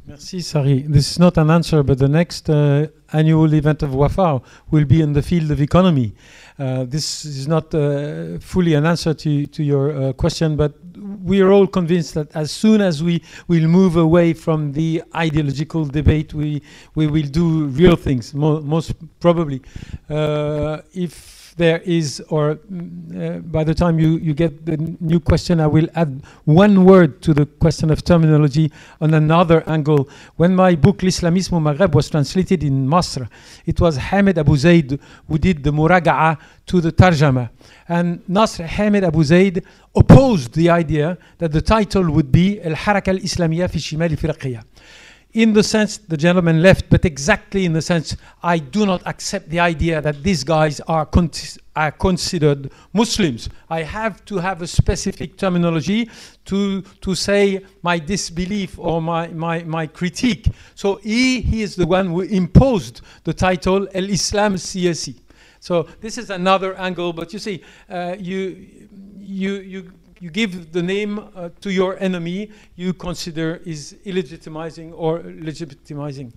Merci, 0.07 0.41
Sari. 0.41 0.83
This 0.83 1.11
is 1.11 1.19
not 1.19 1.37
an 1.37 1.51
answer, 1.51 1.83
but 1.83 1.99
the 1.99 2.09
next 2.09 2.49
annual 2.49 3.53
event 3.53 3.83
of 3.83 3.91
WAFAW 3.91 4.43
will 4.71 4.87
be 4.87 5.03
in 5.03 5.13
the 5.13 5.23
field 5.23 5.51
of 5.51 5.61
economy. 5.61 6.15
Uh, 6.59 6.85
this 6.85 7.25
is 7.25 7.47
not 7.47 7.73
uh, 7.75 8.39
fully 8.41 8.75
an 8.75 8.85
answer 8.85 9.15
to, 9.15 9.47
to 9.47 9.63
your 9.63 9.93
uh, 9.93 10.13
question, 10.13 10.57
but 10.57 10.75
we 11.23 11.41
are 11.41 11.53
all 11.53 11.67
convinced 11.67 12.15
that 12.15 12.35
as 12.35 12.51
soon 12.51 12.81
as 12.81 13.03
we 13.03 13.23
will 13.47 13.69
move 13.69 13.97
away 13.97 14.33
from 14.33 14.73
the 14.73 15.03
ideological 15.15 15.85
debate, 15.85 16.35
we, 16.35 16.61
we 16.97 17.07
will 17.07 17.27
do 17.27 17.67
real 17.67 17.95
things, 17.95 18.35
mo- 18.35 18.61
most 18.61 18.93
probably. 19.21 19.63
If 20.09 21.38
there 21.59 21.79
is, 21.85 22.23
or 22.31 22.53
uh, 22.53 23.39
by 23.41 23.65
the 23.65 23.75
time 23.75 23.99
you, 23.99 24.17
you 24.19 24.33
get 24.33 24.65
the 24.65 24.77
new 25.01 25.21
question, 25.21 25.61
I 25.61 25.67
will 25.67 25.89
add 25.95 26.23
one 26.45 26.85
word 26.85 27.21
to 27.23 27.35
the 27.35 27.47
question 27.47 27.91
of 27.91 28.03
terminology 28.05 28.73
on 29.01 29.13
another 29.15 29.63
angle. 29.69 30.09
When 30.37 30.55
my 30.55 30.75
book 30.77 31.03
L'Islamisme 31.03 31.55
au 31.55 31.61
Maghreb 31.61 31.95
was 31.95 32.09
translated 32.09 32.63
in 32.63 32.87
Masr, 32.89 33.29
it 33.67 33.81
was 33.81 33.97
Hamid 33.97 34.39
Abu 34.39 34.57
Zaid 34.57 34.99
who 35.29 35.39
did 35.39 35.63
the 35.63 35.71
muraga'a 35.71 36.39
to 36.67 36.81
the 36.81 36.93
tarjama. 36.93 37.51
And 37.89 38.23
Nasr 38.29 38.67
Hamid 38.67 39.05
Abu 39.05 39.25
Zaid 39.25 39.63
opposed 39.95 40.55
the 40.55 40.71
idea 40.71 41.19
that 41.39 41.53
the 41.53 41.63
title 41.63 42.11
would 42.11 42.31
be 42.31 42.61
Al 42.61 42.73
Haraka 42.73 43.09
al 43.09 43.19
Islamiyya 43.19 43.71
fi 43.71 43.79
Shimal 43.79 44.11
Ifriqiyya 44.11 44.63
in 45.35 45.53
the 45.53 45.63
sense 45.63 45.99
the 45.99 46.17
gentleman 46.17 46.63
left, 46.63 46.89
but 46.89 47.05
exactly 47.05 47.65
in 47.65 47.73
the 47.73 47.83
sense 47.83 48.17
I 48.43 48.59
do 48.59 48.87
not 48.87 49.07
accept 49.07 49.51
the 49.51 49.61
idea 49.61 50.01
that 50.01 50.23
these 50.23 50.43
guys 50.43 50.81
are, 50.81 51.05
con- 51.05 51.31
are 51.77 51.93
considered 51.93 52.71
Muslims. 52.93 53.49
I 53.69 53.83
have 53.83 54.25
to 54.27 54.39
have 54.39 54.63
a 54.63 54.67
specific 54.67 55.37
terminology 55.37 56.11
to, 56.47 56.83
to 56.83 57.15
say 57.15 57.65
my 57.83 57.99
disbelief 57.99 58.79
or 58.79 59.03
my, 59.03 59.29
my, 59.29 59.63
my 59.65 59.87
critique. 59.87 60.49
So 60.75 60.97
he, 60.97 61.43
he 61.43 61.63
is 61.63 61.77
the 61.77 61.87
one 61.87 62.07
who 62.07 62.23
imposed 62.23 63.03
the 63.25 63.35
title 63.35 63.87
El 63.93 64.09
Islam 64.11 64.55
Siyasi. 64.55 65.17
So 65.61 65.89
this 66.01 66.19
is 66.19 66.31
another 66.31 66.75
angle, 66.77 67.13
but 67.13 67.33
you 67.33 67.39
see, 67.39 67.63
uh, 67.91 68.17
you, 68.19 68.67
you, 69.19 69.55
you, 69.55 69.93
you 70.21 70.31
give 70.31 70.73
the 70.73 70.83
name 70.83 71.19
uh, 71.19 71.51
to 71.61 71.71
your 71.71 71.99
enemy 72.01 72.51
you 72.77 72.93
consider 72.93 73.61
is 73.65 73.97
illegitimizing 74.05 74.93
or 74.95 75.21
legitimizing. 75.21 76.33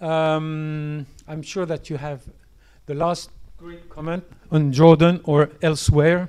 Um, 0.00 1.06
I'm 1.28 1.42
sure 1.42 1.66
that 1.66 1.88
you 1.88 1.96
have 1.96 2.22
the 2.86 2.94
last 2.94 3.30
great 3.56 3.88
comment 3.88 4.24
on 4.50 4.72
Jordan 4.72 5.20
or 5.24 5.50
elsewhere. 5.62 6.28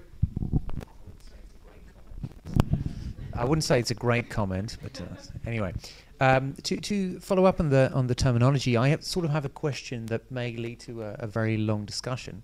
I 3.35 3.45
wouldn't 3.45 3.63
say 3.63 3.79
it's 3.79 3.91
a 3.91 3.95
great 3.95 4.29
comment, 4.29 4.77
but 4.83 5.01
uh, 5.01 5.05
anyway, 5.47 5.73
um, 6.19 6.53
to 6.63 6.77
to 6.77 7.19
follow 7.19 7.45
up 7.45 7.59
on 7.59 7.69
the 7.69 7.91
on 7.93 8.05
the 8.07 8.15
terminology, 8.15 8.77
I 8.77 8.95
sort 8.97 9.25
of 9.25 9.31
have 9.31 9.45
a 9.45 9.49
question 9.49 10.05
that 10.05 10.29
may 10.29 10.55
lead 10.55 10.79
to 10.81 11.01
a, 11.01 11.15
a 11.19 11.27
very 11.27 11.57
long 11.57 11.85
discussion, 11.85 12.43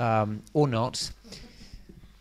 um, 0.00 0.42
or 0.52 0.66
not. 0.66 1.10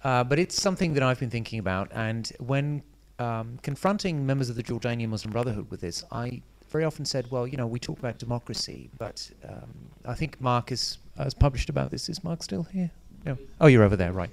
Uh, 0.04 0.24
but 0.24 0.40
it's 0.40 0.62
something 0.62 0.94
that 0.94 1.04
I've 1.04 1.20
been 1.20 1.30
thinking 1.30 1.60
about, 1.60 1.92
and 1.94 2.32
when 2.40 2.84
um, 3.20 3.58
confronting 3.64 4.26
members 4.26 4.50
of 4.50 4.56
the 4.56 4.64
Jordanian 4.64 5.10
Muslim 5.10 5.32
Brotherhood 5.32 5.70
with 5.72 5.82
this, 5.82 6.04
I 6.12 6.42
very 6.70 6.84
often 6.84 7.06
said, 7.06 7.32
"Well, 7.32 7.48
you 7.48 7.58
know, 7.58 7.68
we 7.68 7.80
talk 7.80 7.98
about 8.00 8.20
democracy, 8.20 8.90
but 8.98 9.30
um, 9.48 9.90
I 10.06 10.14
think 10.14 10.40
Marc 10.40 10.70
has 10.70 11.00
has 11.18 11.34
published 11.34 11.70
about 11.70 11.92
this. 11.92 12.10
Is 12.10 12.24
Marc 12.24 12.44
still 12.44 12.64
here? 12.64 12.92
No. 13.26 13.38
Oh, 13.60 13.68
you're 13.68 13.84
over 13.84 13.96
there, 13.96 14.14
right? 14.14 14.30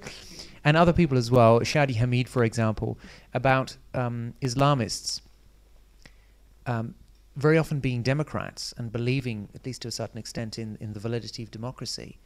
And 0.63 0.77
other 0.77 0.93
people 0.93 1.17
as 1.17 1.31
well. 1.31 1.59
Shadi 1.61 1.95
Hamid, 1.95 2.29
for 2.29 2.43
example, 2.43 2.97
about 3.33 3.75
um, 3.93 4.33
Islamists 4.41 5.21
um, 6.65 6.95
very 7.35 7.57
often 7.57 7.79
being 7.79 8.01
Democrats 8.01 8.73
and 8.77 8.91
believing, 8.91 9.49
at 9.53 9.65
least 9.65 9.81
to 9.83 9.87
a 9.87 9.91
certain 9.91 10.17
extent, 10.17 10.57
in, 10.57 10.77
in 10.79 10.93
the 10.93 10.99
validity 10.99 11.43
of 11.43 11.51
democracy, 11.51 12.17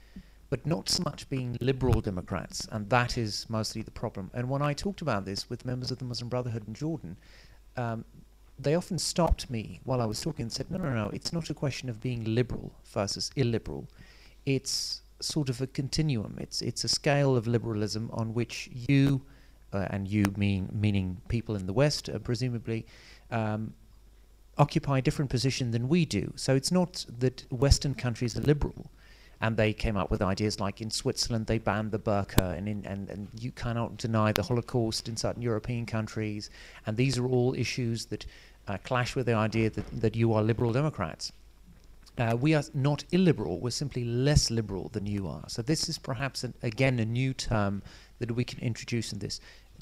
but 0.50 0.66
not 0.66 0.90
so 0.90 1.04
much 1.04 1.30
being 1.30 1.58
liberal 1.62 2.02
Democrats, 2.02 2.68
and 2.72 2.90
that 2.90 3.18
is 3.18 3.46
mostly 3.50 3.82
the 3.82 3.92
problem. 3.92 4.32
And 4.34 4.50
when 4.50 4.62
I 4.62 4.74
talked 4.74 5.02
about 5.02 5.26
this 5.26 5.50
with 5.50 5.66
members 5.66 5.92
of 5.92 6.00
the 6.00 6.06
Muslim 6.06 6.30
Brotherhood 6.30 6.68
in 6.68 6.74
Jordan, 6.74 7.18
um, 7.78 8.04
they 8.58 8.76
often 8.76 8.98
stopped 8.98 9.50
me 9.50 9.80
while 9.84 10.02
I 10.02 10.06
was 10.06 10.20
talking 10.20 10.44
and 10.44 10.52
said, 10.52 10.70
no, 10.70 10.78
no, 10.78 10.92
no, 10.92 11.10
it's 11.14 11.32
not 11.32 11.50
a 11.50 11.54
question 11.54 11.88
of 11.88 12.02
being 12.02 12.24
liberal 12.24 12.74
versus 12.92 13.32
illiberal. 13.36 13.88
It's 14.46 15.02
sort 15.22 15.50
of 15.50 15.62
a 15.62 15.68
continuum. 15.68 16.38
It's, 16.40 16.62
it's 16.62 16.84
a 16.84 16.90
scale 16.90 17.36
of 17.36 17.48
liberalism 17.48 18.10
on 18.12 18.34
which 18.34 18.70
you, 18.74 19.22
uh, 19.72 19.88
and 19.92 20.08
you 20.08 20.26
mean, 20.36 20.70
meaning 20.74 21.22
people 21.28 21.56
in 21.56 21.68
the 21.68 21.74
West, 21.74 22.10
uh, 22.10 22.20
presumably, 22.20 22.86
um, 23.32 23.74
occupy 24.58 24.98
a 24.98 25.02
different 25.02 25.30
position 25.30 25.72
than 25.72 25.88
we 25.88 26.06
do. 26.06 26.34
So 26.36 26.56
it's 26.56 26.72
not 26.72 27.06
that 27.20 27.46
Western 27.52 27.94
countries 27.94 28.38
are 28.38 28.42
liberal. 28.42 28.90
And 29.42 29.56
they 29.56 29.72
came 29.72 29.96
up 29.96 30.12
with 30.12 30.22
ideas 30.22 30.60
like 30.60 30.82
in 30.82 30.92
Switzerland 30.92 31.48
they 31.48 31.60
banned 31.60 31.92
the 31.92 32.00
burqa, 32.00 32.58
and, 32.58 32.68
in, 32.68 32.86
and, 32.86 33.10
and 33.10 33.28
you 33.40 33.52
cannot 33.52 33.98
deny 33.98 34.32
the 34.34 34.44
Holocaust 34.44 35.08
in 35.08 35.16
certain 35.16 35.42
European 35.42 35.86
countries. 35.86 36.50
And 36.86 36.98
these 36.98 37.18
are 37.18 37.26
all 37.26 37.54
issues 37.56 38.06
that 38.08 38.26
uh, 38.68 38.78
clash 38.84 39.16
with 39.16 39.26
the 39.26 39.34
idea 39.34 39.70
that, 39.70 40.02
that 40.02 40.16
you 40.16 40.34
are 40.34 40.44
liberal 40.44 40.74
Democrats. 40.74 41.32
Uh, 42.18 42.36
we 42.40 42.54
are 42.54 42.64
not 42.74 43.06
illiberal, 43.12 43.60
we're 43.60 43.70
simply 43.70 44.04
less 44.04 44.52
liberal 44.52 44.90
than 44.90 45.06
you 45.06 45.26
are. 45.26 45.46
So, 45.48 45.62
this 45.62 45.88
is 45.88 45.98
perhaps, 45.98 46.44
an, 46.44 46.54
again, 46.62 47.00
a 47.00 47.06
new 47.06 47.34
term 47.34 47.82
that 48.20 48.32
we 48.32 48.44
can 48.44 48.60
introduce 48.60 49.14
in 49.14 49.20
this. 49.20 49.40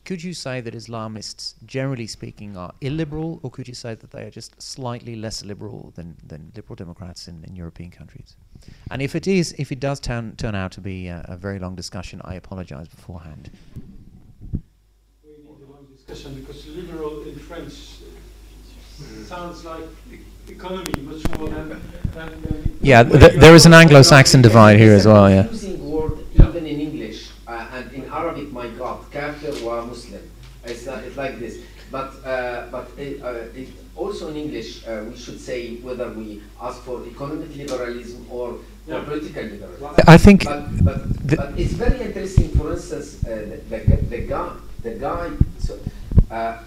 Could 0.07 0.23
you 0.23 0.33
say 0.33 0.61
that 0.61 0.73
Islamists, 0.73 1.55
generally 1.65 2.07
speaking, 2.07 2.55
are 2.55 2.73
illiberal, 2.79 3.41
or 3.43 3.51
could 3.51 3.67
you 3.67 3.73
say 3.73 3.93
that 3.93 4.09
they 4.11 4.23
are 4.23 4.29
just 4.29 4.61
slightly 4.61 5.17
less 5.17 5.43
liberal 5.43 5.91
than, 5.95 6.15
than 6.25 6.53
liberal 6.55 6.77
Democrats 6.77 7.27
in, 7.27 7.43
in 7.43 7.57
European 7.57 7.91
countries? 7.91 8.37
And 8.89 9.01
if 9.01 9.15
it 9.15 9.27
is, 9.27 9.53
if 9.57 9.69
it 9.73 9.81
does 9.81 9.99
turn, 9.99 10.37
turn 10.37 10.55
out 10.55 10.71
to 10.71 10.79
be 10.79 11.09
a, 11.09 11.25
a 11.27 11.35
very 11.35 11.59
long 11.59 11.75
discussion, 11.75 12.21
I 12.23 12.35
apologize 12.35 12.87
beforehand. 12.87 13.51
We 14.53 14.59
need 15.29 15.43
a 15.45 15.71
long 15.73 15.85
discussion 15.93 16.35
because 16.35 16.65
liberal 16.67 17.23
in 17.23 17.37
French 17.39 17.73
sounds 19.25 19.65
like 19.65 19.83
economy 20.47 20.93
much 21.01 21.27
more 21.37 21.49
than. 21.49 21.81
than, 22.13 22.77
Yeah, 22.81 23.03
th- 23.03 23.33
there 23.33 23.55
is 23.55 23.65
an 23.65 23.73
Anglo-Saxon 23.73 24.41
divide 24.41 24.79
here 24.79 24.93
as 24.93 25.05
well. 25.05 25.29
Yeah. 25.29 25.43
confusing 25.43 25.91
word 25.91 26.19
even 26.33 26.65
in 26.65 26.79
English 26.79 27.31
uh, 27.45 27.67
and 27.73 27.91
in 27.91 28.06
Arabic. 28.17 28.51
My 28.51 28.67
God, 28.81 28.97
kafir 29.11 29.53
wa 29.65 29.85
Muslim. 29.85 30.21
It's, 30.65 30.85
not, 30.85 31.03
it's 31.03 31.17
like 31.17 31.39
this. 31.39 31.59
But 31.91 32.11
uh, 32.25 32.67
but 32.71 32.89
it, 32.97 33.21
uh, 33.23 33.47
it 33.55 33.69
also 33.95 34.27
in 34.29 34.35
English 34.35 34.83
uh, 34.87 35.05
we 35.09 35.15
should 35.15 35.39
say 35.39 35.77
whether 35.85 36.09
we 36.11 36.41
ask 36.61 36.81
for 36.83 37.05
economic 37.07 37.55
liberalism 37.55 38.25
or, 38.29 38.49
or 38.49 38.59
Yeah. 38.87 39.03
political 39.03 39.43
liberalism. 39.43 40.03
I 40.07 40.17
think 40.17 40.43
But 40.43 40.63
but, 40.87 40.99
but 41.37 41.49
it's 41.59 41.75
very 41.75 41.99
interesting. 42.07 42.49
For 42.59 42.71
instance, 42.75 43.23
uh, 43.23 43.59
the, 43.71 43.79
the, 43.89 43.97
the 44.13 44.21
guy 44.27 44.49
the 44.83 44.93
guy 45.07 45.31
so 45.59 45.73
uh, 46.31 46.57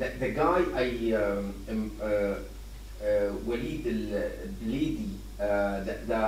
the, 0.00 0.08
the 0.22 0.30
guy 0.42 0.58
I 0.74 0.86
um, 1.14 1.54
um, 1.70 1.90
uh, 2.02 2.06
uh, 2.06 3.30
Walid 3.46 3.82
al-Blidi 3.86 5.10
uh, 5.38 5.82
the, 5.86 5.94
the 6.06 6.22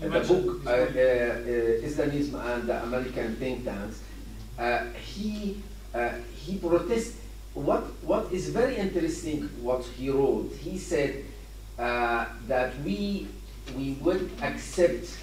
You 0.00 0.08
the 0.14 0.20
book 0.30 0.46
uh, 0.64 0.70
uh, 0.70 0.72
uh, 0.72 1.86
Islamism 1.88 2.34
and 2.38 2.60
the 2.70 2.76
American 2.86 3.34
think 3.40 3.64
tanks, 3.66 3.98
uh, 4.00 4.07
he 4.94 5.62
uh, 5.94 6.10
he 6.34 6.58
protests. 6.58 7.16
What 7.54 7.82
what 8.02 8.32
is 8.32 8.50
very 8.50 8.76
interesting 8.76 9.48
what 9.62 9.84
he 9.84 10.10
wrote. 10.10 10.52
He 10.60 10.78
said 10.78 11.24
uh, 11.78 12.26
that 12.46 12.78
we 12.82 13.28
we 13.76 13.92
would 14.00 14.30
accept 14.42 15.16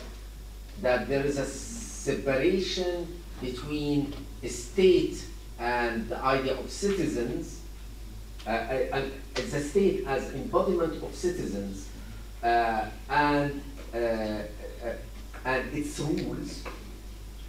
that 0.81 1.07
there 1.07 1.25
is 1.25 1.37
a 1.37 1.45
separation 1.45 3.07
between 3.41 4.13
state 4.47 5.25
and 5.59 6.07
the 6.09 6.17
idea 6.17 6.57
of 6.57 6.69
citizens, 6.69 7.61
uh, 8.45 8.49
uh, 8.49 8.53
and 8.93 9.11
the 9.33 9.41
state 9.61 10.05
as 10.05 10.33
embodiment 10.33 11.01
of 11.01 11.15
citizens, 11.15 11.89
uh, 12.43 12.85
and 13.09 13.61
uh, 13.93 13.97
uh, 13.97 14.43
and 15.45 15.73
its 15.73 15.99
rules, 15.99 16.63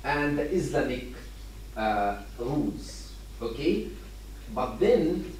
and 0.05 0.39
the 0.39 0.51
Islamic 0.53 1.16
uh, 1.77 2.17
rules. 2.39 3.13
Okay, 3.43 3.89
but 4.55 4.81
then 4.81 5.33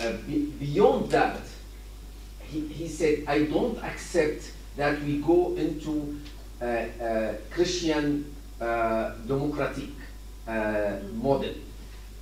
uh, 0.00 0.12
be- 0.26 0.46
beyond 0.58 1.10
that, 1.10 1.40
he, 2.48 2.66
he 2.68 2.88
said, 2.88 3.24
I 3.26 3.44
don't 3.44 3.78
accept 3.82 4.52
that 4.76 5.02
we 5.02 5.18
go 5.18 5.54
into 5.56 6.18
uh, 6.60 6.64
uh, 6.64 7.34
Christian 7.50 8.34
uh, 8.60 9.12
democratic 9.26 9.90
uh, 10.48 10.96
model. 11.12 11.54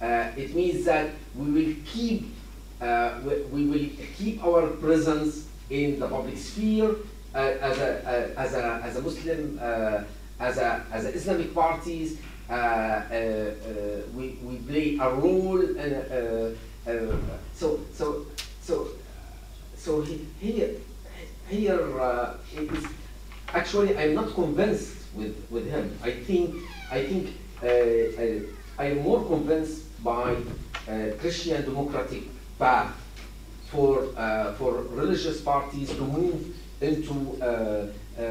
It 0.01 0.55
means 0.55 0.85
that 0.87 1.11
we 1.37 1.51
will 1.51 1.75
keep 1.85 2.35
we, 2.81 3.43
we 3.53 3.67
will 3.67 3.89
keep 4.17 4.43
our 4.45 4.67
presence 4.67 5.47
in 5.71 6.01
the 6.01 6.09
public 6.09 6.37
sphere 6.37 6.97
as 7.35 7.79
a 7.79 8.35
as 8.37 8.55
a 8.55 8.81
as 8.83 8.97
a 8.97 9.03
Muslim 9.03 9.59
as 10.41 10.59
a 10.59 10.85
as 10.91 11.05
a 11.05 11.15
Islamic 11.15 11.55
parties. 11.55 12.19
Uh, 12.51 12.53
uh, 12.53 12.55
uh, 12.55 14.03
we, 14.15 14.39
we 14.43 14.57
play 14.69 14.99
a 15.01 15.09
role 15.15 15.63
so 17.55 17.81
so 17.95 18.27
so 18.61 18.89
so 19.77 20.03
he, 20.03 20.27
here 20.41 20.71
here 21.49 21.81
is 22.53 22.85
actually 23.55 23.97
I'm 23.97 24.15
not 24.15 24.35
convinced 24.35 24.97
with, 25.15 25.37
with 25.51 25.71
him. 25.71 25.97
I 26.03 26.11
think 26.11 26.57
I 26.91 27.05
think 27.05 27.31
I, 28.79 28.87
am 28.87 28.99
more 29.03 29.25
convinced 29.25 30.03
by 30.03 30.37
Christian 31.21 31.65
democratic 31.65 32.25
path 32.59 32.93
for 33.73 34.09
uh, 34.17 34.53
for 34.55 34.83
religious 34.93 35.41
parties 35.41 35.89
to 35.89 36.03
move 36.03 36.55
into 36.81 37.39
uh, 37.41 37.87
uh, 38.19 38.25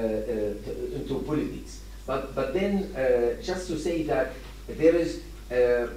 into 0.95 1.23
politics. 1.25 1.80
But 2.05 2.35
but 2.35 2.53
then 2.53 2.93
uh, 2.95 3.41
just 3.41 3.67
to 3.67 3.77
say 3.77 4.03
that 4.03 4.31
there 4.67 4.95
is 4.95 5.21
uh, 5.51 5.87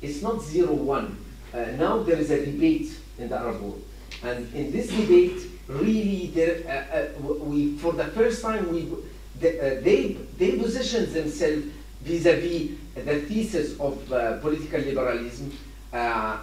it's 0.00 0.22
not 0.22 0.40
zero 0.42 0.72
one. 0.72 1.18
Uh, 1.52 1.66
now 1.78 2.02
there 2.02 2.16
is 2.16 2.30
a 2.30 2.44
debate 2.44 2.90
in 3.18 3.28
the 3.28 3.36
Arab 3.36 3.60
world, 3.60 3.82
and 4.22 4.52
in 4.54 4.70
this 4.72 4.88
debate, 4.88 5.42
really, 5.68 6.28
there 6.28 6.62
uh, 6.66 6.96
uh, 6.96 7.06
we 7.44 7.76
for 7.78 7.92
the 7.92 8.06
first 8.06 8.40
time 8.42 8.72
we 8.72 8.88
the, 9.40 9.58
uh, 9.58 9.80
they 9.82 10.16
they 10.38 10.52
position 10.52 11.12
themselves 11.12 11.66
vis-à-vis 12.02 12.70
the 12.94 13.20
thesis 13.28 13.78
of 13.78 13.98
political 14.40 14.80
liberalism 14.80 15.52
and 15.92 16.38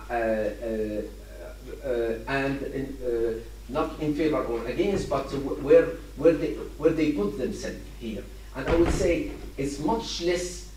in, 2.62 3.44
not 3.70 4.00
in 4.00 4.16
favor 4.16 4.44
or 4.44 4.66
against, 4.68 5.10
but 5.10 5.26
where 5.64 5.86
where 6.18 6.34
they 6.34 6.54
where 6.78 6.92
they 6.92 7.14
put 7.14 7.38
themselves 7.38 7.80
here. 8.00 8.24
And 8.58 8.68
I 8.68 8.76
would 8.76 8.92
say 8.92 9.30
it's 9.56 9.78
much 9.80 10.22
less 10.24 10.72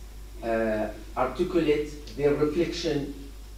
uh, 0.44 0.88
articulate 1.16 2.14
their 2.14 2.34
reflection 2.34 3.14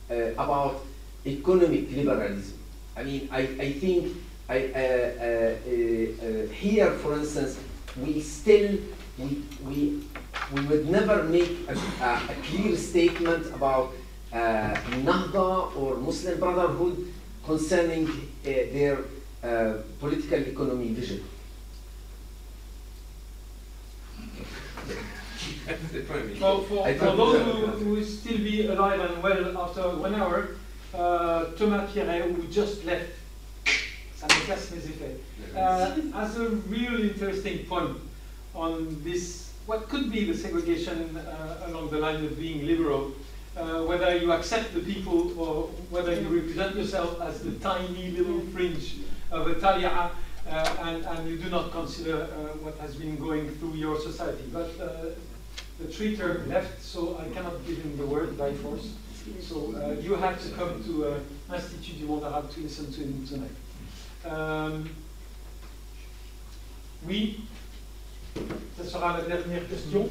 uh, 0.09 0.15
about 0.39 0.84
economic 1.26 1.91
liberalism. 1.91 2.57
I 2.97 3.02
mean, 3.02 3.28
I, 3.33 3.41
I 3.41 3.73
think 3.73 4.17
I, 4.49 4.59
uh, 4.59 4.78
uh, 4.78 5.25
uh, 5.67 6.47
uh, 6.47 6.47
here, 6.52 6.91
for 7.02 7.15
instance, 7.18 7.59
we 8.01 8.20
still 8.20 8.78
we, 9.18 9.42
we, 9.67 10.02
we 10.55 10.67
would 10.67 10.89
never 10.89 11.25
make 11.25 11.51
a, 11.68 11.75
a, 12.05 12.34
clear 12.44 12.76
statement 12.76 13.47
about 13.55 13.92
Nahda 14.33 15.76
or 15.76 15.97
Muslim 15.97 16.39
Brotherhood 16.39 17.12
concerning 17.44 18.09
their 18.42 18.99
political 20.01 20.39
economy 20.39 20.89
vision. 20.94 21.23
For, 26.39 26.62
for, 26.65 26.86
I 26.86 26.94
for 26.94 27.17
those 27.17 27.43
who, 27.43 27.52
who 27.67 27.94
will 27.94 28.05
still 28.05 28.39
be 28.39 28.67
alive 28.67 29.01
and 29.01 29.23
well 29.23 29.59
after 29.59 29.83
one 29.91 30.15
hour, 30.15 30.57
uh, 30.94 31.47
Thomas 31.52 31.91
Pierret, 31.93 32.35
who 32.35 32.47
just 32.49 32.85
left, 32.85 33.11
uh, 35.57 35.94
has 36.12 36.36
a 36.36 36.49
really 36.69 37.11
interesting 37.11 37.67
point 37.67 37.97
on 38.55 39.02
this, 39.02 39.52
what 39.67 39.89
could 39.89 40.11
be 40.12 40.25
the 40.25 40.36
segregation 40.36 41.17
uh, 41.17 41.67
along 41.67 41.91
the 41.91 41.99
line 41.99 42.25
of 42.25 42.39
being 42.39 42.67
liberal, 42.67 43.12
uh, 43.57 43.83
whether 43.83 44.17
you 44.17 44.33
accept 44.33 44.75
the 44.75 44.81
people 44.81 45.39
or 45.39 45.65
whether 45.91 46.15
you 46.15 46.28
represent 46.28 46.77
yourself 46.77 47.20
as 47.20 47.43
the 47.43 47.52
tiny 47.52 48.11
little 48.11 48.41
fringe 48.52 48.97
of 49.31 49.47
a 49.47 49.55
and, 50.52 51.05
and 51.05 51.28
you 51.28 51.39
do 51.39 51.48
not 51.48 51.72
consider 51.72 52.22
uh, 52.22 52.56
what 52.62 52.76
has 52.78 52.94
been 52.94 53.16
going 53.16 53.48
through 53.56 53.74
your 53.74 53.98
society. 53.98 54.44
But 54.52 54.70
uh, 54.81 55.10
the 55.78 55.86
treater 55.86 56.47
left, 56.48 56.82
so 56.82 57.18
I 57.18 57.32
cannot 57.34 57.66
give 57.66 57.78
him 57.78 57.97
the 57.97 58.06
word 58.06 58.36
by 58.36 58.52
force. 58.55 58.92
So 59.40 59.74
uh, 59.76 60.00
you 60.00 60.14
have 60.16 60.42
to 60.42 60.50
come 60.50 60.82
to 60.84 61.06
uh, 61.06 61.55
Institut 61.55 62.00
du 62.00 62.06
Monde 62.06 62.24
Arabe 62.24 62.50
to 62.52 62.60
listen 62.60 62.92
to 62.92 63.00
him 63.00 63.26
tonight. 63.26 63.50
Um, 64.24 64.90
oui, 67.06 67.40
ce 68.76 68.84
sera 68.84 69.18
la 69.18 69.20
dernière 69.22 69.68
question. 69.68 70.08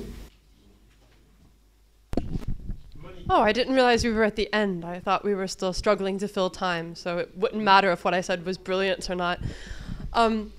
Oh, 3.30 3.42
I 3.42 3.54
didn't 3.54 3.76
realize 3.76 4.04
we 4.04 4.12
were 4.12 4.24
at 4.24 4.36
the 4.36 4.54
end. 4.54 4.84
I 4.84 5.00
thought 5.00 5.24
we 5.24 5.36
were 5.36 5.48
still 5.48 5.72
struggling 5.72 6.18
to 6.20 6.28
fill 6.28 6.50
time, 6.50 6.96
so 6.96 7.18
it 7.18 7.38
wouldn't 7.38 7.64
matter 7.64 7.92
if 7.92 8.04
what 8.04 8.14
I 8.14 8.22
said 8.22 8.46
was 8.46 8.58
brilliant 8.58 9.10
or 9.10 9.16
not. 9.16 9.40
Um, 10.14 10.54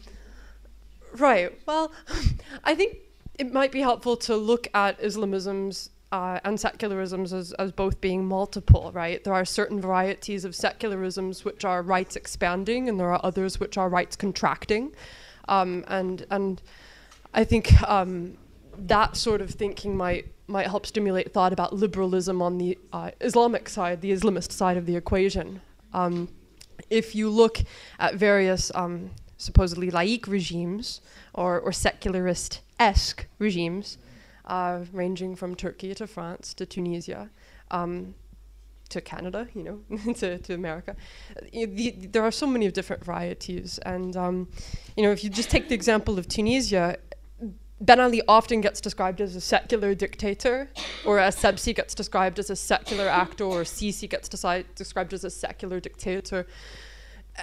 right. 1.17 1.53
Well, 1.67 1.93
I 2.65 2.75
think 2.75 2.99
it 3.39 3.53
might 3.53 3.73
be 3.73 3.81
helpful 3.81 4.17
to 4.19 4.37
look 4.37 4.69
at 4.75 5.01
Islamisms 5.01 5.91
uh, 6.13 6.39
and 6.45 6.59
secularisms 6.59 7.33
as, 7.33 7.53
as 7.55 7.73
both 7.73 8.01
being 8.01 8.25
multiple, 8.25 8.93
right? 8.93 9.25
There 9.25 9.33
are 9.33 9.47
certain 9.47 9.81
varieties 9.81 10.45
of 10.45 10.53
secularisms 10.53 11.45
which 11.45 11.65
are 11.65 11.83
rights 11.83 12.17
expanding, 12.17 12.89
and 12.89 13.01
there 13.01 13.11
are 13.11 13.21
others 13.25 13.59
which 13.59 13.79
are 13.79 13.89
rights 13.89 14.15
contracting. 14.15 14.95
Um, 15.49 15.85
and 15.89 16.27
and 16.31 16.63
I 17.33 17.45
think 17.45 17.83
um, 17.89 18.37
that 18.77 19.17
sort 19.17 19.41
of 19.41 19.51
thinking 19.51 19.97
might 19.97 20.27
might 20.47 20.67
help 20.67 20.85
stimulate 20.85 21.33
thought 21.33 21.53
about 21.53 21.73
liberalism 21.73 22.43
on 22.43 22.59
the 22.59 22.79
uh, 22.93 23.11
Islamic 23.23 23.69
side, 23.71 24.03
the 24.03 24.13
Islamist 24.13 24.53
side 24.53 24.77
of 24.77 24.85
the 24.85 24.97
equation. 24.97 25.63
Um, 25.95 26.29
if 26.91 27.15
you 27.15 27.31
look 27.31 27.59
at 27.99 28.17
various 28.17 28.71
um, 28.75 29.11
supposedly 29.43 29.91
laïc 29.91 30.27
regimes 30.29 31.01
or, 31.35 31.61
or 31.61 31.73
secularist 31.73 32.61
esque 32.79 33.27
regimes, 33.39 33.99
uh, 34.47 34.81
ranging 34.93 35.37
from 35.37 35.55
Turkey 35.55 35.95
to 35.95 36.07
France 36.07 36.55
to 36.55 36.67
Tunisia. 36.67 37.31
Um, 37.71 38.15
to 38.91 39.01
Canada, 39.01 39.49
you 39.55 39.63
know, 39.65 40.13
to, 40.13 40.39
to 40.39 40.53
America. 40.53 40.95
Uh, 41.35 41.41
the, 41.53 41.93
there 42.13 42.23
are 42.23 42.31
so 42.31 42.47
many 42.47 42.71
different 42.71 43.03
varieties. 43.03 43.79
And, 43.87 44.15
um, 44.17 44.49
you 44.99 45.03
know, 45.03 45.11
if 45.11 45.25
you 45.25 45.31
just 45.31 45.51
take 45.51 45.71
the 45.71 45.75
example 45.75 46.19
of 46.19 46.29
Tunisia, 46.29 46.99
Ben 47.81 47.99
Ali 47.99 48.23
often 48.29 48.61
gets 48.61 48.81
described 48.81 49.21
as 49.21 49.35
a 49.35 49.41
secular 49.41 49.93
dictator, 49.95 50.69
or 51.05 51.19
Essebsi 51.19 51.75
gets 51.75 51.95
described 51.95 52.39
as 52.39 52.49
a 52.49 52.55
secular 52.55 53.09
actor, 53.09 53.45
or 53.45 53.63
Sisi 53.63 54.09
gets 54.09 54.29
described 54.29 55.13
as 55.13 55.25
a 55.25 55.31
secular 55.31 55.81
dictator. 55.81 56.47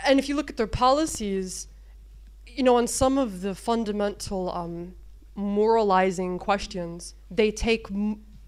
And 0.06 0.18
if 0.18 0.30
you 0.30 0.36
look 0.36 0.50
at 0.50 0.56
their 0.56 0.68
policies, 0.68 1.68
you 2.60 2.64
know, 2.64 2.76
on 2.76 2.88
some 2.88 3.18
of 3.18 3.40
the 3.40 3.56
fundamental 3.56 4.52
um, 4.52 4.94
moralizing 5.34 6.38
questions, 6.38 7.16
they 7.32 7.52
take 7.52 7.88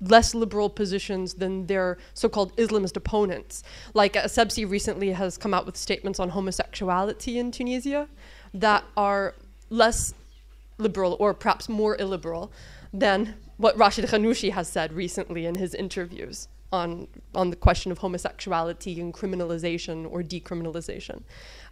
less 0.01 0.35
liberal 0.35 0.69
positions 0.69 1.35
than 1.35 1.65
their 1.67 1.97
so-called 2.13 2.53
Islamist 2.57 2.97
opponents. 2.97 3.63
Like 3.93 4.17
uh, 4.17 4.23
Sebsi 4.23 4.69
recently 4.69 5.11
has 5.11 5.37
come 5.37 5.53
out 5.53 5.65
with 5.65 5.77
statements 5.77 6.19
on 6.19 6.27
homosexuality 6.27 7.39
in 7.39 7.51
Tunisia 7.51 8.09
that 8.53 8.83
are 8.97 9.33
less 9.69 10.13
liberal 10.77 11.15
or 11.17 11.33
perhaps 11.33 11.69
more 11.69 11.95
illiberal 11.97 12.51
than 12.91 13.35
what 13.55 13.77
Rashid 13.77 14.03
Ghannouchi 14.07 14.51
has 14.51 14.67
said 14.67 14.91
recently 14.91 15.45
in 15.45 15.55
his 15.55 15.73
interviews 15.73 16.49
on, 16.73 17.07
on 17.33 17.49
the 17.49 17.55
question 17.55 17.93
of 17.93 17.99
homosexuality 17.99 18.99
and 18.99 19.13
criminalization 19.13 20.09
or 20.11 20.21
decriminalization. 20.21 21.23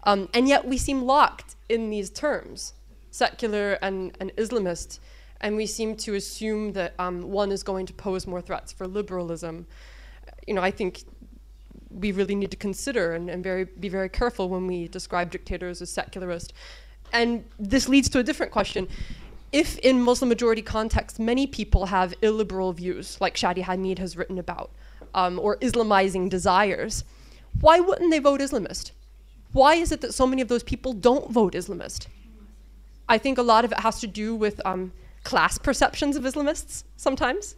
Um, 0.04 0.30
and 0.34 0.48
yet 0.48 0.66
we 0.66 0.78
seem 0.78 1.04
locked 1.04 1.56
in 1.68 1.90
these 1.90 2.10
terms, 2.10 2.74
secular 3.12 3.74
and, 3.82 4.16
and 4.20 4.32
Islamist, 4.38 5.00
and 5.42 5.56
we 5.56 5.66
seem 5.66 5.96
to 5.98 6.16
assume 6.16 6.74
that 6.74 6.94
um, 7.00 7.22
one 7.22 7.52
is 7.52 7.64
going 7.64 7.86
to 7.86 7.94
pose 7.94 8.28
more 8.28 8.42
threats 8.42 8.72
for 8.72 8.88
liberalism. 8.88 9.68
You 10.48 10.54
know, 10.54 10.62
I 10.62 10.72
think 10.72 11.04
we 11.90 12.12
really 12.12 12.36
need 12.36 12.52
to 12.52 12.58
consider 12.58 13.14
and, 13.14 13.30
and 13.30 13.44
very, 13.44 13.66
be 13.66 13.90
very 13.90 14.10
careful 14.10 14.50
when 14.50 14.68
we 14.68 14.88
describe 14.88 15.32
dictators 15.32 15.82
as 15.82 15.90
secularist. 15.90 16.54
And 17.12 17.44
this 17.58 17.90
leads 17.90 18.10
to 18.10 18.20
a 18.20 18.24
different 18.24 18.52
question. 18.52 18.88
If 19.52 19.80
in 19.80 20.02
Muslim 20.02 20.30
majority 20.30 20.62
contexts 20.62 21.18
many 21.18 21.48
people 21.48 21.88
have 21.88 22.14
illiberal 22.22 22.72
views, 22.74 23.20
like 23.20 23.36
Shadi 23.36 23.64
Hamid 23.64 23.98
has 23.98 24.16
written 24.16 24.38
about, 24.38 24.70
um, 25.16 25.40
or 25.40 25.58
Islamizing 25.58 26.30
desires, 26.30 27.04
why 27.62 27.80
wouldn't 27.80 28.12
they 28.12 28.20
vote 28.20 28.42
Islamist? 28.42 28.92
Why 29.52 29.76
is 29.76 29.92
it 29.92 30.02
that 30.02 30.14
so 30.14 30.28
many 30.28 30.42
of 30.42 30.48
those 30.48 30.64
people 30.64 30.94
don't 30.94 31.32
vote 31.32 31.54
Islamist? 31.54 32.08
I 33.08 33.18
think 33.18 33.38
a 33.38 33.42
lot 33.42 33.66
of 33.66 33.72
it 33.72 33.80
has 33.80 34.00
to 34.02 34.08
do 34.08 34.36
with 34.36 34.62
um, 34.66 34.92
class 35.24 35.58
perceptions 35.58 36.16
of 36.16 36.24
Islamists 36.24 36.84
sometimes. 36.98 37.56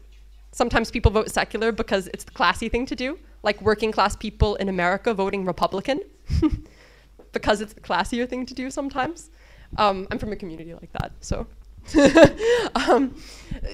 Sometimes 0.54 0.92
people 0.92 1.12
vote 1.12 1.30
secular 1.30 1.72
because 1.72 2.08
it's 2.14 2.24
the 2.24 2.32
classy 2.32 2.70
thing 2.70 2.86
to 2.86 2.96
do, 2.96 3.20
like 3.44 3.62
working 3.62 3.92
class 3.92 4.16
people 4.16 4.56
in 4.56 4.70
America 4.70 5.14
voting 5.14 5.46
Republican 5.46 6.02
because 7.34 7.62
it's 7.62 7.74
the 7.74 7.82
classier 7.82 8.28
thing 8.28 8.46
to 8.46 8.54
do 8.54 8.70
sometimes. 8.70 9.30
Um, 9.78 10.08
I'm 10.12 10.20
from 10.20 10.32
a 10.32 10.36
community 10.36 10.74
like 10.74 10.92
that, 10.94 11.12
so. 11.20 11.48
um, 12.76 13.16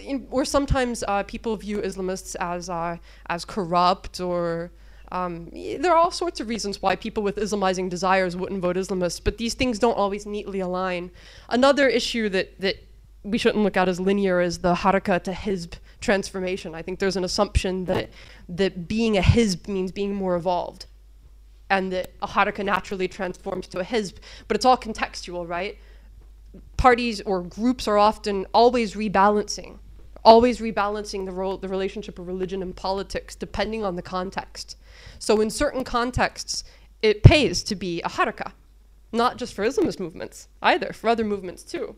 in, 0.03 0.27
or 0.31 0.45
sometimes 0.45 1.03
uh, 1.07 1.23
people 1.23 1.55
view 1.57 1.79
Islamists 1.79 2.35
as, 2.39 2.69
uh, 2.69 2.97
as 3.27 3.43
corrupt 3.43 4.19
or 4.21 4.71
um, 5.11 5.49
there 5.53 5.91
are 5.91 5.97
all 5.97 6.11
sorts 6.11 6.39
of 6.39 6.49
reasons 6.49 6.81
why 6.81 6.95
people 6.95 7.23
with 7.23 7.37
Islamizing 7.37 7.89
desires 7.89 8.35
wouldn't 8.35 8.61
vote 8.61 8.75
Islamist, 8.75 9.23
but 9.23 9.37
these 9.37 9.53
things 9.53 9.79
don't 9.79 9.97
always 9.97 10.25
neatly 10.25 10.59
align. 10.59 11.11
Another 11.49 11.87
issue 11.87 12.29
that, 12.29 12.59
that 12.59 12.75
we 13.23 13.37
shouldn't 13.37 13.63
look 13.63 13.77
at 13.77 13.87
as 13.87 13.99
linear 13.99 14.41
is 14.41 14.59
the 14.59 14.73
haraka 14.75 15.23
to 15.23 15.31
hizb 15.31 15.73
transformation. 15.99 16.75
I 16.75 16.81
think 16.81 16.99
there's 16.99 17.15
an 17.15 17.23
assumption 17.23 17.85
that, 17.85 18.09
that 18.49 18.87
being 18.87 19.17
a 19.17 19.21
hizb 19.21 19.67
means 19.67 19.91
being 19.91 20.13
more 20.13 20.35
evolved 20.35 20.85
and 21.69 21.91
that 21.91 22.11
a 22.21 22.27
haraka 22.27 22.63
naturally 22.63 23.07
transforms 23.07 23.67
to 23.67 23.79
a 23.79 23.83
hizb, 23.83 24.15
but 24.47 24.55
it's 24.55 24.65
all 24.65 24.77
contextual, 24.77 25.47
right? 25.47 25.77
Parties 26.77 27.21
or 27.21 27.41
groups 27.41 27.87
are 27.87 27.97
often 27.97 28.45
always 28.53 28.93
rebalancing, 28.95 29.77
always 30.23 30.59
rebalancing 30.59 31.25
the 31.25 31.31
role, 31.31 31.57
the 31.57 31.67
relationship 31.67 32.19
of 32.19 32.27
religion 32.27 32.61
and 32.61 32.75
politics 32.75 33.35
depending 33.35 33.83
on 33.83 33.95
the 33.95 34.01
context. 34.01 34.77
So 35.19 35.41
in 35.41 35.49
certain 35.49 35.83
contexts, 35.83 36.63
it 37.01 37.23
pays 37.23 37.63
to 37.63 37.75
be 37.75 38.01
a 38.01 38.09
haraka, 38.09 38.51
not 39.11 39.37
just 39.37 39.53
for 39.53 39.65
Islamist 39.65 39.99
movements 39.99 40.47
either, 40.61 40.93
for 40.93 41.09
other 41.09 41.23
movements 41.23 41.63
too. 41.63 41.95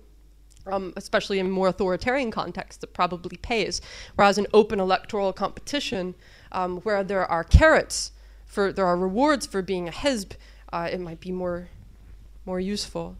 Um, 0.67 0.93
especially 0.97 1.39
in 1.39 1.49
more 1.49 1.69
authoritarian 1.69 2.31
contexts, 2.31 2.83
it 2.83 2.93
probably 2.93 3.37
pays. 3.37 3.81
Whereas 4.15 4.37
in 4.37 4.45
open 4.53 4.79
electoral 4.79 5.33
competition, 5.33 6.15
um, 6.51 6.77
where 6.81 7.03
there 7.03 7.25
are 7.25 7.43
carrots 7.43 8.11
for 8.45 8.73
there 8.73 8.85
are 8.85 8.97
rewards 8.97 9.45
for 9.45 9.61
being 9.61 9.87
a 9.87 9.91
hizb, 9.91 10.33
uh, 10.73 10.89
it 10.91 10.99
might 10.99 11.19
be 11.19 11.31
more 11.31 11.69
more 12.45 12.59
useful. 12.59 13.15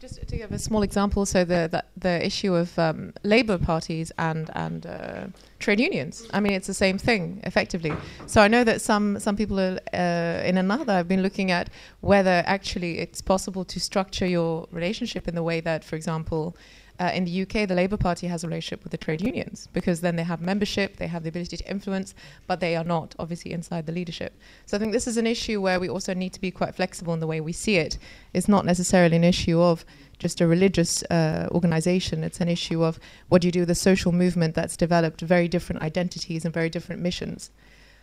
Just 0.00 0.26
to 0.26 0.36
give 0.36 0.50
a 0.50 0.58
small 0.58 0.82
example, 0.82 1.26
so 1.26 1.44
the 1.44 1.68
the, 1.70 1.84
the 1.94 2.24
issue 2.24 2.54
of 2.54 2.78
um, 2.78 3.12
Labour 3.22 3.58
parties 3.58 4.10
and 4.16 4.48
and 4.54 4.86
uh, 4.86 5.26
trade 5.58 5.78
unions. 5.78 6.26
I 6.32 6.40
mean, 6.40 6.52
it's 6.54 6.66
the 6.66 6.72
same 6.74 6.96
thing 6.96 7.40
effectively. 7.44 7.92
So 8.26 8.40
I 8.40 8.48
know 8.48 8.64
that 8.64 8.80
some 8.80 9.20
some 9.20 9.36
people 9.36 9.60
are, 9.60 9.78
uh, 9.92 10.48
in 10.48 10.56
Ennahda 10.56 10.94
have 10.94 11.06
been 11.06 11.22
looking 11.22 11.50
at 11.50 11.68
whether 12.00 12.42
actually 12.46 12.98
it's 12.98 13.20
possible 13.20 13.62
to 13.66 13.78
structure 13.78 14.26
your 14.26 14.66
relationship 14.72 15.28
in 15.28 15.34
the 15.34 15.42
way 15.42 15.60
that, 15.60 15.84
for 15.84 15.96
example, 15.96 16.56
uh, 17.00 17.10
in 17.14 17.24
the 17.24 17.42
UK, 17.42 17.66
the 17.66 17.74
Labour 17.74 17.96
Party 17.96 18.26
has 18.26 18.44
a 18.44 18.46
relationship 18.46 18.84
with 18.84 18.92
the 18.92 18.98
trade 18.98 19.22
unions 19.22 19.68
because 19.72 20.02
then 20.02 20.16
they 20.16 20.22
have 20.22 20.42
membership, 20.42 20.96
they 20.96 21.06
have 21.06 21.22
the 21.22 21.30
ability 21.30 21.56
to 21.56 21.70
influence, 21.70 22.14
but 22.46 22.60
they 22.60 22.76
are 22.76 22.84
not 22.84 23.14
obviously 23.18 23.52
inside 23.52 23.86
the 23.86 23.92
leadership. 23.92 24.38
So 24.66 24.76
I 24.76 24.80
think 24.80 24.92
this 24.92 25.06
is 25.06 25.16
an 25.16 25.26
issue 25.26 25.62
where 25.62 25.80
we 25.80 25.88
also 25.88 26.12
need 26.12 26.34
to 26.34 26.40
be 26.40 26.50
quite 26.50 26.74
flexible 26.74 27.14
in 27.14 27.20
the 27.20 27.26
way 27.26 27.40
we 27.40 27.54
see 27.54 27.76
it. 27.76 27.96
It's 28.34 28.48
not 28.48 28.66
necessarily 28.66 29.16
an 29.16 29.24
issue 29.24 29.60
of 29.60 29.86
just 30.18 30.42
a 30.42 30.46
religious 30.46 31.02
uh, 31.04 31.48
organization. 31.50 32.22
It's 32.22 32.42
an 32.42 32.48
issue 32.48 32.84
of 32.84 33.00
what 33.30 33.40
do 33.40 33.48
you 33.48 33.52
do 33.52 33.60
with 33.60 33.70
a 33.70 33.74
social 33.74 34.12
movement 34.12 34.54
that's 34.54 34.76
developed 34.76 35.22
very 35.22 35.48
different 35.48 35.80
identities 35.80 36.44
and 36.44 36.52
very 36.52 36.68
different 36.68 37.00
missions. 37.00 37.50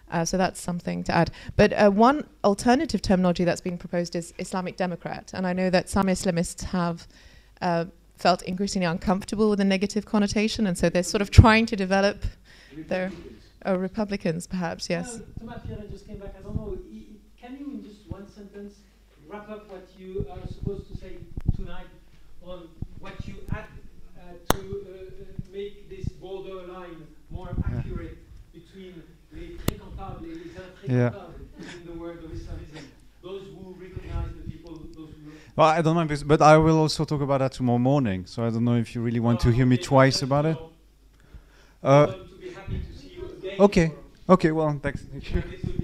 Uh, 0.10 0.26
so 0.26 0.38
that's 0.38 0.60
something 0.60 1.04
to 1.04 1.14
add. 1.14 1.30
But 1.56 1.74
uh, 1.74 1.92
one 1.92 2.28
alternative 2.44 3.04
terminology 3.04 3.44
that's 3.44 3.62
been 3.62 3.78
proposed 3.78 4.16
is 4.16 4.34
Islamic 4.40 4.76
Democrat. 4.76 5.32
And 5.36 5.46
I 5.46 5.54
know 5.54 5.70
that 5.70 5.88
some 5.88 6.08
Islamists 6.08 6.64
have 6.64 7.08
uh, 7.62 7.86
felt 8.18 8.42
increasingly 8.44 8.86
uncomfortable 8.86 9.50
with 9.50 9.60
a 9.60 9.66
negative 9.66 10.06
connotation, 10.06 10.68
and 10.68 10.78
so 10.78 10.90
they're 10.90 11.04
sort 11.04 11.22
of 11.22 11.32
trying 11.32 11.66
to 11.68 11.76
develop 11.76 12.24
their 12.88 13.12
uh, 13.66 13.78
Republicans, 13.78 14.48
perhaps. 14.48 14.90
Yes. 14.90 15.20
Thomas 15.40 15.62
Pierret 15.62 15.92
just 15.92 16.08
came 16.08 16.18
back. 16.18 16.34
I 16.38 16.42
don't 16.42 16.56
know. 16.56 16.78
Can 17.40 17.58
you, 17.58 17.66
in 17.72 17.84
just 17.84 18.10
one 18.10 18.28
sentence, 18.30 18.74
wrap 19.28 19.50
up 19.50 19.70
what 19.70 19.88
you 19.98 20.26
are 20.32 20.48
supposed 20.48 20.90
to 20.92 20.98
say 20.98 21.18
tonight 21.56 21.88
on 22.44 22.68
what 23.00 23.14
you 23.28 23.36
add 23.52 23.66
uh, 24.18 24.54
to 24.54 24.60
uh, 24.60 25.52
make 25.52 25.90
this 25.90 26.08
borderline 26.20 27.08
more 27.30 27.50
accurate 27.66 28.18
between 28.54 29.04
les 29.34 29.58
fréquentables 29.58 30.24
et 30.24 30.28
les 30.28 30.50
infréquentables 30.50 30.88
yeah. 30.88 31.12
in 31.60 31.86
the 31.86 32.00
world 32.00 32.24
of 32.24 32.32
Islamism? 32.32 32.88
Those 33.22 33.44
who 33.54 33.76
recognize 33.80 34.30
the 34.36 34.50
people, 34.50 34.80
those 34.96 35.10
who 35.24 35.32
well, 35.58 35.70
I 35.70 35.82
don't 35.82 35.96
mind, 35.96 36.12
this, 36.12 36.22
but 36.22 36.40
I 36.40 36.56
will 36.58 36.78
also 36.78 37.04
talk 37.04 37.20
about 37.20 37.40
that 37.40 37.52
tomorrow 37.52 37.80
morning. 37.80 38.28
So 38.28 38.46
I 38.46 38.52
don't 38.52 38.64
know 38.64 38.76
if 38.76 38.94
you 38.94 39.02
really 39.02 39.20
want 39.20 39.40
to 39.40 39.50
hear 39.50 39.66
me 39.66 39.78
twice 39.78 40.22
about 40.22 40.46
it. 40.46 40.58
Uh, 41.84 42.14
okay. 43.60 43.92
Okay. 44.30 44.52
Well, 44.52 44.80
thanks 44.84 45.04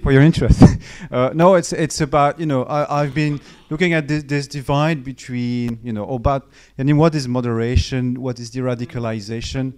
for 0.03 0.11
your 0.11 0.21
interest. 0.21 0.61
uh, 1.11 1.31
no, 1.33 1.55
it's 1.55 1.73
it's 1.73 2.01
about 2.01 2.39
you 2.39 2.45
know 2.45 2.67
I, 2.69 3.03
have 3.03 3.15
been 3.15 3.41
looking 3.71 3.93
at 3.93 4.07
this, 4.07 4.21
this 4.23 4.47
divide 4.47 5.03
between 5.03 5.79
you 5.81 5.91
know 5.91 6.07
about 6.07 6.51
I 6.77 6.83
mean 6.83 6.97
what 6.97 7.15
is 7.15 7.27
moderation, 7.27 8.21
what 8.21 8.39
is 8.39 8.51
de-radicalization. 8.51 9.73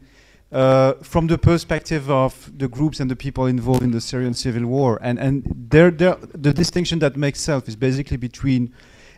Uh, 0.51 0.93
from 1.03 1.27
the 1.27 1.38
perspective 1.38 2.09
of 2.11 2.51
the 2.57 2.67
groups 2.67 2.99
and 2.99 3.09
the 3.09 3.15
people 3.15 3.45
involved 3.45 3.82
in 3.82 3.91
the 3.91 4.01
Syrian 4.01 4.33
civil 4.33 4.65
war, 4.65 4.99
and 5.01 5.17
and 5.19 5.43
there, 5.69 5.90
there 5.90 6.17
the 6.33 6.53
distinction 6.53 6.99
that 6.99 7.15
makes 7.15 7.40
self 7.40 7.69
is 7.69 7.77
basically 7.77 8.17
between 8.17 8.74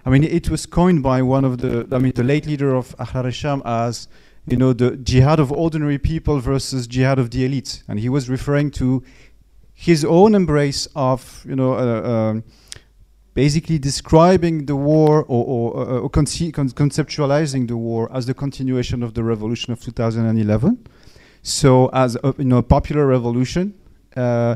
I 0.08 0.10
mean, 0.10 0.24
it 0.24 0.50
was 0.50 0.66
coined 0.66 1.04
by 1.04 1.22
one 1.22 1.44
of 1.44 1.58
the, 1.58 1.86
I 1.92 1.98
mean, 1.98 2.14
the 2.16 2.24
late 2.24 2.46
leader 2.46 2.74
of 2.74 2.96
Ahrar 2.96 3.30
sham 3.34 3.62
as, 3.66 4.08
you 4.48 4.56
know, 4.56 4.72
the 4.72 4.96
jihad 4.96 5.38
of 5.38 5.52
ordinary 5.52 5.98
people 5.98 6.40
versus 6.40 6.88
jihad 6.88 7.20
of 7.20 7.32
the 7.32 7.44
elite. 7.44 7.84
And 7.90 8.00
he 8.00 8.08
was 8.08 8.30
referring 8.30 8.72
to 8.80 9.04
his 9.74 10.06
own 10.06 10.34
embrace 10.34 10.88
of, 10.96 11.44
you 11.46 11.58
know, 11.58 11.74
uh, 11.74 12.10
um, 12.10 12.46
basically 13.34 13.78
describing 13.78 14.66
the 14.68 14.78
war 14.78 15.26
or, 15.26 15.44
or, 15.46 15.78
uh, 15.78 16.00
or 16.00 16.10
conce 16.10 16.54
con 16.54 16.70
conceptualizing 16.70 17.68
the 17.68 17.76
war 17.76 18.10
as 18.14 18.28
the 18.28 18.34
continuation 18.34 19.04
of 19.04 19.14
the 19.14 19.26
revolution 19.26 19.74
of 19.74 19.82
2011. 19.82 20.88
So 21.42 21.88
as 21.88 22.16
a, 22.24 22.34
you 22.38 22.46
know, 22.46 22.62
popular 22.62 23.06
revolution, 23.06 23.74
uh, 24.16 24.56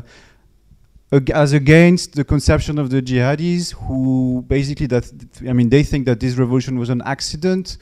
as 1.34 1.52
against 1.52 2.14
the 2.14 2.24
conception 2.24 2.78
of 2.78 2.90
the 2.90 3.02
jihadis, 3.02 3.74
who 3.74 4.44
basically 4.48 4.86
that 4.86 5.12
I 5.48 5.52
mean 5.52 5.68
they 5.68 5.82
think 5.82 6.06
that 6.06 6.20
this 6.20 6.36
revolution 6.36 6.78
was 6.78 6.90
an 6.90 7.02
accident 7.04 7.76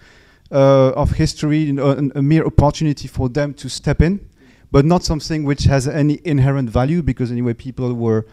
uh, 0.50 0.90
of 1.02 1.12
history, 1.12 1.58
you 1.58 1.72
know, 1.72 1.90
an- 1.90 2.12
a 2.14 2.22
mere 2.22 2.44
opportunity 2.44 3.08
for 3.08 3.28
them 3.28 3.54
to 3.54 3.68
step 3.68 4.02
in, 4.02 4.28
but 4.72 4.84
not 4.84 5.04
something 5.04 5.44
which 5.44 5.64
has 5.64 5.86
any 5.86 6.20
inherent 6.24 6.68
value 6.70 7.02
because 7.02 7.30
anyway 7.30 7.54
people 7.54 7.94
were. 7.94 8.26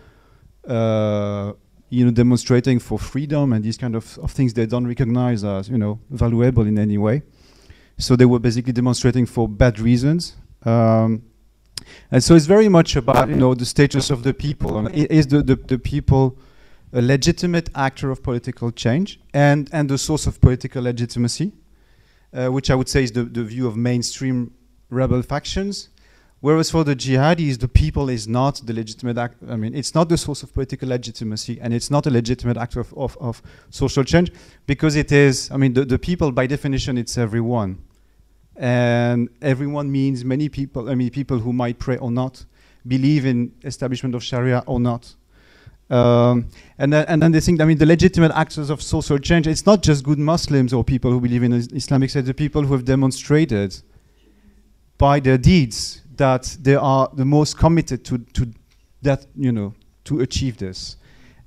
Uh, 0.67 1.53
you 1.89 2.03
know, 2.03 2.11
demonstrating 2.11 2.79
for 2.79 2.99
freedom 2.99 3.53
and 3.53 3.63
these 3.63 3.77
kind 3.77 3.95
of, 3.95 4.19
of 4.19 4.29
things 4.29 4.53
they 4.53 4.65
don't 4.65 4.85
recognize 4.85 5.45
as, 5.45 5.69
you 5.69 5.77
know, 5.77 5.97
valuable 6.09 6.67
in 6.67 6.77
any 6.77 6.97
way. 6.97 7.21
So 7.97 8.17
they 8.17 8.25
were 8.25 8.39
basically 8.39 8.73
demonstrating 8.73 9.25
for 9.25 9.47
bad 9.47 9.79
reasons. 9.79 10.35
Um, 10.65 11.23
and 12.11 12.23
so 12.23 12.35
it's 12.35 12.45
very 12.45 12.69
much 12.69 12.95
about, 12.95 13.29
you 13.29 13.35
know, 13.35 13.53
the 13.53 13.65
status 13.65 14.09
of 14.09 14.23
the 14.23 14.33
people. 14.33 14.87
Is 14.87 15.27
the, 15.27 15.41
the, 15.41 15.55
the 15.55 15.79
people 15.79 16.37
a 16.93 17.01
legitimate 17.01 17.69
actor 17.75 18.11
of 18.11 18.23
political 18.23 18.71
change 18.71 19.19
and, 19.33 19.69
and 19.73 19.89
the 19.89 19.97
source 19.97 20.25
of 20.25 20.39
political 20.39 20.83
legitimacy, 20.83 21.51
uh, 22.33 22.47
which 22.47 22.71
I 22.71 22.75
would 22.75 22.87
say 22.87 23.03
is 23.03 23.11
the, 23.11 23.23
the 23.23 23.43
view 23.43 23.67
of 23.67 23.75
mainstream 23.75 24.53
rebel 24.89 25.21
factions. 25.21 25.89
Whereas 26.39 26.69
for 26.69 26.83
the 26.83 26.95
jihadis, 26.95 27.57
the 27.57 27.67
people 27.67 28.09
is 28.09 28.27
not 28.27 28.61
the 28.63 28.71
legitimate 28.71 29.17
act. 29.17 29.37
I 29.49 29.55
mean, 29.55 29.73
it's 29.73 29.95
not 29.95 30.07
the 30.07 30.17
source 30.17 30.43
of 30.43 30.53
political 30.53 30.89
legitimacy, 30.89 31.59
and 31.59 31.73
it's 31.73 31.89
not 31.89 32.05
a 32.05 32.11
legitimate 32.11 32.57
actor 32.57 32.79
of, 32.79 32.93
of, 32.93 33.17
of 33.19 33.41
social 33.71 34.03
change, 34.03 34.31
because 34.67 34.95
it 34.95 35.11
is. 35.11 35.49
I 35.51 35.57
mean, 35.57 35.73
the, 35.73 35.83
the 35.83 35.97
people 35.97 36.31
by 36.31 36.45
definition, 36.45 36.95
it's 36.97 37.17
everyone, 37.17 37.79
and 38.57 39.29
everyone 39.41 39.91
means 39.91 40.25
many 40.25 40.49
people. 40.49 40.89
I 40.89 40.95
mean, 40.95 41.09
people 41.09 41.39
who 41.39 41.53
might 41.53 41.79
pray 41.79 41.97
or 41.97 42.11
not, 42.11 42.45
believe 42.87 43.25
in 43.25 43.51
establishment 43.63 44.15
of 44.15 44.23
Sharia 44.23 44.63
or 44.65 44.79
not. 44.79 45.13
Um, 45.89 46.49
and, 46.77 46.91
then, 46.91 47.05
and 47.07 47.21
then 47.21 47.31
they 47.31 47.39
think, 47.39 47.61
I 47.61 47.65
mean, 47.65 47.77
the 47.77 47.85
legitimate 47.85 48.31
actors 48.33 48.69
of 48.69 48.81
social 48.81 49.17
change, 49.17 49.47
it's 49.47 49.65
not 49.65 49.81
just 49.81 50.03
good 50.03 50.19
Muslims 50.19 50.73
or 50.73 50.83
people 50.83 51.11
who 51.11 51.21
believe 51.21 51.43
in 51.43 51.53
is- 51.53 51.69
Islamic 51.71 52.09
State, 52.09 52.25
the 52.25 52.33
people 52.33 52.63
who 52.63 52.73
have 52.73 52.83
demonstrated 52.83 53.79
by 54.97 55.19
their 55.19 55.37
deeds 55.37 56.01
that 56.17 56.57
they 56.61 56.75
are 56.75 57.09
the 57.13 57.23
most 57.23 57.57
committed 57.57 58.03
to, 58.05 58.17
to 58.17 58.47
that, 59.01 59.25
you 59.35 59.51
know, 59.51 59.73
to 60.03 60.19
achieve 60.21 60.57
this. 60.57 60.97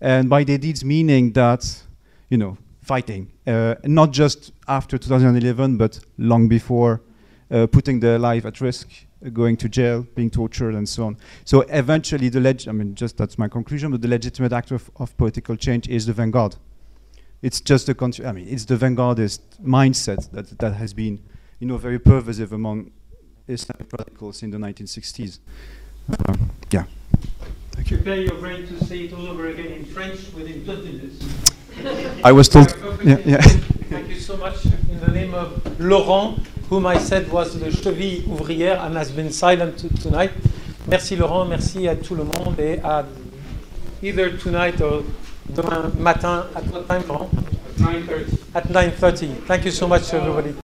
And 0.01 0.31
by 0.31 0.45
their 0.45 0.59
deeds, 0.59 0.85
meaning 0.85 1.33
that, 1.33 1.83
you 2.31 2.39
know, 2.39 2.57
fighting, 2.91 3.31
uh, 3.47 3.77
not 3.85 4.10
just 4.10 4.51
after 4.67 4.99
2011, 4.99 5.77
but 5.77 6.01
long 6.19 6.49
before, 6.49 7.01
uh, 7.52 7.65
putting 7.69 8.01
their 8.01 8.19
life 8.19 8.44
at 8.44 8.60
risk, 8.60 8.89
uh, 9.25 9.28
going 9.28 9.57
to 9.57 9.69
jail, 9.69 10.05
being 10.17 10.28
tortured, 10.28 10.75
and 10.75 10.89
so 10.89 11.05
on. 11.05 11.17
So 11.44 11.60
eventually, 11.69 12.28
the 12.31 12.41
leg- 12.41 12.67
I 12.67 12.73
mean, 12.73 12.97
just 12.97 13.17
that's 13.17 13.39
my 13.39 13.47
conclusion, 13.47 13.93
but 13.93 14.02
the 14.02 14.09
legitimate 14.09 14.52
actor 14.52 14.75
of, 14.75 14.91
of 14.97 15.17
political 15.17 15.55
change 15.55 15.89
is 15.89 16.07
the 16.07 16.12
vanguard. 16.12 16.57
It's 17.43 17.60
just 17.60 17.86
the, 17.86 17.94
con- 17.94 18.27
I 18.27 18.33
mean, 18.33 18.49
it's 18.49 18.65
the 18.65 18.75
vanguardist 18.75 19.39
mindset 19.65 20.28
that, 20.33 20.59
that 20.59 20.75
has 20.75 20.93
been, 20.93 21.23
you 21.60 21.69
know, 21.69 21.77
very 21.77 22.01
pervasive 22.01 22.52
among 22.52 22.91
Islamic 23.47 23.86
radicals 23.93 24.43
in 24.43 24.51
the 24.51 24.59
1960s. 24.59 25.39
Um, 26.27 26.51
yeah. 26.73 26.86
Prepare 27.86 28.23
your 28.23 28.35
brain 28.35 28.67
to 28.67 28.85
say 28.85 29.05
it 29.05 29.12
all 29.12 29.28
over 29.28 29.47
again 29.47 29.73
in 29.78 29.85
French 29.85 30.28
20 30.33 30.65
minutes. 30.65 31.60
I 32.25 32.33
was 32.33 32.49
told- 32.49 32.69
Perfect. 32.69 33.05
yeah, 33.05 33.19
yeah. 33.25 33.41
Thank 33.91 34.09
you 34.11 34.21
so 34.21 34.37
much. 34.37 34.65
In 34.91 35.01
the 35.01 35.13
name 35.13 35.35
of 35.35 35.49
Laurent, 35.81 36.39
whom 36.69 36.87
I 36.87 36.99
said 36.99 37.31
was 37.33 37.59
the 37.59 37.71
cheville 37.71 38.23
ouvrière 38.29 38.81
and 38.85 38.97
has 38.97 39.11
been 39.11 39.31
silent 39.33 39.79
tonight. 40.03 40.31
Merci 40.87 41.17
Laurent, 41.17 41.45
merci 41.49 41.89
à 41.89 41.95
tout 41.97 42.15
le 42.17 42.25
monde 42.25 42.59
et 42.59 42.79
à 42.83 43.05
either 44.03 44.31
tonight 44.39 44.81
or 44.81 45.03
demain 45.49 45.91
matin 45.99 46.45
at 46.55 46.65
what 46.73 46.87
time 46.89 47.03
Laurent? 47.09 47.31
9.30. 47.79 48.39
At 48.55 48.65
9.30. 48.69 49.47
Thank 49.47 49.65
you 49.65 49.71
so 49.71 49.87
much 49.89 50.13
everybody. 50.13 50.55